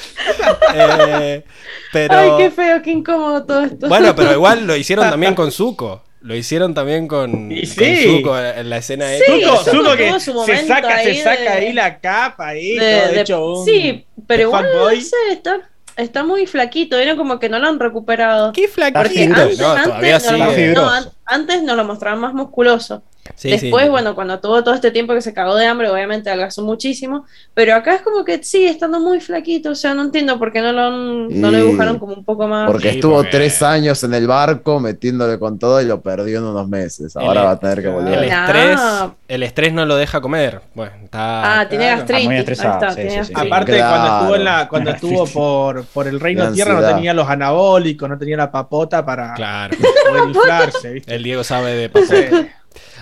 Eh, 0.74 1.44
pero. 1.92 2.14
Ay, 2.18 2.30
qué 2.38 2.50
feo, 2.50 2.82
qué 2.82 2.90
incómodo 2.90 3.44
todo 3.44 3.64
esto. 3.64 3.88
Bueno, 3.88 4.14
pero 4.16 4.32
igual 4.32 4.66
lo 4.66 4.74
hicieron 4.76 5.08
también 5.10 5.34
con 5.34 5.50
Zuko. 5.52 6.02
Lo 6.22 6.34
hicieron 6.36 6.72
también 6.74 7.08
con, 7.08 7.50
Y 7.50 7.66
con 7.66 7.84
sí. 7.84 8.04
Zuko 8.18 8.38
en 8.38 8.70
la 8.70 8.76
escena 8.78 9.06
de 9.06 9.18
Sí, 9.18 9.24
Zuko, 9.42 9.56
Zuko 9.64 9.96
que 9.96 10.20
su 10.20 10.44
se 10.44 10.66
saca, 10.66 10.96
ahí 10.96 11.16
se 11.16 11.22
saca 11.24 11.42
de- 11.42 11.48
ahí 11.48 11.72
la 11.72 11.98
capa 11.98 12.48
ahí, 12.48 12.78
De- 12.78 13.00
todo 13.00 13.12
de- 13.12 13.20
hecho 13.20 13.46
un- 13.58 13.64
sí, 13.64 14.06
pero 14.26 14.42
igual 14.44 14.66
no 14.72 14.90
sé, 14.90 15.16
está, 15.32 15.60
está 15.96 16.22
muy 16.24 16.46
flaquito, 16.46 16.96
era 16.96 17.16
como 17.16 17.38
que 17.40 17.48
no 17.48 17.58
lo 17.58 17.66
han 17.68 17.80
recuperado. 17.80 18.52
¡Qué 18.52 18.62
Porque 18.72 18.92
flaquito! 18.92 19.34
antes, 19.40 19.58
No, 19.58 19.68
antes 19.72 19.84
todavía 19.84 20.12
nos 20.18 20.32
lo- 20.58 20.74
no, 20.82 20.90
an- 20.90 21.08
antes 21.26 21.62
nos 21.64 21.76
lo 21.76 21.84
mostraban 21.84 22.20
más 22.20 22.34
musculoso. 22.34 23.02
Sí, 23.36 23.50
Después, 23.50 23.84
sí. 23.84 23.88
bueno, 23.90 24.16
cuando 24.16 24.40
tuvo 24.40 24.64
todo 24.64 24.74
este 24.74 24.90
tiempo 24.90 25.14
que 25.14 25.20
se 25.20 25.32
cagó 25.32 25.54
de 25.54 25.64
hambre, 25.66 25.88
obviamente 25.88 26.28
adelgazó 26.28 26.62
muchísimo. 26.62 27.24
Pero 27.54 27.74
acá 27.76 27.94
es 27.94 28.02
como 28.02 28.24
que 28.24 28.42
sigue 28.42 28.68
estando 28.68 28.98
muy 28.98 29.20
flaquito. 29.20 29.70
O 29.70 29.74
sea, 29.76 29.94
no 29.94 30.02
entiendo 30.02 30.38
por 30.40 30.52
qué 30.52 30.60
no 30.60 30.72
lo, 30.72 30.90
no 30.90 31.50
lo 31.50 31.56
dibujaron 31.56 31.98
como 32.00 32.14
un 32.14 32.24
poco 32.24 32.48
más. 32.48 32.66
Porque 32.68 32.90
Sí, 32.90 32.94
estuvo 32.96 33.14
porque- 33.16 33.30
tres 33.30 33.62
años 33.62 34.02
en 34.02 34.14
el 34.14 34.26
barco 34.26 34.80
metiéndole 34.80 35.38
con 35.38 35.58
todo 35.58 35.80
y 35.80 35.84
lo 35.84 36.00
perdió 36.00 36.38
en 36.38 36.44
unos 36.46 36.68
meses. 36.68 37.16
Ahora 37.16 37.40
El- 37.42 37.46
va 37.46 37.50
a 37.52 37.58
tener 37.60 37.80
que 37.80 37.88
El 37.88 37.94
volver. 37.94 38.18
No. 38.28 38.42
estrés, 38.44 38.80
el 39.28 39.42
estrés 39.44 39.72
no 39.72 39.86
lo 39.86 39.96
deja 39.96 40.20
comer. 40.20 40.60
Bueno, 40.74 40.92
está. 41.04 41.60
Ah, 41.60 41.68
tiene 41.68 41.86
gastritis. 41.86 42.24
Ah, 42.24 42.28
muy 42.28 42.34
Ahí 42.34 42.40
estresado, 42.40 42.74
está, 42.74 42.88
sí, 42.90 42.94
tiene 42.96 43.10
sí, 43.10 43.14
sí. 43.14 43.18
gastritis. 43.32 43.46
Aparte, 43.52 43.72
Claro. 43.72 43.90
cuando 43.96 44.16
estuvo, 44.18 44.34
en 44.36 44.44
la, 44.44 44.68
cuando 44.68 44.90
estuvo 45.22 45.26
por, 45.26 45.84
por 45.86 46.08
el 46.08 46.18
Reino 46.18 46.44
La 46.44 46.52
Tierra, 46.52 46.74
no 46.80 46.86
tenía 46.94 47.14
los 47.14 47.28
anabólicos, 47.28 48.08
no 48.08 48.18
tenía 48.18 48.36
la 48.36 48.50
papota 48.50 49.04
para 49.06 49.32
Claro. 49.34 49.76
poder 50.08 50.28
inflarse, 50.28 50.90
¿viste? 50.92 51.14
El 51.14 51.22
Diego 51.22 51.44
sabe 51.44 51.74
de 51.74 51.88
papá. 51.88 52.04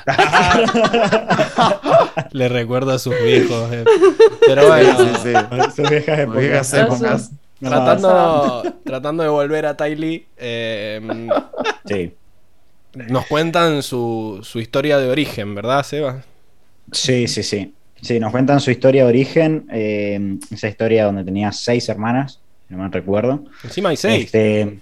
Le 2.32 2.48
recuerdo 2.48 2.92
a 2.92 2.98
sus 2.98 3.14
viejos. 3.22 3.70
eh. 3.72 3.84
Pero 4.46 4.68
bueno, 4.68 4.98
Sí, 4.98 5.06
sí. 5.22 5.32
Sus 5.76 5.90
viejas 5.90 6.18
épocas. 6.20 6.74
épocas. 6.74 7.30
No, 7.60 7.68
tratando, 7.68 8.62
tratando 8.84 9.22
de 9.22 9.28
volver 9.28 9.66
a 9.66 9.76
Ty 9.76 9.94
Lee, 9.96 10.26
eh, 10.38 11.28
Sí. 11.84 12.14
nos 12.94 13.26
cuentan 13.26 13.82
su, 13.82 14.40
su 14.42 14.60
historia 14.60 14.98
de 14.98 15.10
origen, 15.10 15.54
¿verdad, 15.54 15.82
Seba? 15.82 16.22
Sí, 16.90 17.28
sí, 17.28 17.42
sí. 17.42 17.74
Sí, 18.00 18.18
nos 18.18 18.30
cuentan 18.32 18.60
su 18.60 18.70
historia 18.70 19.02
de 19.04 19.10
origen, 19.10 19.66
eh, 19.70 20.38
esa 20.50 20.68
historia 20.68 21.04
donde 21.04 21.22
tenía 21.22 21.52
seis 21.52 21.86
hermanas, 21.90 22.40
si 22.66 22.72
no 22.74 22.82
me 22.82 22.88
recuerdo. 22.88 23.44
Encima 23.62 23.90
hay 23.90 23.98
seis. 23.98 24.24
Este, 24.24 24.78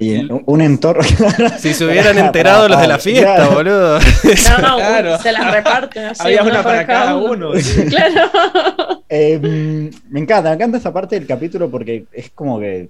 y 0.00 0.16
un- 0.16 0.42
un 0.46 0.60
entorno. 0.60 1.02
Si 1.58 1.72
se 1.74 1.84
hubieran 1.84 2.18
enterado 2.18 2.68
los 2.68 2.80
de 2.80 2.88
la 2.88 2.98
fiesta, 2.98 3.36
Claro. 3.36 3.52
boludo. 3.52 3.98
No, 4.50 4.58
no, 4.58 4.76
Claro. 4.78 5.18
se 5.18 5.30
las 5.32 5.52
reparten 5.52 6.04
así. 6.06 6.22
Había 6.24 6.42
una 6.42 6.62
para 6.62 6.84
cada 6.86 7.16
uno. 7.16 7.50
Claro. 7.88 9.02
Eh, 9.08 9.90
me 10.08 10.20
encanta, 10.20 10.48
me 10.50 10.54
encanta 10.56 10.76
esta 10.78 10.92
parte 10.92 11.16
del 11.18 11.26
capítulo 11.28 11.70
porque 11.70 12.04
es 12.12 12.30
como 12.30 12.58
que 12.58 12.88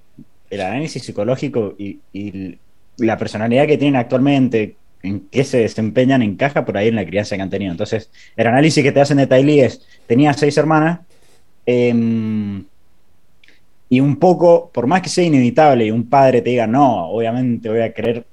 el 0.50 0.60
análisis 0.60 1.02
psicológico 1.02 1.74
y, 1.78 1.98
y 2.12 2.58
la 2.98 3.16
personalidad 3.18 3.66
que 3.66 3.78
tienen 3.78 3.98
actualmente, 4.00 4.76
en 5.02 5.20
qué 5.30 5.44
se 5.44 5.58
desempeñan, 5.58 6.20
encaja 6.22 6.64
por 6.64 6.76
ahí 6.76 6.88
en 6.88 6.96
la 6.96 7.06
crianza 7.06 7.36
que 7.36 7.42
han 7.42 7.48
tenido. 7.50 7.70
Entonces, 7.72 8.10
el 8.36 8.46
análisis 8.46 8.82
que 8.84 8.92
te 8.92 9.00
hacen 9.00 9.16
de 9.16 9.26
Tylee 9.26 9.64
es, 9.64 9.80
tenía 10.06 10.32
seis 10.34 10.56
hermanas, 10.58 11.00
em, 11.66 12.64
y 13.90 14.00
un 14.00 14.16
poco, 14.16 14.70
por 14.72 14.86
más 14.86 15.02
que 15.02 15.08
sea 15.10 15.24
inevitable 15.24 15.84
y 15.84 15.90
un 15.90 16.08
padre 16.08 16.40
te 16.40 16.50
diga, 16.50 16.66
no, 16.66 17.08
obviamente 17.10 17.68
voy 17.68 17.80
a 17.80 17.92
querer 17.92 18.24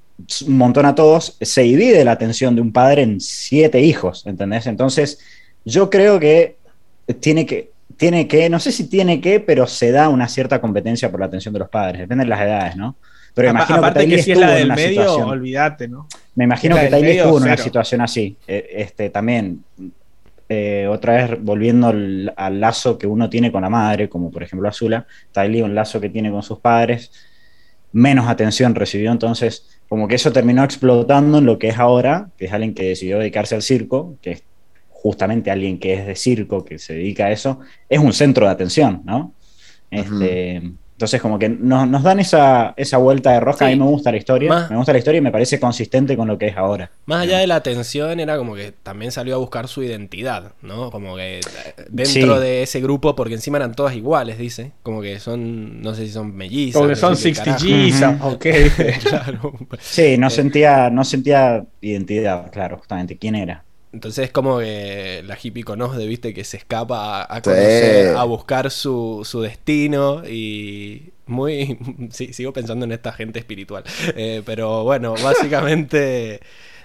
un 0.46 0.56
montón 0.56 0.86
a 0.86 0.94
todos, 0.94 1.36
se 1.40 1.62
divide 1.62 2.04
la 2.04 2.12
atención 2.12 2.54
de 2.54 2.60
un 2.62 2.72
padre 2.72 3.02
en 3.02 3.20
siete 3.20 3.80
hijos, 3.80 4.26
¿entendés? 4.26 4.66
Entonces, 4.66 5.18
yo 5.64 5.90
creo 5.90 6.18
que 6.18 6.56
tiene 7.20 7.44
que, 7.44 7.70
tiene 7.96 8.26
que, 8.28 8.48
no 8.48 8.58
sé 8.60 8.70
si 8.72 8.88
tiene 8.88 9.20
que, 9.20 9.40
pero 9.40 9.66
se 9.66 9.90
da 9.90 10.08
una 10.08 10.28
cierta 10.28 10.60
competencia 10.60 11.10
por 11.10 11.20
la 11.20 11.26
atención 11.26 11.52
de 11.52 11.60
los 11.60 11.68
padres, 11.68 12.00
depende 12.00 12.24
de 12.24 12.30
las 12.30 12.40
edades, 12.40 12.76
¿no? 12.76 12.96
Pero 13.34 13.50
imagino 13.50 13.78
Aparte 13.78 14.00
que, 14.06 14.16
que, 14.16 14.22
si 14.22 14.30
es 14.32 14.38
estuvo 14.38 14.46
la 14.46 14.52
en 14.52 14.58
del 14.58 14.66
una 14.66 14.74
medio, 14.76 15.02
situación- 15.02 15.28
olvídate, 15.28 15.88
¿no? 15.88 16.06
me 16.34 16.44
imagino 16.44 16.76
la 16.76 16.84
que 16.84 16.90
medio, 16.90 17.22
estuvo 17.24 17.36
en 17.38 17.42
una 17.44 17.52
cero. 17.52 17.64
situación 17.64 18.00
así. 18.00 18.36
Eh, 18.48 18.68
Este, 18.76 19.10
también 19.10 19.62
eh, 20.48 20.86
otra 20.88 21.14
vez 21.14 21.42
volviendo 21.42 21.88
al, 21.88 22.32
al 22.36 22.60
lazo 22.60 22.96
que 22.96 23.06
uno 23.06 23.28
tiene 23.28 23.52
con 23.52 23.62
la 23.62 23.68
madre, 23.68 24.08
como 24.08 24.30
por 24.30 24.42
ejemplo 24.42 24.68
Azula, 24.68 25.06
Tylee 25.32 25.62
un 25.62 25.74
lazo 25.74 26.00
que 26.00 26.08
tiene 26.08 26.30
con 26.30 26.42
sus 26.42 26.58
padres, 26.58 27.10
menos 27.92 28.28
atención 28.28 28.74
recibió, 28.74 29.10
entonces 29.12 29.80
como 29.88 30.06
que 30.06 30.16
eso 30.16 30.32
terminó 30.32 30.64
explotando 30.64 31.38
en 31.38 31.46
lo 31.46 31.58
que 31.58 31.68
es 31.68 31.78
ahora, 31.78 32.30
que 32.36 32.46
es 32.46 32.52
alguien 32.52 32.74
que 32.74 32.88
decidió 32.88 33.18
dedicarse 33.18 33.54
al 33.54 33.62
circo, 33.62 34.16
que 34.20 34.32
es 34.32 34.44
justamente 34.90 35.50
alguien 35.50 35.78
que 35.78 35.94
es 35.94 36.06
de 36.06 36.16
circo, 36.16 36.64
que 36.64 36.78
se 36.78 36.94
dedica 36.94 37.26
a 37.26 37.30
eso, 37.30 37.60
es 37.88 37.98
un 37.98 38.12
centro 38.12 38.46
de 38.46 38.52
atención, 38.52 39.02
¿no? 39.04 39.34
Este, 39.90 40.62
Entonces, 40.98 41.22
como 41.22 41.38
que 41.38 41.48
nos, 41.48 41.86
nos 41.88 42.02
dan 42.02 42.18
esa, 42.18 42.74
esa 42.76 42.98
vuelta 42.98 43.30
de 43.30 43.38
rosca. 43.38 43.66
Sí. 43.66 43.72
A 43.72 43.76
mí 43.76 43.80
me 43.80 43.88
gusta 43.88 44.10
la 44.10 44.16
historia. 44.16 44.48
Más- 44.48 44.68
Me 44.68 44.76
gusta 44.76 44.92
la 44.92 44.98
historia 44.98 45.18
y 45.18 45.20
me 45.20 45.30
parece 45.30 45.60
consistente 45.60 46.16
con 46.16 46.26
lo 46.26 46.36
que 46.38 46.48
es 46.48 46.56
ahora. 46.56 46.90
Más 47.06 47.22
allá 47.22 47.38
de 47.38 47.46
la 47.46 47.54
atención, 47.54 48.18
era 48.18 48.36
como 48.36 48.56
que 48.56 48.72
también 48.82 49.12
salió 49.12 49.36
a 49.36 49.38
buscar 49.38 49.68
su 49.68 49.84
identidad, 49.84 50.54
¿no? 50.60 50.90
Como 50.90 51.14
que 51.14 51.38
eh, 51.38 51.40
dentro 51.88 52.34
Sí. 52.34 52.42
de 52.42 52.62
ese 52.64 52.80
grupo, 52.80 53.14
porque 53.14 53.34
encima 53.34 53.58
eran 53.58 53.76
todas 53.76 53.94
iguales, 53.94 54.38
dice. 54.38 54.72
Como 54.82 55.00
que 55.00 55.20
son, 55.20 55.80
no 55.82 55.94
sé 55.94 56.06
si 56.06 56.12
son 56.12 56.34
mellizas. 56.34 56.74
Como 56.74 56.88
que 56.88 56.96
son 56.96 57.16
sé 57.16 57.28
qué 57.28 57.44
60 57.44 57.58
carajo. 57.58 58.18
G's, 58.18 58.34
ok. 58.34 58.46
Claro. 59.08 59.54
Sí, 59.78 60.18
no 60.18 60.30
sentía, 60.30 60.90
no 60.90 61.04
sentía 61.04 61.64
identidad, 61.80 62.50
claro, 62.50 62.78
justamente. 62.78 63.16
¿Quién 63.18 63.36
era? 63.36 63.62
Entonces 63.92 64.26
es 64.26 64.30
como 64.32 64.58
que 64.58 65.22
la 65.26 65.38
hippie 65.42 65.64
conoce, 65.64 66.06
viste, 66.06 66.34
que 66.34 66.44
se 66.44 66.58
escapa 66.58 67.22
a, 67.22 67.24
a 67.24 67.36
Sí. 67.36 67.42
conocer, 67.42 68.16
a 68.16 68.24
buscar 68.24 68.70
su, 68.70 69.22
su 69.24 69.40
destino 69.40 70.22
y 70.28 71.10
muy... 71.26 71.78
Sí, 72.10 72.32
sigo 72.34 72.52
pensando 72.52 72.84
en 72.84 72.92
esta 72.92 73.12
gente 73.12 73.38
espiritual. 73.38 73.84
Eh, 74.14 74.42
pero 74.44 74.84
bueno, 74.84 75.14
básicamente 75.22 76.40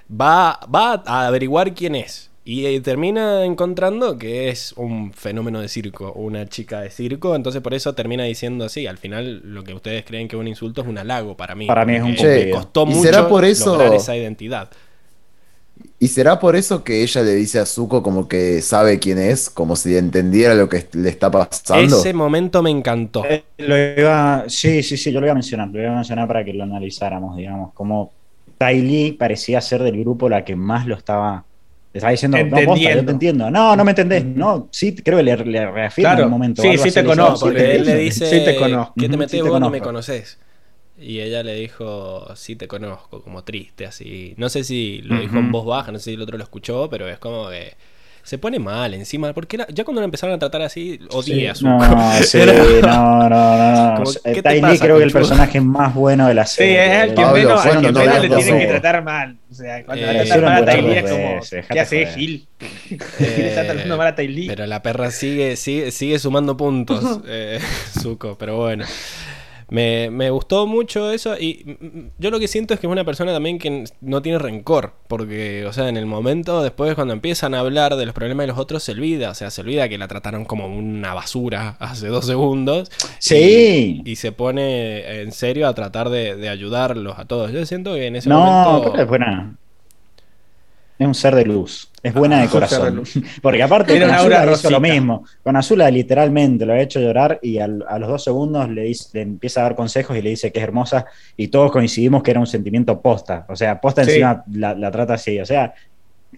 va, 0.10 0.60
va 0.74 1.04
a 1.06 1.28
averiguar 1.28 1.74
quién 1.74 1.96
es. 1.96 2.30
Y 2.46 2.66
eh, 2.66 2.82
termina 2.82 3.46
encontrando 3.46 4.18
que 4.18 4.50
es 4.50 4.74
un 4.76 5.14
fenómeno 5.14 5.62
de 5.62 5.70
circo, 5.70 6.12
una 6.12 6.46
chica 6.50 6.82
de 6.82 6.90
circo, 6.90 7.38
entonces 7.38 7.62
por 7.62 7.74
eso 7.74 7.96
termina 7.96 8.26
diciendo 8.26 8.66
así, 8.66 8.86
al 8.86 8.98
final 8.98 9.42
lo 9.46 9.64
que 9.64 9.74
ustedes 9.74 10.04
creen 10.04 10.28
que 10.28 10.36
es 10.36 10.40
un 10.42 10.50
insulto 10.50 10.82
es 10.82 10.88
un 10.88 10.98
halago 10.98 11.38
para 11.38 11.56
mí. 11.56 11.68
Para 11.68 11.86
mí 11.86 11.96
es 11.96 12.04
un 12.04 12.16
costó 12.52 12.84
¿Y 12.84 12.88
mucho 12.88 13.02
será 13.04 13.30
por 13.30 13.46
eso- 13.46 13.72
lograr 13.78 13.94
esa 13.94 14.16
identidad. 14.18 14.70
¿Y 16.04 16.10
será 16.10 16.38
por 16.38 16.58
eso 16.58 16.84
que 16.84 17.02
ella 17.02 17.22
le 17.22 17.34
dice 17.34 17.60
a 17.60 17.66
Zuko 17.66 18.04
como 18.04 18.28
que 18.28 18.62
sabe 18.62 19.00
quién 19.00 19.20
es? 19.20 19.50
Como 19.50 19.78
si 19.78 19.96
entendiera 19.96 20.54
lo 20.54 20.68
que 20.68 20.86
le 20.92 21.08
está 21.08 21.32
pasando. 21.32 21.98
Ese 21.98 22.14
momento 22.14 22.62
me 22.62 22.72
encantó. 22.72 23.24
Eh, 23.26 23.46
lo 23.60 23.78
iba, 23.78 24.44
sí, 24.48 24.84
sí, 24.84 24.98
sí, 24.98 25.14
yo 25.14 25.22
lo 25.22 25.28
iba 25.28 25.32
a 25.32 25.36
mencionar, 25.36 25.70
lo 25.70 25.80
iba 25.82 25.92
a 25.94 25.96
mencionar 25.96 26.28
para 26.28 26.44
que 26.44 26.52
lo 26.54 26.64
analizáramos, 26.64 27.38
digamos, 27.38 27.74
como 27.74 28.12
Ty 28.58 28.82
Lee 28.82 29.12
parecía 29.14 29.62
ser 29.62 29.82
del 29.82 29.98
grupo 30.00 30.28
la 30.28 30.44
que 30.44 30.58
más 30.58 30.86
lo 30.88 30.96
estaba, 30.96 31.46
le 31.94 31.98
estaba 32.00 32.12
diciendo, 32.12 32.38
no, 32.44 32.64
posta, 32.66 32.92
yo 32.94 33.06
te 33.06 33.12
entiendo, 33.12 33.50
no, 33.50 33.76
no 33.76 33.86
me 33.86 33.92
entendés, 33.92 34.26
no, 34.26 34.68
sí, 34.72 34.94
creo 34.96 35.18
que 35.20 35.24
le, 35.24 35.38
le 35.38 35.72
reafirma 35.72 36.10
Claro, 36.10 36.22
en 36.22 36.26
un 36.26 36.32
momento. 36.32 36.62
sí, 36.62 36.78
sí 36.78 36.92
te 36.92 37.04
conozco, 37.06 37.32
"No, 37.32 37.38
sí, 37.38 37.44
porque 37.46 37.60
te 37.60 37.76
él 37.76 37.86
le 37.86 37.94
entiendo". 37.94 38.04
dice 38.04 38.26
Sí 38.40 38.44
te 38.46 38.56
conozco. 38.56 38.94
que 38.96 39.08
te 39.10 39.18
sí 39.30 39.42
te 39.42 39.42
vos 39.42 39.60
no 39.60 39.70
me 39.70 39.78
conozco. 39.80 39.86
conoces. 39.88 40.38
Y 40.98 41.22
ella 41.22 41.42
le 41.44 41.56
dijo, 41.56 42.28
sí 42.36 42.56
te 42.56 42.68
conozco, 42.68 43.22
como 43.24 43.44
triste, 43.44 43.86
así. 43.86 44.36
No 44.38 44.50
sé 44.50 44.64
si 44.64 45.02
lo 45.02 45.16
dijo 45.20 45.34
Ujú. 45.34 45.40
en 45.40 45.52
voz 45.52 45.66
baja, 45.66 45.92
no 45.92 45.98
sé 45.98 46.06
si 46.12 46.14
el 46.14 46.22
otro 46.22 46.38
lo 46.38 46.44
escuchó, 46.44 46.88
pero 46.90 47.10
es 47.10 47.18
como 47.18 47.50
que 47.50 47.74
se 48.22 48.38
pone 48.38 48.58
mal 48.60 48.94
encima. 48.94 49.34
Porque 49.34 49.56
era- 49.58 49.68
ya 49.70 49.84
cuando 49.84 50.00
lo 50.02 50.06
empezaron 50.06 50.36
a 50.36 50.40
tratar 50.40 50.62
así, 50.62 51.00
odié 51.10 51.50
a 51.50 51.56
Zuko. 51.56 51.72
No, 51.80 52.12
sí, 52.24 52.38
Era- 52.40 52.54
no, 52.54 53.28
no, 53.28 53.30
no, 53.30 54.00
no. 54.00 54.04
Eh, 54.12 54.34
¿qué 54.34 54.42
te 54.44 54.50
Ty 54.50 54.56
Lee 54.56 54.62
pasa, 54.62 54.86
creo 54.86 54.98
que 55.00 55.04
el 55.04 55.12
personaje 55.12 55.60
más 55.60 55.94
bueno 55.96 56.28
de 56.28 56.36
la 56.36 56.46
Sí, 56.46 56.58
serie. 56.58 56.86
es 56.86 57.04
el 57.04 57.10
que 57.10 57.16
Pablo, 57.16 57.34
menos, 57.34 57.62
al 57.66 57.68
bueno, 57.74 57.82
que 57.82 57.92
no 57.92 58.00
menos 58.00 58.22
le 58.22 58.30
tienen 58.30 58.60
que 58.60 58.68
tratar 58.68 59.04
mal. 59.04 59.38
O 59.52 59.56
sea, 59.56 59.84
cuando 59.86 60.06
Eh, 60.06 60.14
le 60.14 60.20
sí, 60.24 60.30
tratan 60.30 60.44
mal 60.44 60.70
a 60.70 60.72
puedo 60.80 60.94
es 60.94 61.50
como, 61.50 61.64
¿qué 61.74 61.80
hace. 61.80 62.06
Gil? 62.06 62.48
Eh, 62.62 62.98
está 63.50 63.66
tratando 63.66 63.98
mal 63.98 64.08
a 64.08 64.16
Ty 64.16 64.28
Lee. 64.28 64.48
Pero 64.48 64.68
la 64.68 64.82
perra 64.84 65.10
sigue, 65.12 65.56
sigue, 65.58 65.90
sigue 65.92 66.18
sumando 66.20 66.56
puntos, 66.56 67.20
eh, 67.28 67.60
Zuko, 68.00 68.38
pero 68.38 68.58
bueno. 68.58 68.86
Me, 69.74 70.12
me 70.12 70.30
gustó 70.30 70.68
mucho 70.68 71.12
eso 71.12 71.36
y 71.40 71.78
yo 72.20 72.30
lo 72.30 72.40
que 72.40 72.48
siento 72.48 72.76
es 72.76 72.80
que 72.80 72.86
es 72.86 72.92
una 72.92 73.04
persona 73.04 73.34
también 73.34 73.58
que 73.58 73.86
no 74.02 74.22
tiene 74.22 74.38
rencor, 74.38 74.94
porque, 75.08 75.66
o 75.66 75.74
sea, 75.74 75.90
en 75.90 75.98
el 75.98 76.06
momento 76.06 76.62
después 76.62 76.94
cuando 76.94 77.12
empiezan 77.14 77.56
a 77.56 77.60
hablar 77.60 77.96
de 77.96 78.06
los 78.06 78.14
problemas 78.14 78.44
de 78.44 78.50
los 78.50 78.60
otros 78.60 78.84
se 78.84 78.92
olvida, 78.92 79.32
o 79.32 79.34
sea, 79.34 79.50
se 79.50 79.62
olvida 79.62 79.90
que 79.90 79.98
la 79.98 80.08
trataron 80.08 80.46
como 80.46 80.68
una 80.68 81.16
basura 81.16 81.76
hace 81.80 82.08
dos 82.08 82.28
segundos. 82.28 82.92
Sí. 83.18 84.04
Y, 84.06 84.12
y 84.12 84.16
se 84.16 84.32
pone 84.32 85.22
en 85.22 85.32
serio 85.32 85.68
a 85.68 85.74
tratar 85.74 86.10
de, 86.10 86.36
de 86.36 86.50
ayudarlos 86.50 87.18
a 87.18 87.26
todos. 87.26 87.52
Yo 87.52 87.66
siento 87.66 87.96
que 87.96 88.06
en 88.06 88.16
ese 88.16 88.30
No, 88.30 88.40
momento... 88.84 89.08
buena. 89.08 89.56
Es 91.04 91.08
un 91.08 91.14
ser 91.16 91.36
de 91.36 91.46
luz. 91.46 91.90
Es 92.02 92.14
buena 92.14 92.40
Ah, 92.40 92.42
de 92.42 92.48
corazón. 92.50 93.04
Porque 93.42 93.64
aparte 93.64 93.96
Era 93.96 94.08
con 94.08 94.16
Azula 94.16 94.52
hizo 94.52 94.70
lo 94.70 94.80
mismo. 94.82 95.26
Con 95.44 95.56
Azula 95.56 95.90
literalmente 95.92 96.66
lo 96.66 96.74
ha 96.74 96.80
hecho 96.82 97.00
llorar 97.00 97.40
y 97.42 97.60
al- 97.60 97.86
a 97.88 97.98
los 98.00 98.10
dos 98.10 98.24
segundos 98.24 98.70
le, 98.70 98.84
dice- 98.84 99.10
le 99.14 99.22
empieza 99.22 99.62
a 99.62 99.64
dar 99.64 99.76
consejos 99.76 100.18
y 100.18 100.22
le 100.22 100.30
dice 100.32 100.52
que 100.52 100.60
es 100.60 100.64
hermosa 100.64 101.06
y 101.38 101.48
todos 101.48 101.72
coincidimos 101.72 102.24
que 102.24 102.32
era 102.32 102.40
un 102.40 102.48
sentimiento 102.48 103.02
posta. 103.02 103.46
O 103.50 103.56
sea, 103.56 103.80
posta 103.80 104.04
Sí. 104.04 104.12
encima 104.12 104.44
la, 104.52 104.74
la 104.76 104.92
trata 104.92 105.14
así. 105.14 105.40
O 105.40 105.46
sea, 105.46 105.74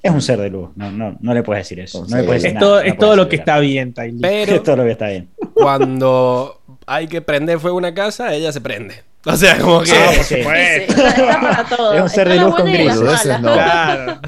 es 0.04 0.12
un 0.12 0.22
ser 0.22 0.40
de 0.40 0.50
luz. 0.50 0.70
No, 0.76 0.92
no, 0.92 1.18
no 1.20 1.34
le 1.34 1.42
puedes 1.42 1.64
decir 1.64 1.80
eso. 1.80 2.02
No 2.02 2.08
Sí. 2.10 2.16
le 2.18 2.24
puedes 2.24 2.44
decir 2.44 2.56
Es 2.58 2.62
nada, 2.62 2.96
todo, 2.98 3.12
es 3.14 3.18
lo 3.18 3.30
que 3.30 3.36
está 3.38 3.60
bien, 3.60 3.94
Ty 3.94 4.12
Lee. 4.12 4.20
Pero 4.22 4.52
Es 4.56 4.64
todo 4.64 4.76
lo 4.76 4.84
que 4.84 4.92
está 4.92 5.08
bien. 5.08 5.30
cuando 5.54 6.62
hay 6.86 7.08
que 7.08 7.22
prender 7.22 7.60
fuego 7.60 7.78
a 7.78 7.80
una 7.80 7.94
casa, 7.94 8.34
ella 8.34 8.52
se 8.52 8.62
prende. 8.62 8.96
O 9.26 9.36
sea, 9.36 9.58
como 9.58 9.82
que... 9.82 9.92
Ah, 9.92 10.12
por 10.16 10.24
Sí. 10.24 10.36
supuesto. 10.38 10.94
Sí, 10.94 11.02
está, 11.02 11.10
está 11.10 11.42
para 11.42 11.64
todo. 11.66 11.94
Es 11.96 12.02
un 12.02 12.10
ser 12.10 12.28
Está 12.28 12.40
de 12.44 12.48
luz 12.50 12.56
con 12.56 12.66
gris. 12.72 12.94
Claro. 13.42 14.20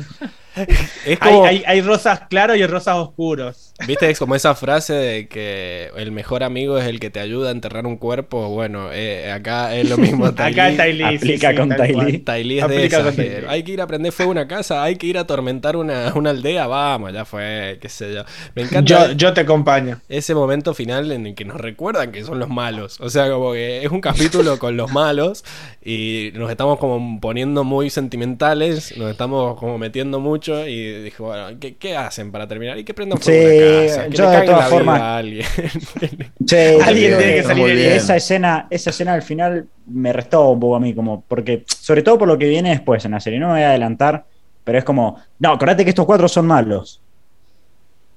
Es 1.05 1.17
Hay, 1.21 1.31
como, 1.31 1.45
hay, 1.45 1.63
hay 1.65 1.81
rosas 1.81 2.21
claros 2.29 2.57
y 2.57 2.65
rosas 2.65 2.95
oscuros. 2.97 3.73
¿Viste? 3.87 4.09
Es 4.09 4.17
como 4.19 4.35
esa 4.35 4.55
frase 4.55 4.93
de 4.93 5.27
que 5.27 5.91
el 5.95 6.11
mejor 6.11 6.43
amigo 6.43 6.77
es 6.79 6.85
el 6.87 6.99
que 6.99 7.09
te 7.09 7.19
ayuda 7.19 7.49
a 7.49 7.51
enterrar 7.51 7.85
un 7.85 7.95
cuerpo. 7.97 8.49
Bueno, 8.49 8.89
eh, 8.91 9.31
acá 9.31 9.75
es 9.75 9.87
lo 9.89 9.97
mismo. 9.97 10.31
Ty 10.35 10.41
Acá 10.43 10.69
Lee. 10.69 10.77
Ty 10.77 10.93
Lee. 10.93 10.97
sí, 10.97 11.15
Aplica 11.17 11.49
sí, 11.51 11.55
con 11.55 11.69
tal 11.69 11.87
Ty 11.87 11.93
cual. 11.93 12.05
Lee. 12.07 12.17
Ty 12.19 12.43
Lee 12.43 12.59
es 12.59 12.67
de 12.67 12.85
esas, 12.85 13.15
que. 13.15 13.45
Hay 13.47 13.63
que 13.63 13.71
ir 13.71 13.81
a 13.81 13.87
prender 13.87 14.11
fuego 14.11 14.31
a 14.31 14.33
una 14.33 14.47
casa, 14.47 14.83
hay 14.83 14.95
que 14.95 15.07
ir 15.07 15.17
a 15.17 15.21
atormentar 15.21 15.75
una, 15.75 16.11
una 16.15 16.31
aldea. 16.31 16.67
Vamos, 16.67 17.13
ya 17.13 17.23
fue, 17.23 17.77
qué 17.79 17.87
sé 17.87 18.13
yo. 18.13 18.23
Me 18.55 18.63
encanta 18.63 19.07
Yo, 19.09 19.11
yo 19.13 19.33
te 19.33 19.41
acompaño. 19.41 20.01
ese 20.09 20.33
momento 20.35 20.73
final 20.73 21.11
en 21.11 21.27
el 21.27 21.35
que 21.35 21.45
nos 21.45 21.61
recuerdan 21.61 22.11
que 22.11 22.23
son 22.23 22.39
los 22.39 22.49
malos. 22.49 22.99
O 22.99 23.09
sea, 23.09 23.29
como 23.29 23.53
que 23.53 23.83
es 23.85 23.91
un 23.91 24.01
capítulo 24.01 24.57
con 24.59 24.75
los 24.75 24.91
malos 24.91 25.45
y 25.83 26.31
nos 26.33 26.49
estamos 26.49 26.79
como 26.79 27.19
poniendo 27.21 27.63
muy 27.63 27.89
sentimentales, 27.89 28.97
nos 28.97 29.11
estamos 29.11 29.57
como 29.59 29.77
metiendo 29.77 30.19
mucho 30.19 30.46
y 30.67 31.03
dijo, 31.03 31.25
bueno, 31.25 31.57
¿qué, 31.59 31.75
qué 31.75 31.95
hacen 31.95 32.31
para 32.31 32.47
terminar? 32.47 32.77
Y 32.77 32.83
que 32.83 32.93
prendan 32.93 33.19
fuego 33.19 33.39
Sí, 33.49 33.57
una 33.57 33.87
casa, 33.87 34.09
que 34.09 34.17
yo 34.17 34.31
le 34.31 34.37
de 34.37 34.45
todas 34.45 34.69
formas- 34.69 35.01
a 35.01 35.17
alguien. 35.17 35.45
Tiene 36.45 37.35
que 37.35 37.43
salir 37.43 37.77
esa 37.79 38.15
escena, 38.15 38.67
esa 38.69 38.89
escena 38.91 39.13
al 39.13 39.21
final 39.21 39.67
me 39.87 40.13
restó 40.13 40.49
un 40.51 40.59
poco 40.59 40.75
a 40.75 40.79
mí, 40.79 40.93
como, 40.93 41.23
porque, 41.27 41.63
sobre 41.67 42.01
todo 42.01 42.17
por 42.17 42.27
lo 42.27 42.37
que 42.37 42.47
viene 42.47 42.69
después 42.69 43.03
en 43.05 43.11
la 43.11 43.19
serie, 43.19 43.39
no 43.39 43.47
me 43.47 43.53
voy 43.53 43.61
a 43.63 43.69
adelantar, 43.69 44.25
pero 44.63 44.77
es 44.77 44.83
como, 44.83 45.19
no, 45.39 45.51
acordate 45.51 45.83
que 45.83 45.89
estos 45.89 46.05
cuatro 46.05 46.27
son 46.27 46.45
malos. 46.47 47.01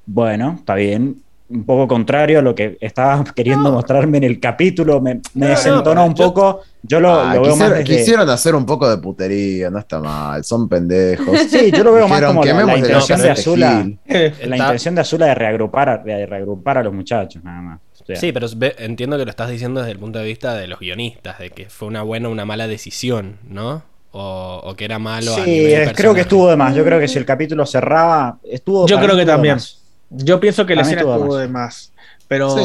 Bueno, 0.07 0.57
está 0.59 0.75
bien. 0.75 1.23
Un 1.51 1.65
poco 1.65 1.89
contrario 1.89 2.39
a 2.39 2.43
lo 2.43 2.55
que 2.55 2.79
estaba 2.81 3.25
queriendo 3.35 3.73
mostrarme 3.73 4.19
en 4.19 4.25
el 4.25 4.39
capítulo, 4.41 5.01
me, 5.01 5.15
me 5.35 5.47
No, 5.47 5.47
desentonó 5.49 5.95
no, 6.03 6.07
un 6.07 6.15
yo- 6.15 6.27
poco. 6.33 6.61
Yo 6.83 6.99
lo, 6.99 7.13
Ah, 7.21 7.35
lo 7.35 7.43
veo 7.43 7.51
más 7.57 7.59
quisiera- 7.59 7.75
desde- 7.79 7.97
Quisieron 7.99 8.31
hacer 8.31 8.55
un 8.55 8.65
poco 8.65 8.89
de 8.89 8.97
putería, 8.99 9.69
no 9.69 9.79
está 9.81 9.99
mal, 10.01 10.43
son 10.45 10.69
pendejos. 10.69 11.39
Sí, 11.51 11.71
yo 11.71 11.85
lo 11.85 11.93
veo 11.93 12.09
más 12.09 12.23
como 12.23 12.43
la, 12.43 12.47
la 12.47 12.53
"Quememos 12.59 12.75
de 12.81 12.87
intención 12.89 13.21
de 13.21 13.31
Azula. 13.31 13.83
Gil". 13.83 13.99
La 14.49 14.57
intención 14.57 14.95
de 14.95 15.01
Azula 15.03 15.27
de 15.27 15.35
reagrupar, 15.35 15.89
a- 15.91 15.99
de 15.99 16.25
reagrupar 16.27 16.79
a 16.79 16.83
los 16.83 16.93
muchachos, 16.95 17.43
nada 17.45 17.61
más. 17.61 17.81
O 18.01 18.05
sea, 18.07 18.17
Sí, 18.17 18.33
pero 18.33 18.47
entiendo 18.79 19.19
que 19.19 19.25
lo 19.25 19.31
estás 19.31 19.51
diciendo 19.51 19.81
desde 19.81 19.93
el 19.93 19.99
punto 19.99 20.19
de 20.21 20.25
vista 20.25 20.55
de 20.55 20.69
los 20.69 20.79
guionistas, 20.81 21.39
de 21.39 21.51
que 21.51 21.69
fue 21.69 21.87
una 21.89 22.03
buena 22.03 22.29
o 22.29 22.33
una 22.33 22.47
mala 22.47 22.67
decisión, 22.67 23.37
¿no? 23.49 23.83
O, 24.13 24.61
o 24.65 24.75
que 24.75 24.87
era 24.87 24.99
malo 24.99 25.33
a 25.33 25.45
Sí, 25.45 25.51
nivel 25.51 25.93
creo 25.93 26.15
que 26.15 26.23
estuvo 26.23 26.49
de 26.49 26.57
más. 26.57 26.75
Yo 26.75 26.83
creo 26.85 26.99
que 26.99 27.07
si 27.09 27.19
el 27.19 27.25
capítulo 27.27 27.67
cerraba, 27.67 28.39
estuvo. 28.43 28.87
Yo 28.87 28.99
creo 29.01 29.17
que 29.17 29.27
también. 29.27 29.57
más. 29.57 29.80
Yo 30.11 30.41
pienso 30.41 30.67
que 30.67 30.75
la 30.77 30.83
escena 30.83 31.01
estuvo 31.03 31.37
de 31.37 31.49
más. 31.49 31.93
Pero 32.29 32.51
Sí. 32.57 32.63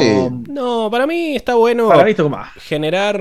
No, 0.48 0.88
para 0.92 1.08
mí 1.08 1.34
está 1.34 1.56
bueno 1.56 1.88
para 1.88 2.04
mí 2.04 2.14
más. 2.30 2.52
generar 2.54 3.20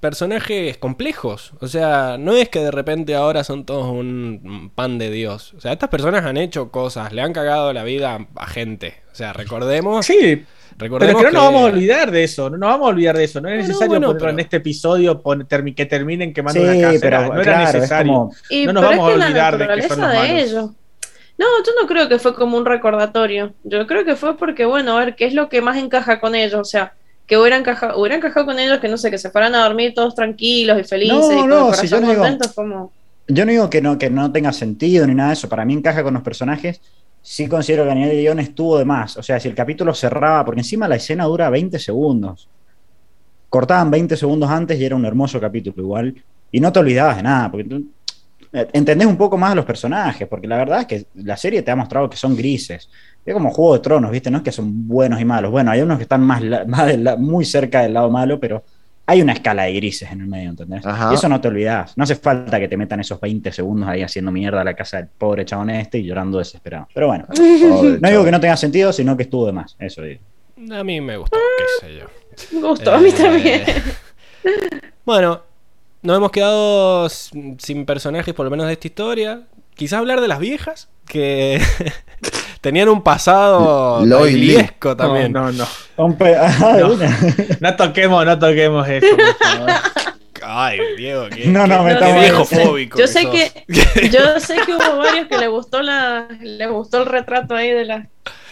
personajes 0.00 0.76
complejos. 0.76 1.52
O 1.60 1.68
sea, 1.68 2.16
no 2.18 2.32
es 2.32 2.48
que 2.48 2.58
de 2.58 2.72
repente 2.72 3.14
ahora 3.14 3.44
son 3.44 3.64
todos 3.64 3.86
un 3.86 4.72
pan 4.74 4.98
de 4.98 5.10
Dios. 5.10 5.54
O 5.56 5.60
sea, 5.60 5.72
estas 5.72 5.90
personas 5.90 6.24
han 6.24 6.36
hecho 6.36 6.72
cosas, 6.72 7.12
le 7.12 7.22
han 7.22 7.32
cagado 7.32 7.72
la 7.72 7.84
vida 7.84 8.26
a, 8.34 8.46
gente. 8.48 8.96
O 9.12 9.14
sea, 9.14 9.32
recordemos. 9.32 10.04
Sí, 10.04 10.44
pero 10.76 10.96
es 10.96 11.00
recordemos 11.02 11.22
que 11.22 11.26
no 11.28 11.32
nos 11.32 11.42
vamos 11.44 11.62
a 11.62 11.64
olvidar 11.66 12.10
de 12.10 12.24
eso. 12.24 12.50
No 12.50 12.56
nos 12.58 12.68
vamos 12.70 12.86
a 12.86 12.90
olvidar 12.90 13.16
de 13.16 13.24
eso. 13.24 13.40
No 13.40 13.48
es 13.48 13.58
necesario 13.58 13.86
bueno, 13.86 14.06
ponerlo 14.08 14.18
pero- 14.26 14.32
en 14.32 14.40
este 14.40 14.56
episodio 14.56 15.22
que 15.76 15.86
terminen 15.86 16.32
quemando 16.34 16.60
Sí, 16.60 16.66
una 16.66 16.74
casa. 16.92 17.28
no 17.28 17.40
era 17.40 17.42
claro, 17.42 17.72
necesario. 17.78 18.12
como. 18.12 18.24
No 18.66 18.72
nos 18.72 18.82
pero 18.84 18.96
vamos 18.96 19.08
es 19.10 19.14
a 19.14 19.18
la 19.18 19.26
olvidar 19.26 19.58
de 19.58 19.66
que 19.76 19.88
son 19.88 20.00
los 20.00 20.10
de 20.10 20.16
malos. 20.16 20.42
ellos. 20.42 20.70
No, 21.36 21.46
yo 21.66 21.72
no 21.80 21.88
creo 21.88 22.08
que 22.08 22.18
fue 22.18 22.34
como 22.34 22.56
un 22.56 22.64
recordatorio. 22.64 23.52
Yo 23.64 23.86
creo 23.86 24.04
que 24.04 24.14
fue 24.16 24.36
porque, 24.36 24.64
bueno, 24.64 24.96
a 24.96 25.04
ver, 25.04 25.16
¿qué 25.16 25.24
es 25.26 25.34
lo 25.34 25.48
que 25.48 25.60
más 25.60 25.76
encaja 25.76 26.20
con 26.20 26.34
ellos? 26.34 26.60
O 26.60 26.64
sea, 26.64 26.92
que 27.26 27.36
hubiera 27.38 27.56
encajado, 27.56 27.98
hubiera 27.98 28.16
encajado 28.16 28.46
con 28.46 28.58
ellos 28.58 28.78
que 28.78 28.88
no 28.88 28.96
sé, 28.96 29.10
que 29.10 29.18
se 29.18 29.30
fueran 29.30 29.54
a 29.54 29.64
dormir 29.64 29.94
todos 29.94 30.14
tranquilos 30.14 30.78
y 30.78 30.84
felices 30.84 31.16
No, 31.16 31.32
y 31.32 31.36
con 31.40 31.48
no, 31.48 31.68
el 31.70 31.74
si 31.74 31.88
yo 31.88 32.00
no 32.00 32.08
digo- 32.08 32.20
contentos, 32.22 32.52
como. 32.52 32.92
Yo 33.26 33.44
no 33.46 33.50
digo 33.52 33.70
que 33.70 33.80
no, 33.80 33.98
que 33.98 34.10
no 34.10 34.30
tenga 34.30 34.52
sentido 34.52 35.06
ni 35.06 35.14
nada 35.14 35.30
de 35.30 35.34
eso. 35.34 35.48
Para 35.48 35.64
mí 35.64 35.72
encaja 35.74 36.02
con 36.02 36.14
los 36.14 36.22
personajes. 36.22 36.80
sí 37.22 37.48
considero 37.48 37.84
que 37.84 37.90
a 37.90 37.94
nivel 37.94 38.10
de 38.10 38.20
guion 38.20 38.38
estuvo 38.38 38.76
de 38.78 38.84
más. 38.84 39.16
O 39.16 39.22
sea, 39.22 39.40
si 39.40 39.48
el 39.48 39.54
capítulo 39.54 39.94
cerraba, 39.94 40.44
porque 40.44 40.60
encima 40.60 40.86
la 40.86 40.96
escena 40.96 41.24
dura 41.24 41.48
20 41.48 41.78
segundos. 41.78 42.48
Cortaban 43.48 43.90
20 43.90 44.16
segundos 44.16 44.50
antes 44.50 44.78
y 44.78 44.84
era 44.84 44.94
un 44.96 45.06
hermoso 45.06 45.40
capítulo 45.40 45.74
igual. 45.82 46.14
Y 46.52 46.60
no 46.60 46.70
te 46.72 46.80
olvidabas 46.80 47.16
de 47.16 47.22
nada, 47.22 47.50
porque 47.50 47.80
entendés 48.72 49.06
un 49.06 49.16
poco 49.16 49.36
más 49.36 49.52
a 49.52 49.54
los 49.54 49.64
personajes, 49.64 50.26
porque 50.28 50.46
la 50.46 50.56
verdad 50.56 50.80
es 50.80 50.86
que 50.86 51.06
la 51.14 51.36
serie 51.36 51.62
te 51.62 51.70
ha 51.70 51.76
mostrado 51.76 52.08
que 52.08 52.16
son 52.16 52.36
grises. 52.36 52.88
Es 53.26 53.34
como 53.34 53.50
Juego 53.50 53.74
de 53.74 53.80
Tronos, 53.80 54.10
¿viste? 54.10 54.30
No 54.30 54.38
es 54.38 54.44
que 54.44 54.52
son 54.52 54.86
buenos 54.86 55.20
y 55.20 55.24
malos. 55.24 55.50
Bueno, 55.50 55.70
hay 55.70 55.80
unos 55.82 55.96
que 55.96 56.02
están 56.04 56.22
más, 56.22 56.40
la- 56.42 56.64
muy 57.18 57.44
cerca 57.44 57.82
del 57.82 57.94
lado 57.94 58.10
malo, 58.10 58.38
pero 58.38 58.62
hay 59.06 59.20
una 59.20 59.32
escala 59.34 59.64
de 59.64 59.74
grises 59.74 60.10
en 60.10 60.20
el 60.22 60.26
medio, 60.26 60.50
¿entendés? 60.50 60.84
Ajá. 60.86 61.10
Y 61.10 61.14
eso 61.14 61.28
no 61.28 61.40
te 61.40 61.48
olvidás. 61.48 61.96
No 61.96 62.04
hace 62.04 62.16
falta 62.16 62.58
que 62.58 62.68
te 62.68 62.76
metan 62.76 63.00
esos 63.00 63.20
20 63.20 63.52
segundos 63.52 63.88
ahí 63.88 64.02
haciendo 64.02 64.30
mierda 64.30 64.60
a 64.60 64.64
la 64.64 64.74
casa 64.74 64.96
del 64.98 65.08
pobre 65.08 65.44
chabón 65.44 65.70
este 65.70 65.98
y 65.98 66.04
llorando 66.04 66.38
desesperado. 66.38 66.88
Pero 66.94 67.08
bueno, 67.08 67.26
Pobre 67.28 67.98
no 68.00 68.08
digo 68.08 68.24
que 68.24 68.30
no 68.30 68.40
tenga 68.40 68.56
sentido, 68.56 68.92
sino 68.92 69.16
que 69.16 69.24
estuvo 69.24 69.46
de 69.46 69.52
más. 69.52 69.76
Eso 69.78 70.02
digo. 70.02 70.20
A 70.72 70.84
mí 70.84 71.00
me 71.00 71.16
gustó, 71.16 71.36
qué 71.58 71.86
sé 71.86 71.94
yo. 71.98 72.06
Me 72.60 72.66
gustó, 72.66 72.92
a 72.94 72.98
mí 72.98 73.08
Eh, 73.10 73.12
también. 73.12 73.62
Bueno, 75.04 75.42
nos 76.04 76.16
hemos 76.18 76.30
quedado 76.30 77.08
sin 77.08 77.84
personajes, 77.86 78.32
por 78.34 78.44
lo 78.44 78.50
menos 78.50 78.66
de 78.66 78.74
esta 78.74 78.86
historia. 78.86 79.42
Quizás 79.74 79.98
hablar 79.98 80.20
de 80.20 80.28
las 80.28 80.38
viejas, 80.38 80.88
que 81.08 81.60
tenían 82.60 82.88
un 82.88 83.02
pasado 83.02 84.06
bailiesco 84.06 84.96
también. 84.96 85.32
No, 85.32 85.50
no, 85.50 85.66
no. 85.98 86.16
Ah, 86.20 86.76
No. 86.78 86.96
No 87.60 87.76
toquemos, 87.76 88.24
no 88.24 88.38
toquemos 88.38 88.86
eso. 88.88 89.06
por 89.16 89.34
favor. 89.48 89.70
Ay, 90.46 90.78
Diego, 90.98 91.26
qué, 91.34 91.46
No, 91.46 91.66
no, 91.66 91.78
qué- 91.78 91.94
me 91.94 91.98
qué 91.98 92.12
viejo 92.20 92.44
fóbico. 92.44 92.98
Yo 92.98 93.06
sé 93.06 93.22
sos. 93.22 93.32
que 93.32 93.64
yo 94.10 94.38
sé 94.40 94.56
que 94.66 94.74
hubo 94.74 94.98
varios 94.98 95.26
que 95.26 95.38
le 95.38 95.48
gustó 95.48 95.80
la 95.82 96.28
le 96.40 96.66
gustó 96.66 96.98
el 97.00 97.06
retrato 97.06 97.54
ahí 97.56 97.70
de 97.70 97.84
las 97.86 98.06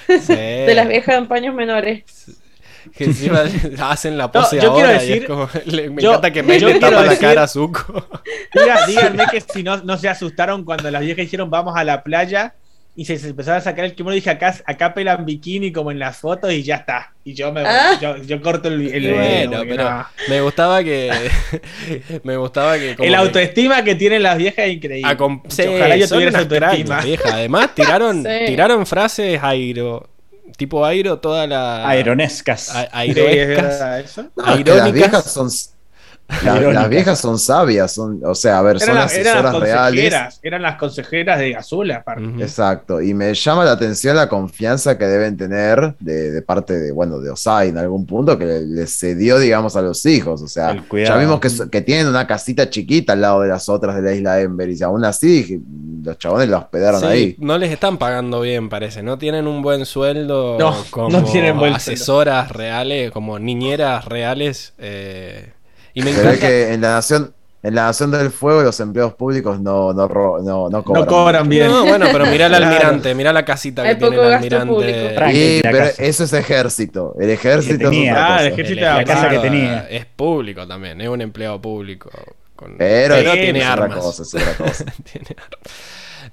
Sí. 0.08 0.34
de 0.34 0.72
las 0.74 0.88
viejas 0.88 1.16
en 1.16 1.28
paños 1.28 1.54
menores. 1.54 2.04
Que 2.96 3.04
encima 3.04 3.42
hacen 3.80 4.18
la 4.18 4.30
pose 4.30 4.56
yo 4.60 4.74
quiero 4.74 4.88
ahora 4.88 5.02
y 5.02 5.08
decir- 5.08 5.22
es 5.22 5.28
como- 5.28 5.48
le- 5.66 5.90
me 5.90 6.02
yo- 6.02 6.10
encanta 6.10 6.30
que 6.32 6.42
me 6.42 6.58
yo 6.60 6.68
le 6.68 6.78
quiero 6.78 6.96
tapa 6.96 7.06
la 7.06 7.18
cara 7.18 7.42
a 7.44 7.48
Zuko. 7.48 8.06
Diga- 8.54 8.86
díganme 8.86 9.24
que 9.30 9.40
si 9.40 9.62
no, 9.62 9.78
no 9.78 9.96
se 9.96 10.08
asustaron 10.08 10.64
cuando 10.64 10.90
las 10.90 11.00
viejas 11.02 11.24
dijeron 11.24 11.48
vamos 11.50 11.74
a 11.76 11.84
la 11.84 12.02
playa 12.02 12.54
y 12.94 13.06
se, 13.06 13.16
se 13.18 13.28
empezaron 13.30 13.58
a 13.58 13.62
sacar 13.62 13.86
el 13.86 13.94
kimono 13.94 14.14
y 14.14 14.18
dije 14.18 14.28
acá, 14.28 14.54
acá 14.66 14.92
pelan 14.92 15.24
bikini 15.24 15.72
como 15.72 15.90
en 15.90 15.98
las 15.98 16.18
fotos 16.18 16.52
y 16.52 16.62
ya 16.62 16.74
está. 16.76 17.12
Y 17.24 17.32
yo 17.32 17.50
me 17.50 17.62
Ah. 17.64 17.98
yo, 17.98 18.18
yo 18.18 18.42
corto 18.42 18.68
el, 18.68 18.74
el 18.74 19.02
Y 19.04 19.06
video, 19.06 19.14
bueno, 19.16 19.56
porque 19.58 19.70
pero 19.70 19.90
no. 19.90 20.06
me 20.28 20.40
gustaba 20.42 20.84
que 20.84 21.10
me 22.24 22.36
gustaba 22.36 22.78
que 22.78 22.94
como 22.96 23.08
El 23.08 23.14
autoestima 23.14 23.82
que 23.82 23.94
tienen 23.94 24.22
las 24.22 24.36
viejas 24.36 24.66
es 24.66 24.74
increíble. 24.74 25.16
sí, 25.48 25.62
Ojalá 25.66 25.96
yo 25.96 26.06
tuviera 26.08 26.30
esa 26.30 26.40
autoestima. 26.40 27.00
Además 27.32 27.74
tiraron 27.74 28.22
Sí. 28.24 28.44
tiraron 28.46 28.84
frases 28.84 29.40
airo 29.42 30.10
tipo 30.56 30.84
airo 30.84 31.18
toda 31.18 31.46
la 31.46 31.88
Aeronescas. 31.88 32.74
a- 32.74 32.88
airoescas. 32.92 34.04
eso. 34.04 34.22
No, 34.36 34.44
es 34.44 34.44
que 34.44 34.50
las 34.50 34.60
irónicas. 34.60 34.92
viejas 34.92 35.24
son. 35.32 35.48
La- 36.44 36.60
las 36.72 36.88
viejas 36.88 37.18
son 37.20 37.38
sabias, 37.38 37.92
son, 37.92 38.20
o 38.24 38.34
sea, 38.34 38.58
a 38.58 38.62
ver, 38.62 38.80
son 38.80 38.90
eran 38.90 39.02
las 39.02 39.12
asesoras 39.12 39.58
reales. 39.60 40.40
eran 40.42 40.62
las 40.62 40.76
consejeras 40.76 41.38
de 41.38 41.54
Azul, 41.54 41.90
aparte. 41.90 42.24
Exacto, 42.40 43.00
y 43.02 43.12
me 43.12 43.34
llama 43.34 43.64
la 43.64 43.72
atención 43.72 44.16
la 44.16 44.28
confianza 44.28 44.96
que 44.96 45.04
deben 45.06 45.36
tener 45.36 45.94
de, 46.00 46.30
de 46.30 46.42
parte 46.42 46.78
de, 46.78 46.90
bueno, 46.92 47.20
de 47.20 47.30
Osai 47.30 47.68
en 47.68 47.78
algún 47.78 48.06
punto 48.06 48.38
que 48.38 48.46
le, 48.46 48.60
le 48.62 48.86
cedió, 48.86 49.38
digamos, 49.38 49.76
a 49.76 49.82
los 49.82 50.04
hijos. 50.06 50.40
O 50.42 50.48
sea, 50.48 50.74
ya 50.90 51.16
vimos 51.16 51.38
que, 51.38 51.82
tienen 51.82 52.06
una 52.08 52.26
casita 52.26 52.70
chiquita 52.70 53.12
al 53.12 53.20
lado 53.20 53.42
de 53.42 53.48
las 53.48 53.68
otras 53.68 53.96
de 53.96 54.02
la 54.02 54.14
isla 54.14 54.40
Ember, 54.40 54.70
y 54.70 54.82
aún 54.82 55.04
así 55.04 55.60
los 56.02 56.18
chabones 56.18 56.48
la 56.48 56.58
hospedaron 56.58 57.00
Sí, 57.00 57.06
ahí. 57.06 57.36
no 57.38 57.58
les 57.58 57.70
están 57.70 57.98
pagando 57.98 58.40
bien, 58.40 58.68
parece. 58.68 59.02
No 59.02 59.18
tienen 59.18 59.46
un 59.46 59.62
buen 59.62 59.84
sueldo 59.86 60.56
No, 60.58 60.74
como 60.90 61.10
no 61.10 61.22
tienen 61.24 61.58
buen 61.58 61.74
asesoras 61.74 62.50
reales, 62.50 63.10
como 63.12 63.38
niñeras 63.38 64.06
reales. 64.06 64.72
eh, 64.78 65.52
y 65.94 66.02
me 66.02 66.10
encanta. 66.10 66.38
que 66.38 66.72
en 66.72 66.80
la 66.80 66.92
nación, 66.94 67.32
en 67.62 67.74
la 67.74 67.84
nación 67.84 68.10
del 68.10 68.30
fuego 68.30 68.62
los 68.62 68.78
empleados 68.80 69.14
públicos 69.14 69.60
no, 69.60 69.92
no, 69.92 70.08
no, 70.08 70.68
no 70.70 70.82
cobran. 70.84 71.02
No 71.04 71.06
cobran 71.08 71.48
bien. 71.48 71.68
No, 71.68 71.84
bueno, 71.84 72.06
pero 72.10 72.26
mirá 72.26 72.46
al 72.46 72.54
almirante, 72.62 73.14
mirá 73.14 73.32
la 73.32 73.44
casita 73.44 73.82
que 73.82 73.88
Hay 73.90 73.96
tiene 73.96 74.16
el 74.16 74.32
almirante. 74.32 75.14
Sí, 75.32 75.60
pero 75.62 75.84
eso 75.98 76.24
es 76.24 76.32
ejército. 76.32 77.14
El 77.20 77.30
ejército 77.30 77.90
es 77.90 77.98
otra 78.10 78.24
Ah, 78.24 78.28
cosa. 78.36 78.46
el 78.46 78.52
ejército 78.52 78.80
El 78.80 78.84
de 78.86 78.92
la 78.96 79.04
casa 79.04 79.28
que 79.28 79.38
tenía. 79.38 79.86
Es 79.90 80.06
público 80.06 80.66
también, 80.66 81.00
es 81.00 81.08
un 81.08 81.20
empleado 81.20 81.60
público. 81.60 82.10
con- 82.56 82.76
Pero, 82.78 83.14
pero 83.16 83.32
es 83.32 83.40
tiene 83.40 83.60
otra 83.60 83.72
armas. 83.84 83.98
cosa, 83.98 84.22
es 84.22 84.34
otra 84.34 84.54
cosa. 84.56 84.84
Tiene 85.12 85.28
armas. 85.30 85.72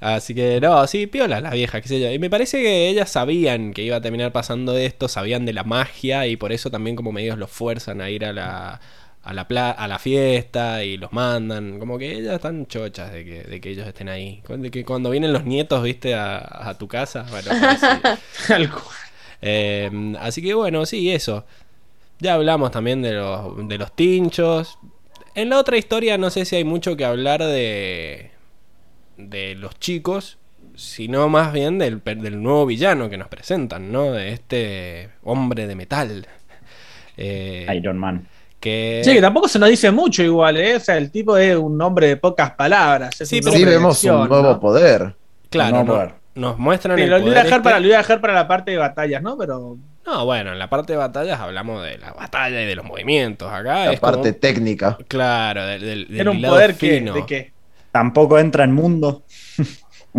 Así 0.01 0.33
que 0.35 0.61
no, 0.61 0.85
sí, 0.87 1.07
piola 1.07 1.41
la 1.41 1.49
vieja, 1.49 1.81
qué 1.81 1.87
sé 1.87 1.99
yo. 1.99 2.09
Y 2.11 2.19
me 2.19 2.29
parece 2.29 2.61
que 2.61 2.87
ellas 2.89 3.09
sabían 3.11 3.73
que 3.73 3.81
iba 3.81 3.97
a 3.97 4.01
terminar 4.01 4.31
pasando 4.31 4.77
esto, 4.77 5.07
sabían 5.07 5.45
de 5.45 5.51
la 5.53 5.63
magia 5.63 6.25
y 6.27 6.37
por 6.37 6.51
eso 6.53 6.69
también 6.69 6.95
como 6.95 7.11
medios 7.11 7.37
los 7.37 7.49
fuerzan 7.49 7.99
a 7.99 8.09
ir 8.09 8.23
a 8.23 8.31
la, 8.31 8.79
a 9.23 9.33
la, 9.33 9.47
pla- 9.47 9.71
a 9.71 9.87
la 9.87 9.99
fiesta 9.99 10.83
y 10.83 10.97
los 10.97 11.11
mandan. 11.13 11.79
Como 11.79 11.97
que 11.97 12.11
ellas 12.13 12.35
están 12.35 12.65
chochas 12.67 13.11
de 13.11 13.25
que, 13.25 13.43
de 13.43 13.61
que 13.61 13.69
ellos 13.71 13.87
estén 13.87 14.09
ahí. 14.09 14.41
De 14.47 14.71
que 14.71 14.83
cuando 14.85 15.09
vienen 15.09 15.33
los 15.33 15.45
nietos, 15.45 15.83
viste, 15.83 16.15
a, 16.15 16.37
a 16.69 16.77
tu 16.77 16.87
casa. 16.87 17.25
Bueno. 17.29 17.51
Tal 18.47 18.69
cual. 18.69 18.83
Eh, 19.41 20.15
así 20.19 20.41
que 20.41 20.53
bueno, 20.53 20.85
sí, 20.85 21.11
eso. 21.11 21.45
Ya 22.19 22.33
hablamos 22.33 22.71
también 22.71 23.01
de 23.01 23.13
los, 23.13 23.67
de 23.67 23.77
los 23.77 23.95
tinchos. 23.95 24.77
En 25.35 25.49
la 25.49 25.57
otra 25.59 25.77
historia 25.77 26.17
no 26.17 26.29
sé 26.29 26.43
si 26.45 26.55
hay 26.57 26.63
mucho 26.65 26.97
que 26.97 27.05
hablar 27.05 27.41
de, 27.43 28.31
de 29.17 29.55
los 29.55 29.79
chicos, 29.79 30.37
sino 30.75 31.29
más 31.29 31.53
bien 31.53 31.77
del, 31.77 32.01
del 32.03 32.41
nuevo 32.41 32.65
villano 32.65 33.09
que 33.09 33.17
nos 33.17 33.29
presentan, 33.29 33.91
¿no? 33.91 34.11
De 34.11 34.33
este 34.33 35.09
hombre 35.23 35.67
de 35.67 35.75
metal. 35.75 36.27
Eh, 37.15 37.67
Iron 37.75 37.97
Man. 37.97 38.27
Que 38.59 39.01
Sí, 39.03 39.13
que 39.13 39.21
tampoco 39.21 39.47
se 39.47 39.57
nos 39.59 39.69
dice 39.69 39.91
mucho 39.91 40.21
igual, 40.23 40.57
¿eh? 40.57 40.75
O 40.75 40.79
sea, 40.79 40.97
el 40.97 41.11
tipo 41.11 41.37
es 41.37 41.55
un 41.55 41.81
hombre 41.81 42.07
de 42.07 42.17
pocas 42.17 42.51
palabras. 42.51 43.19
es 43.21 43.29
Sí, 43.29 43.39
pero 43.41 43.53
Sí, 43.55 43.65
vemos 43.65 44.03
un 44.03 44.27
nuevo 44.29 44.41
¿no? 44.53 44.59
poder. 44.59 45.15
claro, 45.49 45.77
no 45.77 45.83
no- 45.83 45.93
poder. 45.93 46.13
nos 46.35 46.57
muestran 46.57 46.97
Sí, 46.97 47.03
el 47.03 47.09
lo, 47.09 47.19
voy 47.21 47.29
a 47.31 47.33
poder 47.43 47.49
para, 47.63 47.75
este. 47.77 47.81
lo 47.81 47.87
voy 47.87 47.93
a 47.95 47.97
dejar 47.97 48.21
para 48.21 48.33
la 48.33 48.47
parte 48.47 48.71
de 48.71 48.77
batallas, 48.77 49.21
¿no? 49.21 49.37
Pero 49.37 49.77
No, 50.05 50.25
bueno, 50.25 50.51
en 50.53 50.59
la 50.59 50.69
parte 50.69 50.93
de 50.93 50.97
batallas 50.97 51.39
hablamos 51.39 51.83
de 51.83 51.97
la 51.99 52.13
batalla 52.13 52.61
y 52.61 52.65
de 52.65 52.75
los 52.75 52.85
movimientos. 52.85 53.51
Acá 53.51 53.85
La 53.85 53.91
es 53.93 53.99
como- 53.99 54.11
parte 54.13 54.33
técnica. 54.33 54.97
Claro, 55.07 55.65
del, 55.65 55.81
del, 55.81 56.07
del 56.07 56.19
era 56.19 56.31
un 56.31 56.41
poder 56.41 56.75
que, 56.75 57.01
de 57.01 57.25
que 57.25 57.51
Tampoco 57.91 58.37
entra 58.37 58.63
en 58.63 58.71
mundo. 58.71 59.23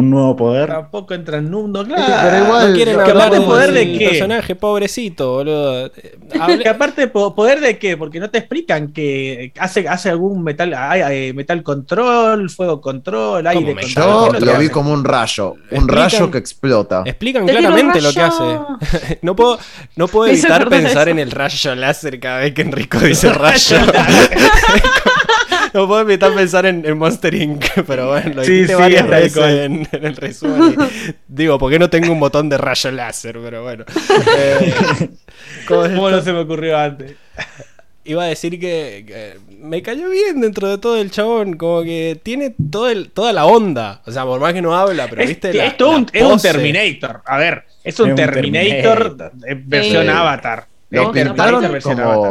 Un 0.01 0.11
nuevo 0.11 0.37
poder. 0.37 0.69
tampoco 0.69 1.15
entra 1.15 1.39
en 1.39 1.51
mundo, 1.51 1.85
pero 1.85 1.97
claro. 1.97 2.45
igual- 2.45 2.69
No 2.71 2.75
quieren 2.77 3.01
hablar 3.01 3.31
poder 3.45 3.73
de 3.73 3.99
qué? 3.99 4.09
personaje 4.11 4.55
pobrecito, 4.57 5.33
boludo. 5.35 5.87
Eh, 5.87 6.19
hable- 6.41 6.63
Que 6.63 6.69
aparte, 6.69 7.07
po- 7.09 7.35
¿poder 7.35 7.61
de 7.61 7.79
qué? 7.79 7.97
Porque 7.97 8.19
no 8.21 8.29
te 8.31 8.39
explican 8.39 8.93
que 8.93 9.53
hace, 9.59 9.89
hace 9.89 10.11
algún 10.11 10.43
metal, 10.43 10.75
hay, 10.75 11.01
hay 11.03 11.33
metal 11.33 11.63
control, 11.63 12.51
fuego 12.51 12.81
control, 12.81 13.47
aire 13.47 13.75
control. 13.75 13.91
Yo 13.91 14.29
¿Qué 14.33 14.39
es 14.39 14.45
lo 14.45 14.53
vi 14.59 14.65
hace? 14.65 14.71
como 14.71 14.93
un 14.93 15.05
rayo. 15.05 15.55
Un 15.71 15.87
Explican- 15.89 15.95
rayo 15.95 16.31
que 16.31 16.39
explota. 16.39 17.03
Explican 17.05 17.47
claramente 17.47 18.01
lo 18.01 18.13
que 18.13 18.21
hace. 18.21 18.45
No 19.23 19.37
puedo, 19.37 19.59
no 19.97 20.09
puedo 20.09 20.31
evitar 20.33 20.69
pensar 20.69 21.03
eso. 21.09 21.11
en 21.11 21.19
el 21.19 21.31
rayo 21.31 21.75
láser 21.75 22.19
cada 22.21 22.39
vez 22.39 22.55
que 22.55 22.63
Enrico 22.63 22.99
dice 22.99 23.33
rayo. 23.33 23.77
no 25.75 25.87
puedo 25.89 26.01
evitar 26.01 26.35
pensar 26.35 26.67
en, 26.67 26.85
en 26.85 26.99
Monster 26.99 27.35
Inc. 27.35 27.65
Pero 27.87 28.09
bueno, 28.09 28.35
lo 28.37 28.45
Sí, 28.45 28.67
sí, 28.67 28.75
varias 28.75 29.09
veces 29.09 29.37
en, 29.67 29.89
en 29.93 30.05
el 30.05 30.17
resumen. 30.17 30.77
y 31.09 31.15
digo, 31.29 31.59
¿por 31.59 31.71
qué 31.71 31.79
no 31.79 31.89
tengo 31.91 32.13
un 32.13 32.21
botón 32.21 32.49
de 32.49 32.59
rayo 32.59 32.91
láser? 32.91 33.39
Pero 33.43 33.63
bueno. 33.63 33.85
Eh, 34.37 34.75
¿cómo 35.67 36.11
no 36.11 36.21
se 36.23 36.33
me 36.33 36.41
ocurrió 36.41 36.79
antes? 36.79 37.15
Iba 38.03 38.25
a 38.25 38.27
decir 38.27 38.59
que, 38.59 39.05
que 39.07 39.35
me 39.61 39.83
cayó 39.83 40.09
bien 40.09 40.41
dentro 40.41 40.69
de 40.69 40.79
todo 40.79 40.97
el 41.01 41.11
chabón, 41.11 41.57
como 41.59 41.83
que 41.83 42.19
tiene 42.23 42.55
todo 42.71 42.89
el, 42.89 43.11
toda 43.11 43.33
la 43.33 43.45
onda. 43.45 44.01
O 44.07 44.11
sea, 44.11 44.25
por 44.25 44.41
más 44.41 44.55
que 44.55 44.63
no 44.63 44.75
habla, 44.75 45.07
pero 45.09 45.23
Es, 45.23 45.29
viste 45.29 45.53
la, 45.53 45.67
es 45.67 45.77
todo 45.77 45.93
la 45.93 45.99
un, 45.99 46.07
es 46.13 46.23
un 46.23 46.31
pose. 46.31 46.49
Terminator. 46.53 47.21
A 47.27 47.37
ver, 47.37 47.65
es 47.85 48.01
un, 48.01 48.07
Es 48.07 48.11
un 48.11 48.17
Terminator, 48.17 49.17
Terminator. 49.17 49.33
eh, 49.47 49.63
versión 49.67 50.03
Sí. 50.05 50.09
Avatar. 50.09 50.67
No, 50.89 51.11
Terminator 51.13 51.71
versión 51.73 52.01
Avatar. 52.01 52.31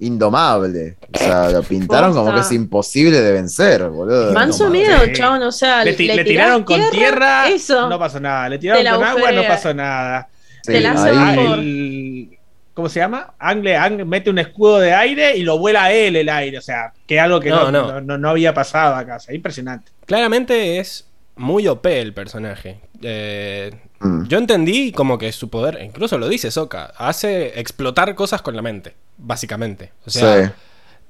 Indomable. 0.00 0.96
O 1.14 1.18
sea, 1.18 1.50
lo 1.50 1.62
pintaron 1.62 2.12
como 2.14 2.32
que 2.34 2.40
es 2.40 2.52
imposible 2.52 3.20
de 3.20 3.32
vencer, 3.32 3.84
boludo. 3.88 4.32
Manso 4.32 4.68
miedo, 4.70 4.98
Sí. 5.04 5.12
chabón, 5.12 5.42
o 5.42 5.52
sea, 5.52 5.84
Le, 5.84 5.92
ti- 5.94 6.06
le 6.06 6.16
le 6.16 6.24
tiraron 6.24 6.64
con 6.64 6.80
tierra, 6.90 7.48
eso. 7.48 7.88
no 7.88 7.98
pasó 7.98 8.20
nada. 8.20 8.48
Le 8.48 8.58
tiraron 8.58 8.84
con 8.96 9.04
agua, 9.04 9.32
no 9.32 9.42
pasó 9.46 9.74
nada. 9.74 10.28
sí, 10.62 10.72
te 10.72 10.80
la 10.80 10.92
hace 10.92 11.08
ahí- 11.10 11.36
vapor. 11.36 11.58
el- 11.58 12.38
¿Cómo 12.74 12.88
se 12.88 13.00
llama? 13.00 13.34
Angle, 13.40 13.76
Angle 13.76 14.04
mete 14.04 14.30
un 14.30 14.38
escudo 14.38 14.78
de 14.78 14.94
aire 14.94 15.36
y 15.36 15.42
lo 15.42 15.58
vuela 15.58 15.84
a 15.84 15.92
él 15.92 16.14
el 16.14 16.28
aire. 16.28 16.58
O 16.58 16.62
sea, 16.62 16.92
que 17.08 17.16
es 17.16 17.20
algo 17.22 17.40
que 17.40 17.48
No, 17.50 17.70
no, 17.70 17.72
no. 17.72 17.92
no- 17.94 18.00
no- 18.02 18.18
no 18.18 18.28
había 18.30 18.54
pasado 18.54 18.94
acá. 18.94 19.16
O 19.16 19.20
sea, 19.20 19.34
impresionante. 19.34 19.90
Claramente 20.06 20.78
es 20.78 21.08
muy 21.34 21.66
OP 21.66 21.86
el 22.00 22.14
personaje. 22.14 22.80
Eh, 23.02 23.72
Mm. 24.00 24.26
yo 24.28 24.38
entendí 24.38 24.92
como 24.92 25.18
que 25.18 25.32
su 25.32 25.50
poder, 25.50 25.80
incluso 25.82 26.18
lo 26.18 26.28
dice 26.28 26.52
Soka, 26.52 26.92
hace 26.98 27.58
explotar 27.58 28.14
cosas 28.14 28.42
con 28.42 28.54
la 28.54 28.62
mente, 28.62 28.94
básicamente. 29.16 29.90
O 30.06 30.10
sea, 30.10 30.46
Sí. 30.46 30.52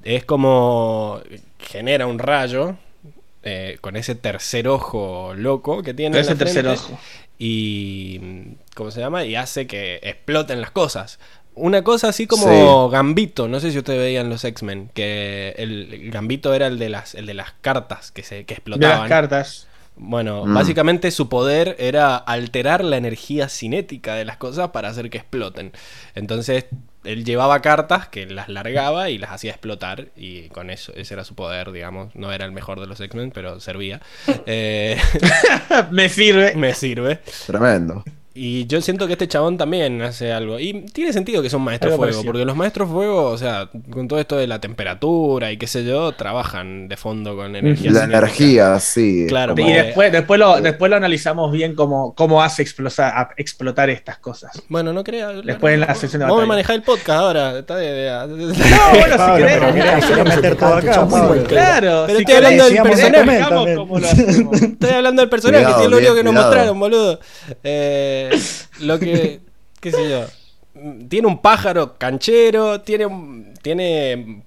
es 0.04 0.24
como 0.24 1.20
genera 1.58 2.06
un 2.06 2.18
rayo 2.18 2.76
eh, 3.42 3.76
con 3.82 3.96
ese 3.96 4.14
tercer 4.14 4.68
ojo 4.68 5.32
loco 5.36 5.82
que 5.82 5.92
tiene. 5.94 6.12
Con 6.16 6.20
en 6.20 6.26
la 6.26 6.32
ese 6.32 6.38
tercer 6.38 6.64
frente, 6.64 6.80
ojo. 6.82 6.98
Y. 7.38 8.20
¿Cómo 8.74 8.90
se 8.90 9.00
llama? 9.00 9.24
Y 9.24 9.36
hace 9.36 9.66
que 9.66 10.00
exploten 10.02 10.60
las 10.60 10.70
cosas. 10.70 11.18
Una 11.54 11.82
cosa 11.84 12.08
así 12.08 12.26
como 12.26 12.88
Gambito, 12.88 13.48
no 13.48 13.58
sé 13.60 13.70
si 13.72 13.78
ustedes 13.78 13.98
veían 14.00 14.28
los 14.30 14.44
X-Men, 14.44 14.90
que 14.94 15.54
el, 15.58 15.92
el 15.92 16.10
Gambito 16.10 16.54
era 16.54 16.68
el 16.68 16.78
de 16.78 16.88
las, 16.88 17.14
el 17.14 17.26
de 17.26 17.34
las 17.34 17.52
cartas 17.60 18.12
que 18.12 18.22
se 18.22 18.44
que 18.44 18.54
De 18.54 18.58
explotaban. 18.58 19.00
las 19.00 19.08
cartas. 19.08 19.67
Bueno, 19.98 20.44
Mm. 20.46 20.54
básicamente 20.54 21.10
su 21.10 21.28
poder 21.28 21.76
era 21.78 22.16
alterar 22.16 22.84
la 22.84 22.96
energía 22.96 23.48
cinética 23.48 24.14
de 24.14 24.24
las 24.24 24.36
cosas 24.36 24.70
para 24.70 24.88
hacer 24.88 25.10
que 25.10 25.18
exploten. 25.18 25.72
Entonces, 26.14 26.66
él 27.04 27.24
llevaba 27.24 27.60
cartas 27.62 28.08
que 28.08 28.26
las 28.26 28.48
largaba 28.48 29.10
y 29.10 29.18
las 29.18 29.30
hacía 29.30 29.50
explotar 29.52 30.08
y 30.16 30.48
con 30.50 30.70
eso, 30.70 30.92
ese 30.94 31.14
era 31.14 31.24
su 31.24 31.34
poder, 31.34 31.72
digamos. 31.72 32.14
No 32.14 32.32
era 32.32 32.44
el 32.44 32.52
mejor 32.52 32.80
de 32.80 32.86
los 32.86 33.00
X-Men, 33.00 33.30
pero 33.32 33.60
servía. 33.60 34.00
Eh, 34.46 34.98
Me 35.90 36.08
sirve. 36.08 36.54
me 36.56 36.74
sirve. 36.74 37.20
Tremendo. 37.46 38.04
Y 38.40 38.66
yo 38.66 38.80
siento 38.80 39.06
que 39.08 39.14
este 39.14 39.26
chabón 39.26 39.58
también 39.58 40.00
hace 40.02 40.32
algo. 40.32 40.60
Y 40.60 40.82
tiene 40.92 41.12
sentido 41.12 41.42
que 41.42 41.50
son 41.50 41.60
maestros 41.62 41.92
Algo 41.92 42.02
fuego, 42.04 42.12
parecido. 42.12 42.32
porque 42.32 42.44
los 42.44 42.54
maestros 42.56 42.88
fuego, 42.88 43.24
o 43.30 43.36
sea, 43.36 43.68
con 43.90 44.06
todo 44.06 44.20
esto 44.20 44.36
de 44.36 44.46
la 44.46 44.60
temperatura 44.60 45.50
y 45.50 45.56
qué 45.56 45.66
sé 45.66 45.84
yo, 45.84 46.12
trabajan 46.12 46.86
de 46.86 46.96
fondo 46.96 47.34
con 47.34 47.56
energía. 47.56 47.90
La 47.90 48.00
cinética. 48.02 48.18
energía, 48.18 48.78
sí. 48.80 49.26
Claro, 49.28 49.56
como- 49.56 49.68
Y 49.68 49.72
después, 49.72 50.12
después, 50.12 50.38
lo, 50.38 50.60
después 50.60 50.88
lo 50.88 50.96
analizamos 50.96 51.50
bien 51.50 51.74
cómo, 51.74 52.14
cómo 52.14 52.40
hace 52.42 52.62
explotar, 52.62 53.12
a- 53.16 53.30
explotar 53.36 53.90
estas 53.90 54.18
cosas. 54.18 54.62
Bueno, 54.68 54.92
no 54.92 55.02
crea. 55.02 55.28
Después 55.32 55.74
en 55.74 55.80
la 55.80 55.94
sesión 55.96 56.20
de 56.20 56.26
Vamos 56.28 56.44
a 56.44 56.46
manejar 56.46 56.76
el 56.76 56.82
podcast 56.82 57.20
ahora. 57.20 57.58
Está 57.58 57.74
de- 57.76 57.90
de- 57.92 58.10
No, 58.10 58.28
bueno, 58.98 59.16
si 59.16 59.42
querés. 59.42 60.04
pero 60.08 60.24
meter 60.24 60.56
todo 60.56 60.74
acá, 60.74 61.08
Pablo. 61.08 61.44
Claro, 61.44 62.04
Pero 62.06 62.18
si 62.18 62.22
estoy 62.24 62.34
hablando 62.36 62.64
querés, 62.68 62.84
del 62.84 63.10
personaje. 63.10 64.66
Estoy 64.66 64.90
hablando 64.90 65.22
del 65.22 65.28
personaje, 65.28 65.64
que 65.76 65.84
es 65.84 65.90
lo 65.90 65.96
único 65.96 66.14
que 66.14 66.22
nos 66.22 66.34
mostraron, 66.34 66.78
boludo. 66.78 67.18
Eh, 67.64 68.27
lo 68.80 68.98
que. 68.98 69.40
¿Qué 69.80 69.90
sé 69.92 70.10
yo? 70.10 70.24
Tiene 71.08 71.26
un 71.26 71.40
pájaro 71.42 71.98
canchero, 71.98 72.80
tiene 72.82 73.06
un- 73.06 73.52
tiene 73.62 74.42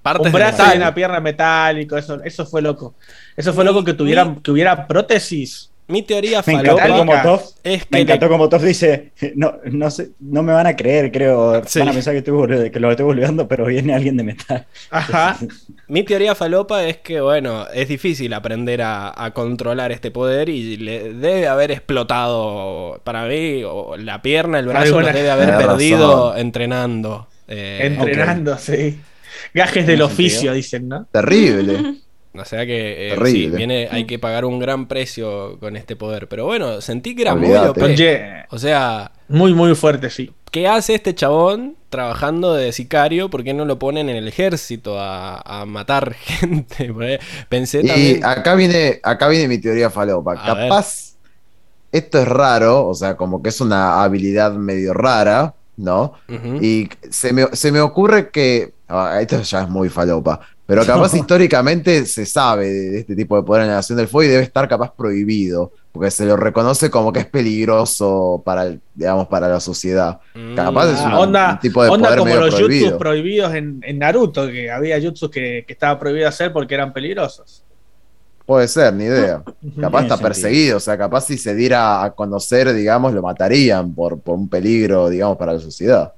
partes 0.00 0.26
Un 0.26 0.32
de 0.32 0.38
brazo 0.38 0.58
metal. 0.62 0.74
y 0.74 0.76
una 0.78 0.94
pierna 0.94 1.20
metálico, 1.20 1.96
eso, 1.96 2.22
eso 2.22 2.46
fue 2.46 2.62
loco. 2.62 2.94
Eso 3.36 3.52
fue 3.52 3.64
loco 3.64 3.82
que 3.84 3.94
tuviera, 3.94 4.36
que 4.42 4.50
hubiera 4.52 4.86
prótesis. 4.86 5.71
Mi 5.92 6.02
teoría 6.02 6.42
Me 6.46 6.52
encantó 6.54 6.76
falopa 6.78 6.88
como 6.98 7.12
Metálica. 7.12 7.22
Toff, 7.22 7.50
es 7.62 7.80
me 7.90 7.98
que 7.98 8.02
encantó 8.02 8.26
le- 8.26 8.30
como 8.32 8.48
Toff 8.48 8.62
dice, 8.62 9.12
no, 9.36 9.54
no, 9.70 9.90
sé, 9.90 10.10
no 10.20 10.42
me 10.42 10.52
van 10.52 10.66
a 10.66 10.74
creer, 10.74 11.12
creo, 11.12 11.62
Sí. 11.66 11.78
van 11.78 11.88
a 11.90 11.92
pensar 11.92 12.14
que, 12.14 12.18
estoy 12.18 12.70
que 12.70 12.80
lo 12.80 12.90
estoy 12.90 13.04
volviendo, 13.06 13.46
pero 13.46 13.66
viene 13.66 13.94
alguien 13.94 14.16
de 14.16 14.24
metal. 14.24 14.66
Ajá. 14.90 15.36
mi 15.88 16.02
teoría 16.02 16.34
falopa 16.34 16.82
es 16.84 16.96
que, 16.96 17.20
bueno, 17.20 17.66
es 17.74 17.86
difícil 17.88 18.32
aprender 18.32 18.82
a, 18.82 19.12
a 19.24 19.32
controlar 19.32 19.92
este 19.92 20.10
poder 20.10 20.48
y 20.48 20.76
le 20.78 21.12
debe 21.12 21.46
haber 21.48 21.70
explotado, 21.70 23.00
para 23.04 23.26
mí, 23.26 23.62
o 23.64 23.96
la 23.96 24.22
pierna, 24.22 24.58
el 24.58 24.66
brazo, 24.66 25.00
los 25.00 25.12
debe 25.12 25.30
haber 25.30 25.56
perdido 25.56 26.30
razón. 26.30 26.40
entrenando. 26.40 27.28
Eh, 27.48 27.80
Entrenando, 27.98 28.56
sí. 28.56 28.98
Gajes 29.52 29.86
del 29.86 29.96
¿Tiene 29.98 30.02
oficio, 30.04 30.36
sentido? 30.38 30.54
dicen, 30.54 30.88
¿no? 30.88 31.06
Terrible. 31.12 31.96
O 32.34 32.44
sea 32.44 32.64
que 32.64 33.14
eh, 33.14 33.22
sí, 33.24 33.48
viene, 33.50 33.88
hay 33.90 34.06
que 34.06 34.18
pagar 34.18 34.44
un 34.44 34.58
gran 34.58 34.88
precio 34.88 35.58
con 35.60 35.76
este 35.76 35.96
poder. 35.96 36.28
Pero 36.28 36.46
bueno, 36.46 36.80
sentí 36.80 37.14
que 37.14 37.22
era 37.22 37.34
muy 37.34 37.62
OP. 37.66 37.82
O 38.48 38.58
sea, 38.58 39.12
muy, 39.28 39.54
muy 39.54 39.74
fuerte, 39.74 40.10
sí. 40.10 40.34
¿qué 40.50 40.68
hace 40.68 40.94
este 40.94 41.14
chabón 41.14 41.76
trabajando 41.88 42.54
de 42.54 42.72
sicario? 42.72 43.30
¿Por 43.30 43.42
qué 43.44 43.54
no 43.54 43.64
lo 43.64 43.78
ponen 43.78 44.08
en 44.08 44.16
el 44.16 44.28
ejército 44.28 44.98
a, 45.00 45.40
a 45.40 45.66
matar 45.66 46.14
gente? 46.14 47.18
Pensé 47.48 47.82
Y 47.82 47.84
también. 47.84 48.20
acá 48.22 48.54
viene, 48.54 49.00
acá 49.02 49.28
viene 49.28 49.48
mi 49.48 49.58
teoría 49.58 49.90
falopa. 49.90 50.34
A 50.34 50.54
ver. 50.54 50.68
Capaz, 50.68 51.16
esto 51.92 52.18
es 52.20 52.28
raro, 52.28 52.86
o 52.88 52.94
sea, 52.94 53.16
como 53.16 53.42
que 53.42 53.50
es 53.50 53.60
una 53.60 54.02
habilidad 54.02 54.52
medio 54.54 54.94
rara, 54.94 55.54
¿no? 55.76 56.14
Y 56.58 56.88
se 57.10 57.32
me, 57.32 57.46
se 57.54 57.72
me 57.72 57.80
ocurre 57.80 58.30
que. 58.30 58.74
ah, 58.88 59.18
esto 59.20 59.42
ya 59.42 59.62
es 59.62 59.68
muy 59.68 59.88
falopa. 59.88 60.40
Pero 60.74 60.86
capaz 60.86 61.14
históricamente 61.14 62.06
se 62.06 62.24
sabe 62.24 62.66
de, 62.68 62.98
este 63.00 63.14
tipo 63.14 63.36
de 63.36 63.42
poder 63.42 63.62
en 63.64 63.68
la 63.68 63.74
Nación 63.76 63.98
del 63.98 64.08
Fuego 64.08 64.28
y 64.28 64.32
debe 64.32 64.42
estar 64.44 64.66
capaz 64.68 64.92
prohibido. 64.96 65.72
Porque 65.92 66.10
se 66.10 66.24
lo 66.24 66.36
reconoce 66.38 66.88
como 66.90 67.12
que 67.12 67.20
es 67.20 67.26
peligroso 67.26 68.40
para, 68.44 68.62
el- 68.64 68.80
digamos, 68.94 69.28
para 69.28 69.48
la 69.48 69.60
sociedad. 69.60 70.20
Mm. 70.34 70.54
capaz 70.54 70.88
es 70.90 71.00
Ah, 71.00 71.08
un- 71.08 71.12
onda 71.14 71.52
un 71.52 71.58
tipo 71.60 71.82
de 71.84 71.90
onda 71.90 72.04
poder 72.08 72.18
como 72.18 72.30
medio 72.30 72.46
los 72.46 72.54
prohibido. 72.54 72.84
jutsus 72.86 72.98
prohibidos 72.98 73.54
en, 73.54 73.80
en 73.84 73.98
Naruto, 73.98 74.46
que 74.48 74.70
había 74.70 74.98
jutsus 75.00 75.30
que, 75.30 75.64
que 75.66 75.72
estaba 75.74 75.98
prohibido 75.98 76.26
hacer 76.28 76.50
porque 76.52 76.74
eran 76.74 76.92
peligrosos. 76.94 77.62
Puede 78.46 78.66
ser, 78.68 78.92
ni 78.94 79.04
idea. 79.04 79.42
Capaz 79.80 80.02
está 80.02 80.16
perseguido, 80.16 80.78
o 80.78 80.80
sea, 80.80 80.96
capaz 80.98 81.26
si 81.26 81.38
se 81.38 81.54
diera 81.54 82.02
a 82.02 82.10
conocer, 82.12 82.72
digamos, 82.72 83.12
lo 83.12 83.22
matarían 83.22 83.94
por, 83.94 84.18
por 84.18 84.34
un 84.36 84.48
peligro, 84.48 85.08
digamos, 85.10 85.36
para 85.36 85.52
la 85.52 85.60
sociedad. 85.60 86.12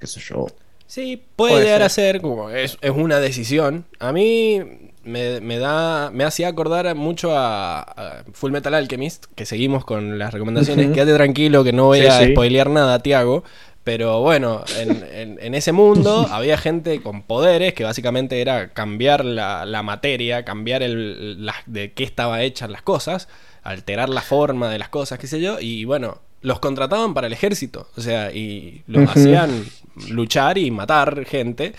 Qué 0.00 0.06
sé 0.06 0.20
yo. 0.20 0.46
Sí, 0.92 1.22
puede, 1.36 1.52
Puede 1.54 1.64
llegar 1.64 1.78
ser. 1.78 1.86
a 1.86 1.88
ser, 2.16 2.20
como 2.20 2.50
es, 2.50 2.76
es 2.82 2.90
una 2.90 3.18
decisión. 3.18 3.86
A 3.98 4.12
mí 4.12 4.60
me, 5.04 5.40
me 5.40 5.58
da 5.58 6.10
me 6.10 6.24
hacía 6.24 6.48
acordar 6.48 6.94
mucho 6.94 7.34
a, 7.34 7.80
a 7.80 8.24
Full 8.34 8.50
Metal 8.52 8.74
Alchemist, 8.74 9.24
que 9.34 9.46
seguimos 9.46 9.86
con 9.86 10.18
las 10.18 10.34
recomendaciones. 10.34 10.90
Quédate 10.92 11.14
tranquilo 11.14 11.64
que 11.64 11.72
no 11.72 11.86
voy 11.86 12.00
Sí, 12.00 12.06
a 12.08 12.18
sí. 12.18 12.32
spoilear 12.32 12.68
nada, 12.68 12.98
Tiago. 12.98 13.42
Pero 13.84 14.20
bueno, 14.20 14.64
en, 14.78 15.02
en- 15.14 15.38
en 15.40 15.54
ese 15.54 15.72
mundo 15.72 16.26
había 16.30 16.58
gente 16.58 17.00
con 17.00 17.22
poderes 17.22 17.72
que 17.72 17.84
básicamente 17.84 18.42
era 18.42 18.68
cambiar 18.74 19.24
la, 19.24 19.64
la 19.64 19.82
materia, 19.82 20.44
cambiar 20.44 20.82
el, 20.82 21.46
la- 21.46 21.54
de 21.64 21.92
qué 21.92 22.04
estaba 22.04 22.42
hechas 22.42 22.68
las 22.68 22.82
cosas, 22.82 23.28
alterar 23.62 24.10
la 24.10 24.20
forma 24.20 24.68
de 24.70 24.78
las 24.78 24.90
cosas, 24.90 25.18
qué 25.18 25.26
sé 25.26 25.40
yo. 25.40 25.56
Y 25.58 25.86
bueno, 25.86 26.18
los 26.42 26.58
contrataban 26.60 27.14
para 27.14 27.28
el 27.28 27.32
ejército. 27.32 27.88
O 27.96 28.02
sea, 28.02 28.30
y 28.30 28.82
los 28.86 29.08
hacían 29.08 29.64
luchar 30.10 30.58
y 30.58 30.70
matar 30.70 31.24
gente. 31.24 31.72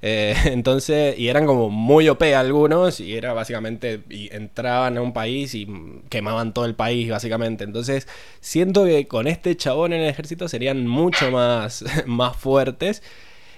Eh, 0.00 0.34
entonces, 0.46 1.18
y 1.18 1.28
eran 1.28 1.46
como 1.46 1.70
muy 1.70 2.08
OP 2.08 2.22
algunos, 2.34 3.00
y 3.00 3.14
era 3.16 3.32
básicamente, 3.32 4.00
y 4.10 4.32
entraban 4.34 4.96
a 4.96 5.02
un 5.02 5.12
país 5.12 5.54
y 5.54 5.66
quemaban 6.08 6.54
todo 6.54 6.64
el 6.66 6.74
país, 6.74 7.10
básicamente. 7.10 7.64
Entonces, 7.64 8.06
siento 8.40 8.84
que 8.84 9.06
con 9.08 9.26
este 9.26 9.56
chabón 9.56 9.92
en 9.92 10.02
el 10.02 10.08
ejército 10.08 10.48
serían 10.48 10.86
mucho 10.86 11.30
más, 11.30 11.84
más 12.06 12.36
fuertes. 12.36 13.02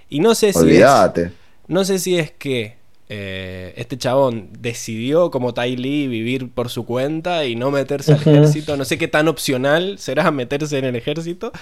Y 0.08 0.20
no 0.20 0.34
sé 0.34 0.52
si 0.52 0.58
es, 0.58 0.64
Olvídate. 0.64 1.32
no 1.68 1.84
sé 1.84 1.98
si 1.98 2.18
es 2.18 2.30
que 2.32 2.78
eh, 3.12 3.74
este 3.76 3.98
chabón 3.98 4.50
decidió 4.58 5.30
como 5.30 5.52
Tai 5.52 5.76
Lee 5.76 6.06
vivir 6.08 6.50
por 6.50 6.68
su 6.68 6.84
cuenta 6.86 7.44
y 7.44 7.56
no 7.56 7.70
meterse 7.70 8.12
al 8.12 8.20
Ujú. 8.20 8.30
ejército. 8.30 8.76
No 8.76 8.84
sé 8.84 8.98
qué 8.98 9.08
tan 9.08 9.28
opcional 9.28 9.98
será 9.98 10.30
meterse 10.30 10.78
en 10.78 10.84
el 10.86 10.96
ejército. 10.96 11.52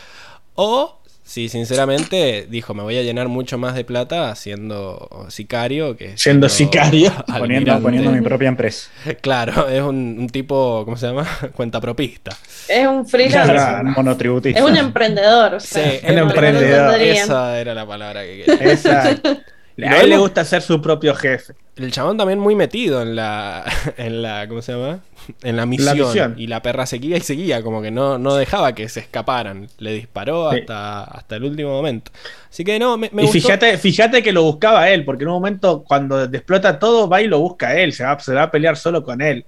O 0.55 0.98
si 1.29 1.51
sinceramente 1.51 2.47
dijo, 2.49 2.73
me 2.73 2.83
voy 2.83 2.97
a 2.97 3.03
llenar 3.03 3.29
mucho 3.29 3.59
más 3.59 3.75
de 3.75 3.85
plata 3.85 4.35
siendo 4.35 5.27
sicario 5.29 5.95
que 5.95 6.17
Siendo 6.17 6.49
sicario. 6.49 7.13
Poniendo, 7.39 7.79
poniendo 7.81 8.11
mi 8.11 8.23
propia 8.23 8.49
empresa. 8.49 8.89
Claro, 9.21 9.69
es 9.69 9.83
un, 9.83 10.17
un 10.19 10.29
tipo, 10.31 10.87
¿cómo 10.87 10.97
se 10.97 11.09
llama? 11.09 11.27
Cuentapropista. 11.55 12.35
Es 12.67 12.87
un 12.87 13.07
freelance. 13.07 13.53
Claro. 13.53 13.89
Un 13.89 13.93
monotributista. 13.93 14.59
Es 14.59 14.65
un 14.65 14.77
emprendedor. 14.77 15.55
o 15.55 15.61
sea, 15.61 16.01
Sí, 16.01 16.07
lo 16.07 16.23
emprendedor. 16.23 16.99
Esa 16.99 17.61
era 17.61 17.75
la 17.75 17.87
palabra 17.87 18.23
que 18.25 18.45
quería. 18.45 18.73
Exacto. 18.73 19.39
A 19.87 20.01
él 20.01 20.11
le 20.11 20.17
gusta 20.17 20.45
ser 20.45 20.63
su 20.63 20.81
propio 20.83 21.15
jefe. 21.15 21.55
El 21.77 21.93
chabón 21.93 22.17
también 22.17 22.41
muy 22.41 22.57
metido 22.57 23.01
en 23.03 23.15
la, 23.15 23.65
en 23.97 24.23
la, 24.23 24.47
¿cómo 24.49 24.61
se 24.63 24.73
llama? 24.73 25.01
En 25.43 25.57
la 25.57 25.67
misión. 25.67 25.97
misión. 25.99 26.35
Y 26.37 26.49
la 26.49 26.61
perra 26.63 26.87
seguía 26.87 27.17
y 27.17 27.21
seguía, 27.21 27.63
como 27.63 27.81
que 27.81 27.91
no, 27.93 28.19
no 28.19 28.35
dejaba 28.35 28.75
que 28.75 28.89
se 28.89 28.99
escaparan. 29.01 29.69
Le 29.79 29.93
disparó 29.93 30.51
Sí. 30.51 30.59
hasta, 30.61 31.05
hasta 31.05 31.37
el 31.37 31.45
último 31.45 31.71
momento. 31.71 32.11
Así 32.51 32.65
que 32.65 32.79
no, 32.81 32.97
me, 32.97 33.09
me 33.13 33.23
y 33.23 33.27
gustó. 33.27 33.41
fíjate, 33.41 33.79
fíjate 33.79 34.23
que 34.23 34.33
lo 34.33 34.43
buscaba 34.43 34.89
él, 34.91 35.05
porque 35.05 35.23
en 35.23 35.29
un 35.29 35.35
momento 35.35 35.85
cuando 35.87 36.25
explota 36.25 36.79
todo, 36.81 37.09
va 37.09 37.23
y 37.23 37.29
lo 37.29 37.39
busca 37.39 37.79
él, 37.79 37.93
se 37.93 38.03
va, 38.05 38.19
se 38.19 38.35
va 38.35 38.45
a 38.45 38.51
pelear 38.51 38.77
solo 38.77 39.05
con 39.05 39.21
él. 39.21 39.45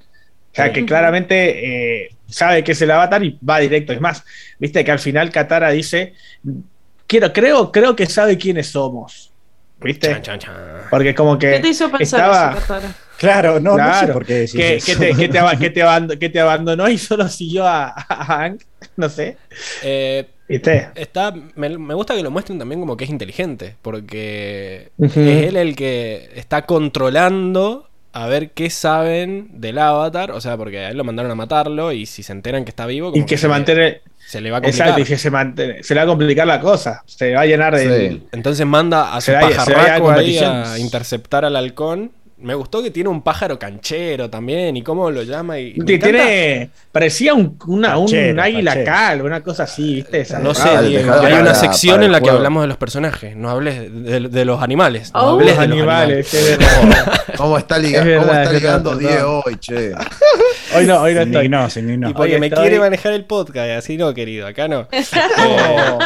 O 0.53 0.55
sea, 0.55 0.67
Sí. 0.67 0.73
que 0.75 0.85
claramente 0.87 2.05
eh, 2.05 2.11
sabe 2.29 2.63
que 2.63 2.73
es 2.73 2.83
el 2.83 2.91
avatar 2.93 3.25
y 3.25 3.37
va 3.49 3.59
directo. 3.59 3.93
Es 3.93 4.01
más, 4.01 4.23
viste 4.59 4.85
que 4.85 4.91
al 4.93 4.99
final 5.01 5.31
Katara 5.31 5.71
dice, 5.71 6.15
quiero, 7.07 7.33
creo, 7.33 7.73
creo 7.73 7.97
que 7.97 8.07
sabe 8.07 8.37
quiénes 8.39 8.69
somos. 8.69 9.30
¿Viste? 9.83 10.09
Chan, 10.09 10.23
chan, 10.23 10.39
chan. 10.39 10.55
Porque 10.91 11.15
como 11.15 11.39
que 11.39 11.53
¿Qué 11.53 11.59
te 11.61 11.69
hizo 11.69 11.91
pensar 11.91 12.21
estaba- 12.21 12.51
eso, 12.53 12.61
Katara? 12.61 12.95
Claro, 13.19 13.61
no, 13.61 13.77
no 13.77 13.85
sé 13.85 13.99
Claro, 13.99 14.13
por 14.15 14.25
qué 14.25 14.35
decís 14.35 14.55
que, 14.55 14.77
eso. 14.77 14.87
que 14.87 14.97
te, 14.97 15.07
que, 15.15 15.29
te, 15.29 15.71
te 15.71 15.83
abando- 15.83 16.19
que 16.19 16.29
te 16.31 16.41
abandonó 16.41 16.89
y 16.89 16.97
solo 16.97 17.29
siguió 17.29 17.67
a, 17.67 17.89
a 18.09 18.25
Hank, 18.25 18.63
no 18.97 19.09
sé. 19.11 19.37
Eh, 19.83 20.27
¿Viste? 20.49 20.89
está, 20.95 21.33
me, 21.55 21.69
me 21.79 21.95
gusta 21.95 22.15
que 22.15 22.23
lo 22.23 22.31
muestren 22.31 22.59
también 22.59 22.81
como 22.81 22.97
que 22.97 23.05
es 23.05 23.11
inteligente, 23.11 23.77
porque 23.83 24.91
es 24.99 25.17
él 25.17 25.57
el 25.57 25.77
que 25.77 26.31
está 26.35 26.63
controlando 26.67 27.90
a 28.13 28.27
ver 28.27 28.51
qué 28.51 28.71
saben 28.71 29.49
del 29.61 29.79
avatar, 29.79 30.31
o 30.33 30.41
sea, 30.41 30.57
porque 30.57 30.79
a 30.81 30.91
él 30.91 30.97
lo 30.97 31.05
mandaron 31.05 31.31
a 31.31 31.35
matarlo 31.35 31.93
y 31.93 32.07
si 32.07 32.23
se 32.23 32.33
enteran 32.33 32.65
que 32.65 32.71
está 32.71 32.87
vivo, 32.87 33.13
como 33.13 33.23
Y 33.23 33.27
que 33.27 33.37
se 33.39 33.47
le- 33.47 33.51
mantiene, 33.55 34.01
se 34.19 34.41
le 34.41 34.51
va 34.51 34.59
a 34.59 34.61
complicar. 34.61 34.89
exacto, 34.89 35.03
y 35.03 35.05
que 35.05 35.19
se, 35.19 35.31
mantiene, 35.31 35.83
se 35.83 35.95
le 35.95 36.01
va 36.01 36.05
a 36.05 36.07
complicar 36.09 36.47
la 36.47 36.61
cosa, 36.61 37.03
se 37.07 37.35
va 37.35 37.43
a 37.43 37.47
llenar 37.47 37.75
de... 37.77 38.11
Sí. 38.11 38.23
Entonces 38.33 38.67
manda 38.67 39.15
a 39.15 39.21
su 39.21 39.27
Se 39.27 39.33
va- 39.35 39.41
se 39.49 39.55
va 39.57 39.63
a 39.63 39.65
pajarraco 39.67 40.11
ahí 40.11 40.39
a 40.39 40.79
interceptar 40.79 41.45
al 41.45 41.55
halcón 41.57 42.13
me 42.43 42.55
gustó 42.55 42.83
que 42.83 42.91
tiene 42.91 43.09
un 43.09 43.23
pájaro 43.23 43.59
canchero 43.59 44.29
también 44.31 44.77
y 44.77 44.83
cómo 44.83 45.11
lo 45.11 45.23
llama. 45.23 45.59
Y 45.59 45.75
me 45.77 45.85
Ti- 45.85 45.95
encanta- 45.95 46.05
Tiene, 46.19 46.71
parecía 46.93 47.35
un, 47.35 47.59
una, 47.67 47.99
un 47.99 48.41
águila 48.41 48.83
calva, 48.85 49.25
una 49.27 49.43
cosa 49.43 49.65
así, 49.65 49.97
¿viste? 49.97 50.21
Esa 50.21 50.39
No 50.39 50.55
sé, 50.55 50.69
Diego, 50.83 51.13
hay 51.15 51.35
una 51.35 51.55
sección 51.55 51.97
para 51.97 52.07
en 52.07 52.13
la 52.13 52.21
que 52.21 52.31
hablamos 52.31 52.63
de 52.63 52.69
los 52.69 52.77
personajes, 52.77 53.37
no 53.37 53.51
hables 53.51 53.93
de, 54.05 54.21
de 54.29 54.45
los 54.45 54.63
animales. 54.63 55.13
No 55.15 55.21
Oh. 55.21 55.31
hables 55.35 55.49
Los 55.57 55.59
de 55.61 55.67
los 55.69 55.77
animales, 55.79 56.35
es. 56.35 56.59
¿Cómo 57.37 57.59
está, 57.59 57.79
liga- 57.79 58.01
Es 58.01 58.05
verdad, 58.07 58.21
cómo 58.27 58.33
está 58.41 58.43
es 58.57 58.63
verdad, 58.63 58.79
ligando. 58.85 58.97
Diego 58.97 59.43
hoy, 59.45 59.57
che? 59.57 59.93
Hoy 60.77 60.87
no, 60.87 61.01
hoy 61.03 61.15
no 61.15 61.21
estoy. 61.23 61.37
indignó, 61.47 61.69
se 61.69 61.81
indignó. 61.81 62.11
Y 62.11 62.15
porque 62.15 62.35
Hoy 62.35 62.41
me 62.41 62.47
estoy- 62.47 62.63
quiere 62.63 62.79
manejar 62.79 63.13
el 63.13 63.25
podcast, 63.25 63.71
así 63.79 63.97
no, 63.97 64.15
querido, 64.15 64.47
acá 64.47 64.69
no. 64.69 64.87
Oh. 65.39 65.99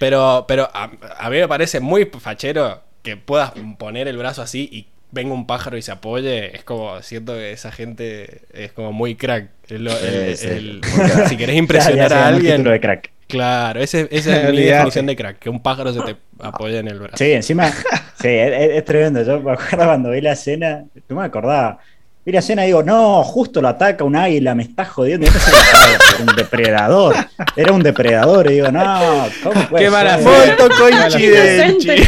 pero 0.00 0.44
pero 0.48 0.68
a, 0.72 0.90
a 1.18 1.30
mí 1.30 1.36
me 1.38 1.48
parece 1.48 1.80
muy 1.80 2.10
fachero 2.18 2.80
que 3.02 3.16
puedas 3.16 3.52
poner 3.78 4.08
el 4.08 4.16
brazo 4.16 4.42
así 4.42 4.68
y 4.72 4.86
venga 5.10 5.34
un 5.34 5.46
pájaro 5.46 5.76
y 5.76 5.82
se 5.82 5.92
apoye. 5.92 6.56
Es 6.56 6.64
como, 6.64 7.02
siento 7.02 7.34
que 7.34 7.52
esa 7.52 7.70
gente 7.72 8.42
es 8.52 8.72
como 8.72 8.92
muy 8.92 9.14
crack. 9.16 9.50
Lo- 9.68 9.96
el- 9.98 10.36
Sí, 10.36 10.46
sí, 10.48 10.52
el- 10.54 10.80
muy 10.96 11.10
crack. 11.10 11.28
si 11.28 11.36
querés 11.36 11.54
Ya- 11.54 11.58
impresionar 11.58 11.98
ya 11.98 12.08
se 12.08 12.14
a 12.14 12.26
alguien, 12.28 12.64
de 12.64 12.80
crack. 12.80 13.10
claro, 13.28 13.80
ese, 13.80 14.08
esa 14.10 14.36
es 14.36 14.42
mi 14.44 14.48
Olvídate. 14.50 14.72
definición 14.74 15.06
de 15.06 15.16
crack, 15.16 15.38
que 15.38 15.50
un 15.50 15.60
pájaro 15.62 15.92
se 15.92 16.00
te 16.00 16.16
apoye 16.40 16.78
en 16.78 16.88
el 16.88 16.98
brazo. 17.00 17.16
Sí, 17.18 17.32
encima, 17.32 17.68
sí, 17.70 18.28
es 18.28 18.84
tremendo. 18.84 19.22
Yo 19.22 19.40
me 19.40 19.52
acuerdo 19.52 19.84
cuando 19.86 20.10
vi 20.10 20.20
la 20.20 20.32
escena, 20.32 20.84
no 21.08 21.16
me 21.16 21.24
acordaba. 21.24 21.78
Vi 22.24 22.30
la 22.32 22.38
escena 22.38 22.62
y 22.62 22.66
digo, 22.68 22.84
no, 22.84 23.22
justo 23.24 23.60
lo 23.60 23.66
ataca 23.68 24.04
un 24.04 24.14
águila, 24.14 24.54
me 24.54 24.62
está 24.62 24.84
jodiendo. 24.84 25.26
Y 25.26 25.30
no 25.30 25.40
se 25.40 25.50
lo 25.50 25.56
sabe, 25.56 25.94
era 26.14 26.24
un 26.30 26.36
depredador. 26.36 27.16
Era 27.56 27.72
un 27.72 27.82
depredador. 27.82 28.48
Y 28.50 28.54
digo, 28.54 28.70
no, 28.70 29.26
¿cómo 29.42 29.68
puede 29.68 29.84
Qué 29.84 29.90
mala 29.90 30.18
coincidenci. 30.56 31.88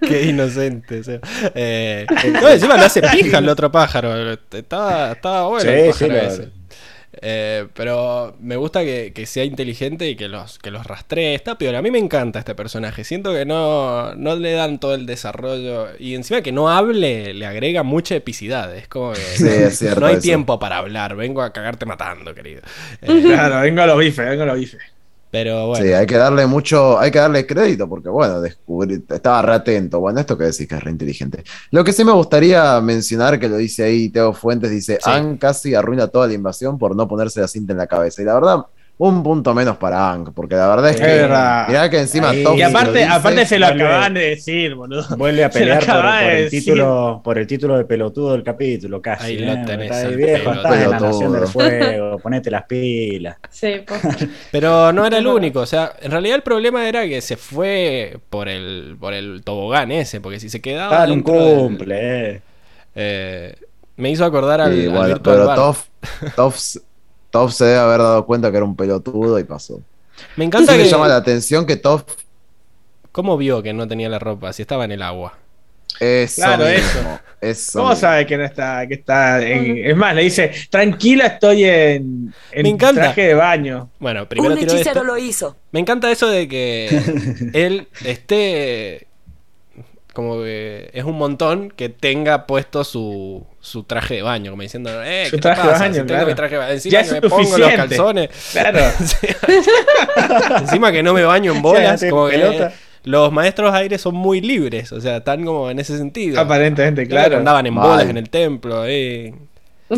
Qué 0.00 0.24
inocente. 0.24 1.00
o 1.00 1.04
sea. 1.04 1.20
Eh, 1.54 2.06
no, 2.40 2.48
encima 2.48 2.76
lo 2.76 2.84
hace 2.84 3.02
pija 3.02 3.38
el 3.38 3.48
otro 3.48 3.70
pájaro. 3.70 4.32
Estaba, 4.50 5.12
estaba 5.12 5.46
bueno 5.48 5.70
el 5.70 5.92
Sí, 5.92 5.98
pájaro 6.08 6.20
sí, 6.20 6.38
lo- 6.38 6.44
ese. 6.44 6.59
Eh, 7.22 7.66
pero 7.74 8.36
me 8.40 8.56
gusta 8.56 8.82
que, 8.84 9.12
que 9.12 9.26
sea 9.26 9.44
inteligente 9.44 10.08
y 10.08 10.16
que 10.16 10.28
los, 10.28 10.58
que 10.58 10.70
los 10.70 10.86
rastree. 10.86 11.34
Está 11.34 11.58
peor. 11.58 11.74
A 11.74 11.82
mí 11.82 11.90
me 11.90 11.98
encanta 11.98 12.38
este 12.38 12.54
personaje. 12.54 13.04
Siento 13.04 13.32
que 13.34 13.44
no, 13.44 14.14
no 14.14 14.36
le 14.36 14.52
dan 14.52 14.78
todo 14.78 14.94
el 14.94 15.06
desarrollo. 15.06 15.88
Y 15.98 16.14
encima 16.14 16.40
que 16.42 16.52
no 16.52 16.70
hable, 16.70 17.34
le 17.34 17.46
agrega 17.46 17.82
mucha 17.82 18.14
epicidad. 18.14 18.74
Es 18.76 18.86
como 18.88 19.12
que 19.12 19.20
Sí, 19.20 19.48
es 19.48 19.78
cierto 19.78 20.00
no 20.00 20.06
hay 20.06 20.14
eso. 20.14 20.22
tiempo 20.22 20.58
para 20.58 20.78
hablar. 20.78 21.16
Vengo 21.16 21.42
a 21.42 21.52
cagarte 21.52 21.86
matando, 21.86 22.34
querido. 22.34 22.62
Eh, 23.02 23.22
Claro, 23.24 23.60
vengo 23.60 23.82
a 23.82 23.86
los 23.86 23.98
bifes, 23.98 24.28
vengo 24.28 24.42
a 24.44 24.46
los 24.46 24.56
bifes. 24.58 24.80
Pero 25.30 25.68
bueno. 25.68 25.84
Sí, 25.84 25.92
hay 25.92 26.06
que 26.06 26.16
darle 26.16 26.46
mucho, 26.46 26.98
hay 26.98 27.10
que 27.10 27.18
darle 27.18 27.46
crédito 27.46 27.88
porque, 27.88 28.08
bueno, 28.08 28.40
descubrí, 28.40 29.02
estaba 29.08 29.42
re 29.42 29.54
atento. 29.54 30.00
Bueno, 30.00 30.20
esto 30.20 30.36
que 30.36 30.44
decís 30.44 30.66
que 30.66 30.74
es 30.74 30.82
re 30.82 30.90
inteligente. 30.90 31.44
Lo 31.70 31.84
que 31.84 31.92
sí 31.92 32.04
me 32.04 32.12
gustaría 32.12 32.80
mencionar, 32.80 33.38
que 33.38 33.48
lo 33.48 33.56
dice 33.56 33.84
ahí 33.84 34.08
Teo 34.08 34.32
Fuentes, 34.32 34.70
dice, 34.70 34.98
Sí. 35.02 35.10
Ang 35.10 35.38
casi 35.38 35.74
arruina 35.74 36.08
toda 36.08 36.26
la 36.26 36.34
invasión 36.34 36.78
por 36.78 36.96
no 36.96 37.06
ponerse 37.06 37.40
la 37.40 37.48
cinta 37.48 37.72
en 37.72 37.78
la 37.78 37.86
cabeza. 37.86 38.22
Y 38.22 38.24
la 38.24 38.34
verdad, 38.34 38.66
un 39.08 39.22
punto 39.22 39.54
menos 39.54 39.76
para 39.78 40.12
Ang, 40.12 40.32
porque 40.34 40.54
la 40.54 40.68
verdad 40.68 40.90
es 40.90 40.96
que, 40.96 41.02
verdad. 41.06 41.66
mirá 41.68 41.88
que 41.88 42.00
encima 42.00 42.30
Ahí. 42.30 42.40
Y 42.42 42.44
se 42.44 42.58
lo 42.58 42.66
aparte, 42.66 42.98
dice, 42.98 43.04
aparte 43.04 43.46
se 43.46 43.58
lo 43.58 43.66
vuelve- 43.68 43.84
acaban 43.86 44.14
de 44.14 44.20
decir, 44.20 44.74
boludo. 44.74 45.16
Vuelve 45.16 45.44
a 45.44 45.46
lo 45.48 45.52
pelear 45.54 45.84
por, 45.86 46.30
el 46.30 46.50
título, 46.50 47.20
por 47.24 47.38
el 47.38 47.46
título 47.46 47.78
de 47.78 47.84
pelotudo 47.86 48.32
del 48.32 48.42
capítulo, 48.42 49.00
casi. 49.00 49.24
Ahí 49.24 49.38
lo 49.38 49.52
¿eh? 49.52 49.62
tenés, 49.66 49.90
Está 49.90 50.08
viejo, 50.08 50.52
estás 50.52 50.82
en 50.82 50.90
la. 50.90 51.00
Nación 51.00 51.32
del 51.32 51.46
Fuego, 51.46 52.18
ponete 52.18 52.50
las 52.50 52.64
pilas. 52.64 53.36
Sí, 53.48 53.82
pues. 53.86 54.00
Pero 54.52 54.92
no 54.92 55.06
era 55.06 55.18
el 55.18 55.26
único, 55.26 55.60
o 55.60 55.66
sea, 55.66 55.92
en 56.02 56.10
realidad 56.10 56.36
el 56.36 56.42
problema 56.42 56.86
era 56.88 57.06
que 57.08 57.20
se 57.22 57.36
fue 57.36 58.18
por 58.28 58.48
el, 58.48 58.96
por 59.00 59.14
el 59.14 59.42
tobogán 59.44 59.90
ese, 59.92 60.20
porque 60.20 60.38
si 60.40 60.48
se 60.50 60.60
quedaba 60.60 61.04
en 61.04 61.12
un 61.12 61.22
del- 61.22 61.24
cumple, 61.24 61.96
eh. 62.34 62.42
eh, 62.94 63.54
me 63.96 64.10
hizo 64.10 64.24
acordar 64.24 64.60
al, 64.60 64.74
Sí, 64.74 64.86
al 64.86 64.90
bueno, 64.92 65.20
pero 65.22 65.46
Bar. 65.46 65.56
Toph, 65.56 65.78
Toph- 67.30 67.50
Toph 67.50 67.52
se 67.52 67.64
debe 67.66 67.78
haber 67.78 67.98
dado 68.00 68.26
cuenta 68.26 68.50
que 68.50 68.56
era 68.58 68.66
un 68.66 68.76
pelotudo 68.76 69.38
y 69.38 69.44
pasó. 69.44 69.80
Me 70.36 70.44
Sí 70.44 70.46
encanta 70.46 70.72
me 70.76 70.84
que 70.84 70.88
llama 70.88 71.08
la 71.08 71.16
atención 71.16 71.66
que 71.66 71.76
Toph 71.76 72.04
cómo 73.12 73.36
vio 73.36 73.62
que 73.62 73.72
no 73.72 73.88
tenía 73.88 74.08
la 74.08 74.18
ropa, 74.18 74.52
si 74.52 74.62
estaba 74.62 74.84
en 74.84 74.92
el 74.92 75.02
agua. 75.02 75.38
Eso 75.98 76.36
Claro, 76.36 76.64
mismo, 76.66 77.20
eso 77.40 77.78
¿Cómo 77.78 77.90
mismo. 77.90 78.00
sabe 78.00 78.24
que 78.26 78.36
no 78.36 78.44
está? 78.44 78.86
Que 78.86 78.94
está 78.94 79.42
en- 79.46 79.78
es 79.86 79.96
más, 79.96 80.14
le 80.14 80.22
dice, 80.22 80.52
tranquila, 80.70 81.26
estoy 81.26 81.64
en, 81.64 82.32
en 82.52 82.62
Me 82.62 82.68
encanta. 82.70 83.00
traje 83.02 83.22
de 83.28 83.34
baño. 83.34 83.90
Bueno, 83.98 84.28
primero 84.28 84.54
Un 84.54 84.60
hechicero 84.60 85.00
esto. 85.00 85.04
lo 85.04 85.18
hizo. 85.18 85.56
Me 85.72 85.80
encanta 85.80 86.10
eso 86.10 86.28
de 86.28 86.48
que 86.48 86.88
él 87.52 87.88
esté 88.04 89.08
como 90.14 90.38
que 90.42 90.90
es 90.92 91.04
un 91.04 91.16
montón 91.18 91.70
que 91.70 91.88
tenga 91.88 92.46
puesto 92.46 92.84
su, 92.84 93.46
su 93.60 93.82
traje 93.84 94.14
de 94.16 94.22
baño, 94.22 94.50
como 94.52 94.62
diciendo, 94.62 94.90
eh, 95.04 95.24
Su 95.26 95.32
¿qué 95.32 95.36
te 95.36 95.42
traje 95.42 95.62
de 95.62 95.68
pasa? 95.68 95.78
baño, 95.84 95.92
Si 95.94 95.98
tengo 96.00 96.08
claro. 96.08 96.26
mi 96.28 96.34
traje 96.34 96.54
de 96.54 96.58
baño. 96.58 96.72
Encima 96.72 96.92
Ya 97.02 97.04
que 97.08 97.12
me 97.20 97.20
pongo 97.28 97.58
los 97.58 97.70
calzones. 97.72 98.30
Claro. 98.52 98.80
Encima 100.60 100.92
que 100.92 101.02
no 101.02 101.12
me 101.14 101.24
baño 101.24 101.52
en 101.52 101.62
bolas, 101.62 102.04
como 102.08 102.28
que 102.28 102.38
pelota. 102.38 102.72
los 103.04 103.32
maestros 103.32 103.72
aires 103.74 104.00
son 104.00 104.14
muy 104.14 104.40
libres, 104.40 104.92
o 104.92 105.00
sea, 105.00 105.18
están 105.18 105.44
como 105.44 105.70
en 105.70 105.78
ese 105.78 105.96
sentido. 105.98 106.40
Aparentemente, 106.40 107.06
Claro, 107.06 107.26
claro. 107.28 107.38
andaban 107.38 107.66
en 107.66 107.74
Mal. 107.74 107.86
bolas 107.88 108.08
en 108.08 108.16
el 108.16 108.30
templo, 108.30 108.84
eh. 108.86 109.34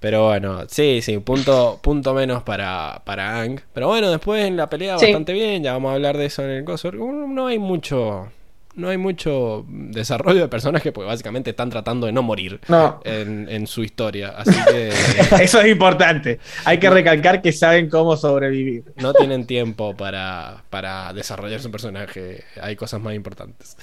Pero 0.00 0.26
bueno, 0.26 0.64
sí, 0.68 1.00
sí, 1.02 1.18
punto, 1.18 1.80
punto 1.82 2.12
menos 2.14 2.42
para, 2.42 3.00
para 3.04 3.40
Ang. 3.40 3.60
Pero 3.72 3.88
bueno, 3.88 4.10
después 4.10 4.44
en 4.44 4.56
la 4.56 4.68
pelea 4.68 4.98
Sí. 4.98 5.06
bastante 5.06 5.32
bien, 5.32 5.62
ya 5.62 5.72
vamos 5.72 5.90
a 5.90 5.94
hablar 5.94 6.16
de 6.18 6.26
eso 6.26 6.42
en 6.44 6.50
el 6.50 6.64
coso. 6.64 6.92
No 6.92 7.46
hay 7.46 7.58
mucho. 7.58 8.28
No 8.76 8.90
hay 8.90 8.98
mucho 8.98 9.64
desarrollo 9.68 10.42
de 10.42 10.48
personajes 10.48 10.92
porque 10.92 11.08
básicamente 11.08 11.50
están 11.50 11.70
tratando 11.70 12.06
de 12.06 12.12
no 12.12 12.22
morir 12.22 12.60
No. 12.68 13.00
en, 13.04 13.48
en 13.48 13.66
su 13.66 13.82
historia. 13.82 14.34
Así 14.36 14.52
que 14.70 14.88
Eso 15.42 15.60
es 15.60 15.66
importante. 15.68 16.38
Hay 16.66 16.78
que 16.78 16.90
recalcar 16.90 17.40
que 17.40 17.52
saben 17.52 17.88
cómo 17.88 18.16
sobrevivir. 18.18 18.84
no 18.96 19.14
tienen 19.14 19.46
tiempo 19.46 19.96
para, 19.96 20.62
para 20.68 21.12
desarrollar 21.14 21.60
su 21.60 21.70
personaje. 21.70 22.44
Hay 22.60 22.76
cosas 22.76 23.00
más 23.00 23.14
importantes. 23.14 23.76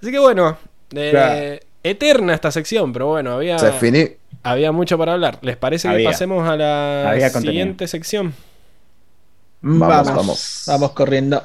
Así 0.00 0.10
que 0.10 0.18
bueno, 0.18 0.56
eh, 0.94 1.08
Claro. 1.10 1.66
eterna 1.82 2.32
esta 2.34 2.50
sección, 2.50 2.92
pero 2.94 3.08
bueno, 3.08 3.32
había, 3.32 3.58
Se 3.58 3.72
finí. 3.72 4.08
había 4.42 4.72
mucho 4.72 4.96
para 4.96 5.12
hablar. 5.12 5.38
¿Les 5.42 5.58
parece 5.58 5.94
que 5.94 6.02
pasemos 6.02 6.48
a 6.48 6.56
la 6.56 7.10
Había 7.10 7.30
contenido. 7.30 7.52
siguiente 7.52 7.86
sección? 7.88 8.32
Vamos, 9.60 9.88
vamos, 9.88 10.14
vamos. 10.16 10.62
vamos 10.66 10.92
corriendo. 10.92 11.42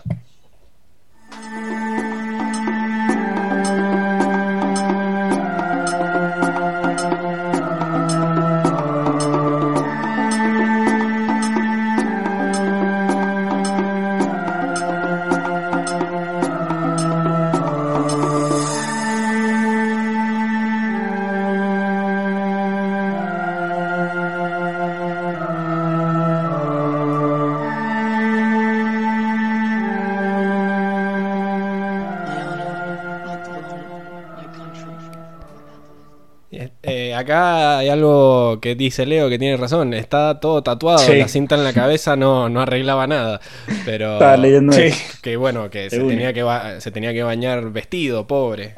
Hay 37.85 37.89
algo 37.91 38.59
que 38.61 38.75
dice 38.75 39.05
Leo 39.05 39.29
que 39.29 39.37
tiene 39.39 39.57
razón. 39.57 39.93
Está 39.93 40.39
todo 40.39 40.61
tatuado, 40.63 40.99
Sí. 40.99 41.15
la 41.17 41.27
cinta 41.27 41.55
en 41.55 41.63
la 41.63 41.73
cabeza 41.73 42.15
no, 42.15 42.49
no 42.49 42.61
arreglaba 42.61 43.05
nada. 43.07 43.39
Pero 43.85 44.13
Estaba 44.13 44.37
leyendo 44.37 44.73
Sí. 44.73 44.89
que 45.21 45.37
bueno, 45.37 45.69
que 45.69 45.89
se 45.89 45.99
tenía 45.99 46.33
que, 46.33 46.43
se 46.79 46.91
tenía 46.91 47.13
que 47.13 47.23
bañar 47.23 47.69
vestido, 47.71 48.27
pobre. 48.27 48.75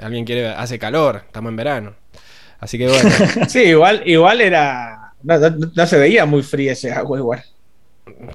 Alguien 0.00 0.24
quiere, 0.24 0.48
hace 0.48 0.78
calor, 0.78 1.22
estamos 1.26 1.50
en 1.50 1.56
verano. 1.56 1.94
Así 2.60 2.78
que 2.78 2.88
bueno, 2.88 3.10
Sí, 3.48 3.60
igual, 3.64 4.02
igual 4.06 4.40
era. 4.40 5.12
No, 5.22 5.38
no- 5.38 5.70
no 5.74 5.86
se 5.86 5.98
veía 5.98 6.24
muy 6.26 6.42
fría 6.42 6.72
ese 6.72 6.92
agua 6.92 7.18
igual. 7.18 7.42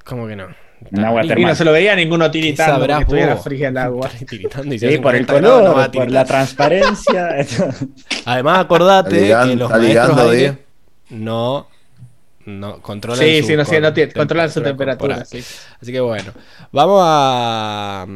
¿cómo 0.03 0.27
que 0.27 0.35
no? 0.35 0.48
Un 0.91 1.03
agua 1.06 1.24
Y 1.25 1.43
no 1.45 1.56
se 1.56 1.66
lo 1.66 1.72
veía 1.72 1.95
ninguno 1.95 2.25
¿Qué 2.25 2.32
tiritando 2.40 2.74
sabrás 2.75 3.01
estuviera 3.01 3.35
vos? 3.35 3.43
fría 3.43 3.67
el 3.69 3.77
agua. 3.77 4.09
Tiritando 4.30 4.74
y 4.74 4.80
se 4.80 4.88
Sí, 4.88 4.93
hacen 4.93 5.01
por 5.01 5.16
el 5.16 5.25
40 5.25 5.33
grados, 5.48 5.64
no 5.64 5.75
va 5.75 5.83
a 5.83 5.91
color, 5.91 5.91
por 5.91 5.91
tiritar. 6.03 6.11
la 6.11 6.25
transparencia. 6.25 7.30
Además, 8.25 8.59
acordate 8.59 9.09
Está 9.24 9.45
ligando- 9.45 9.49
que 9.49 9.56
los 9.58 9.69
maestros 9.69 9.88
ligando, 9.90 10.22
aire 10.32 10.38
Diego. 10.38 10.58
no, 11.09 11.67
no 12.45 12.82
controlan 12.82 13.19
Sí, 13.19 13.41
su 13.41 13.48
sí, 13.48 13.56
no, 13.58 13.66
sí, 13.66 13.75
no 13.80 13.93
tiene- 13.93 14.14
controlan 14.14 14.49
su 14.49 14.61
temperatura. 14.61 15.25
sí. 15.25 15.43
Así 15.82 15.91
que 15.91 15.99
bueno, 15.99 16.32
vamos 16.72 17.01
a, 17.03 18.08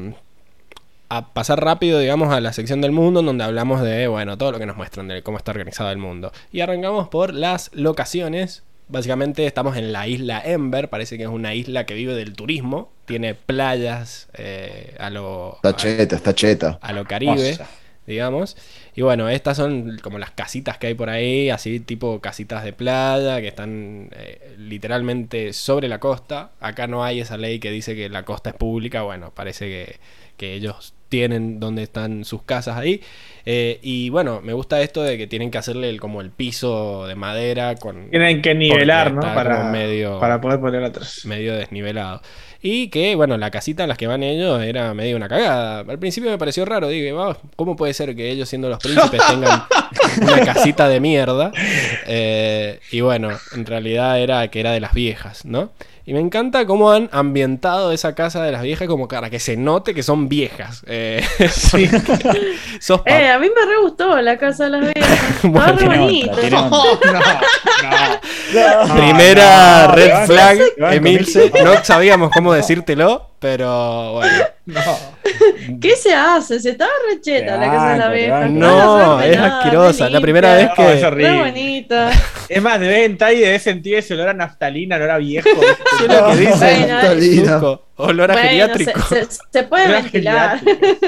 a 1.10 1.34
pasar 1.34 1.64
rápido, 1.64 2.00
digamos, 2.00 2.34
a 2.34 2.40
la 2.42 2.54
sección 2.54 2.82
del 2.82 2.92
mundo 2.92 3.20
en 3.20 3.26
donde 3.28 3.44
hablamos 3.44 3.82
de, 3.82 4.08
bueno, 4.08 4.38
todo 4.38 4.52
lo 4.54 4.60
que 4.60 4.66
nos 4.66 4.78
muestran 4.78 5.08
de 5.08 5.22
cómo 5.22 5.38
está 5.38 5.52
organizado 5.52 5.92
el 5.92 5.98
mundo. 5.98 6.32
Y 6.52 6.62
arrancamos 6.62 7.10
por 7.10 7.34
las 7.34 7.70
locaciones. 7.74 8.64
Básicamente 8.94 9.46
estamos 9.48 9.76
en 9.76 9.92
la 9.92 10.08
isla 10.08 10.40
Ember, 10.46 10.88
parece 10.88 11.18
que 11.18 11.24
es 11.24 11.30
una 11.30 11.56
isla 11.56 11.86
que 11.86 11.96
vive 11.96 12.14
del 12.14 12.34
turismo, 12.34 12.92
tiene 13.06 13.34
playas 13.34 14.30
eh, 14.36 14.96
a 15.00 15.10
lo... 15.10 15.56
Está 15.56 15.76
cheta, 15.76 16.16
está 16.16 16.36
cheta. 16.36 16.78
a 16.80 16.94
lo 16.94 17.04
Caribe, 17.04 17.58
digamos. 18.06 18.56
Y 18.96 19.02
bueno, 19.02 19.30
estas 19.30 19.58
son 19.58 19.98
como 20.04 20.20
las 20.20 20.30
casitas 20.30 20.78
que 20.78 20.88
hay 20.88 20.94
por 20.94 21.10
ahí, 21.10 21.50
así 21.50 21.80
tipo 21.80 22.22
casitas 22.22 22.64
de 22.64 22.72
playa, 22.72 23.42
que 23.42 23.48
están 23.48 24.10
eh, 24.12 24.56
literalmente 24.60 25.54
sobre 25.54 25.88
la 25.88 26.00
costa. 26.00 26.52
Acá 26.60 26.86
no 26.86 27.04
hay 27.04 27.20
esa 27.20 27.36
ley 27.36 27.60
que 27.60 27.72
dice 27.72 27.96
que 27.96 28.10
la 28.10 28.24
costa 28.24 28.52
es 28.52 28.56
pública, 28.56 29.02
bueno, 29.02 29.32
parece 29.34 29.68
que, 29.70 30.00
que 30.38 30.54
ellos 30.54 30.94
tienen 31.14 31.60
donde 31.60 31.84
están 31.84 32.26
sus 32.26 32.42
casas 32.42 32.76
ahí. 32.76 33.00
Eh, 33.46 33.78
y 33.84 34.10
bueno, 34.10 34.42
me 34.42 34.54
gusta 34.54 34.82
esto 34.82 35.04
de 35.04 35.16
que 35.16 35.28
tienen 35.28 35.52
que 35.52 35.60
hacerle 35.60 35.90
el- 35.92 36.00
como 36.00 36.22
el 36.22 36.32
piso 36.32 37.06
de 37.06 37.14
madera 37.14 37.76
con 37.76 38.10
Tienen 38.10 38.42
que 38.42 38.56
nivelar, 38.56 39.14
¿no? 39.14 39.22
Para, 39.22 39.66
medio- 39.66 40.20
para 40.20 40.42
poder 40.42 40.60
poner 40.60 40.84
atrás. 40.84 41.22
medio 41.26 41.54
desnivelado. 41.56 42.24
Y 42.64 42.88
que, 42.88 43.14
bueno, 43.16 43.38
la 43.38 43.52
casita 43.52 43.84
en 43.84 43.90
las 43.90 43.98
que 44.00 44.08
van 44.08 44.24
ellos 44.24 44.64
era 44.64 44.92
medio 44.96 45.16
una 45.18 45.28
cagada. 45.30 45.82
Al 45.82 46.00
principio 46.00 46.32
me 46.32 46.38
pareció 46.40 46.66
raro, 46.66 46.88
digo, 46.88 47.16
"Vamos, 47.16 47.38
¿cómo 47.58 47.76
puede 47.76 47.94
ser 47.94 48.16
que 48.16 48.32
ellos 48.32 48.50
siendo 48.50 48.70
los 48.70 48.80
príncipes 48.80 49.22
tengan 49.30 49.64
una 50.22 50.40
casita 50.46 50.88
de 50.88 51.00
mierda? 51.00 51.52
Eh, 52.08 52.80
y 52.92 53.02
bueno, 53.02 53.30
en 53.56 53.66
realidad 53.68 54.20
era 54.20 54.48
que 54.48 54.62
era 54.62 54.72
de 54.72 54.80
las 54.80 54.94
viejas, 54.94 55.46
¿no? 55.46 55.72
Y 56.06 56.14
me 56.14 56.20
encanta 56.20 56.66
cómo 56.66 56.92
han 56.92 57.10
ambientado 57.14 57.94
esa 57.94 58.14
casa 58.14 58.44
de 58.44 58.52
las 58.52 58.62
viejas 58.62 58.90
como 58.90 59.08
para 59.08 59.30
que 59.30 59.40
se 59.40 59.56
note 59.56 59.94
que 59.94 60.04
son 60.04 60.28
viejas. 60.28 60.84
Eh, 60.86 61.24
sos 62.80 63.02
pa- 63.02 63.10
Eh, 63.22 63.30
a 63.32 63.40
mí 63.40 63.48
me 63.48 63.66
re 63.66 63.82
gustó 63.82 64.20
la 64.22 64.38
casa 64.38 64.66
de 64.66 64.70
las 64.72 64.94
viejas. 64.94 65.20
Bueno, 65.44 65.74
re 65.78 65.88
tiene 66.42 66.50
No, 66.52 66.70
no, 66.70 66.98
no. 68.88 68.96
Primera 68.96 69.88
no, 69.88 69.96
red 69.96 70.26
flag, 70.26 70.60
Emilce. 70.92 71.52
No 71.64 71.84
sabíamos 71.84 72.32
cómo 72.32 72.54
decírtelo, 72.54 73.30
pero 73.40 74.14
bueno. 74.14 74.44
no. 74.66 75.13
¿Qué 75.82 75.96
se 75.96 76.14
hace? 76.14 76.60
Se 76.60 76.72
estaba 76.72 76.92
recheta 77.10 77.58
la 77.58 77.72
casa 77.72 78.10
de 78.10 78.30
banco, 78.30 78.54
te 78.54 78.60
No, 78.60 79.22
es 79.22 79.38
asquerosa. 79.38 80.10
La 80.10 80.22
primera 80.22 80.56
vez 80.56 80.66
es 80.66 80.72
que. 80.76 81.10
Re 81.10 81.40
bonita. 81.40 82.12
Es 82.50 82.62
más, 82.62 82.80
debe 82.80 83.06
entrar 83.06 83.34
y 83.34 83.40
debe 83.40 83.60
sentir 83.60 83.96
ese 83.96 84.14
olor 84.14 84.30
a 84.30 84.34
naftalina, 84.34 84.98
olor 84.98 85.12
a 85.12 85.18
viejo. 85.18 85.50
¿Qué 85.98 86.06
es 86.06 86.12
lo 86.12 86.28
que 86.30 87.16
dice? 87.16 87.80
Olor 87.96 88.32
a 88.32 88.38
geriátrico. 88.38 89.00
se, 89.52 89.64
puede 89.64 89.88
ventilar. 89.88 90.60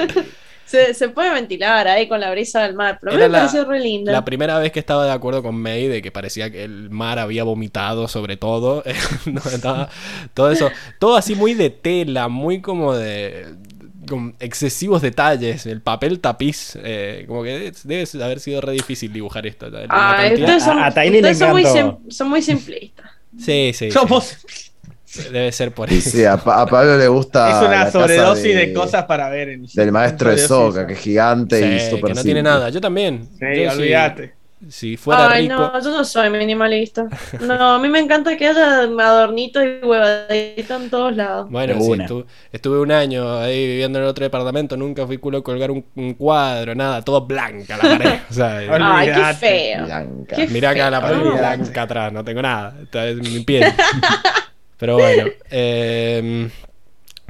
se, 0.64 0.94
se 0.94 1.08
puede 1.08 1.32
ventilar 1.32 1.86
ahí 1.88 2.08
con 2.08 2.20
la 2.20 2.30
brisa 2.30 2.62
del 2.62 2.74
mar. 2.74 2.98
Pero 3.00 3.12
a 3.12 3.14
mí 3.14 3.20
Era 3.20 3.28
me 3.28 3.32
la- 3.32 3.38
pareció 3.40 3.64
re 3.64 3.80
linda. 3.80 4.12
La 4.12 4.24
primera 4.24 4.58
vez 4.58 4.72
que 4.72 4.80
estaba 4.80 5.04
de 5.04 5.12
acuerdo 5.12 5.42
con 5.42 5.54
May 5.56 5.88
de 5.88 6.02
que 6.02 6.10
parecía 6.10 6.50
que 6.50 6.64
el 6.64 6.90
mar 6.90 7.18
había 7.18 7.44
vomitado 7.44 8.08
sobre 8.08 8.36
todo. 8.36 8.82
No, 9.26 9.40
estaba- 9.40 9.88
todo 10.34 10.50
eso. 10.50 10.70
Todo 10.98 11.16
así 11.16 11.34
muy 11.34 11.54
de 11.54 11.70
tela, 11.70 12.28
muy 12.28 12.60
como 12.60 12.94
de. 12.94 13.46
Con 14.06 14.34
excesivos 14.40 15.02
detalles. 15.02 15.66
El 15.66 15.80
papel 15.80 16.20
tapiz. 16.20 16.78
eh, 16.82 17.24
como 17.28 17.42
que 17.42 17.72
debe, 17.84 18.06
haber 18.24 18.40
sido 18.40 18.60
re 18.60 18.72
difícil 18.72 19.12
dibujar 19.12 19.46
esto. 19.46 19.66
ustedes 19.66 20.62
son, 20.62 20.78
A- 20.78 20.86
a 20.86 20.90
le 21.10 21.18
ustedes 21.18 21.38
son 21.38 21.50
muy, 21.52 21.62
son 22.08 22.30
simplistas. 22.42 23.10
Sí, 23.38 23.72
sí. 23.74 23.90
Debe 25.32 25.50
ser 25.52 25.72
por 25.72 25.90
Y 25.90 25.96
eso. 25.98 26.10
sí, 26.10 26.24
a, 26.24 26.36
Pa- 26.36 26.62
a 26.62 26.66
Pablo 26.66 26.98
le 26.98 27.08
gusta. 27.08 27.62
es 27.62 27.68
una 27.68 27.90
sobredosis 27.90 28.54
de... 28.54 28.72
cosas 28.74 29.04
para 29.04 29.28
ver. 29.30 29.48
En 29.50 29.66
Del 29.66 29.92
maestro 29.92 30.30
de. 30.30 30.38
Soca, 30.38 30.86
que 30.86 30.92
es 30.94 30.98
gigante 30.98 31.58
y 31.60 31.80
Sí, 31.80 31.90
súper 31.90 32.10
que 32.10 32.14
no 32.14 32.22
tiene 32.22 32.42
nada. 32.42 32.68
Yo 32.70 32.80
también. 32.80 33.28
Sí, 33.38 33.46
Yo 33.64 33.70
sí- 33.72 33.78
olvídate. 33.78 34.34
Si 34.70 34.96
fuera 34.96 35.30
Ay, 35.30 35.48
rico. 35.48 35.54
no, 35.54 35.82
yo 35.82 35.90
no 35.90 36.04
soy 36.04 36.30
minimalista. 36.30 37.06
No, 37.40 37.74
a 37.74 37.78
mí 37.78 37.88
me 37.88 37.98
encanta 37.98 38.36
que 38.38 38.48
haya 38.48 38.80
adornitos 38.80 39.62
y 39.62 39.84
huevaditos 39.84 40.82
en 40.82 40.90
todos 40.90 41.14
lados. 41.14 41.50
Bueno, 41.50 41.74
sí, 41.78 41.90
una. 41.90 42.06
estu- 42.06 42.26
estuve 42.50 42.80
un 42.80 42.90
año 42.90 43.38
ahí 43.38 43.66
viviendo 43.66 43.98
en 43.98 44.04
el 44.04 44.10
otro 44.10 44.24
departamento, 44.24 44.76
nunca 44.76 45.06
fui 45.06 45.18
culo 45.18 45.38
a 45.38 45.42
colgar 45.44 45.70
un, 45.70 45.84
un 45.94 46.14
cuadro, 46.14 46.74
nada, 46.74 47.02
todo 47.02 47.26
blanca 47.26 47.76
la 47.76 47.82
pared. 47.82 48.20
O 48.30 48.32
sea, 48.32 48.62
eh. 48.64 48.68
Ay, 48.80 49.08
qué 49.14 49.34
feo. 49.34 49.84
Blanca. 49.84 50.36
Qué 50.36 50.46
mirá 50.48 50.70
acá 50.70 50.90
la 50.90 51.00
pared 51.02 51.18
blanca 51.20 51.82
atrás, 51.82 52.12
no 52.12 52.24
tengo 52.24 52.40
nada, 52.42 52.76
esta 52.82 53.06
es 53.08 53.16
mi 53.18 53.40
piel. 53.44 53.64
Pero 54.78 54.94
bueno, 54.96 55.24
em, 55.50 56.50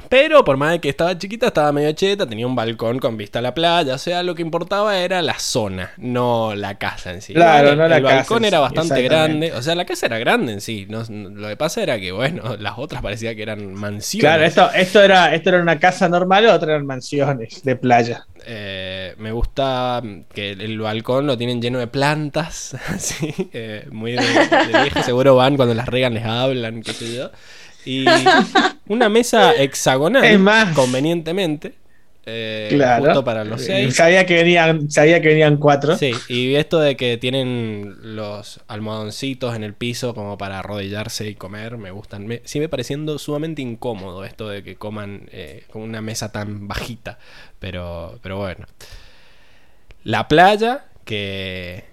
pero 0.09 0.43
por 0.43 0.57
más 0.57 0.71
de 0.71 0.79
que 0.81 0.89
estaba 0.89 1.17
chiquita, 1.17 1.47
estaba 1.47 1.71
medio 1.71 1.91
cheta, 1.93 2.27
tenía 2.27 2.47
un 2.47 2.55
balcón 2.55 2.99
con 2.99 3.17
vista 3.17 3.39
a 3.39 3.41
la 3.41 3.53
playa, 3.53 3.95
o 3.95 3.97
sea, 3.97 4.23
lo 4.23 4.35
que 4.35 4.41
importaba 4.41 4.97
era 4.99 5.21
la 5.21 5.37
zona, 5.39 5.91
no 5.97 6.55
la 6.55 6.77
casa 6.77 7.11
en 7.11 7.21
sí. 7.21 7.33
Claro, 7.33 7.69
el, 7.71 7.77
no 7.77 7.87
la 7.87 7.97
el 7.97 8.03
casa 8.03 8.15
balcón 8.17 8.37
en 8.39 8.45
era 8.45 8.59
bastante 8.59 9.01
grande, 9.03 9.53
o 9.53 9.61
sea, 9.61 9.75
la 9.75 9.85
casa 9.85 10.05
era 10.05 10.17
grande 10.19 10.53
en 10.53 10.61
sí, 10.61 10.85
no- 10.89 11.03
lo 11.09 11.47
que 11.47 11.57
pasa 11.57 11.81
era 11.83 11.99
que, 11.99 12.11
bueno, 12.11 12.55
las 12.59 12.77
otras 12.77 13.01
parecía 13.01 13.35
que 13.35 13.41
eran 13.43 13.73
mansiones. 13.73 14.21
Claro, 14.29 14.43
esto, 14.43 14.71
esto, 14.73 15.01
era, 15.01 15.33
esto 15.33 15.49
era 15.49 15.61
una 15.61 15.79
casa 15.79 16.07
normal, 16.09 16.45
otra 16.47 16.73
eran 16.73 16.85
mansiones 16.85 17.63
de 17.63 17.75
playa. 17.75 18.25
Eh, 18.45 19.13
me 19.17 19.31
gusta 19.31 20.01
que 20.33 20.51
el, 20.51 20.61
el 20.61 20.79
balcón 20.79 21.27
lo 21.27 21.37
tienen 21.37 21.61
lleno 21.61 21.79
de 21.79 21.87
plantas, 21.87 22.75
así, 22.87 23.33
eh, 23.53 23.87
muy 23.91 24.13
de. 24.13 24.21
Seguro 25.03 25.35
van 25.35 25.57
cuando 25.57 25.73
las 25.73 25.87
regan, 25.87 26.13
les 26.13 26.23
hablan, 26.25 26.81
qué 26.81 26.93
sé 26.93 27.13
yo. 27.15 27.29
Y 27.87 28.05
una 28.87 29.09
mesa 29.09 29.53
hexagonal, 29.55 30.23
Es 30.25 30.39
más. 30.39 30.75
convenientemente, 30.75 31.73
eh, 32.25 32.67
Claro. 32.71 33.05
justo 33.05 33.23
para 33.23 33.45
los 33.45 33.61
Eh, 33.61 33.65
seis. 33.65 33.95
Sabía 33.95 34.25
que 34.25 34.35
venían, 34.35 34.91
sabía 34.91 35.21
que 35.21 35.29
venían 35.29 35.55
cuatro. 35.57 35.95
Sí, 35.97 36.11
y 36.27 36.55
esto 36.55 36.79
de 36.79 36.97
que 36.97 37.17
tienen 37.17 37.95
los 38.17 38.59
almohadoncitos 38.67 39.55
en 39.55 39.63
el 39.63 39.73
piso 39.73 40.13
como 40.13 40.37
para 40.37 40.59
arrodillarse 40.59 41.29
y 41.29 41.35
comer, 41.35 41.77
me 41.77 41.91
gustan. 41.91 42.27
Me, 42.27 42.41
sigue 42.43 42.67
pareciendo 42.67 43.17
sumamente 43.19 43.61
incómodo 43.61 44.25
esto 44.25 44.49
de 44.49 44.61
que 44.63 44.75
coman 44.75 45.29
eh, 45.31 45.63
con 45.71 45.81
una 45.83 46.01
mesa 46.01 46.31
tan 46.33 46.67
bajita, 46.67 47.17
pero, 47.59 48.19
pero 48.21 48.37
bueno. 48.37 48.65
La 50.03 50.27
playa, 50.27 50.85
que 51.05 51.83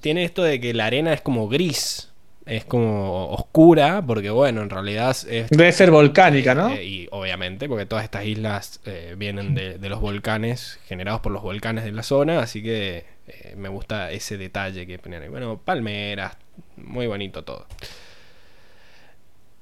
tiene 0.00 0.24
esto 0.24 0.42
de 0.42 0.60
que 0.60 0.74
la 0.74 0.86
arena 0.86 1.12
es 1.12 1.20
como 1.20 1.48
gris, 1.48 2.10
es 2.46 2.64
como 2.64 3.28
oscura, 3.30 4.02
porque 4.06 4.30
bueno, 4.30 4.62
en 4.62 4.70
realidad 4.70 5.10
es 5.10 5.48
Debe 5.48 5.72
ser 5.72 5.90
volcánica, 5.90 6.54
¿no? 6.54 6.70
eh, 6.70 6.84
y 6.84 7.08
obviamente, 7.10 7.68
porque 7.68 7.86
todas 7.86 8.04
estas 8.04 8.26
islas 8.26 8.80
eh, 8.84 9.14
vienen 9.16 9.54
de, 9.54 9.78
de 9.78 9.88
los 9.88 10.00
volcanes, 10.00 10.78
generados 10.86 11.20
por 11.20 11.32
los 11.32 11.42
volcanes 11.42 11.84
de 11.84 11.92
la 11.92 12.02
zona, 12.02 12.40
así 12.40 12.62
que 12.62 13.04
eh, 13.26 13.54
me 13.56 13.68
gusta 13.68 14.10
ese 14.10 14.36
detalle 14.36 14.86
que 14.86 14.98
ponen 14.98 15.22
ahí. 15.22 15.28
Bueno, 15.28 15.58
palmeras, 15.64 16.36
muy 16.76 17.06
bonito 17.06 17.44
todo. 17.44 17.66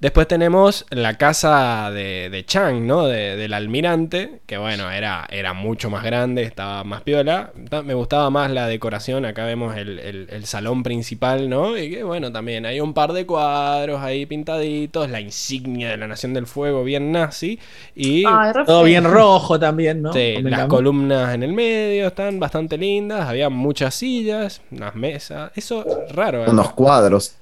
Después 0.02 0.26
tenemos 0.26 0.84
la 0.90 1.16
casa 1.16 1.92
de, 1.92 2.28
de 2.28 2.44
Chang, 2.44 2.84
¿no? 2.88 3.06
De- 3.06 3.36
del 3.36 3.54
almirante, 3.54 4.40
que 4.46 4.58
bueno, 4.58 4.90
era, 4.90 5.28
era 5.30 5.52
mucho 5.52 5.90
más 5.90 6.02
grande, 6.02 6.42
estaba 6.42 6.82
más 6.82 7.02
piola. 7.02 7.52
Me 7.84 7.94
gustaba 7.94 8.28
más 8.28 8.50
la 8.50 8.66
decoración, 8.66 9.24
acá 9.24 9.44
vemos 9.44 9.76
el, 9.76 10.00
el- 10.00 10.26
el 10.28 10.44
salón 10.46 10.82
principal, 10.82 11.48
¿no? 11.48 11.78
Y 11.78 11.88
que 11.88 12.02
bueno, 12.02 12.32
también 12.32 12.66
hay 12.66 12.80
un 12.80 12.94
par 12.94 13.12
de 13.12 13.24
cuadros 13.26 14.00
ahí 14.02 14.26
pintaditos, 14.26 15.08
la 15.08 15.20
insignia 15.20 15.90
de 15.90 15.96
la 15.98 16.08
Nación 16.08 16.34
del 16.34 16.48
Fuego 16.48 16.82
bien 16.82 17.12
nazi, 17.12 17.60
y 17.94 18.24
Ay, 18.26 18.52
re 18.52 18.64
Todo 18.64 18.82
bien 18.82 19.04
rojo 19.04 19.60
también, 19.60 20.02
¿no? 20.02 20.12
Sí, 20.12 20.34
las 20.42 20.66
columnas 20.66 21.32
en 21.32 21.44
el 21.44 21.52
medio 21.52 22.08
están 22.08 22.40
bastante 22.40 22.76
lindas, 22.76 23.28
había 23.28 23.48
muchas 23.50 23.94
sillas, 23.94 24.62
unas 24.72 24.96
mesas, 24.96 25.52
eso 25.54 25.84
raro. 26.12 26.44
¿eh? 26.44 26.50
Unos 26.50 26.72
cuadros. 26.72 27.36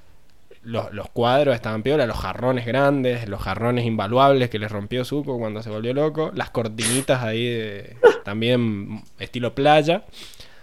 Los, 0.63 0.93
los 0.93 1.09
cuadros 1.09 1.55
estaban 1.55 1.81
piola, 1.81 2.05
los 2.05 2.17
jarrones 2.17 2.65
grandes, 2.67 3.27
los 3.27 3.41
jarrones 3.41 3.83
invaluables 3.85 4.49
que 4.51 4.59
les 4.59 4.71
rompió 4.71 5.03
Zuko 5.03 5.39
cuando 5.39 5.63
se 5.63 5.69
volvió 5.71 5.91
loco, 5.93 6.31
las 6.35 6.51
cortinitas 6.51 7.23
ahí 7.23 7.45
de- 7.47 7.95
también 8.23 9.01
estilo 9.17 9.55
playa, 9.55 10.03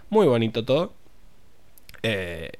muy 0.08 0.26
bonito 0.28 0.64
todo. 0.64 0.92
Eh, 2.02 2.50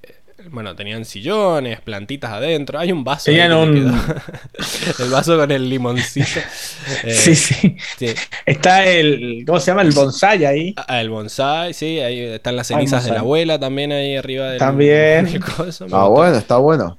bueno, 0.50 0.75
tenían 0.76 1.05
sillones, 1.05 1.81
plantitas 1.81 2.31
adentro, 2.33 2.78
hay 2.78 2.91
un 2.92 3.05
vaso. 3.05 3.26
Tenían 3.26 3.52
un- 3.52 3.76
el 4.99 5.10
vaso 5.10 5.36
con 5.36 5.50
el 5.50 5.68
limoncito. 5.68 6.26
Eh, 7.05 7.10
Sí, 7.12 7.34
sí. 7.36 7.76
sí. 7.99 8.15
Está 8.47 8.84
el. 8.86 9.44
¿Cómo 9.47 9.60
se 9.60 9.70
llama? 9.70 9.83
El 9.83 9.91
bonsai 9.92 10.44
ahí. 10.47 10.75
Ah, 10.76 11.00
el 11.00 11.10
bonsai, 11.10 11.75
sí, 11.75 12.00
ahí 12.00 12.20
están 12.20 12.57
las 12.57 12.70
Ah, 12.70 12.75
cenizas 12.75 13.05
de 13.05 13.12
la 13.12 13.20
abuela 13.20 13.58
también 13.60 13.92
ahí 13.92 14.17
arriba 14.17 14.47
del, 14.50 14.58
También. 14.58 15.26
del 15.26 15.44
coso, 15.44 15.86
Ah, 15.92 16.08
bueno, 16.08 16.36
está 16.39 16.57
bueno. 16.57 16.97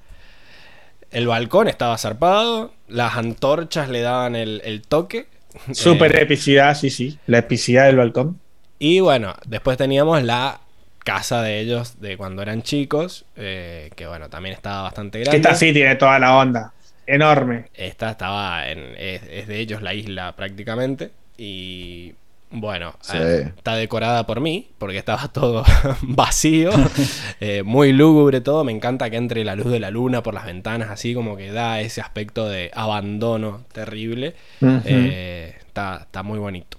El 1.12 1.28
balcón 1.28 1.68
estaba 1.68 1.98
zarpado, 1.98 2.74
las 2.88 3.16
antorchas 3.18 3.90
le 3.90 4.02
daban 4.02 4.36
el, 4.36 4.62
el 4.66 4.82
toque. 4.82 5.28
Súper 5.72 6.16
Eh, 6.16 6.22
epicidad, 6.22 6.76
sí, 6.76 6.90
sí. 6.90 7.20
La 7.26 7.40
epicidad 7.40 7.86
del 7.88 7.98
balcón. 7.98 8.40
y 8.80 9.00
bueno, 9.00 9.36
después 9.46 9.78
teníamos 9.78 10.24
la 10.24 10.62
casa 11.04 11.42
de 11.42 11.60
ellos 11.60 12.00
de 12.02 12.18
cuando 12.18 12.42
eran 12.42 12.62
chicos, 12.64 13.26
eh, 13.36 13.92
que 13.96 14.08
bueno, 14.08 14.30
también 14.30 14.56
estaba 14.56 14.84
bastante 14.84 15.20
grande. 15.20 15.38
esta 15.38 15.56
sí 15.56 15.74
tiene 15.74 15.96
toda 15.96 16.20
la 16.20 16.38
onda. 16.38 16.74
Enorme. 17.06 17.70
Esta 17.74 18.12
estaba 18.12 18.70
en. 18.70 18.96
Es, 18.98 19.24
es 19.30 19.48
de 19.48 19.60
ellos 19.60 19.82
la 19.82 19.94
isla 19.94 20.36
prácticamente. 20.36 21.12
Y. 21.38 22.14
Bueno, 22.52 22.96
Sí. 23.02 23.16
eh, 23.16 23.54
está 23.56 23.76
decorada 23.76 24.26
por 24.26 24.40
mí, 24.42 24.72
porque 24.80 24.98
estaba 24.98 25.28
todo 25.34 25.64
vacío, 26.02 26.72
eh, 27.40 27.62
muy 27.64 27.94
lúgubre 27.94 28.42
todo. 28.42 28.64
Me 28.64 28.72
encanta 28.72 29.10
que 29.10 29.18
entre 29.18 29.44
la 29.46 29.56
luz 29.56 29.72
de 29.72 29.80
la 29.80 29.92
luna 29.92 30.24
por 30.24 30.34
las 30.34 30.46
ventanas, 30.46 30.90
así 30.90 31.14
como 31.14 31.38
que 31.38 31.52
da 31.52 31.80
ese 31.82 32.02
aspecto 32.02 32.48
de 32.48 32.72
abandono 32.74 33.66
terrible. 33.72 34.36
Eh, 34.62 35.56
está, 35.60 36.00
está 36.04 36.24
muy 36.24 36.40
bonito. 36.40 36.78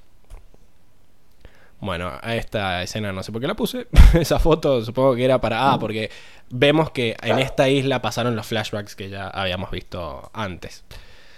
Bueno, 1.80 2.12
a 2.20 2.34
esta 2.34 2.82
escena 2.82 3.10
no 3.12 3.22
sé 3.22 3.32
por 3.32 3.40
qué 3.40 3.46
la 3.46 3.54
puse. 3.54 3.86
Esa 4.12 4.38
foto 4.38 4.84
supongo 4.84 5.14
que 5.14 5.24
era 5.24 5.40
para... 5.40 5.72
Ah, 5.72 5.78
porque 5.78 6.10
vemos 6.50 6.90
que 6.90 7.16
en 7.22 7.38
esta 7.38 7.70
isla 7.70 8.02
pasaron 8.02 8.36
los 8.36 8.46
flashbacks 8.46 8.94
que 8.94 9.08
ya 9.08 9.28
habíamos 9.28 9.70
visto 9.70 10.30
antes. 10.34 10.84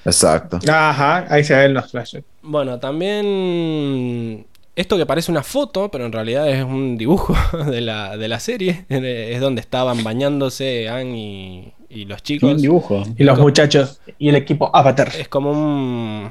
Exacto. 0.05 0.59
Ajá, 0.69 1.27
ahí 1.33 1.45
se 1.45 1.55
ven 1.55 1.75
los 1.75 1.89
flashes. 1.93 2.25
Bueno, 2.43 2.79
también 2.81 4.47
esto 4.75 4.97
que 4.97 5.07
parece 5.07 5.31
una 5.31 5.43
foto, 5.43 5.91
pero 5.91 6.07
en 6.07 6.13
realidad 6.13 6.49
es 6.49 6.65
un 6.65 6.97
dibujo 6.97 7.35
de 7.71 7.81
la, 7.81 8.17
de 8.17 8.29
la 8.29 8.41
serie. 8.41 8.85
Es 8.89 9.41
donde 9.41 9.61
estaban 9.61 10.03
bañándose 10.03 10.89
Anne 10.89 11.19
y, 11.19 11.73
y 12.01 12.05
los 12.07 12.19
Un 12.21 12.25
chicos. 12.25 12.63
dibujo. 12.63 13.03
Y 13.17 13.25
los 13.25 13.39
muchachos 13.39 14.01
y 14.19 14.29
el 14.29 14.37
equipo 14.37 14.71
Avatar. 14.75 15.13
Es 15.19 15.29
como 15.29 15.53
un... 15.53 16.31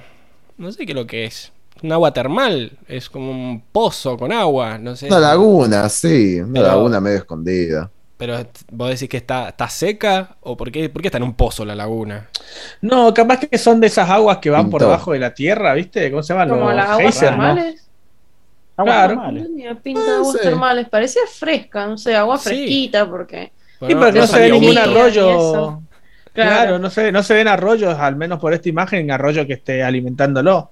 No 0.57 0.71
sé 0.71 0.85
qué 0.85 0.91
es 0.91 0.95
lo 0.97 1.07
que 1.07 1.25
es. 1.25 1.51
Un 1.81 1.91
agua 1.91 2.13
termal. 2.13 2.73
Es 2.87 3.09
como 3.09 3.31
un 3.31 3.63
pozo 3.71 4.17
con 4.17 4.31
agua. 4.31 4.77
No 4.77 4.95
sé. 4.95 5.07
Una 5.07 5.19
laguna, 5.19 5.89
sí. 5.89 6.39
Una 6.39 6.53
Pero- 6.61 6.67
laguna 6.67 6.99
medio 6.99 7.17
escondida. 7.17 7.89
Pero 8.21 8.37
vos 8.71 8.89
decís 8.91 9.09
que 9.09 9.17
está, 9.17 9.49
está 9.49 9.67
seca. 9.67 10.35
¿O 10.41 10.55
por 10.55 10.71
qué, 10.71 10.89
por 10.89 11.01
qué 11.01 11.07
está 11.07 11.17
en 11.17 11.23
un 11.23 11.33
pozo 11.33 11.65
la 11.65 11.73
laguna? 11.73 12.29
No, 12.81 13.11
capaz 13.15 13.39
que 13.39 13.57
son 13.57 13.79
de 13.79 13.87
esas 13.87 14.07
aguas 14.11 14.37
que 14.37 14.51
van 14.51 14.69
por 14.69 14.79
debajo 14.79 15.13
de 15.13 15.17
la 15.17 15.33
tierra, 15.33 15.73
¿viste? 15.73 16.11
¿Cómo 16.11 16.21
se 16.21 16.33
llaman? 16.33 16.49
Como 16.49 16.65
Los 16.65 16.75
las 16.75 16.85
aguas 16.85 17.01
geysers, 17.01 17.31
¿no? 17.31 17.37
termales. 17.55 17.89
Aguas 18.77 18.95
Claro. 18.95 19.07
termales. 19.15 19.47
Pinta 19.81 20.01
de 20.03 20.11
Ah, 20.11 20.15
aguas 20.17 20.31
sí. 20.33 20.39
termales. 20.43 20.89
Parecía 20.89 21.21
fresca, 21.33 21.87
no 21.87 21.97
sé, 21.97 22.15
agua 22.15 22.37
Sí. 22.37 22.49
fresquita, 22.49 23.09
porque. 23.09 23.51
Sí, 23.79 23.87
pero 23.87 24.13
que 24.13 24.19
no, 24.19 24.27
se 24.27 24.39
ve 24.39 24.51
ningún 24.51 24.77
arroyo. 24.77 25.81
Claro, 26.31 26.51
Claro. 26.51 26.77
no, 26.79 26.89
se, 26.91 27.11
no 27.11 27.23
se 27.23 27.33
ven 27.33 27.47
arroyos, 27.47 27.97
al 27.97 28.15
menos 28.17 28.37
por 28.39 28.53
esta 28.53 28.69
imagen, 28.69 29.09
arroyo 29.09 29.47
que 29.47 29.53
esté 29.53 29.81
alimentándolo. 29.81 30.69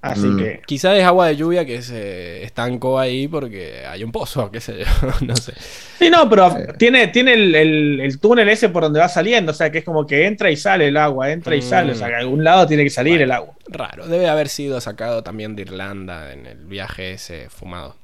Así 0.00 0.26
Mm. 0.26 0.38
que. 0.38 0.60
Quizá 0.64 0.96
es 0.96 1.02
agua 1.04 1.26
de 1.26 1.34
lluvia 1.36 1.64
que 1.66 1.82
se 1.82 2.44
estancó 2.44 3.00
ahí 3.00 3.26
porque 3.26 3.84
hay 3.84 4.04
un 4.04 4.12
pozo, 4.12 4.48
qué 4.52 4.60
sé 4.60 4.78
yo, 4.78 4.86
no 5.26 5.34
sé. 5.36 5.52
Sí, 5.98 6.08
no, 6.08 6.28
pero 6.30 6.50
Sí. 6.50 6.56
tiene, 6.78 7.08
tiene 7.08 7.34
el, 7.34 7.54
el- 7.54 8.00
el 8.00 8.20
túnel 8.20 8.48
ese 8.48 8.68
por 8.68 8.84
donde 8.84 9.00
va 9.00 9.08
saliendo, 9.08 9.50
o 9.50 9.54
sea 9.54 9.70
que 9.72 9.78
es 9.78 9.84
como 9.84 10.06
que 10.06 10.26
entra 10.26 10.50
y 10.52 10.56
sale 10.56 10.86
el 10.88 10.96
agua, 10.96 11.32
entra 11.32 11.56
y 11.56 11.58
Mm. 11.58 11.62
sale, 11.62 11.92
o 11.92 11.94
sea 11.96 12.06
que 12.06 12.12
de 12.14 12.20
algún 12.20 12.44
lado 12.44 12.66
tiene 12.68 12.84
que 12.84 12.90
salir 12.90 13.20
el 13.20 13.32
agua. 13.32 13.54
Raro, 13.66 14.06
debe 14.06 14.28
haber 14.28 14.48
sido 14.48 14.80
sacado 14.80 15.22
también 15.24 15.56
de 15.56 15.62
Irlanda 15.62 16.32
en 16.32 16.46
el 16.46 16.58
viaje 16.66 17.12
ese 17.14 17.50
fumado. 17.50 17.96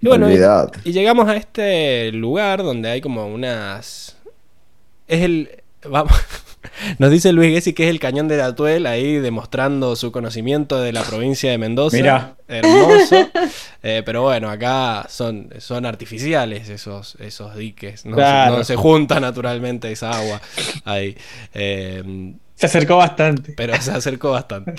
Y 0.00 0.06
bueno, 0.06 0.30
y 0.30 0.92
llegamos 0.92 1.28
a 1.28 1.36
este 1.36 2.12
lugar 2.12 2.62
donde 2.62 2.88
hay 2.88 3.00
como 3.00 3.26
unas... 3.26 4.16
Es 5.08 5.22
el... 5.22 5.50
Vamos... 5.84 6.12
Nos 6.98 7.10
dice 7.10 7.32
Luis 7.32 7.52
Gessi 7.54 7.72
que 7.72 7.84
es 7.84 7.90
el 7.90 7.98
cañón 8.00 8.28
de 8.28 8.36
Datuel 8.36 8.86
ahí 8.86 9.14
demostrando 9.18 9.96
su 9.96 10.12
conocimiento 10.12 10.80
de 10.80 10.92
la 10.92 11.02
provincia 11.02 11.50
de 11.50 11.58
Mendoza. 11.58 11.96
Mirá. 11.96 12.34
Hermoso. 12.48 13.16
Eh, 13.82 14.02
pero 14.04 14.20
bueno, 14.22 14.50
acá 14.50 15.06
son, 15.08 15.48
son 15.58 15.86
artificiales 15.86 16.68
esos, 16.68 17.14
esos 17.18 17.56
diques. 17.56 18.04
No, 18.04 18.14
se- 18.16 18.50
no 18.58 18.64
se 18.64 18.76
junta 18.76 19.20
naturalmente 19.20 19.90
esa 19.90 20.10
agua 20.10 20.38
ahí. 20.84 21.16
Eh, 21.54 22.34
Se 22.56 22.66
acercó 22.66 22.98
bastante. 22.98 23.54
pero 23.56 23.80
se 23.80 23.90
acercó 23.90 24.32
bastante. 24.32 24.74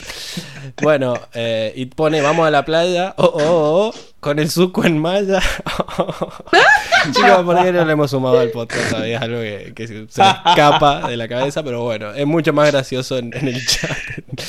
Bueno, 0.83 1.15
eh, 1.33 1.73
y 1.75 1.87
pone, 1.87 2.21
vamos 2.21 2.45
a 2.47 2.51
la 2.51 2.63
playa, 2.63 3.15
oh, 3.17 3.25
oh, 3.25 3.91
oh, 3.91 3.95
con 4.21 4.39
el 4.39 4.49
suco 4.49 4.85
en 4.85 4.97
malla. 4.99 5.41
Chicos, 7.11 7.43
¿por 7.43 7.61
qué 7.63 7.71
no 7.73 7.83
le 7.83 7.91
hemos 7.91 8.11
sumado 8.11 8.39
al 8.39 8.51
podcast 8.51 8.91
todavía? 8.91 9.17
Es 9.17 9.21
algo 9.23 9.41
que, 9.41 9.73
que 9.75 9.87
se 9.87 10.03
escapa 10.03 11.09
de 11.09 11.17
la 11.17 11.27
cabeza, 11.27 11.63
pero 11.63 11.83
bueno, 11.83 12.13
es 12.13 12.25
mucho 12.25 12.53
más 12.53 12.71
gracioso 12.71 13.17
en, 13.17 13.35
en 13.35 13.47
el 13.47 13.65
chat. 13.65 13.97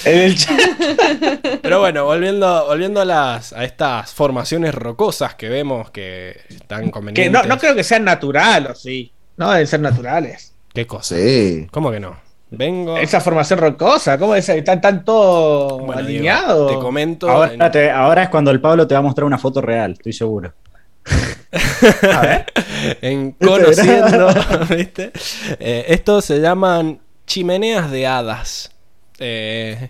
En 0.05 0.19
el 0.19 0.37
chat. 0.37 0.61
Pero 1.63 1.81
bueno, 1.81 2.05
volviendo, 2.05 2.67
volviendo 2.67 3.01
a, 3.01 3.05
las, 3.05 3.53
a 3.53 3.65
estas 3.65 4.13
formaciones 4.13 4.75
rocosas 4.75 5.35
que 5.35 5.49
vemos 5.49 5.91
que 5.91 6.37
están 6.49 6.85
Que 6.87 6.91
convenientes. 6.91 7.33
no, 7.43 7.49
no 7.49 7.59
creo 7.59 7.75
que 7.75 7.85
sean 7.85 8.05
naturales, 8.05 8.71
¿o 8.71 8.75
sí? 8.75 9.13
No 9.37 9.51
deben 9.51 9.67
ser 9.67 9.81
naturales. 9.81 10.55
¿Qué 10.75 10.87
cosa? 10.87 11.17
Sí. 11.17 11.67
¿Cómo 11.71 11.91
que 11.91 12.01
no? 12.01 12.17
Vengo... 12.55 12.99
Esa 12.99 13.21
formación 13.21 13.59
rocosa, 13.59 14.19
¿cómo 14.19 14.35
es? 14.35 14.47
¿Están, 14.49 15.05
todos 15.05 15.81
Bueno, 15.81 16.03
Diego, 16.03 16.67
te 16.67 16.75
comento... 16.79 17.29
Ahora, 17.29 17.53
en- 17.55 17.73
te- 17.73 17.91
ahora 17.91 18.25
es 18.25 18.29
cuando 18.29 18.51
el 18.51 18.61
Pablo 18.61 18.87
te 18.87 18.95
va 18.95 18.99
a 18.99 19.03
mostrar 19.03 19.25
una 19.25 19.39
foto 19.39 19.61
real, 19.63 19.93
estoy 19.93 20.13
seguro. 20.13 20.53
A 22.13 22.21
ver. 22.21 22.45
en 23.01 23.33
conociendo, 23.41 24.29
¿viste? 24.77 25.13
Eh, 25.59 25.87
estos 25.89 26.27
se 26.27 26.41
llaman 26.41 27.01
chimeneas 27.27 27.91
de 27.91 28.07
hadas. 28.07 28.71
Eh, 29.19 29.89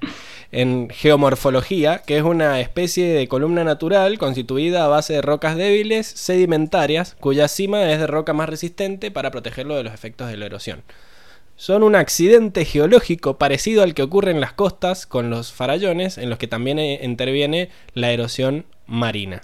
en 0.52 0.89
geomorfología, 0.91 2.02
que 2.07 2.18
es 2.18 2.23
una 2.23 2.60
especie 2.60 3.12
de 3.15 3.26
columna 3.26 3.65
natural 3.65 4.18
constituida 4.18 4.84
a 4.84 4.89
base 4.89 5.15
de 5.15 5.23
rocas 5.23 5.57
débiles 5.57 6.07
sedimentarias, 6.07 7.16
cuya 7.18 7.49
cima 7.49 7.82
es 7.91 7.99
de 7.99 8.07
roca 8.07 8.34
más 8.34 8.49
resistente 8.50 9.10
para 9.10 9.31
protegerlo 9.31 9.74
de 9.76 9.82
los 9.84 9.94
efectos 9.94 10.28
de 10.28 10.36
la 10.36 10.47
erosión. 10.47 10.82
Son 11.56 11.82
un 11.82 11.94
accidente 11.94 12.64
geológico 12.64 13.39
parecido 13.39 13.82
al 13.82 13.94
que 13.94 14.02
ocurre 14.02 14.31
en 14.32 14.40
las 14.40 14.52
costas 14.52 15.06
con 15.06 15.31
los 15.31 15.52
farallones, 15.52 16.18
en 16.18 16.28
los 16.31 16.39
que 16.39 16.48
también 16.48 16.78
eh, 16.78 17.00
interviene 17.02 17.70
la 17.94 18.10
erosión 18.10 18.64
marina. 18.86 19.42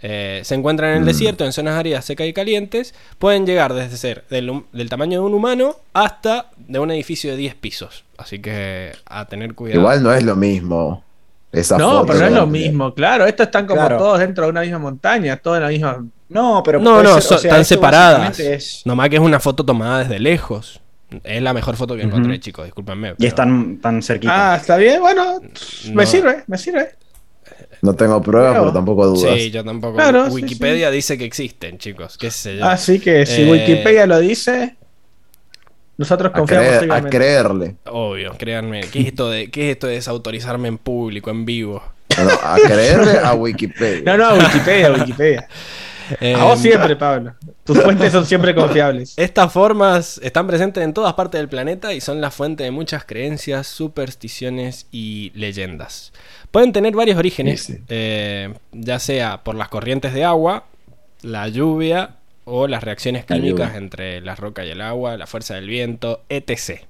Eh, 0.00 0.42
se 0.44 0.54
encuentran 0.54 0.90
en 0.90 0.96
el 0.98 1.02
Mm. 1.02 1.06
desierto, 1.06 1.44
en 1.44 1.52
zonas 1.52 1.74
áridas, 1.76 2.04
secas 2.04 2.28
y 2.28 2.32
calientes. 2.32 2.94
Pueden 3.18 3.44
llegar 3.46 3.74
desde 3.74 3.96
ser 3.96 4.24
del, 4.30 4.62
tamaño 4.88 5.18
de 5.20 5.26
un 5.26 5.34
humano 5.34 5.74
hasta 5.92 6.50
de 6.56 6.78
un 6.78 6.92
edificio 6.92 7.32
de 7.32 7.36
10 7.36 7.56
pisos. 7.56 8.04
Así 8.16 8.38
que 8.38 8.92
a 9.06 9.24
tener 9.26 9.54
cuidado. 9.54 9.80
Igual 9.80 10.02
no 10.04 10.12
es 10.12 10.22
lo 10.22 10.36
mismo. 10.36 11.02
Esa 11.50 11.78
No, 11.78 11.90
foto 12.02 12.06
pero 12.06 12.18
no 12.20 12.26
es 12.26 12.32
lo 12.32 12.46
mismo, 12.46 12.94
claro. 12.94 13.26
Estos 13.26 13.46
están 13.46 13.66
como 13.66 13.80
Claro. 13.80 13.96
todos 13.98 14.18
dentro 14.20 14.44
de 14.44 14.50
una 14.50 14.60
misma 14.60 14.78
montaña, 14.78 15.36
todos 15.38 15.56
en 15.56 15.62
la 15.64 15.68
misma. 15.70 16.04
No, 16.28 16.62
pero 16.64 16.78
No, 16.78 16.92
puede 16.92 17.04
no, 17.04 17.14
ser- 17.14 17.22
so- 17.22 17.34
o 17.34 17.38
sea, 17.38 17.50
están 17.50 17.64
separadas. 17.64 18.38
es- 18.38 18.82
Nomás 18.84 19.08
que 19.08 19.16
es 19.16 19.22
una 19.22 19.40
foto 19.40 19.64
tomada 19.64 20.00
desde 20.00 20.20
lejos. 20.20 20.80
Es 21.24 21.40
la 21.42 21.52
mejor 21.54 21.76
foto 21.76 21.96
que 21.96 22.02
encontré, 22.02 22.38
chicos, 22.38 22.64
discúlpenme. 22.66 23.14
y 23.18 23.26
están 23.26 23.78
tan 23.78 24.02
cerquita. 24.02 24.52
Ah, 24.52 24.56
está 24.56 24.76
bien, 24.76 25.00
bueno, 25.00 25.40
no- 25.40 25.94
me 25.94 26.04
sirve, 26.06 26.44
me 26.46 26.58
sirve. 26.58 26.90
No 27.80 27.94
tengo 27.94 28.20
pruebas, 28.20 28.50
Claro. 28.52 28.64
pero 28.64 28.74
tampoco 28.74 29.06
dudas. 29.06 29.34
Sí, 29.38 29.50
yo 29.50 29.64
tampoco. 29.64 29.94
Claro, 29.96 30.26
sí, 30.26 30.32
Wikipedia 30.32 30.90
dice 30.90 31.16
que 31.16 31.24
existen, 31.24 31.78
chicos. 31.78 32.18
¿Qué 32.18 32.30
sé 32.30 32.56
yo? 32.58 32.64
Así 32.66 32.98
que 33.00 33.24
si 33.24 33.42
Eh, 33.42 33.50
Wikipedia 33.50 34.06
lo 34.06 34.18
dice, 34.18 34.76
nosotros 35.96 36.30
A, 36.34 36.38
confiamos 36.38 36.68
creer- 36.82 36.92
a 36.92 37.02
creerle. 37.08 37.76
Obvio, 37.86 38.34
créanme. 38.36 38.80
¿Qué 38.82 39.00
es 39.00 39.06
esto 39.06 39.30
de, 39.30 39.50
qué 39.50 39.68
es 39.70 39.72
esto 39.76 39.86
de 39.86 39.94
desautorizarme 39.94 40.68
en 40.68 40.78
público, 40.78 41.30
en 41.30 41.44
vivo? 41.44 41.82
No, 42.18 42.24
no, 42.24 42.30
a 42.42 42.56
creerle 42.56 43.18
a 43.18 43.32
Wikipedia. 43.34 44.02
No, 44.04 44.16
no, 44.16 44.34
Wikipedia, 44.44 44.92
Wikipedia. 44.92 45.48
Eh, 46.20 46.34
A 46.34 46.44
vos 46.44 46.58
siempre, 46.60 46.96
Pablo. 46.96 47.34
Tus 47.64 47.78
fuentes 47.82 48.12
son 48.12 48.24
siempre 48.26 48.54
confiables. 48.54 49.14
Estas 49.16 49.52
formas 49.52 50.18
están 50.22 50.46
presentes 50.46 50.82
en 50.84 50.94
todas 50.94 51.14
partes 51.14 51.38
del 51.40 51.48
planeta 51.48 51.92
y 51.92 52.00
son 52.00 52.20
la 52.20 52.30
fuente 52.30 52.64
de 52.64 52.70
muchas 52.70 53.04
creencias, 53.04 53.66
supersticiones 53.66 54.86
y 54.90 55.30
leyendas. 55.34 56.12
Pueden 56.50 56.72
tener 56.72 56.94
varios 56.94 57.18
orígenes, 57.18 57.62
Sí, 57.62 57.74
sí. 57.74 57.82
eh, 57.88 58.54
ya 58.72 58.98
sea 58.98 59.42
por 59.44 59.54
las 59.54 59.68
corrientes 59.68 60.14
de 60.14 60.24
agua, 60.24 60.64
la 61.22 61.48
lluvia 61.48 62.16
o 62.44 62.66
las 62.66 62.82
reacciones 62.82 63.26
químicas 63.26 63.74
entre 63.76 64.20
la 64.22 64.34
roca 64.34 64.64
y 64.64 64.70
el 64.70 64.80
agua, 64.80 65.18
la 65.18 65.26
fuerza 65.26 65.54
del 65.56 65.68
viento, 65.68 66.22
etc. 66.30 66.86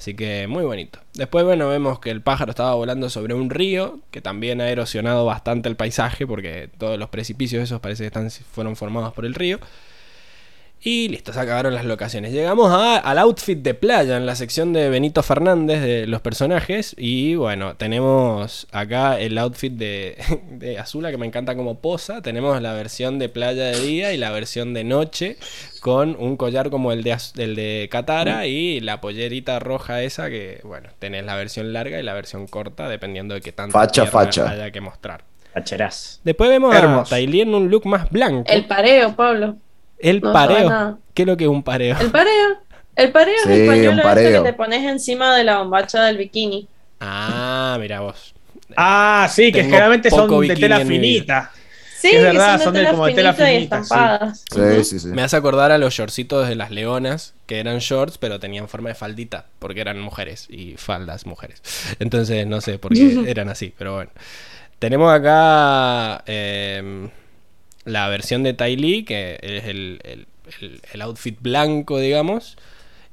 Así 0.00 0.14
que 0.14 0.46
muy 0.46 0.64
bonito. 0.64 0.98
Después, 1.12 1.44
bueno, 1.44 1.68
vemos 1.68 2.00
que 2.00 2.10
el 2.10 2.22
pájaro 2.22 2.52
estaba 2.52 2.72
volando 2.72 3.10
sobre 3.10 3.34
un 3.34 3.50
río, 3.50 4.00
que 4.10 4.22
también 4.22 4.62
ha 4.62 4.70
erosionado 4.70 5.26
bastante 5.26 5.68
el 5.68 5.76
paisaje, 5.76 6.26
porque 6.26 6.70
todos 6.78 6.98
los 6.98 7.10
precipicios 7.10 7.62
esos 7.62 7.80
parece 7.80 8.10
que 8.10 8.30
fueron 8.50 8.76
formados 8.76 9.12
por 9.12 9.26
el 9.26 9.34
río. 9.34 9.60
Y 10.82 11.08
listo, 11.08 11.34
se 11.34 11.40
acabaron 11.40 11.74
las 11.74 11.84
locaciones. 11.84 12.32
Llegamos 12.32 12.72
a- 12.72 12.96
al 12.96 13.18
outfit 13.18 13.58
de 13.58 13.74
playa 13.74 14.16
en 14.16 14.24
la 14.24 14.34
sección 14.34 14.72
de 14.72 14.88
Benito 14.88 15.22
Fernández 15.22 15.82
de 15.82 16.06
los 16.06 16.22
personajes. 16.22 16.94
Y 16.96 17.34
bueno, 17.34 17.74
tenemos 17.76 18.66
acá 18.72 19.20
el 19.20 19.36
outfit 19.36 19.74
de, 19.74 20.16
de 20.50 20.78
Azula 20.78 21.10
que 21.10 21.18
me 21.18 21.26
encanta 21.26 21.54
como 21.54 21.80
posa. 21.80 22.22
Tenemos 22.22 22.62
la 22.62 22.72
versión 22.72 23.18
de 23.18 23.28
playa 23.28 23.64
de 23.66 23.78
día 23.80 24.14
y 24.14 24.16
la 24.16 24.30
versión 24.30 24.72
de 24.72 24.84
noche 24.84 25.36
con 25.82 26.16
un 26.18 26.38
collar 26.38 26.70
como 26.70 26.92
el 26.92 27.02
de, 27.02 27.14
el 27.36 27.56
de 27.56 27.88
Katara 27.90 28.46
y 28.46 28.80
la 28.80 29.02
pollerita 29.02 29.58
roja 29.58 30.02
esa 30.02 30.30
que, 30.30 30.60
bueno, 30.64 30.88
tenés 30.98 31.26
la 31.26 31.36
versión 31.36 31.74
larga 31.74 32.00
y 32.00 32.02
la 32.02 32.14
versión 32.14 32.46
corta 32.46 32.88
dependiendo 32.88 33.34
de 33.34 33.42
qué 33.42 33.52
tanto 33.52 33.72
Facha, 33.72 34.06
facha. 34.06 34.48
haya 34.48 34.70
que 34.70 34.80
mostrar. 34.80 35.24
Pacheraz. 35.52 36.20
Después 36.24 36.48
vemos 36.48 36.74
Hermoso. 36.74 37.00
a 37.14 37.16
Tailí 37.18 37.42
en 37.42 37.54
un 37.54 37.68
look 37.70 37.84
más 37.86 38.08
blanco. 38.08 38.50
El 38.50 38.64
pareo, 38.64 39.14
Pablo. 39.14 39.56
El 40.00 40.20
No 40.20 40.32
pareo. 40.32 40.98
¿Qué 41.14 41.22
es 41.22 41.28
lo 41.28 41.36
que 41.36 41.44
es 41.44 41.50
un 41.50 41.62
pareo? 41.62 41.96
El 42.00 42.10
pareo. 42.10 42.58
El 42.96 43.12
pareo 43.12 43.34
Sí, 43.44 43.52
es 43.52 43.58
el 43.60 43.66
pañuelo 43.66 43.90
un 43.92 44.02
pareo. 44.02 44.42
que 44.42 44.50
te 44.50 44.56
pones 44.56 44.84
encima 44.84 45.36
de 45.36 45.44
la 45.44 45.58
bombacha 45.58 46.04
del 46.04 46.16
bikini. 46.18 46.68
Ah, 47.00 47.76
mira 47.80 48.00
vos. 48.00 48.34
Ah, 48.76 49.28
sí, 49.30 49.46
que 49.46 49.58
Tengo 49.60 49.70
generalmente 49.70 50.10
son 50.10 50.40
de 50.46 50.54
tela 50.56 50.80
finita. 50.84 51.50
Sí, 51.96 52.12
Es 52.12 52.22
verdad, 52.22 52.56
son 52.56 52.64
son 52.64 52.74
de 52.74 52.80
de 52.80 52.84
tela 52.86 52.90
como 52.92 53.06
de 53.06 53.12
tela 53.14 53.32
finita 53.34 53.52
y 53.52 53.56
sí. 53.58 53.62
estampadas. 53.64 54.44
Sí, 54.50 54.84
sí, 54.84 55.00
sí. 55.00 55.08
Me 55.08 55.22
hace 55.22 55.36
acordar 55.36 55.70
a 55.70 55.78
los 55.78 55.92
shortcitos 55.94 56.48
de 56.48 56.54
las 56.54 56.70
leonas, 56.70 57.34
que 57.46 57.60
eran 57.60 57.78
shorts, 57.78 58.16
pero 58.16 58.40
tenían 58.40 58.68
forma 58.68 58.88
de 58.88 58.94
faldita, 58.94 59.46
porque 59.58 59.80
eran 59.82 60.00
mujeres 60.00 60.46
y 60.48 60.76
faldas 60.78 61.26
mujeres. 61.26 61.62
Entonces, 61.98 62.46
no 62.46 62.60
sé 62.60 62.78
por 62.78 62.94
qué 62.94 63.24
eran 63.26 63.48
así, 63.50 63.74
pero 63.76 63.94
bueno. 63.94 64.10
Tenemos 64.78 65.12
acá 65.12 66.22
eh, 66.26 67.08
la 67.84 68.08
versión 68.08 68.42
de 68.42 68.54
Ty 68.54 68.76
Lee, 68.76 69.04
que 69.04 69.38
es 69.42 69.64
el, 69.64 70.00
el- 70.04 70.26
el- 70.60 70.80
el 70.92 71.02
outfit 71.02 71.38
blanco, 71.40 71.98
digamos. 71.98 72.56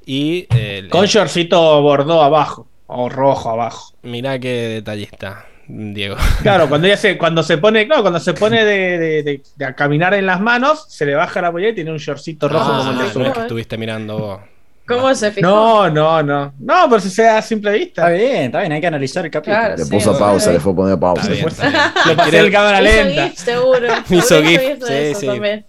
Y 0.06 0.48
el, 0.56 0.90
Con 0.90 1.06
shortcito 1.06 1.82
bordó 1.82 2.22
abajo. 2.24 2.68
O 2.88 3.10
rojo 3.10 3.50
abajo. 3.50 3.94
mirá 4.04 4.40
qué 4.40 4.54
detallista, 4.70 5.46
Diego. 5.68 6.16
Claro, 6.42 6.70
cuando 6.70 6.88
ella 6.88 6.96
se, 6.96 7.18
cuando 7.18 7.44
se 7.44 7.58
pone, 7.58 7.86
claro, 7.86 8.02
cuando 8.02 8.20
se 8.22 8.34
pone 8.34 8.64
de, 8.64 8.98
de- 8.98 9.24
de- 9.24 9.42
de 9.58 9.66
a 9.66 9.76
caminar 9.76 10.14
en 10.14 10.26
las 10.26 10.40
manos, 10.40 10.86
se 10.88 11.06
le 11.06 11.14
baja 11.16 11.42
la 11.42 11.52
pollera 11.52 11.72
y 11.72 11.76
tiene 11.76 11.92
un 11.92 11.98
shortcito 11.98 12.48
rojo 12.48 12.72
Ah, 12.72 12.78
como 12.78 12.92
el 12.92 12.98
de 13.00 13.04
no 13.04 13.12
su. 13.12 13.22
es 13.24 13.34
que 13.34 13.40
estuviste 13.42 13.78
mirando 13.78 14.18
vos. 14.18 14.40
¿Cómo 14.88 15.14
se 15.16 15.32
fijó? 15.32 15.48
No, 15.48 15.90
no, 15.90 16.24
no. 16.24 16.54
No, 16.60 16.90
pero 16.90 17.00
si 17.02 17.10
sea 17.10 17.38
a 17.38 17.42
simple 17.42 17.72
Está 17.76 18.08
vista. 18.08 18.10
bien, 18.10 18.44
está 18.46 18.60
bien, 18.62 18.72
hay 18.72 18.82
que 18.82 18.88
analizar 18.88 19.26
el 19.26 19.32
capítulo. 19.32 19.58
Claro, 19.58 19.76
Le 19.78 19.84
sí, 19.84 19.90
puso 19.92 20.18
pausa, 20.18 20.52
le 20.52 20.60
fue 20.60 20.72
a 20.72 20.76
poner 20.76 21.00
pausa. 21.00 21.22
Está 21.22 21.34
bien, 21.34 21.48
está 21.50 21.70
bien. 21.70 21.82
Lo 22.08 22.16
pasé 22.16 22.40
en 22.40 22.52
cámara 22.52 22.82
Hizo 22.82 22.92
lenta. 23.04 23.24
GIF, 23.30 23.38
seguro. 23.40 23.88
Hizo 24.10 24.44
GIF, 24.44 24.62
hizo 24.78 24.88
sí, 24.88 24.94
eso 24.94 25.20
sí. 25.20 25.26
también. 25.28 25.66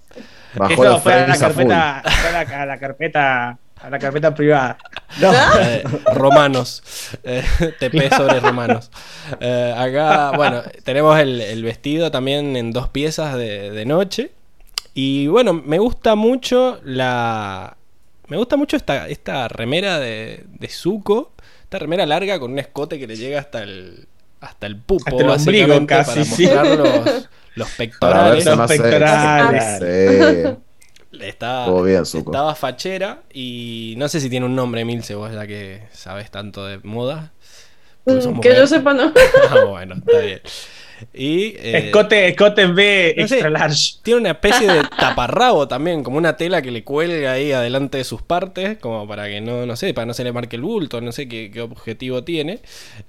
Bajó 0.55 0.73
Eso 0.73 0.85
los 0.85 1.03
fue 1.03 1.13
a 1.15 1.27
la 1.27 1.39
carpeta, 1.39 2.03
fue 2.05 2.29
a 2.31 2.33
la, 2.33 2.63
a 2.63 2.67
la 2.67 2.79
carpeta, 2.79 3.59
a 3.81 3.91
la 3.91 3.99
carpeta 3.99 4.35
privada. 4.35 4.79
No. 5.21 5.33
Eh, 5.61 5.83
romanos. 6.15 6.83
Eh, 7.25 7.43
TP 7.81 8.15
sobre 8.15 8.41
romanos. 8.41 8.91
Eh, 9.41 9.75
acá, 9.77 10.33
bueno, 10.37 10.63
tenemos 10.85 11.19
el, 11.19 11.41
el 11.41 11.63
vestido 11.65 12.11
también 12.11 12.57
en 12.57 12.73
dos 12.73 12.89
piezas 12.89 13.37
de, 13.37 13.71
de 13.71 13.85
noche. 13.85 14.33
Y 14.95 15.27
bueno, 15.29 15.53
me 15.55 15.79
gusta 15.79 16.15
mucho 16.15 16.81
la. 16.85 17.77
Me 18.29 18.37
gusta 18.37 18.57
mucho 18.57 18.77
esta, 18.77 19.09
esta 19.09 19.49
remera 19.49 19.99
de, 19.99 20.45
de 20.49 20.69
Zuko. 20.69 21.33
Esta 21.63 21.79
remera 21.79 22.07
larga 22.07 22.39
con 22.39 22.53
un 22.53 22.59
escote 22.59 22.99
que 22.99 23.07
le 23.07 23.17
llega 23.17 23.41
hasta 23.41 23.63
el. 23.63 24.07
Hasta 24.41 24.67
el 24.69 24.77
pupo, 24.77 25.05
Hasta 25.07 25.23
el 25.23 25.31
ombligo 25.31 25.67
básicamente, 25.69 25.87
casi, 25.95 26.11
para 26.13 26.25
sí. 26.25 26.43
mostrar 26.45 26.67
los, 26.79 27.29
los 27.57 27.69
pectorales. 27.71 28.45
Los 28.47 28.69
pectorales. 28.71 29.79
Sí, 29.81 31.19
Está, 31.21 31.67
bien, 31.83 32.03
estaba 32.03 32.55
fachera 32.55 33.23
y 33.33 33.95
no 33.97 34.09
sé 34.09 34.21
si 34.21 34.29
tiene 34.31 34.47
un 34.47 34.55
nombre, 34.55 34.85
Milce, 34.85 35.15
vos 35.15 35.33
ya 35.33 35.47
que 35.47 35.83
sabes 35.91 36.31
tanto 36.31 36.65
de 36.67 36.79
moda. 36.85 37.33
Mm, 38.05 38.19
Que 38.19 38.29
mujer. 38.29 38.57
yo 38.59 38.67
sepa, 38.67 38.95
no. 38.95 39.13
Ah, 39.51 39.65
bueno, 39.69 39.97
está 39.97 40.19
bien. 40.19 40.41
Y 41.15 41.55
eh, 41.57 41.79
Escote, 41.87 42.29
escote 42.29 42.63
en 42.63 42.75
B 42.75 43.15
no 43.17 43.29
sé. 43.29 43.35
extra 43.37 43.51
large. 43.51 43.99
tiene 44.03 44.21
una 44.21 44.31
especie 44.31 44.67
de 44.67 44.83
taparrabo 44.99 45.69
también, 45.69 46.03
como 46.03 46.19
una 46.19 46.37
tela 46.37 46.63
que 46.63 46.71
le 46.71 46.85
cuelga 46.85 47.33
ahí 47.33 47.53
adelante 47.53 47.99
de 47.99 48.05
sus 48.05 48.23
partes, 48.23 48.79
como 48.79 49.07
para 49.07 49.27
que 49.29 49.41
no, 49.41 49.67
no 49.67 49.77
sé, 49.77 49.95
para 49.95 50.07
no 50.07 50.15
se 50.15 50.25
le 50.25 50.33
marque 50.33 50.57
el 50.57 50.63
bulto, 50.63 51.01
no 51.01 51.13
sé 51.13 51.29
qué, 51.29 51.51
qué 51.53 51.61
objetivo 51.61 52.25
tiene. 52.25 52.61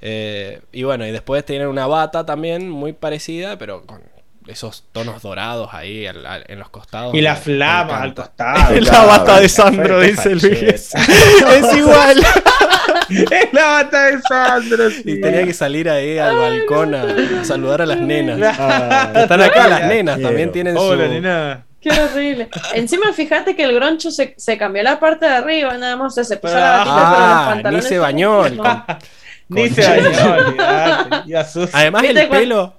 Eh, 0.01 0.61
y 0.71 0.83
bueno, 0.83 1.05
y 1.07 1.11
después 1.11 1.45
tiene 1.45 1.67
una 1.67 1.87
bata 1.87 2.25
también 2.25 2.69
muy 2.69 2.93
parecida, 2.93 3.57
pero 3.57 3.85
con 3.85 4.01
esos 4.49 4.83
tonos 4.91 5.21
dorados 5.21 5.69
ahí 5.73 6.05
al- 6.07 6.25
al- 6.25 6.45
en 6.47 6.59
los 6.59 6.69
costados. 6.69 7.13
Y 7.15 7.21
la 7.21 7.35
flama 7.35 8.01
al 8.01 8.13
costado. 8.13 8.73
Es 8.75 8.83
la 8.85 9.03
bata 9.05 9.39
de 9.39 9.49
Sandro, 9.49 9.99
dice 9.99 10.29
Luis. 10.35 10.93
es 11.53 11.73
igual. 11.77 12.17
es 13.09 13.53
la 13.53 13.65
bata 13.67 14.05
de 14.05 14.21
Sandro. 14.21 14.89
sí. 14.89 15.03
Y 15.05 15.21
tenía 15.21 15.43
que 15.45 15.53
salir 15.53 15.89
ahí 15.89 16.17
al 16.17 16.35
balcón 16.37 16.95
a, 16.95 17.03
a 17.41 17.45
saludar 17.45 17.81
a 17.81 17.85
las 17.85 17.99
nenas. 17.99 18.57
Ah, 18.59 19.11
Están 19.15 19.41
acá 19.41 19.67
las 19.67 19.85
nenas, 19.85 20.15
quiero. 20.15 20.29
también 20.29 20.51
tienen 20.51 20.77
Hola, 20.77 21.05
su... 21.05 21.11
nena. 21.11 21.65
Qué 21.81 21.91
horrible. 21.91 22.49
Encima, 22.73 23.13
fíjate 23.13 23.55
que 23.55 23.63
el 23.63 23.73
groncho 23.73 24.11
se, 24.11 24.33
se 24.37 24.57
cambió 24.57 24.83
la 24.83 24.99
parte 24.99 25.25
de 25.25 25.31
arriba, 25.31 25.77
nada 25.77 25.95
más. 25.95 26.07
O 26.11 26.15
sea, 26.15 26.23
se 26.25 26.35
puso 26.35 26.53
la 26.55 26.71
batita, 26.71 26.93
pero 26.93 26.99
los 27.09 27.19
Ah, 27.21 27.43
ni 27.45 27.53
pantalones. 27.53 27.85
se 27.85 27.99
bañó. 27.99 28.39
con- 28.41 28.97
Ni 29.47 29.69
se 29.69 29.87
bañó. 29.87 30.35
Además 31.73 32.01
¿Viste 32.01 32.21
el 32.23 32.29
pelo... 32.29 32.73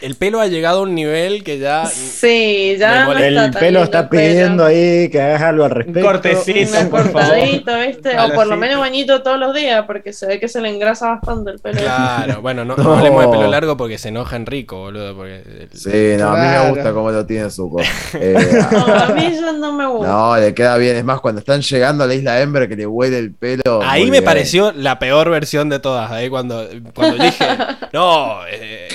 El 0.00 0.14
pelo 0.16 0.40
ha 0.40 0.46
llegado 0.46 0.80
a 0.80 0.82
un 0.82 0.94
nivel 0.94 1.42
que 1.44 1.58
ya... 1.58 1.86
Sí, 1.86 2.76
ya 2.78 3.04
no 3.04 3.12
está 3.12 3.26
El 3.26 3.34
tan 3.34 3.52
pelo 3.52 3.66
lindo 3.66 3.82
está 3.84 4.08
pidiendo 4.10 4.64
ahí 4.64 5.08
que 5.10 5.20
hagas 5.20 5.42
algo 5.42 5.64
al 5.64 5.70
respecto. 5.70 6.00
cortecito. 6.02 6.90
Por 6.90 7.10
favor. 7.10 7.36
o 7.38 8.34
por 8.34 8.46
lo 8.46 8.56
menos 8.56 8.78
bañito 8.80 9.22
todos 9.22 9.38
los 9.38 9.54
días, 9.54 9.84
porque 9.86 10.12
se 10.12 10.26
ve 10.26 10.40
que 10.40 10.48
se 10.48 10.60
le 10.60 10.68
engrasa 10.70 11.08
bastante 11.10 11.50
el 11.52 11.58
pelo. 11.58 11.80
Claro, 11.80 12.40
bueno, 12.42 12.64
no, 12.64 12.76
no 12.76 12.82
No. 12.82 12.94
hablemos 12.96 13.22
de 13.24 13.28
pelo 13.30 13.48
largo 13.50 13.76
porque 13.76 13.98
se 13.98 14.08
enoja 14.08 14.36
Enrico, 14.36 14.76
boludo. 14.78 15.14
Porque 15.16 15.36
el- 15.36 15.68
Sí, 15.72 16.16
no, 16.18 16.30
a 16.30 16.36
mí 16.36 16.46
me 16.48 16.70
gusta 16.70 16.92
cómo 16.92 17.10
lo 17.10 17.24
tiene 17.26 17.50
Zuko. 17.50 17.80
Eh, 18.14 18.36
No, 18.72 18.86
a 18.94 19.06
mí 19.08 19.24
eso 19.26 19.52
no 19.52 19.72
me 19.72 19.86
gusta. 19.86 20.08
no, 20.08 20.36
le 20.36 20.54
queda 20.54 20.76
bien. 20.76 20.96
Es 20.96 21.04
más, 21.04 21.20
cuando 21.20 21.38
están 21.40 21.60
llegando 21.62 22.04
a 22.04 22.06
la 22.06 22.14
isla 22.14 22.40
Ember 22.40 22.68
que 22.68 22.76
le 22.76 22.86
huele 22.86 23.18
el 23.18 23.32
pelo. 23.32 23.80
Ahí 23.82 24.04
me 24.04 24.10
bien. 24.12 24.24
pareció 24.24 24.72
la 24.72 24.98
peor 24.98 25.30
versión 25.30 25.68
de 25.68 25.78
todas. 25.78 26.10
Ahí 26.10 26.28
cuando, 26.28 26.68
cuando 26.94 27.22
dije, 27.22 27.44
no, 27.92 28.40
eh, 28.50 28.88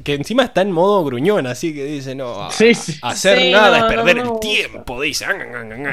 que 0.00 0.14
encima 0.14 0.44
está 0.44 0.62
en 0.62 0.72
modo 0.72 1.04
gruñón, 1.04 1.46
así 1.46 1.74
que 1.74 1.84
dice, 1.84 2.14
no, 2.14 2.44
a- 2.44 2.50
Sí, 2.50 2.74
sí. 2.74 2.98
hacer 3.02 3.38
Sí, 3.38 3.50
nada 3.52 3.78
no, 3.80 3.86
es 3.88 3.94
perder 3.94 4.16
no 4.24 4.34
el 4.34 4.40
tiempo, 4.40 5.00
dice. 5.00 5.26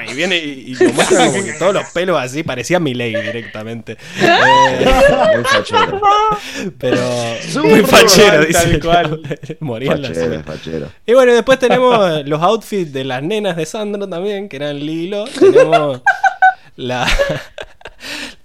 Y 0.09 0.13
viene 0.13 0.37
y, 0.37 0.49
y 0.71 0.75
lo 0.75 0.93
muestra 0.93 1.25
como 1.27 1.43
que 1.43 1.53
todos 1.53 1.73
los 1.73 1.85
pelos 1.91 2.19
así, 2.21 2.43
parecía 2.43 2.79
Miley 2.79 3.15
directamente. 3.21 3.97
Eh, 4.21 4.85
Muy 5.35 5.43
fachero. 5.43 6.01
pero 6.77 7.01
muy 7.63 7.81
fachero, 7.81 8.45
tal 8.51 8.65
dice. 8.67 8.79
cual. 8.79 9.21
Moría 9.59 9.93
en 9.93 10.01
la 10.01 10.07
Fachero, 10.09 10.31
cena. 10.31 10.43
fachero. 10.43 10.91
Y 11.05 11.13
bueno, 11.13 11.33
después 11.33 11.59
tenemos 11.59 12.25
los 12.25 12.41
outfits 12.41 12.91
de 12.93 13.03
las 13.03 13.21
nenas 13.23 13.55
de 13.57 13.65
Sandro 13.65 14.07
también, 14.07 14.47
que 14.49 14.57
eran 14.57 14.79
Lilo. 14.79 15.25
Tenemos 15.25 16.01
la. 16.75 17.07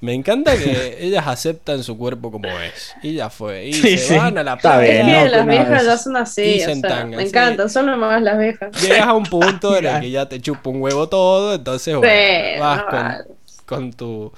Me 0.05 0.13
encanta 0.13 0.57
que 0.57 0.99
ellas 1.01 1.27
aceptan 1.27 1.83
su 1.83 1.97
cuerpo 1.97 2.31
como 2.31 2.47
es. 2.49 2.95
Y 3.03 3.15
ya 3.15 3.31
fue. 3.31 3.67
Y 3.69 3.73
Sí, 3.73 3.97
se 3.97 4.09
sí. 4.09 4.15
van 4.17 4.37
a 4.37 4.43
la 4.43 4.55
Está 4.55 4.77
playa. 4.79 5.01
Es 5.01 5.07
bien, 5.07 5.17
que 5.17 5.25
no, 5.25 5.37
las 5.37 5.47
viejas 5.47 5.85
ya 5.87 5.97
son 5.99 6.17
así, 6.17 6.61
o 6.61 6.65
sea, 6.67 6.81
tanga, 6.83 7.17
me 7.17 7.23
encantan, 7.23 7.71
son 7.71 7.87
nomás 7.87 8.21
las 8.23 8.39
viejas. 8.39 8.83
Llegas 8.83 9.07
a 9.09 9.13
un 9.15 9.25
punto 9.25 9.77
en 9.79 9.87
el 9.87 10.01
que 10.01 10.11
ya 10.11 10.29
te 10.29 10.41
chupa 10.41 10.69
un 10.71 10.83
huevo 10.83 11.09
todo, 11.09 11.55
entonces 11.55 11.97
bueno, 11.97 12.13
Sí, 12.13 12.61
vas 12.61 12.77
no 12.79 12.85
con, 12.87 12.93
vale. 13.03 13.25
con 13.65 13.93
tu... 13.95 14.33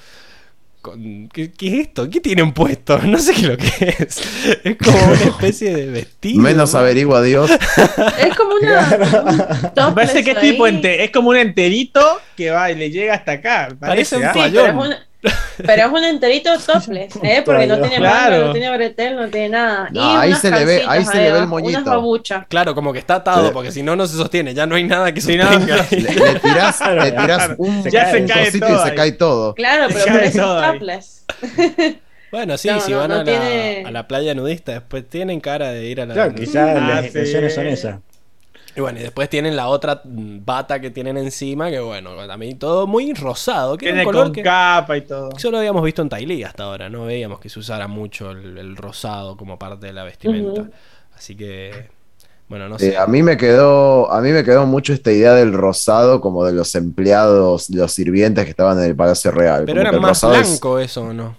¿qué, 1.32 1.50
qué 1.50 1.66
es 1.68 1.86
esto? 1.88 2.08
¿Qué 2.08 2.20
tienen 2.20 2.52
puesto? 2.52 2.98
No 3.02 3.18
sé 3.18 3.32
qué 3.34 3.40
es 3.40 3.48
lo 3.48 3.56
que 3.56 3.96
es. 3.98 4.20
Es 4.64 4.76
como 4.76 4.96
una 5.04 5.14
especie 5.24 5.74
de 5.74 5.86
vestido. 5.86 6.40
Menos 6.42 6.72
¿no? 6.74 6.78
averigua 6.78 7.22
Dios. 7.22 7.50
Es 7.50 8.36
como 8.36 8.54
una. 8.54 9.72
un 9.88 9.94
parece 9.94 10.22
que 10.22 10.30
es 10.32 10.40
tipo 10.40 10.66
ente- 10.68 11.02
es 11.04 11.10
como 11.10 11.30
un 11.30 11.36
enterito 11.38 12.00
que 12.36 12.50
va 12.50 12.70
y 12.70 12.76
le 12.76 12.90
llega 12.90 13.14
hasta 13.14 13.32
acá. 13.32 13.68
Parece 13.80 14.16
Parece, 14.16 14.16
un. 14.16 14.22
Sí, 14.22 14.28
pero 14.32 14.46
es, 14.46 14.52
Fallón. 14.52 14.78
un, 14.78 14.94
pero 15.64 15.82
es 15.86 15.92
un 15.92 16.05
enterito 16.05 16.50
topless, 16.58 17.14
¿eh? 17.22 17.42
Porque 17.44 17.66
no 17.66 17.78
tiene 17.80 18.00
manga, 18.00 18.26
Claro. 18.28 18.46
no 18.46 18.52
tiene 18.52 18.76
bretel, 18.76 19.16
no 19.16 19.28
tiene 19.28 19.48
nada. 19.50 19.88
No, 19.92 20.00
y 20.00 20.16
ahí 20.16 20.28
unas 20.30 20.40
se 20.40 20.50
le 20.50 20.64
ve- 20.64 20.84
ahí 20.86 21.05
se 21.05 21.16
le 21.16 21.32
ve 21.32 21.38
el 21.38 21.46
moñito. 21.46 21.78
Unas 21.80 21.84
babuchas. 21.84 22.46
Claro, 22.48 22.74
como 22.74 22.92
que 22.92 22.98
está 22.98 23.16
atado, 23.16 23.46
Sí. 23.48 23.50
porque 23.52 23.72
si 23.72 23.82
no, 23.82 23.96
no 23.96 24.06
se 24.06 24.16
sostiene. 24.16 24.55
Ya 24.55 24.66
no 24.66 24.74
hay 24.76 24.84
nada 24.84 25.12
que 25.12 25.20
sostenga. 25.20 25.50
Le, 25.90 26.00
le 26.00 26.40
tirás, 26.40 26.80
le 26.94 27.12
tirás 27.12 27.50
un, 27.58 27.82
Se 27.82 27.90
cae- 27.90 28.20
un 28.22 28.28
se 28.28 28.32
cae 28.34 28.44
cosito 28.46 28.66
todo 28.66 28.84
y 28.86 28.88
se 28.88 28.94
cae 28.94 29.12
todo. 29.12 29.55
Claro, 29.55 29.86
pero 29.88 30.05
todo 30.32 30.58
un 30.58 30.64
ahí. 30.64 30.72
topless. 30.72 31.24
Bueno, 32.32 32.58
sí, 32.58 32.68
No, 32.68 32.80
si 32.80 32.90
no, 32.90 32.98
van 32.98 33.08
no 33.08 33.14
a, 33.14 33.18
la, 33.18 33.24
tiene- 33.24 33.84
a 33.86 33.90
la 33.92 34.08
playa 34.08 34.34
nudista, 34.34 34.72
después 34.72 35.08
tienen 35.08 35.40
cara 35.40 35.70
de 35.70 35.84
ir 35.86 36.00
a 36.00 36.06
la... 36.06 36.12
Claro, 36.14 36.34
quizás 36.34 36.76
Ah, 36.76 36.80
las 36.88 37.00
sí. 37.02 37.06
intenciones 37.06 37.55
son 37.55 37.66
esas. 37.68 37.96
Y 38.76 38.80
bueno, 38.82 38.98
y 39.00 39.02
después 39.02 39.30
tienen 39.30 39.56
la 39.56 39.68
otra 39.68 40.02
mm, 40.05 40.44
bata 40.44 40.80
que 40.80 40.90
tienen 40.90 41.16
encima, 41.16 41.70
que 41.70 41.80
bueno, 41.80 42.14
también 42.26 42.58
todo 42.58 42.86
muy 42.86 43.14
rosado, 43.14 43.78
que 43.78 43.86
un 43.90 43.92
Tiene 43.92 44.05
color 44.05 44.24
con 44.26 44.32
que 44.32 44.42
capa 44.42 44.96
y 44.98 45.02
todo. 45.06 45.30
solo 45.38 45.58
habíamos 45.58 45.82
visto 45.82 46.02
en 46.02 46.10
Tailí 46.10 46.42
hasta 46.44 46.64
ahora, 46.64 46.90
no 46.90 47.06
veíamos 47.06 47.40
que 47.40 47.48
se 47.48 47.58
usara 47.58 47.88
mucho 47.88 48.30
el, 48.32 48.58
el 48.58 48.76
rosado 48.76 49.36
como 49.36 49.58
parte 49.58 49.86
de 49.86 49.92
la 49.94 50.05
vestimenta. 50.05 50.70
Así 51.14 51.34
que, 51.36 51.88
bueno, 52.48 52.68
no 52.68 52.78
Eh, 52.78 52.78
sé. 52.78 52.96
a 52.96 53.06
mí 53.06 53.22
me 53.22 53.36
quedó, 53.38 54.12
a 54.12 54.20
mí 54.20 54.30
me 54.30 54.44
quedó 54.44 54.66
mucho 54.66 54.92
esta 54.92 55.10
idea 55.12 55.32
del 55.34 55.52
rosado 55.55 56.20
como 56.20 56.44
de 56.44 56.52
los 56.52 56.74
empleados, 56.74 57.70
los 57.70 57.92
sirvientes 57.92 58.44
que 58.44 58.50
estaban 58.50 58.78
en 58.78 58.84
el 58.84 58.96
Palacio 58.96 59.30
Real. 59.30 59.64
Pero 59.64 59.84
como 59.84 59.88
era 59.88 59.92
más 59.98 60.08
rosado 60.10 60.34
es- 60.34 60.48
blanco 60.48 60.78
eso, 60.78 61.02
¿o 61.05 61.12
no? 61.14 61.36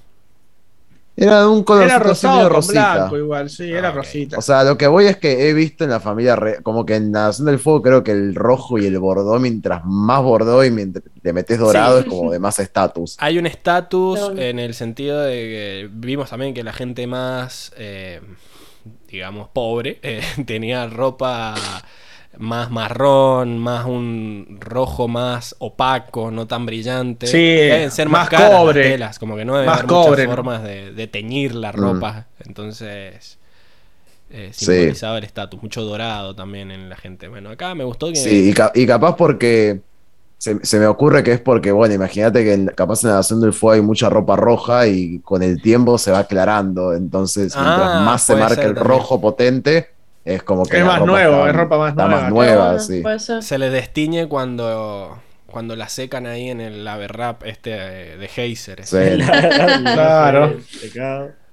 Era 1.17 1.41
de 1.41 1.47
un 1.47 1.63
color 1.63 1.83
Era 1.85 1.99
rosado 1.99 2.47
rosita. 2.47 2.95
blanco 2.95 3.17
igual, 3.17 3.49
sí, 3.49 3.71
era 3.71 3.89
Ah, 3.89 3.91
ok. 3.91 3.97
rosita. 3.97 4.37
O 4.37 4.41
sea, 4.41 4.63
lo 4.63 4.77
que 4.77 4.87
voy 4.87 5.07
es 5.07 5.17
que 5.17 5.49
he 5.49 5.53
visto 5.53 5.83
en 5.83 5.89
la 5.89 5.99
familia, 5.99 6.35
re- 6.35 6.61
como 6.63 6.85
que 6.85 6.95
en 6.95 7.11
la 7.11 7.25
Nación 7.27 7.47
del 7.47 7.59
Fuego 7.59 7.81
creo 7.81 8.03
que 8.03 8.11
el 8.11 8.35
rojo 8.35 8.77
y 8.77 8.85
el 8.85 8.99
bordó, 8.99 9.39
mientras 9.39 9.81
más 9.85 10.21
bordó 10.23 10.63
y 10.63 10.71
mientras 10.71 11.03
le 11.23 11.33
metes 11.33 11.57
dorado, 11.59 12.01
Sí. 12.01 12.07
es 12.07 12.13
como 12.13 12.31
de 12.31 12.39
más 12.39 12.59
estatus. 12.59 13.15
Hay 13.19 13.37
un 13.39 13.47
estatus 13.47 14.19
No, 14.19 14.29
no. 14.35 14.41
en 14.41 14.59
el 14.59 14.73
sentido 14.75 15.19
de 15.21 15.33
que 15.33 15.89
vimos 15.91 16.29
también 16.29 16.53
que 16.53 16.63
la 16.63 16.73
gente 16.73 17.07
más, 17.07 17.71
eh, 17.77 18.21
digamos, 19.09 19.49
pobre, 19.49 19.99
eh, 20.03 20.21
tenía 20.45 20.87
ropa 20.87 21.55
más 22.39 22.69
marrón, 22.71 23.57
más 23.59 23.85
un 23.85 24.57
rojo 24.61 25.07
más 25.07 25.55
opaco, 25.59 26.31
no 26.31 26.47
tan 26.47 26.65
brillante. 26.65 27.27
Sí, 27.27 27.37
Deben 27.65 27.91
ser 27.91 28.09
más, 28.09 28.21
más 28.21 28.29
caras 28.29 28.63
las 28.63 28.63
cobre. 28.63 28.81
telas, 28.81 29.19
como 29.19 29.35
que 29.35 29.45
no 29.45 29.55
debe 29.57 29.67
Más 29.67 29.73
haber 29.73 29.85
cobre, 29.85 30.23
muchas 30.23 30.25
¿no? 30.27 30.31
formas 30.35 30.63
de, 30.63 30.91
de 30.93 31.07
teñir 31.07 31.55
la 31.55 31.71
ropa. 31.71 32.27
Entonces, 32.39 33.39
eh, 34.29 34.51
Sí. 34.55 34.71
simbolizaba 34.75 35.17
el 35.19 35.23
estatus. 35.25 35.61
Mucho 35.63 35.83
dorado 35.83 36.35
también 36.35 36.71
en 36.71 36.89
la 36.89 36.97
gente. 36.97 37.27
Bueno, 37.29 37.49
acá 37.51 37.75
me 37.75 37.83
gustó 37.85 38.11
que... 38.11 38.13
Sí, 38.13 38.49
y, 38.49 38.53
ca- 38.53 38.71
y 38.73 38.85
capaz 38.87 39.15
porque 39.15 39.81
se, 40.37 40.65
se 40.65 40.79
me 40.79 40.87
ocurre 40.87 41.23
que 41.23 41.33
es 41.33 41.41
porque, 41.41 41.71
bueno, 41.71 41.95
imagínate 41.95 42.43
que 42.43 42.53
en- 42.53 42.67
capaz 42.67 43.03
en 43.03 43.11
la 43.11 43.17
Nación 43.17 43.41
del 43.41 43.53
Fuego 43.53 43.75
hay 43.75 43.81
mucha 43.81 44.09
ropa 44.09 44.35
roja 44.35 44.87
y 44.87 45.19
con 45.21 45.43
el 45.43 45.61
tiempo 45.61 45.97
se 45.97 46.11
va 46.11 46.19
aclarando. 46.19 46.93
Entonces, 46.93 47.59
mientras 47.59 47.93
Ah, 47.93 47.93
más 47.93 48.23
se 48.25 48.35
marca 48.35 48.67
el 48.67 48.75
también. 48.75 48.77
rojo 48.77 49.21
potente, 49.21 49.89
es 50.27 50.43
como 50.43 50.63
que 50.65 50.77
Es 50.79 50.85
más 50.85 51.05
nuevo, 51.05 51.37
está- 51.37 51.49
es 51.49 51.55
ropa 51.55 51.77
más 51.77 51.89
está 51.91 52.05
nueva. 52.07 52.21
más 52.21 52.31
nueva, 52.31 52.77
Bueno, 53.01 53.19
sí. 53.19 53.41
Se 53.41 53.57
les 53.57 53.71
destiñe 53.71 54.27
cuando, 54.27 55.17
cuando 55.45 55.75
la 55.75 55.89
secan 55.89 56.25
ahí 56.27 56.49
en 56.49 56.61
el 56.61 56.83
lave 56.85 57.07
rap 57.07 57.43
este 57.45 57.69
de 57.71 58.29
Heiser. 58.35 58.85
Sí. 58.85 58.97
Claro. 59.83 60.57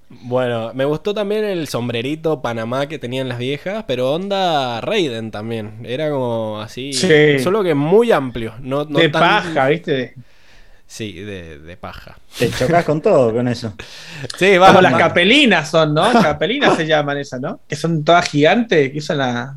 Bueno, 0.08 0.70
me 0.74 0.84
gustó 0.84 1.14
también 1.14 1.44
el 1.44 1.66
sombrerito 1.66 2.40
Panamá 2.42 2.86
que 2.86 2.98
tenían 2.98 3.28
las 3.28 3.38
viejas, 3.38 3.84
pero 3.86 4.12
onda 4.12 4.80
Raiden 4.80 5.30
también. 5.30 5.80
Era 5.84 6.10
como 6.10 6.60
así. 6.60 6.92
Sí. 6.92 7.38
Solo 7.40 7.64
que 7.64 7.74
muy 7.74 8.12
amplio. 8.12 8.52
No, 8.60 8.84
no 8.84 8.98
de 8.98 9.08
tan- 9.08 9.20
paja, 9.22 9.68
¿viste? 9.68 10.14
Sí, 10.94 11.12
de, 11.12 11.58
de 11.58 11.76
paja. 11.76 12.16
Te 12.38 12.48
chocas 12.52 12.84
con 12.84 13.02
todo 13.02 13.32
con 13.34 13.48
eso. 13.48 13.74
Sí, 14.38 14.56
va. 14.58 14.68
Como 14.68 14.80
las 14.80 14.94
capelinas 14.94 15.68
son, 15.68 15.92
¿no? 15.92 16.12
Capelinas 16.22 16.76
se 16.76 16.86
llaman 16.86 17.18
esas, 17.18 17.40
¿no? 17.40 17.58
Que 17.68 17.74
son 17.74 18.04
todas 18.04 18.28
gigantes, 18.28 18.92
que 18.92 19.00
son 19.00 19.18
la... 19.18 19.56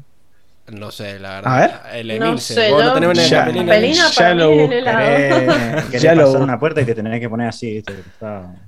No 0.69 0.90
sé, 0.90 1.19
la 1.19 1.38
A 1.38 1.41
verdad. 1.41 1.95
El 1.95 2.19
No 2.19 2.38
sé, 2.40 2.72
Vos 2.72 2.83
no 2.83 2.93
tenés 2.93 3.09
una 3.11 3.24
Ya. 3.27 3.40
capelina. 3.45 3.66
Capelina 3.67 4.09
Ya 4.09 4.33
lo 4.33 4.49
querés 5.91 6.01
Ya 6.01 6.16
lo- 6.16 6.32
una 6.33 6.57
puerta 6.59 6.82
y 6.82 6.85
te 6.85 6.95
tenés 6.95 7.19
que 7.22 7.30
poner 7.30 7.49
así, 7.49 7.83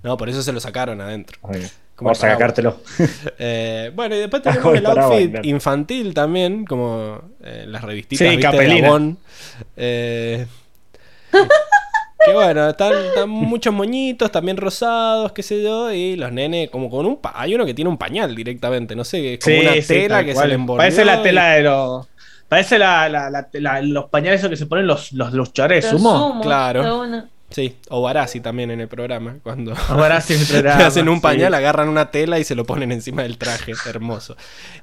No, 0.04 0.16
por 0.16 0.30
eso 0.30 0.44
se 0.44 0.52
lo 0.54 0.60
sacaron 0.60 1.02
adentro. 1.02 1.40
Oye, 1.42 1.68
Como 1.96 2.10
Vamos 2.10 2.24
a 2.24 2.28
el 2.28 2.34
sacártelo. 2.34 2.82
Eh, 3.40 3.92
bueno, 3.96 4.14
y 4.16 4.20
después 4.20 4.44
tenemos 4.44 4.76
el 4.78 4.86
outfit 4.86 5.32
claro. 5.32 5.48
infantil 5.50 6.14
también, 6.14 6.66
como 6.66 7.20
eh, 7.44 7.66
las 7.68 7.82
revistitas 7.84 8.28
Sí, 8.30 8.36
¿viste? 8.38 8.52
capelina. 8.52 9.16
Eh, 9.76 10.46
que 12.26 12.34
bueno, 12.34 12.70
están, 12.70 12.94
están 12.94 13.30
muchos 13.30 13.74
moñitos, 13.74 14.32
también 14.32 14.58
rosados, 14.58 15.32
qué 15.32 15.42
sé 15.44 15.62
yo, 15.64 15.92
y 15.92 16.16
los 16.16 16.32
nenes 16.32 16.70
como 16.70 16.90
con 16.90 17.06
un... 17.06 17.18
pa- 17.18 17.34
Hay 17.36 17.56
uno 17.56 17.66
que 17.66 17.74
tiene 17.74 17.90
un 17.90 17.98
pañal 17.98 18.36
directamente, 18.36 18.96
no 18.96 19.04
sé, 19.04 19.36
es 19.36 19.40
como 19.44 19.56
Sí, 19.56 19.62
una 19.62 19.74
sí, 19.82 19.88
tela 19.88 20.24
que 20.26 20.34
cual. 20.34 20.44
se 20.44 20.48
le 20.50 20.54
envolvió. 20.56 20.78
Parece 20.80 21.06
la 21.06 21.20
y- 21.20 21.24
tela 21.24 21.50
de 21.52 21.64
los... 21.64 22.08
Parece 22.48 22.80
la, 22.80 23.08
la- 23.10 23.30
la- 23.30 23.48
la- 23.54 23.82
los 23.82 24.06
pañales 24.10 24.40
esos 24.40 24.50
que 24.50 24.58
se 24.58 24.66
ponen 24.66 24.88
los, 24.88 25.12
los 25.14 25.32
Los 25.34 25.50
sumo. 25.50 26.18
zumos, 26.30 26.42
Claro. 26.46 27.06
Sí, 27.52 27.78
o 27.90 28.02
Barassi 28.04 28.42
también 28.42 28.70
en 28.70 28.80
el 28.82 28.88
programa, 28.88 29.38
cuando... 29.42 29.74
Ahora 29.88 30.22
sí, 30.22 30.34
el 30.34 30.46
programa, 30.48 30.86
hacen 30.88 31.10
un 31.10 31.16
sí. 31.16 31.22
pañal, 31.22 31.54
agarran 31.54 31.90
una 31.90 32.12
tela 32.12 32.38
y 32.38 32.44
se 32.44 32.54
lo 32.54 32.64
ponen 32.66 32.92
encima 32.92 33.24
del 33.24 33.38
traje, 33.40 33.74
hermoso. 33.88 34.36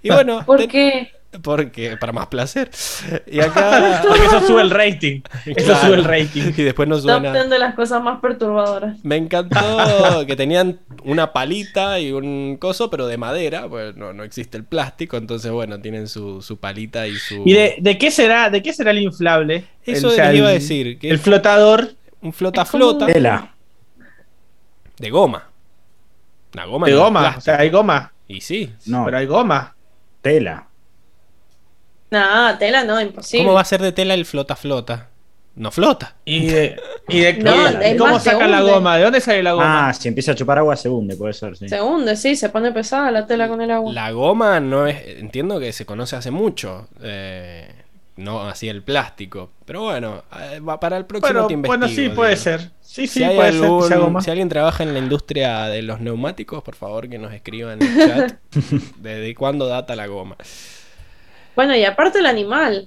Y 0.03 0.09
bueno, 0.13 0.43
¿Por 0.45 0.59
te- 0.59 0.69
qué? 0.69 1.13
Porque 1.43 1.97
para 1.97 2.13
más 2.13 2.27
placer. 2.29 2.71
Y 3.27 3.41
acá 3.41 4.03
Porque 4.09 4.25
eso 4.25 4.41
sube 4.47 4.63
el 4.63 4.71
rating. 4.71 5.21
Eso 5.45 5.67
Claro. 5.67 5.87
sube 5.87 5.95
el 5.97 6.05
rating. 6.05 6.43
Y 6.57 6.63
después 6.63 6.89
no 6.89 6.97
Top 6.97 7.05
suena. 7.05 7.33
10 7.33 7.51
de 7.51 7.59
las 7.59 7.75
cosas 7.75 8.03
más 8.03 8.21
perturbadoras. 8.21 8.97
Me 9.05 9.17
encantó 9.17 10.25
que 10.27 10.37
tenían 10.37 10.81
una 11.05 11.33
palita 11.33 11.99
y 12.01 12.13
un 12.13 12.57
coso, 12.59 12.91
pero 12.91 13.07
de 13.07 13.17
madera, 13.19 13.69
pues 13.69 13.97
no, 13.97 14.13
no 14.13 14.25
existe 14.25 14.57
el 14.57 14.65
plástico, 14.65 15.17
entonces 15.17 15.51
bueno, 15.53 15.81
tienen 15.81 16.09
su, 16.09 16.43
su 16.43 16.59
palita 16.59 17.07
y 17.07 17.17
su... 17.17 17.43
¿Y 17.45 17.53
de, 17.53 17.77
de 17.81 17.99
qué 17.99 18.11
será 18.11 18.51
de 18.51 18.63
qué 18.63 18.73
será 18.73 18.91
el 18.91 18.99
inflable? 18.99 19.65
Eso 19.85 20.09
El- 20.09 20.13
o 20.13 20.17
sea, 20.17 20.31
les 20.31 20.39
iba 20.39 20.49
a 20.49 20.53
decir, 20.53 20.99
que 20.99 21.11
El 21.11 21.19
flotador 21.19 21.91
un 22.23 22.33
flota 22.33 22.65
como 22.65 22.85
flota 22.93 23.07
Tela. 23.07 23.55
de 24.99 25.11
goma. 25.11 25.51
Una 26.55 26.65
goma 26.65 26.87
de 26.87 26.95
goma. 26.95 27.35
O 27.37 27.41
sea, 27.41 27.59
hay 27.61 27.71
goma. 27.71 28.13
Y 28.29 28.41
sí. 28.41 28.73
No, 28.87 29.05
Pero 29.05 29.19
hay 29.19 29.27
goma. 29.27 29.77
tela. 30.23 30.67
Nada, 32.11 32.59
tela 32.59 32.85
no, 32.85 33.01
imposible. 33.01 33.45
¿Cómo 33.45 33.55
va 33.55 33.61
a 33.63 33.65
ser 33.65 33.83
de 33.83 33.93
tela 33.93 34.15
el 34.15 34.25
flota 34.27 34.57
flota? 34.57 35.09
No 35.57 35.71
flota. 35.71 36.15
¿Y 36.27 36.47
de, 36.49 36.77
y 37.09 37.21
de 37.21 37.33
No, 37.39 37.55
y- 37.55 37.75
es 37.83 37.97
cómo 37.99 38.21
sacan 38.21 38.51
la 38.51 38.61
goma? 38.61 38.97
¿De 38.99 39.05
dónde 39.05 39.21
sale 39.23 39.43
la 39.43 39.53
goma? 39.55 39.89
Ah, 39.89 39.93
si 39.95 40.07
empieza 40.09 40.33
a 40.33 40.35
chupar 40.35 40.59
agua 40.59 40.77
se 40.77 40.89
hunde, 40.91 41.17
puede 41.17 41.33
ser, 41.33 41.57
sí. 41.57 41.67
Se 41.69 41.81
hunde, 41.81 42.15
sí, 42.17 42.37
se 42.37 42.51
pone 42.51 42.73
pesada 42.73 43.11
la 43.11 43.27
tela 43.27 43.49
con 43.49 43.63
el 43.63 43.71
agua. 43.71 43.91
La 43.93 44.11
goma 44.13 44.61
no 44.61 44.87
es. 44.87 44.97
Entiendo 45.19 45.59
que 45.59 45.73
se 45.73 45.87
conoce 45.87 46.15
hace 46.17 46.31
mucho. 46.31 46.89
eh, 47.03 47.73
no 48.17 48.43
así 48.49 48.69
el 48.69 48.83
plástico. 48.83 49.51
Pero 49.67 49.83
bueno, 49.85 50.23
eh, 50.53 50.61
va- 50.61 50.79
para 50.81 50.97
el 50.99 51.05
próximo 51.07 51.33
bueno, 51.33 51.47
te 51.49 51.55
investigo. 51.55 51.79
bueno, 51.79 51.95
sí, 51.95 52.09
puede 52.15 52.37
ser. 52.37 52.61
Sí, 52.81 53.07
sí, 53.07 53.21
Si, 53.21 53.25
puede 53.25 53.53
ser 53.53 53.93
algún- 53.95 54.23
si 54.23 54.31
alguien 54.31 54.49
trabaja 54.49 54.83
en 54.83 54.93
la 54.95 54.99
industria 55.01 55.65
de 55.69 55.83
los 55.83 56.01
neumáticos, 56.01 56.63
por 56.63 56.75
favor 56.77 57.09
que 57.11 57.19
nos 57.19 57.33
escriba 57.35 57.73
en 57.75 57.83
el 57.83 57.97
chat 58.09 58.33
desde 58.99 59.35
cuándo 59.35 59.67
data 59.67 59.97
la 59.97 60.07
goma. 60.07 60.37
Bueno, 61.57 61.75
y 61.75 61.85
aparte 61.85 62.19
el 62.21 62.27
animal. 62.27 62.87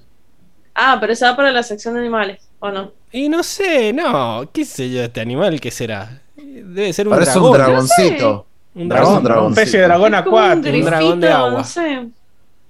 Ah, 0.74 0.96
pero 1.00 1.12
eso 1.12 1.26
va 1.26 1.36
para 1.36 1.50
la 1.50 1.62
sección 1.62 1.94
de 1.94 2.00
animales, 2.00 2.40
¿o 2.60 2.70
no? 2.70 2.92
Y 3.12 3.28
no 3.28 3.42
sé, 3.42 3.92
no, 3.92 4.48
qué 4.52 4.64
sé 4.64 4.88
yo, 4.90 5.02
este 5.02 5.20
animal, 5.20 5.60
¿qué 5.60 5.70
será? 5.70 6.20
Debe 6.36 6.92
ser 6.92 7.08
un 7.08 7.14
Parece 7.14 7.32
dragón. 7.32 7.50
un 7.50 7.56
dragoncito. 7.56 8.46
Un 8.74 8.88
dragón. 8.88 9.16
un 9.18 9.24
dragón. 9.24 9.46
Un 9.46 9.54
pez 9.54 9.72
de 9.72 9.80
dragón 9.82 10.14
acuático. 10.14 10.76
Un 10.76 10.84
dragón 10.84 11.20
de 11.20 11.28
agua. 11.32 11.50
No 11.50 11.64
sé. 11.64 12.06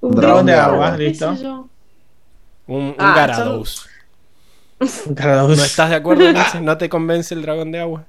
Un 0.01 0.15
dragón 0.17 0.47
de 0.47 0.55
agua. 0.55 0.97
listo. 0.97 1.37
sé 1.37 1.43
yo. 1.45 1.69
Un, 2.67 2.77
un 2.77 2.95
Ah, 2.99 3.15
Gyarados. 3.17 3.87
¿No 4.81 5.53
estás 5.63 5.91
de 5.91 5.97
acuerdo? 5.97 6.25
¿No 6.63 6.79
te 6.79 6.89
convence 6.89 7.35
el 7.35 7.43
dragón 7.43 7.71
de 7.71 7.81
agua? 7.81 8.05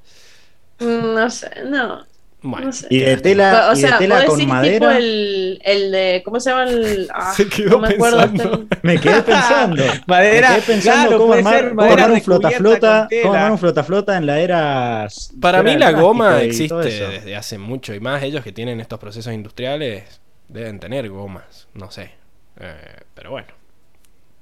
No 0.80 1.30
sé, 1.30 1.50
no. 1.66 2.06
Bueno, 2.44 2.66
No 2.68 2.72
sé. 2.74 2.88
Y 2.90 3.00
de 3.00 3.18
tela, 3.18 3.70
o 3.70 3.74
y 3.74 3.78
sea, 3.82 3.92
de 3.92 3.98
tela 4.00 4.26
con 4.26 4.48
madera. 4.48 4.98
el, 4.98 5.61
el 5.64 5.92
de. 5.92 6.22
¿Cómo 6.26 6.40
se 6.40 6.50
llama 6.50 6.64
el.? 6.64 7.08
Ah, 7.14 7.34
Se 7.36 7.48
quedó 7.48 7.70
no 7.72 7.80
me 7.80 7.90
acuerdo. 7.90 8.18
pensando. 8.20 8.53
el- 8.53 8.68
Me 8.82 8.98
quedé 9.00 9.22
pensando. 9.22 9.84
Madera, 10.08 10.50
Me 10.50 10.56
quedé 10.56 10.66
pensando 10.66 11.08
claro, 11.08 11.18
cómo, 11.20 11.34
armar, 11.34 11.64
cómo 11.70 11.76
madera 11.76 12.03
armar 12.03 12.11
un 12.18 12.22
flota 12.24 12.52
flota, 12.52 13.08
cómo 13.22 13.34
armar 13.36 13.52
un 13.52 13.58
flota 13.60 13.84
flota 13.84 14.18
en 14.18 14.26
la 14.26 14.40
era 14.40 15.08
Para 15.40 15.61
mí 15.61 15.78
la 15.78 15.92
goma 15.92 16.42
y 16.44 16.48
existe 16.48 16.76
desde 16.76 17.36
hace 17.36 17.58
mucho 17.60 17.94
y 17.94 18.00
más 18.00 18.24
ellos 18.24 18.44
que 18.44 18.52
tienen 18.52 18.80
estos 18.82 18.98
procesos 19.00 19.34
industriales 19.34 20.20
deben 20.48 20.80
tener 20.80 21.10
gomas, 21.10 21.68
no 21.76 21.92
sé. 21.92 22.11
Eh, 22.60 22.76
pero 23.14 23.30
bueno, 23.32 23.48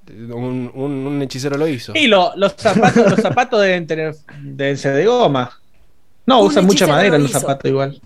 un, 0.07 0.71
un- 0.73 1.05
un 1.07 1.21
hechicero 1.21 1.57
lo 1.57 1.67
hizo. 1.67 1.91
Y 1.95 2.07
lo- 2.07 2.31
los 2.35 2.53
zapatos, 2.57 3.11
los 3.11 3.19
zapatos 3.19 3.61
deben 3.61 3.85
tener 3.87 4.15
deben 4.41 4.77
ser 4.77 4.95
de 4.95 5.05
goma. 5.05 5.51
No, 6.29 6.41
usan 6.41 6.65
mucha 6.65 6.87
madera 6.87 7.17
lo 7.17 7.23
los 7.23 7.31
zapatos 7.31 7.69
igual. 7.69 7.99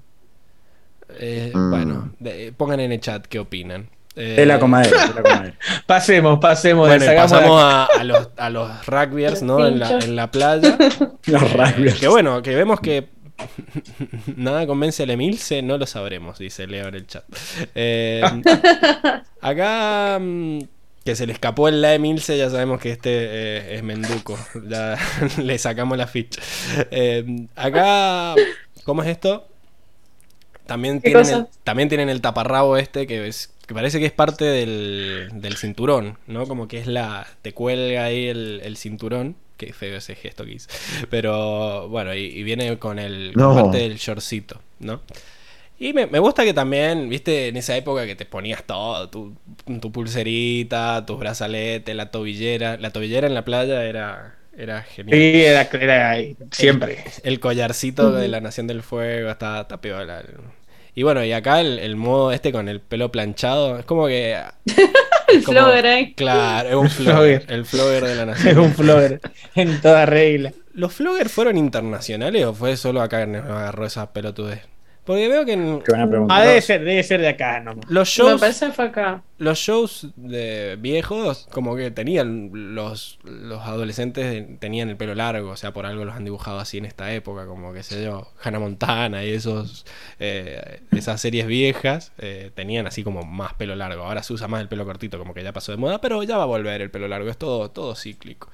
Eh, 1.20 1.52
Mm. 1.54 1.70
Bueno, 1.70 2.14
de- 2.20 2.54
pongan 2.58 2.80
en 2.80 2.92
el 2.92 3.00
chat 3.00 3.26
qué 3.28 3.40
opinan. 3.40 3.90
Eh, 4.16 4.34
Tela 4.36 4.60
con 4.60 4.70
madera, 4.70 5.08
tela 5.08 5.22
con 5.24 5.32
madera. 5.40 5.56
Pasemos, 5.86 6.40
pasemos, 6.40 6.88
Bueno, 6.88 7.06
pasamos 7.16 7.60
la- 7.62 7.84
a, 7.84 7.86
a 8.00 8.04
los, 8.04 8.30
a 8.38 8.50
los 8.50 8.86
rugbyers, 8.86 9.42
¿no? 9.42 9.66
En 9.66 9.80
la, 9.80 10.00
en 10.00 10.16
la 10.16 10.30
playa. 10.32 10.78
Los 11.26 11.42
Eh, 11.44 11.48
rugbyers. 11.58 12.00
que 12.00 12.08
bueno, 12.08 12.42
que 12.42 12.56
vemos 12.56 12.80
que 12.80 13.10
nada 14.36 14.66
convence 14.68 15.04
al 15.04 15.10
Emilce, 15.10 15.62
no 15.64 15.78
lo 15.78 15.86
sabremos, 15.88 16.38
dice 16.40 16.68
Leo 16.68 16.88
en 16.88 16.96
el 16.96 17.08
chat. 17.08 17.24
Eh, 17.76 18.22
acá 19.42 20.18
mm, 20.22 20.60
que 21.06 21.16
se 21.16 21.28
le 21.28 21.34
escapó 21.34 21.68
el 21.68 21.82
la 21.82 21.94
Emilce, 21.94 22.38
ya 22.38 22.50
sabemos 22.50 22.80
que 22.80 22.92
este 22.92 23.10
eh, 23.12 23.76
es 23.76 23.84
Menduco. 23.84 24.38
Ya 24.70 24.98
le 25.38 25.58
sacamos 25.58 25.98
la 25.98 26.08
ficha. 26.08 26.42
Eh, 26.92 27.48
acá, 27.56 28.36
¿cómo 28.86 29.04
es 29.04 29.10
esto? 29.10 29.48
También 30.66 31.02
¿Qué 31.02 31.12
tienen, 31.12 31.34
el, 31.34 31.48
también 31.64 31.90
tienen 31.90 32.10
el 32.10 32.22
taparrabo 32.22 32.78
este 32.78 33.06
que 33.06 33.28
es 33.28 33.52
que 33.68 33.74
parece 33.74 34.00
que 34.00 34.06
es 34.06 34.12
parte 34.12 34.46
del, 34.46 35.30
del 35.34 35.58
cinturón, 35.58 36.18
¿no? 36.28 36.48
Como 36.48 36.68
que 36.68 36.78
es 36.80 36.88
la. 36.88 37.28
te 37.42 37.54
cuelga 37.54 38.06
ahí 38.06 38.28
el, 38.28 38.62
el 38.64 38.78
cinturón. 38.78 39.36
Qué 39.58 39.72
feo 39.72 39.98
ese 39.98 40.16
gesto 40.16 40.46
que 40.46 40.54
hice. 40.54 40.70
Pero 41.10 41.88
bueno, 41.90 42.14
y, 42.16 42.22
y 42.26 42.44
viene 42.44 42.78
con 42.80 42.98
el 42.98 43.34
No. 43.36 43.54
parte 43.56 43.78
del 43.78 43.98
shortcito, 43.98 44.62
¿no? 44.80 45.02
Y 45.84 45.92
me, 45.94 46.08
me 46.08 46.20
gusta 46.20 46.44
que 46.46 46.54
también, 46.54 47.10
viste, 47.10 47.50
en 47.50 47.58
esa 47.58 47.76
época 47.76 48.06
que 48.06 48.16
te 48.16 48.26
ponías 48.26 48.64
todo, 48.64 49.10
tu, 49.10 49.36
tu 49.82 49.92
pulserita, 49.92 51.06
tus 51.06 51.20
brazaletes, 51.20 51.94
la 51.96 52.10
tobillera. 52.12 52.78
La 52.78 52.92
tobillera 52.92 53.28
en 53.28 53.34
la 53.34 53.44
playa 53.44 53.84
era, 53.84 54.36
era 54.58 54.84
genial. 54.84 55.18
Sí, 55.20 55.42
era, 55.44 55.62
era 55.74 56.10
ahí, 56.12 56.38
siempre. 56.52 57.04
El 57.24 57.40
collarcito 57.42 58.12
de 58.14 58.28
la 58.30 58.40
Nación 58.40 58.68
del 58.68 58.82
Fuego 58.82 59.30
está, 59.30 59.62
está 59.62 59.82
piola. 59.82 60.24
Y 60.96 61.04
bueno, 61.04 61.24
y 61.26 61.34
acá 61.34 61.60
el, 61.60 61.80
el 61.80 61.96
modo 61.96 62.32
este 62.32 62.52
con 62.54 62.70
el 62.70 62.80
pelo 62.80 63.12
planchado, 63.12 63.78
es 63.80 63.86
como 63.86 64.08
que... 64.08 64.36
El 65.28 65.38
es 65.40 65.46
como- 65.46 65.60
flogger 65.60 65.86
ahí. 65.88 66.14
Claro, 66.14 66.70
es 66.70 66.76
un 66.76 66.90
flogger. 66.90 67.46
El 67.50 67.66
flogger 67.66 68.04
de 68.06 68.16
la 68.16 68.22
Es 68.22 68.28
Nación. 68.28 68.60
un 68.60 68.74
flogger 68.74 69.20
en 69.56 69.82
toda 69.82 70.06
regla. 70.06 70.54
¿Los 70.74 70.94
floggers 70.94 71.32
fueron 71.32 71.58
internacionales 71.58 72.46
o 72.46 72.54
fue 72.54 72.78
solo 72.78 73.02
acá 73.02 73.22
que 73.26 73.32
nos 73.34 73.46
agarró 73.46 73.86
esa 73.86 74.14
pelotudez? 74.14 74.62
Porque 75.06 75.28
veo 75.28 75.46
que 75.46 75.54
en 75.54 75.82
Qué 75.82 75.92
buena 75.92 76.08
pregunta. 76.10 76.34
Ah, 76.36 76.42
debe 76.44 76.62
ser, 76.62 76.84
debe 76.84 77.04
ser 77.04 77.20
de 77.22 77.28
acá 77.28 77.60
nomás. 77.60 77.86
los 77.90 78.08
Me 78.24 78.24
shows, 78.24 78.40
parece 78.40 78.72
fue 78.72 78.86
acá. 78.86 79.24
los 79.38 79.58
shows 79.60 80.08
de 80.16 80.78
viejos, 80.80 81.48
como 81.52 81.76
que 81.76 81.92
tenían 81.92 82.52
los, 82.74 83.20
los 83.24 83.62
adolescentes 83.64 84.60
tenían 84.60 84.90
el 84.90 84.96
pelo 84.96 85.14
largo, 85.16 85.50
o 85.52 85.58
sea, 85.58 85.74
por 85.74 85.86
algo 85.86 86.06
los 86.06 86.16
han 86.16 86.24
dibujado 86.24 86.60
así 86.60 86.78
en 86.78 86.86
esta 86.86 87.12
época, 87.14 87.46
como 87.48 87.74
que 87.74 87.84
sé 87.84 88.04
yo, 88.04 88.30
Hannah 88.42 88.60
Montana 88.60 89.26
y 89.26 89.32
esos 89.32 89.86
eh, 90.20 90.80
esas 90.92 91.20
series 91.20 91.48
viejas 91.48 92.14
eh, 92.18 92.52
tenían 92.56 92.88
así 92.88 93.04
como 93.04 93.24
más 93.24 93.54
pelo 93.56 93.76
largo. 93.76 94.04
Ahora 94.04 94.24
se 94.24 94.32
usa 94.34 94.48
más 94.48 94.62
el 94.62 94.70
pelo 94.70 94.86
cortito, 94.86 95.18
como 95.20 95.34
que 95.34 95.44
ya 95.44 95.52
pasó 95.52 95.72
de 95.74 95.78
moda, 95.78 96.00
pero 96.00 96.24
ya 96.24 96.38
va 96.38 96.44
a 96.44 96.46
volver 96.48 96.82
el 96.82 96.92
pelo 96.92 97.08
largo, 97.10 97.30
es 97.30 97.38
todo, 97.38 97.70
todo 97.70 97.96
cíclico. 97.96 98.50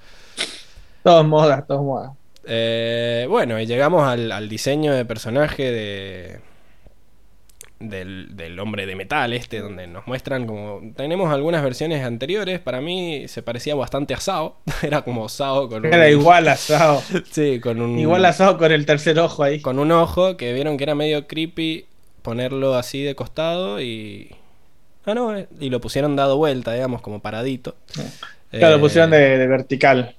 Todos 1.04 1.26
modas, 1.26 1.66
todos 1.68 1.82
modas. 1.84 2.12
Eh, 2.52 3.28
bueno, 3.30 3.60
y 3.60 3.66
llegamos 3.68 4.08
al, 4.08 4.32
al 4.32 4.50
diseño 4.50 4.94
de 4.94 5.06
personaje 5.06 5.72
de 5.72 6.40
del, 7.80 8.36
del 8.36 8.60
hombre 8.60 8.86
de 8.86 8.96
metal 8.96 9.34
este, 9.34 9.60
donde 9.60 9.88
nos 9.88 10.06
muestran 10.06 10.46
como... 10.46 10.82
Tenemos 10.96 11.34
algunas 11.34 11.64
versiones 11.64 12.04
anteriores, 12.04 12.60
para 12.60 12.82
mí 12.82 13.28
se 13.28 13.42
parecía 13.42 13.76
bastante 13.76 14.14
a 14.14 14.20
Sao, 14.20 14.58
era 14.82 15.02
como 15.02 15.30
Sao 15.30 15.70
con 15.70 15.86
un... 15.86 15.94
Era 15.94 16.10
igual 16.10 16.48
asado. 16.48 17.02
Sí, 17.32 17.60
con 17.60 17.82
un... 17.82 17.98
Igual 17.98 18.26
asado 18.26 18.58
con 18.58 18.72
el 18.72 18.86
tercer 18.86 19.18
ojo 19.20 19.44
ahí. 19.44 19.62
Con 19.62 19.80
un 19.80 19.92
ojo 19.92 20.36
que 20.38 20.54
vieron 20.54 20.78
que 20.78 20.84
era 20.84 20.96
medio 20.96 21.28
creepy 21.28 21.86
ponerlo 22.22 22.76
así 22.76 23.04
de 23.04 23.16
costado 23.16 23.82
y... 23.82 24.36
Ah, 25.06 25.14
no, 25.14 25.36
eh, 25.36 25.48
y 25.60 25.70
lo 25.70 25.80
pusieron 25.80 26.16
dado 26.16 26.38
vuelta, 26.38 26.74
digamos, 26.74 27.02
como 27.02 27.22
paradito. 27.22 27.76
Claro, 28.58 28.76
Eh, 28.76 28.78
lo 28.78 28.82
pusieron 28.82 29.12
de, 29.12 29.38
de 29.38 29.48
vertical. 29.48 30.16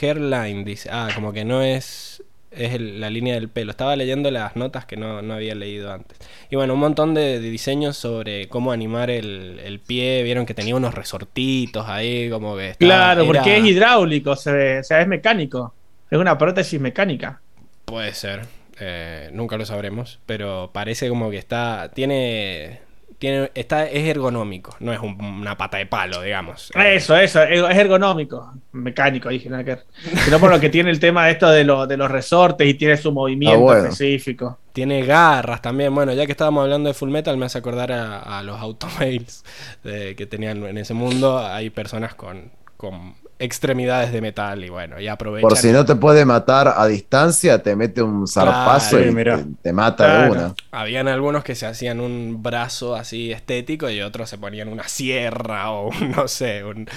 Hairline 0.00 0.64
dice. 0.64 0.88
Ah, 0.92 1.08
como 1.14 1.32
que 1.32 1.44
no 1.44 1.62
es. 1.62 2.22
Es 2.50 2.74
el- 2.74 3.00
la 3.00 3.08
línea 3.08 3.34
del 3.34 3.48
pelo. 3.48 3.70
Estaba 3.70 3.96
leyendo 3.96 4.30
las 4.30 4.56
notas 4.56 4.84
que 4.84 4.96
no, 4.98 5.22
no 5.22 5.32
había 5.34 5.54
leído 5.54 5.90
antes. 5.90 6.18
Y 6.50 6.56
bueno, 6.56 6.74
un 6.74 6.80
montón 6.80 7.14
de, 7.14 7.40
de 7.40 7.48
diseños 7.50 7.96
sobre 7.96 8.46
cómo 8.48 8.72
animar 8.72 9.10
el, 9.10 9.58
el 9.64 9.80
pie. 9.80 10.22
Vieron 10.22 10.44
que 10.44 10.52
tenía 10.52 10.76
unos 10.76 10.94
resortitos 10.94 11.88
ahí, 11.88 12.28
como 12.28 12.56
que. 12.56 12.70
estaba- 12.70 12.88
Claro, 12.90 13.22
era- 13.22 13.32
porque 13.32 13.56
es 13.56 13.64
hidráulico, 13.64 14.36
se 14.36 14.52
ve, 14.52 14.78
o 14.80 14.84
sea, 14.84 15.00
es 15.00 15.08
mecánico. 15.08 15.72
Es 16.10 16.18
una 16.18 16.36
prótesis 16.36 16.78
mecánica. 16.78 17.40
Puede 17.86 18.12
ser. 18.14 18.42
eh, 18.80 19.30
nunca 19.32 19.56
lo 19.56 19.64
sabremos. 19.64 20.18
Pero 20.26 20.70
parece 20.74 21.08
como 21.08 21.30
que 21.30 21.38
está. 21.38 21.90
Tiene. 21.94 22.80
Tiene, 23.22 23.52
está, 23.54 23.86
es 23.88 24.04
ergonómico, 24.08 24.74
no 24.80 24.92
es 24.92 24.98
un- 24.98 25.16
una 25.24 25.56
pata 25.56 25.76
de 25.78 25.86
palo, 25.86 26.20
digamos. 26.22 26.72
Eso, 26.74 27.16
eso, 27.16 27.40
es 27.44 27.78
ergonómico. 27.78 28.52
Mecánico, 28.72 29.28
dije, 29.28 29.48
nada 29.48 29.62
que. 29.62 29.78
Sino 30.24 30.40
por 30.40 30.50
lo 30.50 30.58
que 30.58 30.70
tiene 30.70 30.90
el 30.90 30.98
tema 30.98 31.26
de 31.26 31.30
esto 31.30 31.48
de, 31.48 31.62
lo- 31.62 31.86
de 31.86 31.96
los 31.96 32.10
resortes 32.10 32.66
y 32.68 32.74
tiene 32.74 32.96
su 32.96 33.12
movimiento 33.12 33.54
Ah, 33.58 33.62
bueno. 33.62 33.82
específico. 33.84 34.58
Tiene 34.72 35.04
garras 35.06 35.62
también. 35.62 35.94
Bueno, 35.94 36.12
ya 36.14 36.26
que 36.26 36.32
estábamos 36.32 36.64
hablando 36.64 36.88
de 36.88 36.94
Full 36.94 37.10
Metal, 37.10 37.36
me 37.36 37.46
hace 37.46 37.58
acordar 37.58 37.92
a, 37.92 38.38
a 38.38 38.42
los 38.42 38.60
automails 38.60 39.44
de- 39.84 40.16
que 40.16 40.26
tenían 40.26 40.64
en 40.64 40.78
ese 40.78 40.94
mundo. 40.94 41.38
Hay 41.38 41.70
personas 41.70 42.16
con, 42.16 42.50
con 42.76 43.14
extremidades 43.42 44.12
de 44.12 44.20
metal 44.20 44.64
y 44.64 44.68
bueno, 44.68 45.00
y 45.00 45.08
aprovechan. 45.08 45.48
Por 45.48 45.56
si 45.58 45.72
no 45.72 45.84
te 45.84 45.96
puede 45.96 46.24
matar 46.24 46.72
a 46.76 46.86
distancia, 46.86 47.62
te 47.62 47.76
mete 47.76 48.02
un 48.02 48.26
zarpazo 48.26 48.96
Claro, 48.96 49.10
y 49.10 49.14
mira. 49.14 49.36
te, 49.38 49.44
te 49.62 49.72
mata 49.72 50.04
de 50.08 50.10
Claro. 50.16 50.32
una. 50.32 50.54
Habían 50.70 51.08
algunos 51.08 51.44
que 51.44 51.54
se 51.54 51.66
hacían 51.66 52.00
un 52.00 52.42
brazo 52.42 52.94
así 52.96 53.32
estético 53.32 53.90
y 53.90 54.00
otros 54.00 54.30
se 54.30 54.38
ponían 54.38 54.68
una 54.68 54.88
sierra 54.88 55.70
o 55.70 55.88
un, 55.88 56.10
no 56.16 56.28
sé, 56.28 56.64
un- 56.64 56.88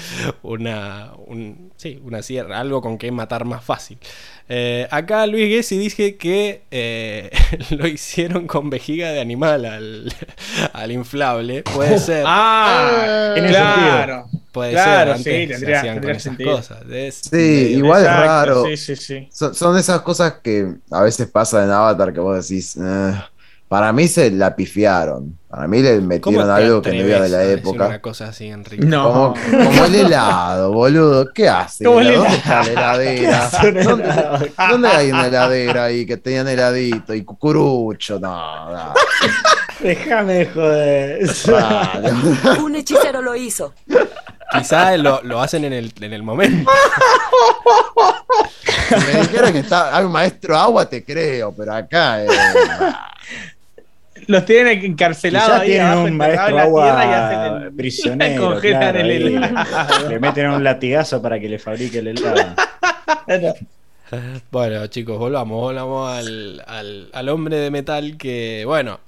una, 0.43 1.11
un- 1.27 1.72
sí, 1.77 1.99
una 2.03 2.22
sierra, 2.22 2.59
algo 2.59 2.82
con 2.82 2.98
que 2.98 3.11
matar 3.11 3.45
más 3.45 3.64
fácil. 3.64 3.98
Eh, 4.48 4.88
acá 4.91 5.25
Luis 5.25 5.48
Gessi 5.49 5.77
dice 5.77 6.17
que 6.17 6.61
eh, 6.69 7.32
lo 7.72 7.88
hicieron 7.88 8.45
con 8.45 8.69
vejiga 8.69 9.11
de 9.11 9.19
animal 9.19 9.65
al, 9.65 10.14
al 10.74 10.91
inflable. 10.91 11.64
Puede 11.64 11.98
ser. 11.99 12.24
Ah, 12.27 13.32
tiene 13.33 13.49
claro. 13.49 14.27
Puede 14.51 14.72
Claro, 14.72 15.17
ser, 15.17 15.24
sí, 15.24 15.30
antes 15.30 15.48
se 15.48 15.53
tendría- 15.65 15.80
hacían 15.80 15.95
con 15.95 16.01
tendría 16.01 16.17
esas 16.17 16.24
sentido. 16.24 16.56
cosas. 16.56 16.77
Es 16.90 17.15
Sí, 17.15 17.30
medio- 17.35 17.77
igual 17.80 18.01
es 18.03 18.07
raro. 18.07 18.65
Sí, 18.65 18.77
sí, 18.77 18.95
sí. 18.95 19.27
Son, 19.33 19.53
son 19.53 19.77
esas 19.77 19.99
cosas 20.01 20.35
que 20.41 20.75
a 20.91 21.01
veces 21.01 21.27
pasan 21.27 21.65
en 21.65 21.72
Avatar 21.72 22.14
que 22.14 22.19
vos 22.22 22.48
decís, 22.48 22.77
"Eh". 22.77 23.14
Para 23.76 23.92
mí 23.92 24.08
se 24.08 24.32
la 24.32 24.56
pifiaron. 24.56 25.38
Para 25.50 25.68
mí 25.68 25.82
le 25.82 25.95
¿Cómo 25.98 26.08
metieron 26.08 26.50
algo 26.50 26.82
que 26.82 26.94
no 26.94 27.04
era 27.04 27.20
de 27.20 27.26
a 27.26 27.28
la 27.28 27.38
decir 27.40 27.60
época. 27.60 27.88
Una 27.88 28.00
cosa 28.02 28.30
así, 28.30 28.48
Enrique. 28.48 28.86
No. 28.86 29.04
Como, 29.04 29.66
como 29.66 29.84
el 29.84 29.95
helado, 29.95 30.72
boludo. 30.72 31.34
¿Qué 31.34 31.50
hace? 31.50 31.84
¿Dónde 31.84 32.16
está 32.26 32.64
la 32.64 32.72
heladera? 32.72 33.50
¿Dónde, 33.84 34.52
dónde 34.70 34.88
hay 34.88 35.12
una 35.12 35.28
heladera 35.28 35.84
ahí 35.84 36.06
que 36.06 36.16
tenían 36.16 36.48
heladito 36.48 37.14
y 37.14 37.26
cucurucho? 37.26 38.18
No, 38.18 38.72
no. 38.72 38.94
Déjame 39.82 40.34
de 40.36 40.45
joder. 40.45 41.30
Vale. 41.52 42.12
Un 42.64 42.78
hechicero 42.78 43.22
lo 43.22 43.36
hizo. 43.36 43.74
Quizá 44.54 44.95
lo, 44.95 45.22
lo 45.24 45.42
hacen 45.42 45.66
en 45.66 45.74
el, 45.74 45.92
en 46.00 46.14
el 46.14 46.24
momento. 46.24 46.72
Si 48.88 48.95
me 48.95 49.20
dijeran 49.20 49.52
que 49.52 49.60
está, 49.60 49.98
hay 49.98 50.06
un 50.06 50.14
maestro 50.14 50.58
agua, 50.58 50.88
te 50.88 51.04
creo, 51.04 51.52
pero 51.52 51.74
acá. 51.74 52.24
eh, 52.24 52.28
Los 54.28 54.45
tienen 54.45 54.84
encarcelados 54.86 55.60
ahí 55.62 55.70
tienen 55.72 55.88
abajo, 55.88 56.04
un 56.06 56.18
maestro 56.18 56.56
y 56.56 56.60
agua 56.60 57.02
hacen 57.52 57.64
el- 57.64 57.74
prisionero. 57.74 58.52
congelan 58.52 58.82
claro, 58.82 59.00
el 59.00 59.10
ahí. 59.10 59.36
helado. 59.36 60.10
Le 60.10 60.20
meten 60.20 60.50
un 60.50 60.64
latigazo 60.64 61.22
para 61.22 61.40
que 61.40 61.50
le 61.50 61.60
fabrique 61.60 62.00
el 62.00 62.08
helado. 62.10 62.56
Bueno, 64.52 64.86
chicos, 64.88 65.18
volvamos, 65.18 65.60
volvamos 65.60 66.10
al, 66.12 66.64
al, 66.68 67.10
al 67.12 67.30
hombre 67.30 67.58
de 67.58 67.72
metal 67.72 68.18
que, 68.18 68.64
bueno, 68.66 69.00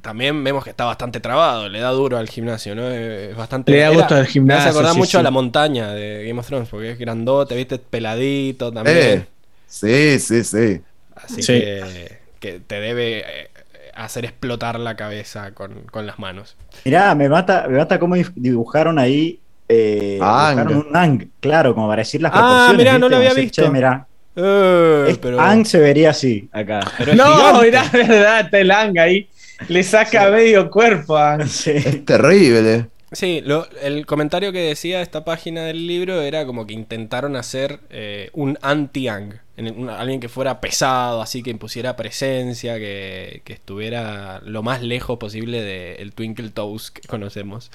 también 0.00 0.42
vemos 0.44 0.62
que 0.62 0.70
está 0.70 0.84
bastante 0.84 1.18
trabado, 1.20 1.68
le 1.68 1.80
da 1.80 1.90
duro 1.90 2.16
al 2.16 2.28
gimnasio, 2.28 2.74
¿no? 2.74 2.88
Es 2.88 3.34
bastante... 3.36 3.72
Le 3.72 3.78
da 3.80 3.88
gusto 3.90 4.14
al 4.14 4.26
gimnasio, 4.26 4.58
Me 4.58 4.60
hace 4.62 4.68
acordar 4.70 4.92
sí, 4.92 4.98
mucho 4.98 5.10
sí. 5.12 5.16
a 5.18 5.22
la 5.22 5.30
montaña 5.30 5.92
de 5.92 6.24
Game 6.26 6.38
of 6.38 6.46
Thrones, 6.46 6.68
porque 6.68 6.92
es 6.92 6.98
grandote, 6.98 7.56
viste, 7.56 7.78
peladito 7.78 8.72
también. 8.72 8.96
eh, 8.96 9.26
sí, 9.66 10.18
sí, 10.20 10.44
sí. 10.44 10.80
Así 11.16 11.42
Sí. 11.42 11.52
que, 11.54 12.18
que 12.38 12.60
te 12.60 12.80
debe 12.80 13.18
eh, 13.20 13.48
hacer 13.96 14.24
explotar 14.24 14.78
la 14.78 14.96
cabeza 14.96 15.52
con, 15.52 15.82
con 15.90 16.06
las 16.06 16.18
manos. 16.18 16.56
Mirá, 16.84 17.14
me 17.14 17.28
mata, 17.28 17.66
me 17.68 17.78
mata 17.78 17.98
cómo 17.98 18.14
dibujaron 18.34 18.98
ahí. 18.98 19.40
Eh, 19.68 20.18
Ang. 20.22 20.56
dibujaron 20.58 20.86
un 20.88 20.96
Ang, 20.96 21.28
claro, 21.40 21.74
como 21.74 21.88
para 21.88 22.00
decir 22.02 22.22
las 22.22 22.30
Ah, 22.34 22.38
proporciones. 22.38 22.76
mirá, 22.78 22.98
no 22.98 23.08
lo 23.08 23.16
había 23.16 23.30
decir, 23.30 23.44
visto. 23.44 23.62
"Che, 23.62 23.70
mirá, 23.70 24.06
Eh, 24.36 25.06
es- 25.08 25.18
pero, 25.18 25.40
Ang 25.40 25.64
se 25.64 25.78
vería 25.78 26.10
así 26.10 26.48
acá. 26.52 26.80
pero 26.98 27.14
No, 27.14 27.62
mirá, 27.62 27.82
es 27.86 27.92
verdad, 27.92 28.40
está 28.40 28.58
el 28.58 28.70
Ang 28.70 28.98
ahí. 28.98 29.28
Le 29.68 29.82
saca 29.82 30.28
medio 30.30 30.70
cuerpo 30.70 31.16
a 31.16 31.32
Ang. 31.34 31.46
Sí. 31.48 31.70
Es 31.74 32.04
terrible. 32.04 32.88
Sí, 33.12 33.40
lo- 33.44 33.66
el 33.82 34.04
comentario 34.04 34.52
que 34.52 34.58
decía 34.60 35.00
esta 35.00 35.24
página 35.24 35.62
del 35.62 35.86
libro 35.86 36.20
era 36.20 36.44
como 36.44 36.66
que 36.66 36.74
intentaron 36.74 37.34
hacer 37.36 37.80
eh, 37.88 38.28
un 38.34 38.58
anti-Ang. 38.60 39.40
En- 39.56 39.78
un- 39.78 39.88
Alguien 39.90 40.20
que 40.20 40.28
fuera 40.28 40.60
pesado, 40.60 41.22
así 41.22 41.42
que 41.42 41.50
impusiera 41.50 41.96
presencia, 41.96 42.76
que, 42.78 43.40
que 43.44 43.52
estuviera 43.54 44.40
lo 44.44 44.62
más 44.62 44.82
lejos 44.82 45.18
posible 45.18 45.62
del 45.62 46.12
Twinkle 46.12 46.50
Toes 46.50 46.90
que 46.90 47.02
conocemos. 47.08 47.70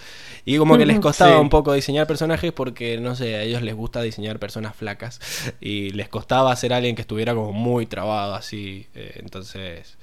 Y 0.45 0.57
como 0.57 0.77
que 0.77 0.85
les 0.85 0.99
costaba 0.99 1.35
Sí. 1.35 1.39
un 1.41 1.49
poco 1.49 1.73
diseñar 1.73 2.05
personajes 2.07 2.51
porque, 2.51 2.97
no 2.99 3.15
sé, 3.15 3.35
a 3.35 3.41
ellos 3.43 3.61
les 3.61 3.75
gusta 3.75 4.01
diseñar 4.01 4.39
personas 4.39 4.75
flacas. 4.75 5.19
Y 5.61 5.89
les 5.91 6.07
costaba 6.09 6.51
hacer 6.51 6.73
alguien 6.73 6.95
que 6.95 7.01
estuviera 7.01 7.33
como 7.33 7.51
muy 7.53 7.85
trabado 7.87 8.35
así. 8.35 8.87
eh, 8.95 9.13
entonces 9.23 9.97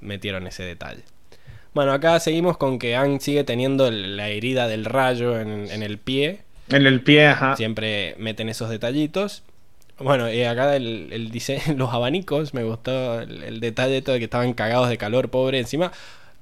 metieron 0.00 0.46
ese 0.46 0.62
detalle. 0.62 1.02
Bueno, 1.74 1.92
acá 1.92 2.18
seguimos 2.20 2.56
con 2.56 2.78
que 2.78 2.96
Ang 2.96 3.20
sigue 3.20 3.44
teniendo 3.44 3.86
el- 3.88 4.16
la 4.16 4.28
herida 4.28 4.66
del 4.68 4.84
rayo 4.84 5.38
en, 5.38 5.70
en 5.70 5.82
el 5.82 5.98
pie. 5.98 6.40
En 6.70 6.86
el 6.86 7.02
pie, 7.02 7.26
ajá. 7.28 7.56
Siempre 7.56 8.14
meten 8.18 8.48
esos 8.48 8.68
detallitos. 8.70 9.42
Bueno, 9.98 10.30
y 10.32 10.44
acá 10.44 10.76
el, 10.76 11.08
el 11.12 11.30
diseño, 11.30 11.62
los 11.76 11.92
abanicos, 11.92 12.54
me 12.54 12.62
gustó 12.64 13.20
el, 13.20 13.42
el 13.42 13.60
detalle 13.60 14.00
todo 14.02 14.12
de 14.14 14.18
que 14.20 14.24
estaban 14.26 14.52
cagados 14.54 14.88
de 14.88 14.98
calor, 14.98 15.30
pobre. 15.30 15.58
Encima, 15.58 15.92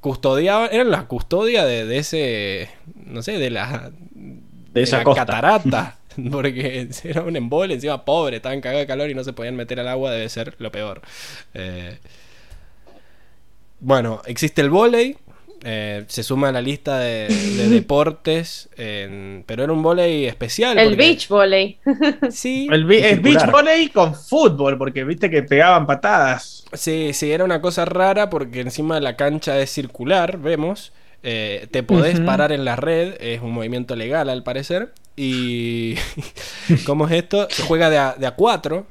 custodiaban, 0.01 0.69
eran 0.73 0.91
la 0.91 1.07
custodia 1.07 1.65
de, 1.65 1.87
de 1.87 1.99
ese, 1.99 2.71
no 3.07 3.23
sé, 3.23 3.39
de 3.39 3.51
la, 3.51 3.93
De 4.73 4.83
esa 4.83 4.99
la 4.99 5.05
costa. 5.05 5.25
catarata. 5.27 5.99
Porque 6.31 6.89
era 7.05 7.23
un 7.23 7.37
embole, 7.37 7.75
encima 7.75 8.05
pobre, 8.05 8.37
estaban 8.37 8.61
cagados 8.61 8.83
de 8.83 8.87
calor 8.87 9.11
y 9.11 9.15
no 9.15 9.25
se 9.25 9.33
podían 9.33 9.57
meter 9.57 9.81
al 9.81 9.89
agua, 9.89 10.13
debe 10.13 10.29
ser 10.29 10.55
lo 10.59 10.71
peor. 10.73 11.03
Eh, 11.55 11.99
bueno, 13.81 14.23
existe 14.27 14.63
el 14.63 14.71
volei. 14.71 15.17
Eh, 15.65 16.05
se 16.09 16.23
suma 16.23 16.49
a 16.49 16.53
la 16.53 16.61
lista 16.61 16.99
de, 16.99 17.29
de 17.29 17.69
deportes, 17.71 18.69
en- 18.77 19.43
pero 19.47 19.65
era 19.65 19.73
un 19.73 19.83
volei 19.83 20.27
especial. 20.27 20.79
El 20.79 20.89
porque- 20.91 20.97
beach 20.97 21.29
volley. 21.29 21.79
Sí, 22.31 22.69
El, 22.71 22.85
beach 22.85 23.51
volley 23.51 23.89
con 23.89 24.15
fútbol, 24.15 24.79
porque 24.79 25.05
viste 25.05 25.31
que 25.31 25.43
pegaban 25.43 25.87
patadas. 25.87 26.65
Sí, 26.73 27.11
sí, 27.13 27.31
era 27.33 27.45
una 27.45 27.61
cosa 27.61 27.85
rara 27.85 28.29
porque 28.31 28.61
encima 28.61 29.01
la 29.01 29.17
cancha 29.17 29.59
es 29.61 29.71
circular, 29.71 30.39
vemos. 30.39 30.93
Eh, 31.23 31.67
te 31.71 31.83
podés 31.83 32.21
parar 32.21 32.53
en 32.53 32.65
la 32.65 32.77
red, 32.77 33.15
es 33.21 33.41
un 33.41 33.53
movimiento 33.53 33.97
legal 33.97 34.29
al 34.29 34.43
parecer. 34.45 34.93
Y. 35.17 35.95
¿Cómo 36.87 37.07
es 37.07 37.13
esto? 37.13 37.49
Se 37.51 37.63
juega 37.63 37.91
de 37.91 37.99
a, 37.99 38.15
de 38.19 38.27
a 38.27 38.33
cuatro. 38.33 38.87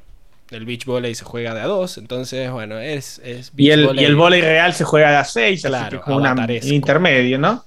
El 0.50 0.64
beach 0.64 0.84
volley 0.84 1.14
se 1.14 1.24
juega 1.24 1.54
de 1.54 1.60
a 1.60 1.66
dos, 1.66 1.98
entonces, 1.98 2.50
bueno, 2.50 2.78
es, 2.78 3.18
es 3.24 3.52
Y 3.56 3.68
beach 3.68 3.72
el, 3.74 3.80
y 3.80 3.86
volley. 3.86 4.04
el 4.04 4.14
volei 4.16 4.40
real 4.42 4.72
se 4.74 4.84
juega 4.84 5.10
de 5.10 5.16
a 5.16 5.24
6, 5.24 5.64
así 5.64 5.68
Claro, 5.68 6.00
como 6.02 6.16
una- 6.18 6.32
un 6.34 6.72
intermedio, 6.72 7.38
¿no? 7.38 7.64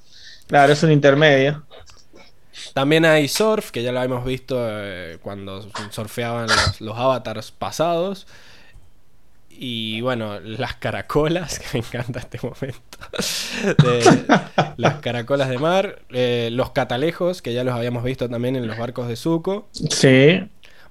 Claro, 0.47 0.73
es 0.73 0.81
un 0.83 0.91
intermedio. 0.91 1.63
También 2.73 3.05
hay 3.05 3.27
surf, 3.27 3.71
que 3.71 3.83
ya 3.83 3.91
lo 3.91 3.99
habíamos 3.99 4.25
visto 4.25 4.55
eh, 4.59 5.17
cuando 5.21 5.67
surfeaban 5.91 6.47
los, 6.47 6.81
los 6.81 6.97
avatars 6.97 7.51
pasados. 7.51 8.27
Y 9.49 9.99
bueno, 10.01 10.39
las 10.39 10.75
caracolas, 10.75 11.59
que 11.59 11.65
me 11.73 11.79
encanta 11.85 12.19
este 12.19 12.39
momento. 12.41 12.97
De- 13.83 14.25
las 14.77 14.95
caracolas 15.01 15.49
de 15.49 15.57
mar. 15.57 16.01
eh, 16.11 16.49
los 16.51 16.71
catalejos, 16.71 17.41
que 17.41 17.53
ya 17.53 17.63
los 17.63 17.73
habíamos 17.73 18.03
visto 18.03 18.29
también 18.29 18.55
en 18.55 18.67
los 18.67 18.77
barcos 18.77 19.07
de 19.07 19.15
Zuko. 19.15 19.67
Sí. 19.89 20.41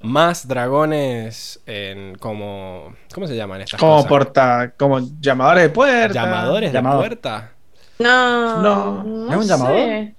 Más 0.00 0.46
dragones 0.46 1.60
en 1.66 2.14
como... 2.18 2.94
¿Cómo 3.12 3.26
se 3.26 3.34
llaman 3.36 3.62
estas 3.62 3.80
Como 3.80 3.96
cosas? 3.96 4.08
porta, 4.08 4.74
como 4.76 5.00
llamadores 5.20 5.64
de 5.64 5.68
puerta. 5.70 6.14
¿Llamadores 6.14 6.72
Llamador. 6.72 7.02
de 7.02 7.08
puerta? 7.08 7.52
No, 7.98 8.62
No. 8.62 9.02
no, 9.04 9.30
¿Es 9.30 9.36
un 9.36 9.42
sé. 9.42 9.48
llamador? 9.48 10.14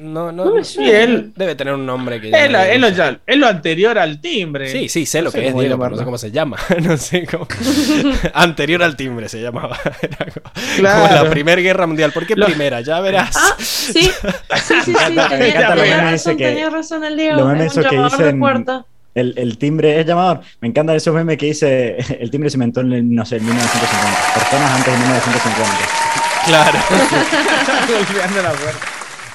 No, 0.00 0.32
no, 0.32 0.44
No 0.46 0.52
él. 0.78 1.32
Debe 1.36 1.54
tener 1.54 1.74
un 1.74 1.84
nombre 1.86 2.20
que... 2.20 2.28
Es, 2.30 2.34
es 2.34 2.50
lo, 2.80 2.88
es 2.88 3.36
lo 3.36 3.46
anterior 3.46 3.98
al 3.98 4.20
timbre. 4.20 4.68
Sí, 4.70 4.88
sí, 4.88 5.06
sé 5.06 5.18
No 5.18 5.24
lo 5.26 5.30
sé 5.30 5.40
que 5.40 5.48
es, 5.48 5.54
Diego, 5.54 5.78
pero 5.78 5.90
no 5.90 5.96
sé 5.98 6.04
cómo 6.04 6.18
se 6.18 6.30
llama. 6.30 6.56
no 6.82 6.96
sé 6.96 7.26
cómo. 7.26 7.46
Anterior 8.34 8.82
al 8.82 8.96
timbre 8.96 9.28
se 9.28 9.40
llamaba. 9.40 9.78
Era 10.02 10.16
como, 10.32 10.52
Claro. 10.76 11.02
como 11.08 11.24
la 11.24 11.30
Primera 11.30 11.60
Guerra 11.60 11.86
Mundial. 11.86 12.12
¿Por 12.12 12.26
qué 12.26 12.34
Lo- 12.36 12.46
primera? 12.46 12.80
Ya 12.80 13.00
verás. 13.00 13.36
Ah, 13.36 13.54
sí, 13.58 13.92
sí, 13.92 14.10
sí, 14.10 14.74
sí, 14.84 14.92
tenía, 14.94 15.74
razón, 16.00 16.36
que- 16.36 16.44
tenía 16.46 16.70
razón 16.70 17.04
el 17.04 17.16
Diego, 17.16 17.36
lo 17.40 17.52
es 17.52 17.76
un 17.76 17.82
que 17.84 17.90
llamador 17.96 18.18
de 18.18 18.24
dicen- 18.24 18.38
puerta. 18.40 18.84
El, 19.14 19.34
el 19.36 19.58
timbre 19.58 20.00
es 20.00 20.06
llamador. 20.06 20.40
Me 20.62 20.68
encantan 20.68 20.96
esos 20.96 21.14
memes 21.14 21.36
que 21.36 21.44
dice 21.46 21.98
el 22.18 22.30
timbre 22.30 22.48
se 22.48 22.56
inventó 22.56 22.80
en, 22.80 22.92
el, 22.94 23.14
no 23.14 23.26
sé, 23.26 23.36
en 23.36 23.44
1950. 23.44 24.34
Personas 24.34 24.70
antes 24.70 24.92
de 24.94 24.98
1950. 24.98 25.72
Claro. 26.46 26.78
Golpeando 27.88 28.42
la 28.42 28.50
puerta. 28.52 28.86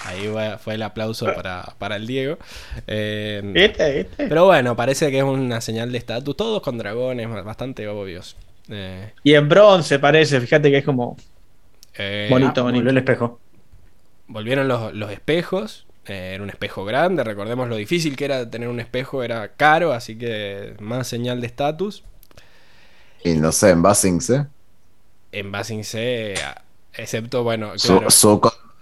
Ahí 0.08 0.30
fue 0.60 0.76
el 0.76 0.84
aplauso 0.84 1.26
para, 1.34 1.76
para 1.78 1.96
el 1.98 2.08
Diego. 2.08 2.38
Eh, 2.88 3.42
¿Viste? 3.44 3.98
¿Viste? 3.98 4.28
pero 4.28 4.46
bueno, 4.46 4.76
parece 4.76 5.12
que 5.12 5.18
es 5.20 5.24
una 5.24 5.62
señal 5.62 5.92
de 5.92 5.98
estatus. 5.98 6.36
Todos 6.38 6.62
con 6.62 6.78
dragones, 6.78 7.30
bastante 7.44 7.88
obvios. 7.88 8.36
Eh, 8.70 9.12
Y 9.24 9.34
en 9.34 9.48
bronce 9.50 10.00
parece, 10.00 10.40
fíjate 10.42 10.72
que 10.72 10.78
es 10.78 10.86
como. 10.86 11.18
eh, 11.98 12.28
Bonito. 12.30 12.62
Ah, 12.62 12.64
volvió 12.72 12.90
el 12.92 12.98
espejo. 12.98 13.40
Volvieron 14.28 14.68
los, 14.68 14.94
los 14.94 15.12
espejos. 15.12 15.86
eh, 16.06 16.32
era 16.36 16.44
un 16.44 16.50
espejo 16.50 16.86
grande. 16.86 17.24
Recordemos 17.24 17.68
lo 17.70 17.76
difícil 17.76 18.16
que 18.16 18.26
era 18.26 18.50
tener 18.50 18.70
un 18.70 18.80
espejo. 18.80 19.24
Era 19.24 19.50
caro, 19.56 19.94
así 19.94 20.18
que 20.18 20.76
más 20.80 21.08
señal 21.08 21.42
de 21.42 21.48
estatus. 21.48 22.04
Y 23.24 23.36
no 23.36 23.52
sé, 23.52 23.72
en 23.72 23.82
Basings, 23.82 24.30
¿eh? 24.32 24.48
En 25.32 25.52
Basing 25.52 25.84
C, 25.84 26.36
a- 26.44 26.64
excepto, 26.94 27.44
bueno, 27.44 27.78
Su- 27.78 28.04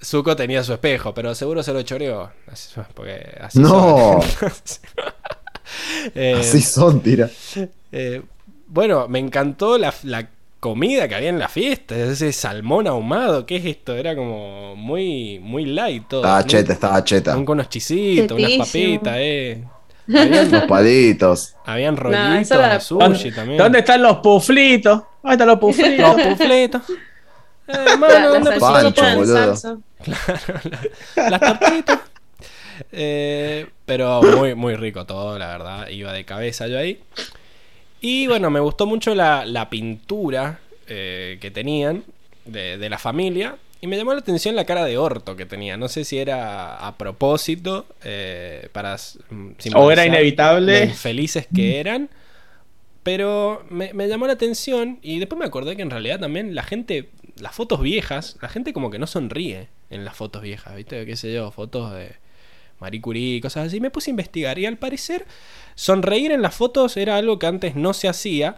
Zuko- 0.01 0.35
tenía 0.35 0.63
su 0.63 0.73
espejo, 0.73 1.13
pero 1.13 1.33
seguro 1.35 1.63
se 1.63 1.73
lo 1.73 1.81
choreó. 1.81 2.29
Así- 2.51 2.69
Porque 2.93 3.37
así 3.41 3.59
No. 3.59 4.19
son. 4.39 4.51
Eh, 6.13 6.35
Así 6.39 6.61
son, 6.61 7.01
tira. 7.01 7.29
eh, 7.91 8.21
bueno, 8.67 9.07
me 9.07 9.17
encantó 9.19 9.77
la, 9.79 9.91
la 10.03 10.27
comida 10.59 11.07
que 11.07 11.15
había 11.15 11.29
en 11.29 11.39
la 11.39 11.49
fiesta. 11.49 11.95
Ese 11.97 12.31
salmón 12.33 12.87
ahumado, 12.87 13.45
¿qué 13.47 13.55
es 13.57 13.65
esto? 13.65 13.95
Era 13.95 14.15
como 14.15 14.75
muy, 14.75 15.39
muy 15.39 15.65
light 15.65 16.07
todo. 16.07 16.21
Estaba 16.21 16.43
cheta, 16.45 16.73
estaba 16.73 17.03
cheta. 17.03 17.33
Con 17.33 17.49
unos 17.49 17.69
chisitos, 17.69 18.37
unas 18.37 18.51
papitas, 18.67 19.15
eh. 19.17 19.63
Habían, 20.07 20.51
Los 20.51 20.63
palitos. 20.65 21.55
habían 21.65 21.97
rollitos 21.97 22.51
era- 22.51 22.73
de 22.75 22.79
sushi 22.79 22.99
¿Dónde, 23.03 23.31
también. 23.31 23.57
¿Dónde 23.57 23.79
están 23.79 24.03
los 24.03 24.17
puflitos? 24.17 25.01
¿Dónde 25.23 25.33
están 25.33 25.47
los 25.47 25.59
puflitos? 25.59 26.15
Los 26.15 26.27
pufletos. 26.27 26.81
Eh, 27.67 27.97
la 27.99 28.27
¿dónde 28.27 28.59
salsita 28.59 28.93
Pancho, 28.93 29.15
boludo. 29.17 29.55
salsa. 29.55 29.77
las 31.29 31.39
tortitas. 31.39 31.99
Eh, 32.91 33.67
pero 33.85 34.21
muy, 34.21 34.55
muy 34.55 34.75
rico 34.75 35.05
todo, 35.05 35.37
la 35.39 35.47
verdad. 35.47 35.87
Iba 35.89 36.13
de 36.13 36.25
cabeza 36.25 36.67
yo 36.67 36.77
ahí. 36.77 36.99
Y 38.01 38.27
bueno, 38.27 38.49
me 38.49 38.59
gustó 38.59 38.85
mucho 38.85 39.15
la, 39.15 39.45
la 39.45 39.69
pintura 39.69 40.59
eh, 40.87 41.37
que 41.41 41.51
tenían 41.51 42.03
de, 42.45 42.77
de 42.77 42.89
la 42.89 42.97
familia. 42.99 43.55
Y 43.81 43.87
me 43.87 43.97
llamó 43.97 44.13
la 44.13 44.19
atención 44.19 44.55
la 44.55 44.65
cara 44.65 44.83
de 44.85 44.97
orto 44.97 45.35
que 45.35 45.45
tenía. 45.45 45.77
No 45.77 45.87
sé 45.87 46.05
si 46.05 46.17
era 46.17 46.75
a 46.77 46.97
propósito 46.97 47.85
eh, 48.03 48.69
para 48.71 48.95
O 49.75 49.91
era 49.91 50.05
inevitable. 50.05 50.79
lo 50.79 50.85
infelices 50.85 51.47
que 51.53 51.79
eran. 51.79 52.09
Pero 53.03 53.63
me, 53.69 53.93
me 53.93 54.07
llamó 54.07 54.25
la 54.25 54.33
atención 54.33 54.97
y 55.03 55.19
después 55.19 55.37
me 55.37 55.45
acordé 55.45 55.75
que 55.75 55.83
en 55.83 55.91
realidad 55.91 56.19
también 56.19 56.55
la 56.55 56.63
gente, 56.63 57.09
las 57.39 57.53
fotos 57.53 57.81
viejas, 57.81 58.37
la 58.41 58.49
gente 58.49 58.73
como 58.73 58.89
que 58.89 58.99
no 58.99 59.07
sonríe 59.07 59.67
en 59.89 60.05
las 60.05 60.15
fotos 60.15 60.41
viejas, 60.41 60.75
¿viste? 60.75 61.05
¿Qué 61.05 61.15
sé 61.15 61.33
yo? 61.33 61.51
Fotos 61.51 61.93
de 61.93 62.15
Marie 62.79 63.01
Curie, 63.01 63.41
cosas 63.41 63.67
así. 63.67 63.79
Me 63.79 63.91
puse 63.91 64.09
a 64.09 64.11
investigar 64.11 64.57
y 64.59 64.65
al 64.65 64.77
parecer 64.77 65.25
sonreír 65.75 66.31
en 66.31 66.41
las 66.41 66.55
fotos 66.55 66.97
era 66.97 67.17
algo 67.17 67.39
que 67.39 67.47
antes 67.47 67.75
no 67.75 67.93
se 67.93 68.07
hacía. 68.07 68.55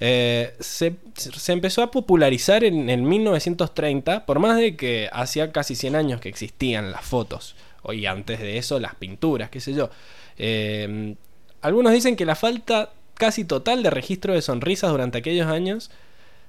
Eh, 0.00 0.54
se, 0.58 0.96
se 1.14 1.52
empezó 1.52 1.82
a 1.82 1.90
popularizar 1.90 2.64
en 2.64 2.90
el 2.90 3.02
1930, 3.02 4.26
por 4.26 4.38
más 4.38 4.56
de 4.56 4.76
que 4.76 5.08
hacía 5.12 5.52
casi 5.52 5.74
100 5.74 5.96
años 5.96 6.20
que 6.20 6.28
existían 6.28 6.90
las 6.90 7.04
fotos. 7.04 7.56
Y 7.92 8.06
antes 8.06 8.38
de 8.38 8.58
eso, 8.58 8.78
las 8.78 8.94
pinturas, 8.94 9.50
qué 9.50 9.60
sé 9.60 9.74
yo. 9.74 9.90
Eh, 10.38 11.14
algunos 11.60 11.92
dicen 11.92 12.16
que 12.16 12.24
la 12.24 12.34
falta 12.34 12.90
casi 13.14 13.44
total 13.44 13.82
de 13.82 13.90
registro 13.90 14.34
de 14.34 14.42
sonrisas 14.42 14.90
durante 14.90 15.18
aquellos 15.18 15.46
años 15.46 15.90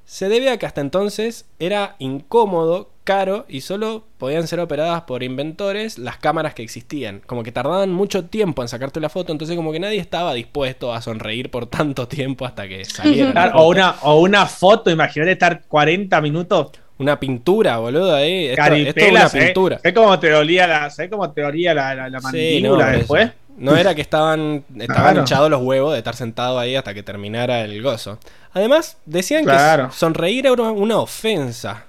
se 0.06 0.30
debe 0.30 0.50
a 0.50 0.58
que 0.58 0.66
hasta 0.66 0.82
entonces 0.82 1.46
era 1.60 1.96
incómodo, 2.00 2.92
caro 3.04 3.46
y 3.50 3.62
solo 3.62 4.06
podían 4.18 4.48
ser 4.48 4.60
operadas 4.62 5.02
por 5.04 5.24
inventores 5.24 5.98
las 5.98 6.18
cámaras 6.18 6.54
que 6.54 6.64
existían. 6.64 7.22
Como 7.26 7.44
que 7.44 7.52
tardaban 7.52 7.92
mucho 7.92 8.26
tiempo 8.26 8.62
en 8.62 8.68
sacarte 8.70 9.00
la 9.02 9.10
foto, 9.10 9.32
entonces 9.32 9.56
como 9.58 9.72
que 9.72 9.80
nadie 9.80 10.00
estaba 10.00 10.34
dispuesto 10.34 10.94
a 10.94 11.02
sonreír 11.02 11.52
por 11.52 11.68
tanto 11.68 12.08
tiempo 12.10 12.46
hasta 12.46 12.68
que 12.68 12.90
Claro, 13.32 13.54
o, 13.54 13.70
una, 13.70 13.98
o 14.02 14.20
una 14.22 14.46
foto, 14.48 14.90
imagínate 14.92 15.32
estar 15.34 15.66
40 15.68 16.22
minutos 16.22 16.72
Una 16.98 17.20
pintura, 17.20 17.78
boludo, 17.80 18.16
ahí. 18.16 18.46
Esto, 18.48 18.80
esto 18.82 19.06
es 19.06 19.12
una 19.12 19.26
¿eh? 19.26 19.30
pintura. 19.30 19.80
¿Sabes 19.80 19.96
cómo 19.96 20.20
te 20.20 20.30
dolía 20.30 20.68
la, 20.68 20.90
¿sabes 20.90 21.12
cómo 21.12 21.32
te 21.34 21.42
dolía 21.42 21.74
la, 21.74 21.96
la, 21.96 22.10
la 22.10 22.20
Sí, 22.20 22.22
mandíbula 22.22 22.86
por 22.86 22.92
después? 22.92 23.32
eso. 23.32 23.34
No 23.58 23.76
era 23.76 23.94
que 23.96 24.02
estaban, 24.02 24.64
estaban 24.80 25.04
Claro. 25.04 25.20
hinchados 25.20 25.50
los 25.50 25.62
huevos 25.62 25.94
de 25.94 26.00
estar 26.00 26.16
sentado 26.16 26.58
ahí 26.60 26.76
hasta 26.76 26.94
que 26.94 27.04
terminara 27.04 27.62
el 27.62 27.82
gozo. 27.84 28.18
Además, 28.54 28.98
decían 29.06 29.44
Claro. 29.44 29.90
que 29.90 29.96
sonreír 29.96 30.46
era 30.46 30.54
una, 30.54 30.72
una 30.72 30.98
ofensa. 30.98 31.86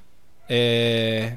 Eh, 0.48 1.36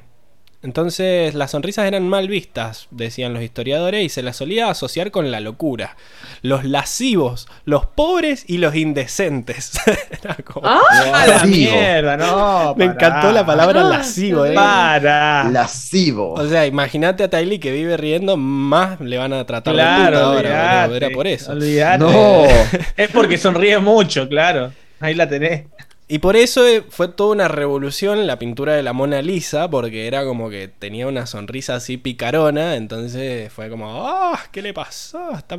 entonces, 0.67 1.33
las 1.33 1.51
sonrisas 1.51 1.85
eran 1.87 2.07
mal 2.09 2.27
vistas, 2.27 2.87
decían 2.91 3.33
los 3.33 3.41
historiadores, 3.41 4.03
y 4.03 4.09
se 4.09 4.21
las 4.21 4.35
solía 4.35 4.69
asociar 4.69 5.11
con 5.11 5.31
la 5.31 5.39
locura. 5.39 5.95
Los 6.41 6.65
lascivos, 6.65 7.47
los 7.65 7.85
pobres 7.85 8.43
y 8.47 8.57
los 8.57 8.75
indecentes. 8.75 9.79
Era 10.23 10.35
como- 10.43 10.67
Ah, 10.67 10.81
¡A 11.13 11.25
la 11.25 11.27
Lascivo. 11.35 11.71
mierda! 11.71 12.17
No, 12.17 12.75
Me 12.75 12.85
pará. 12.89 13.07
encantó 13.07 13.31
la 13.31 13.45
palabra 13.45 13.81
Ah, 13.81 13.89
lascivo. 13.89 14.45
eh. 14.45 14.53
Para. 14.53 15.45
Lascivo. 15.45 16.33
O 16.33 16.45
sea, 16.47 16.65
imagínate 16.65 17.23
a 17.23 17.29
Tylee 17.29 17.59
que 17.59 17.71
vive 17.71 17.95
riendo, 17.97 18.35
más 18.37 18.99
le 18.99 19.17
van 19.17 19.31
a 19.33 19.45
tratar 19.45 19.73
de 19.73 19.79
Claro, 19.81 20.17
puta 20.17 20.23
ahora. 20.25 20.85
Era 20.95 21.09
por 21.11 21.27
eso. 21.27 21.53
olvidate. 21.53 21.99
No. 22.03 22.43
Es 22.97 23.09
porque 23.11 23.37
sonríe 23.37 23.79
mucho, 23.79 24.27
claro. 24.27 24.73
Ahí 24.99 25.13
la 25.13 25.29
tenés. 25.29 25.65
Y 26.09 26.19
por 26.19 26.37
eso 26.37 26.65
eh, 26.65 26.85
fue 26.89 27.09
toda 27.09 27.33
una 27.33 27.49
revolución 27.49 28.25
la 28.27 28.39
pintura 28.39 28.75
de 28.75 28.83
la 28.83 28.93
Mona 28.93 29.21
Lisa, 29.21 29.69
porque 29.69 30.07
era 30.07 30.23
como 30.23 30.49
que 30.49 30.69
tenía 30.69 31.05
una 31.05 31.25
sonrisa 31.25 31.75
así 31.75 31.97
picarona, 31.97 32.75
entonces 32.75 33.51
fue 33.51 33.69
como, 33.69 34.07
¡ah! 34.07 34.39
¿Qué 34.51 34.61
le 34.61 34.73
pasó? 34.73 35.31
Está, 35.31 35.57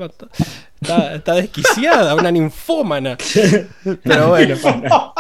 está, 0.81 1.15
está 1.15 1.35
desquiciada, 1.35 2.15
una 2.15 2.31
ninfómana. 2.31 3.19
Pero 4.03 4.29
bueno. 4.29 4.57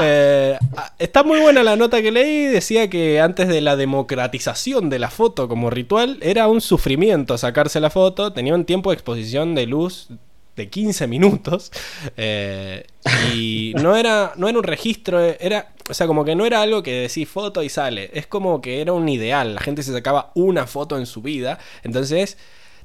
Eh, 0.00 0.56
está 1.00 1.24
muy 1.24 1.40
buena 1.40 1.64
la 1.64 1.74
nota 1.74 2.00
que 2.00 2.12
leí. 2.12 2.46
Decía 2.46 2.88
que 2.88 3.20
antes 3.20 3.48
de 3.48 3.60
la 3.60 3.74
democratización 3.74 4.88
de 4.88 5.00
la 5.00 5.10
foto 5.10 5.48
como 5.48 5.68
ritual, 5.68 6.18
era 6.22 6.46
un 6.46 6.60
sufrimiento 6.60 7.36
sacarse 7.36 7.80
la 7.80 7.90
foto. 7.90 8.32
Tenía 8.32 8.54
un 8.54 8.64
tiempo 8.64 8.90
de 8.90 8.94
exposición 8.94 9.56
de 9.56 9.66
luz 9.66 10.08
de 10.56 10.68
15 10.68 11.06
minutos. 11.06 11.70
eh, 12.16 12.86
y 13.34 13.72
no 13.76 13.96
era, 13.96 14.32
no 14.36 14.48
era 14.48 14.58
un 14.58 14.64
registro, 14.64 15.20
era. 15.20 15.72
O 15.88 15.94
sea, 15.94 16.06
como 16.06 16.24
que 16.24 16.36
no 16.36 16.46
era 16.46 16.62
algo 16.62 16.82
que 16.82 16.92
decís 17.08 17.28
foto 17.28 17.62
y 17.62 17.68
sale. 17.68 18.10
Es 18.14 18.26
como 18.26 18.60
que 18.60 18.80
era 18.80 18.92
un 18.92 19.08
ideal. 19.08 19.54
La 19.56 19.60
gente 19.60 19.82
se 19.82 19.92
sacaba 19.92 20.30
una 20.34 20.66
foto 20.66 20.96
en 20.98 21.06
su 21.06 21.20
vida. 21.22 21.58
Entonces 21.82 22.38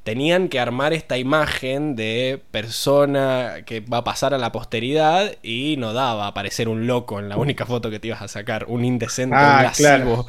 tenían 0.03 0.49
que 0.49 0.59
armar 0.59 0.93
esta 0.93 1.17
imagen 1.17 1.95
de 1.95 2.39
persona 2.51 3.57
que 3.65 3.79
va 3.81 3.97
a 3.97 4.03
pasar 4.03 4.33
a 4.35 4.37
la 4.37 4.51
posteridad 4.51 5.31
y 5.41 5.75
no 5.77 5.93
daba 5.93 6.27
a 6.27 6.33
parecer 6.33 6.69
un 6.69 6.85
loco 6.87 7.19
en 7.19 7.27
la 7.29 7.37
única 7.37 7.65
foto 7.65 7.89
que 7.89 7.99
te 7.99 8.07
ibas 8.09 8.21
a 8.21 8.27
sacar, 8.27 8.65
un 8.67 8.85
indecente, 8.85 9.35
Ah, 9.37 9.57
un 9.57 9.63
lascivo. 9.63 9.87
claro. 9.87 10.25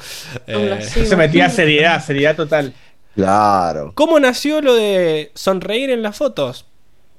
Eh, 0.46 0.56
Un 0.56 0.70
lascivo. 0.70 1.06
Se 1.06 1.16
metía 1.16 1.50
seriedad, 1.50 2.02
seriedad 2.04 2.36
total. 2.36 2.72
Claro. 3.14 3.92
¿Cómo 3.94 4.18
nació 4.20 4.60
lo 4.60 4.74
de 4.74 5.30
sonreír 5.34 5.90
en 5.90 6.02
las 6.02 6.16
fotos? 6.16 6.66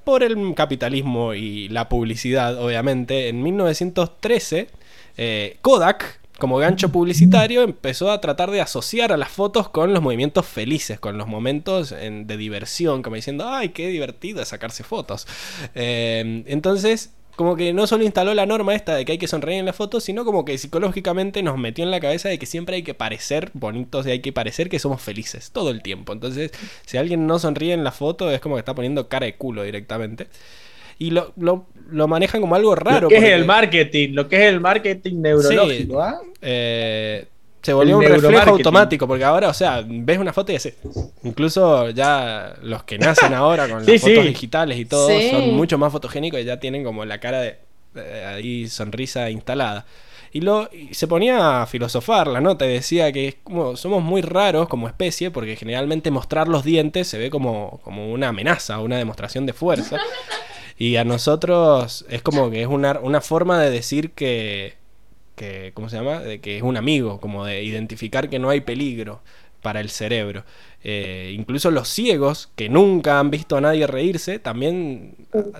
Por 0.08 0.24
el 0.24 0.56
capitalismo 0.56 1.34
y 1.34 1.68
la 1.68 1.90
publicidad, 1.90 2.58
obviamente, 2.64 3.28
en 3.28 3.44
1913, 3.44 4.70
eh, 5.18 5.58
Kodak, 5.62 6.22
como 6.40 6.58
gancho 6.60 6.90
publicitario, 6.94 7.62
empezó 7.64 8.10
a 8.10 8.22
tratar 8.22 8.50
de 8.52 8.62
asociar 8.62 9.12
a 9.12 9.18
las 9.18 9.28
fotos 9.30 9.68
con 9.68 9.92
los 9.94 10.02
movimientos 10.02 10.46
felices, 10.46 10.98
con 10.98 11.18
los 11.18 11.28
momentos 11.28 11.92
en- 11.92 12.26
de 12.26 12.38
diversión, 12.38 13.02
como 13.04 13.18
diciendo, 13.18 13.50
ay, 13.50 13.70
qué 13.70 13.88
divertido 13.90 14.46
sacarse 14.46 14.86
fotos. 14.86 15.28
Eh, 15.76 16.44
entonces, 16.48 17.12
como 17.38 17.56
que 17.56 17.72
no 17.72 17.86
solo 17.86 18.04
instaló 18.04 18.34
la 18.34 18.48
norma 18.48 18.74
esta 18.74 18.96
de 18.96 19.06
que 19.06 19.12
hay 19.14 19.18
que 19.20 19.28
sonreír 19.28 19.60
en 19.60 19.68
la 19.68 19.72
foto, 19.72 20.00
sino 20.00 20.26
como 20.26 20.44
que 20.44 20.58
psicológicamente 20.58 21.44
nos 21.44 21.60
metió 21.60 21.84
en 21.86 21.92
la 21.92 22.00
cabeza 22.00 22.30
de 22.30 22.40
que 22.40 22.48
siempre 22.48 22.78
hay 22.78 22.84
que 22.84 22.96
parecer 22.96 23.52
bonitos 23.54 24.08
y 24.08 24.10
hay 24.10 24.22
que 24.22 24.34
parecer 24.34 24.70
que 24.70 24.80
somos 24.80 25.04
felices 25.04 25.52
todo 25.52 25.70
el 25.70 25.84
tiempo. 25.84 26.14
Entonces, 26.14 26.52
si 26.88 26.98
alguien 26.98 27.28
no 27.28 27.38
sonríe 27.38 27.74
en 27.74 27.84
la 27.84 27.92
foto, 27.92 28.32
es 28.32 28.42
como 28.42 28.56
que 28.56 28.60
está 28.62 28.74
poniendo 28.74 29.08
cara 29.08 29.28
de 29.28 29.36
culo 29.36 29.62
directamente. 29.62 30.28
Y 30.98 31.12
lo, 31.12 31.32
lo, 31.38 31.68
lo 31.92 32.08
manejan 32.08 32.42
como 32.42 32.56
algo 32.56 32.74
raro. 32.74 33.02
lo 33.02 33.08
que 33.08 33.16
porque, 33.18 33.28
es 33.28 33.34
el 33.36 33.46
marketing, 33.46 34.10
lo 34.14 34.28
que 34.28 34.36
es 34.38 34.52
el 34.52 34.60
marketing 34.60 35.22
neurológico, 35.22 36.02
¿ah? 36.02 36.20
eh, 36.42 37.28
se 37.68 37.74
volvió 37.74 37.98
un 37.98 38.04
reflejo 38.06 38.50
automático, 38.52 39.08
porque 39.08 39.26
ahora, 39.26 39.50
o 39.50 39.54
sea, 39.54 39.84
ves 39.86 40.18
una 40.20 40.32
foto 40.32 40.54
y 40.54 40.56
haces. 40.56 40.76
Incluso 41.24 41.90
ya 41.90 42.56
los 42.62 42.84
que 42.84 42.98
nacen 42.98 43.34
ahora 43.34 43.68
con 43.68 43.84
Sí, 43.86 43.92
las 43.92 44.02
fotos 44.02 44.18
sí. 44.24 44.28
digitales 44.30 44.78
y 44.80 44.86
todo 44.86 45.10
Sí. 45.10 45.30
son 45.32 45.54
mucho 45.54 45.78
más 45.78 45.92
fotogénicos 45.92 46.40
y 46.40 46.46
ya 46.46 46.60
tienen 46.62 46.84
como 46.86 47.04
la 47.04 47.20
cara 47.20 47.42
de, 47.42 47.58
de 47.94 48.26
ahí 48.26 48.68
sonrisa 48.70 49.30
instalada. 49.30 49.86
Y, 50.32 50.42
lo, 50.42 50.70
y 50.72 50.94
se 50.94 51.08
ponía 51.08 51.62
a 51.62 51.66
filosofar 51.68 52.28
la 52.28 52.42
nota 52.42 52.66
y 52.66 52.70
decía 52.70 53.12
que 53.12 53.28
es 53.28 53.36
como, 53.44 53.76
somos 53.76 54.02
muy 54.04 54.22
raros 54.22 54.68
como 54.68 54.88
especie 54.88 55.32
porque 55.32 55.56
generalmente 55.56 56.10
mostrar 56.12 56.48
los 56.48 56.64
dientes 56.64 57.08
se 57.08 57.18
ve 57.18 57.30
como, 57.30 57.80
como 57.84 58.12
una 58.12 58.30
amenaza, 58.30 58.80
una 58.80 58.98
demostración 58.98 59.46
de 59.46 59.54
fuerza. 59.54 59.98
Y 60.80 60.98
a 60.98 61.04
nosotros 61.04 62.06
es 62.08 62.22
como 62.22 62.52
que 62.52 62.62
es 62.62 62.68
una, 62.68 63.00
una 63.02 63.20
forma 63.20 63.60
de 63.60 63.72
decir 63.72 64.12
que, 64.12 64.76
que, 65.38 65.72
¿cómo 65.74 65.88
se 65.88 65.96
llama? 65.96 66.20
De 66.20 66.42
que 66.42 66.58
es 66.58 66.64
un 66.64 66.76
amigo, 66.76 67.22
como 67.22 67.46
de 67.46 67.64
identificar 67.64 68.30
que 68.30 68.40
no 68.40 68.50
hay 68.50 68.60
peligro 68.60 69.22
para 69.62 69.80
el 69.80 69.90
cerebro. 69.90 70.44
Eh, 70.84 71.34
incluso 71.36 71.72
los 71.72 71.90
ciegos, 71.90 72.50
que 72.56 72.70
nunca 72.70 73.20
han 73.20 73.30
visto 73.30 73.56
a 73.58 73.62
nadie 73.62 73.88
reírse, 73.88 74.40
también 74.40 75.16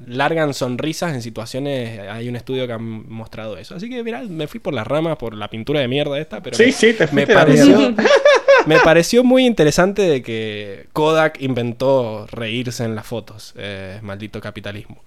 largan 0.06 0.54
sonrisas 0.54 1.14
en 1.14 1.22
situaciones, 1.22 2.00
hay 2.00 2.28
un 2.28 2.36
estudio 2.36 2.66
que 2.68 2.74
han 2.74 3.10
mostrado 3.10 3.58
eso. 3.58 3.76
Así 3.76 3.90
que, 3.90 4.04
mirá, 4.04 4.22
me 4.24 4.48
fui 4.48 4.60
por 4.60 4.74
las 4.74 4.88
ramas, 4.88 5.18
por 5.18 5.36
la 5.36 5.50
pintura 5.50 5.80
de 5.80 5.88
mierda 5.88 6.18
esta, 6.20 6.42
pero 6.42 6.58
Sí, 6.58 6.66
me, 6.66 6.72
sí, 6.72 6.94
te 6.94 7.08
me 7.12 7.28
pareció, 7.28 7.94
me 8.66 8.80
pareció 8.80 9.24
muy 9.24 9.46
interesante 9.46 10.02
de 10.02 10.22
que 10.22 10.88
Kodak 10.94 11.42
inventó 11.42 12.28
reírse 12.32 12.84
en 12.84 12.96
las 12.96 13.06
fotos. 13.06 13.54
Eh, 13.58 14.00
maldito 14.02 14.40
capitalismo. 14.42 15.04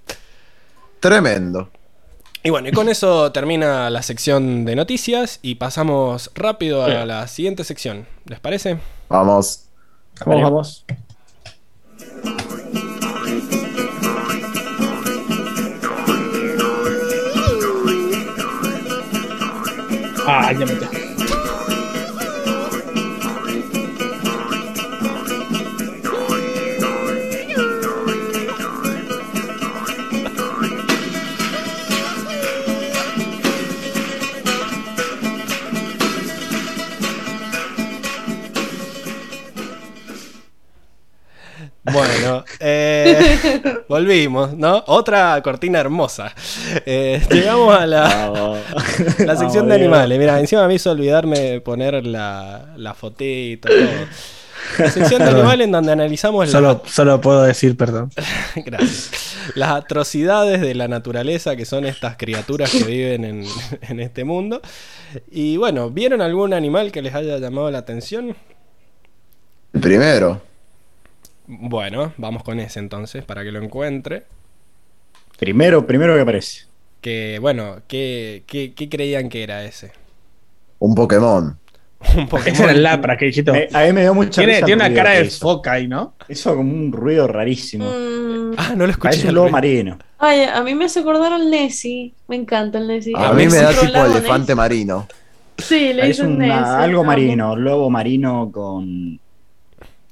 Tremendo. 1.00 1.70
Y 2.42 2.48
bueno, 2.48 2.68
y 2.68 2.72
con 2.72 2.88
eso 2.88 3.32
termina 3.32 3.90
la 3.90 4.02
sección 4.02 4.64
de 4.64 4.74
noticias 4.74 5.40
y 5.42 5.56
pasamos 5.56 6.30
rápido 6.34 6.84
a 6.84 7.04
la 7.04 7.28
siguiente 7.28 7.64
sección. 7.64 8.06
¿Les 8.24 8.40
parece? 8.40 8.78
Vamos. 9.08 9.66
Vamos, 10.24 10.42
vamos. 10.42 10.84
Ah, 20.26 20.52
ya 20.52 20.64
me 20.64 20.99
Bueno, 41.92 42.44
eh, 42.60 43.62
volvimos, 43.88 44.54
¿no? 44.54 44.82
Otra 44.86 45.40
cortina 45.42 45.80
hermosa. 45.80 46.32
Eh, 46.86 47.20
llegamos 47.30 47.76
a 47.78 47.86
la, 47.86 48.04
la 49.18 49.36
sección 49.36 49.64
Vamos, 49.64 49.68
de 49.68 49.74
animales. 49.74 50.18
Mira, 50.18 50.38
encima 50.40 50.66
me 50.66 50.74
hizo 50.74 50.90
olvidarme 50.90 51.38
de 51.38 51.60
poner 51.60 52.04
la, 52.06 52.72
la 52.76 52.94
fotito, 52.94 53.68
todo. 53.68 53.78
La 54.78 54.90
sección 54.90 55.22
de 55.24 55.30
animales 55.30 55.64
en 55.66 55.72
donde 55.72 55.90
analizamos 55.92 56.46
la- 56.46 56.52
Solo, 56.52 56.82
solo 56.86 57.20
puedo 57.20 57.42
decir 57.42 57.76
perdón. 57.76 58.10
Gracias. 58.56 59.10
Las 59.54 59.70
atrocidades 59.70 60.60
de 60.60 60.74
la 60.74 60.86
naturaleza 60.86 61.56
que 61.56 61.64
son 61.64 61.84
estas 61.86 62.16
criaturas 62.16 62.70
que 62.70 62.84
viven 62.84 63.24
en, 63.24 63.44
en 63.82 64.00
este 64.00 64.22
mundo. 64.24 64.60
Y 65.30 65.56
bueno, 65.56 65.90
¿vieron 65.90 66.20
algún 66.20 66.52
animal 66.52 66.92
que 66.92 67.02
les 67.02 67.14
haya 67.14 67.38
llamado 67.38 67.70
la 67.70 67.78
atención? 67.78 68.36
El 69.72 69.80
primero. 69.80 70.40
Bueno, 71.52 72.12
vamos 72.16 72.42
con 72.44 72.60
ese 72.60 72.78
entonces 72.78 73.24
para 73.24 73.42
que 73.42 73.50
lo 73.50 73.60
encuentre. 73.62 74.24
Primero, 75.38 75.86
primero 75.86 76.14
que 76.14 76.20
aparece. 76.20 76.66
Que 77.00 77.38
bueno, 77.40 77.80
¿qué, 77.88 78.44
qué, 78.46 78.72
qué 78.74 78.88
creían 78.88 79.28
que 79.28 79.42
era 79.42 79.64
ese? 79.64 79.90
Un 80.78 80.94
Pokémon. 80.94 81.58
Un 82.16 82.28
Pokémon. 82.28 82.52
Ese 82.54 82.62
era 82.62 82.72
el 82.72 82.82
Lapra, 82.82 83.16
que 83.18 83.26
dijiste. 83.26 83.50
Me- 83.52 83.68
a 83.72 83.84
mí 83.86 83.92
me 83.92 84.02
dio 84.02 84.14
mucha 84.14 84.40
Tiene, 84.40 84.54
risa 84.54 84.66
tiene 84.66 84.84
el 84.84 84.86
una 84.86 84.88
ruido 84.88 85.02
cara 85.04 85.12
que 85.16 85.20
de 85.22 85.26
hizo. 85.26 85.40
foca 85.40 85.72
ahí, 85.72 85.88
¿no? 85.88 86.14
Hizo 86.28 86.54
como 86.56 86.72
un 86.72 86.92
ruido 86.92 87.26
rarísimo. 87.26 87.84
Mm, 87.90 88.54
Ah, 88.56 88.74
no 88.76 88.84
lo 88.86 88.90
escuché. 88.92 89.08
Parece 89.10 89.22
un 89.24 89.28
el 89.30 89.34
lobo 89.36 89.48
marino. 89.50 89.98
Ay, 90.18 90.42
a 90.42 90.62
mí 90.62 90.74
me 90.74 90.84
hace 90.86 91.00
acordar 91.00 91.32
al 91.32 91.50
Nessie. 91.50 92.14
Me 92.28 92.36
encanta 92.36 92.78
el 92.78 92.86
Nessie. 92.88 93.14
A 93.16 93.28
A 93.30 93.32
mí 93.32 93.46
me 93.46 93.56
da 93.56 93.70
tipo 93.72 94.04
elefante 94.04 94.38
Nessie. 94.40 94.54
marino. 94.54 95.06
Sí, 95.58 95.92
le 95.92 96.00
Parece 96.02 96.22
dicen 96.22 96.36
una- 96.36 96.46
Nessie. 96.46 96.74
algo 96.84 97.00
amo. 97.00 97.06
marino, 97.08 97.56
lobo 97.56 97.90
marino 97.90 98.50
con. 98.52 99.20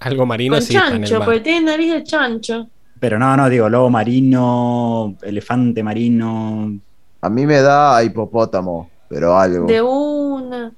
Algo 0.01 0.27
marino 0.27 0.57
Con 0.57 0.63
sí 0.63 0.77
está 0.77 0.89
en 0.89 1.03
el 1.03 1.09
chancho, 1.09 1.25
porque 1.25 1.41
tiene 1.41 1.73
nariz 1.73 1.93
de 1.93 2.05
chancho. 2.05 2.69
Pero 3.01 3.19
no, 3.19 3.37
no, 3.37 3.49
digo, 3.49 3.69
lobo 3.69 3.91
marino, 3.91 5.17
elefante 5.23 5.83
marino. 5.83 6.79
A 7.21 7.29
mí 7.29 7.47
me 7.47 7.61
da 7.61 8.03
hipopótamo, 8.03 8.91
pero 9.09 9.37
algo. 9.39 9.67
De 9.67 9.81
una. 9.83 10.73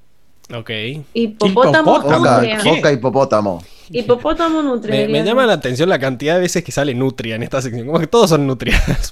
Ok. 0.53 0.69
Hipopótamo 1.13 1.97
Hipopótamo. 1.97 2.59
Foca 2.63 2.91
hipopótamo. 2.91 3.63
Hipopótamo 3.93 4.61
nutria. 4.61 5.07
Me, 5.07 5.23
llama 5.23 5.45
la 5.45 5.53
atención 5.53 5.89
la 5.89 5.99
cantidad 5.99 6.35
de 6.35 6.41
veces 6.41 6.63
que 6.63 6.71
sale 6.71 6.93
nutria 6.93 7.35
en 7.35 7.43
esta 7.43 7.61
sección. 7.61 7.85
Como 7.85 7.99
que 7.99 8.07
todos 8.07 8.29
son 8.29 8.47
nutrias. 8.47 9.11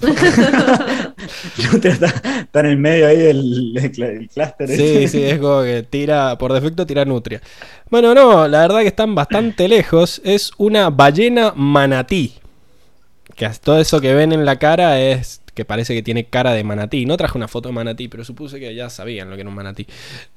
Nutria 1.72 1.92
está, 1.92 2.06
está 2.06 2.60
en 2.60 2.66
el 2.66 2.76
medio 2.78 3.06
ahí 3.06 3.18
del, 3.18 3.74
del 3.74 4.28
clúster. 4.28 4.68
Sí, 4.68 5.04
ese. 5.04 5.08
sí, 5.08 5.24
es 5.24 5.38
como 5.38 5.62
que 5.62 5.82
tira, 5.82 6.38
por 6.38 6.52
defecto 6.52 6.86
tira 6.86 7.04
nutria. 7.04 7.42
Bueno, 7.90 8.14
no, 8.14 8.48
la 8.48 8.60
verdad 8.60 8.80
que 8.80 8.88
están 8.88 9.14
bastante 9.14 9.68
lejos. 9.68 10.22
Es 10.24 10.50
una 10.56 10.88
ballena 10.88 11.52
manatí. 11.54 12.34
Que 13.36 13.50
todo 13.62 13.78
eso 13.78 14.00
que 14.00 14.14
ven 14.14 14.32
en 14.32 14.46
la 14.46 14.58
cara 14.58 14.98
es 14.98 15.42
que 15.54 15.64
parece 15.64 15.94
que 15.94 16.02
tiene 16.02 16.24
cara 16.24 16.52
de 16.52 16.64
manatí. 16.64 17.06
No 17.06 17.16
traje 17.16 17.36
una 17.36 17.48
foto 17.48 17.68
de 17.68 17.74
manatí, 17.74 18.08
pero 18.08 18.24
supuse 18.24 18.58
que 18.60 18.74
ya 18.74 18.88
sabían 18.90 19.28
lo 19.30 19.36
que 19.36 19.42
era 19.42 19.48
un 19.50 19.56
manatí. 19.56 19.86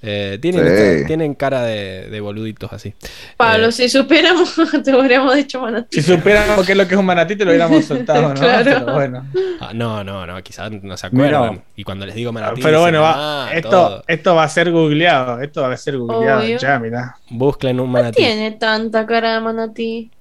Eh, 0.02 0.38
tienen, 0.42 0.64
Sí. 1.02 1.06
tienen 1.08 1.34
cara 1.36 1.64
de, 1.64 2.10
de 2.10 2.22
boluditos 2.22 2.72
así. 2.74 2.94
Pablo, 3.38 3.68
Eh, 3.68 3.72
si 3.72 3.90
supiéramos, 3.90 4.54
te 4.84 4.96
hubiéramos 4.96 5.36
dicho 5.36 5.62
manatí. 5.62 6.02
Si 6.02 6.14
supiéramos 6.14 6.66
qué 6.66 6.72
es 6.74 6.78
lo 6.78 6.88
que 6.88 6.94
es 6.96 7.00
un 7.00 7.06
manatí, 7.06 7.36
te 7.36 7.46
lo 7.46 7.52
hubiéramos 7.52 7.86
soltado, 7.86 8.30
¿no? 8.30 8.34
Claro. 8.36 8.64
Pero 8.86 8.94
bueno. 8.94 9.26
ah, 9.62 9.72
no, 9.74 10.04
no, 10.04 10.26
no, 10.26 10.42
quizás 10.44 10.72
no 10.72 10.98
se 10.98 11.08
acuerdan. 11.08 11.52
Mira. 11.52 11.64
Y 11.76 11.84
cuando 11.84 12.06
les 12.06 12.16
digo 12.16 12.32
manatí, 12.32 12.62
Pero 12.62 12.82
bueno, 12.82 13.00
dicen, 13.00 13.14
va- 13.16 13.48
"Ah, 13.48 13.54
esto, 13.54 13.70
todo". 13.70 14.04
esto 14.08 14.36
va 14.36 14.44
a 14.44 14.50
ser 14.50 14.72
googleado. 14.72 15.42
Esto 15.42 15.62
va 15.62 15.74
a 15.74 15.78
ser 15.78 15.98
googleado 15.98 16.42
Obvio. 16.42 16.58
ya, 16.58 16.80
mirá. 16.80 17.16
busquen 17.30 17.80
un 17.80 17.88
No 17.88 17.92
manatí. 17.94 18.18
tiene 18.18 18.52
tanta 18.52 19.06
cara 19.06 19.36
de 19.36 19.42
manatí. 19.42 20.12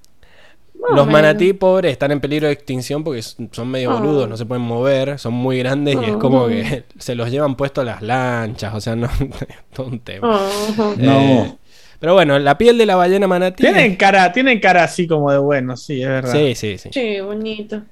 Los 0.91 1.07
manatí 1.07 1.53
pobres 1.53 1.93
están 1.93 2.11
en 2.11 2.21
peligro 2.21 2.49
de 2.49 2.55
extinción 2.55 3.05
porque 3.05 3.23
son 3.23 3.69
medio 3.71 3.91
Oh. 3.91 3.99
boludos, 3.99 4.29
no 4.29 4.37
se 4.37 4.45
pueden 4.47 4.63
mover, 4.65 5.19
son 5.19 5.35
muy 5.35 5.59
grandes 5.59 5.97
y 6.01 6.11
es 6.11 6.17
como 6.17 6.49
que 6.49 6.85
se 6.99 7.15
los 7.15 7.31
llevan 7.31 7.55
puestos 7.57 7.85
las 7.85 8.03
lanchas, 8.03 8.75
o 8.75 8.81
sea, 8.81 8.97
no, 8.97 9.09
todo 9.75 9.87
un 9.87 10.01
tema. 10.01 10.29
Oh. 10.79 10.95
No. 10.99 11.21
Eh, 11.21 11.55
pero 12.01 12.15
bueno, 12.15 12.37
la 12.39 12.59
piel 12.59 12.79
de 12.79 12.87
la 12.87 12.97
ballena 12.97 13.29
manatí 13.29 13.63
Tienen 13.63 13.95
cara, 13.97 14.33
tienen 14.33 14.59
cara 14.59 14.83
así 14.85 15.07
como 15.07 15.31
de 15.31 15.39
bueno, 15.39 15.77
sí, 15.77 16.03
es 16.03 16.09
verdad. 16.09 16.33
sí, 16.33 16.55
sí, 16.57 16.77
sí. 16.79 16.91
Sí, 16.93 17.21
bonito. 17.21 17.83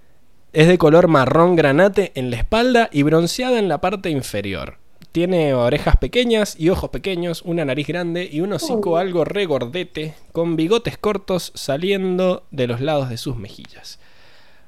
es 0.53 0.67
de 0.67 0.77
color 0.79 1.07
marrón 1.07 1.55
granate 1.55 2.11
en 2.17 2.31
la 2.31 2.37
espalda 2.39 2.89
y 2.91 3.05
bronceada 3.05 3.59
en 3.61 3.69
la 3.69 3.81
parte 3.81 4.11
inferior. 4.11 4.79
Tiene 5.13 5.55
orejas 5.55 5.97
pequeñas 5.97 6.55
y 6.59 6.69
ojos 6.69 6.91
pequeños, 6.91 7.43
una 7.43 7.65
nariz 7.65 7.89
grande 7.89 8.29
y 8.31 8.41
un 8.43 8.53
hocico 8.53 8.97
algo 8.97 9.25
regordete, 9.25 10.15
con 10.33 10.55
bigotes 10.55 10.97
cortos 10.99 11.51
saliendo 11.57 12.45
de 12.53 12.69
los 12.69 12.81
lados 12.81 13.09
de 13.09 13.17
sus 13.17 13.37
mejillas. 13.37 13.99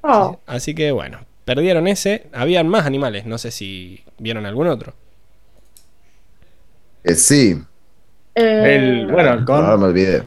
Oh. 0.01 0.39
Así 0.45 0.75
que 0.75 0.91
bueno, 0.91 1.19
perdieron 1.45 1.87
ese. 1.87 2.27
Habían 2.33 2.67
más 2.67 2.85
animales, 2.85 3.25
no 3.25 3.37
sé 3.37 3.51
si 3.51 4.03
vieron 4.19 4.45
algún 4.45 4.67
otro. 4.67 4.93
Eh, 7.03 7.15
sí, 7.15 7.57
Eh, 8.35 8.75
El, 8.75 9.07
bueno, 9.11 9.45
Con- 9.45 9.55
ahora 9.63 9.77
me 9.77 9.85
olvidé. 9.85 10.23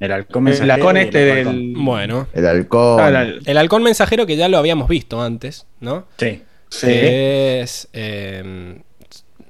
El 0.00 0.10
halcón 0.10 0.40
El 0.40 0.44
mensajero 0.54 0.72
halcón 0.74 0.96
y 0.96 1.00
el 1.00 1.04
este 1.06 1.32
halcón. 1.32 1.54
del. 1.54 1.74
Bueno, 1.76 2.26
El 2.32 2.46
halcón. 2.46 3.00
Ah, 3.00 3.10
la- 3.10 3.22
el 3.44 3.58
halcón 3.58 3.82
mensajero 3.84 4.26
que 4.26 4.36
ya 4.36 4.48
lo 4.48 4.58
habíamos 4.58 4.88
visto 4.88 5.20
antes, 5.22 5.66
¿no? 5.80 6.06
Sí. 6.16 6.42
sí. 6.70 6.86
Es 6.90 7.88
eh, 7.92 8.80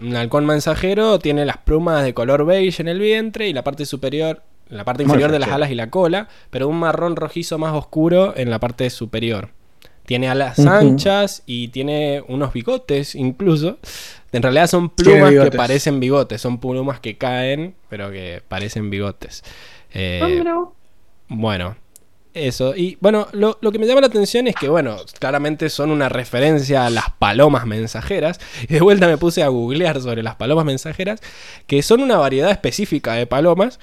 un 0.03 0.17
halcón 0.17 0.45
mensajero, 0.47 1.19
tiene 1.19 1.45
las 1.45 1.59
plumas 1.59 2.03
de 2.05 2.15
color 2.15 2.45
beige 2.45 2.83
en 2.83 2.89
el 2.89 2.99
vientre 2.99 3.49
y 3.49 3.53
la 3.53 3.65
parte 3.65 3.87
superior, 3.87 4.43
la 4.69 4.85
parte 4.85 5.03
inferior 5.03 5.31
de 5.31 5.39
las 5.39 5.51
alas 5.51 5.71
y 5.71 5.75
la 5.75 5.91
cola, 5.91 6.29
pero 6.51 6.69
un 6.69 6.79
marrón 6.79 7.17
rojizo 7.17 7.59
más 7.59 7.73
oscuro 7.75 8.35
en 8.37 8.51
la 8.51 8.59
parte 8.59 8.91
superior. 8.91 9.51
Tiene 10.05 10.29
alas 10.29 10.59
anchas 10.59 11.43
y 11.47 11.69
tiene 11.69 12.25
unos 12.27 12.53
bigotes 12.53 13.15
incluso. 13.15 13.79
En 14.33 14.43
realidad 14.43 14.67
son 14.67 14.91
plumas 14.91 15.33
que 15.33 15.51
parecen 15.53 16.01
bigotes, 16.01 16.41
son 16.41 16.59
plumas 16.59 16.99
que 16.99 17.17
caen, 17.17 17.75
pero 17.89 18.11
que 18.11 18.43
parecen 18.47 18.91
bigotes. 18.91 19.45
Eh, 19.95 20.45
bueno, 21.29 21.77
eso. 22.35 22.75
Y 22.77 22.97
bueno, 23.01 23.29
lo, 23.33 23.59
lo 23.61 23.73
que 23.73 23.79
me 23.79 23.87
llama 23.87 24.01
la 24.01 24.07
atención 24.07 24.47
es 24.47 24.55
que, 24.55 24.69
bueno, 24.69 24.97
claramente 25.19 25.69
son 25.71 25.91
una 25.91 26.09
referencia 26.09 26.87
a 26.87 26.91
las 26.91 27.11
palomas 27.19 27.67
mensajeras. 27.67 28.41
Y 28.63 28.75
de 28.75 28.81
vuelta 28.81 29.07
me 29.07 29.19
puse 29.19 29.43
a 29.43 29.49
googlear 29.49 30.01
sobre 30.01 30.23
las 30.23 30.37
palomas 30.37 30.65
mensajeras, 30.65 31.21
que 31.67 31.83
son 31.83 32.01
una 32.01 32.17
variedad 32.17 32.51
específica 32.51 33.15
de 33.15 33.27
palomas 33.27 33.79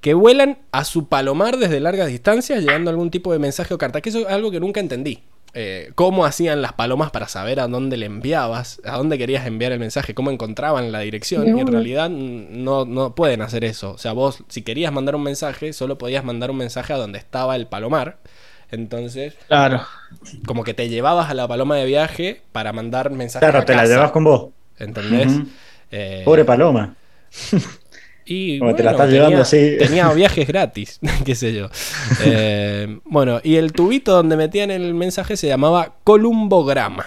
que 0.00 0.14
vuelan 0.14 0.58
a 0.72 0.84
su 0.84 1.08
palomar 1.08 1.56
desde 1.56 1.80
largas 1.80 2.08
distancias, 2.08 2.62
llevando 2.62 2.90
algún 2.90 3.10
tipo 3.10 3.32
de 3.32 3.38
mensaje 3.38 3.74
o 3.74 3.78
carta. 3.78 4.00
Que 4.00 4.10
eso 4.10 4.20
es 4.20 4.26
algo 4.26 4.50
que 4.50 4.60
nunca 4.60 4.80
entendí. 4.80 5.22
Eh, 5.54 5.92
cómo 5.94 6.24
hacían 6.26 6.60
las 6.62 6.74
palomas 6.74 7.10
para 7.10 7.26
saber 7.26 7.58
a 7.58 7.66
dónde 7.68 7.96
le 7.96 8.06
enviabas, 8.06 8.80
a 8.84 8.96
dónde 8.98 9.16
querías 9.18 9.46
enviar 9.46 9.72
el 9.72 9.78
mensaje, 9.80 10.14
cómo 10.14 10.30
encontraban 10.30 10.92
la 10.92 11.00
dirección. 11.00 11.56
Y 11.56 11.60
en 11.60 11.66
realidad 11.66 12.10
no, 12.10 12.84
no 12.84 13.14
pueden 13.14 13.42
hacer 13.42 13.64
eso. 13.64 13.92
O 13.92 13.98
sea, 13.98 14.12
vos, 14.12 14.44
si 14.48 14.62
querías 14.62 14.92
mandar 14.92 15.16
un 15.16 15.22
mensaje, 15.22 15.72
solo 15.72 15.96
podías 15.98 16.22
mandar 16.24 16.50
un 16.50 16.58
mensaje 16.58 16.92
a 16.92 16.96
donde 16.96 17.18
estaba 17.18 17.56
el 17.56 17.66
palomar. 17.66 18.18
Entonces, 18.70 19.34
Claro. 19.48 19.82
como 20.46 20.62
que 20.64 20.74
te 20.74 20.90
llevabas 20.90 21.30
a 21.30 21.34
la 21.34 21.48
paloma 21.48 21.76
de 21.76 21.86
viaje 21.86 22.42
para 22.52 22.72
mandar 22.74 23.10
mensajes. 23.10 23.48
Claro, 23.48 23.62
a 23.62 23.64
te 23.64 23.74
la 23.74 23.86
llevas 23.86 24.10
con 24.12 24.24
vos. 24.24 24.50
¿Entendés? 24.78 25.32
Eh, 25.90 26.22
Pobre 26.24 26.44
paloma. 26.44 26.94
y 28.28 28.60
te 28.74 28.82
la 28.82 28.90
estás 28.92 29.10
llevando 29.10 29.40
así. 29.40 29.76
Tenía 29.78 30.12
viajes 30.12 30.46
gratis, 30.46 31.00
qué 31.24 31.34
sé 31.34 31.54
yo. 31.54 31.68
Eh, 32.24 32.98
bueno, 33.04 33.40
y 33.42 33.56
el 33.56 33.72
tubito 33.72 34.12
donde 34.12 34.36
metían 34.36 34.70
el 34.70 34.94
mensaje 34.94 35.36
se 35.36 35.46
llamaba 35.48 35.94
columbograma. 36.04 37.06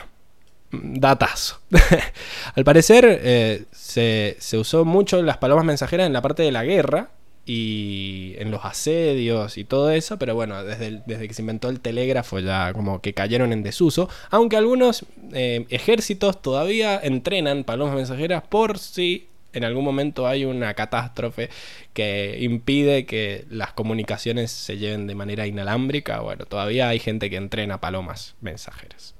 Datazo. 0.72 1.59
Al 2.56 2.64
parecer 2.64 3.19
eh, 3.24 3.66
se, 3.72 4.38
se 4.40 4.58
usó 4.58 4.85
mucho 4.85 5.22
las 5.22 5.38
palomas 5.38 5.66
mensajeras 5.66 6.08
en 6.08 6.14
la 6.14 6.22
parte 6.22 6.43
de 6.43 6.51
la 6.51 6.64
guerra 6.64 7.09
y 7.45 8.35
en 8.38 8.51
los 8.51 8.64
asedios 8.64 9.58
y 9.58 9.64
todo 9.66 9.90
eso, 9.91 10.17
pero 10.17 10.33
bueno, 10.35 10.64
desde, 10.64 10.88
el- 10.88 11.03
desde 11.08 11.27
que 11.27 11.33
se 11.33 11.41
inventó 11.41 11.67
el 11.69 11.82
telégrafo 11.82 12.40
ya 12.40 12.72
como 12.72 13.01
que 13.01 13.14
cayeron 13.14 13.51
en 13.51 13.64
desuso, 13.64 14.08
aunque 14.30 14.56
algunos 14.58 15.06
eh, 15.33 15.66
ejércitos 15.69 16.41
todavía 16.41 16.98
entrenan 17.03 17.64
palomas 17.66 17.95
mensajeras 17.95 18.43
por 18.48 18.77
si 18.80 19.27
en 19.54 19.64
algún 19.64 19.84
momento 19.84 20.28
hay 20.28 20.46
una 20.46 20.74
catástrofe 20.74 21.50
que 21.94 22.38
impide 22.42 23.06
que 23.06 23.46
las 23.50 23.74
comunicaciones 23.74 24.52
se 24.52 24.78
lleven 24.78 25.08
de 25.08 25.16
manera 25.16 25.48
inalámbrica, 25.48 26.22
bueno, 26.22 26.46
todavía 26.46 26.90
hay 26.90 27.00
gente 27.00 27.30
que 27.30 27.38
entrena 27.38 27.80
palomas 27.82 28.36
mensajeras. 28.42 29.16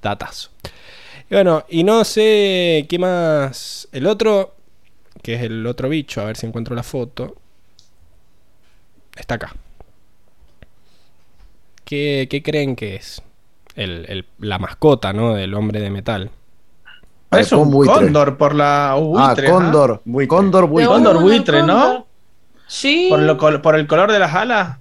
Datazo. 0.00 0.50
Y 1.30 1.34
bueno, 1.34 1.64
y 1.68 1.84
no 1.84 2.04
sé 2.04 2.86
qué 2.88 2.98
más. 2.98 3.88
El 3.92 4.06
otro, 4.06 4.54
que 5.22 5.34
es 5.34 5.42
el 5.42 5.66
otro 5.66 5.88
bicho, 5.88 6.20
a 6.20 6.24
ver 6.24 6.36
si 6.36 6.46
encuentro 6.46 6.74
la 6.74 6.82
foto. 6.82 7.36
Está 9.16 9.34
acá. 9.34 9.54
¿Qué, 11.84 12.42
creen 12.44 12.76
que 12.76 12.96
es? 12.96 13.22
El- 13.76 14.26
la 14.38 14.58
mascota, 14.58 15.12
¿no? 15.12 15.34
Del 15.34 15.54
hombre 15.54 15.80
de 15.80 15.90
metal. 15.90 16.30
Es 17.38 17.52
un 17.52 17.70
buitre. 17.70 17.94
cóndor 17.96 18.36
por 18.36 18.54
la 18.54 18.92
Ah, 18.92 19.34
cóndor. 19.48 20.02
Buitre. 20.04 20.28
Cóndor 20.28 20.66
buitre. 20.68 20.88
Cóndor 20.88 21.20
buitre, 21.22 21.62
¿no? 21.62 22.06
Sí. 22.66 23.06
Por, 23.10 23.20
lo 23.20 23.36
col- 23.38 23.60
por 23.60 23.76
el 23.76 23.86
color 23.86 24.10
de 24.12 24.18
las 24.18 24.34
alas 24.34 24.78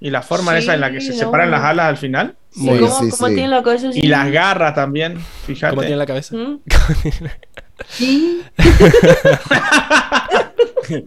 y 0.00 0.10
la 0.10 0.22
forma 0.22 0.52
Sí, 0.52 0.58
esa 0.58 0.74
en 0.74 0.80
la 0.80 0.90
que 0.92 1.00
se 1.00 1.12
separan 1.12 1.50
las 1.50 1.62
alas 1.62 1.86
al 1.86 1.96
final. 1.96 2.36
Sí, 2.50 2.60
Muy 2.60 2.78
¿Cómo, 2.80 3.00
sí, 3.00 3.10
cómo 3.10 3.28
sí. 3.28 3.34
tiene 3.34 3.48
la 3.48 3.62
cabeza? 3.62 3.88
Y 3.92 4.06
las 4.06 4.30
garras 4.30 4.74
también, 4.74 5.18
fíjate. 5.46 5.70
¿Cómo 5.70 5.82
tiene 5.82 5.96
la 5.96 6.06
cabeza? 6.06 6.36
¿Mm? 6.36 6.60
Sí. 7.88 8.42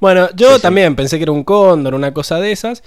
Bueno, 0.00 0.28
yo 0.34 0.58
también 0.58 0.96
pensé 0.96 1.16
que 1.18 1.22
era 1.22 1.32
un 1.32 1.44
cóndor, 1.44 1.94
una 1.94 2.12
cosa 2.12 2.38
de 2.40 2.52
esas. 2.52 2.82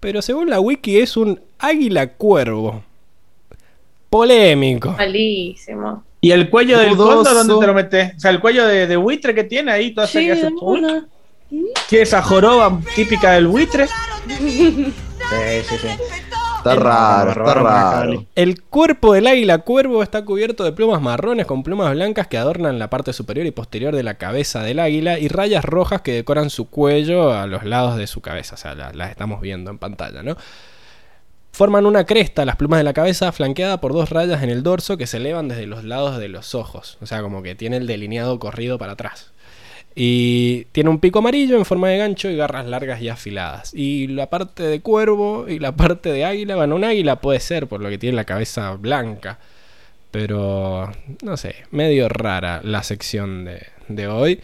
Pero 0.00 0.22
según 0.22 0.50
la 0.50 0.60
wiki 0.60 0.98
es 0.98 1.16
un 1.16 1.40
águila 1.58 2.08
cuervo. 2.12 2.82
Polémico. 4.10 4.92
Malísimo. 4.92 6.04
Y 6.26 6.32
el 6.32 6.50
cuello 6.50 6.78
del 6.78 6.96
cóndor, 6.96 7.34
¿dónde 7.34 7.54
te 7.60 7.66
lo 7.66 7.74
metes? 7.74 8.14
O 8.16 8.20
sea, 8.20 8.30
el 8.32 8.40
cuello 8.40 8.66
de, 8.66 8.86
de 8.86 8.96
buitre 8.96 9.34
que 9.34 9.44
tiene 9.44 9.70
ahí, 9.70 9.94
toda 9.94 10.06
esa 10.06 10.18
Sí, 10.18 10.26
que 10.26 10.48
una. 10.60 11.06
Tiene 11.88 12.02
esa 12.02 12.20
joroba 12.22 12.80
típica 12.96 13.32
del 13.32 13.46
buitre. 13.46 13.86
Sí, 14.26 14.92
sí, 15.68 15.76
sí. 15.80 15.88
Está 16.58 16.74
raro, 16.74 17.30
está 17.30 17.54
raro. 17.54 18.26
El 18.34 18.62
cuerpo 18.62 19.12
del 19.14 19.28
águila 19.28 19.58
cuervo 19.58 20.02
está 20.02 20.24
cubierto 20.24 20.64
de 20.64 20.72
plumas 20.72 21.00
marrones 21.00 21.46
con 21.46 21.62
plumas 21.62 21.92
blancas 21.92 22.26
que 22.26 22.38
adornan 22.38 22.80
la 22.80 22.90
parte 22.90 23.12
superior 23.12 23.46
y 23.46 23.52
posterior 23.52 23.94
de 23.94 24.02
la 24.02 24.14
cabeza 24.14 24.62
del 24.64 24.80
águila 24.80 25.18
y 25.20 25.28
rayas 25.28 25.64
rojas 25.64 26.00
que 26.00 26.12
decoran 26.12 26.50
su 26.50 26.68
cuello 26.68 27.32
a 27.32 27.46
los 27.46 27.62
lados 27.64 27.96
de 27.96 28.08
su 28.08 28.20
cabeza. 28.20 28.56
O 28.56 28.58
sea, 28.58 28.74
la- 28.74 28.92
las 28.92 29.10
estamos 29.10 29.40
viendo 29.40 29.70
en 29.70 29.78
pantalla, 29.78 30.24
¿no? 30.24 30.36
Forman 31.56 31.86
una 31.86 32.04
cresta 32.04 32.44
las 32.44 32.56
plumas 32.56 32.80
de 32.80 32.84
la 32.84 32.92
cabeza 32.92 33.32
flanqueada 33.32 33.80
por 33.80 33.94
dos 33.94 34.10
rayas 34.10 34.42
en 34.42 34.50
el 34.50 34.62
dorso 34.62 34.98
que 34.98 35.06
se 35.06 35.16
elevan 35.16 35.48
desde 35.48 35.66
los 35.66 35.84
lados 35.84 36.18
de 36.18 36.28
los 36.28 36.54
ojos. 36.54 36.98
O 37.00 37.06
sea, 37.06 37.22
como 37.22 37.42
que 37.42 37.54
tiene 37.54 37.78
el 37.78 37.86
delineado 37.86 38.38
corrido 38.38 38.76
para 38.76 38.92
atrás. 38.92 39.32
Y 39.94 40.66
tiene 40.72 40.90
un 40.90 41.00
pico 41.00 41.20
amarillo 41.20 41.56
en 41.56 41.64
forma 41.64 41.88
de 41.88 41.96
gancho 41.96 42.28
y 42.28 42.36
garras 42.36 42.66
largas 42.66 43.00
y 43.00 43.08
afiladas. 43.08 43.72
Y 43.72 44.06
la 44.08 44.28
parte 44.28 44.64
de 44.64 44.82
cuervo 44.82 45.46
y 45.48 45.58
la 45.58 45.74
parte 45.74 46.12
de 46.12 46.26
águila, 46.26 46.56
bueno, 46.56 46.76
un 46.76 46.84
águila 46.84 47.22
puede 47.22 47.40
ser 47.40 47.68
por 47.68 47.80
lo 47.80 47.88
que 47.88 47.96
tiene 47.96 48.16
la 48.16 48.24
cabeza 48.24 48.72
blanca. 48.72 49.38
Pero, 50.10 50.92
no 51.22 51.38
sé, 51.38 51.54
medio 51.70 52.10
rara 52.10 52.60
la 52.64 52.82
sección 52.82 53.46
de, 53.46 53.62
de 53.88 54.08
hoy. 54.08 54.42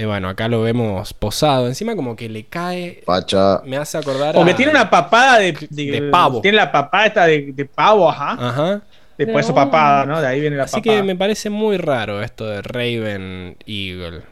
Eh, 0.00 0.06
bueno, 0.06 0.28
acá 0.30 0.48
lo 0.48 0.62
vemos 0.62 1.12
posado. 1.12 1.66
Encima 1.66 1.94
como 1.94 2.16
que 2.16 2.28
le 2.28 2.44
cae... 2.46 3.02
Pacha. 3.04 3.60
Me 3.66 3.76
hace 3.76 3.98
acordar 3.98 4.34
Porque 4.34 4.52
a- 4.52 4.56
tiene 4.56 4.72
una 4.72 4.88
papada 4.88 5.38
de, 5.38 5.52
De 5.70 6.08
pavo. 6.10 6.40
Tiene 6.40 6.56
la 6.56 6.72
papada 6.72 7.06
esta 7.06 7.26
de, 7.26 7.52
de 7.52 7.64
pavo, 7.66 8.08
ajá. 8.08 8.32
Ajá. 8.48 8.80
Después 9.18 9.44
su 9.44 9.54
papada, 9.54 10.06
¿no? 10.06 10.18
De 10.20 10.26
ahí 10.26 10.40
viene 10.40 10.56
la 10.56 10.64
Así 10.64 10.76
papada. 10.80 10.96
que 10.96 11.02
me 11.02 11.16
parece 11.16 11.50
muy 11.50 11.76
raro 11.76 12.22
esto 12.22 12.46
de 12.46 12.62
Raven 12.62 13.56
Eagle. 13.66 14.22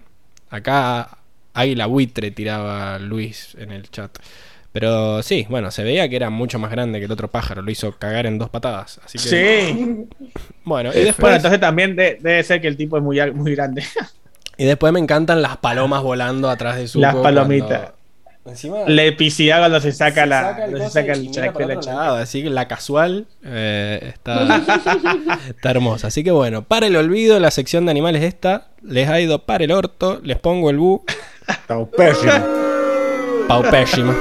Acá 0.49 1.19
Águila 1.53 1.85
Buitre 1.85 2.31
tiraba 2.31 2.99
Luis 2.99 3.55
en 3.59 3.71
el 3.73 3.91
chat. 3.91 4.11
Pero 4.73 5.23
sí, 5.23 5.47
bueno, 5.51 5.71
se 5.71 5.83
veía 5.85 6.09
que 6.09 6.17
era 6.17 6.31
mucho 6.31 6.59
más 6.59 6.71
grande 6.71 6.99
que 7.01 7.05
el 7.05 7.13
otro 7.13 7.29
pájaro. 7.29 7.61
Lo 7.61 7.71
hizo 7.71 7.93
cagar 7.99 8.25
en 8.25 8.39
dos 8.39 8.49
patadas. 8.49 9.01
Así 9.05 9.19
que, 9.19 9.25
Sí. 9.29 10.07
Bueno, 10.65 10.91
y 10.91 10.99
después, 11.01 11.19
Bueno, 11.19 11.37
entonces 11.37 11.61
también 11.61 11.95
de- 11.95 12.17
debe 12.23 12.43
ser 12.43 12.61
que 12.63 12.69
el 12.69 12.77
tipo 12.79 12.97
es 12.97 13.03
muy, 13.03 13.21
muy 13.33 13.55
grande. 13.55 13.83
y 14.59 14.65
después 14.67 14.93
me 14.93 14.99
encantan 15.01 15.41
las 15.41 15.57
palomas 15.57 16.03
volando 16.03 16.51
atrás 16.51 16.77
de 16.77 16.87
su 16.89 17.01
Las 17.01 17.15
palomitas. 17.17 17.93
Encima 18.45 18.79
La 18.87 19.03
epicidad 19.05 19.59
cuando 19.59 19.79
se 19.81 19.93
saca, 19.93 20.23
se 20.23 20.27
la, 20.27 20.41
saca 20.43 20.65
el 20.65 20.79
se 20.79 20.91
saca 20.91 21.13
el 21.13 21.33
de 21.69 21.77
la 21.85 22.19
Así 22.19 22.43
que 22.43 22.49
la 22.51 22.67
casual 22.67 23.27
eh, 23.45 24.01
está, 24.15 24.63
está 25.49 25.71
hermosa. 25.71 26.07
Así 26.07 26.25
que 26.25 26.31
bueno, 26.31 26.63
para 26.63 26.87
el 26.87 26.97
olvido, 26.97 27.39
la 27.41 27.51
sección 27.51 27.85
de 27.85 27.91
animales 27.91 28.23
esta 28.23 28.69
les 28.83 29.09
ha 29.11 29.21
ido 29.21 29.45
para 29.45 29.65
el 29.65 29.71
orto. 29.73 30.21
Les 30.23 30.39
pongo 30.39 30.71
el 30.71 30.79
bu. 30.79 31.05
Paupésima. 33.49 34.15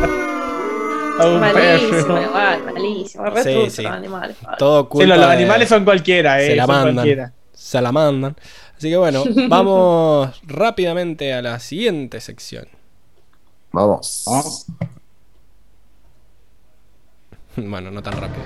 A 1.20 1.26
un 1.26 1.40
Malísimo, 1.40 2.20
malísimo. 2.66 3.24
Sí, 3.44 3.70
sí. 3.72 3.82
los 3.84 3.92
animales. 3.92 4.36
padre. 4.42 4.58
Todo 4.60 4.88
culpa 4.88 5.04
Sí, 5.04 5.10
los, 5.10 5.18
los 5.18 5.28
de- 5.28 5.34
animales 5.36 5.68
son 5.70 5.84
cualquiera, 5.84 6.42
eh. 6.42 6.48
se 6.48 6.56
la 6.56 6.66
son 6.66 6.76
mandan. 6.76 6.94
cualquiera. 6.96 7.32
Se 7.54 7.82
la 7.82 7.92
mandan. 7.92 8.36
Así 8.78 8.90
que 8.90 8.98
bueno, 8.98 9.24
vamos 9.50 10.40
rápidamente 10.44 11.34
a 11.34 11.42
la 11.42 11.60
siguiente 11.60 12.22
sección. 12.22 12.68
Vamos. 13.72 14.26
Bueno, 17.56 17.90
no 17.90 18.04
tan 18.04 18.14
rápido. 18.14 18.44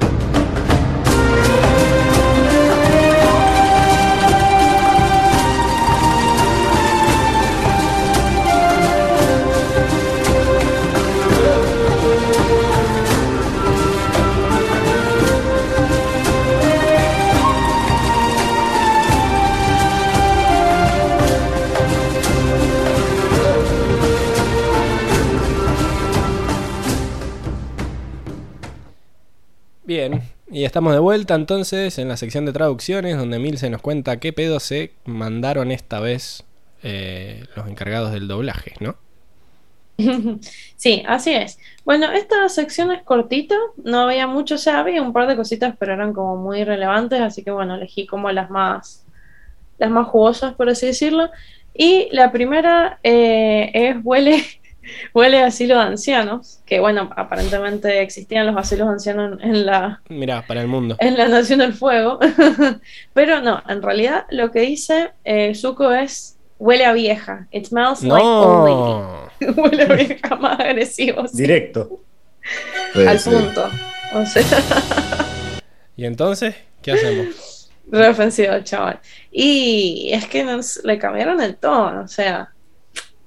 Y 29.87 30.63
estamos 30.63 30.93
de 30.93 30.99
vuelta 30.99 31.35
entonces 31.35 31.97
en 31.97 32.07
la 32.07 32.17
sección 32.17 32.45
de 32.45 32.53
traducciones 32.53 33.17
donde 33.17 33.39
Milce 33.39 33.69
nos 33.69 33.81
cuenta 33.81 34.19
qué 34.19 34.31
pedo 34.33 34.59
se 34.59 34.93
mandaron 35.05 35.71
esta 35.71 35.99
vez 35.99 36.43
eh, 36.83 37.45
los 37.55 37.67
encargados 37.67 38.11
del 38.11 38.27
doblaje, 38.27 38.73
¿no? 38.79 38.95
Sí, 40.75 41.03
así 41.07 41.31
es. 41.33 41.59
Bueno, 41.85 42.11
esta 42.11 42.49
sección 42.49 42.91
es 42.91 43.03
cortita, 43.03 43.55
no 43.83 44.01
había 44.01 44.27
mucho, 44.27 44.57
sea, 44.57 44.79
había 44.79 45.01
un 45.01 45.13
par 45.13 45.27
de 45.27 45.35
cositas, 45.35 45.75
pero 45.77 45.93
eran 45.93 46.13
como 46.13 46.37
muy 46.37 46.63
relevantes, 46.63 47.21
así 47.21 47.43
que 47.43 47.51
bueno, 47.51 47.75
elegí 47.75 48.07
como 48.07 48.31
las 48.31 48.49
más, 48.49 49.05
las 49.77 49.91
más 49.91 50.07
jugosas, 50.07 50.55
por 50.55 50.69
así 50.69 50.87
decirlo. 50.87 51.29
Y 51.73 52.09
la 52.11 52.31
primera 52.31 52.99
eh, 53.03 53.71
es 53.73 53.97
huele, 54.03 54.43
huele 55.13 55.39
a 55.39 55.47
asilo 55.47 55.75
de 55.75 55.81
ancianos, 55.81 56.59
que 56.65 56.79
bueno, 56.79 57.09
aparentemente 57.15 58.01
existían 58.01 58.47
los 58.47 58.57
asilos 58.57 58.87
de 58.87 58.93
ancianos 58.93 59.39
en, 59.41 59.65
la, 59.65 60.01
Mirá, 60.09 60.45
para 60.45 60.61
el 60.61 60.67
mundo. 60.67 60.95
en 60.99 61.17
la 61.17 61.27
Nación 61.27 61.59
del 61.59 61.73
Fuego, 61.73 62.19
pero 63.13 63.41
no, 63.41 63.61
en 63.67 63.81
realidad 63.81 64.25
lo 64.29 64.51
que 64.51 64.61
dice 64.61 65.11
eh, 65.23 65.53
Zuko 65.55 65.91
es 65.91 66.37
huele 66.61 66.85
a 66.85 66.93
vieja. 66.93 67.47
It 67.51 67.65
smells 67.65 68.03
like 68.03 68.23
old 68.23 68.67
lady. 68.67 69.53
No. 69.53 69.61
Huele 69.63 69.83
a 69.83 69.93
vieja 69.95 70.35
más 70.35 70.59
agresivo. 70.59 71.27
sí, 71.27 71.37
Directo. 71.41 72.01
Al 72.95 73.19
sí. 73.19 73.29
punto. 73.31 73.67
O 74.13 74.25
sea, 74.25 74.43
¿Y 75.95 76.05
entonces 76.05 76.55
qué 76.81 76.91
hacemos? 76.91 77.71
re 77.91 78.07
ofensivo 78.09 78.53
el 78.53 78.63
chaval. 78.63 78.99
Y 79.31 80.11
es 80.13 80.27
que 80.27 80.43
nos, 80.43 80.83
le 80.83 80.97
cambiaron 80.97 81.41
el 81.41 81.57
tono, 81.57 82.01
o 82.01 82.07
sea, 82.07 82.53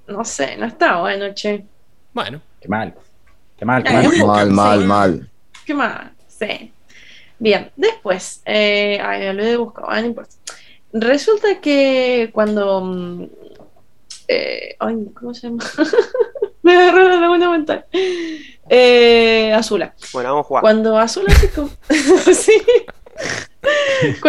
no 0.06 0.24
sé, 0.24 0.56
no 0.56 0.66
está 0.66 1.00
bueno, 1.00 1.34
che. 1.34 1.64
Bueno, 2.12 2.40
Qué 2.60 2.68
mal. 2.68 2.94
Qué 3.58 3.64
mal, 3.64 3.82
qué 3.82 3.90
Ay, 3.90 4.06
mal. 4.08 4.26
Mal, 4.26 4.48
sí. 4.48 4.54
mal, 4.54 4.84
mal. 4.86 5.30
¿Qué 5.66 5.74
más? 5.74 6.10
Sí. 6.28 6.72
Bien, 7.38 7.70
después, 7.76 8.42
eh, 8.46 8.98
ay, 9.02 9.32
lo 9.34 9.44
he 9.44 9.56
buscado, 9.56 9.90
ah, 9.90 10.00
no 10.00 10.06
importa. 10.06 10.34
Resulta 10.92 11.60
que 11.60 12.30
cuando. 12.32 12.80
mm, 12.80 13.24
eh, 14.28 14.76
ay, 14.78 15.10
¿cómo 15.12 15.34
se 15.34 15.48
llama? 15.48 15.62
Me 16.62 16.74
agarró 16.74 17.08
la 17.08 17.16
laguna 17.16 17.50
mental. 17.50 17.84
Eh, 18.70 19.52
Azula. 19.52 19.94
Bueno, 20.14 20.30
vamos 20.30 20.44
a 20.46 20.48
jugar. 20.48 20.60
Cuando 20.62 20.96
Azula 20.98 21.34
se. 21.34 21.50
sí. 22.34 22.62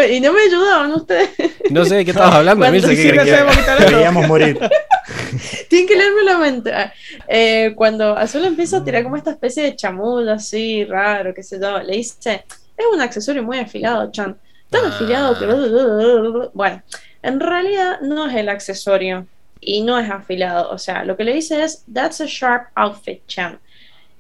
Y 0.10 0.20
no 0.22 0.32
me 0.34 0.42
ayudaban 0.42 0.92
ustedes. 0.94 1.30
no 1.70 1.84
sé 1.86 1.96
de 1.96 2.06
qué 2.06 2.12
estabas 2.12 2.36
hablando, 2.36 2.66
sí 2.66 2.72
¿qué 2.82 2.96
Sí, 2.96 3.12
que. 3.12 3.86
Queríamos 3.86 4.28
morir. 4.28 4.58
Tienen 5.70 5.88
que 5.88 5.96
leerme 5.96 6.24
la 6.24 6.38
mente. 6.38 6.74
Ah, 6.74 6.94
eh, 7.28 7.74
cuando 7.76 8.16
Azul 8.18 8.46
empieza 8.46 8.78
a 8.78 8.84
tirar 8.84 9.04
como 9.04 9.18
esta 9.18 9.32
especie 9.32 9.64
de 9.64 9.76
chamuyo 9.76 10.32
así, 10.32 10.86
raro, 10.86 11.34
qué 11.34 11.44
sé 11.44 11.60
yo, 11.60 11.80
le 11.80 11.98
dice, 11.98 12.46
es 12.78 12.86
un 12.94 13.02
accesorio 13.02 13.44
muy 13.44 13.60
afilado, 13.60 14.12
Chan. 14.12 14.38
Tan 14.70 14.86
Ah. 14.86 14.88
afilado 14.96 15.38
que... 15.38 16.50
Bueno, 16.54 16.82
en 17.22 17.40
realidad 17.40 18.00
no 18.02 18.28
es 18.30 18.36
el 18.36 18.50
accesorio 18.50 19.28
y 19.60 19.82
no 19.82 20.00
es 20.00 20.10
afilado. 20.10 20.70
O 20.72 20.78
sea, 20.78 21.04
lo 21.04 21.18
que 21.18 21.24
le 21.24 21.34
dice 21.34 21.64
es, 21.64 21.84
that's 21.94 22.22
a 22.22 22.26
sharp 22.28 22.68
outfit, 22.76 23.22
Chan. 23.28 23.60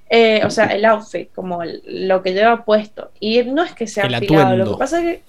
Eh, 0.09 0.41
o 0.45 0.49
sea, 0.51 0.65
el 0.67 0.85
outfit, 0.85 1.31
como 1.33 1.63
el- 1.63 1.81
lo 2.07 2.21
que 2.21 2.33
lleva 2.33 2.63
puesto. 2.63 3.11
Y 3.19 3.41
no 3.43 3.63
es 3.63 3.73
que 3.73 3.87
sea 3.87 4.05
El 4.05 4.15
afilado, 4.15 4.55
lo 4.55 4.63
atuendo. 4.63 4.71
que 4.73 4.79
pasa 4.79 4.99
es 4.99 5.05
que, 5.05 5.21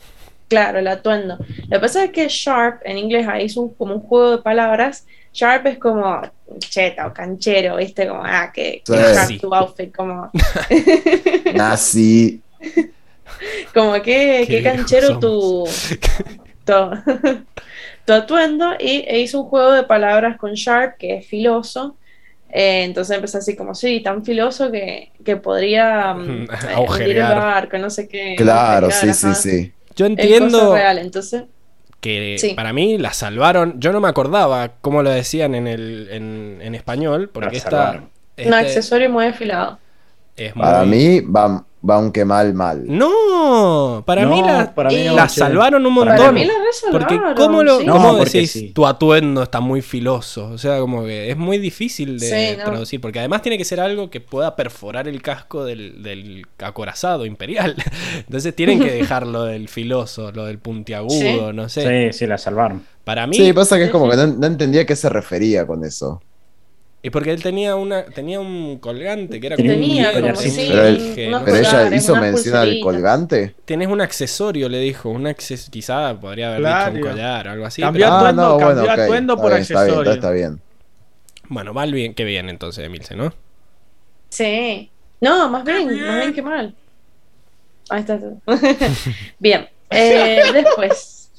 claro, 0.48 0.78
el 0.80 0.86
atuendo. 0.88 1.38
Lo 1.38 1.68
que 1.70 1.80
pasa 1.80 2.04
es 2.04 2.10
que 2.10 2.28
sharp 2.28 2.82
en 2.84 2.98
inglés 2.98 3.26
ahí 3.26 3.46
es 3.46 3.56
un- 3.56 3.72
como 3.74 3.94
un 3.94 4.00
juego 4.02 4.32
de 4.32 4.38
palabras. 4.42 5.06
Sharp 5.32 5.66
es 5.66 5.78
como 5.78 6.20
cheta 6.58 7.06
o 7.06 7.12
canchero, 7.12 7.76
¿viste? 7.76 8.06
Como, 8.08 8.22
ah, 8.24 8.50
que, 8.54 8.82
sharp 8.86 9.40
tu 9.40 9.54
outfit, 9.54 9.94
como, 9.94 10.30
Nazi. 11.54 12.40
como 13.74 13.92
que, 13.94 14.44
Qué 14.46 14.60
viejos 14.60 14.76
canchero 14.78 15.18
tu, 15.18 15.68
tu, 16.64 16.74
tu 18.06 18.12
atuendo. 18.12 18.74
Y 18.78 19.04
e 19.06 19.20
hizo 19.20 19.40
un 19.42 19.48
juego 19.48 19.72
de 19.72 19.82
palabras 19.84 20.36
con 20.38 20.52
sharp, 20.54 20.96
que 20.98 21.18
es 21.18 21.26
filoso. 21.26 21.96
Eh, 22.48 22.84
entonces 22.84 23.16
empezó 23.16 23.38
así 23.38 23.56
como, 23.56 23.74
sí, 23.74 24.00
tan 24.00 24.24
filoso 24.24 24.70
que, 24.70 25.12
que 25.24 25.36
podría 25.36 26.16
eh, 26.18 26.46
hundir 26.78 27.18
el 27.18 27.22
barco, 27.22 27.78
no 27.78 27.90
sé 27.90 28.08
qué. 28.08 28.34
Claro, 28.36 28.90
sí, 28.90 29.12
sí, 29.12 29.34
sí. 29.34 29.72
Yo 29.94 30.06
entiendo 30.06 30.74
real, 30.74 30.98
entonces... 30.98 31.44
que 32.00 32.36
Sí. 32.38 32.54
para 32.54 32.72
mí 32.72 32.98
la 32.98 33.12
salvaron. 33.12 33.80
Yo 33.80 33.92
no 33.92 34.00
me 34.00 34.08
acordaba 34.08 34.74
cómo 34.80 35.02
lo 35.02 35.10
decían 35.10 35.54
en, 35.54 35.66
el, 35.66 36.08
en, 36.10 36.58
en 36.62 36.74
español, 36.74 37.30
porque 37.32 37.60
salvaron. 37.60 38.10
este 38.36 38.48
Un 38.48 38.54
accesorio 38.54 39.10
muy 39.10 39.26
afilado. 39.26 39.78
es 40.36 40.52
Para 40.54 40.84
mí 40.84 41.20
va, 41.20 41.65
va 41.88 41.98
un 41.98 42.10
que 42.12 42.24
mal, 42.24 42.52
mal. 42.54 42.84
No, 42.86 44.02
para 44.06 44.22
No, 44.24 44.30
mí 44.34 44.42
la, 44.42 44.74
para 44.74 44.90
mí 44.90 45.04
la 45.04 45.26
che. 45.28 45.40
salvaron 45.40 45.84
un 45.86 45.92
montón. 45.92 46.16
Para 46.16 46.32
mí 46.32 46.44
la 46.44 46.54
resalvaron. 46.64 47.08
Porque 47.08 47.40
¿cómo, 47.42 47.62
lo, 47.62 47.78
sí. 47.80 47.86
No, 47.86 47.92
cómo 47.94 48.16
porque 48.18 48.30
decís 48.38 48.50
sí. 48.52 48.70
tu 48.72 48.86
atuendo 48.86 49.42
está 49.42 49.60
muy 49.60 49.82
filoso? 49.82 50.48
O 50.50 50.58
sea, 50.58 50.78
como 50.80 51.04
que 51.04 51.30
es 51.30 51.36
muy 51.36 51.58
difícil 51.58 52.18
de 52.18 52.26
Sí, 52.52 52.56
no. 52.58 52.64
traducir, 52.64 53.00
porque 53.00 53.18
además 53.20 53.42
tiene 53.42 53.58
que 53.58 53.64
ser 53.64 53.80
algo 53.80 54.10
que 54.10 54.20
pueda 54.20 54.56
perforar 54.56 55.08
el 55.08 55.22
casco 55.22 55.64
del, 55.64 56.02
del 56.02 56.46
acorazado 56.58 57.24
imperial. 57.26 57.74
Entonces 58.18 58.54
tienen 58.54 58.80
que 58.80 58.90
dejar 58.92 59.26
lo 59.26 59.44
del 59.44 59.68
filoso, 59.68 60.32
lo 60.32 60.44
del 60.46 60.58
puntiagudo, 60.58 61.52
no 61.52 61.68
sé. 61.68 62.10
Sí, 62.12 62.18
sí, 62.18 62.26
la 62.26 62.38
salvaron. 62.38 62.82
Para 63.04 63.26
mí, 63.28 63.36
Sí, 63.36 63.52
pasa 63.52 63.76
que 63.78 63.84
es 63.84 63.90
como 63.90 64.10
que 64.10 64.16
no, 64.16 64.26
no 64.26 64.46
entendía 64.46 64.82
a 64.82 64.84
qué 64.84 64.96
se 64.96 65.08
refería 65.08 65.66
con 65.66 65.84
eso. 65.84 66.20
Y 67.06 67.10
porque 67.10 67.30
él 67.30 67.40
tenía 67.40 67.76
una 67.76 68.04
tenía 68.06 68.40
un 68.40 68.78
colgante 68.80 69.38
que 69.40 69.46
era 69.46 69.54
Tenía 69.54 69.74
como 69.74 69.84
un 69.84 69.90
un 69.90 70.12
Tenía 70.12 70.20
como 70.32 70.34
sí, 70.40 70.66
Pero 70.68 70.86
él- 70.88 71.12
Pero 71.44 71.56
ella 71.56 71.94
hizo 71.94 72.16
mención 72.16 72.56
al 72.56 72.80
colgante. 72.80 73.54
Tenés 73.64 73.86
un 73.86 74.00
accesorio, 74.00 74.68
le 74.68 74.80
dijo, 74.80 75.08
un 75.10 75.28
accesorio, 75.28 75.70
quizá 75.70 76.18
podría 76.20 76.48
haber 76.48 76.60
Claro. 76.62 76.92
dicho 76.94 77.06
un 77.06 77.12
collar 77.12 77.46
o 77.46 77.50
algo 77.52 77.66
así. 77.66 77.80
Cambió 77.80 78.06
pero- 78.06 78.12
a- 78.12 78.18
atuendo, 78.18 78.58
cambió 78.58 78.90
atuendo 78.90 79.32
está 79.34 79.42
por 79.42 79.52
bien, 79.52 79.62
está 79.62 79.74
bien, 79.74 79.84
accesorio. 79.90 80.12
está 80.14 80.30
bien. 80.32 80.60
Bueno, 81.48 81.72
va 81.72 81.86
bien, 81.86 82.12
qué 82.12 82.24
bien 82.24 82.48
entonces, 82.48 82.84
Emilce, 82.84 83.14
¿no? 83.14 83.32
Sí. 84.28 84.90
No, 85.20 85.48
más 85.48 85.62
bien, 85.64 85.86
más 86.04 86.16
bien 86.16 86.34
que 86.34 86.42
mal. 86.42 86.74
Ahí 87.88 88.00
está. 88.00 88.18
bien. 89.38 89.68
eh, 89.90 90.42
después. 90.52 91.30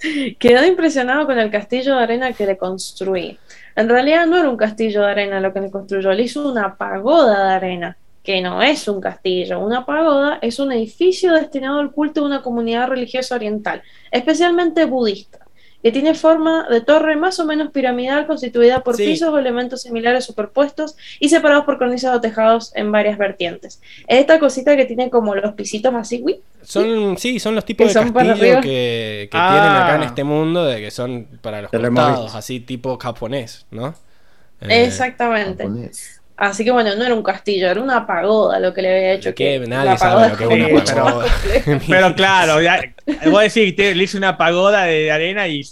Quedó 0.38 0.64
impresionado 0.66 1.26
con 1.26 1.38
el 1.38 1.50
castillo 1.50 1.96
de 1.96 2.02
arena 2.04 2.32
que 2.32 2.46
le 2.46 2.56
construí. 2.56 3.38
En 3.76 3.88
realidad 3.88 4.26
no 4.26 4.36
era 4.36 4.48
un 4.48 4.56
castillo 4.56 5.02
de 5.02 5.10
arena 5.10 5.40
lo 5.40 5.52
que 5.52 5.60
le 5.60 5.70
construyó, 5.70 6.12
le 6.12 6.22
hizo 6.22 6.48
una 6.48 6.76
pagoda 6.76 7.48
de 7.48 7.52
arena, 7.54 7.96
que 8.22 8.40
no 8.40 8.62
es 8.62 8.86
un 8.88 9.00
castillo. 9.00 9.58
Una 9.60 9.84
pagoda 9.84 10.38
es 10.40 10.58
un 10.58 10.72
edificio 10.72 11.32
destinado 11.32 11.80
al 11.80 11.92
culto 11.92 12.20
de 12.20 12.26
una 12.26 12.42
comunidad 12.42 12.88
religiosa 12.88 13.34
oriental, 13.34 13.82
especialmente 14.10 14.84
budista, 14.84 15.43
que 15.84 15.92
tiene 15.92 16.14
forma 16.14 16.66
de 16.70 16.80
torre 16.80 17.14
más 17.14 17.38
o 17.40 17.44
menos 17.44 17.70
piramidal 17.70 18.26
constituida 18.26 18.80
por 18.82 18.96
Sí. 18.96 19.04
pisos 19.04 19.28
o 19.28 19.38
elementos 19.38 19.82
similares 19.82 20.24
superpuestos 20.24 20.96
y 21.20 21.28
separados 21.28 21.66
por 21.66 21.76
cornisas 21.76 22.16
o 22.16 22.20
tejados 22.22 22.72
en 22.74 22.90
varias 22.90 23.18
vertientes. 23.18 23.82
Es 24.08 24.20
esta 24.20 24.38
cosita 24.38 24.76
que 24.78 24.86
tiene 24.86 25.10
como 25.10 25.34
los 25.34 25.52
pisitos 25.52 25.94
así, 25.94 26.24
Son, 26.62 27.18
sí, 27.18 27.38
son 27.38 27.54
los 27.54 27.66
tipos 27.66 27.86
Que 27.92 27.98
de 27.98 28.12
castillo 28.12 28.60
que, 28.62 29.28
que 29.30 29.38
Ah. 29.38 29.50
tienen 29.52 29.82
acá 29.82 29.96
en 29.96 30.02
este 30.04 30.24
mundo, 30.24 30.64
de 30.64 30.80
que 30.80 30.90
son 30.90 31.28
para 31.42 31.60
los 31.60 31.70
costados, 31.70 32.34
así 32.34 32.60
tipo 32.60 32.96
japonés, 32.98 33.66
¿no? 33.70 33.88
Eh, 34.62 34.86
Exactamente. 34.86 35.64
Japonés. 35.64 36.22
Así 36.36 36.64
que 36.64 36.70
bueno, 36.72 36.94
no 36.96 37.04
era 37.04 37.14
un 37.14 37.22
castillo, 37.22 37.68
era 37.70 37.80
una 37.80 38.06
pagoda 38.06 38.58
lo 38.58 38.74
que 38.74 38.82
le 38.82 38.88
había 38.96 39.12
hecho. 39.12 39.34
Que 39.34 39.60
Que 39.60 39.66
nadie 39.68 39.96
sabe 39.96 40.30
lo 40.30 40.36
que 40.36 40.44
es 40.44 40.50
una 40.50 40.84
pagoda. 40.84 41.26
Pero 41.88 42.14
claro, 42.14 42.60
ya, 42.60 42.80
voy 43.26 43.36
a 43.36 43.40
decir 43.42 43.76
que 43.76 43.94
le 43.94 44.04
hice 44.04 44.16
una 44.16 44.36
pagoda 44.36 44.84
de 44.84 45.12
arena 45.12 45.46
y 45.46 45.62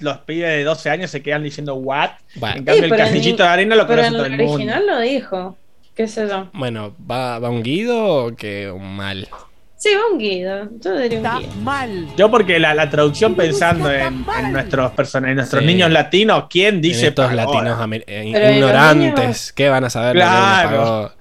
los 0.00 0.18
pibes 0.18 0.48
de 0.50 0.64
12 0.64 0.90
años 0.90 1.10
se 1.10 1.22
quedan 1.22 1.42
diciendo 1.44 1.74
what. 1.76 2.10
Bueno, 2.36 2.56
En 2.58 2.64
cambio, 2.64 2.74
Sí, 2.74 2.84
el 2.84 2.90
pero 2.90 2.94
en- 2.94 3.06
castillito 3.06 3.42
de 3.44 3.48
arena 3.48 3.76
lo 3.76 3.86
Pero 3.86 4.02
conoce 4.02 4.08
en 4.08 4.14
todo 4.14 4.26
el 4.26 4.32
el 4.32 4.38
mundo. 4.38 4.52
original 4.54 4.86
lo 4.86 5.00
dijo. 5.00 5.56
¿Qué 5.94 6.06
sé 6.08 6.28
yo? 6.28 6.48
bueno, 6.52 6.94
¿va, 7.10 7.38
¿va 7.40 7.50
un 7.50 7.62
guido 7.62 8.26
o 8.26 8.34
que 8.36 8.70
un 8.70 8.96
mal? 8.96 9.28
Sí, 9.78 9.90
va 9.94 10.12
un 10.12 10.18
guido. 10.18 10.68
Yo 10.80 10.96
diría 10.98 11.20
un 11.20 11.38
guido. 11.40 12.14
Yo 12.16 12.30
porque 12.30 12.58
la, 12.58 12.74
la 12.74 12.90
traducción 12.90 13.36
pensando 13.36 13.90
en, 13.90 14.24
en 14.38 14.52
nuestros 14.52 14.92
en 15.14 15.34
nuestros 15.36 15.60
Sí. 15.60 15.66
niños 15.66 15.90
latinos, 15.92 16.44
¿quién 16.50 16.76
En 16.76 16.80
dice 16.82 17.08
estos 17.08 17.32
latinos 17.32 17.78
eh, 17.92 18.04
Pero, 18.06 18.24
¿y 18.26 18.32
los 18.32 18.52
ignorantes, 18.56 19.18
niños? 19.20 19.52
¿qué 19.52 19.68
van 19.68 19.84
a 19.84 19.90
saber? 19.90 20.14
Claro. 20.16 21.12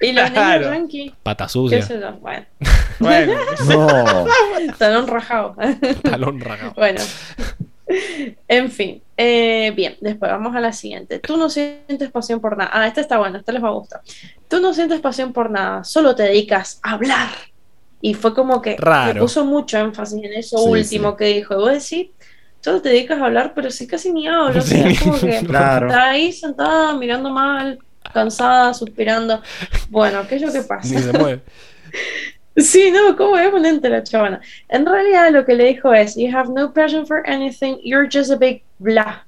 Y 0.00 0.12
los 0.12 0.30
Claro. 0.30 0.70
niños 0.70 0.78
yankees, 0.78 1.12
Pata 1.22 1.44
qué 1.44 1.50
sucia. 1.50 1.86
Bueno, 2.20 2.46
Bueno, 3.00 3.34
No. 3.68 4.26
talón 4.78 5.06
rajado. 5.06 5.54
talón 6.02 6.40
ragado. 6.40 6.72
bueno. 6.76 7.00
En 8.48 8.70
fin, 8.70 9.02
eh, 9.16 9.72
bien, 9.74 9.96
después 10.00 10.30
vamos 10.30 10.54
a 10.54 10.60
la 10.60 10.72
siguiente. 10.72 11.18
Tú 11.18 11.36
no 11.36 11.50
sientes 11.50 12.10
pasión 12.10 12.40
por 12.40 12.56
nada. 12.56 12.70
Ah, 12.72 12.86
esta 12.86 13.00
está 13.00 13.18
buena, 13.18 13.38
esta 13.38 13.52
les 13.52 13.62
va 13.62 13.68
a 13.68 13.72
gustar. 13.72 14.00
Tú 14.48 14.60
no 14.60 14.72
sientes 14.72 15.00
pasión 15.00 15.32
por 15.32 15.50
nada, 15.50 15.82
solo 15.84 16.14
te 16.14 16.22
dedicas 16.22 16.78
a 16.82 16.92
hablar. 16.92 17.28
Y 18.00 18.14
fue 18.14 18.34
como 18.34 18.62
que 18.62 18.76
Raro. 18.78 19.20
puso 19.20 19.44
mucho 19.44 19.78
énfasis 19.78 20.22
en 20.24 20.32
eso 20.32 20.56
Sí, 20.58 20.68
último 20.70 21.10
sí. 21.10 21.16
que 21.18 21.24
dijo. 21.26 21.54
Y 21.54 21.56
vos 21.58 21.72
decís, 21.72 22.08
solo 22.60 22.80
te 22.80 22.88
dedicas 22.90 23.20
a 23.20 23.26
hablar, 23.26 23.52
pero 23.54 23.70
sí 23.70 23.86
casi 23.86 24.10
ni 24.12 24.26
hablo. 24.26 24.58
O 24.58 24.62
sea, 24.62 24.82
Sí. 24.82 24.88
es 24.92 25.00
como 25.02 25.18
que 25.20 25.38
Claro. 25.46 25.86
está 25.88 26.10
ahí 26.10 26.32
sentada, 26.32 26.94
mirando 26.96 27.30
mal, 27.30 27.78
cansada, 28.12 28.72
suspirando. 28.74 29.42
Bueno, 29.90 30.26
¿qué 30.28 30.36
es 30.36 30.42
lo 30.42 30.52
que 30.52 30.62
pasa? 30.62 30.94
Ni 30.94 31.02
se 31.02 31.12
mueve. 31.12 31.40
Sí, 32.56 32.90
no, 32.90 33.16
¿cómo 33.16 33.38
es 33.38 33.48
ponente 33.48 33.88
la 33.88 34.02
chavana? 34.02 34.40
En 34.68 34.84
realidad 34.84 35.30
lo 35.30 35.44
que 35.46 35.54
le 35.54 35.66
dijo 35.66 35.94
es, 35.94 36.16
you 36.16 36.36
have 36.36 36.50
no 36.52 36.72
passion 36.74 37.06
for 37.06 37.22
anything, 37.26 37.76
you're 37.82 38.08
just 38.12 38.30
a 38.30 38.36
big 38.36 38.62
blah. 38.78 39.22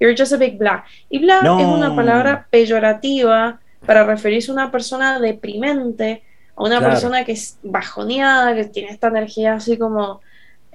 You're 0.00 0.14
just 0.16 0.32
a 0.32 0.36
big 0.36 0.58
blah. 0.58 0.84
Y 1.08 1.20
blah 1.20 1.40
No. 1.42 1.58
es 1.60 1.66
una 1.66 1.94
palabra 1.94 2.46
peyorativa 2.50 3.60
para 3.86 4.04
referirse 4.04 4.50
a 4.50 4.54
una 4.54 4.70
persona 4.72 5.20
deprimente, 5.20 6.24
a 6.58 6.62
una 6.64 6.78
Claro. 6.78 6.92
persona 6.92 7.24
que 7.24 7.32
es 7.32 7.58
bajoneada, 7.62 8.54
que 8.54 8.64
tiene 8.66 8.90
esta 8.90 9.08
energía 9.08 9.54
así 9.54 9.78
como 9.78 10.20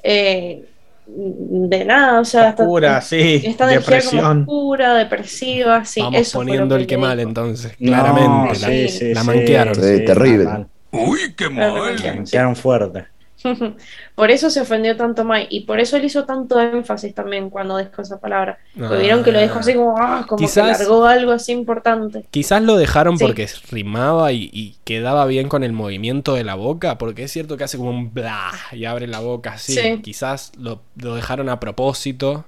eh, 0.01 0.65
de 1.05 1.85
nada, 1.85 2.21
o 2.21 2.25
sea, 2.25 2.49
esta, 2.49 2.63
Oscura, 2.63 3.01
sí, 3.01 3.41
esta 3.45 3.65
energía 3.69 3.99
como 3.99 4.21
depresión. 4.21 4.39
oscura, 4.41 4.93
depresiva, 4.95 5.83
sí, 5.85 5.99
Vamos 6.01 6.21
eso 6.21 6.31
fue 6.39 6.45
lo 6.45 6.49
poniendo 6.51 6.75
que 6.75 6.81
el 6.81 6.87
que 6.87 6.97
mal 6.97 7.19
entonces. 7.19 7.73
No, 7.79 7.87
Claramente. 7.91 8.59
la- 8.59 8.67
sí, 8.89 9.13
la 9.13 9.21
sí, 9.21 9.27
manquearon. 9.27 9.75
Sí, 9.75 10.05
terrible. 10.05 10.65
Uy, 10.91 11.33
qué 11.35 11.49
mal. 11.49 11.73
mal. 11.73 11.95
Manquearon 12.15 12.55
fuerte. 12.55 13.05
Por 14.15 14.31
eso 14.31 14.49
se 14.49 14.61
ofendió 14.61 14.95
tanto 14.95 15.23
Mike 15.25 15.47
y 15.49 15.61
por 15.61 15.79
eso 15.79 15.97
él 15.97 16.05
hizo 16.05 16.25
tanto 16.25 16.59
énfasis 16.59 17.13
también 17.13 17.49
cuando 17.49 17.77
dijo 17.77 18.01
esa 18.01 18.19
palabra. 18.19 18.57
Porque 18.77 18.97
vieron 18.97 19.23
que 19.23 19.31
lo 19.31 19.39
dijo 19.41 19.59
así 19.59 19.73
como, 19.73 19.95
ah, 19.97 20.25
como 20.27 20.37
Quizás- 20.39 20.77
que 20.77 20.83
largó 20.83 21.05
algo 21.05 21.31
así 21.31 21.51
importante. 21.51 22.25
Quizás 22.31 22.61
lo 22.61 22.75
dejaron 22.77 23.17
Sí. 23.17 23.23
porque 23.25 23.49
rimaba 23.71 24.31
y, 24.31 24.49
y 24.53 24.77
quedaba 24.83 25.25
bien 25.25 25.49
con 25.49 25.63
el 25.63 25.73
movimiento 25.73 26.35
de 26.35 26.43
la 26.43 26.55
boca, 26.55 26.97
porque 26.97 27.23
es 27.23 27.31
cierto 27.31 27.57
que 27.57 27.63
hace 27.65 27.77
como 27.77 27.89
un 27.89 28.13
bla 28.13 28.51
y 28.71 28.85
abre 28.85 29.07
la 29.07 29.19
boca 29.19 29.53
así. 29.53 29.73
Sí. 29.73 29.99
Quizás 30.03 30.51
lo, 30.57 30.81
lo 30.95 31.15
dejaron 31.15 31.49
a 31.49 31.59
propósito 31.59 32.45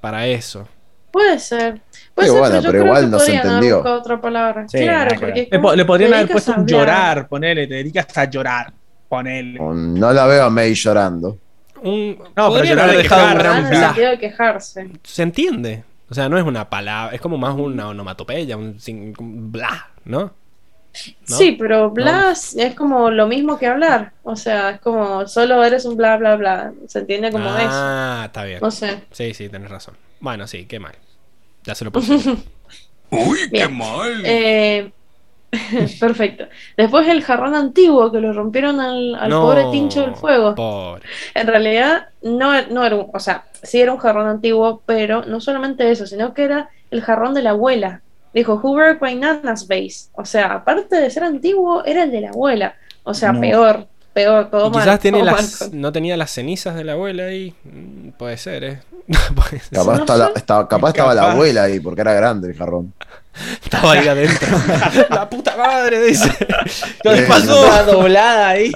para 0.00 0.26
eso. 0.26 0.68
Puede 1.10 1.38
ser. 1.40 1.82
Puede 2.14 2.28
Sí, 2.28 2.32
ser, 2.32 2.40
bueno, 2.40 2.54
yo 2.56 2.60
pero 2.62 2.72
creo 2.72 2.84
igual 2.86 3.04
que 3.04 3.10
no 3.10 3.18
se 3.18 3.34
entendió. 3.34 3.82
otra 3.82 4.18
palabra. 4.20 4.66
Sí, 4.66 4.78
claro, 4.78 5.10
que 5.10 5.18
porque. 5.18 5.48
Le, 5.50 5.58
po- 5.58 5.62
¿cómo 5.62 5.74
le 5.74 5.84
podrían 5.84 6.14
haber 6.14 6.28
puesto 6.30 6.54
un 6.56 6.66
llorar, 6.66 7.28
ponele, 7.28 7.66
te 7.66 7.74
dedicas 7.74 8.06
a 8.16 8.24
llorar, 8.30 8.72
ponele. 9.12 9.58
No 9.60 10.10
la 10.12 10.24
veo 10.26 10.44
a 10.44 10.50
May 10.50 10.72
llorando. 10.74 11.36
Un, 11.82 12.16
pero 12.34 12.62
llorar 12.64 12.84
haber 12.84 12.96
de 12.96 13.02
dejado 13.02 13.26
un 13.26 13.32
quejar, 13.38 13.46
Ah, 13.46 13.68
bla. 13.68 13.86
sentido 13.86 14.10
de 14.10 14.18
quejarse. 14.18 14.90
Se 15.02 15.22
entiende. 15.22 15.84
O 16.08 16.14
sea, 16.14 16.28
no 16.30 16.38
es 16.38 16.44
una 16.44 16.70
palabra, 16.70 17.14
es 17.14 17.20
como 17.20 17.36
más 17.36 17.54
una 17.54 17.88
onomatopeya, 17.88 18.56
un, 18.56 18.78
un 19.18 19.52
bla, 19.52 19.88
¿no? 20.06 20.20
¿No? 20.20 21.36
Sí, 21.36 21.52
pero 21.58 21.90
blas 21.90 22.54
es 22.54 22.74
como 22.74 23.10
lo 23.10 23.26
mismo 23.26 23.58
que 23.58 23.66
hablar. 23.66 24.12
O 24.22 24.36
sea, 24.36 24.70
es 24.70 24.80
como 24.80 25.26
solo 25.26 25.62
eres 25.64 25.84
un 25.86 25.96
bla, 25.96 26.16
bla, 26.16 26.36
bla. 26.36 26.72
Se 26.86 27.00
entiende 27.00 27.30
como 27.32 27.46
eso. 27.48 27.68
ah, 27.70 28.22
está 28.26 28.44
bien. 28.44 28.58
No 28.62 28.70
sé. 28.70 29.02
Sí, 29.10 29.34
sí, 29.34 29.48
tenés 29.50 29.70
razón. 29.70 29.94
Bueno, 30.20 30.46
sí, 30.46 30.64
qué 30.66 30.78
mal. 30.78 30.94
Ya 31.64 31.74
se 31.74 31.84
lo 31.84 31.92
puse. 31.92 32.14
Uy, 33.10 33.38
qué 33.50 33.66
Bien. 33.66 33.76
mal. 33.76 34.22
Eh, 34.24 34.92
perfecto. 36.00 36.44
Después 36.76 37.06
el 37.08 37.22
jarrón 37.22 37.54
antiguo 37.54 38.10
que 38.10 38.20
lo 38.20 38.32
rompieron 38.32 38.80
al, 38.80 39.14
al 39.14 39.30
pobre 39.30 39.64
Tincho 39.70 40.00
del 40.02 40.14
Fuego. 40.16 40.54
Pobre. 40.54 41.02
En 41.34 41.46
realidad, 41.46 42.06
no, 42.22 42.60
no 42.68 42.84
era 42.84 42.96
un, 42.96 43.06
o 43.12 43.20
sea, 43.20 43.44
sí 43.62 43.80
era 43.80 43.92
un 43.92 43.98
jarrón 43.98 44.26
antiguo, 44.28 44.82
pero 44.86 45.24
no 45.24 45.40
solamente 45.40 45.90
eso, 45.90 46.06
sino 46.06 46.32
que 46.34 46.44
era 46.44 46.70
el 46.90 47.02
jarrón 47.02 47.34
de 47.34 47.42
la 47.42 47.50
abuela. 47.50 48.00
Dijo, 48.32 48.62
my 49.00 49.14
nana's 49.14 49.68
vase? 49.68 50.08
O 50.14 50.24
sea, 50.24 50.54
aparte 50.54 50.96
de 50.96 51.10
ser 51.10 51.24
antiguo, 51.24 51.84
era 51.84 52.04
el 52.04 52.10
de 52.10 52.22
la 52.22 52.30
abuela. 52.30 52.74
O 53.04 53.12
sea, 53.12 53.32
No. 53.32 53.40
peor, 53.40 53.86
peor, 54.14 54.48
todo 54.50 54.68
Y 54.68 54.70
mal. 54.70 54.82
quizás 54.82 55.00
tiene 55.00 55.18
todo 55.18 55.26
mal 55.26 55.36
las, 55.36 55.72
no 55.72 55.92
tenía 55.92 56.16
las 56.16 56.30
cenizas 56.30 56.74
de 56.74 56.84
la 56.84 56.92
abuela 56.92 57.24
ahí. 57.24 57.54
Mm, 57.64 58.08
Puede 58.12 58.38
ser, 58.38 58.64
¿eh? 58.64 58.80
Puede 59.34 59.60
ser. 59.60 59.78
Capaz, 59.78 59.96
No 59.98 60.02
está 60.04 60.16
la- 60.16 60.68
capaz 60.68 60.88
estaba 60.88 61.14
la 61.14 61.32
abuela 61.32 61.64
ahí, 61.64 61.78
porque 61.78 62.00
era 62.00 62.14
grande 62.14 62.48
el 62.48 62.56
jarrón. 62.56 62.94
Estaba 63.62 63.92
ahí 63.92 64.06
adentro. 64.06 64.48
la 65.10 65.28
puta 65.28 65.56
madre, 65.56 66.00
dice. 66.02 66.30
¿Qué 67.02 67.08
Eh, 67.08 67.16
les 67.16 67.28
pasó? 67.28 67.46
Toda 67.54 67.82
doblada 67.84 68.48
ahí. 68.50 68.72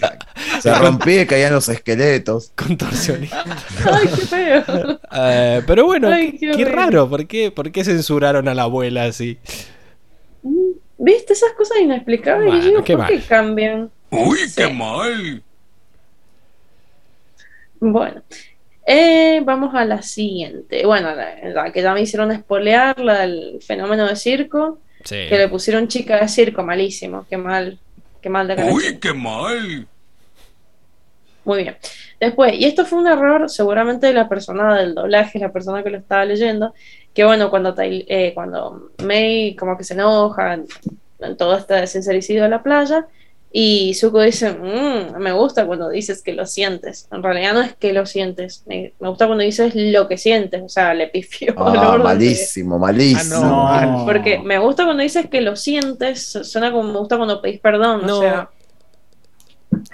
Se 0.61 0.75
rompía 0.75 1.23
y 1.23 1.27
caían 1.27 1.53
los 1.53 1.69
esqueletos. 1.69 2.53
Contorsionista. 2.57 3.45
Ay, 3.93 4.09
qué 4.09 4.23
feo. 4.23 4.65
Eh, 5.13 5.63
pero 5.67 5.85
bueno, 5.85 6.09
Ay, 6.09 6.39
qué, 6.39 6.65
raro. 6.65 7.09
¿Por 7.09 7.27
qué, 7.27 7.51
¿Por 7.51 7.71
qué 7.71 7.85
censuraron 7.85 8.49
a 8.49 8.55
la 8.55 8.63
abuela 8.63 9.05
así? 9.05 9.39
¿Viste 10.99 11.35
esas 11.35 11.53
cosas 11.53 11.79
inexplicables? 11.79 12.47
Bueno, 12.47 12.59
y 12.59 12.63
yo 12.63 12.69
digo, 12.71 12.85
qué 12.85 12.97
¿por 12.97 13.07
qué 13.07 13.21
cambian? 13.21 13.91
Uy, 14.11 14.39
sí. 14.49 14.55
qué 14.57 14.69
mal. 14.69 15.43
Bueno, 17.81 18.23
eh, 18.87 19.41
vamos 19.45 19.75
a 19.75 19.85
la 19.85 20.01
siguiente. 20.03 20.87
Bueno, 20.87 21.15
la, 21.15 21.37
la 21.49 21.73
que 21.73 21.83
ya 21.83 21.93
me 21.93 22.01
hicieron 22.03 22.31
espolear, 22.33 22.99
la 23.01 23.21
del 23.21 23.59
fenómeno 23.67 24.07
de 24.07 24.17
circo, 24.17 24.79
Sí. 25.05 25.27
que 25.29 25.39
le 25.39 25.49
pusieron 25.49 25.87
chica 25.87 26.19
de 26.21 26.27
circo, 26.29 26.65
malísimo, 26.65 27.27
qué 27.31 27.37
mal, 27.37 27.79
qué 28.21 28.29
mal 28.29 28.49
de 28.49 28.55
Uy, 28.73 28.99
qué 28.99 29.13
mal. 29.13 29.87
Muy 31.45 31.63
bien. 31.63 31.77
Después, 32.19 32.55
y 32.55 32.65
esto 32.65 32.85
fue 32.85 32.99
un 32.99 33.07
error 33.07 33.49
seguramente 33.49 34.09
de 34.09 34.15
la 34.15 34.29
persona 34.29 34.77
del 34.77 34.95
doblaje, 34.97 35.39
la 35.39 35.53
persona 35.53 35.85
que 35.85 35.91
lo 35.91 35.99
estaba 35.99 36.25
leyendo, 36.25 36.75
que 37.15 37.25
bueno, 37.25 37.51
cuando, 37.51 37.73
eh, 37.79 38.33
cuando 38.35 38.91
May 39.05 39.55
como 39.55 39.77
que 39.79 39.85
se 39.85 39.95
enoja 39.95 40.55
en, 40.55 40.67
en 41.21 41.37
todo 41.37 41.57
este 41.57 41.75
desincericidio 41.75 42.43
de 42.43 42.49
la 42.49 42.63
playa, 42.65 43.07
y 43.53 43.95
Zuko 43.95 44.21
dice, 44.21 44.53
"Mm, 44.53 45.19
me 45.19 45.33
gusta 45.33 45.67
cuando 45.67 45.89
dices 45.89 46.23
que 46.23 46.33
lo 46.33 46.45
sientes. 46.47 47.09
En 47.11 47.23
realidad 47.23 47.55
no 47.55 47.63
es 47.63 47.75
que 47.75 47.93
lo 47.93 48.05
sientes, 48.05 48.63
me, 48.67 48.93
me 49.01 49.09
gusta 49.09 49.27
cuando 49.27 49.45
dices 49.45 49.73
lo 49.75 50.09
que 50.09 50.19
sientes, 50.19 50.63
o 50.63 50.69
sea, 50.69 50.93
le 50.95 51.07
pifió 51.09 51.49
el 51.53 51.55
Ah, 51.59 51.99
malísimo, 52.03 52.79
malísimo. 52.79 53.67
Ah, 53.69 53.87
no. 53.87 54.05
Porque 54.05 54.39
me 54.41 54.59
gusta 54.59 54.85
cuando 54.85 55.03
dices 55.03 55.27
que 55.31 55.41
lo 55.41 55.57
sientes, 55.57 56.27
su- 56.33 56.45
suena 56.45 56.71
como 56.73 56.93
me 56.93 56.99
gusta 56.99 57.17
cuando 57.17 57.41
pedís 57.41 57.61
perdón, 57.61 58.07
No. 58.07 58.19
o 58.19 58.21
sea, 58.23 58.51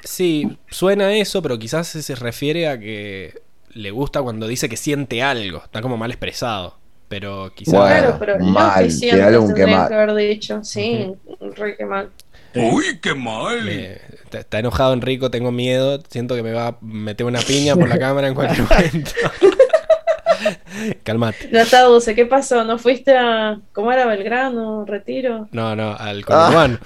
Sí, 0.04 0.58
suena 0.70 1.12
eso, 1.14 1.42
pero 1.42 1.58
quizás 1.58 1.88
se 1.88 2.14
refiere 2.14 2.68
a 2.68 2.78
que 2.78 3.40
le 3.72 3.90
gusta 3.90 4.22
cuando 4.22 4.46
dice 4.46 4.68
que 4.68 4.76
siente 4.76 5.22
algo. 5.22 5.58
Está 5.64 5.80
como 5.80 5.96
mal 5.96 6.10
expresado. 6.10 6.76
Pero 7.08 7.52
quizás. 7.54 7.74
Bueno, 7.74 7.88
claro, 7.88 8.16
pero 8.18 8.38
lo 8.38 8.44
mal, 8.46 8.84
que 8.84 8.90
sientes 8.90 9.54
quemar. 9.54 9.88
que 9.88 9.94
haber 9.94 10.14
dicho, 10.14 10.62
sí, 10.64 11.12
re 11.56 11.76
que 11.76 11.84
mal. 11.84 12.10
Uy, 12.54 12.98
qué 13.00 13.14
mal. 13.14 13.62
me- 13.62 13.92
está, 14.24 14.40
está 14.40 14.58
enojado 14.58 14.92
Enrico, 14.92 15.30
tengo 15.30 15.50
miedo. 15.52 16.00
Siento 16.08 16.34
que 16.34 16.42
me 16.42 16.52
va 16.52 16.68
a 16.68 16.76
meter 16.80 17.26
una 17.26 17.40
piña 17.40 17.74
por 17.74 17.88
la 17.88 17.98
cámara 18.00 18.28
en 18.28 18.34
cualquier 18.34 18.62
momento. 18.68 19.10
Calmate. 21.04 21.48
Ya 21.52 21.62
está, 21.62 21.82
Dulce, 21.82 22.14
¿qué 22.14 22.26
pasó? 22.26 22.64
¿No 22.64 22.78
fuiste 22.78 23.16
a. 23.16 23.58
¿Cómo 23.72 23.92
era 23.92 24.06
Belgrano? 24.06 24.84
¿Retiro? 24.84 25.48
No, 25.52 25.76
no, 25.76 25.94
al 25.96 26.24
conurbano. 26.24 26.78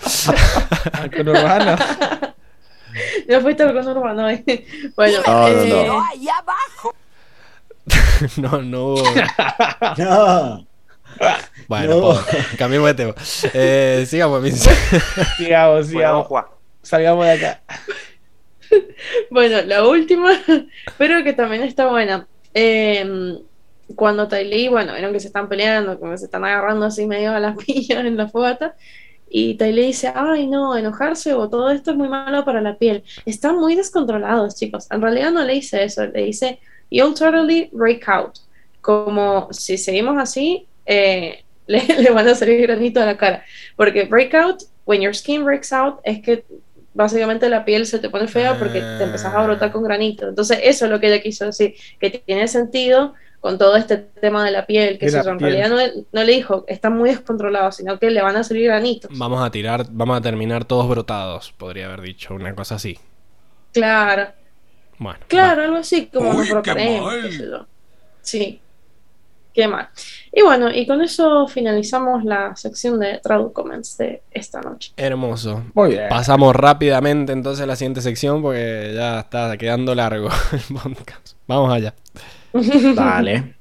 Ah, 0.93 1.09
con 1.15 1.29
Urbano. 1.29 1.77
¿No 3.29 3.41
fuiste 3.41 3.63
al 3.63 3.73
conurbano? 3.73 4.25
bueno, 4.97 5.19
No, 5.27 5.49
no, 5.49 5.49
eh, 5.49 5.85
no. 5.87 6.01
ahí 6.05 6.27
abajo. 6.29 6.95
No, 8.37 8.63
no 8.63 8.85
hubo. 8.89 9.05
No. 9.99 10.67
Bueno, 11.69 12.01
No. 12.01 12.19
cambiemos 12.59 12.89
de 12.89 12.95
tema. 12.95 13.15
Eh, 13.53 14.05
sigamos, 14.07 14.41
mis- 14.43 14.63
Sigamos, 15.37 15.87
sigamos. 15.89 16.27
Salgamos 16.83 17.25
de 17.27 17.33
acá. 17.33 17.63
Bueno, 19.31 19.63
la 19.63 19.87
última, 19.87 20.33
pero 20.99 21.23
que 21.23 21.33
también 21.33 21.63
está 21.63 21.87
buena. 21.87 22.27
Eh, 22.53 23.39
cuando 23.95 24.27
Tylee, 24.27 24.69
bueno, 24.69 24.93
vieron 24.95 25.13
que 25.13 25.21
se 25.21 25.29
están 25.29 25.49
peleando, 25.49 26.01
como 26.01 26.17
se 26.19 26.25
están 26.25 26.45
agarrando 26.45 26.87
así 26.87 27.07
medio 27.07 27.33
a 27.33 27.39
las 27.39 27.57
piñas 27.57 28.05
en 28.05 28.17
la 28.17 28.27
fogata, 28.29 28.75
y 29.29 29.55
Tylee 29.55 29.87
dice, 29.87 30.13
ay 30.15 30.47
no, 30.49 30.77
enojarse 30.77 31.33
o 31.35 31.49
todo 31.49 31.71
esto 31.71 31.93
es 31.93 31.97
muy 31.97 32.09
malo 32.09 32.45
para 32.45 32.61
la 32.61 32.77
piel. 32.77 33.05
Están 33.25 33.57
muy 33.57 33.77
descontrolados, 33.77 34.57
chicos. 34.57 34.87
En 34.91 35.01
realidad 35.03 35.31
no 35.31 35.45
le 35.45 35.55
dice 35.55 35.85
eso, 35.85 36.05
le 36.07 36.23
dice, 36.25 36.59
you'll 36.91 37.15
totally 37.15 37.69
break 37.73 38.09
out. 38.09 38.39
Como 38.81 39.49
si 39.53 39.79
seguimos 39.79 40.17
así, 40.19 40.67
eh, 40.87 41.45
le, 41.67 41.83
le 41.99 42.11
van 42.11 42.29
a 42.29 42.35
salir 42.35 42.61
granitos 42.63 43.03
a 43.03 43.07
la 43.07 43.17
cara. 43.17 43.45
Porque 43.77 44.05
breakout, 44.07 44.65
when 44.85 45.01
your 45.03 45.15
skin 45.15 45.45
breaks 45.45 45.73
out, 45.73 46.01
es 46.05 46.21
que 46.23 46.45
básicamente 46.95 47.49
la 47.49 47.65
piel 47.65 47.87
se 47.87 47.99
te 47.99 48.11
pone 48.11 48.29
fea 48.29 48.59
porque 48.59 48.81
te 48.83 49.05
empezás 49.05 49.35
a 49.35 49.43
brotar 49.43 49.73
con 49.73 49.83
granito. 49.85 50.29
Entonces, 50.29 50.59
eso 50.63 50.87
es 50.87 50.91
lo 50.91 51.01
que 51.01 51.09
ella 51.09 51.23
quiso 51.23 51.45
decir, 51.47 51.75
que 52.01 52.11
tiene 52.11 52.49
sentido 52.49 53.15
con 53.41 53.59
todo 53.59 53.77
este 53.77 53.99
tema 53.99 54.45
de 54.45 54.51
la 54.51 54.67
piel, 54.67 54.99
que 54.99 55.11
la 55.11 55.23
en 55.31 55.39
piel. 55.39 55.53
realidad 55.53 55.69
no, 55.69 55.77
no 56.13 56.25
le 56.25 56.33
dijo, 56.33 56.65
están 56.69 56.97
muy 56.97 57.11
descontrolados, 57.11 57.77
sino 57.77 57.99
que 57.99 58.11
le 58.11 58.23
van 58.23 58.37
a 58.37 58.43
salir 58.45 58.67
granitos. 58.67 59.11
Vamos 59.11 59.43
a 59.45 59.51
tirar, 59.51 59.87
vamos 59.91 60.17
a 60.17 60.21
terminar 60.21 60.65
todos 60.65 60.89
brotados, 60.89 61.53
podría 61.53 61.87
haber 61.87 62.03
dicho 62.03 62.35
una 62.35 62.55
cosa 62.55 62.77
así. 62.77 62.99
Claro, 63.73 64.33
Bueno, 64.99 65.27
claro, 65.29 65.63
algo 65.63 65.77
así 65.77 66.09
como 66.11 66.33
Uy, 66.33 66.47
nos 66.47 66.63
qué 66.63 66.75
mal. 66.75 67.67
Sí, 68.21 68.66
qué 69.57 69.67
mal. 69.67 69.89
Y 70.33 70.43
bueno, 70.43 70.71
y 70.71 70.87
con 70.87 71.01
eso 71.03 71.49
finalizamos 71.49 72.23
la 72.25 72.55
sección 72.55 73.01
de 73.01 73.19
Traducoments 73.19 73.97
de 73.97 74.23
esta 74.31 74.61
noche. 74.61 74.93
hermoso. 74.97 75.65
Muy 75.75 75.91
bien. 75.93 76.09
Pasamos 76.11 76.55
rápidamente 76.55 77.33
entonces 77.33 77.65
a 77.65 77.67
la 77.67 77.75
siguiente 77.75 78.03
sección 78.03 78.43
porque 78.43 78.93
ya 78.95 79.21
está 79.21 79.57
quedando 79.57 79.95
largo 79.95 80.29
el 80.53 80.77
podcast. 80.77 81.37
Vamos 81.49 81.73
allá. 81.73 81.95
Dale. 82.95 83.57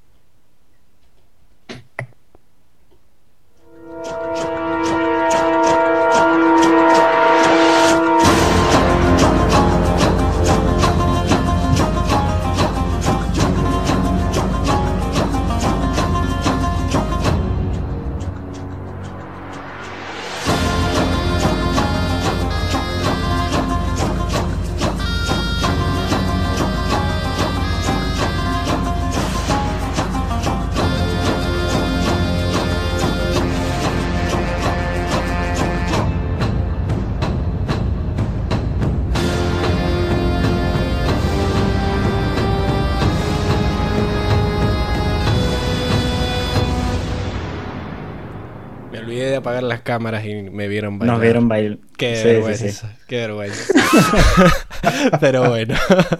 Apagar 49.46 49.64
las 49.64 49.82
cámaras 49.82 50.26
y 50.26 50.34
me 50.36 50.68
vieron 50.68 50.98
bailar. 51.00 51.16
Nos 51.16 51.22
vieron 51.22 51.48
bailar. 51.48 51.78
Qué 51.98 52.16
Sí, 52.18 52.24
vergüenza, 52.26 52.68
sí. 52.70 52.88
qué 53.08 53.18
vergüenza. 53.18 53.74
Pero 55.20 55.50
bueno, 55.50 55.76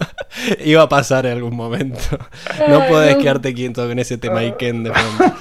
iba 0.64 0.82
a 0.82 0.88
pasar 0.88 1.26
en 1.26 1.32
algún 1.32 1.54
momento. 1.56 1.98
No 2.68 2.86
podés 2.86 3.16
quedarte 3.16 3.54
quieto 3.54 3.86
con 3.86 3.98
ese 3.98 4.18
tema 4.18 4.40
Iken 4.42 4.84
de 4.84 4.92
fondo. 4.92 5.34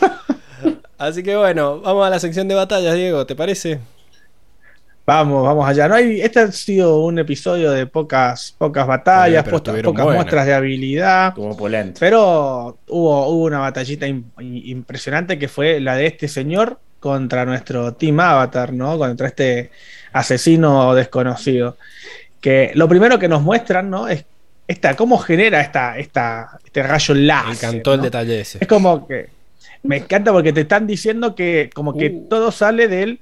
Así 0.97 1.23
que 1.23 1.35
bueno, 1.35 1.79
vamos 1.81 2.05
a 2.07 2.09
la 2.09 2.19
sección 2.19 2.47
de 2.47 2.55
batallas, 2.55 2.95
Diego, 2.95 3.25
¿te 3.25 3.35
parece? 3.35 3.79
Vamos, 5.05 5.43
vamos 5.43 5.67
allá. 5.67 5.87
No 5.87 5.93
hay, 5.95 6.19
este 6.21 6.39
ha 6.39 6.51
sido 6.51 7.01
un 7.01 7.19
episodio 7.19 7.71
de 7.71 7.85
pocas, 7.85 8.55
pocas 8.57 8.87
batallas, 8.87 9.45
postas- 9.47 9.79
pocas 9.83 10.05
muestras 10.05 10.47
de 10.47 10.53
habilidad. 10.55 11.27
Estuvo. 11.27 11.55
Pero 11.99 12.79
hubo, 12.87 13.27
hubo 13.27 13.43
una 13.43 13.59
batallita 13.59 14.07
im- 14.07 14.23
impresionante 14.39 15.37
que 15.37 15.47
fue 15.47 15.79
la 15.79 15.95
de 15.95 16.07
este 16.07 16.27
señor 16.27 16.79
contra 17.05 17.45
nuestro 17.45 17.93
Team 17.93 18.19
Avatar, 18.19 18.73
¿no? 18.73 18.97
Contra 18.97 19.27
este 19.27 19.69
asesino 20.11 20.95
desconocido. 20.95 21.77
Que 22.41 22.71
lo 22.73 22.89
primero 22.89 23.19
que 23.19 23.27
nos 23.27 23.43
muestran, 23.43 23.91
¿no? 23.91 24.07
Es 24.07 24.25
esta, 24.67 24.95
cómo 24.95 25.19
genera 25.19 25.61
esta, 25.61 25.99
esta, 25.99 26.57
este 26.65 26.81
rayo 26.81 27.13
Me 27.13 27.21
láser. 27.21 27.53
encantó 27.69 27.93
el 27.93 28.01
detalle 28.01 28.39
ese. 28.41 28.57
Es 28.59 28.67
como 28.67 29.07
que 29.07 29.29
me 29.83 29.97
encanta 29.97 30.31
porque 30.31 30.51
te 30.51 30.61
están 30.61 30.87
diciendo 30.87 31.35
que 31.35 31.69
como 31.75 31.93
que 31.95 32.07
Uh. 32.09 32.27
todo 32.27 32.51
sale 32.51 32.87
del, 32.87 33.19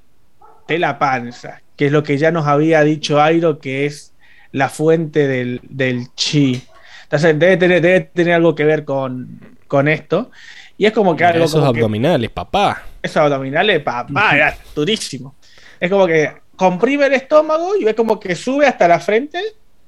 de 0.69 0.79
la 0.79 0.97
panza, 0.97 1.61
que 1.75 1.87
es 1.87 1.91
lo 1.91 2.03
que 2.03 2.17
ya 2.17 2.31
nos 2.31 2.47
había 2.47 2.83
dicho 2.83 3.21
Airo, 3.21 3.59
que 3.59 3.85
es 3.85 4.13
la 4.53 4.69
fuente 4.69 5.27
del, 5.27 5.59
del 5.63 6.07
chi. 6.15 6.63
Entonces 7.03 7.37
debe 7.37 7.57
tener, 7.57 7.81
debe 7.81 7.99
tener 7.99 8.35
algo 8.35 8.55
que 8.55 8.63
ver 8.63 8.85
con, 8.85 9.27
con 9.67 9.89
esto. 9.89 10.31
Y 10.77 10.85
es 10.85 10.93
como 10.93 11.17
que 11.17 11.25
algo 11.25 11.43
Esos 11.43 11.59
como 11.59 11.73
que 11.73 11.79
abdominales, 11.79 12.29
papá. 12.29 12.83
Esos 13.03 13.17
abdominales, 13.17 13.81
papá, 13.81 14.35
era 14.35 14.57
durísimo. 14.73 15.35
Es 15.79 15.91
como 15.91 16.07
que 16.07 16.31
comprime 16.55 17.07
el 17.07 17.13
estómago 17.13 17.75
y 17.75 17.83
ves 17.83 17.95
como 17.95 18.19
que 18.19 18.35
sube 18.35 18.65
hasta 18.65 18.87
la 18.87 18.99
frente 18.99 19.39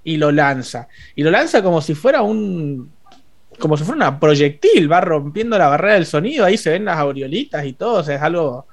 y 0.04 0.18
lo 0.18 0.32
lanza. 0.32 0.88
Y 1.16 1.24
lo 1.24 1.32
lanza 1.32 1.64
como 1.64 1.82
si 1.82 1.96
fuera 1.96 2.22
un. 2.22 2.92
como 3.58 3.78
si 3.78 3.86
fuera 3.86 3.96
una 3.96 4.20
proyectil, 4.20 4.92
va 4.92 5.02
rompiendo 5.02 5.58
la 5.58 5.70
barrera 5.70 5.96
del 5.96 6.06
sonido, 6.06 6.46
ahí 6.46 6.58
se 6.58 6.72
ven 6.72 6.86
las 6.86 6.98
aureolitas 6.98 7.66
y 7.66 7.74
todo, 7.74 8.02
o 8.02 8.04
sea, 8.04 8.16
es 8.16 8.22
algo. 8.22 8.68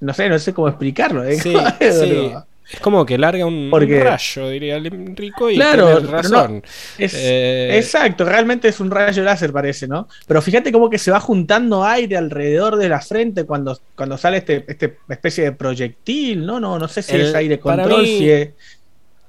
No 0.00 0.14
sé, 0.14 0.28
no 0.30 0.38
sé 0.38 0.54
cómo 0.54 0.68
explicarlo. 0.68 1.22
¿eh? 1.24 1.38
Sí, 1.38 1.54
sí. 1.80 2.32
Es 2.70 2.80
como 2.80 3.04
que 3.04 3.18
larga 3.18 3.44
un, 3.44 3.68
Porque- 3.70 3.98
un 4.00 4.04
rayo, 4.04 4.48
diría 4.48 4.76
el 4.76 4.86
Enrico, 4.86 5.50
y 5.50 5.56
Claro, 5.56 5.86
pero 6.00 6.10
razón. 6.10 6.62
Es- 6.96 7.14
Eh, 7.14 7.76
Exacto, 7.76 8.24
realmente 8.24 8.68
es 8.68 8.80
un 8.80 8.90
rayo 8.90 9.22
láser, 9.22 9.52
parece, 9.52 9.86
¿no? 9.86 10.08
Pero 10.26 10.40
fíjate 10.40 10.72
como 10.72 10.88
que 10.88 10.98
se 10.98 11.10
va 11.10 11.20
juntando 11.20 11.84
aire 11.84 12.16
alrededor 12.16 12.76
de 12.76 12.88
la 12.88 13.00
frente 13.00 13.44
cuando, 13.44 13.78
cuando 13.94 14.16
sale 14.16 14.38
este, 14.38 14.64
este 14.66 14.96
especie 15.10 15.44
de 15.44 15.52
proyectil, 15.52 16.46
¿no? 16.46 16.58
No, 16.58 16.78
no 16.78 16.88
sé 16.88 17.02
si 17.02 17.14
El- 17.14 17.20
es 17.22 17.34
aire 17.34 17.58
control, 17.60 18.02
mí- 18.02 18.18
si 18.18 18.30
es. 18.30 18.50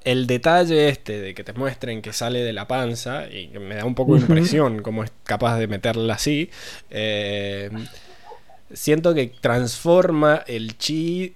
el 0.04 0.26
detalle 0.26 0.88
este 0.88 1.20
de 1.20 1.34
que 1.34 1.44
te 1.44 1.52
muestren 1.52 2.00
que 2.00 2.12
sale 2.12 2.40
de 2.42 2.52
la 2.54 2.66
panza 2.66 3.26
y 3.30 3.48
que 3.48 3.58
me 3.58 3.74
da 3.74 3.84
un 3.84 3.94
poco 3.94 4.14
de 4.14 4.20
impresión 4.20 4.80
cómo 4.80 5.04
es 5.04 5.10
capaz 5.24 5.58
de 5.58 5.66
meterla 5.66 6.14
así. 6.14 6.48
eh, 6.90 7.70
siento 8.72 9.14
que 9.14 9.32
transforma 9.40 10.42
el 10.46 10.76
chi 10.78 11.34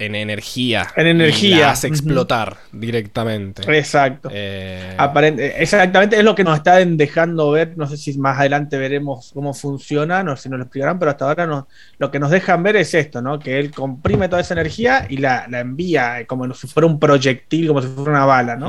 en 0.00 0.14
energía. 0.14 0.86
En 0.94 1.06
y 1.06 1.10
energía. 1.10 1.58
la 1.58 1.70
hace 1.72 1.88
explotar 1.88 2.56
directamente. 2.70 3.62
Exacto. 3.76 4.28
Eh, 4.32 4.94
Aparente- 4.96 5.60
exactamente, 5.60 6.16
es 6.16 6.22
lo 6.24 6.34
que 6.36 6.44
nos 6.44 6.56
están 6.58 6.96
dejando 6.96 7.50
ver. 7.50 7.76
No 7.76 7.86
sé 7.88 7.96
si 7.96 8.16
más 8.16 8.38
adelante 8.38 8.78
veremos 8.78 9.32
cómo 9.34 9.52
funciona, 9.54 10.22
no 10.22 10.36
sé 10.36 10.44
si 10.44 10.48
nos 10.50 10.58
lo 10.58 10.64
explicarán, 10.66 10.98
pero 11.00 11.10
hasta 11.10 11.24
ahora 11.24 11.46
nos- 11.46 11.64
lo 11.98 12.10
que 12.12 12.20
nos 12.20 12.30
dejan 12.30 12.62
ver 12.62 12.76
es 12.76 12.94
esto, 12.94 13.20
¿no? 13.20 13.38
Que 13.40 13.58
él 13.58 13.72
comprime 13.72 14.28
toda 14.28 14.40
esa 14.40 14.54
energía 14.54 15.06
y 15.08 15.16
la, 15.16 15.46
la 15.48 15.60
envía 15.60 16.24
como 16.28 16.52
si 16.54 16.68
fuera 16.68 16.86
un 16.86 17.00
proyectil, 17.00 17.66
como 17.66 17.82
si 17.82 17.88
fuera 17.88 18.10
una 18.12 18.24
bala, 18.24 18.54
¿no? 18.56 18.68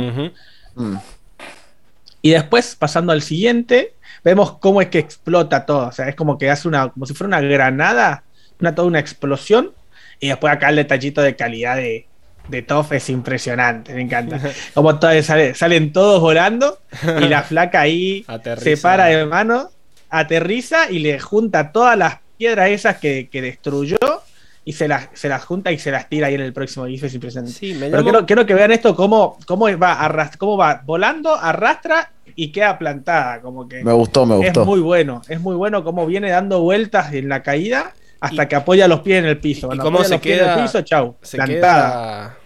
Mm. 0.75 0.97
Y 2.21 2.31
después, 2.31 2.75
pasando 2.75 3.13
al 3.13 3.21
siguiente, 3.21 3.93
vemos 4.23 4.57
cómo 4.57 4.81
es 4.81 4.87
que 4.89 4.99
explota 4.99 5.65
todo. 5.65 5.87
O 5.87 5.91
sea, 5.91 6.09
es 6.09 6.15
como 6.15 6.37
que 6.37 6.49
hace 6.49 6.67
una, 6.67 6.89
como 6.89 7.05
si 7.05 7.13
fuera 7.13 7.27
una 7.37 7.41
granada, 7.47 8.23
una, 8.59 8.75
toda 8.75 8.87
una 8.87 8.99
explosión. 8.99 9.71
Y 10.19 10.27
después 10.29 10.51
acá 10.53 10.69
el 10.69 10.75
detallito 10.77 11.21
de 11.21 11.35
calidad 11.35 11.75
de, 11.77 12.05
de 12.47 12.61
Toff 12.61 12.91
es 12.91 13.09
impresionante, 13.09 13.93
me 13.93 14.01
encanta. 14.01 14.39
Como 14.73 14.99
todo- 14.99 15.21
sale- 15.23 15.53
salen 15.55 15.93
todos 15.93 16.19
volando 16.21 16.79
y 17.21 17.27
la 17.27 17.43
flaca 17.43 17.81
ahí 17.81 18.23
Aterriza. 18.27 18.63
se 18.63 18.77
para 18.77 19.05
de 19.05 19.25
mano, 19.25 19.69
aterriza 20.09 20.89
y 20.91 20.99
le 20.99 21.19
junta 21.19 21.71
todas 21.71 21.97
las 21.97 22.17
piedras 22.37 22.69
esas 22.69 22.97
que, 22.97 23.29
que 23.31 23.41
destruyó 23.41 23.97
y 24.65 24.73
se 24.73 24.87
las, 24.87 25.09
se 25.13 25.29
las 25.29 25.43
junta 25.45 25.71
y 25.71 25.79
se 25.79 25.91
las 25.91 26.09
tira 26.09 26.27
ahí 26.27 26.35
en 26.35 26.41
el 26.41 26.53
próximo 26.53 26.85
GIF, 26.85 27.03
es 27.05 27.13
impresionante. 27.13 27.53
Sí, 27.57 27.73
me 27.73 27.89
Pero 27.89 28.03
quiero, 28.03 28.25
quiero 28.25 28.45
que 28.45 28.53
vean 28.53 28.71
esto, 28.71 28.95
cómo, 28.95 29.37
cómo, 29.47 29.65
va 29.77 29.99
arrast- 30.07 30.37
cómo 30.37 30.57
va 30.57 30.81
volando, 30.85 31.33
arrastra 31.33 32.11
y 32.35 32.51
queda 32.51 32.77
plantada. 32.77 33.41
Como 33.41 33.67
que 33.67 33.83
Me 33.83 33.93
gustó, 33.93 34.25
me 34.25 34.35
es 34.35 34.53
gustó. 34.53 34.65
muy 34.65 34.79
bueno. 34.79 35.21
Es 35.27 35.39
muy 35.39 35.55
bueno 35.55 35.83
cómo 35.83 36.05
viene 36.05 36.29
dando 36.29 36.61
vueltas 36.61 37.13
en 37.13 37.29
la 37.29 37.41
caída 37.41 37.93
hasta 38.19 38.43
Y- 38.43 38.47
que 38.47 38.55
apoya 38.55 38.87
los 38.87 38.99
pies 39.01 39.19
en 39.19 39.25
el 39.25 39.37
piso. 39.39 39.67
y 39.67 39.67
Cuando 39.67 39.83
cómo 39.83 39.97
apoya 39.97 40.07
se 40.09 40.13
los 40.15 40.21
pies 40.21 40.39
en 40.39 40.43
queda- 40.45 40.55
el 40.55 40.61
piso, 40.63 40.81
chau, 40.81 41.15
se 41.21 41.37
plantada. 41.37 41.55
queda 41.57 42.37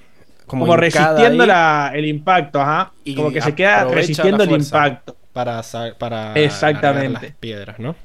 Como, 0.46 0.66
hincada 0.66 0.78
resistiendo 0.82 1.46
la- 1.46 1.92
el 1.96 2.06
impacto, 2.06 2.62
ajá. 2.62 2.92
y 3.04 3.16
Como 3.16 3.32
que 3.32 3.42
se 3.42 3.56
queda 3.56 3.86
resistiendo 3.86 4.44
el 4.44 4.52
impacto. 4.52 5.16
para, 5.34 5.62
para 5.98 6.34
Exactamente. 6.36 7.28
las 7.28 7.36
piedras, 7.38 7.80
¿no? 7.80 7.96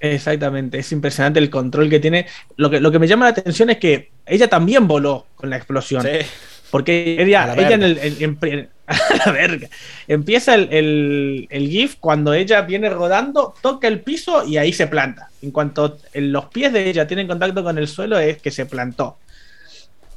Exactamente, 0.00 0.78
es 0.78 0.90
impresionante 0.92 1.38
el 1.40 1.50
control 1.50 1.90
que 1.90 2.00
tiene. 2.00 2.26
Lo 2.56 2.70
que, 2.70 2.80
lo 2.80 2.90
que 2.90 2.98
me 2.98 3.06
llama 3.06 3.26
la 3.26 3.32
atención 3.32 3.68
es 3.70 3.76
que 3.76 4.10
ella 4.24 4.48
también 4.48 4.88
voló 4.88 5.26
con 5.36 5.50
la 5.50 5.56
explosión. 5.56 6.02
Sí. 6.02 6.08
Porque 6.70 7.16
A 7.18 7.22
ella, 7.22 7.46
la 7.46 7.54
ella 7.54 7.74
en 7.74 7.80
verga. 7.80 8.02
el, 8.02 8.22
en- 8.22 8.38
en- 8.42 8.68
a 8.86 9.16
la 9.26 9.32
verga. 9.32 9.68
Empieza 10.08 10.54
el, 10.54 10.68
el- 10.72 11.46
el 11.50 11.68
GIF 11.68 11.96
cuando 12.00 12.32
ella 12.34 12.62
viene 12.62 12.90
rodando, 12.90 13.54
toca 13.60 13.86
el 13.88 14.00
piso 14.00 14.44
y 14.46 14.56
ahí 14.56 14.72
se 14.72 14.86
planta. 14.86 15.28
En 15.42 15.50
cuanto 15.50 15.98
los 16.14 16.46
pies 16.46 16.72
de 16.72 16.88
ella 16.88 17.06
tienen 17.06 17.26
contacto 17.28 17.62
con 17.62 17.78
el 17.78 17.88
suelo, 17.88 18.18
es 18.18 18.38
que 18.38 18.50
se 18.50 18.66
plantó. 18.66 19.16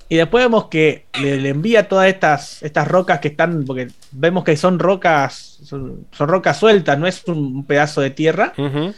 Y 0.09 0.17
después 0.17 0.43
vemos 0.43 0.65
que 0.67 1.05
le, 1.19 1.37
le 1.39 1.49
envía 1.49 1.87
todas 1.87 2.07
estas, 2.07 2.61
estas 2.61 2.87
rocas 2.87 3.19
que 3.19 3.29
están, 3.29 3.63
porque 3.65 3.87
vemos 4.11 4.43
que 4.43 4.55
son 4.57 4.77
rocas, 4.77 5.59
son, 5.63 6.05
son 6.11 6.27
rocas 6.27 6.57
sueltas, 6.59 6.99
no 6.99 7.07
es 7.07 7.23
un 7.25 7.65
pedazo 7.65 8.01
de 8.01 8.09
tierra. 8.11 8.53
Ujú. 8.57 8.93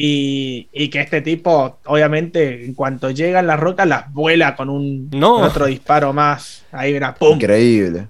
Y, 0.00 0.68
y 0.72 0.90
que 0.90 1.00
este 1.00 1.22
tipo, 1.22 1.78
obviamente, 1.86 2.64
en 2.64 2.74
cuanto 2.74 3.10
llegan 3.10 3.48
las 3.48 3.58
rocas, 3.58 3.86
las 3.88 4.12
vuela 4.12 4.54
con 4.54 4.70
un 4.70 5.10
No. 5.10 5.34
con 5.36 5.44
otro 5.44 5.66
disparo 5.66 6.12
más. 6.12 6.64
Ahí 6.70 6.92
verá, 6.92 7.14
¡pum! 7.16 7.34
Increíble. 7.34 8.08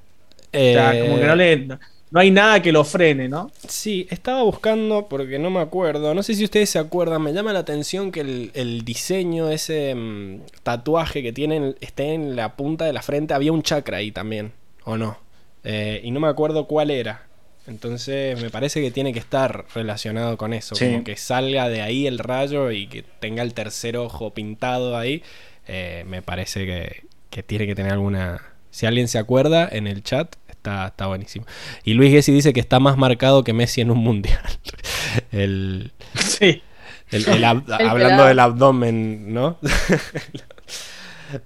O 0.52 0.70
sea, 0.70 0.94
Eh, 0.94 1.00
como 1.00 1.18
que 1.18 1.26
no 1.26 1.36
le. 1.36 1.68
No 2.10 2.20
hay 2.20 2.31
nada 2.31 2.62
que 2.62 2.73
lo 2.73 2.84
frene, 2.84 3.28
¿no? 3.28 3.50
Sí, 3.67 4.07
estaba 4.10 4.42
buscando 4.42 5.08
porque 5.08 5.39
no 5.39 5.50
me 5.50 5.60
acuerdo. 5.60 6.15
No 6.15 6.23
sé 6.23 6.34
si 6.34 6.44
ustedes 6.44 6.70
se 6.70 6.78
acuerdan. 6.78 7.23
Me 7.23 7.33
llama 7.34 7.52
la 7.52 7.58
atención 7.60 8.12
que 8.12 8.20
el, 8.20 8.50
el 8.55 8.83
diseño, 8.84 9.50
ese 9.50 9.94
mm, 9.94 10.41
tatuaje 10.62 11.23
que 11.23 11.33
tienen, 11.34 11.76
esté 11.81 12.15
en 12.15 12.34
la 12.36 12.57
punta 12.57 12.86
de 12.86 12.94
la 12.94 13.02
frente. 13.02 13.34
Había 13.34 13.52
un 13.52 13.62
chakra 13.62 13.99
ahí 13.99 14.10
también, 14.12 14.52
¿o 14.84 14.97
no? 14.97 15.18
Eh, 15.65 16.00
y 16.02 16.10
no 16.10 16.20
me 16.20 16.28
acuerdo 16.28 16.67
cuál 16.67 16.91
era. 16.91 17.27
Entonces 17.68 18.40
me 18.42 18.50
parece 18.50 18.80
que 18.80 18.90
tiene 18.90 19.12
que 19.12 19.18
estar 19.18 19.66
relacionado 19.74 20.36
con 20.38 20.52
eso. 20.55 20.74
Sí. 20.74 20.86
Como 20.86 21.05
que 21.05 21.16
salga 21.16 21.68
de 21.68 21.82
ahí 21.82 22.06
el 22.06 22.18
rayo 22.18 22.70
y 22.70 22.86
que 22.86 23.02
tenga 23.20 23.42
el 23.42 23.55
tercer 23.55 23.97
ojo 23.97 24.32
pintado 24.32 24.97
ahí. 24.97 25.22
Eh, 25.66 26.05
me 26.08 26.22
parece 26.22 26.64
que, 26.66 27.05
que 27.30 27.42
tiene 27.42 27.66
que 27.66 27.74
tener 27.74 27.92
alguna... 27.92 28.42
Si 28.70 28.86
alguien 28.86 29.06
se 29.08 29.18
acuerda 29.18 29.68
en 29.70 29.86
el 29.86 30.02
chat, 30.02 30.34
está, 30.48 30.86
está 30.88 31.06
buenísimo. 31.06 31.44
Y 31.84 31.94
Luis 31.94 32.10
Gessi 32.10 32.32
dice 32.32 32.52
que 32.52 32.60
está 32.60 32.80
más 32.80 32.97
marcado 32.97 33.44
que 33.44 33.52
Messi 33.52 33.80
en 33.82 33.90
un 33.90 33.98
mundial. 33.98 34.40
el, 35.32 35.92
Sí. 36.14 36.62
el- 37.10 37.28
el 37.28 37.44
ab- 37.44 37.64
El 37.66 37.86
hablando 37.86 37.98
pelado. 37.98 38.26
del 38.28 38.38
abdomen, 38.40 39.32
¿no? 39.34 39.58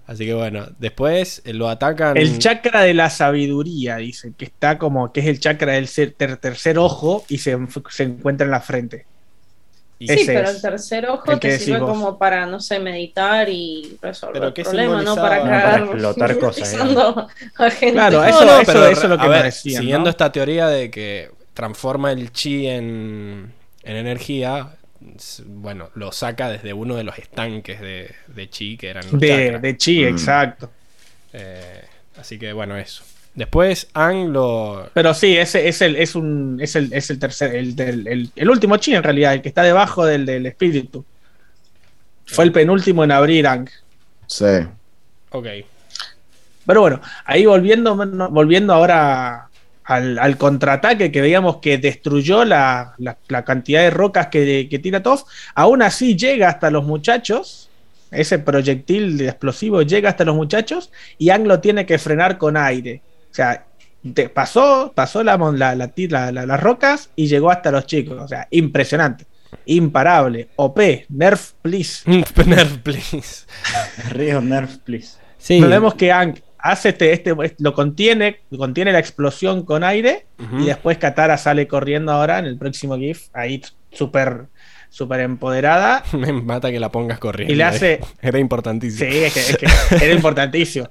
Así 0.06 0.24
que 0.26 0.34
bueno, 0.34 0.66
después 0.78 1.42
eh, 1.44 1.52
lo 1.52 1.68
atacan. 1.68 2.16
El 2.16 2.38
chakra 2.38 2.82
de 2.82 2.94
la 2.94 3.10
sabiduría, 3.10 3.96
dice, 3.96 4.32
que 4.36 4.44
está 4.44 4.78
como 4.78 5.12
que 5.12 5.20
es 5.20 5.26
el 5.26 5.40
chakra 5.40 5.72
del 5.72 5.88
ter- 5.90 6.36
tercer 6.36 6.78
ojo 6.78 7.24
y 7.28 7.38
se, 7.38 7.56
se 7.90 8.02
encuentra 8.04 8.44
en 8.44 8.50
la 8.50 8.60
frente. 8.60 9.06
y- 9.98 10.08
Sí, 10.08 10.14
Ese 10.14 10.32
pero 10.34 10.48
es 10.48 10.56
el 10.56 10.62
tercer 10.62 11.06
ojo 11.08 11.38
te 11.38 11.58
sirve 11.58 11.78
vos. 11.80 11.90
como 11.90 12.18
para, 12.18 12.44
no 12.46 12.58
sé, 12.60 12.78
meditar 12.80 13.48
y 13.48 13.96
resolver 14.02 14.40
Pero 14.40 14.54
¿qué 14.54 14.62
problemas, 14.64 15.04
no 15.04 15.14
para 15.16 15.78
No, 15.94 16.14
para 16.14 16.34
cosas, 16.40 16.70
gente. 17.78 17.92
Claro, 17.92 18.24
eso- 18.24 18.44
no, 18.44 18.60
eso- 18.60 18.72
pero, 18.72 18.86
eso 18.86 19.02
es 19.04 19.08
lo 19.08 19.18
que 19.18 19.28
me 19.28 19.42
decían, 19.42 19.80
Siguiendo 19.82 20.04
¿no? 20.04 20.10
esta 20.10 20.32
teoría 20.32 20.66
de 20.68 20.90
que 20.90 21.30
transforma 21.54 22.12
el 22.12 22.32
chi 22.32 22.66
en, 22.66 23.52
en 23.84 23.96
energía, 23.96 24.70
bueno, 25.46 25.90
lo 25.94 26.12
saca 26.12 26.48
desde 26.48 26.72
uno 26.72 26.94
de 26.96 27.04
los 27.04 27.18
estanques 27.18 27.80
de, 27.80 28.14
de 28.28 28.50
chi 28.50 28.76
que 28.76 28.88
eran 28.90 29.10
los 29.10 29.20
De, 29.20 29.28
chakras. 29.28 29.62
de 29.62 29.76
chi, 29.76 30.04
Mm. 30.08 30.08
exacto. 30.08 30.70
Eh, 31.32 31.82
así 32.16 32.38
que 32.38 32.52
bueno, 32.52 32.76
eso. 32.76 33.04
Después 33.34 33.88
Ang 33.94 34.28
lo. 34.32 34.90
Pero 34.92 35.14
sí, 35.14 35.36
ese 35.38 35.68
es 35.68 35.80
el, 35.82 35.96
es 35.96 36.14
un, 36.14 36.58
es 36.60 36.76
el, 36.76 36.92
es 36.92 37.08
el 37.10 37.18
tercer, 37.18 37.54
el, 37.54 37.80
el, 37.80 38.30
el 38.36 38.50
último 38.50 38.76
chi 38.76 38.94
en 38.94 39.02
realidad, 39.02 39.32
el 39.34 39.42
que 39.42 39.48
está 39.48 39.62
debajo 39.62 40.04
del, 40.04 40.26
del 40.26 40.44
espíritu. 40.46 41.04
Fue 42.26 42.44
el 42.44 42.52
penúltimo 42.52 43.04
en 43.04 43.12
abrir 43.12 43.46
Ang. 43.46 43.68
Sí. 44.26 44.44
Ok. 45.30 45.46
Pero 46.66 46.80
bueno, 46.80 47.00
ahí 47.24 47.44
volviendo, 47.46 47.96
volviendo 48.30 48.72
ahora 48.74 49.48
al, 49.84 50.18
al 50.18 50.36
contraataque 50.36 51.10
que 51.10 51.20
veíamos 51.20 51.56
que 51.58 51.78
destruyó 51.78 52.44
la, 52.44 52.94
la- 52.98 53.18
la 53.28 53.44
cantidad 53.44 53.80
de 53.82 53.90
rocas 53.90 54.28
que, 54.28 54.68
que 54.70 54.78
tira 54.78 55.02
Toph, 55.02 55.22
aún 55.54 55.82
así 55.82 56.16
llega 56.16 56.48
hasta 56.48 56.70
los 56.70 56.84
muchachos. 56.84 57.68
Ese 58.10 58.38
proyectil 58.38 59.16
de 59.16 59.28
explosivo 59.28 59.80
llega 59.82 60.10
hasta 60.10 60.24
los 60.24 60.36
muchachos 60.36 60.90
y 61.18 61.30
Ang 61.30 61.46
lo 61.46 61.60
tiene 61.60 61.86
que 61.86 61.98
frenar 61.98 62.36
con 62.38 62.56
aire. 62.58 63.00
O 63.30 63.34
sea, 63.34 63.64
te- 64.14 64.28
pasó, 64.28 64.92
pasó 64.94 65.22
la, 65.24 65.38
mon- 65.38 65.58
la- 65.58 65.74
la 65.74 65.88
ti- 65.88 66.08
la- 66.08 66.30
la- 66.30 66.44
las 66.44 66.60
rocas 66.60 67.08
y 67.16 67.26
llegó 67.28 67.50
hasta 67.50 67.70
los 67.70 67.86
chicos. 67.86 68.18
O 68.20 68.28
sea, 68.28 68.46
impresionante. 68.50 69.24
Imparable. 69.66 70.48
OP. 70.56 71.06
Nerf, 71.08 71.52
please. 71.62 72.02
Nerf, 72.46 72.78
please. 72.78 73.46
Río 74.10 74.40
Nerf, 74.40 74.76
please. 74.78 75.16
Sí. 75.38 75.58
Pero 75.58 75.70
vemos 75.70 75.94
que 75.94 76.12
Ang 76.12 76.34
hace 76.62 76.90
este, 76.90 77.12
este, 77.12 77.34
lo 77.58 77.74
contiene, 77.74 78.40
contiene 78.56 78.92
la 78.92 78.98
explosión 79.00 79.64
con 79.64 79.84
aire 79.84 80.26
y 80.58 80.64
después 80.66 80.98
Katara 80.98 81.36
sale 81.36 81.66
corriendo 81.68 82.12
ahora 82.12 82.38
en 82.38 82.46
el 82.46 82.56
próximo 82.56 82.96
GIF, 82.96 83.28
ahí 83.32 83.60
súper 83.92 84.46
súper 84.88 85.20
empoderada. 85.20 86.04
Me 86.12 86.32
mata 86.32 86.70
que 86.70 86.78
la 86.78 86.90
pongas 86.92 87.18
corriendo. 87.18 87.52
Y 87.52 87.56
le 87.56 87.64
hace- 87.64 88.00
Era 88.22 88.38
importantísimo. 88.38 89.10
Sí, 89.10 89.18
es 89.24 89.34
que, 89.34 89.40
es 89.40 89.56
que 89.56 90.04
era 90.04 90.14
importantísimo. 90.14 90.88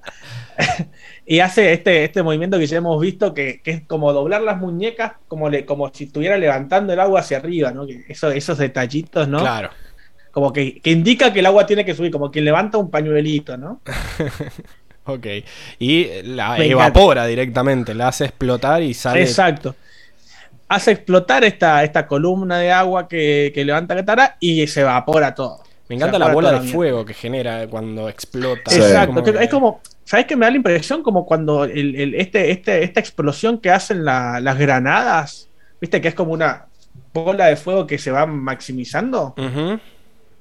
y 1.25 1.40
hace 1.40 1.72
este, 1.74 2.03
este 2.03 2.24
movimiento 2.24 2.58
que 2.58 2.66
ya 2.66 2.77
hemos 2.77 3.00
visto 3.00 3.33
que, 3.33 3.61
que 3.61 3.72
es 3.72 3.82
como 3.85 4.11
doblar 4.11 4.41
las 4.41 4.58
muñecas 4.58 5.14
como, 5.27 5.50
le, 5.50 5.66
como 5.66 5.91
si 5.93 6.06
estuviera 6.06 6.35
levantando 6.38 6.93
el 6.93 7.00
agua 7.00 7.19
hacia 7.19 7.38
arriba, 7.38 7.72
¿no? 7.72 7.85
Que 7.85 8.03
eso, 8.09 8.32
esos 8.32 8.58
detallitos, 8.58 9.27
¿no? 9.27 9.40
Claro. 9.40 9.69
Como 10.32 10.51
que, 10.51 10.80
que 10.80 10.91
indica 10.91 11.32
que 11.32 11.40
el 11.40 11.45
agua 11.45 11.66
tiene 11.67 11.85
que 11.85 11.93
subir, 11.93 12.09
como 12.11 12.32
quien 12.32 12.45
levanta 12.45 12.77
un 12.80 12.90
pañuelito, 12.90 13.56
¿no? 13.58 13.82
Ok. 15.05 15.25
Y 15.80 16.07
la 16.23 16.57
Me 16.57 16.67
evapora 16.67 17.25
directamente, 17.25 17.93
la 17.93 18.09
hace 18.09 18.25
explotar 18.25 18.81
y 18.83 18.93
sale. 18.93 19.21
Exacto. 19.21 19.75
Hace 20.67 20.91
explotar 20.91 21.43
esta, 21.43 21.83
esta 21.83 22.07
columna 22.07 22.57
de 22.59 22.71
agua 22.71 23.07
que, 23.07 23.51
que 23.53 23.65
levanta 23.65 23.95
Katara 23.95 24.38
y 24.39 24.65
se 24.67 24.81
evapora 24.81 25.35
todo. 25.35 25.59
Me 25.89 25.95
encanta 25.95 26.17
la 26.17 26.27
bola 26.33 26.51
de 26.53 26.59
fuego 26.71 27.03
que 27.03 27.13
genera 27.13 27.67
cuando 27.67 28.07
explota. 28.07 28.73
Exacto. 28.73 29.07
Como 29.15 29.23
que- 29.25 29.33
que- 29.33 29.43
Es 29.43 29.49
como, 29.49 29.81
¿sabes 30.05 30.25
qué? 30.27 30.38
Me 30.38 30.45
da 30.45 30.51
la 30.51 30.57
impresión 30.57 31.03
como 31.03 31.25
cuando 31.25 31.65
el, 31.65 31.95
el- 31.95 32.15
este, 32.15 32.51
este, 32.51 32.83
esta 32.85 33.01
explosión 33.01 33.57
que 33.57 33.69
hacen 33.69 34.05
la- 34.05 34.39
las 34.39 34.57
granadas, 34.57 35.49
viste 35.81 35.99
que 35.99 36.07
es 36.07 36.15
como 36.15 36.31
una 36.31 36.67
bola 37.13 37.47
de 37.47 37.57
fuego 37.57 37.85
que 37.85 37.97
se 37.97 38.09
va 38.11 38.25
maximizando. 38.25 39.33
Ujú. 39.38 39.77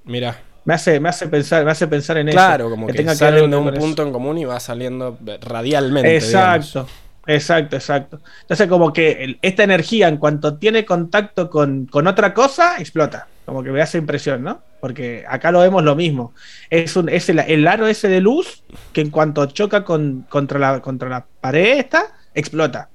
Mira. 0.05 0.39
Me 0.71 0.75
hace, 0.75 1.01
me 1.01 1.09
hace 1.09 1.27
pensar, 1.27 1.65
me 1.65 1.73
hace 1.73 1.89
pensar 1.89 2.17
en 2.19 2.29
Claro, 2.29 2.67
eso. 2.67 2.71
como 2.71 2.87
que, 2.87 2.93
tenga 2.93 3.11
que 3.11 3.19
salen 3.19 3.41
ver 3.41 3.51
de 3.51 3.57
un 3.57 3.69
eso. 3.71 3.81
punto 3.81 4.03
en 4.05 4.13
común 4.13 4.39
y 4.39 4.45
va 4.45 4.61
saliendo 4.61 5.19
radialmente. 5.41 6.15
Exacto, 6.15 6.87
exacto, 7.27 7.75
exacto. 7.75 8.21
Entonces, 8.43 8.69
como 8.69 8.93
que 8.93 9.37
esta 9.43 9.65
energía, 9.65 10.07
en 10.07 10.19
cuanto 10.19 10.59
tiene 10.59 10.85
contacto 10.85 11.51
con, 11.51 11.87
con 11.87 12.07
otra 12.07 12.33
cosa, 12.33 12.77
explota. 12.79 13.27
Como 13.45 13.65
que 13.65 13.71
me 13.73 13.83
hace 13.83 13.99
impresión, 13.99 14.45
¿no? 14.45 14.63
Porque 14.81 15.25
acá 15.29 15.51
lo 15.51 15.59
vemos 15.59 15.83
lo 15.83 15.97
mismo. 15.97 16.35
Es, 16.71 16.95
un, 16.95 17.09
es 17.09 17.29
el, 17.29 17.41
el 17.41 17.67
aro 17.67 17.89
ese 17.89 18.07
de 18.07 18.21
luz 18.21 18.63
que 18.93 19.01
en 19.01 19.11
cuanto 19.11 19.45
choca 19.47 19.83
con, 19.83 20.25
contra, 20.29 20.61
la, 20.61 20.81
contra 20.81 21.09
la 21.09 21.27
pared 21.41 21.79
esta, 21.79 22.15
explota. 22.33 22.91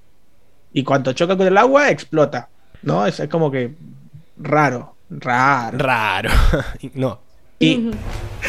Y 0.72 0.84
cuando 0.86 1.12
choca 1.12 1.36
con 1.36 1.46
el 1.46 1.58
agua, 1.58 1.90
explota. 1.90 2.48
¿No? 2.84 3.06
Es, 3.06 3.20
es 3.20 3.28
como 3.28 3.52
que 3.52 3.74
raro, 4.38 4.96
raro. 5.10 5.78
Raro. 5.78 6.30
no. 6.94 7.25
Y, 7.60 7.92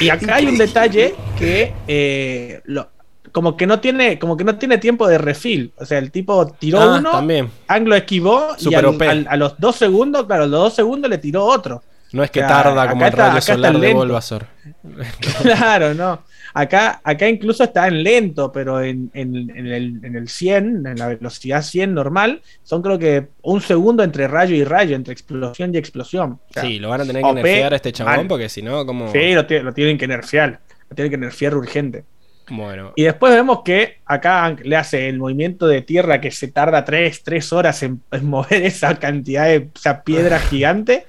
y 0.00 0.08
acá 0.10 0.36
hay 0.36 0.46
un 0.46 0.58
detalle 0.58 1.14
que 1.38 1.72
eh, 1.86 2.60
lo- 2.64 2.88
como 3.32 3.56
que 3.56 3.66
no 3.66 3.80
tiene, 3.80 4.18
como 4.18 4.36
que 4.36 4.44
no 4.44 4.56
tiene 4.56 4.78
tiempo 4.78 5.06
de 5.06 5.18
refill. 5.18 5.72
O 5.76 5.84
sea, 5.84 5.98
el 5.98 6.10
tipo 6.10 6.46
tiró 6.58 6.80
Ah, 6.80 6.96
uno, 6.98 7.10
también. 7.10 7.50
Anglo 7.68 7.94
esquivó 7.94 8.54
y 8.58 8.64
Super 8.64 8.78
al- 8.78 8.86
OP. 8.86 9.02
al- 9.02 9.26
a 9.28 9.36
los 9.36 9.60
dos 9.60 9.76
segundos, 9.76 10.24
claro, 10.26 10.44
a 10.44 10.46
los 10.46 10.60
dos 10.60 10.74
segundos 10.74 11.10
le 11.10 11.18
tiró 11.18 11.44
otro. 11.44 11.82
No 12.12 12.22
es 12.24 12.30
que 12.30 12.40
O 12.40 12.48
sea, 12.48 12.62
tarda 12.62 12.88
como 12.88 13.04
el 13.04 13.12
rayo 13.12 13.40
solar 13.40 13.78
de. 13.78 13.92
Bulbasaur. 13.94 14.46
Claro, 15.42 15.94
no. 15.94 16.20
Acá, 16.58 17.02
acá 17.04 17.28
incluso 17.28 17.64
está 17.64 17.86
en 17.86 18.02
lento, 18.02 18.50
pero 18.50 18.80
en, 18.82 19.10
en- 19.12 19.50
en 19.54 19.66
el, 19.66 20.00
en 20.02 20.16
el 20.16 20.26
100, 20.28 20.86
en 20.86 20.96
la 20.98 21.08
velocidad 21.08 21.60
100 21.60 21.92
normal, 21.92 22.40
son 22.62 22.80
creo 22.80 22.98
que 22.98 23.26
un 23.42 23.60
segundo 23.60 24.02
entre 24.02 24.26
rayo 24.26 24.56
y 24.56 24.64
rayo, 24.64 24.96
entre 24.96 25.12
explosión 25.12 25.74
y 25.74 25.78
explosión. 25.78 26.40
O 26.48 26.52
sea, 26.52 26.62
Sí, 26.62 26.78
lo 26.78 26.88
van 26.88 27.02
a 27.02 27.04
tener 27.04 27.20
que 27.22 27.28
OP, 27.28 27.34
nerfear 27.34 27.72
a 27.74 27.76
este 27.76 27.92
chabón 27.92 28.26
porque 28.26 28.48
si 28.48 28.62
no, 28.62 28.86
como. 28.86 29.12
sí, 29.12 29.34
lo, 29.34 29.46
tie- 29.46 29.60
lo 29.62 29.74
tienen 29.74 29.98
que 29.98 30.08
nerfear. 30.08 30.60
Lo 30.88 30.94
tienen 30.96 31.10
que 31.10 31.18
nerfear 31.18 31.54
urgente. 31.54 32.04
Bueno. 32.48 32.92
Y 32.96 33.02
después 33.02 33.34
vemos 33.34 33.62
que 33.64 33.98
acá 34.06 34.56
le 34.62 34.76
hace 34.76 35.08
el 35.10 35.18
movimiento 35.18 35.66
de 35.66 35.82
tierra 35.82 36.20
que 36.22 36.30
se 36.30 36.48
tarda 36.48 36.84
3, 36.86 37.52
horas 37.52 37.82
en, 37.82 38.00
en 38.12 38.24
mover 38.24 38.62
esa 38.64 38.94
cantidad 38.98 39.44
de 39.46 39.68
esa 39.74 40.02
piedra 40.04 40.38
gigante. 40.38 41.04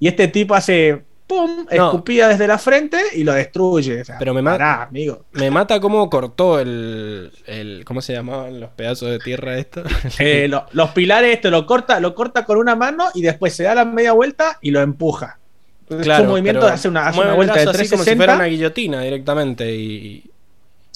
Y 0.00 0.08
este 0.08 0.28
tipo 0.28 0.54
hace 0.54 1.02
¡pum! 1.28 1.66
No. 1.70 1.84
escupida 1.86 2.26
desde 2.26 2.48
la 2.48 2.58
frente 2.58 2.98
y 3.14 3.22
lo 3.22 3.32
destruye. 3.34 4.00
O 4.00 4.04
sea, 4.04 4.18
Pero 4.18 4.34
me 4.34 4.42
ma- 4.42 4.52
pará, 4.52 4.82
amigo. 4.84 5.26
Me 5.32 5.50
mata 5.52 5.78
cómo 5.78 6.10
cortó 6.10 6.58
el, 6.58 7.30
el. 7.46 7.84
¿Cómo 7.84 8.00
se 8.02 8.14
llamaban 8.14 8.58
los 8.58 8.70
pedazos 8.70 9.10
de 9.10 9.18
tierra 9.20 9.56
esto? 9.58 9.82
Eh, 10.18 10.48
lo- 10.48 10.64
los 10.72 10.90
pilares, 10.90 11.36
esto 11.36 11.50
lo 11.50 11.64
corta, 11.66 12.00
lo 12.00 12.14
corta 12.16 12.44
con 12.44 12.58
una 12.58 12.74
mano 12.74 13.04
y 13.14 13.22
después 13.22 13.54
se 13.54 13.62
da 13.62 13.74
la 13.76 13.84
media 13.84 14.12
vuelta 14.12 14.58
y 14.60 14.72
lo 14.72 14.80
empuja. 14.80 15.38
Entonces, 15.82 16.12
es 16.12 16.20
un 16.20 16.26
movimiento, 16.26 16.66
hace 16.66 16.88
una, 16.88 17.06
hace 17.06 17.20
una 17.20 17.30
el 17.30 17.36
vuelta 17.36 17.54
de 17.54 17.64
brazo 17.64 17.80
así 17.80 17.88
como 17.88 18.02
si 18.04 18.16
fuera 18.16 18.34
360. 18.34 18.34
una 18.34 18.44
guillotina 18.44 19.00
directamente 19.02 19.72
y. 19.74 20.30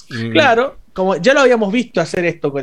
y- 0.09 0.29
Claro, 0.31 0.77
como 0.93 1.15
ya 1.15 1.33
lo 1.33 1.39
habíamos 1.39 1.71
visto 1.71 1.99
hacer 2.01 2.25
esto, 2.25 2.53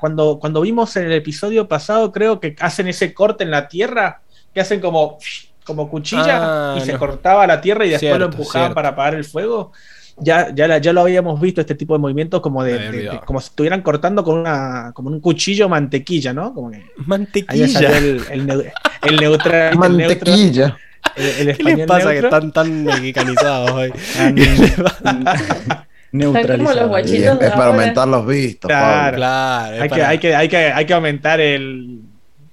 cuando, 0.00 0.38
cuando 0.38 0.60
vimos 0.62 0.96
en 0.96 1.04
el 1.06 1.12
episodio 1.12 1.68
pasado, 1.68 2.10
creo 2.12 2.40
que 2.40 2.56
hacen 2.60 2.88
ese 2.88 3.12
corte 3.12 3.44
en 3.44 3.50
la 3.50 3.68
tierra, 3.68 4.22
que 4.54 4.60
hacen 4.60 4.80
como, 4.80 5.18
como 5.66 5.88
cuchilla 5.90 6.74
Ah, 6.74 6.78
y 6.78 6.80
se 6.82 6.92
no. 6.92 6.98
cortaba 6.98 7.46
la 7.46 7.60
tierra 7.60 7.84
y 7.84 7.90
después 7.90 8.18
lo 8.18 8.30
cierto. 8.32 8.74
para 8.74 8.90
apagar 8.90 9.14
el 9.14 9.24
fuego. 9.24 9.72
Ya, 10.18 10.48
ya, 10.54 10.66
la- 10.66 10.78
ya 10.78 10.94
lo 10.94 11.02
habíamos 11.02 11.38
visto, 11.38 11.60
este 11.60 11.74
tipo 11.74 11.92
de 11.92 11.98
movimientos 12.00 12.40
como 12.40 12.64
de, 12.64 13.20
como 13.26 13.38
si 13.38 13.48
estuvieran 13.48 13.82
cortando 13.82 14.24
con 14.24 14.38
una, 14.38 14.92
como 14.94 15.10
un 15.10 15.20
cuchillo 15.20 15.68
mantequilla, 15.68 16.32
¿no? 16.32 16.54
Como 16.54 16.70
que 16.70 16.82
Mantequilla. 17.04 17.98
el, 17.98 18.22
el, 18.30 18.46
neu- 18.46 18.72
el 19.02 19.16
neutral. 19.16 19.76
Mantequilla. 19.76 20.74
el- 21.16 21.48
el 21.50 21.56
¿Qué 21.58 21.62
les 21.64 21.86
pasa 21.86 22.12
que 22.12 22.18
están 22.20 22.50
tan 22.50 22.84
mexicanizados 22.84 23.70
hoy? 23.72 23.92
Neutralizado. 26.12 26.88
guachitos. 26.88 27.18
Y 27.18 27.22
es, 27.24 27.30
es 27.42 27.50
para 27.50 27.66
aumentar 27.66 28.08
los 28.08 28.26
vistos, 28.26 28.68
Claro. 28.70 29.82
Hay 29.82 29.88
que, 29.90 30.02
hay, 30.02 30.18
que, 30.18 30.34
hay, 30.34 30.48
que, 30.48 30.56
hay 30.56 30.86
que 30.86 30.94
aumentar 30.94 31.40
el, 31.40 32.00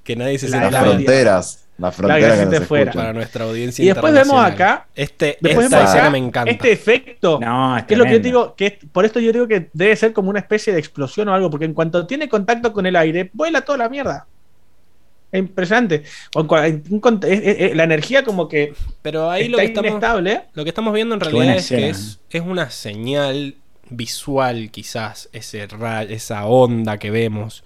que 0.03 0.15
nadie 0.15 0.37
se 0.37 0.49
La- 0.49 0.69
Las 0.69 0.83
fronteras. 0.83 1.62
La 1.77 1.91
fronteras 1.91 2.47
que 2.47 2.61
fuera. 2.61 2.91
para 2.91 3.13
nuestra 3.13 3.45
audiencia 3.45 3.83
Y 3.83 3.87
después 3.87 4.13
vemos 4.13 4.43
acá- 4.43 4.85
Este, 4.95 5.37
Después 5.41 5.65
esta 5.65 5.77
vemos 5.77 5.89
escena 5.89 6.03
acá 6.03 6.11
me 6.11 6.17
encanta. 6.19 6.51
este 6.51 6.71
efecto. 6.71 7.39
No, 7.41 7.77
es 7.77 7.83
que 7.85 7.95
es 7.95 7.97
lo 7.97 8.05
que 8.05 8.11
yo 8.11 8.19
digo, 8.19 8.55
que 8.55 8.65
es- 8.67 8.73
por 8.91 9.05
esto 9.05 9.19
yo 9.19 9.31
digo 9.33 9.47
que 9.47 9.69
debe 9.73 9.95
ser 9.95 10.13
como 10.13 10.29
una 10.29 10.39
especie 10.39 10.71
de 10.71 10.79
explosión 10.79 11.27
o 11.29 11.33
algo, 11.33 11.49
porque 11.49 11.65
en 11.65 11.73
cuanto 11.73 12.05
tiene 12.05 12.29
contacto 12.29 12.71
con 12.73 12.85
el 12.85 12.95
aire, 12.95 13.31
vuela 13.33 13.61
toda 13.61 13.79
la 13.79 13.89
mierda. 13.89 14.27
Es 15.31 15.39
impresionante. 15.39 16.03
La 17.73 17.83
energía 17.83 18.23
como 18.23 18.47
que 18.47 18.73
Pero 19.01 19.31
ahí 19.31 19.47
lo 19.47 19.57
que, 19.57 19.65
estamos, 19.65 19.89
inestable. 19.91 20.41
lo 20.53 20.63
que 20.63 20.69
estamos 20.69 20.93
viendo 20.93 21.15
en 21.15 21.21
realidad 21.21 21.55
es 21.55 21.69
que 21.69 21.89
es, 21.89 22.19
es 22.29 22.41
una 22.41 22.69
señal 22.69 23.55
visual, 23.89 24.69
quizás, 24.71 25.29
ese 25.33 25.65
ra- 25.67 26.03
esa 26.03 26.45
onda 26.45 26.97
que 26.97 27.09
vemos. 27.09 27.63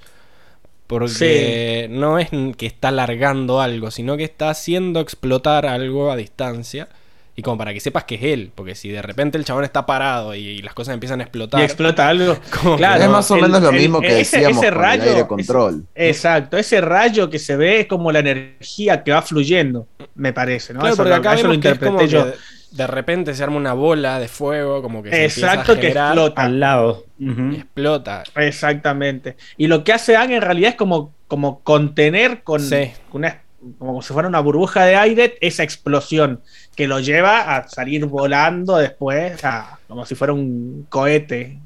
Porque 0.88 1.88
no 1.92 2.18
es 2.20 2.30
que 2.58 2.66
está 2.66 2.92
largando 2.92 3.62
algo, 3.62 3.92
sino 3.92 4.18
que 4.18 4.24
está 4.24 4.50
haciendo 4.50 5.00
explotar 5.00 5.66
algo 5.66 6.12
a 6.12 6.16
distancia. 6.16 6.88
Y 7.36 7.44
como 7.44 7.60
para 7.60 7.72
que 7.72 7.80
sepas 7.80 8.04
que 8.06 8.16
es 8.16 8.24
él, 8.24 8.52
porque 8.56 8.74
si 8.74 8.90
de 8.90 9.00
repente 9.04 9.38
el 9.38 9.46
chabón 9.46 9.64
está 9.64 9.86
parado 9.86 10.34
y, 10.34 10.60
las 10.64 10.74
cosas 10.74 10.96
empiezan 10.96 11.20
a 11.20 11.24
explotar. 11.24 11.62
Y 11.62 11.66
explota 11.66 12.08
algo. 12.10 12.36
Claro, 12.78 13.04
es 13.04 13.10
más 13.12 13.30
o 13.30 13.36
el- 13.36 13.42
menos 13.44 13.62
lo 13.62 13.70
el- 13.70 13.76
mismo 13.76 14.02
que 14.02 14.22
ese- 14.22 14.38
decíamos 14.38 14.64
ese 14.64 14.74
con 14.74 14.82
rayo, 14.82 15.04
el 15.04 15.10
aire 15.10 15.20
ese- 15.20 15.28
control. 15.28 15.86
Exacto, 15.94 16.58
ese 16.58 16.82
rayo 16.82 17.30
que 17.30 17.38
se 17.38 17.56
ve 17.56 17.82
es 17.82 17.86
como 17.88 18.12
la 18.12 18.20
energía 18.20 19.04
que 19.04 19.12
va 19.12 19.22
fluyendo, 19.22 19.86
me 20.16 20.34
parece, 20.34 20.74
¿no? 20.74 20.80
Claro, 20.80 20.94
Eso 20.96 21.04
porque 21.04 21.10
lo- 21.12 21.16
acá 21.18 21.34
eso 21.36 21.44
lo 21.44 21.50
vemos 21.50 21.62
que 21.62 21.70
es 21.70 21.78
como 21.80 22.00
que 22.00 22.08
yo. 22.08 22.26
De, 22.72 22.88
repente 22.88 23.34
se 23.34 23.44
arma 23.44 23.58
una 23.58 23.74
bola 23.74 24.20
de 24.20 24.28
fuego, 24.28 24.82
como 24.82 25.02
que 25.04 25.10
se 25.12 25.26
Exacto, 25.26 25.74
a 25.74 25.80
que 25.80 25.88
explota. 25.90 26.42
Al 26.44 26.60
lado. 26.60 27.06
y 27.20 27.56
explota. 27.56 28.24
Exactamente. 28.36 29.38
Y 29.58 29.68
lo 29.68 29.84
que 29.84 29.94
hace 29.94 30.16
Ang 30.16 30.32
en 30.32 30.42
realidad 30.42 30.72
es 30.72 30.76
como, 30.76 31.14
como 31.28 31.62
contener 31.62 32.44
con 32.44 32.60
Sí. 32.62 32.92
una, 33.12 33.42
como 33.80 34.02
si 34.02 34.14
fuera 34.14 34.28
una 34.28 34.40
burbuja 34.40 34.86
de 34.86 34.96
aire 34.96 35.38
esa 35.42 35.64
explosión 35.64 36.42
que 36.76 36.88
lo 36.88 37.00
lleva 37.00 37.56
a 37.58 37.68
salir 37.68 38.06
volando 38.06 38.78
después, 38.78 39.44
a- 39.44 39.80
como 39.88 40.06
si 40.06 40.16
fuera 40.16 40.34
un 40.34 40.86
cohete. 40.90 41.60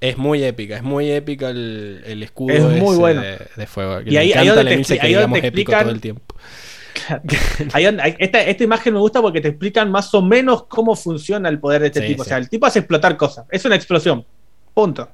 Es 0.00 0.18
muy 0.18 0.42
épica, 0.42 0.76
es 0.76 0.82
muy 0.82 1.10
épica 1.12 1.50
el, 1.50 2.02
el 2.04 2.22
escudo 2.24 2.52
Es 2.54 2.62
muy 2.64 2.90
ese 2.90 2.96
bueno. 2.98 3.22
de, 3.22 3.38
de 3.56 3.66
fuego. 3.66 4.02
que 4.02 4.10
Y 4.12 4.16
ahí- 4.16 4.32
ahí 4.32 4.48
donde 4.48 4.64
te 4.84 5.00
ahí 5.00 5.14
donde 5.14 5.40
te 5.40 5.46
explican- 5.48 5.82
todo 5.82 5.92
el 5.92 6.00
tiempo. 6.00 6.34
Esta, 8.18 8.42
esta 8.42 8.64
imagen 8.64 8.94
me 8.94 9.00
gusta 9.00 9.20
porque 9.20 9.40
te 9.40 9.48
explican 9.48 9.90
más 9.90 10.12
o 10.14 10.22
menos 10.22 10.64
cómo 10.66 10.94
funciona 10.96 11.48
el 11.48 11.58
poder 11.58 11.82
de 11.82 11.86
este 11.88 12.00
Sí, 12.02 12.06
tipo. 12.08 12.22
O 12.22 12.24
sea, 12.24 12.36
el 12.38 12.48
tipo 12.48 12.66
hace 12.66 12.80
explotar 12.80 13.16
cosas. 13.16 13.46
Es 13.50 13.64
una 13.64 13.76
explosión. 13.76 14.24
Punto. 14.74 15.08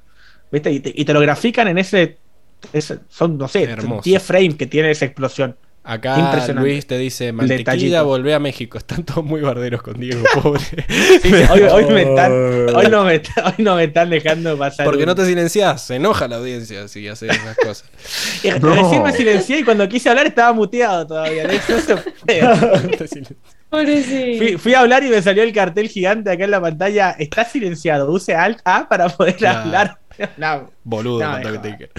¿Viste? 0.51 0.71
Y 0.71 0.79
te, 0.79 0.91
y 0.95 1.05
te 1.05 1.13
lo 1.13 1.19
grafican 1.19 1.67
en 1.67 1.77
ese. 1.77 2.17
ese- 2.73 2.99
son, 3.09 3.37
no 3.37 3.47
sé, 3.47 3.63
Hermoso. 3.63 4.01
10 4.03 4.21
frames 4.23 4.55
que 4.55 4.65
tiene 4.67 4.91
esa 4.91 5.05
explosión. 5.05 5.55
Acá. 5.91 6.47
Luis 6.53 6.85
te 6.85 6.97
dice, 6.97 7.31
mantequilla, 7.31 7.57
detallito. 7.73 8.05
volvé 8.05 8.33
a 8.33 8.39
México. 8.39 8.77
Están 8.77 9.03
todos 9.03 9.23
muy 9.25 9.41
barderos 9.41 9.81
con 9.81 9.99
Diego, 9.99 10.21
pobre. 10.41 10.61
Hoy, 11.51 11.61
hoy 11.63 11.85
me 11.85 12.01
están, 12.03 12.31
hoy, 12.75 12.87
no 12.89 13.03
me, 13.03 13.15
están- 13.15 13.45
hoy 13.45 13.53
no 13.63 13.75
me 13.75 13.83
están 13.85 14.09
dejando 14.09 14.57
pasar. 14.57 14.85
Porque 14.85 15.03
un- 15.03 15.07
no 15.07 15.15
te 15.15 15.25
silencias, 15.25 15.83
se 15.85 15.95
enoja 15.95 16.27
la 16.27 16.35
audiencia 16.37 16.87
si 16.87 17.07
haces 17.07 17.31
esas 17.31 17.57
cosas. 17.57 17.89
Y 18.43 18.49
No. 18.59 18.73
Recién 18.75 19.03
me 19.03 19.11
silencié 19.13 19.59
y 19.59 19.63
cuando 19.63 19.87
quise 19.89 20.09
hablar 20.09 20.27
estaba 20.27 20.53
muteado 20.53 21.07
todavía. 21.07 21.43
No 21.45 21.79
se 21.79 21.97
puede. 21.97 22.41
No 22.41 22.97
te 22.97 23.07
silen- 23.07 23.35
Pobrecito. 23.35 23.58
Fui, 23.69 24.57
fui 24.57 24.73
a 24.73 24.79
hablar 24.79 25.03
y 25.03 25.09
me 25.09 25.21
salió 25.21 25.43
el 25.43 25.53
cartel 25.53 25.89
gigante 25.89 26.31
acá 26.31 26.43
en 26.45 26.51
la 26.51 26.61
pantalla. 26.61 27.11
Está 27.11 27.45
silenciado. 27.45 28.11
Use 28.11 28.35
Alt 28.35 28.59
A 28.65 28.87
para 28.89 29.09
poder 29.09 29.35
Claro. 29.35 29.59
hablar. 29.59 29.97
No. 30.37 30.69
Boludo, 30.83 31.19
No, 31.39 31.61
que. 31.61 31.89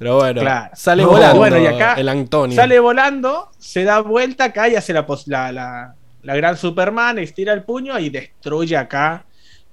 Pero 0.00 0.16
bueno, 0.16 0.40
Claro. 0.40 0.70
sale 0.74 1.02
No, 1.04 1.10
volando 1.10 1.36
bueno, 1.38 1.58
y 1.58 1.66
acá 1.66 1.94
el 1.94 2.08
Antonio. 2.08 2.56
Sale 2.56 2.80
volando, 2.80 3.50
se 3.58 3.84
da 3.84 4.00
vuelta 4.00 4.44
acá 4.46 4.68
y 4.68 4.74
hace 4.74 4.92
la, 4.92 5.06
pos- 5.06 5.28
la, 5.28 5.52
la- 5.52 5.94
la 6.22 6.34
gran 6.36 6.56
Superman, 6.56 7.18
estira 7.20 7.52
el 7.52 7.62
puño 7.62 7.96
y 8.00 8.10
destruye 8.10 8.76
acá 8.76 9.24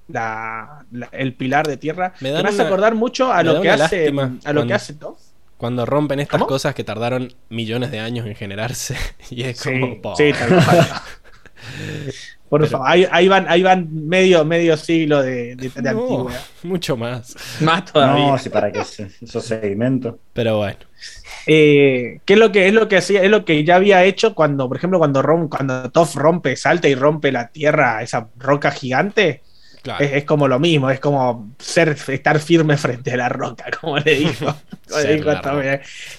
la- 0.07 0.85
la- 0.91 1.09
el 1.13 1.33
pilar 1.33 1.65
de 1.65 1.77
tierra. 1.77 2.13
Me 2.19 2.29
hace 2.29 2.41
una- 2.53 2.63
acordar 2.65 2.93
mucho 2.93 3.33
a 3.33 3.41
lo 3.41 3.59
que 3.61 3.71
hace 3.71 4.07
a 4.09 4.11
lo 4.11 4.15
cuando- 4.15 4.67
que 4.67 4.73
hace 4.75 4.93
Thor. 4.93 5.15
Cuando 5.57 5.85
rompen 5.87 6.19
estas 6.19 6.37
¿Cómo? 6.37 6.47
cosas 6.47 6.75
que 6.75 6.83
tardaron 6.83 7.33
millones 7.49 7.89
de 7.89 8.01
años 8.01 8.27
en 8.27 8.35
generarse. 8.35 8.95
Y 9.31 9.41
es 9.43 9.57
Sí, 9.57 9.71
como. 9.79 10.15
sí, 10.15 10.31
tal. 10.31 10.59
Por 12.49 12.61
Pero- 12.61 12.71
favor, 12.71 12.87
ahí, 12.87 13.07
ahí 13.11 13.27
van, 13.27 13.47
ahí 13.49 13.63
van 13.63 13.87
medio, 14.07 14.45
medio 14.45 14.77
siglo 14.77 15.21
de, 15.23 15.55
de, 15.55 15.69
de 15.69 15.93
No, 15.93 16.01
antigüedad. 16.01 16.41
mucho 16.63 16.95
más. 16.95 17.35
Más 17.59 17.85
todavía. 17.85 18.27
No, 18.27 18.37
si 18.37 18.49
para 18.49 18.71
que 18.71 18.83
se- 18.85 19.09
esos 19.21 19.43
sedimentos. 19.45 20.15
Pero 20.31 20.57
bueno. 20.57 20.77
Eh, 21.47 22.19
¿Qué 22.25 22.33
es 22.33 22.39
lo 22.39 22.51
que 22.51 22.67
es 22.67 22.73
lo 22.73 22.87
que 22.87 22.97
hacía? 22.97 23.23
Es 23.23 23.29
lo 23.29 23.45
que 23.45 23.63
ya 23.63 23.75
había 23.75 24.03
hecho 24.03 24.33
cuando, 24.35 24.67
por 24.67 24.77
ejemplo, 24.77 24.99
cuando 24.99 25.21
rom, 25.21 25.49
cuando 25.49 25.89
Toph 25.91 26.15
rompe, 26.15 26.55
salta 26.55 26.87
y 26.87 26.95
rompe 26.95 27.31
la 27.31 27.49
tierra, 27.49 28.01
esa 28.03 28.29
roca 28.37 28.71
gigante. 28.71 29.41
Claro. 29.81 30.03
Es, 30.03 30.13
es 30.13 30.23
como 30.23 30.47
lo 30.47 30.59
mismo, 30.59 30.89
es 30.89 30.99
como 30.99 31.53
ser, 31.59 31.89
estar 32.07 32.39
firme 32.39 32.75
frente 32.77 33.11
a 33.13 33.17
la 33.17 33.29
roca, 33.29 33.65
como 33.79 33.99
le 33.99 34.15
dijo, 34.15 34.55
como 34.89 35.01
dijo 35.01 35.31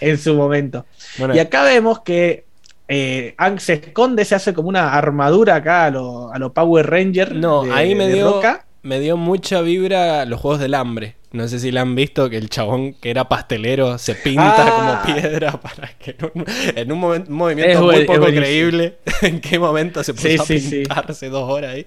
en 0.00 0.18
su 0.18 0.34
momento. 0.34 0.86
Bueno, 1.18 1.34
Y 1.34 1.40
acá 1.40 1.64
vemos 1.64 2.00
que 2.02 2.45
eh, 2.88 3.34
se 3.58 3.74
esconde, 3.74 4.24
se 4.24 4.34
hace 4.34 4.54
como 4.54 4.68
una 4.68 4.92
armadura 4.94 5.56
acá 5.56 5.86
a 5.86 5.90
lo, 5.90 6.32
a 6.32 6.38
lo 6.38 6.52
Power 6.52 6.88
Ranger. 6.88 7.34
no, 7.34 7.64
de- 7.64 7.72
ahí 7.72 7.94
me 7.94 8.08
dio, 8.08 8.34
roca. 8.34 8.64
me 8.82 9.00
dio 9.00 9.16
mucha 9.16 9.60
vibra 9.60 10.24
los 10.24 10.40
juegos 10.40 10.60
del 10.60 10.74
hambre. 10.74 11.16
No 11.32 11.48
sé 11.48 11.58
si 11.58 11.70
la 11.70 11.82
han 11.82 11.94
visto 11.94 12.30
que 12.30 12.38
el 12.38 12.48
chabón 12.48 12.94
que 12.94 13.10
era 13.10 13.28
pastelero 13.28 13.98
se 13.98 14.14
pinta 14.14 14.54
Ah. 14.56 15.02
como 15.04 15.14
piedra 15.20 15.52
para 15.60 15.88
que 15.98 16.12
en 16.18 16.30
un, 16.32 16.44
en 16.76 16.92
un 16.92 17.00
momen- 17.02 17.28
movimiento 17.28 17.72
Es 17.72 17.78
muy 17.80 17.94
buen- 17.94 18.06
poco 18.06 18.26
creíble 18.32 18.96
en 19.22 19.40
qué 19.42 19.58
momento 19.58 20.02
se 20.02 20.14
puso 20.14 20.28
Sí, 20.28 20.36
a 20.40 20.44
sí, 20.44 20.60
sí. 20.60 20.76
pintarse 20.78 21.28
dos 21.28 21.50
horas 21.50 21.74
ahí. 21.74 21.84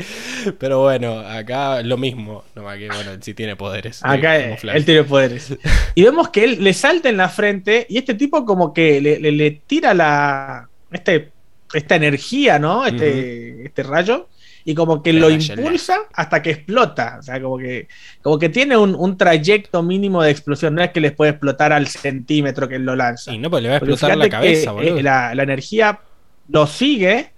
Pero 0.59 0.81
bueno, 0.81 1.19
acá 1.21 1.81
lo 1.81 1.97
mismo. 1.97 2.43
No, 2.53 2.61
que 2.77 2.89
bueno, 2.89 3.11
él 3.11 3.23
sí 3.23 3.33
tiene 3.33 3.55
poderes. 3.55 4.01
de 4.01 4.09
Acá 4.09 4.37
eh, 4.37 4.43
camuflaje. 4.43 4.77
él 4.77 4.85
tiene 4.85 5.03
poderes. 5.05 5.53
Y 5.95 6.03
vemos 6.03 6.29
que 6.29 6.43
él 6.43 6.63
le 6.63 6.73
salta 6.73 7.09
en 7.09 7.17
la 7.17 7.29
frente 7.29 7.87
y 7.89 7.97
este 7.97 8.13
tipo 8.13 8.45
como 8.45 8.71
que 8.71 9.01
le, 9.01 9.19
le- 9.19 9.31
le 9.31 9.51
tira 9.65 9.95
la 9.95 10.68
este, 10.91 11.31
esta 11.73 11.95
energía, 11.95 12.59
¿no? 12.59 12.85
Este, 12.85 13.65
este 13.65 13.83
rayo. 13.83 14.27
Y 14.65 14.75
como 14.75 15.01
que 15.01 15.13
lo 15.13 15.29
impulsa 15.29 15.99
hasta 16.13 16.41
que 16.41 16.51
explota. 16.51 17.17
O 17.19 17.23
sea, 17.23 17.41
como 17.41 17.57
que, 17.57 17.87
como 18.21 18.37
que 18.37 18.49
tiene 18.49 18.75
un, 18.77 18.93
un 18.93 19.17
trayecto 19.17 19.81
mínimo 19.81 20.21
de 20.21 20.31
explosión. 20.31 20.75
No 20.75 20.83
es 20.83 20.91
que 20.91 20.99
les 20.99 21.13
puede 21.13 21.31
explotar 21.31 21.71
al 21.73 21.87
centímetro 21.87 22.67
que 22.67 22.75
él 22.75 22.83
lo 22.85 22.95
lanza. 22.95 23.33
Y 23.33 23.37
no, 23.37 23.49
pues 23.49 23.63
le 23.63 23.69
va 23.69 23.75
a 23.75 23.77
explotar 23.77 24.17
la 24.17 24.29
cabeza, 24.29 24.71
boludo. 24.73 24.97
eh, 24.97 25.03
la, 25.03 25.33
la 25.33 25.43
energía 25.43 25.99
lo 26.49 26.67
sigue. 26.67 27.31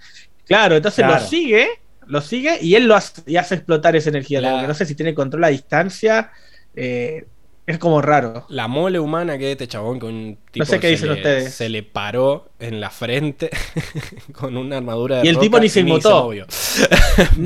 Claro, 0.45 0.75
entonces 0.75 1.05
Claro. 1.05 1.21
lo 1.21 1.27
sigue, 1.27 1.67
lo 2.07 2.19
sigue 2.21 2.57
y 2.61 2.75
él 2.75 2.87
lo 2.87 2.95
hace, 2.95 3.21
y 3.25 3.37
hace 3.37 3.55
explotar 3.55 3.95
esa 3.95 4.09
energía. 4.09 4.41
La- 4.41 4.49
Como 4.49 4.61
que 4.63 4.67
no 4.69 4.73
sé 4.73 4.85
si 4.85 4.95
tiene 4.95 5.13
control 5.13 5.43
a 5.45 5.49
distancia. 5.49 6.31
eh, 6.75 7.25
es 7.67 7.77
como 7.77 8.01
raro. 8.01 8.45
La 8.49 8.67
mole 8.67 8.99
humana 8.99 9.37
que 9.37 9.45
es 9.47 9.51
este 9.53 9.67
chabón 9.67 9.99
que 9.99 10.05
un 10.07 10.37
tipo 10.51 10.65
sé 10.65 10.79
qué 10.79 10.87
se 10.87 10.91
dicen 10.91 11.09
le- 11.09 11.13
ustedes. 11.15 11.53
Se 11.53 11.69
le 11.69 11.83
paró 11.83 12.49
en 12.59 12.81
la 12.81 12.89
frente 12.89 13.49
con 14.33 14.57
una 14.57 14.77
armadura 14.77 15.17
de 15.19 15.25
Y 15.25 15.29
el 15.29 15.35
roca, 15.35 15.43
tipo 15.45 15.59
ni 15.59 15.69
se 15.69 15.79
inmutó. 15.81 16.31
Ni 16.33 16.39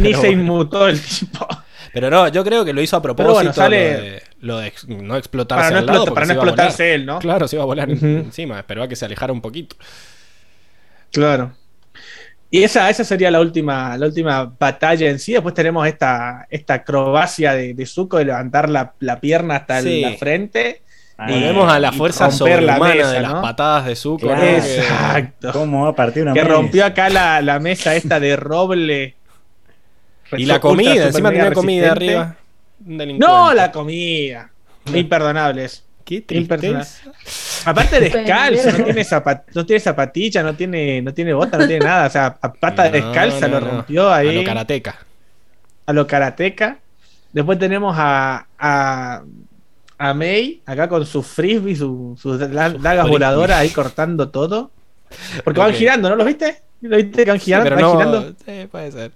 Pero 0.04 0.22
se 0.22 0.28
bueno. 0.28 0.42
inmutó 0.42 0.88
el 0.88 1.00
tipo. 1.02 1.48
Pero 1.94 2.10
no, 2.10 2.28
yo 2.28 2.44
creo 2.44 2.66
que 2.66 2.74
lo 2.74 2.82
hizo 2.82 2.98
a 2.98 3.02
propósito 3.02 3.34
bueno, 3.34 3.54
sale- 3.54 3.94
lo, 3.94 4.02
de, 4.04 4.24
lo 4.42 4.58
de 4.60 4.74
no 4.88 5.16
explotarse 5.16 5.64
Para 5.70 5.72
no, 5.72 5.78
al 5.80 5.86
lado 5.86 6.06
para 6.14 6.26
no 6.26 6.34
se 6.34 6.40
explotarse 6.40 6.94
él, 6.96 7.06
¿no? 7.06 7.20
Claro, 7.20 7.48
se 7.48 7.56
iba 7.56 7.64
a 7.64 7.66
volar 7.66 7.90
encima, 7.90 8.60
esperó 8.60 8.84
a 8.84 8.88
que 8.88 8.96
se 8.98 9.06
alejara 9.06 9.32
un 9.32 9.42
poquito. 9.42 9.76
Claro. 11.12 11.54
Y 12.52 12.64
esa, 12.64 12.90
esa 12.90 13.04
sería 13.04 13.32
la 13.32 13.42
última, 13.42 13.98
la 13.98 14.06
última 14.06 14.46
batalla 14.58 15.10
en 15.10 15.20
sí. 15.20 15.34
Después 15.34 15.54
tenemos 15.54 15.86
esta, 15.88 16.46
esta 16.50 16.76
acrobacia 16.76 17.54
de, 17.54 17.74
de 17.74 17.86
Zuko 17.86 18.18
de 18.18 18.26
levantar 18.26 18.70
la, 18.70 18.94
la 19.00 19.20
pierna 19.20 19.58
hasta 19.58 19.82
Sí. 19.82 20.02
la 20.02 20.14
frente. 20.14 20.82
Ah, 21.18 21.28
Volvemos 21.30 21.72
a 21.72 21.80
la 21.80 21.92
fuerza 21.92 22.28
romper 22.30 22.62
la 22.64 22.74
sobrehumana 22.76 22.96
mesa, 22.96 23.12
de 23.12 23.22
las 23.22 23.34
¿no? 23.34 23.42
patadas 23.42 23.86
de 23.86 23.96
Zuko. 23.96 24.32
Exacto. 24.34 25.52
¿Cómo 25.54 25.84
va 25.84 25.90
a 25.90 25.96
partir 25.96 26.24
una 26.24 26.34
Que 26.34 26.44
mesa? 26.44 26.54
rompió 26.54 26.86
acá 26.86 27.10
la, 27.10 27.42
la 27.42 27.60
mesa 27.60 27.96
esta 27.96 28.20
de 28.20 28.36
roble. 28.36 29.16
Y 30.38 30.46
la 30.46 30.60
comida, 30.60 31.08
encima 31.08 31.30
tenía 31.30 31.52
comida 31.54 31.94
resistente. 31.94 32.16
arriba. 32.18 32.36
Un 32.86 32.98
delincuente. 32.98 33.26
No, 33.34 33.54
la 33.54 33.72
comida. 33.72 34.50
Imperdonable 34.94 35.66
eso. 35.66 35.84
Qué 36.06 36.22
tristeza. 36.22 37.12
Aparte 37.66 38.00
descalzo, 38.00 38.72
no 38.78 38.84
tiene, 38.86 39.04
zapat 39.04 39.50
no 39.56 39.66
tiene 39.66 39.80
zapatilla, 39.80 40.44
no 40.44 40.54
tiene, 40.56 41.02
no 41.02 41.14
tiene 41.14 41.34
bota, 41.34 41.58
no 41.58 41.66
tiene 41.68 41.84
nada. 41.84 42.06
O 42.06 42.10
sea, 42.12 42.38
a 42.40 42.54
pata 42.54 42.86
No, 42.86 42.92
descalza 42.92 43.48
no, 43.48 43.60
lo 43.60 43.66
no. 43.66 43.72
rompió 43.72 44.14
ahí. 44.14 44.30
A 44.30 44.32
lo 44.34 44.44
karateca. 44.44 45.00
a 45.88 45.94
lo 45.94 46.06
karateca. 46.08 46.78
Después 47.34 47.58
tenemos 47.60 47.96
a, 47.98 48.46
a, 48.60 49.24
a 49.98 50.14
May, 50.14 50.62
acá 50.66 50.88
con 50.88 51.06
su 51.08 51.24
frisbee, 51.24 51.76
su- 51.76 52.16
sus 52.22 52.40
da- 52.40 52.48
dagas 52.48 52.78
Frisbee. 52.80 53.10
voladoras 53.10 53.58
ahí 53.58 53.70
cortando 53.72 54.30
todo. 54.30 54.70
Porque 55.44 55.60
van 55.60 55.74
girando, 55.74 56.10
¿no? 56.10 56.16
¿Los 56.16 56.28
viste? 56.28 56.62
¿Lo 56.82 56.98
viste 56.98 57.26
que 57.26 57.32
van 57.32 57.40
Sí, 57.40 57.46
girando? 57.46 57.64
pero 57.70 57.76
van 57.76 57.82
no, 57.84 57.98
girando? 58.22 58.36
sí, 58.46 58.68
puede 58.72 58.92
ser. 58.92 59.12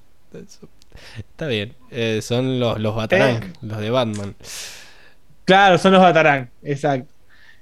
Está 1.18 1.48
bien. 1.48 1.76
Eh, 1.92 2.20
son 2.24 2.60
los, 2.60 2.80
los 2.80 2.96
Batarang, 2.96 3.44
Eh. 3.44 3.54
los 3.62 3.78
de 3.80 3.90
Batman. 3.92 4.36
Claro, 5.50 5.78
son 5.78 5.92
los 5.94 6.02
Batarang, 6.02 6.50
exacto. 6.64 7.12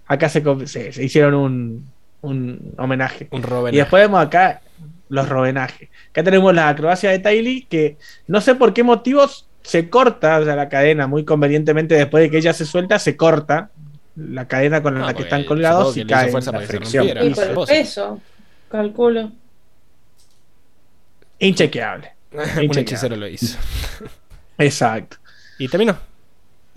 Acá 0.08 0.30
se, 0.30 0.44
se- 0.68 0.92
se 0.92 1.04
hicieron 1.04 1.34
un, 1.34 1.90
un 2.22 2.74
homenaje. 2.78 3.28
Un 3.32 3.44
Robin. 3.44 3.74
Y 3.74 3.78
después 3.78 4.04
vemos 4.04 4.22
acá 4.22 4.62
los 5.10 5.28
rovenajes. 5.30 5.90
Acá 6.12 6.24
tenemos 6.24 6.54
la 6.54 6.68
acrobacia 6.70 7.10
de 7.12 7.20
Tylee, 7.20 7.66
que 7.70 7.98
no 8.28 8.42
sé 8.42 8.56
por 8.56 8.74
qué 8.74 8.84
motivos 8.84 9.48
se 9.62 9.90
corta 9.90 10.40
o 10.40 10.44
sea, 10.46 10.56
la 10.56 10.68
cadena 10.70 11.08
muy 11.08 11.24
convenientemente 11.26 11.96
después 11.96 12.24
de 12.24 12.30
que 12.30 12.38
ella 12.40 12.54
se 12.54 12.66
suelta, 12.66 13.00
se 13.00 13.16
corta 13.18 13.70
la 14.18 14.48
cadena 14.48 14.82
con 14.84 14.94
No, 14.96 15.02
la 15.02 15.08
que 15.08 15.14
porque 15.14 15.24
están 15.24 15.44
colgados 15.46 15.94
que 15.94 16.02
y 16.02 16.06
caen. 16.08 16.32
fuerza 16.32 16.52
la 16.52 16.60
que 16.60 16.66
fricción. 16.68 17.08
Y 17.08 17.30
por 17.34 17.44
el 17.46 17.56
peso, 17.68 18.20
calculo. 18.70 19.32
Inchequeable. 21.40 22.12
Un 22.32 22.40
Inchequeable. 22.42 22.82
hechicero 22.82 23.16
lo 23.16 23.28
hizo. 23.28 23.58
Exacto. 24.58 25.18
Y 25.60 25.68
terminó. 25.68 25.98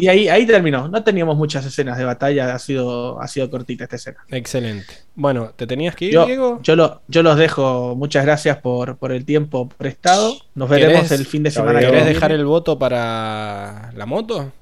Y 0.01 0.09
ahí, 0.09 0.29
ahí 0.29 0.47
terminó. 0.47 0.89
No 0.89 1.03
teníamos 1.05 1.37
muchas 1.37 1.65
escenas 1.67 1.99
de 1.99 2.05
batalla, 2.05 2.55
ha 2.55 2.59
sido, 2.59 3.21
ha 3.21 3.29
sido 3.29 3.51
cortita 3.51 3.85
esta 3.85 3.97
escena. 3.97 4.19
Excelente. 4.29 4.95
Bueno, 5.15 5.53
¿te 5.57 5.67
tenías 5.67 5.95
que 5.95 6.07
ir, 6.07 6.13
Yo, 6.13 6.27
Diego? 6.27 6.59
yo, 6.63 6.77
lo, 6.77 7.03
yo 7.09 7.23
los 7.23 7.37
dejo. 7.37 7.95
Muchas 7.97 8.25
gracias 8.25 8.57
por, 8.59 8.97
por 8.97 9.13
el 9.13 9.25
tiempo 9.25 9.69
prestado. 9.69 10.35
Nos 10.55 10.71
¿Querés- 10.71 10.87
veremos 10.87 11.11
el 11.13 11.27
fin 11.27 11.43
de 11.43 11.51
semana. 11.51 11.81
¿Querés 11.81 12.07
dejar 12.07 12.33
el 12.33 12.45
voto 12.45 12.79
para 12.79 13.93
la 13.95 14.07
moto? 14.07 14.53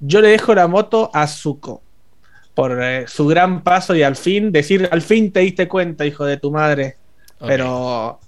Yo 0.00 0.20
le 0.20 0.28
dejo 0.28 0.54
la 0.54 0.66
moto 0.66 1.10
a 1.12 1.26
Zuko 1.26 1.82
por 2.54 2.82
eh, 2.82 3.04
su 3.06 3.26
gran 3.26 3.62
paso 3.62 3.94
y 3.94 4.02
al 4.02 4.16
fin 4.16 4.50
decir, 4.52 4.88
al 4.90 5.02
fin 5.02 5.30
te 5.32 5.40
diste 5.40 5.68
cuenta, 5.68 6.06
hijo 6.06 6.24
de 6.24 6.36
tu 6.38 6.50
madre. 6.50 6.96
Pero, 7.38 8.20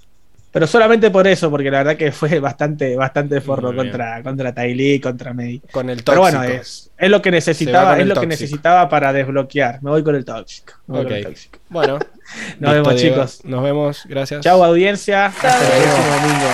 pero 0.52 0.66
solamente 0.66 1.10
por 1.10 1.26
eso, 1.26 1.50
porque 1.50 1.70
la 1.70 1.78
verdad 1.78 1.96
que 1.96 2.12
fue 2.12 2.38
bastante, 2.40 2.94
bastante 2.94 3.40
forro 3.40 3.74
contra, 3.74 4.22
contra 4.22 4.52
Ty 4.54 4.74
Lee, 4.74 5.00
contra 5.00 5.32
May. 5.32 5.60
Con 5.72 5.88
el 5.90 6.02
Pero 6.02 6.20
tóxico. 6.20 6.38
bueno, 6.38 6.42
es, 6.44 6.90
es 6.96 7.10
lo 7.10 7.22
que 7.22 7.30
necesitaba, 7.30 7.98
es 7.98 8.06
lo 8.06 8.14
que 8.20 8.26
necesitaba 8.26 8.88
para 8.88 9.12
desbloquear. 9.12 9.82
Me 9.82 9.90
voy 9.90 10.02
con 10.04 10.14
el 10.14 10.24
tóxico. 10.24 10.74
me 10.86 10.98
voy 10.98 11.04
con 11.06 11.12
el 11.14 11.22
Ok. 11.22 11.28
tóxico. 11.28 11.58
Bueno. 11.70 11.98
Nos 12.60 12.74
listo, 12.74 12.90
vemos, 12.90 12.94
Diego. 13.00 13.14
chicos. 13.16 13.44
Nos 13.44 13.62
vemos. 13.62 14.02
Gracias. 14.06 14.44
Chau, 14.44 14.62
audiencia. 14.62 15.26
Hasta 15.26 15.48
el 15.76 15.82
próximo 15.82 16.14
domingo. 16.14 16.48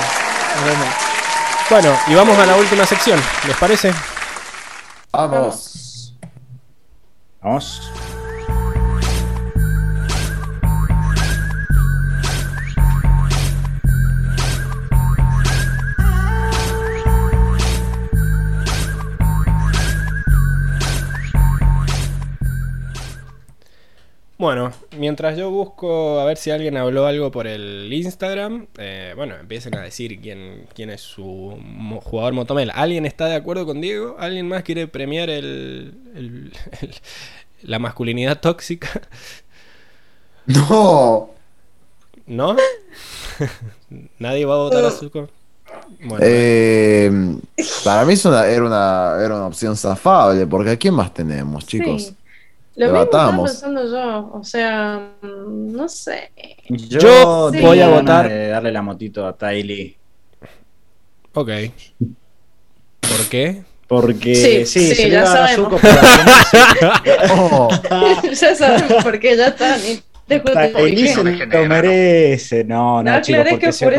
Nos 0.56 0.64
vemos. 0.64 0.94
Bueno, 1.70 1.98
y 2.08 2.14
vamos 2.14 2.38
a 2.38 2.46
la 2.46 2.56
última 2.56 2.86
sección. 2.86 3.20
¿Les 3.46 3.56
parece? 3.56 3.92
Vamos. 5.12 6.14
Vamos. 7.42 8.17
Bueno, 24.38 24.70
mientras 24.96 25.36
yo 25.36 25.50
busco 25.50 26.20
a 26.20 26.24
ver 26.24 26.36
si 26.36 26.52
alguien 26.52 26.76
habló 26.76 27.06
algo 27.06 27.32
por 27.32 27.48
el 27.48 27.92
Instagram, 27.92 28.68
eh, 28.78 29.12
bueno, 29.16 29.34
empiecen 29.34 29.74
a 29.76 29.80
decir 29.82 30.20
quién, 30.20 30.66
quién 30.74 30.90
es 30.90 31.00
su 31.00 31.58
mo- 31.60 32.00
jugador 32.00 32.34
Motomel. 32.34 32.70
¿Alguien 32.72 33.04
está 33.04 33.26
de 33.26 33.34
acuerdo 33.34 33.66
con 33.66 33.80
Diego? 33.80 34.14
¿Alguien 34.18 34.46
más 34.46 34.62
quiere 34.62 34.86
premiar 34.86 35.28
el, 35.28 35.92
el- 36.14 36.52
el- 36.80 36.94
la 37.62 37.78
masculinidad 37.80 38.40
tóxica? 38.40 38.88
No. 40.46 41.30
¿No? 42.26 42.56
¿Nadie 44.18 44.44
va 44.46 44.54
a 44.54 44.58
votar 44.58 44.84
a 44.84 44.90
Zuko? 44.90 45.28
Bueno, 46.00 46.18
Eh, 46.22 47.10
para 47.84 48.04
mí 48.06 48.14
es 48.14 48.24
una, 48.24 48.46
era, 48.46 48.64
una, 48.64 49.16
era 49.24 49.36
una 49.36 49.46
opción 49.46 49.76
zafable, 49.76 50.46
porque 50.46 50.70
¿a 50.70 50.76
quién 50.78 50.94
más 50.94 51.12
tenemos, 51.12 51.66
chicos? 51.66 52.02
Sí. 52.04 52.16
Lo 52.78 52.86
mismo 52.86 53.02
estaba 53.02 53.24
Debatamos. 53.24 53.50
pensando 53.50 53.90
yo, 53.90 54.30
o 54.32 54.44
sea, 54.44 55.10
no 55.22 55.88
sé. 55.88 56.30
Yo, 56.68 56.98
Yo 57.00 57.50
voy 57.50 57.52
tenía 57.78 57.86
a 57.86 58.00
votar- 58.00 58.28
de 58.28 58.48
darle 58.48 58.70
la 58.72 58.82
motito 58.82 59.26
a 59.26 59.36
Tylee. 59.36 59.96
ok. 61.34 61.50
¿Por 63.00 63.28
qué? 63.28 63.62
Porque 63.88 64.34
Sí, 64.34 64.66
sí, 64.66 64.88
sí, 64.90 64.94
se 64.94 65.10
ya 65.10 65.24
sabemos. 65.26 65.80
Final 65.80 67.30
Oh, 67.32 67.68
ya 68.40 68.54
sabemos 68.54 69.02
por 69.02 69.18
qué, 69.18 69.36
ya 69.36 69.46
está. 69.48 69.76
Ni 69.78 70.00
se 70.28 70.40
justifiqué. 70.40 71.46
lo 71.58 71.66
merece. 71.66 72.64
No, 72.64 73.02
no, 73.02 73.12
No 73.12 73.20
chicos, 73.22 73.44
porque, 73.50 73.58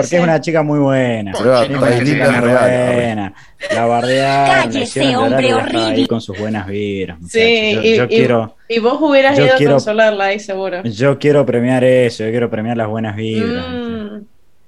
que 0.10 0.18
es 0.18 0.24
una 0.24 0.40
chica 0.42 0.64
muy 0.64 0.80
buena. 0.80 1.32
Prueba, 1.34 1.64
Es 1.64 1.70
una 1.70 2.04
chica 2.04 2.32
muy 2.42 2.50
buena. 2.50 3.34
La 3.74 3.86
bardearon, 3.86 4.56
Cállese, 4.72 5.18
hombre 5.18 5.54
horrible. 5.54 6.08
con 6.08 6.22
sus 6.22 6.38
buenas 6.38 6.68
vibras. 6.68 7.18
Sí, 7.30 7.72
yo, 7.76 7.82
y, 7.82 7.96
yo 7.98 8.04
y- 8.06 8.08
quiero, 8.08 8.56
y 8.68 8.80
vos 8.80 8.98
hubieras 9.02 9.38
ido 9.38 9.48
quiero- 9.58 9.72
a 9.72 9.76
consolarla 9.76 10.26
ahí, 10.26 10.40
seguro. 10.40 10.84
yo 10.84 11.20
quiero 11.20 11.46
premiar 11.46 11.84
eso, 11.84 12.24
yo 12.24 12.30
quiero 12.32 12.50
premiar 12.50 12.78
las 12.78 12.88
buenas 12.88 13.16
vibras. 13.16 13.66
Mm, 13.68 14.00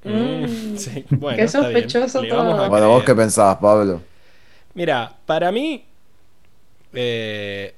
Mm, 0.03 0.45
sí, 0.77 1.06
bueno, 1.11 1.38
Qué 1.38 1.43
está 1.43 1.59
bien. 1.59 1.73
sospechoso 1.73 2.23
todo. 2.23 2.69
bueno, 2.69 2.90
¿vos 2.90 3.03
qué 3.03 3.14
pensabas, 3.14 3.57
Pablo? 3.57 4.01
Mira, 4.73 5.11
para 5.27 5.51
mí, 5.51 5.83
eh, 6.93 7.73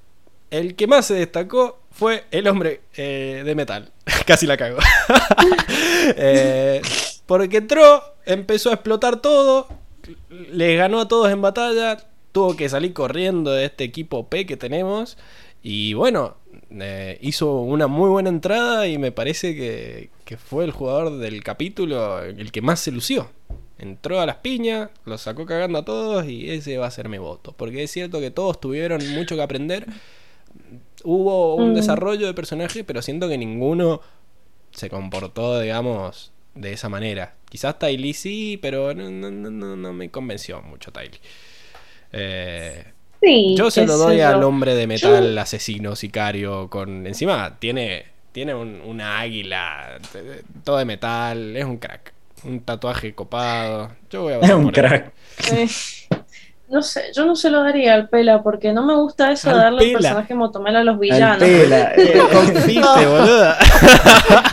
el 0.49 0.75
que 0.75 0.87
más 0.87 1.05
se 1.07 1.15
destacó 1.15 1.79
fue 1.93 2.25
el 2.31 2.47
hombre 2.47 2.81
eh, 2.95 3.43
de 3.45 3.55
metal. 3.55 3.91
Casi 4.25 4.45
la 4.45 4.57
cago. 4.57 4.79
Eh, 6.17 6.81
porque 7.25 7.57
entró, 7.57 8.03
empezó 8.25 8.71
a 8.71 8.73
explotar 8.73 9.21
todo, 9.21 9.69
les 10.51 10.77
ganó 10.77 10.99
a 10.99 11.07
todos 11.07 11.31
en 11.31 11.41
batalla, 11.41 11.97
tuvo 12.33 12.57
que 12.57 12.67
salir 12.67 12.91
corriendo 12.91 13.51
de 13.51 13.63
este 13.63 13.85
equipo 13.85 14.27
P 14.27 14.45
que 14.45 14.57
tenemos. 14.57 15.17
Y 15.61 15.93
bueno, 15.93 16.35
eh, 16.71 17.17
hizo 17.21 17.61
una 17.61 17.87
muy 17.87 18.09
buena 18.09 18.27
entrada 18.27 18.85
y 18.85 18.97
me 18.97 19.13
parece 19.13 19.55
que, 19.55 20.09
que 20.25 20.35
fue 20.35 20.65
el 20.65 20.71
jugador 20.71 21.17
del 21.19 21.41
capítulo 21.41 22.21
el 22.21 22.51
que 22.51 22.61
más 22.61 22.81
se 22.81 22.91
lució. 22.91 23.29
Entró 23.77 24.19
a 24.19 24.25
las 24.25 24.37
piñas, 24.37 24.89
los 25.05 25.21
sacó 25.21 25.45
cagando 25.45 25.79
a 25.79 25.85
todos 25.85 26.27
y 26.27 26.51
ese 26.51 26.77
va 26.77 26.87
a 26.87 26.91
ser 26.91 27.07
mi 27.07 27.17
voto. 27.17 27.53
Porque 27.57 27.83
es 27.83 27.91
cierto 27.91 28.19
que 28.19 28.29
todos 28.29 28.59
tuvieron 28.59 29.07
mucho 29.13 29.37
que 29.37 29.41
aprender. 29.41 29.87
Hubo 31.03 31.55
un 31.55 31.71
Mm. 31.71 31.75
desarrollo 31.75 32.27
de 32.27 32.33
personaje, 32.33 32.83
pero 32.83 33.01
siento 33.01 33.27
que 33.29 33.37
ninguno 33.37 34.01
se 34.71 34.89
comportó, 34.89 35.59
digamos, 35.59 36.31
de 36.55 36.73
esa 36.73 36.89
manera. 36.89 37.33
Quizás 37.49 37.77
Tylee 37.79 38.13
sí, 38.13 38.57
pero 38.61 38.93
no, 38.93 39.09
no, 39.09 39.29
no, 39.31 39.49
no- 39.51 39.75
no 39.75 39.93
me 39.93 40.09
convenció 40.09 40.61
mucho 40.61 40.91
Tylee. 40.91 41.19
Eh, 42.11 42.85
Sí, 43.21 43.55
yo 43.57 43.71
se 43.71 43.85
lo 43.85 43.95
doy 43.97 44.17
yo. 44.17 44.27
al 44.27 44.43
hombre 44.43 44.75
de 44.75 44.85
metal, 44.85 45.37
asesino, 45.37 45.95
sicario, 45.95 46.69
con 46.69 47.07
encima 47.07 47.57
tiene 47.59 48.11
tiene 48.33 48.53
un- 48.55 48.81
una 48.83 49.19
águila, 49.19 49.99
todo 50.63 50.77
de 50.77 50.85
metal, 50.85 51.55
es 51.55 51.63
un 51.65 51.77
crack, 51.77 52.11
un 52.43 52.61
tatuaje 52.61 53.13
copado. 53.13 53.91
Yo 54.09 54.23
voy 54.23 54.33
a 54.33 54.39
Es 54.41 54.51
votar 54.51 54.55
un 54.57 54.63
por 54.71 54.79
él. 54.79 55.03
crack. 55.37 56.22
No 56.73 56.81
sé, 56.81 57.03
yo 57.15 57.25
no 57.25 57.35
se 57.35 57.51
lo 57.51 57.61
daría 57.61 57.93
al 57.93 58.09
Pela 58.09 58.41
porque 58.41 58.73
no 58.73 58.83
me 58.83 58.95
gusta 58.95 59.31
eso 59.31 59.49
Al 59.51 59.57
de 59.57 59.61
darle 59.63 59.83
el 59.83 59.87
Pela. 59.89 59.99
personaje 59.99 60.33
Motomel 60.35 60.75
a 60.75 60.83
los 60.83 60.95
El 60.95 60.99
villanos. 60.99 61.37
pela, 61.37 61.93
¿Qué 61.95 62.19
confite, 62.33 63.05
boluda? 63.05 63.57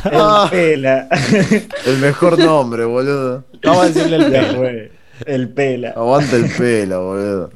el 0.05 0.51
pela. 0.51 1.09
El 1.87 1.97
mejor 1.99 2.39
nombre, 2.39 2.85
boludo. 2.85 3.45
Vamos 3.63 3.83
a 3.85 3.87
decirle 3.89 4.17
el 4.17 4.57
fue. 4.57 4.93
El 5.27 5.49
pela. 5.51 5.91
Aguanta 5.97 6.37
el 6.37 6.51
pelo, 6.57 7.05
boludo. 7.07 7.51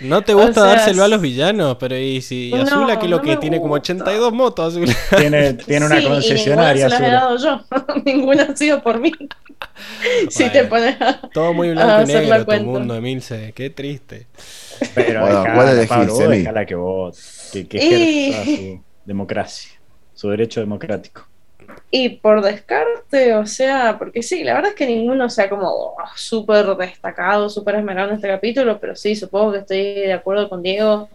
No 0.00 0.22
te 0.22 0.32
gusta 0.34 0.50
O 0.62 0.64
sea, 0.64 0.64
dárselo 0.64 1.04
a 1.04 1.08
los 1.08 1.20
villanos, 1.20 1.76
pero 1.78 1.96
y 1.96 2.20
si 2.22 2.50
No, 2.54 2.62
Azula 2.62 2.98
que 2.98 3.08
lo 3.08 3.18
no 3.18 3.22
que 3.22 3.36
tiene 3.36 3.58
como 3.60 3.74
gusta. 3.76 3.92
82 3.92 4.32
motos, 4.32 4.74
Azula. 4.74 4.92
Tiene, 5.16 5.54
tiene 5.54 5.86
una 5.86 6.00
Sí, 6.00 6.06
concesionaria. 6.06 6.86
Y 6.86 6.90
ninguna 6.90 6.96
se 6.98 7.02
las 7.02 7.12
he 7.12 7.16
Azul. 7.16 7.40
dado 7.40 7.64
yo. 7.96 8.02
ninguna 8.04 8.42
ha 8.44 8.56
sido 8.56 8.82
por 8.82 8.98
mí. 9.00 9.12
si 10.30 10.50
te 10.50 10.64
Bueno. 10.64 10.68
pones 10.68 11.00
a... 11.00 11.20
Todo 11.32 11.54
muy 11.54 11.68
a 11.74 11.74
blanco 11.74 12.02
y 12.02 12.06
negro 12.06 12.46
tu 12.48 12.60
mundo, 12.60 12.94
Emilce. 12.96 13.52
Qué 13.54 13.70
triste. 13.70 14.28
Pero 14.94 15.26
Bueno, 15.26 15.28
dejala, 15.28 15.52
¿cuál 15.52 15.68
elegís, 15.68 15.86
Pablo, 15.86 16.14
vos 16.16 16.30
Emi? 16.30 16.36
dejala 16.36 16.66
que 16.66 16.74
vote, 16.74 17.68
que, 17.68 17.84
que 17.84 18.08
Y- 18.24 18.30
su 18.44 18.84
democracia, 19.04 19.72
su 20.12 20.30
derecho 20.30 20.60
democrático. 20.60 21.28
Y 21.90 22.20
por 22.20 22.42
descarte, 22.42 23.34
o 23.34 23.46
sea, 23.46 23.96
porque 23.98 24.22
sí, 24.22 24.44
la 24.44 24.54
verdad 24.54 24.70
es 24.70 24.76
que 24.76 24.86
ninguno 24.86 25.28
sea 25.30 25.48
como 25.48 25.68
oh, 25.68 25.96
súper 26.16 26.66
destacado, 26.76 27.48
súper 27.48 27.76
esmerado 27.76 28.08
en 28.10 28.16
este 28.16 28.28
capítulo, 28.28 28.78
pero 28.80 28.94
sí, 28.96 29.14
supongo 29.16 29.52
que 29.52 29.58
estoy 29.60 29.78
de 29.94 30.12
acuerdo 30.12 30.48
con 30.48 30.62
Diego 30.62 31.08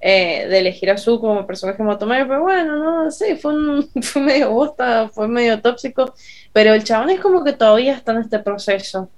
eh, 0.00 0.46
de 0.48 0.58
elegir 0.58 0.90
a 0.90 0.96
Su 0.96 1.20
como 1.20 1.46
personaje 1.46 1.82
motomel, 1.82 2.26
pero 2.26 2.40
bueno, 2.42 2.76
no 3.04 3.10
sé, 3.10 3.36
fue, 3.36 3.54
un- 3.54 3.88
fue 4.02 4.22
medio 4.22 4.50
bosta, 4.50 5.08
fue 5.08 5.28
medio 5.28 5.60
tóxico, 5.60 6.14
pero 6.52 6.72
el 6.74 6.84
chabón 6.84 7.10
es 7.10 7.20
como 7.20 7.44
que 7.44 7.52
todavía 7.52 7.94
está 7.94 8.12
en 8.12 8.18
este 8.18 8.38
proceso. 8.38 9.08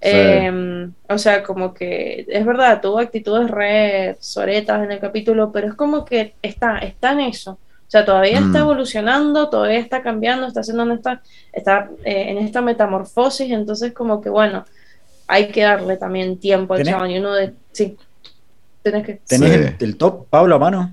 Sí. 0.00 0.08
Eh, 0.10 0.88
o 1.08 1.16
sea, 1.18 1.42
como 1.44 1.72
que 1.74 2.24
es 2.28 2.44
verdad, 2.44 2.80
tuvo 2.80 2.98
actitudes 2.98 3.48
re 3.50 4.16
soretas 4.20 4.82
en 4.82 4.90
el 4.90 4.98
capítulo, 4.98 5.52
pero 5.52 5.68
es 5.68 5.74
como 5.74 6.04
que 6.04 6.34
está, 6.42 6.78
está 6.78 7.12
en 7.12 7.20
eso. 7.20 7.52
O 7.52 7.90
sea, 7.92 8.04
todavía 8.04 8.40
Mm. 8.40 8.46
está 8.46 8.58
evolucionando, 8.60 9.48
todavía 9.50 9.78
está 9.78 10.02
cambiando, 10.02 10.46
está 10.46 10.60
haciendo 10.60 10.82
en 10.84 10.92
esta, 10.92 11.22
está 11.52 11.90
eh, 12.04 12.30
en 12.30 12.38
esta 12.38 12.62
metamorfosis, 12.62 13.52
entonces 13.52 13.92
como 13.92 14.20
que 14.22 14.30
bueno, 14.30 14.64
hay 15.28 15.48
que 15.48 15.62
darle 15.62 15.96
también 15.98 16.38
tiempo 16.40 16.74
al 16.74 16.80
¿Tenés- 16.80 16.90
chabón 16.90 17.10
y 17.10 17.18
uno 17.18 17.34
de 17.34 17.52
sí, 17.70 17.96
tenés 18.82 19.06
que 19.06 19.14
¿Tenés 19.26 19.50
Sí. 19.50 19.54
el, 19.54 19.76
el 19.80 19.96
top, 19.96 20.26
Pablo, 20.28 20.56
a 20.56 20.58
mano? 20.58 20.92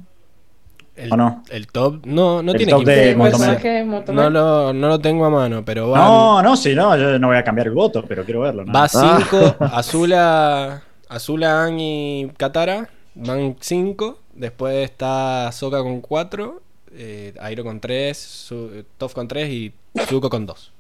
El, 0.95 1.13
¿O 1.13 1.15
no? 1.15 1.43
el 1.49 1.67
top 1.67 2.05
no, 2.05 2.43
no 2.43 2.51
El 2.51 2.57
tiene 2.57 2.71
top 2.73 2.83
que 2.83 2.91
de 2.91 3.15
motomel. 3.15 4.05
No 4.13 4.29
lo, 4.29 4.73
no 4.73 4.87
lo 4.89 4.99
tengo 4.99 5.25
a 5.25 5.29
mano, 5.29 5.63
pero 5.63 5.89
va. 5.91 5.97
No, 5.99 6.41
no, 6.41 6.57
si 6.57 6.75
no, 6.75 6.97
yo 6.97 7.17
no 7.17 7.27
voy 7.27 7.37
a 7.37 7.43
cambiar 7.43 7.67
el 7.67 7.73
voto, 7.73 8.03
pero 8.05 8.25
quiero 8.25 8.41
verlo. 8.41 8.65
¿no? 8.65 8.73
Va 8.73 8.83
Ah. 8.93 9.19
5, 9.29 9.55
Azula, 9.61 10.83
Azula, 11.07 11.63
Aang 11.63 11.79
y 11.79 12.31
Katara 12.37 12.89
van 13.15 13.55
5. 13.59 14.19
Después 14.33 14.75
está 14.89 15.49
Soka 15.53 15.79
con 15.83 16.01
4, 16.01 16.61
eh, 16.93 17.33
Airo 17.39 17.63
con 17.63 17.79
3, 17.79 18.49
Toph 18.97 19.13
con 19.13 19.27
3 19.27 19.49
y 19.49 19.73
Zuko 20.07 20.29
con 20.29 20.45
2. 20.45 20.73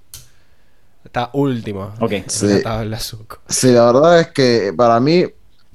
Está 1.05 1.29
último. 1.33 1.93
Ok. 2.01 2.11
Sí. 2.27 2.47
la 2.47 2.61
tabla 2.61 2.99
Zuko. 2.99 3.37
Sí, 3.47 3.71
la 3.71 3.85
verdad 3.91 4.19
es 4.19 4.27
que 4.27 4.73
para 4.75 4.99
mí 4.99 5.23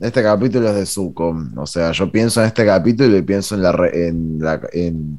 este 0.01 0.23
capítulo 0.23 0.69
es 0.69 0.75
de 0.75 0.87
Zuko. 0.87 1.37
O 1.57 1.67
sea, 1.67 1.93
yo 1.93 2.11
pienso 2.11 2.41
en 2.41 2.47
este 2.49 2.65
capítulo 2.67 3.17
y 3.17 3.23
pienso 3.23 3.55
en, 3.55 3.63
la, 3.63 3.75
en, 3.93 4.39
la- 4.41 4.61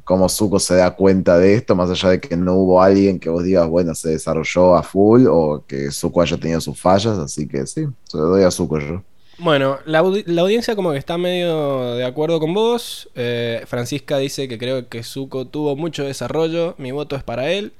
cómo 0.04 0.28
Zuko 0.28 0.58
se 0.58 0.76
da 0.76 0.90
cuenta 0.94 1.38
de 1.38 1.54
esto, 1.54 1.74
más 1.74 1.90
allá 1.90 2.10
de 2.10 2.20
que 2.20 2.36
no 2.36 2.54
hubo 2.54 2.82
alguien 2.82 3.18
que 3.18 3.28
vos 3.30 3.42
digas, 3.44 3.66
bueno, 3.68 3.94
se 3.94 4.10
desarrolló 4.10 4.76
a 4.76 4.82
full 4.82 5.26
o 5.28 5.64
que 5.66 5.90
Zuko 5.90 6.22
haya 6.22 6.36
tenido 6.36 6.60
sus 6.60 6.78
fallas. 6.80 7.18
Así 7.18 7.46
que 7.48 7.66
sí, 7.66 7.86
se 8.04 8.16
lo 8.18 8.24
doy 8.26 8.42
a 8.44 8.50
Zuko 8.50 8.78
yo. 8.78 9.02
Bueno, 9.38 9.78
la 9.84 9.98
audiencia 9.98 10.74
como 10.76 10.92
que 10.92 10.98
está 10.98 11.18
medio 11.18 11.94
de 11.94 12.04
acuerdo 12.04 12.40
con 12.40 12.54
vos. 12.54 13.10
Eh, 13.14 13.62
Francisca 13.66 14.16
dice 14.16 14.48
que 14.48 14.56
creo 14.56 14.88
que 14.88 15.02
Zuko 15.02 15.46
tuvo 15.46 15.76
mucho 15.76 16.04
desarrollo. 16.04 16.74
Mi 16.78 16.90
voto 16.90 17.16
es 17.16 17.22
para 17.22 17.50
él. 17.50 17.72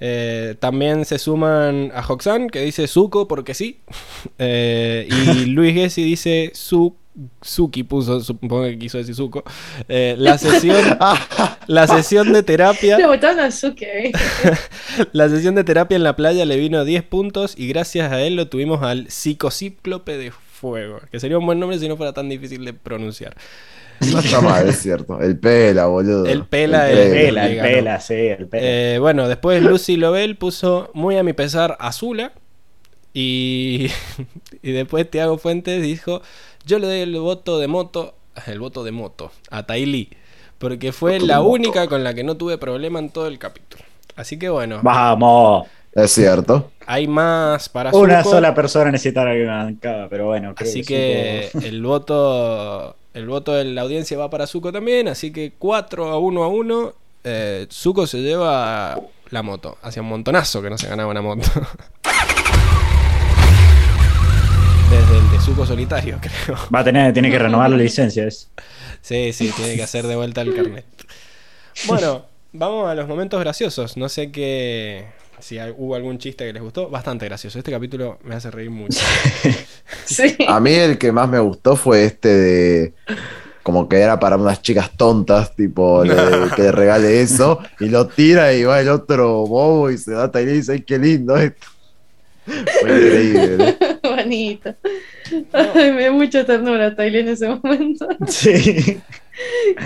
Eh, 0.00 0.54
también 0.60 1.04
se 1.04 1.18
suman 1.18 1.90
a 1.94 2.04
Hoxan, 2.06 2.48
que 2.48 2.60
dice 2.60 2.86
Zuko 2.86 3.28
porque 3.28 3.54
sí. 3.54 3.80
Eh, 4.38 5.08
y 5.10 5.44
Luis 5.46 5.74
Gessi 5.74 6.02
dice 6.02 6.50
Su 6.54 6.94
Suki 7.42 7.82
puso, 7.82 8.20
supongo 8.20 8.62
que 8.64 8.78
quiso 8.78 8.98
decir 8.98 9.14
Zuko. 9.14 9.42
Eh, 9.88 10.14
la 10.18 10.38
sesión 10.38 10.76
la 11.66 11.86
sesión 11.86 12.32
de 12.32 12.42
terapia 12.42 12.96
Le 12.96 13.06
botaron 13.06 13.40
a 13.40 13.50
Suki 13.50 13.84
ahí. 13.84 14.12
la 15.12 15.28
sesión 15.28 15.54
de 15.54 15.64
terapia 15.64 15.96
en 15.96 16.04
la 16.04 16.14
playa 16.14 16.44
le 16.44 16.56
vino 16.56 16.84
10 16.84 17.02
puntos 17.04 17.54
y 17.56 17.66
gracias 17.68 18.12
a 18.12 18.20
él 18.20 18.36
lo 18.36 18.48
tuvimos 18.48 18.82
al 18.82 19.10
psicocíclope 19.10 20.16
de 20.16 20.30
fuego, 20.30 21.00
que 21.10 21.20
sería 21.20 21.38
un 21.38 21.46
buen 21.46 21.58
nombre 21.58 21.78
si 21.78 21.88
no 21.88 21.96
fuera 21.96 22.12
tan 22.12 22.28
difícil 22.28 22.64
de 22.64 22.72
pronunciar. 22.72 23.36
No 24.12 24.18
está 24.20 24.40
mal, 24.40 24.68
es 24.68 24.80
cierto. 24.80 25.20
El 25.20 25.38
pela, 25.38 25.86
boludo. 25.86 26.26
El 26.26 26.44
pela, 26.44 26.90
El 26.90 26.98
el- 26.98 27.10
pela, 27.12 27.46
el 27.48 27.60
pela, 27.60 28.00
sí, 28.00 28.14
el 28.14 28.46
pela. 28.46 28.62
Eh, 28.66 28.98
bueno, 28.98 29.28
después 29.28 29.62
Lucy 29.62 29.96
Lobel 29.96 30.36
puso 30.36 30.90
muy 30.94 31.16
a 31.18 31.22
mi 31.22 31.32
pesar 31.32 31.76
Azula 31.80 32.32
y, 33.14 33.88
y 34.62 34.72
después 34.72 35.10
Tiago 35.10 35.38
Fuentes 35.38 35.82
dijo, 35.82 36.22
yo 36.66 36.78
le 36.78 36.86
doy 36.86 37.00
el 37.00 37.18
voto 37.18 37.58
de 37.58 37.66
moto, 37.68 38.14
el 38.46 38.60
voto 38.60 38.84
de 38.84 38.92
moto 38.92 39.32
a 39.50 39.64
Tylee. 39.66 40.10
porque 40.58 40.92
fue 40.92 41.18
la 41.20 41.40
única 41.40 41.88
con 41.88 42.04
la 42.04 42.14
que 42.14 42.24
no 42.24 42.36
tuve 42.36 42.58
problema 42.58 42.98
en 42.98 43.10
todo 43.10 43.26
el 43.26 43.38
capítulo. 43.38 43.82
Así 44.16 44.38
que 44.38 44.48
bueno, 44.48 44.80
Vamos. 44.82 45.66
Es 45.94 46.12
cierto. 46.12 46.70
hay 46.86 47.08
más 47.08 47.68
para 47.70 47.90
Una 47.92 48.22
Zuko, 48.22 48.34
sola 48.36 48.54
persona 48.54 48.90
necesitaba 48.92 49.32
que 49.32 49.38
me 49.40 49.46
bancaba, 49.46 50.08
pero 50.08 50.26
bueno. 50.26 50.54
creo 50.54 50.70
Así 50.70 50.82
Zuko- 50.82 50.86
que 50.86 51.50
el 51.64 51.82
voto 51.82 52.94
el 53.18 53.26
voto 53.26 53.52
de 53.52 53.64
la 53.64 53.82
audiencia 53.82 54.16
va 54.16 54.30
para 54.30 54.46
Zuko 54.46 54.70
también, 54.70 55.08
así 55.08 55.32
que 55.32 55.52
4 55.58 56.08
a 56.08 56.18
1 56.18 56.44
a 56.44 56.48
1. 56.48 56.94
Eh, 57.24 57.66
Zuko 57.68 58.06
se 58.06 58.18
lleva 58.18 58.96
la 59.30 59.42
moto. 59.42 59.76
Hacía 59.82 60.02
un 60.02 60.08
montonazo 60.08 60.62
que 60.62 60.70
no 60.70 60.78
se 60.78 60.86
ganaba 60.88 61.10
una 61.10 61.20
moto. 61.20 61.42
Desde 64.88 65.18
el 65.18 65.30
de 65.32 65.40
Zuko 65.40 65.66
solitario, 65.66 66.20
creo. 66.44 66.56
Va 66.72 66.78
a 66.78 66.84
tener, 66.84 67.12
tiene 67.12 67.28
que 67.28 67.40
renovar 67.40 67.68
la 67.70 67.76
licencia. 67.76 68.24
Es. 68.24 68.48
Sí, 69.02 69.32
sí, 69.32 69.52
tiene 69.54 69.74
que 69.74 69.82
hacer 69.82 70.06
de 70.06 70.14
vuelta 70.14 70.42
el 70.42 70.54
carnet. 70.54 70.86
Bueno, 71.88 72.24
vamos 72.52 72.88
a 72.88 72.94
los 72.94 73.08
momentos 73.08 73.40
graciosos. 73.40 73.96
No 73.96 74.08
sé 74.08 74.30
qué. 74.30 75.06
Si 75.40 75.58
hay- 75.58 75.74
hubo 75.76 75.94
algún 75.94 76.18
chiste 76.18 76.44
que 76.46 76.52
les 76.52 76.62
gustó. 76.62 76.88
Bastante 76.90 77.26
gracioso. 77.26 77.58
Este 77.58 77.70
capítulo 77.70 78.18
me 78.24 78.34
hace 78.34 78.50
reír 78.50 78.70
mucho. 78.70 78.98
Sí. 80.04 80.36
A 80.46 80.60
mí 80.60 80.72
el 80.74 80.98
que 80.98 81.12
más 81.12 81.28
me 81.30 81.38
gustó 81.38 81.74
fue 81.76 82.04
este 82.04 82.28
de. 82.28 82.92
Como 83.62 83.88
que 83.88 83.96
era 83.98 84.18
para 84.18 84.36
unas 84.36 84.60
chicas 84.62 84.90
tontas, 84.96 85.54
tipo, 85.56 86.04
le- 86.04 86.14
que 86.56 86.62
le 86.62 86.72
regale 86.72 87.20
eso, 87.22 87.58
y 87.80 87.88
lo 87.88 88.06
tira 88.06 88.52
y 88.54 88.64
va 88.64 88.80
el 88.80 88.88
otro 88.88 89.46
bobo 89.46 89.90
y 89.90 89.96
se 89.98 90.12
da 90.12 90.30
y 90.34 90.44
le 90.46 90.52
dice, 90.52 90.72
¡ay, 90.72 90.82
qué 90.82 90.98
lindo 90.98 91.36
esto! 91.36 91.66
Fue 92.46 92.90
increíble. 92.90 93.76
¿no? 94.02 94.10
Bonito. 94.16 94.74
Ay, 95.52 95.92
me 95.92 96.00
dio 96.02 96.12
mucha 96.14 96.44
ternura 96.46 96.94
Tyler 96.96 97.20
en 97.22 97.28
ese 97.28 97.48
momento. 97.48 98.08
Sí. 98.26 99.00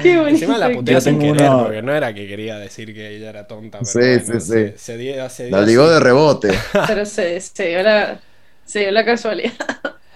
Qué 0.02 0.16
bonito. 0.16 0.28
Encima 0.28 0.58
la 0.58 0.70
putea 0.72 1.00
sin 1.00 1.18
tengo 1.18 1.34
querer, 1.34 1.50
uno- 1.50 1.62
porque 1.64 1.82
no 1.82 1.92
era 1.94 2.14
que 2.14 2.26
quería 2.26 2.58
decir 2.58 2.94
que 2.94 3.16
ella 3.16 3.30
era 3.30 3.46
tonta. 3.46 3.78
Pero 3.80 3.90
Sí, 3.90 3.98
bueno, 4.24 4.40
sí, 4.40 4.40
sí. 4.40 4.46
Se, 4.46 4.78
se 4.78 4.96
dio, 4.96 5.28
se 5.28 5.46
dio 5.46 5.56
La 5.56 5.62
ligó 5.66 5.84
así. 5.84 5.94
de 5.94 6.00
rebote. 6.00 6.48
Pero 6.86 7.04
se, 7.04 7.40
se 7.40 7.68
dio 7.68 7.82
la, 7.82 8.20
se 8.64 8.80
dio 8.80 8.90
la 8.90 9.04
casualidad. 9.04 9.52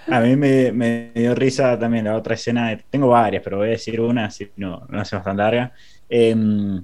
A 0.09 0.21
mí 0.21 0.37
me, 0.37 0.71
me 0.73 1.11
dio 1.15 1.35
risa 1.35 1.79
también 1.79 2.05
la 2.05 2.17
otra 2.17 2.35
escena. 2.35 2.71
de- 2.71 2.85
tengo 2.91 3.09
varias, 3.09 3.43
pero 3.43 3.59
voy 3.59 3.69
a 3.69 3.71
decir 3.73 4.01
una, 4.01 4.31
si 4.31 4.49
no, 4.57 4.87
no 4.89 5.01
hacemos 5.01 5.25
tan 5.25 5.37
larga. 5.37 5.73
Em, 6.09 6.81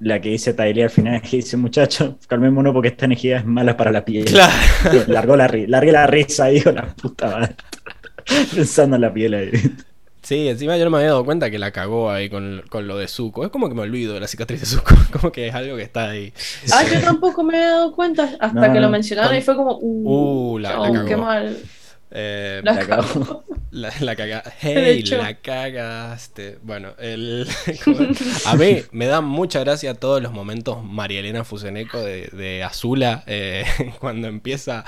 la 0.00 0.20
que 0.20 0.28
dice 0.30 0.54
Tyler 0.54 0.84
al 0.84 0.90
final, 0.90 1.20
que 1.22 1.36
dice, 1.38 1.56
muchacho, 1.56 2.18
calmémonos 2.28 2.72
porque 2.72 2.88
esta 2.88 3.06
energía 3.06 3.38
es 3.38 3.44
mala 3.44 3.76
para 3.76 3.90
la 3.90 4.04
piel. 4.04 4.24
Claro. 4.26 4.52
Largó 5.08 5.36
la, 5.36 5.48
largué 5.66 5.92
la 5.92 6.06
risa, 6.06 6.46
digo, 6.46 6.70
la 6.72 6.86
puta 6.94 7.26
madre. 7.28 7.54
Pensando 8.54 8.96
en 8.96 9.02
la 9.02 9.12
piel 9.12 9.34
ahí. 9.34 9.50
Sí, 10.24 10.48
encima 10.48 10.76
yo 10.78 10.84
no 10.84 10.90
me 10.90 10.96
había 10.96 11.10
dado 11.10 11.24
cuenta 11.24 11.50
que 11.50 11.58
la 11.58 11.70
cagó 11.70 12.10
ahí 12.10 12.28
con, 12.30 12.64
con 12.70 12.86
lo 12.88 12.96
de 12.96 13.06
Zuko. 13.08 13.44
Es 13.44 13.50
como 13.50 13.68
que 13.68 13.74
me 13.74 13.82
olvido 13.82 14.14
de 14.14 14.20
la 14.20 14.26
cicatriz 14.26 14.58
de 14.60 14.66
Zuko. 14.66 14.94
Como 15.12 15.30
que 15.30 15.48
es 15.48 15.54
algo 15.54 15.76
que 15.76 15.82
está 15.82 16.08
ahí. 16.10 16.32
Ah, 16.72 16.82
yo 16.92 16.98
tampoco 17.00 17.42
me 17.44 17.56
había 17.58 17.68
dado 17.72 17.92
cuenta 17.92 18.24
hasta 18.40 18.66
No, 18.68 18.72
que 18.72 18.80
lo 18.80 18.88
mencionaron 18.88 19.36
y 19.36 19.42
fue 19.42 19.54
como, 19.54 19.78
uh, 19.80 20.54
Uh, 20.54 20.58
la- 20.58 20.70
la 20.72 20.80
oh, 20.80 20.92
cagó. 20.92 21.06
qué 21.06 21.16
mal. 21.16 21.58
Eh, 22.16 22.60
La 22.64 22.78
cagó. 22.86 23.44
La, 23.74 23.92
la 24.02 24.14
caga- 24.14 24.44
Hey, 24.60 25.02
la 25.02 25.34
cagaste. 25.34 26.58
Bueno, 26.62 26.90
el, 27.00 27.44
a 28.46 28.54
mí 28.54 28.82
me 28.92 29.06
dan 29.06 29.24
mucha 29.24 29.58
gracia 29.58 29.94
todos 29.94 30.22
los 30.22 30.30
momentos 30.32 30.84
María 30.84 31.18
Elena 31.18 31.42
Fuseneco 31.42 32.00
de, 32.00 32.28
de 32.28 32.62
Azula 32.62 33.24
eh, 33.26 33.64
cuando 33.98 34.28
empieza, 34.28 34.84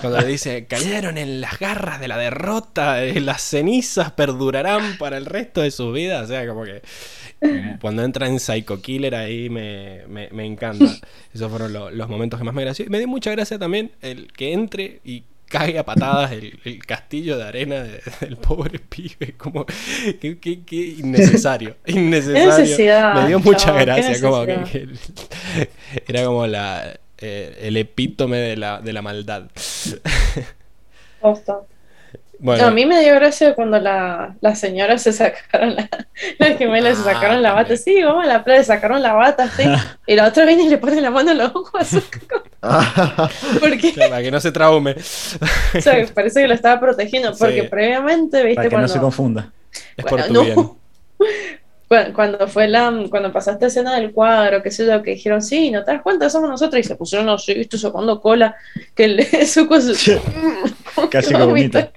cuando 0.00 0.20
le 0.20 0.26
dice, 0.26 0.66
cayeron 0.66 1.16
en 1.16 1.40
las 1.40 1.60
garras 1.60 2.00
de 2.00 2.08
la 2.08 2.18
derrota, 2.18 3.04
eh, 3.04 3.20
las 3.20 3.40
cenizas 3.40 4.10
perdurarán 4.10 4.98
para 4.98 5.16
el 5.16 5.24
resto 5.24 5.60
de 5.60 5.70
sus 5.70 5.94
vidas. 5.94 6.24
O 6.24 6.26
sea, 6.26 6.44
como 6.48 6.64
que 6.64 6.82
cuando 7.80 8.02
entra 8.02 8.26
en 8.26 8.40
Psycho 8.40 8.82
Killer 8.82 9.14
ahí 9.14 9.48
me, 9.48 10.02
me, 10.08 10.28
me 10.32 10.44
encanta. 10.44 10.86
Esos 11.32 11.48
fueron 11.50 11.72
lo- 11.72 11.92
los 11.92 12.08
momentos 12.08 12.36
que 12.40 12.44
más 12.44 12.54
me 12.54 12.62
gració. 12.62 12.84
Y 12.84 12.88
me 12.88 12.98
dio 12.98 13.06
mucha 13.06 13.30
gracia 13.30 13.60
también 13.60 13.92
el 14.02 14.32
que 14.32 14.52
entre 14.52 15.00
y 15.04 15.22
cague 15.48 15.78
a 15.78 15.84
patadas 15.84 16.32
el, 16.32 16.58
el 16.64 16.84
castillo 16.86 17.36
de 17.38 17.44
arena 17.44 17.82
de- 17.82 18.00
del 18.20 18.36
pobre 18.36 18.78
pibe. 18.78 19.34
Como 19.36 19.64
que, 20.20 20.38
que- 20.38 20.62
que 20.64 20.76
innecesario. 20.98 21.76
Innecesario. 21.86 22.42
me 23.14 23.26
dio 23.28 23.40
mucha 23.40 23.72
qué 23.76 23.84
gracia. 23.84 24.20
Como 24.20 24.44
que- 24.46 24.88
era 26.06 26.24
como 26.24 26.46
la 26.46 26.98
eh, 27.18 27.58
el 27.62 27.76
epítome 27.76 28.36
de 28.36 28.56
la, 28.56 28.80
de 28.80 28.92
la 28.92 29.02
maldad. 29.02 29.48
Posta. 32.38 32.44
Bueno, 32.44 32.62
No, 32.62 32.68
a 32.68 32.70
mí 32.72 32.86
me 32.86 33.00
dio 33.00 33.14
gracia 33.16 33.54
cuando 33.54 33.80
la, 33.80 34.36
las 34.40 34.60
señoras 34.60 35.02
se 35.02 35.12
sacaron 35.12 35.74
la, 35.74 35.88
las 36.38 36.56
gemelas 36.56 36.96
se 36.98 37.08
Ah, 37.10 37.14
sacaron 37.14 37.42
la 37.42 37.52
bata. 37.52 37.76
Sí, 37.76 38.00
vamos 38.02 38.24
a 38.24 38.28
la 38.28 38.44
playa, 38.44 38.62
sacaron 38.62 39.02
la 39.02 39.12
bata, 39.14 39.48
sí. 39.56 39.64
Y 40.06 40.14
la 40.14 40.26
otra 40.28 40.44
viene 40.44 40.62
y 40.64 40.68
le 40.68 40.78
pone 40.78 41.00
la 41.00 41.10
mano 41.10 41.32
en 41.32 41.38
los 41.38 41.54
ojos 41.54 41.72
a 41.74 41.84
Zuko. 41.84 42.42
Porque, 43.60 43.92
para 43.96 44.22
que 44.22 44.30
no 44.30 44.40
se 44.40 44.52
traume. 44.52 44.92
o 44.92 45.80
sea, 45.80 46.06
parece 46.14 46.42
que 46.42 46.48
lo 46.48 46.54
estaba 46.54 46.80
protegiendo. 46.80 47.32
Porque 47.36 47.62
Sí. 47.62 47.68
previamente, 47.68 48.42
viste, 48.42 48.54
Para 48.56 48.68
que 48.68 48.74
cuando, 48.74 48.88
no 48.88 48.92
se 48.94 49.00
confunda. 49.00 49.52
Es 49.96 50.04
Bueno, 50.04 50.16
por 50.18 50.26
tu 50.26 50.32
no. 50.32 50.42
bien. 51.88 52.12
cuando 52.14 52.46
fue 52.48 52.68
la, 52.68 52.92
cuando 53.10 53.32
pasaste 53.32 53.66
escena 53.66 53.96
del 53.96 54.12
cuadro, 54.12 54.62
qué 54.62 54.70
sé 54.70 54.86
yo, 54.86 55.02
que 55.02 55.12
dijeron, 55.12 55.42
sí, 55.42 55.70
¿no 55.70 55.84
te 55.84 55.92
das 55.92 56.02
cuenta? 56.02 56.28
Somos 56.30 56.48
nosotros. 56.50 56.80
Y 56.80 56.84
se 56.84 56.94
pusieron 56.96 57.28
así, 57.30 57.54
viste, 57.54 57.78
sacando 57.78 58.20
cola. 58.20 58.54
Que 58.94 59.04
el 59.06 59.26
Zuko 59.46 59.80
se- 59.80 60.20
Casi 61.10 61.34
que 61.34 61.42
vomita. 61.42 61.90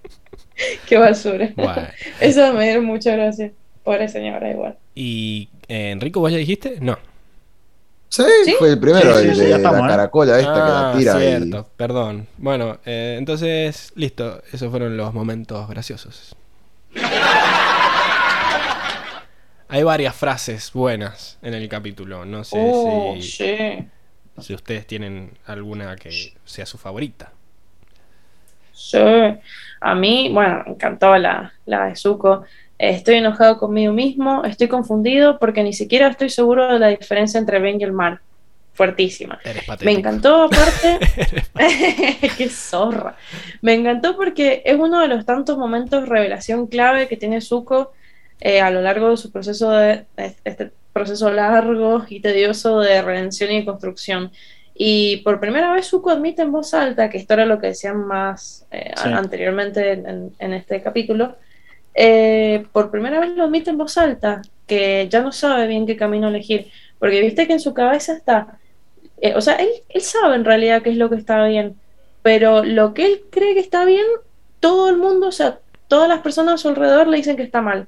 Qué 0.88 0.98
basura. 0.98 1.51
Bueno. 1.56 1.88
Eso 2.19 2.53
me 2.53 2.69
dio 2.72 2.81
mucha 2.81 3.15
gracia. 3.15 3.51
Pobre 3.83 4.07
señora, 4.07 4.49
igual. 4.51 4.77
¿Y 4.95 5.49
eh, 5.67 5.91
Enrico, 5.91 6.19
vos 6.19 6.31
ya 6.31 6.38
dijiste? 6.38 6.77
No. 6.81 6.98
Sí, 8.09 8.23
¿Sí? 8.43 8.56
fue 8.59 8.69
el 8.72 8.80
primero, 8.80 9.17
Sí, 9.17 9.23
sí, 9.23 9.30
el 9.30 9.38
de 9.38 9.49
la 9.59 9.69
¿eh? 9.69 9.81
caracola 9.88 10.38
esta 10.38 10.53
que 10.53 10.59
Ah, 10.59 10.91
la 10.93 10.99
tira 10.99 11.17
cierto, 11.17 11.69
perdón. 11.77 12.27
Bueno, 12.38 12.77
eh, 12.85 13.15
entonces, 13.17 13.93
listo. 13.95 14.43
Esos 14.51 14.69
fueron 14.69 14.98
los 14.98 15.14
momentos 15.14 15.67
graciosos. 15.69 16.35
Hay 19.69 19.83
varias 19.83 20.14
frases 20.15 20.72
buenas 20.73 21.38
en 21.41 21.53
el 21.53 21.69
capítulo. 21.69 22.25
No 22.25 22.43
sé 22.43 22.57
Oh, 22.59 23.15
si, 23.15 23.22
sí. 23.22 23.56
si 24.41 24.53
ustedes 24.53 24.85
tienen 24.85 25.31
alguna 25.45 25.95
que 25.95 26.33
sea 26.43 26.65
su 26.65 26.77
favorita. 26.77 27.31
Sí. 28.81 28.97
A 29.79 29.95
mí, 29.95 30.29
bueno, 30.33 30.63
me 30.65 30.73
encantó 30.73 31.17
la, 31.17 31.53
la 31.65 31.87
de 31.87 31.95
Zuko. 31.95 32.43
Estoy 32.77 33.15
enojado 33.15 33.57
conmigo 33.57 33.93
mismo, 33.93 34.43
estoy 34.43 34.67
confundido 34.67 35.37
porque 35.37 35.63
ni 35.63 35.73
siquiera 35.73 36.07
estoy 36.07 36.29
seguro 36.29 36.73
de 36.73 36.79
la 36.79 36.87
diferencia 36.87 37.39
entre 37.39 37.59
bien 37.59 37.79
y 37.79 37.83
el 37.83 37.91
mal. 37.91 38.19
Fuertísima. 38.73 39.39
Me 39.81 39.91
encantó 39.91 40.43
aparte. 40.43 40.97
Qué 42.37 42.49
zorra. 42.49 43.15
Me 43.61 43.73
encantó 43.73 44.15
porque 44.15 44.63
es 44.65 44.75
uno 44.79 45.01
de 45.01 45.07
los 45.07 45.25
tantos 45.25 45.57
momentos 45.57 46.01
de 46.01 46.09
revelación 46.09 46.67
clave 46.67 47.07
que 47.07 47.17
tiene 47.17 47.41
Zuko 47.41 47.91
eh, 48.39 48.61
a 48.61 48.71
lo 48.71 48.81
largo 48.81 49.11
de 49.11 49.17
su 49.17 49.31
proceso 49.31 49.69
de 49.71 50.05
este 50.17 50.71
proceso 50.93 51.29
largo 51.31 52.03
y 52.09 52.21
tedioso 52.21 52.79
de 52.79 53.01
redención 53.01 53.51
y 53.51 53.59
de 53.59 53.65
construcción. 53.65 54.31
Y 54.74 55.17
por 55.17 55.40
primera 55.40 55.72
vez 55.74 55.88
Zuko 55.88 56.09
admite 56.11 56.41
en 56.41 56.51
voz 56.51 56.74
alta, 56.74 57.09
que 57.09 57.17
esto 57.17 57.33
era 57.33 57.45
lo 57.45 57.59
que 57.59 57.67
decían 57.67 58.06
más 58.08 58.66
eh, 58.72 58.91
Sí. 58.95 59.09
anteriormente 59.09 59.91
en, 59.91 60.33
en 60.40 60.53
este 60.53 60.82
capítulo, 60.82 61.35
eh, 61.93 62.66
por 62.72 62.90
primera 62.90 63.19
vez 63.19 63.32
lo 63.32 63.43
admite 63.43 63.69
en 63.69 63.77
voz 63.77 63.98
alta, 63.98 64.41
que 64.66 65.08
ya 65.09 65.22
no 65.22 65.32
sabe 65.32 65.67
bien 65.67 65.85
qué 65.85 65.98
camino 65.98 66.30
elegir, 66.30 66.72
porque 67.00 67.22
viste 67.22 67.45
que 67.48 67.53
en 67.53 67.59
su 67.59 67.74
cabeza 67.74 68.14
está, 68.14 68.58
eh, 69.19 69.33
o 69.35 69.41
sea, 69.41 69.56
él, 69.56 69.69
él 69.90 70.01
sabe 70.01 70.35
en 70.35 70.45
realidad 70.45 70.82
qué 70.82 70.91
es 70.91 70.98
lo 70.98 71.09
que 71.09 71.16
está 71.17 71.45
bien, 71.45 71.75
pero 72.24 72.64
lo 72.64 72.93
que 72.93 73.06
él 73.06 73.22
cree 73.30 73.53
que 73.53 73.59
está 73.59 73.83
bien, 73.85 74.06
todo 74.61 74.90
el 74.90 74.98
mundo, 74.98 75.27
o 75.27 75.32
sea, 75.32 75.59
todas 75.90 76.08
las 76.08 76.19
personas 76.22 76.53
a 76.56 76.58
su 76.58 76.69
alrededor 76.69 77.08
le 77.08 77.17
dicen 77.17 77.35
que 77.35 77.43
está 77.43 77.61
mal. 77.61 77.88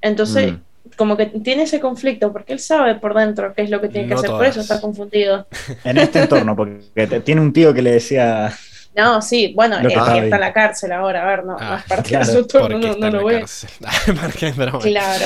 Entonces, 0.00 0.52
Mm. 0.52 0.60
Como 0.96 1.16
que 1.16 1.26
tiene 1.26 1.64
ese 1.64 1.78
conflicto, 1.80 2.32
porque 2.32 2.52
él 2.54 2.58
sabe 2.58 2.94
por 2.96 3.14
dentro 3.14 3.52
qué 3.54 3.62
es 3.62 3.70
lo 3.70 3.80
que 3.80 3.88
tiene 3.88 4.08
que 4.08 4.14
No 4.14 4.20
hacer, 4.20 4.30
por 4.30 4.44
eso 4.46 4.60
está 4.60 4.80
confundido. 4.80 5.46
En 5.84 5.98
este 5.98 6.20
entorno, 6.20 6.56
porque 6.56 7.06
te- 7.06 7.20
tiene 7.20 7.40
un 7.40 7.52
tío 7.52 7.72
que 7.74 7.82
le 7.82 7.92
decía. 7.92 8.52
No, 8.96 9.20
sí, 9.20 9.52
bueno, 9.54 9.76
que 9.82 9.88
está 9.88 10.16
está 10.16 10.36
en 10.36 10.40
la 10.40 10.52
cárcel 10.54 10.90
ahora, 10.92 11.22
a 11.22 11.26
ver, 11.28 11.44
no, 11.44 11.52
no 11.52 11.58
Ah, 11.60 11.76
es 11.80 11.84
parte 11.84 12.08
claro, 12.08 12.26
de 12.26 12.32
su 12.32 12.46
turno, 12.46 12.68
Porque 12.80 12.88
no, 12.88 12.96
no 12.96 13.10
lo 13.10 13.22
voy 13.22 13.34
a- 13.34 13.38
cárcel. 13.40 13.68
Porque- 14.22 14.54
pero 14.56 14.72
bueno. 14.78 14.80
Claro, 14.80 15.24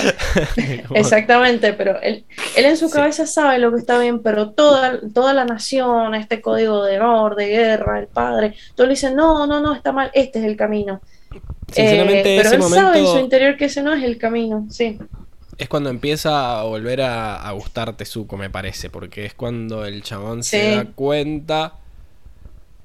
exactamente, 0.95 1.73
pero 1.75 2.01
él, 2.03 2.25
él 2.57 2.65
en 2.65 2.77
su 2.77 2.89
Sí. 2.89 2.95
cabeza 2.95 3.27
sabe 3.27 3.59
lo 3.61 3.71
que 3.73 3.79
está 3.79 3.99
bien, 4.01 4.21
pero 4.23 4.51
toda, 4.51 4.99
toda 5.15 5.33
la 5.35 5.45
nación, 5.45 6.15
este 6.17 6.41
código 6.41 6.85
de 6.85 6.99
honor, 6.99 7.37
de 7.37 7.47
guerra, 7.47 8.01
el 8.01 8.09
padre, 8.09 8.55
todos 8.75 8.89
le 8.89 8.95
dicen, 8.95 9.15
no, 9.15 9.47
no, 9.47 9.61
no, 9.61 9.73
está 9.75 9.93
mal, 9.93 10.11
este 10.15 10.41
es 10.41 10.45
el 10.47 10.57
camino. 10.57 11.01
Sinceramente, 11.73 12.35
Eh, 12.35 12.37
pero 12.43 12.49
ese 12.49 12.57
él 12.57 12.63
sabe 12.75 12.99
en 12.99 13.07
su 13.07 13.19
interior 13.19 13.57
que 13.57 13.67
ese 13.67 13.83
no 13.83 13.93
es 13.95 14.03
el 14.03 14.19
camino, 14.19 14.67
sí. 14.71 14.99
Es 15.61 15.69
cuando 15.69 15.91
empieza 15.91 16.61
a 16.61 16.65
volver 16.65 17.01
a, 17.03 17.37
a 17.49 17.53
gustarte 17.53 18.05
Zuko, 18.05 18.37
me 18.37 18.51
parece. 18.51 18.91
Porque 18.91 19.25
es 19.27 19.35
cuando 19.35 19.85
el 19.85 20.03
chabón 20.03 20.43
se 20.43 20.67
da 20.67 20.85
cuenta 20.87 21.75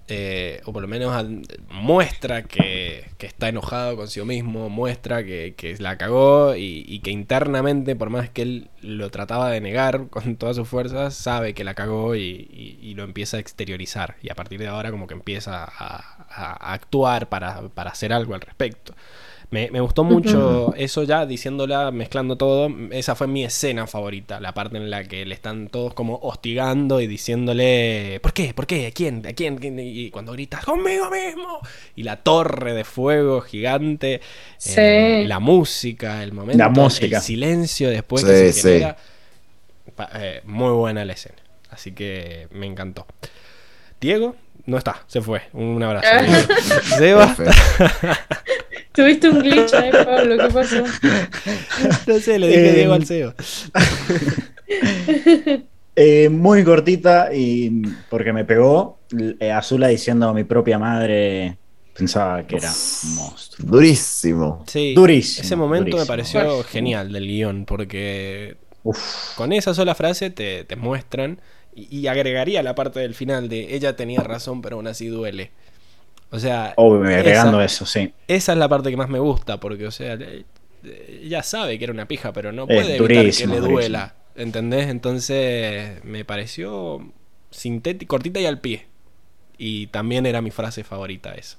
eh, 0.07 0.61
o 0.65 0.71
por 0.73 0.83
lo 0.83 0.87
menos 0.87 1.25
muestra 1.71 2.43
que, 2.43 3.09
que 3.17 3.25
está 3.25 3.49
enojado 3.49 3.95
consigo 3.97 4.25
mismo, 4.27 4.69
muestra 4.69 5.23
que, 5.23 5.55
que 5.57 5.75
la 5.79 5.97
cagó 5.97 6.55
y, 6.55 6.85
y 6.87 6.99
que 6.99 7.09
internamente, 7.09 7.95
por 7.95 8.11
más 8.11 8.29
que 8.29 8.43
él 8.43 8.69
lo 8.81 9.09
trataba 9.09 9.49
de 9.49 9.61
negar 9.61 10.07
con 10.09 10.35
todas 10.35 10.57
sus 10.57 10.67
fuerzas, 10.67 11.15
sabe 11.15 11.55
que 11.55 11.63
la 11.63 11.73
cagó 11.73 12.13
y, 12.15 12.21
y- 12.21 12.77
y 12.81 12.93
lo 12.93 13.03
empieza 13.03 13.37
a 13.37 13.39
exteriorizar. 13.39 14.15
Y 14.21 14.29
a 14.29 14.35
partir 14.35 14.59
de 14.59 14.67
ahora 14.67 14.91
como 14.91 15.07
que 15.07 15.15
empieza 15.15 15.63
a, 15.63 15.97
a 16.29 16.73
actuar 16.73 17.27
para, 17.29 17.69
para 17.69 17.89
hacer 17.91 18.13
algo 18.13 18.35
al 18.35 18.41
respecto. 18.41 18.93
Me, 19.51 19.69
me 19.71 19.79
gustó 19.79 20.03
mucho 20.03 20.73
eso 20.75 21.03
ya, 21.03 21.25
diciéndola, 21.25 21.91
mezclando 21.91 22.35
todo. 22.35 22.67
Esa 22.91 23.15
fue 23.15 23.27
mi 23.27 23.43
escena 23.45 23.85
favorita, 23.87 24.39
la 24.39 24.53
parte 24.53 24.77
en 24.77 24.89
la 24.89 25.03
que 25.03 25.23
le 25.25 25.35
están 25.35 25.67
todos 25.69 25.93
como 25.93 26.19
hostigando 26.23 26.99
y 26.99 27.07
diciéndole, 27.07 28.19
¿por 28.21 28.33
qué? 28.33 28.53
¿Por 28.53 28.65
qué? 28.67 28.87
¿A 28.87 28.91
quién? 28.91 29.25
¿A 29.25 29.33
quién? 29.33 29.57
¿Quién? 29.57 29.79
Y 29.79 30.09
cuando 30.09 30.31
gritas, 30.33 30.65
conmigo 30.65 31.09
mismo. 31.11 31.59
Y 31.95 32.03
la 32.03 32.17
torre 32.17 32.73
de 32.73 32.83
fuego 32.83 33.41
gigante, 33.41 34.19
Sí. 34.57 34.73
eh, 34.77 35.23
la 35.27 35.39
música, 35.39 36.23
el 36.23 36.33
momento, 36.33 36.57
La 36.63 36.69
música. 36.69 37.17
el 37.17 37.23
silencio 37.23 37.89
después 37.89 38.23
Sí, 38.23 38.27
que 38.27 38.33
se 38.33 38.53
sí. 38.53 38.61
genera. 38.69 38.97
Pa- 39.95 40.09
eh, 40.15 40.41
muy 40.45 40.71
buena 40.71 41.05
la 41.05 41.13
escena. 41.13 41.35
Así 41.69 41.91
que 41.93 42.47
me 42.51 42.65
encantó. 42.65 43.05
Diego 44.01 44.35
no 44.65 44.77
está, 44.77 45.03
se 45.07 45.21
fue. 45.21 45.43
Un 45.53 45.81
abrazo. 45.83 46.07
Seba. 46.97 47.35
Tuviste 48.95 49.29
un 49.29 49.39
glitch 49.41 49.73
ahí, 49.73 49.91
Pablo, 49.91 50.37
¿qué 50.39 50.49
pasó? 50.49 50.77
no 52.07 52.19
sé, 52.19 52.39
le 52.39 52.49
dije 52.49 52.69
Eh, 52.69 52.71
Diego 52.71 52.93
al 52.93 53.05
Seba. 53.05 53.35
Eh, 55.97 56.27
muy 56.29 56.63
cortita 56.65 57.29
y 57.33 57.81
porque 58.09 58.33
me 58.33 58.43
pegó. 58.43 58.99
eh, 59.39 59.51
Azula 59.51 59.87
diciendo 59.87 60.33
mi 60.33 60.43
propia 60.43 60.77
madre 60.77 61.57
pensaba 61.93 62.45
que 62.45 62.57
era 62.57 62.69
un 63.03 63.15
monstruo. 63.15 63.69
Durísimo. 63.69 64.63
Sí, 64.67 64.93
Durísimo, 64.93 65.45
ese 65.45 65.55
momento 65.55 65.95
me 65.95 66.05
pareció 66.05 66.63
genial 66.63 67.13
del 67.13 67.25
guion, 67.27 67.65
porque 67.65 68.57
Uf, 68.83 69.35
con 69.35 69.53
esa 69.53 69.73
sola 69.73 69.95
frase 69.95 70.31
te, 70.31 70.65
te 70.65 70.75
muestran 70.75 71.39
y, 71.73 71.99
y 71.99 72.07
agregaría 72.07 72.61
la 72.61 72.75
parte 72.75 72.99
del 72.99 73.15
final 73.15 73.47
de 73.47 73.73
ella 73.75 73.95
tenía 73.95 74.21
razón, 74.21 74.61
pero 74.61 74.75
aún 74.75 74.87
así 74.87 75.07
duele. 75.07 75.51
O 76.35 76.39
sea, 76.39 76.73
obvio, 76.75 77.15
agregando 77.15 77.61
esa, 77.61 77.61
eso, 77.61 77.85
sí. 77.85 78.13
esa 78.27 78.51
es 78.53 78.57
la 78.57 78.69
parte 78.69 78.89
que 78.89 78.97
más 78.97 79.09
me 79.09 79.19
gusta, 79.19 79.59
porque, 79.59 79.87
o 79.87 79.91
sea, 79.91 80.17
ella 80.83 81.43
sabe 81.43 81.77
que 81.77 81.85
era 81.85 81.93
una 81.93 82.07
pija, 82.07 82.33
pero 82.33 82.51
no 82.51 82.67
Es 82.67 82.67
puede 82.67 82.97
evitar 82.97 82.97
durísimo, 82.97 83.55
que 83.55 83.61
le 83.61 83.61
durísimo. 83.61 83.99
duela. 83.99 84.15
¿Entendés? 84.35 84.87
Entonces 84.89 86.03
me 86.03 86.25
pareció 86.25 87.11
sintética, 87.51 88.09
cortita 88.09 88.39
y 88.39 88.45
al 88.45 88.59
pie. 88.61 88.87
Y 89.57 89.87
también 89.87 90.25
era 90.25 90.41
mi 90.41 90.51
frase 90.51 90.83
favorita 90.83 91.33
esa. 91.35 91.57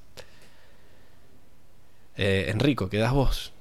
Eh, 2.16 2.46
Enrico, 2.50 2.88
quedás 2.88 3.12
vos. 3.12 3.52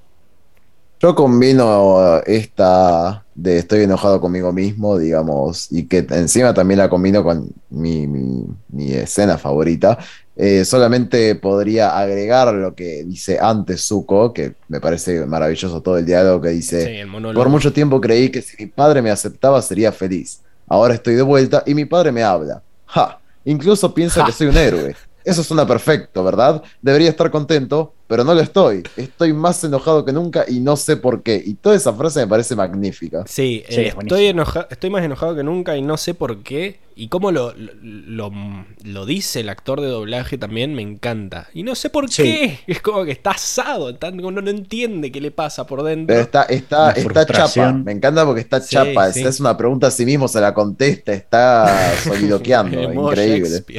Yo 1.00 1.14
combino 1.14 2.20
esta 2.26 3.25
de 3.36 3.58
estoy 3.58 3.82
enojado 3.84 4.20
conmigo 4.20 4.52
mismo, 4.52 4.98
digamos, 4.98 5.70
y 5.70 5.86
que 5.86 6.06
encima 6.10 6.54
también 6.54 6.78
la 6.78 6.88
combino 6.88 7.22
con 7.22 7.48
mi, 7.70 8.06
mi- 8.06 8.46
mi 8.68 8.92
escena 8.92 9.36
favorita. 9.38 9.98
Eh, 10.34 10.64
solamente 10.64 11.34
podría 11.34 11.98
agregar 11.98 12.52
lo 12.54 12.74
que 12.74 13.04
dice 13.04 13.38
antes 13.40 13.86
Zuko, 13.86 14.32
que 14.32 14.54
me 14.68 14.80
parece 14.80 15.24
maravilloso 15.26 15.80
todo 15.82 15.98
el 15.98 16.06
diálogo 16.06 16.40
que 16.42 16.48
dice, 16.50 17.02
Sí, 17.04 17.10
por 17.34 17.48
mucho 17.48 17.72
tiempo 17.72 18.00
creí 18.00 18.30
que 18.30 18.42
si 18.42 18.56
mi 18.58 18.66
padre 18.70 19.00
me 19.02 19.10
aceptaba 19.10 19.60
sería 19.62 19.92
feliz. 19.92 20.40
Ahora 20.66 20.94
estoy 20.94 21.14
de 21.14 21.22
vuelta 21.22 21.62
y 21.66 21.74
mi 21.74 21.84
padre 21.84 22.12
me 22.12 22.22
habla. 22.22 22.62
Ja, 22.86 23.18
incluso 23.44 23.92
piensa 23.94 24.20
Ja. 24.20 24.26
que 24.26 24.32
soy 24.32 24.46
un 24.48 24.56
héroe. 24.56 24.94
Eso 25.24 25.42
suena 25.42 25.66
perfecto, 25.66 26.22
¿verdad? 26.24 26.62
Debería 26.80 27.08
estar 27.10 27.30
contento, 27.30 27.92
pero 28.06 28.24
no 28.24 28.34
lo 28.34 28.40
estoy. 28.40 28.82
Estoy 28.96 29.32
más 29.32 29.62
enojado 29.64 30.04
que 30.04 30.12
nunca 30.12 30.44
y 30.48 30.60
no 30.60 30.76
sé 30.76 30.96
por 30.96 31.22
qué. 31.22 31.42
Y 31.44 31.54
toda 31.54 31.74
esa 31.76 31.92
frase 31.92 32.20
me 32.20 32.26
parece 32.28 32.54
magnífica. 32.56 33.24
Sí, 33.26 33.64
Sí, 33.68 33.74
eh, 33.80 33.88
es 33.88 33.94
estoy, 33.98 34.26
enoja- 34.26 34.66
estoy 34.70 34.90
más 34.90 35.04
enojado 35.04 35.34
que 35.34 35.42
nunca 35.42 35.76
y 35.76 35.82
no 35.82 35.96
sé 35.96 36.14
por 36.14 36.42
qué. 36.42 36.78
Y 36.98 37.08
cómo 37.08 37.30
lo, 37.30 37.52
lo, 37.54 38.30
lo- 38.30 38.64
lo 38.84 39.04
dice 39.04 39.40
el 39.40 39.50
actor 39.50 39.82
de 39.82 39.88
doblaje 39.88 40.38
también 40.38 40.72
me 40.74 40.80
encanta. 40.80 41.48
Y 41.52 41.62
no 41.62 41.74
sé 41.74 41.90
por 41.90 42.08
Sí. 42.10 42.22
qué. 42.22 42.58
Es 42.66 42.80
como 42.80 43.04
que 43.04 43.10
está 43.12 43.32
asado, 43.32 43.90
está- 43.90 44.08
uno 44.08 44.30
no 44.40 44.48
entiende 44.50 45.12
qué 45.12 45.20
le 45.20 45.30
pasa 45.30 45.66
por 45.66 45.82
dentro. 45.82 46.06
Pero 46.06 46.20
está, 46.22 46.44
está, 46.44 46.92
está 46.92 47.26
chapa. 47.26 47.72
Me 47.72 47.92
encanta 47.92 48.24
porque 48.24 48.40
está 48.40 48.60
Sí, 48.60 48.70
chapa. 48.76 49.12
sí. 49.12 49.20
Se 49.22 49.28
hace 49.28 49.42
una 49.42 49.56
pregunta 49.58 49.88
a 49.88 49.90
sí 49.90 50.06
mismo, 50.06 50.26
se 50.26 50.40
la 50.40 50.54
contesta, 50.54 51.12
está 51.12 51.92
soliloqueando. 52.02 52.80
Increíble. 52.92 53.64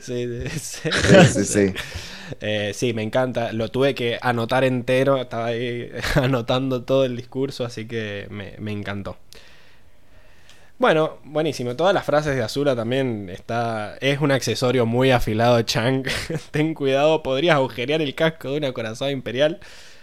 Sí, 0.00 0.26
sí, 0.60 1.44
sí. 1.44 1.72
Eh, 2.40 2.72
sí, 2.74 2.92
me 2.92 3.02
encanta. 3.02 3.52
Lo 3.52 3.70
tuve 3.70 3.94
que 3.94 4.18
anotar 4.20 4.64
entero. 4.64 5.18
Estaba 5.20 5.46
ahí 5.46 5.90
anotando 6.16 6.84
todo 6.84 7.04
el 7.04 7.16
discurso, 7.16 7.64
así 7.64 7.86
que 7.86 8.26
me, 8.30 8.54
me 8.58 8.72
encantó. 8.72 9.16
Bueno, 10.78 11.18
buenísimo. 11.24 11.74
Todas 11.74 11.94
las 11.94 12.04
frases 12.04 12.36
de 12.36 12.42
Azula 12.42 12.76
también 12.76 13.30
está. 13.30 13.96
Es 14.00 14.20
un 14.20 14.30
accesorio 14.30 14.84
muy 14.84 15.10
afilado, 15.10 15.62
Chang. 15.62 16.06
Ten 16.50 16.74
cuidado, 16.74 17.22
podrías 17.22 17.56
agujerear 17.56 18.02
el 18.02 18.14
casco 18.14 18.50
de 18.50 18.58
una 18.58 18.72
corazón 18.72 19.10
imperial, 19.10 19.60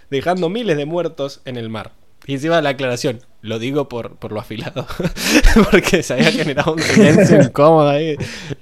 dejando 0.09 0.49
miles 0.49 0.77
de 0.77 0.85
muertos 0.85 1.41
en 1.45 1.57
el 1.57 1.69
mar. 1.69 1.91
Y 2.25 2.33
encima 2.33 2.61
la 2.61 2.69
aclaración, 2.69 3.21
lo 3.43 3.59
digo 3.59 3.89
por, 3.89 4.17
por 4.17 4.31
lo 4.33 4.39
afilado, 4.41 4.87
porque 5.71 6.03
se 6.03 6.15
había 6.15 6.31
generado 6.31 6.73
un 6.73 6.81
silencio 6.81 7.41
incómodo 7.41 7.89
ahí. 7.91 8.17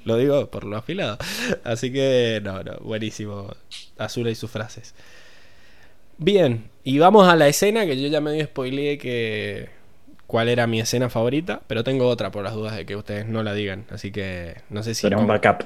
Lo 0.05 0.17
digo 0.17 0.51
por 0.51 0.65
lo 0.65 0.77
afilado. 0.77 1.17
Así 1.63 1.93
que, 1.93 2.41
no, 2.43 2.63
no, 2.63 2.77
buenísimo. 2.81 3.49
Azula 3.97 4.31
y 4.31 4.35
sus 4.35 4.51
frases. 4.51 4.95
Bien, 6.17 6.69
y 6.83 6.99
vamos 6.99 7.27
a 7.27 7.35
la 7.35 7.47
escena 7.47 7.85
que 7.85 7.99
yo 8.01 8.07
ya 8.07 8.21
medio 8.21 8.45
spoileé 8.45 8.97
que 8.97 9.69
cuál 10.27 10.49
era 10.49 10.67
mi 10.67 10.79
escena 10.79 11.09
favorita, 11.09 11.61
pero 11.67 11.83
tengo 11.83 12.07
otra 12.07 12.31
por 12.31 12.43
las 12.43 12.53
dudas 12.53 12.75
de 12.75 12.85
que 12.85 12.95
ustedes 12.95 13.27
no 13.27 13.43
la 13.43 13.53
digan, 13.53 13.85
así 13.91 14.11
que 14.11 14.57
no 14.69 14.83
sé 14.83 14.95
si 14.95 15.07
Pero 15.07 15.19
un 15.19 15.27
backup. 15.27 15.63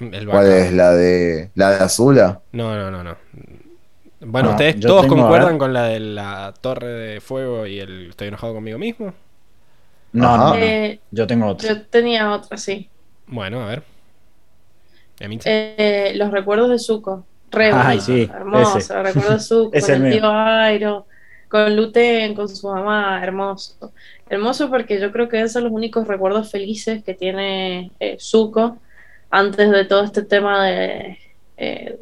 el 0.00 0.26
¿Cuál 0.28 0.46
backup. 0.46 0.48
es 0.48 0.72
la 0.72 0.92
de 0.94 1.50
la 1.54 1.70
de 1.70 1.84
Azula? 1.84 2.42
No, 2.52 2.74
no, 2.76 2.90
no, 2.90 3.04
no. 3.04 3.16
Bueno, 4.20 4.50
Ah, 4.50 4.52
¿ustedes 4.52 4.80
todos 4.80 5.02
tengo, 5.02 5.16
concuerdan 5.16 5.58
con 5.58 5.72
la 5.72 5.84
de 5.84 6.00
la 6.00 6.54
torre 6.60 6.88
de 6.88 7.20
fuego 7.20 7.66
y 7.66 7.78
el 7.80 8.10
estoy 8.10 8.28
enojado 8.28 8.54
conmigo 8.54 8.78
mismo? 8.78 9.14
No, 10.12 10.34
Ajá. 10.34 10.36
no, 10.36 10.56
no. 10.56 10.56
Eh, 10.56 11.00
Yo 11.10 11.26
tengo 11.26 11.46
otro. 11.46 11.68
yo 11.68 11.82
tenía 11.86 12.32
otra, 12.32 12.56
sí. 12.56 12.88
Bueno, 13.26 13.62
a 13.62 13.66
ver. 13.68 13.82
Eh, 15.20 16.12
los 16.16 16.30
recuerdos 16.30 16.70
de 16.70 16.78
Zuko. 16.78 17.26
Re 17.50 17.70
Ay, 17.72 18.00
sí, 18.00 18.30
hermoso. 18.32 18.78
ese. 18.78 19.02
Recuerdos 19.02 19.34
de 19.34 19.40
Zuko, 19.40 19.70
Es 19.72 19.84
con 19.86 19.94
el 19.96 20.04
el, 20.06 20.12
tío 20.12 20.30
Airo, 20.30 21.06
con 21.48 21.74
Luten, 21.76 22.34
con 22.34 22.48
su 22.48 22.68
mamá, 22.68 23.20
hermoso. 23.22 23.92
Hermoso 24.28 24.70
porque 24.70 25.00
yo 25.00 25.12
creo 25.12 25.28
que 25.28 25.38
esos 25.40 25.52
son 25.54 25.64
los 25.64 25.72
únicos 25.72 26.06
recuerdos 26.06 26.50
felices 26.50 27.02
que 27.04 27.14
tiene 27.14 27.92
eh, 28.00 28.16
Zuko 28.20 28.78
antes 29.30 29.70
de 29.70 29.84
todo 29.84 30.04
este 30.04 30.22
tema 30.22 30.64
de, 30.64 31.18
eh, 31.56 31.98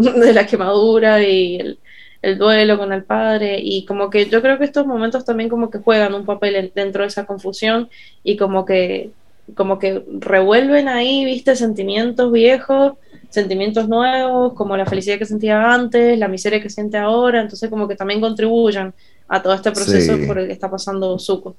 de 0.20 0.32
la 0.32 0.46
quemadura 0.46 1.22
y 1.22 1.56
el, 1.56 1.78
el 2.22 2.38
duelo 2.38 2.78
con 2.78 2.92
el 2.92 3.04
padre. 3.04 3.58
Y 3.62 3.84
como 3.84 4.10
que 4.10 4.26
yo 4.26 4.42
creo 4.42 4.58
que 4.58 4.64
estos 4.64 4.86
momentos 4.86 5.24
también 5.24 5.48
como 5.48 5.70
que 5.70 5.78
juegan 5.78 6.14
un 6.14 6.24
papel 6.26 6.56
en- 6.56 6.72
dentro 6.74 7.02
de 7.02 7.08
esa 7.08 7.26
confusión 7.26 7.88
y 8.24 8.36
como 8.36 8.64
que 8.64 9.10
como 9.56 9.80
que 9.80 10.04
revuelven 10.20 10.86
ahí, 10.86 11.24
viste, 11.24 11.56
sentimientos 11.56 12.30
viejos, 12.30 12.92
sentimientos 13.30 13.88
nuevos, 13.88 14.52
como 14.54 14.76
la 14.76 14.86
felicidad 14.86 15.18
que 15.18 15.24
sentía 15.26 15.72
antes, 15.74 16.16
la 16.20 16.28
miseria 16.28 16.62
que 16.62 16.70
siente 16.70 16.98
ahora, 16.98 17.40
entonces 17.40 17.68
como 17.68 17.88
que 17.88 17.96
también 17.96 18.20
contribuyen 18.20 18.94
a 19.26 19.42
todo 19.42 19.54
este 19.54 19.72
proceso 19.72 20.16
Sí. 20.16 20.26
por 20.26 20.38
el 20.38 20.46
que 20.46 20.52
está 20.52 20.70
pasando 20.70 21.18
Zuko. 21.18 21.56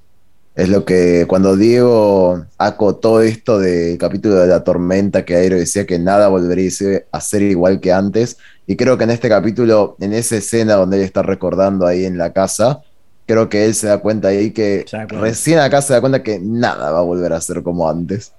Es 0.54 0.68
lo 0.68 0.84
que 0.84 1.26
cuando 1.30 1.56
Diego 1.56 2.46
acotó 2.58 3.22
esto 3.22 3.58
del 3.58 3.98
capítulo 3.98 4.36
de 4.36 4.48
la 4.48 4.64
tormenta, 4.66 5.24
que 5.24 5.36
Airo 5.36 5.56
decía 5.58 5.86
que 5.86 5.98
nada 5.98 6.28
volvería 6.28 6.70
a 7.12 7.22
ser 7.22 7.42
igual 7.44 7.80
que 7.80 7.94
antes, 7.94 8.38
y 8.68 8.76
creo 8.76 8.98
que 8.98 9.06
en 9.06 9.12
este 9.12 9.30
capítulo, 9.30 9.96
en 10.02 10.12
esa 10.14 10.36
escena 10.38 10.76
donde 10.76 10.98
él 10.98 11.04
está 11.04 11.22
recordando 11.22 11.88
ahí 11.88 12.04
en 12.06 12.18
la 12.18 12.34
casa, 12.34 12.82
creo 13.26 13.48
que 13.48 13.64
él 13.66 13.74
se 13.76 13.88
da 13.88 14.00
cuenta 14.00 14.28
ahí 14.28 14.52
que 14.52 14.86
recién 15.08 15.60
acá 15.60 15.82
se 15.82 15.94
da 15.94 16.02
cuenta 16.02 16.22
que 16.22 16.40
nada 16.40 16.92
va 16.92 17.00
a 17.00 17.04
volver 17.04 17.32
a 17.32 17.40
ser 17.42 17.64
como 17.64 17.90
antes, 17.90 18.34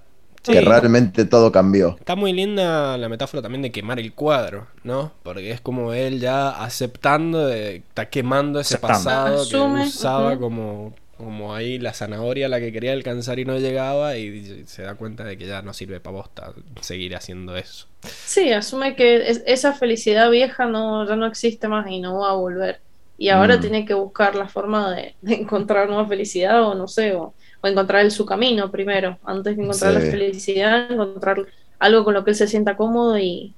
Sí. 0.45 0.51
que 0.53 0.61
realmente 0.61 1.25
todo 1.25 1.53
cambió. 1.53 1.97
Está 2.01 2.17
muy 2.17 2.33
linda 2.33 2.99
la 2.99 3.09
metáfora 3.09 3.41
también 3.43 3.63
de 3.63 3.71
quemar 3.71 4.01
el 4.01 4.13
cuadro, 4.13 4.67
¿no? 4.83 5.13
Porque 5.23 5.53
es 5.53 5.61
como 5.61 5.93
él 5.93 6.19
ya 6.19 6.51
aceptando, 6.65 7.47
de, 7.47 7.77
está 7.77 8.11
quemando 8.11 8.59
ese 8.59 8.75
Aceptando. 8.75 9.05
pasado 9.05 9.43
Asume, 9.43 9.83
que 9.83 9.89
usaba 9.89 10.37
como, 10.39 10.95
como 11.17 11.55
ahí 11.55 11.79
la 11.79 11.93
zanahoria 11.95 12.47
a 12.47 12.49
la 12.49 12.61
que 12.61 12.73
quería 12.73 12.93
alcanzar 12.93 13.39
y 13.39 13.45
no 13.45 13.59
llegaba 13.59 14.17
y 14.17 14.65
se 14.67 14.83
da 14.83 14.97
cuenta 14.97 15.25
de 15.25 15.39
que 15.39 15.47
ya 15.47 15.63
no 15.63 15.73
sirve 15.75 16.01
para 16.01 16.17
bosta 16.17 16.55
seguir 16.81 17.15
haciendo 17.17 17.57
eso. 17.57 17.89
Sí, 18.25 18.53
asume 18.53 18.95
que 18.97 19.29
es- 19.29 19.43
esa 19.47 19.73
felicidad 19.75 20.31
vieja 20.31 20.67
no, 20.67 21.07
ya 21.09 21.17
no 21.17 21.27
existe 21.27 21.69
más 21.69 21.87
y 21.91 22.01
no 22.01 22.21
va 22.21 22.31
a 22.31 22.35
volver. 22.35 22.83
Y 23.17 23.29
ahora 23.29 23.59
Mm. 23.59 23.61
tiene 23.61 23.85
que 23.85 23.95
buscar 23.95 24.35
la 24.35 24.49
forma 24.49 24.95
de, 24.95 25.17
de 25.21 25.35
encontrar 25.35 25.89
nueva 25.89 26.07
felicidad 26.09 26.63
o 26.67 26.75
no 26.75 26.89
sé, 26.89 27.15
o, 27.15 27.37
o 27.63 27.69
encontrar 27.69 28.03
el, 28.05 28.11
su 28.11 28.25
camino 28.25 28.71
primero. 28.71 29.19
Antes 29.25 29.57
de 29.57 29.63
encontrar 29.65 29.93
Sí. 29.93 29.95
la 29.95 30.01
felicidad, 30.01 30.91
encontrar 30.91 31.47
algo 31.79 32.05
con 32.05 32.15
lo 32.15 32.25
que 32.25 32.31
él 32.31 32.37
se 32.37 32.49
sienta 32.49 32.77
cómodo 32.77 33.19
y, 33.19 33.57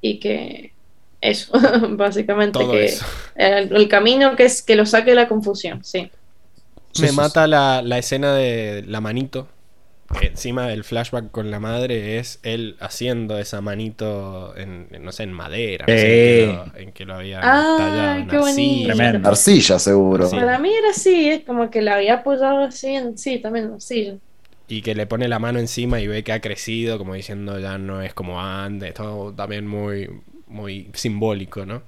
y 0.00 0.20
que 0.20 0.76
eso, 1.20 1.52
básicamente, 1.96 2.64
Todo 2.64 2.72
que 2.72 2.84
eso. 2.84 3.06
el, 3.34 3.74
el 3.76 3.88
camino 3.88 4.36
que 4.36 4.44
es 4.44 4.62
que 4.62 4.76
lo 4.76 4.86
saque 4.86 5.10
de 5.10 5.16
la 5.16 5.28
confusión, 5.28 5.84
sí. 5.84 6.12
Sí, 6.98 7.06
Me 7.06 7.08
sí, 7.08 7.14
mata 7.14 7.46
la, 7.46 7.82
la 7.82 7.98
escena 7.98 8.34
de 8.34 8.84
la 8.86 9.00
manito. 9.00 9.48
Encima 10.20 10.68
del 10.68 10.84
flashback 10.84 11.30
con 11.30 11.50
la 11.50 11.60
madre 11.60 12.18
es 12.18 12.40
él 12.42 12.76
haciendo 12.80 13.38
esa 13.38 13.60
manito 13.60 14.56
en, 14.56 14.88
en, 14.90 15.04
no 15.04 15.12
sé, 15.12 15.24
en 15.24 15.32
madera. 15.32 15.88
no 15.88 15.98
sé, 15.98 16.12
Sí. 16.12 16.14
en, 16.16 16.32
que 16.32 16.42
lo, 16.42 16.76
en 16.76 16.92
que 16.92 17.04
lo 17.06 17.14
habían 17.14 17.42
Ay, 17.42 17.66
tallado 17.74 18.14
en 18.14 18.26
qué 18.28 18.36
arcilla. 18.36 18.94
bonito. 18.94 18.94
Tremendo. 18.94 19.28
Arcilla, 19.28 19.78
seguro. 19.78 20.28
Sí. 20.28 20.36
Para 20.36 20.58
mí 20.58 20.72
era 20.74 20.90
así, 20.90 21.28
es 21.30 21.44
como 21.44 21.70
que 21.70 21.82
la 21.82 21.96
había 21.96 22.14
apoyado 22.14 22.64
así, 22.64 22.88
en, 22.94 23.16
sí, 23.18 23.40
también 23.40 23.72
así. 23.74 24.20
Y 24.68 24.82
que 24.82 24.94
le 24.94 25.06
pone 25.06 25.28
la 25.28 25.38
mano 25.38 25.58
encima 25.58 26.00
y 26.00 26.06
ve 26.06 26.22
que 26.24 26.32
ha 26.32 26.40
crecido, 26.40 26.98
como 26.98 27.14
diciendo 27.14 27.58
ya 27.58 27.78
no 27.78 28.02
es 28.02 28.12
como 28.14 28.40
antes. 28.40 28.92
Todo 28.94 29.32
también 29.34 29.66
muy, 29.66 30.10
muy 30.46 30.90
simbólico, 30.94 31.64
¿no? 31.64 31.82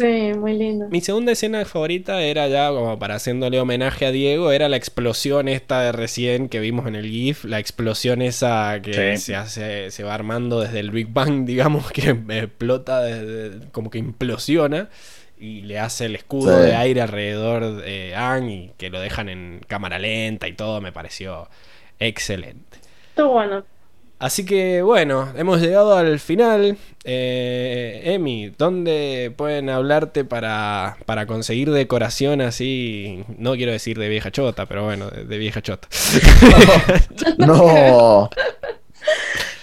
Sí, 0.00 0.32
muy 0.38 0.54
lindo. 0.54 0.88
Mi 0.88 1.00
segunda 1.00 1.32
escena 1.32 1.64
favorita 1.64 2.22
era 2.22 2.48
ya 2.48 2.68
como 2.70 2.98
para 2.98 3.16
haciéndole 3.16 3.60
homenaje 3.60 4.06
a 4.06 4.10
Diego, 4.10 4.50
era 4.52 4.68
la 4.68 4.76
explosión 4.76 5.46
esta 5.48 5.82
de 5.82 5.92
recién 5.92 6.48
que 6.48 6.58
vimos 6.60 6.86
en 6.86 6.94
el 6.96 7.06
GIF, 7.08 7.44
la 7.44 7.58
explosión 7.58 8.22
esa 8.22 8.80
que 8.82 9.16
Sí. 9.16 9.22
se 9.24 9.36
hace, 9.36 9.90
se 9.90 10.02
va 10.04 10.14
armando 10.14 10.60
desde 10.60 10.80
el 10.80 10.90
Big 10.90 11.08
Bang, 11.12 11.44
digamos, 11.46 11.90
que 11.92 12.10
explota, 12.28 13.02
desde- 13.02 13.68
como 13.72 13.90
que 13.90 13.98
implosiona 13.98 14.88
y 15.38 15.62
le 15.62 15.78
hace 15.78 16.06
el 16.06 16.14
escudo 16.16 16.56
Sí. 16.58 16.66
de 16.66 16.76
aire 16.76 17.00
alrededor 17.00 17.76
de 17.82 18.14
Ang 18.14 18.48
y 18.50 18.72
que 18.76 18.90
lo 18.90 19.00
dejan 19.00 19.28
en 19.28 19.60
cámara 19.66 19.98
lenta 19.98 20.48
y 20.48 20.52
todo, 20.54 20.80
me 20.80 20.92
pareció 20.92 21.48
excelente. 21.98 22.78
Todo 23.14 23.30
bueno. 23.30 23.64
Así 24.20 24.44
que 24.44 24.82
bueno, 24.82 25.32
hemos 25.34 25.60
llegado 25.62 25.96
al 25.96 26.20
final. 26.20 26.76
Eh, 27.04 28.02
Emi, 28.04 28.50
¿dónde 28.58 29.32
pueden 29.34 29.70
hablarte 29.70 30.24
para, 30.26 30.98
para 31.06 31.24
conseguir 31.26 31.70
decoración 31.70 32.42
así? 32.42 33.24
No 33.38 33.54
quiero 33.54 33.72
decir 33.72 33.98
de 33.98 34.10
vieja 34.10 34.30
chota, 34.30 34.66
pero 34.66 34.84
bueno, 34.84 35.08
de, 35.08 35.24
de 35.24 35.38
vieja 35.38 35.62
chota. 35.62 35.88
No. 37.38 38.28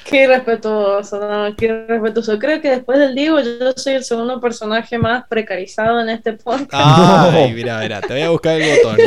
Qué 0.05 0.25
respetuoso, 0.25 1.19
no, 1.19 1.55
qué 1.55 1.85
respetuoso. 1.87 2.39
Creo 2.39 2.59
que 2.59 2.69
después 2.71 2.97
del 2.97 3.13
Diego 3.13 3.39
yo 3.41 3.73
soy 3.75 3.93
el 3.93 4.03
segundo 4.03 4.39
personaje 4.41 4.97
más 4.97 5.27
precarizado 5.27 5.99
en 6.01 6.09
este 6.09 6.33
podcast. 6.33 6.71
Ay, 6.73 7.53
mira, 7.55 7.79
mira, 7.79 8.01
te 8.01 8.13
voy 8.13 8.21
a 8.23 8.29
buscar 8.29 8.59
el 8.59 8.77
botón. 8.77 8.97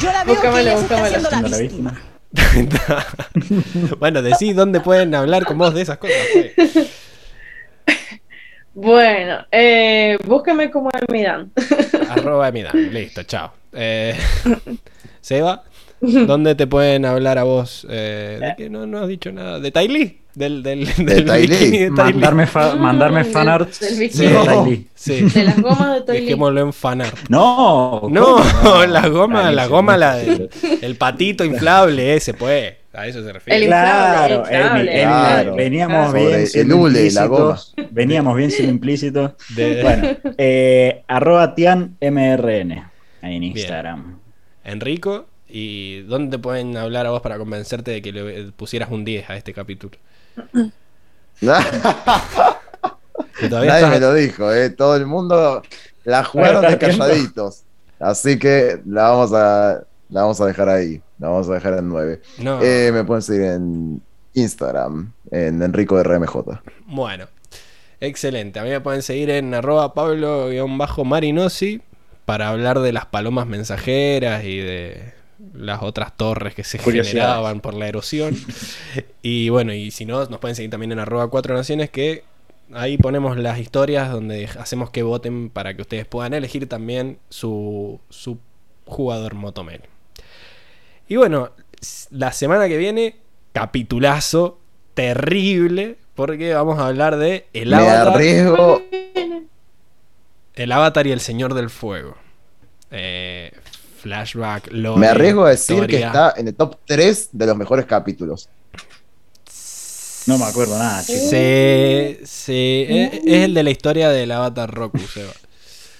Yo 0.00 0.12
la 0.12 0.24
veo 0.24 0.34
Búscamelo, 0.34 0.70
que 0.70 0.70
ella 0.70 0.76
se 0.76 0.84
está 0.84 0.96
búscamelo. 0.96 1.16
haciendo 1.16 1.48
la 1.48 1.48
la 1.48 1.58
víctima. 1.58 2.02
bueno, 3.98 4.22
decí 4.22 4.52
dónde 4.52 4.80
pueden 4.80 5.14
hablar 5.14 5.44
con 5.44 5.58
vos 5.58 5.74
de 5.74 5.82
esas 5.82 5.98
cosas. 5.98 6.16
pues. 6.32 7.06
Bueno, 8.76 9.38
eh, 9.50 10.18
búscame 10.26 10.70
como 10.70 10.90
Midan. 11.10 11.50
Arroba 12.10 12.48
Emidan, 12.48 12.92
listo, 12.92 13.22
chao. 13.22 13.50
Eh, 13.72 14.14
Seba, 15.22 15.64
¿dónde 16.00 16.54
te 16.54 16.66
pueden 16.66 17.06
hablar 17.06 17.38
a 17.38 17.44
vos? 17.44 17.86
Eh, 17.88 18.38
¿De 18.38 18.54
qué 18.54 18.68
no, 18.68 18.86
no 18.86 18.98
has 18.98 19.08
dicho 19.08 19.32
nada? 19.32 19.60
¿De 19.60 19.70
Tylee? 19.70 20.25
Del, 20.36 20.62
del, 20.62 20.84
del 21.06 21.24
bikini 21.24 21.78
de. 21.78 21.90
Mandarme, 21.90 22.46
fa- 22.46 22.76
mandarme 22.76 23.22
Mm, 23.24 23.32
fanarts 23.32 23.80
del 23.80 23.96
de 24.10 24.64
Lee. 24.66 24.86
sí. 24.94 25.22
De 25.34 25.44
las 25.44 25.58
gomas 25.62 25.94
de 25.94 26.00
Tylee. 26.06 26.20
Dejémoslo 26.20 26.60
en 26.60 26.72
fanart. 26.74 27.16
No, 27.30 28.02
No, 28.10 28.36
¿cómo? 28.62 28.84
la 28.86 29.08
goma, 29.08 29.50
la 29.50 29.66
goma, 29.66 29.96
la 29.96 30.16
del 30.16 30.50
el 30.82 30.96
patito 30.96 31.42
inflable 31.42 32.14
ese, 32.14 32.34
pues. 32.34 32.74
A 32.92 33.06
eso 33.06 33.22
se 33.24 33.32
refiere. 33.32 33.60
El- 33.60 33.66
Claro, 33.66 34.40
inflable, 34.40 34.80
el 34.80 34.86
el- 34.86 34.88
el- 34.88 35.02
inflable. 35.04 35.50
veníamos 35.64 36.06
Sobre 36.08 36.26
bien 36.26 36.40
el 36.40 36.46
siendo 36.48 36.76
hule, 36.76 37.10
la 37.12 37.26
goma. 37.26 37.58
Veníamos 37.90 38.36
bien 38.36 38.50
siendo 38.50 38.72
implícitos. 38.72 39.32
De- 39.54 39.82
Bueno, 39.82 40.08
eh, 40.36 41.02
arroba 41.08 41.54
tianmrn 41.54 42.82
en 43.22 43.42
Instagram. 43.42 44.18
Enrico, 44.64 45.26
¿y 45.48 46.00
dónde 46.02 46.36
te 46.36 46.42
pueden 46.42 46.76
hablar 46.76 47.06
a 47.06 47.10
vos 47.10 47.20
para 47.22 47.38
convencerte 47.38 47.90
de 47.90 48.02
que 48.02 48.12
le 48.12 48.52
pusieras 48.52 48.90
un 48.90 49.04
10 49.04 49.30
a 49.30 49.36
este 49.36 49.52
capítulo? 49.54 49.96
Nadie 53.40 53.68
estás- 53.68 53.90
me 53.90 54.00
lo 54.00 54.14
dijo, 54.14 54.52
¿eh? 54.52 54.70
Todo 54.70 54.96
el 54.96 55.06
mundo 55.06 55.62
la 56.04 56.24
jugaron 56.24 56.62
Bueno, 56.62 56.70
de 56.70 56.78
calladitos. 56.78 57.62
Así 57.98 58.38
que 58.38 58.80
la 58.86 59.10
vamos 59.10 59.32
a, 59.32 59.82
la 60.10 60.20
vamos 60.22 60.40
a 60.40 60.46
dejar 60.46 60.68
ahí. 60.68 61.00
La 61.18 61.28
vamos 61.28 61.48
a 61.48 61.54
dejar 61.54 61.74
en 61.78 61.88
9. 61.88 62.20
No. 62.38 62.60
Eh, 62.62 62.90
me 62.92 63.04
pueden 63.04 63.22
seguir 63.22 63.42
en 63.44 64.02
Instagram, 64.34 65.12
en 65.30 65.62
Enrico 65.62 66.02
RMJ. 66.02 66.36
Bueno, 66.86 67.26
excelente. 68.00 68.58
A 68.60 68.64
mí 68.64 68.70
me 68.70 68.80
pueden 68.80 69.02
seguir 69.02 69.30
en 69.30 69.54
arroba 69.54 69.94
pablo-marinosi 69.94 71.80
para 72.26 72.48
hablar 72.48 72.80
de 72.80 72.92
las 72.92 73.06
palomas 73.06 73.46
mensajeras 73.46 74.44
y 74.44 74.58
de 74.58 75.14
las 75.54 75.82
otras 75.82 76.16
torres 76.16 76.54
que 76.54 76.64
se 76.64 76.78
generaban 76.78 77.60
por 77.60 77.74
la 77.74 77.88
erosión. 77.88 78.36
y 79.22 79.48
bueno, 79.48 79.72
y 79.72 79.90
si 79.90 80.04
no, 80.04 80.24
nos 80.26 80.38
pueden 80.38 80.56
seguir 80.56 80.70
también 80.70 80.92
en 80.92 80.98
arroba 80.98 81.28
cuatro 81.28 81.54
naciones 81.54 81.90
que 81.90 82.24
ahí 82.72 82.98
ponemos 82.98 83.36
las 83.36 83.58
historias 83.58 84.10
donde 84.10 84.48
hacemos 84.58 84.90
que 84.90 85.02
voten 85.02 85.50
para 85.50 85.74
que 85.74 85.82
ustedes 85.82 86.06
puedan 86.06 86.34
elegir 86.34 86.68
también 86.68 87.18
su, 87.28 88.00
su 88.10 88.38
jugador 88.86 89.34
motomel. 89.34 89.82
Y 91.08 91.16
bueno, 91.16 91.52
la 92.10 92.32
semana 92.32 92.68
que 92.68 92.78
viene, 92.78 93.16
capitulazo 93.52 94.58
terrible, 94.94 95.96
porque 96.14 96.54
vamos 96.54 96.78
a 96.78 96.88
hablar 96.88 97.16
de 97.16 97.46
el 97.52 97.70
Me 97.70 97.76
avatar, 97.76 98.08
arriesgo. 98.08 98.82
el 100.54 100.72
avatar 100.72 101.06
y 101.06 101.12
el 101.12 101.20
Señor 101.20 101.54
del 101.54 101.70
Fuego. 101.70 102.16
Eh, 102.90 103.52
flashback, 104.06 104.68
lore, 104.72 105.00
Me 105.00 105.06
arriesgo 105.08 105.44
a 105.44 105.50
decir 105.50 105.86
que 105.86 105.96
está 106.02 106.34
en 106.36 106.48
el 106.48 106.54
top 106.54 106.76
3 106.86 107.30
de 107.32 107.46
los 107.46 107.56
mejores 107.56 107.86
capítulos. 107.86 108.48
No 110.26 110.38
me 110.38 110.44
acuerdo 110.44 110.78
nada, 110.78 111.04
chicos. 111.04 111.30
Sí, 111.30 112.18
sí, 112.24 112.86
es, 112.88 113.12
es 113.24 113.44
el 113.44 113.54
de 113.54 113.62
la 113.62 113.70
historia 113.70 114.08
del 114.10 114.30
avatar 114.32 114.70
Roku, 114.72 114.98
Seba. 114.98 115.32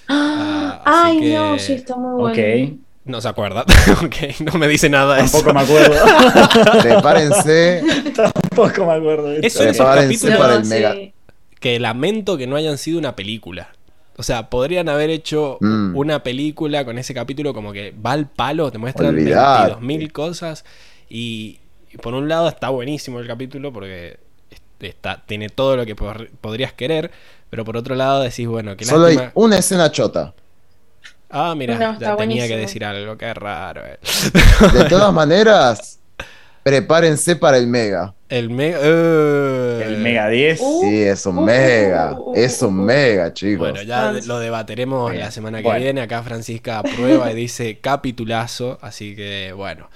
Ah, 0.09 0.81
Ay, 0.85 1.19
que 1.19 1.33
no, 1.33 1.59
sí, 1.59 1.73
está 1.73 1.97
muy 1.97 2.21
bueno. 2.21 2.69
Ok, 2.69 2.79
No 3.03 3.19
se 3.19 3.27
acuerda. 3.27 3.65
ok, 4.05 4.39
no 4.39 4.53
me 4.57 4.69
dice 4.69 4.89
nada 4.89 5.15
de 5.17 5.23
eso. 5.23 5.41
tampoco 5.41 5.53
me 5.53 5.61
acuerdo. 5.65 6.81
Prepárense. 6.81 7.83
tampoco 8.15 8.85
me 8.85 8.93
acuerdo. 8.93 9.27
de 9.27 9.45
Es 9.45 9.57
Prepárense 9.57 9.83
capítulos 9.83 10.37
para 10.37 10.55
el 10.55 10.63
sí. 10.63 10.69
mega. 10.69 10.95
que 11.59 11.79
lamento 11.81 12.37
que 12.37 12.47
no 12.47 12.55
hayan 12.55 12.77
sido 12.77 12.99
una 12.99 13.17
película. 13.17 13.67
O 14.17 14.23
sea, 14.23 14.49
podrían 14.49 14.89
haber 14.89 15.09
hecho 15.11 15.57
Mm. 15.61 15.95
una 15.95 16.23
película 16.23 16.83
con 16.85 16.97
ese 16.97 17.13
capítulo 17.13 17.53
como 17.53 17.71
que 17.71 17.93
va 18.05 18.13
al 18.13 18.27
palo, 18.27 18.71
te 18.71 18.77
muestran. 18.79 19.15
22.000 19.15 20.11
cosas 20.11 20.65
y, 21.09 21.59
y 21.91 21.97
por 21.97 22.13
un 22.13 22.27
lado 22.27 22.47
está 22.49 22.69
buenísimo 22.69 23.19
el 23.19 23.27
capítulo 23.27 23.71
porque 23.71 24.17
est- 24.49 24.63
está, 24.83 25.23
tiene 25.25 25.49
todo 25.49 25.75
lo 25.77 25.85
que 25.85 25.95
por- 25.95 26.29
podrías 26.41 26.73
querer, 26.73 27.11
pero 27.49 27.63
por 27.63 27.77
otro 27.77 27.95
lado 27.95 28.21
decís, 28.21 28.47
bueno, 28.47 28.75
que 28.75 28.85
Solo 28.85 29.05
hay 29.05 29.19
una 29.35 29.57
escena 29.59 29.91
chota. 29.91 30.33
Ah, 31.29 31.53
mira, 31.55 31.77
No, 31.77 31.99
ya 31.99 32.15
tenía 32.15 32.47
que 32.47 32.57
decir 32.57 32.83
algo, 32.85 33.17
qué 33.17 33.33
raro. 33.33 33.81
eh. 33.85 33.99
De 34.73 34.85
todas 34.85 35.13
maneras, 35.21 35.99
prepárense 36.63 37.35
para 37.35 37.57
el 37.57 37.67
mega. 37.67 38.13
El 38.29 38.49
mega... 38.49 38.79
eh. 38.81 39.83
El 39.85 39.97
Mega 39.97 40.27
10. 40.29 40.59
Uh, 40.61 40.81
Sí, 40.81 41.01
es 41.03 41.25
un 41.25 41.37
uh, 41.37 41.41
mega. 41.41 42.13
uh, 42.19 42.33
Es 42.35 42.61
un 42.61 42.79
uh, 42.79 42.83
mega, 42.83 43.33
chicos. 43.33 43.59
Bueno, 43.71 43.81
ya 43.83 44.11
lo 44.11 44.39
debateremos 44.39 45.11
Bien. 45.11 45.23
la 45.23 45.31
semana 45.31 45.59
que 45.59 45.63
Bueno. 45.63 45.79
viene. 45.79 46.01
Acá 46.01 46.21
Francisca 46.23 46.79
aprueba 46.79 47.31
y 47.31 47.35
dice 47.35 47.77
capitulazo. 47.81 48.77
Así 48.81 49.15
que 49.15 49.53
bueno. 49.55 49.89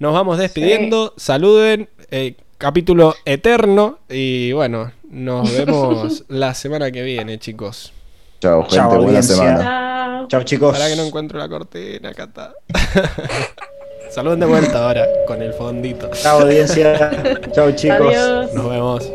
Nos 0.00 0.12
vamos 0.12 0.38
despidiendo. 0.38 1.14
Saluden. 1.16 1.88
eh, 2.10 2.34
capítulo 2.58 3.14
eterno. 3.24 3.98
Y 4.08 4.52
bueno, 4.52 4.90
nos 5.10 5.52
vemos 5.56 6.24
la 6.28 6.54
semana 6.54 6.90
que 6.90 7.02
viene, 7.02 7.38
chicos. 7.38 7.92
Chao, 8.40 8.62
gente. 8.62 8.76
Chao, 8.76 8.88
buena 8.88 9.04
audiencia. 9.06 9.34
semana. 9.36 9.62
Chao. 9.62 10.28
Chao, 10.28 10.42
chicos. 10.42 10.72
Para 10.76 10.88
que 10.88 10.96
no 10.96 11.04
encuentro 11.04 11.38
la 11.38 11.48
cortina, 11.48 12.08
acá 12.10 12.24
está. 12.24 12.52
Saluden 14.10 14.40
de 14.40 14.46
vuelta 14.46 14.84
ahora 14.84 15.06
con 15.26 15.42
el 15.42 15.52
fondito. 15.52 16.10
Chao, 16.12 16.40
audiencia. 16.40 17.10
Chao, 17.52 17.70
chicos. 17.72 18.14
Adiós. 18.14 18.54
Nos 18.54 18.68
vemos. 18.70 19.12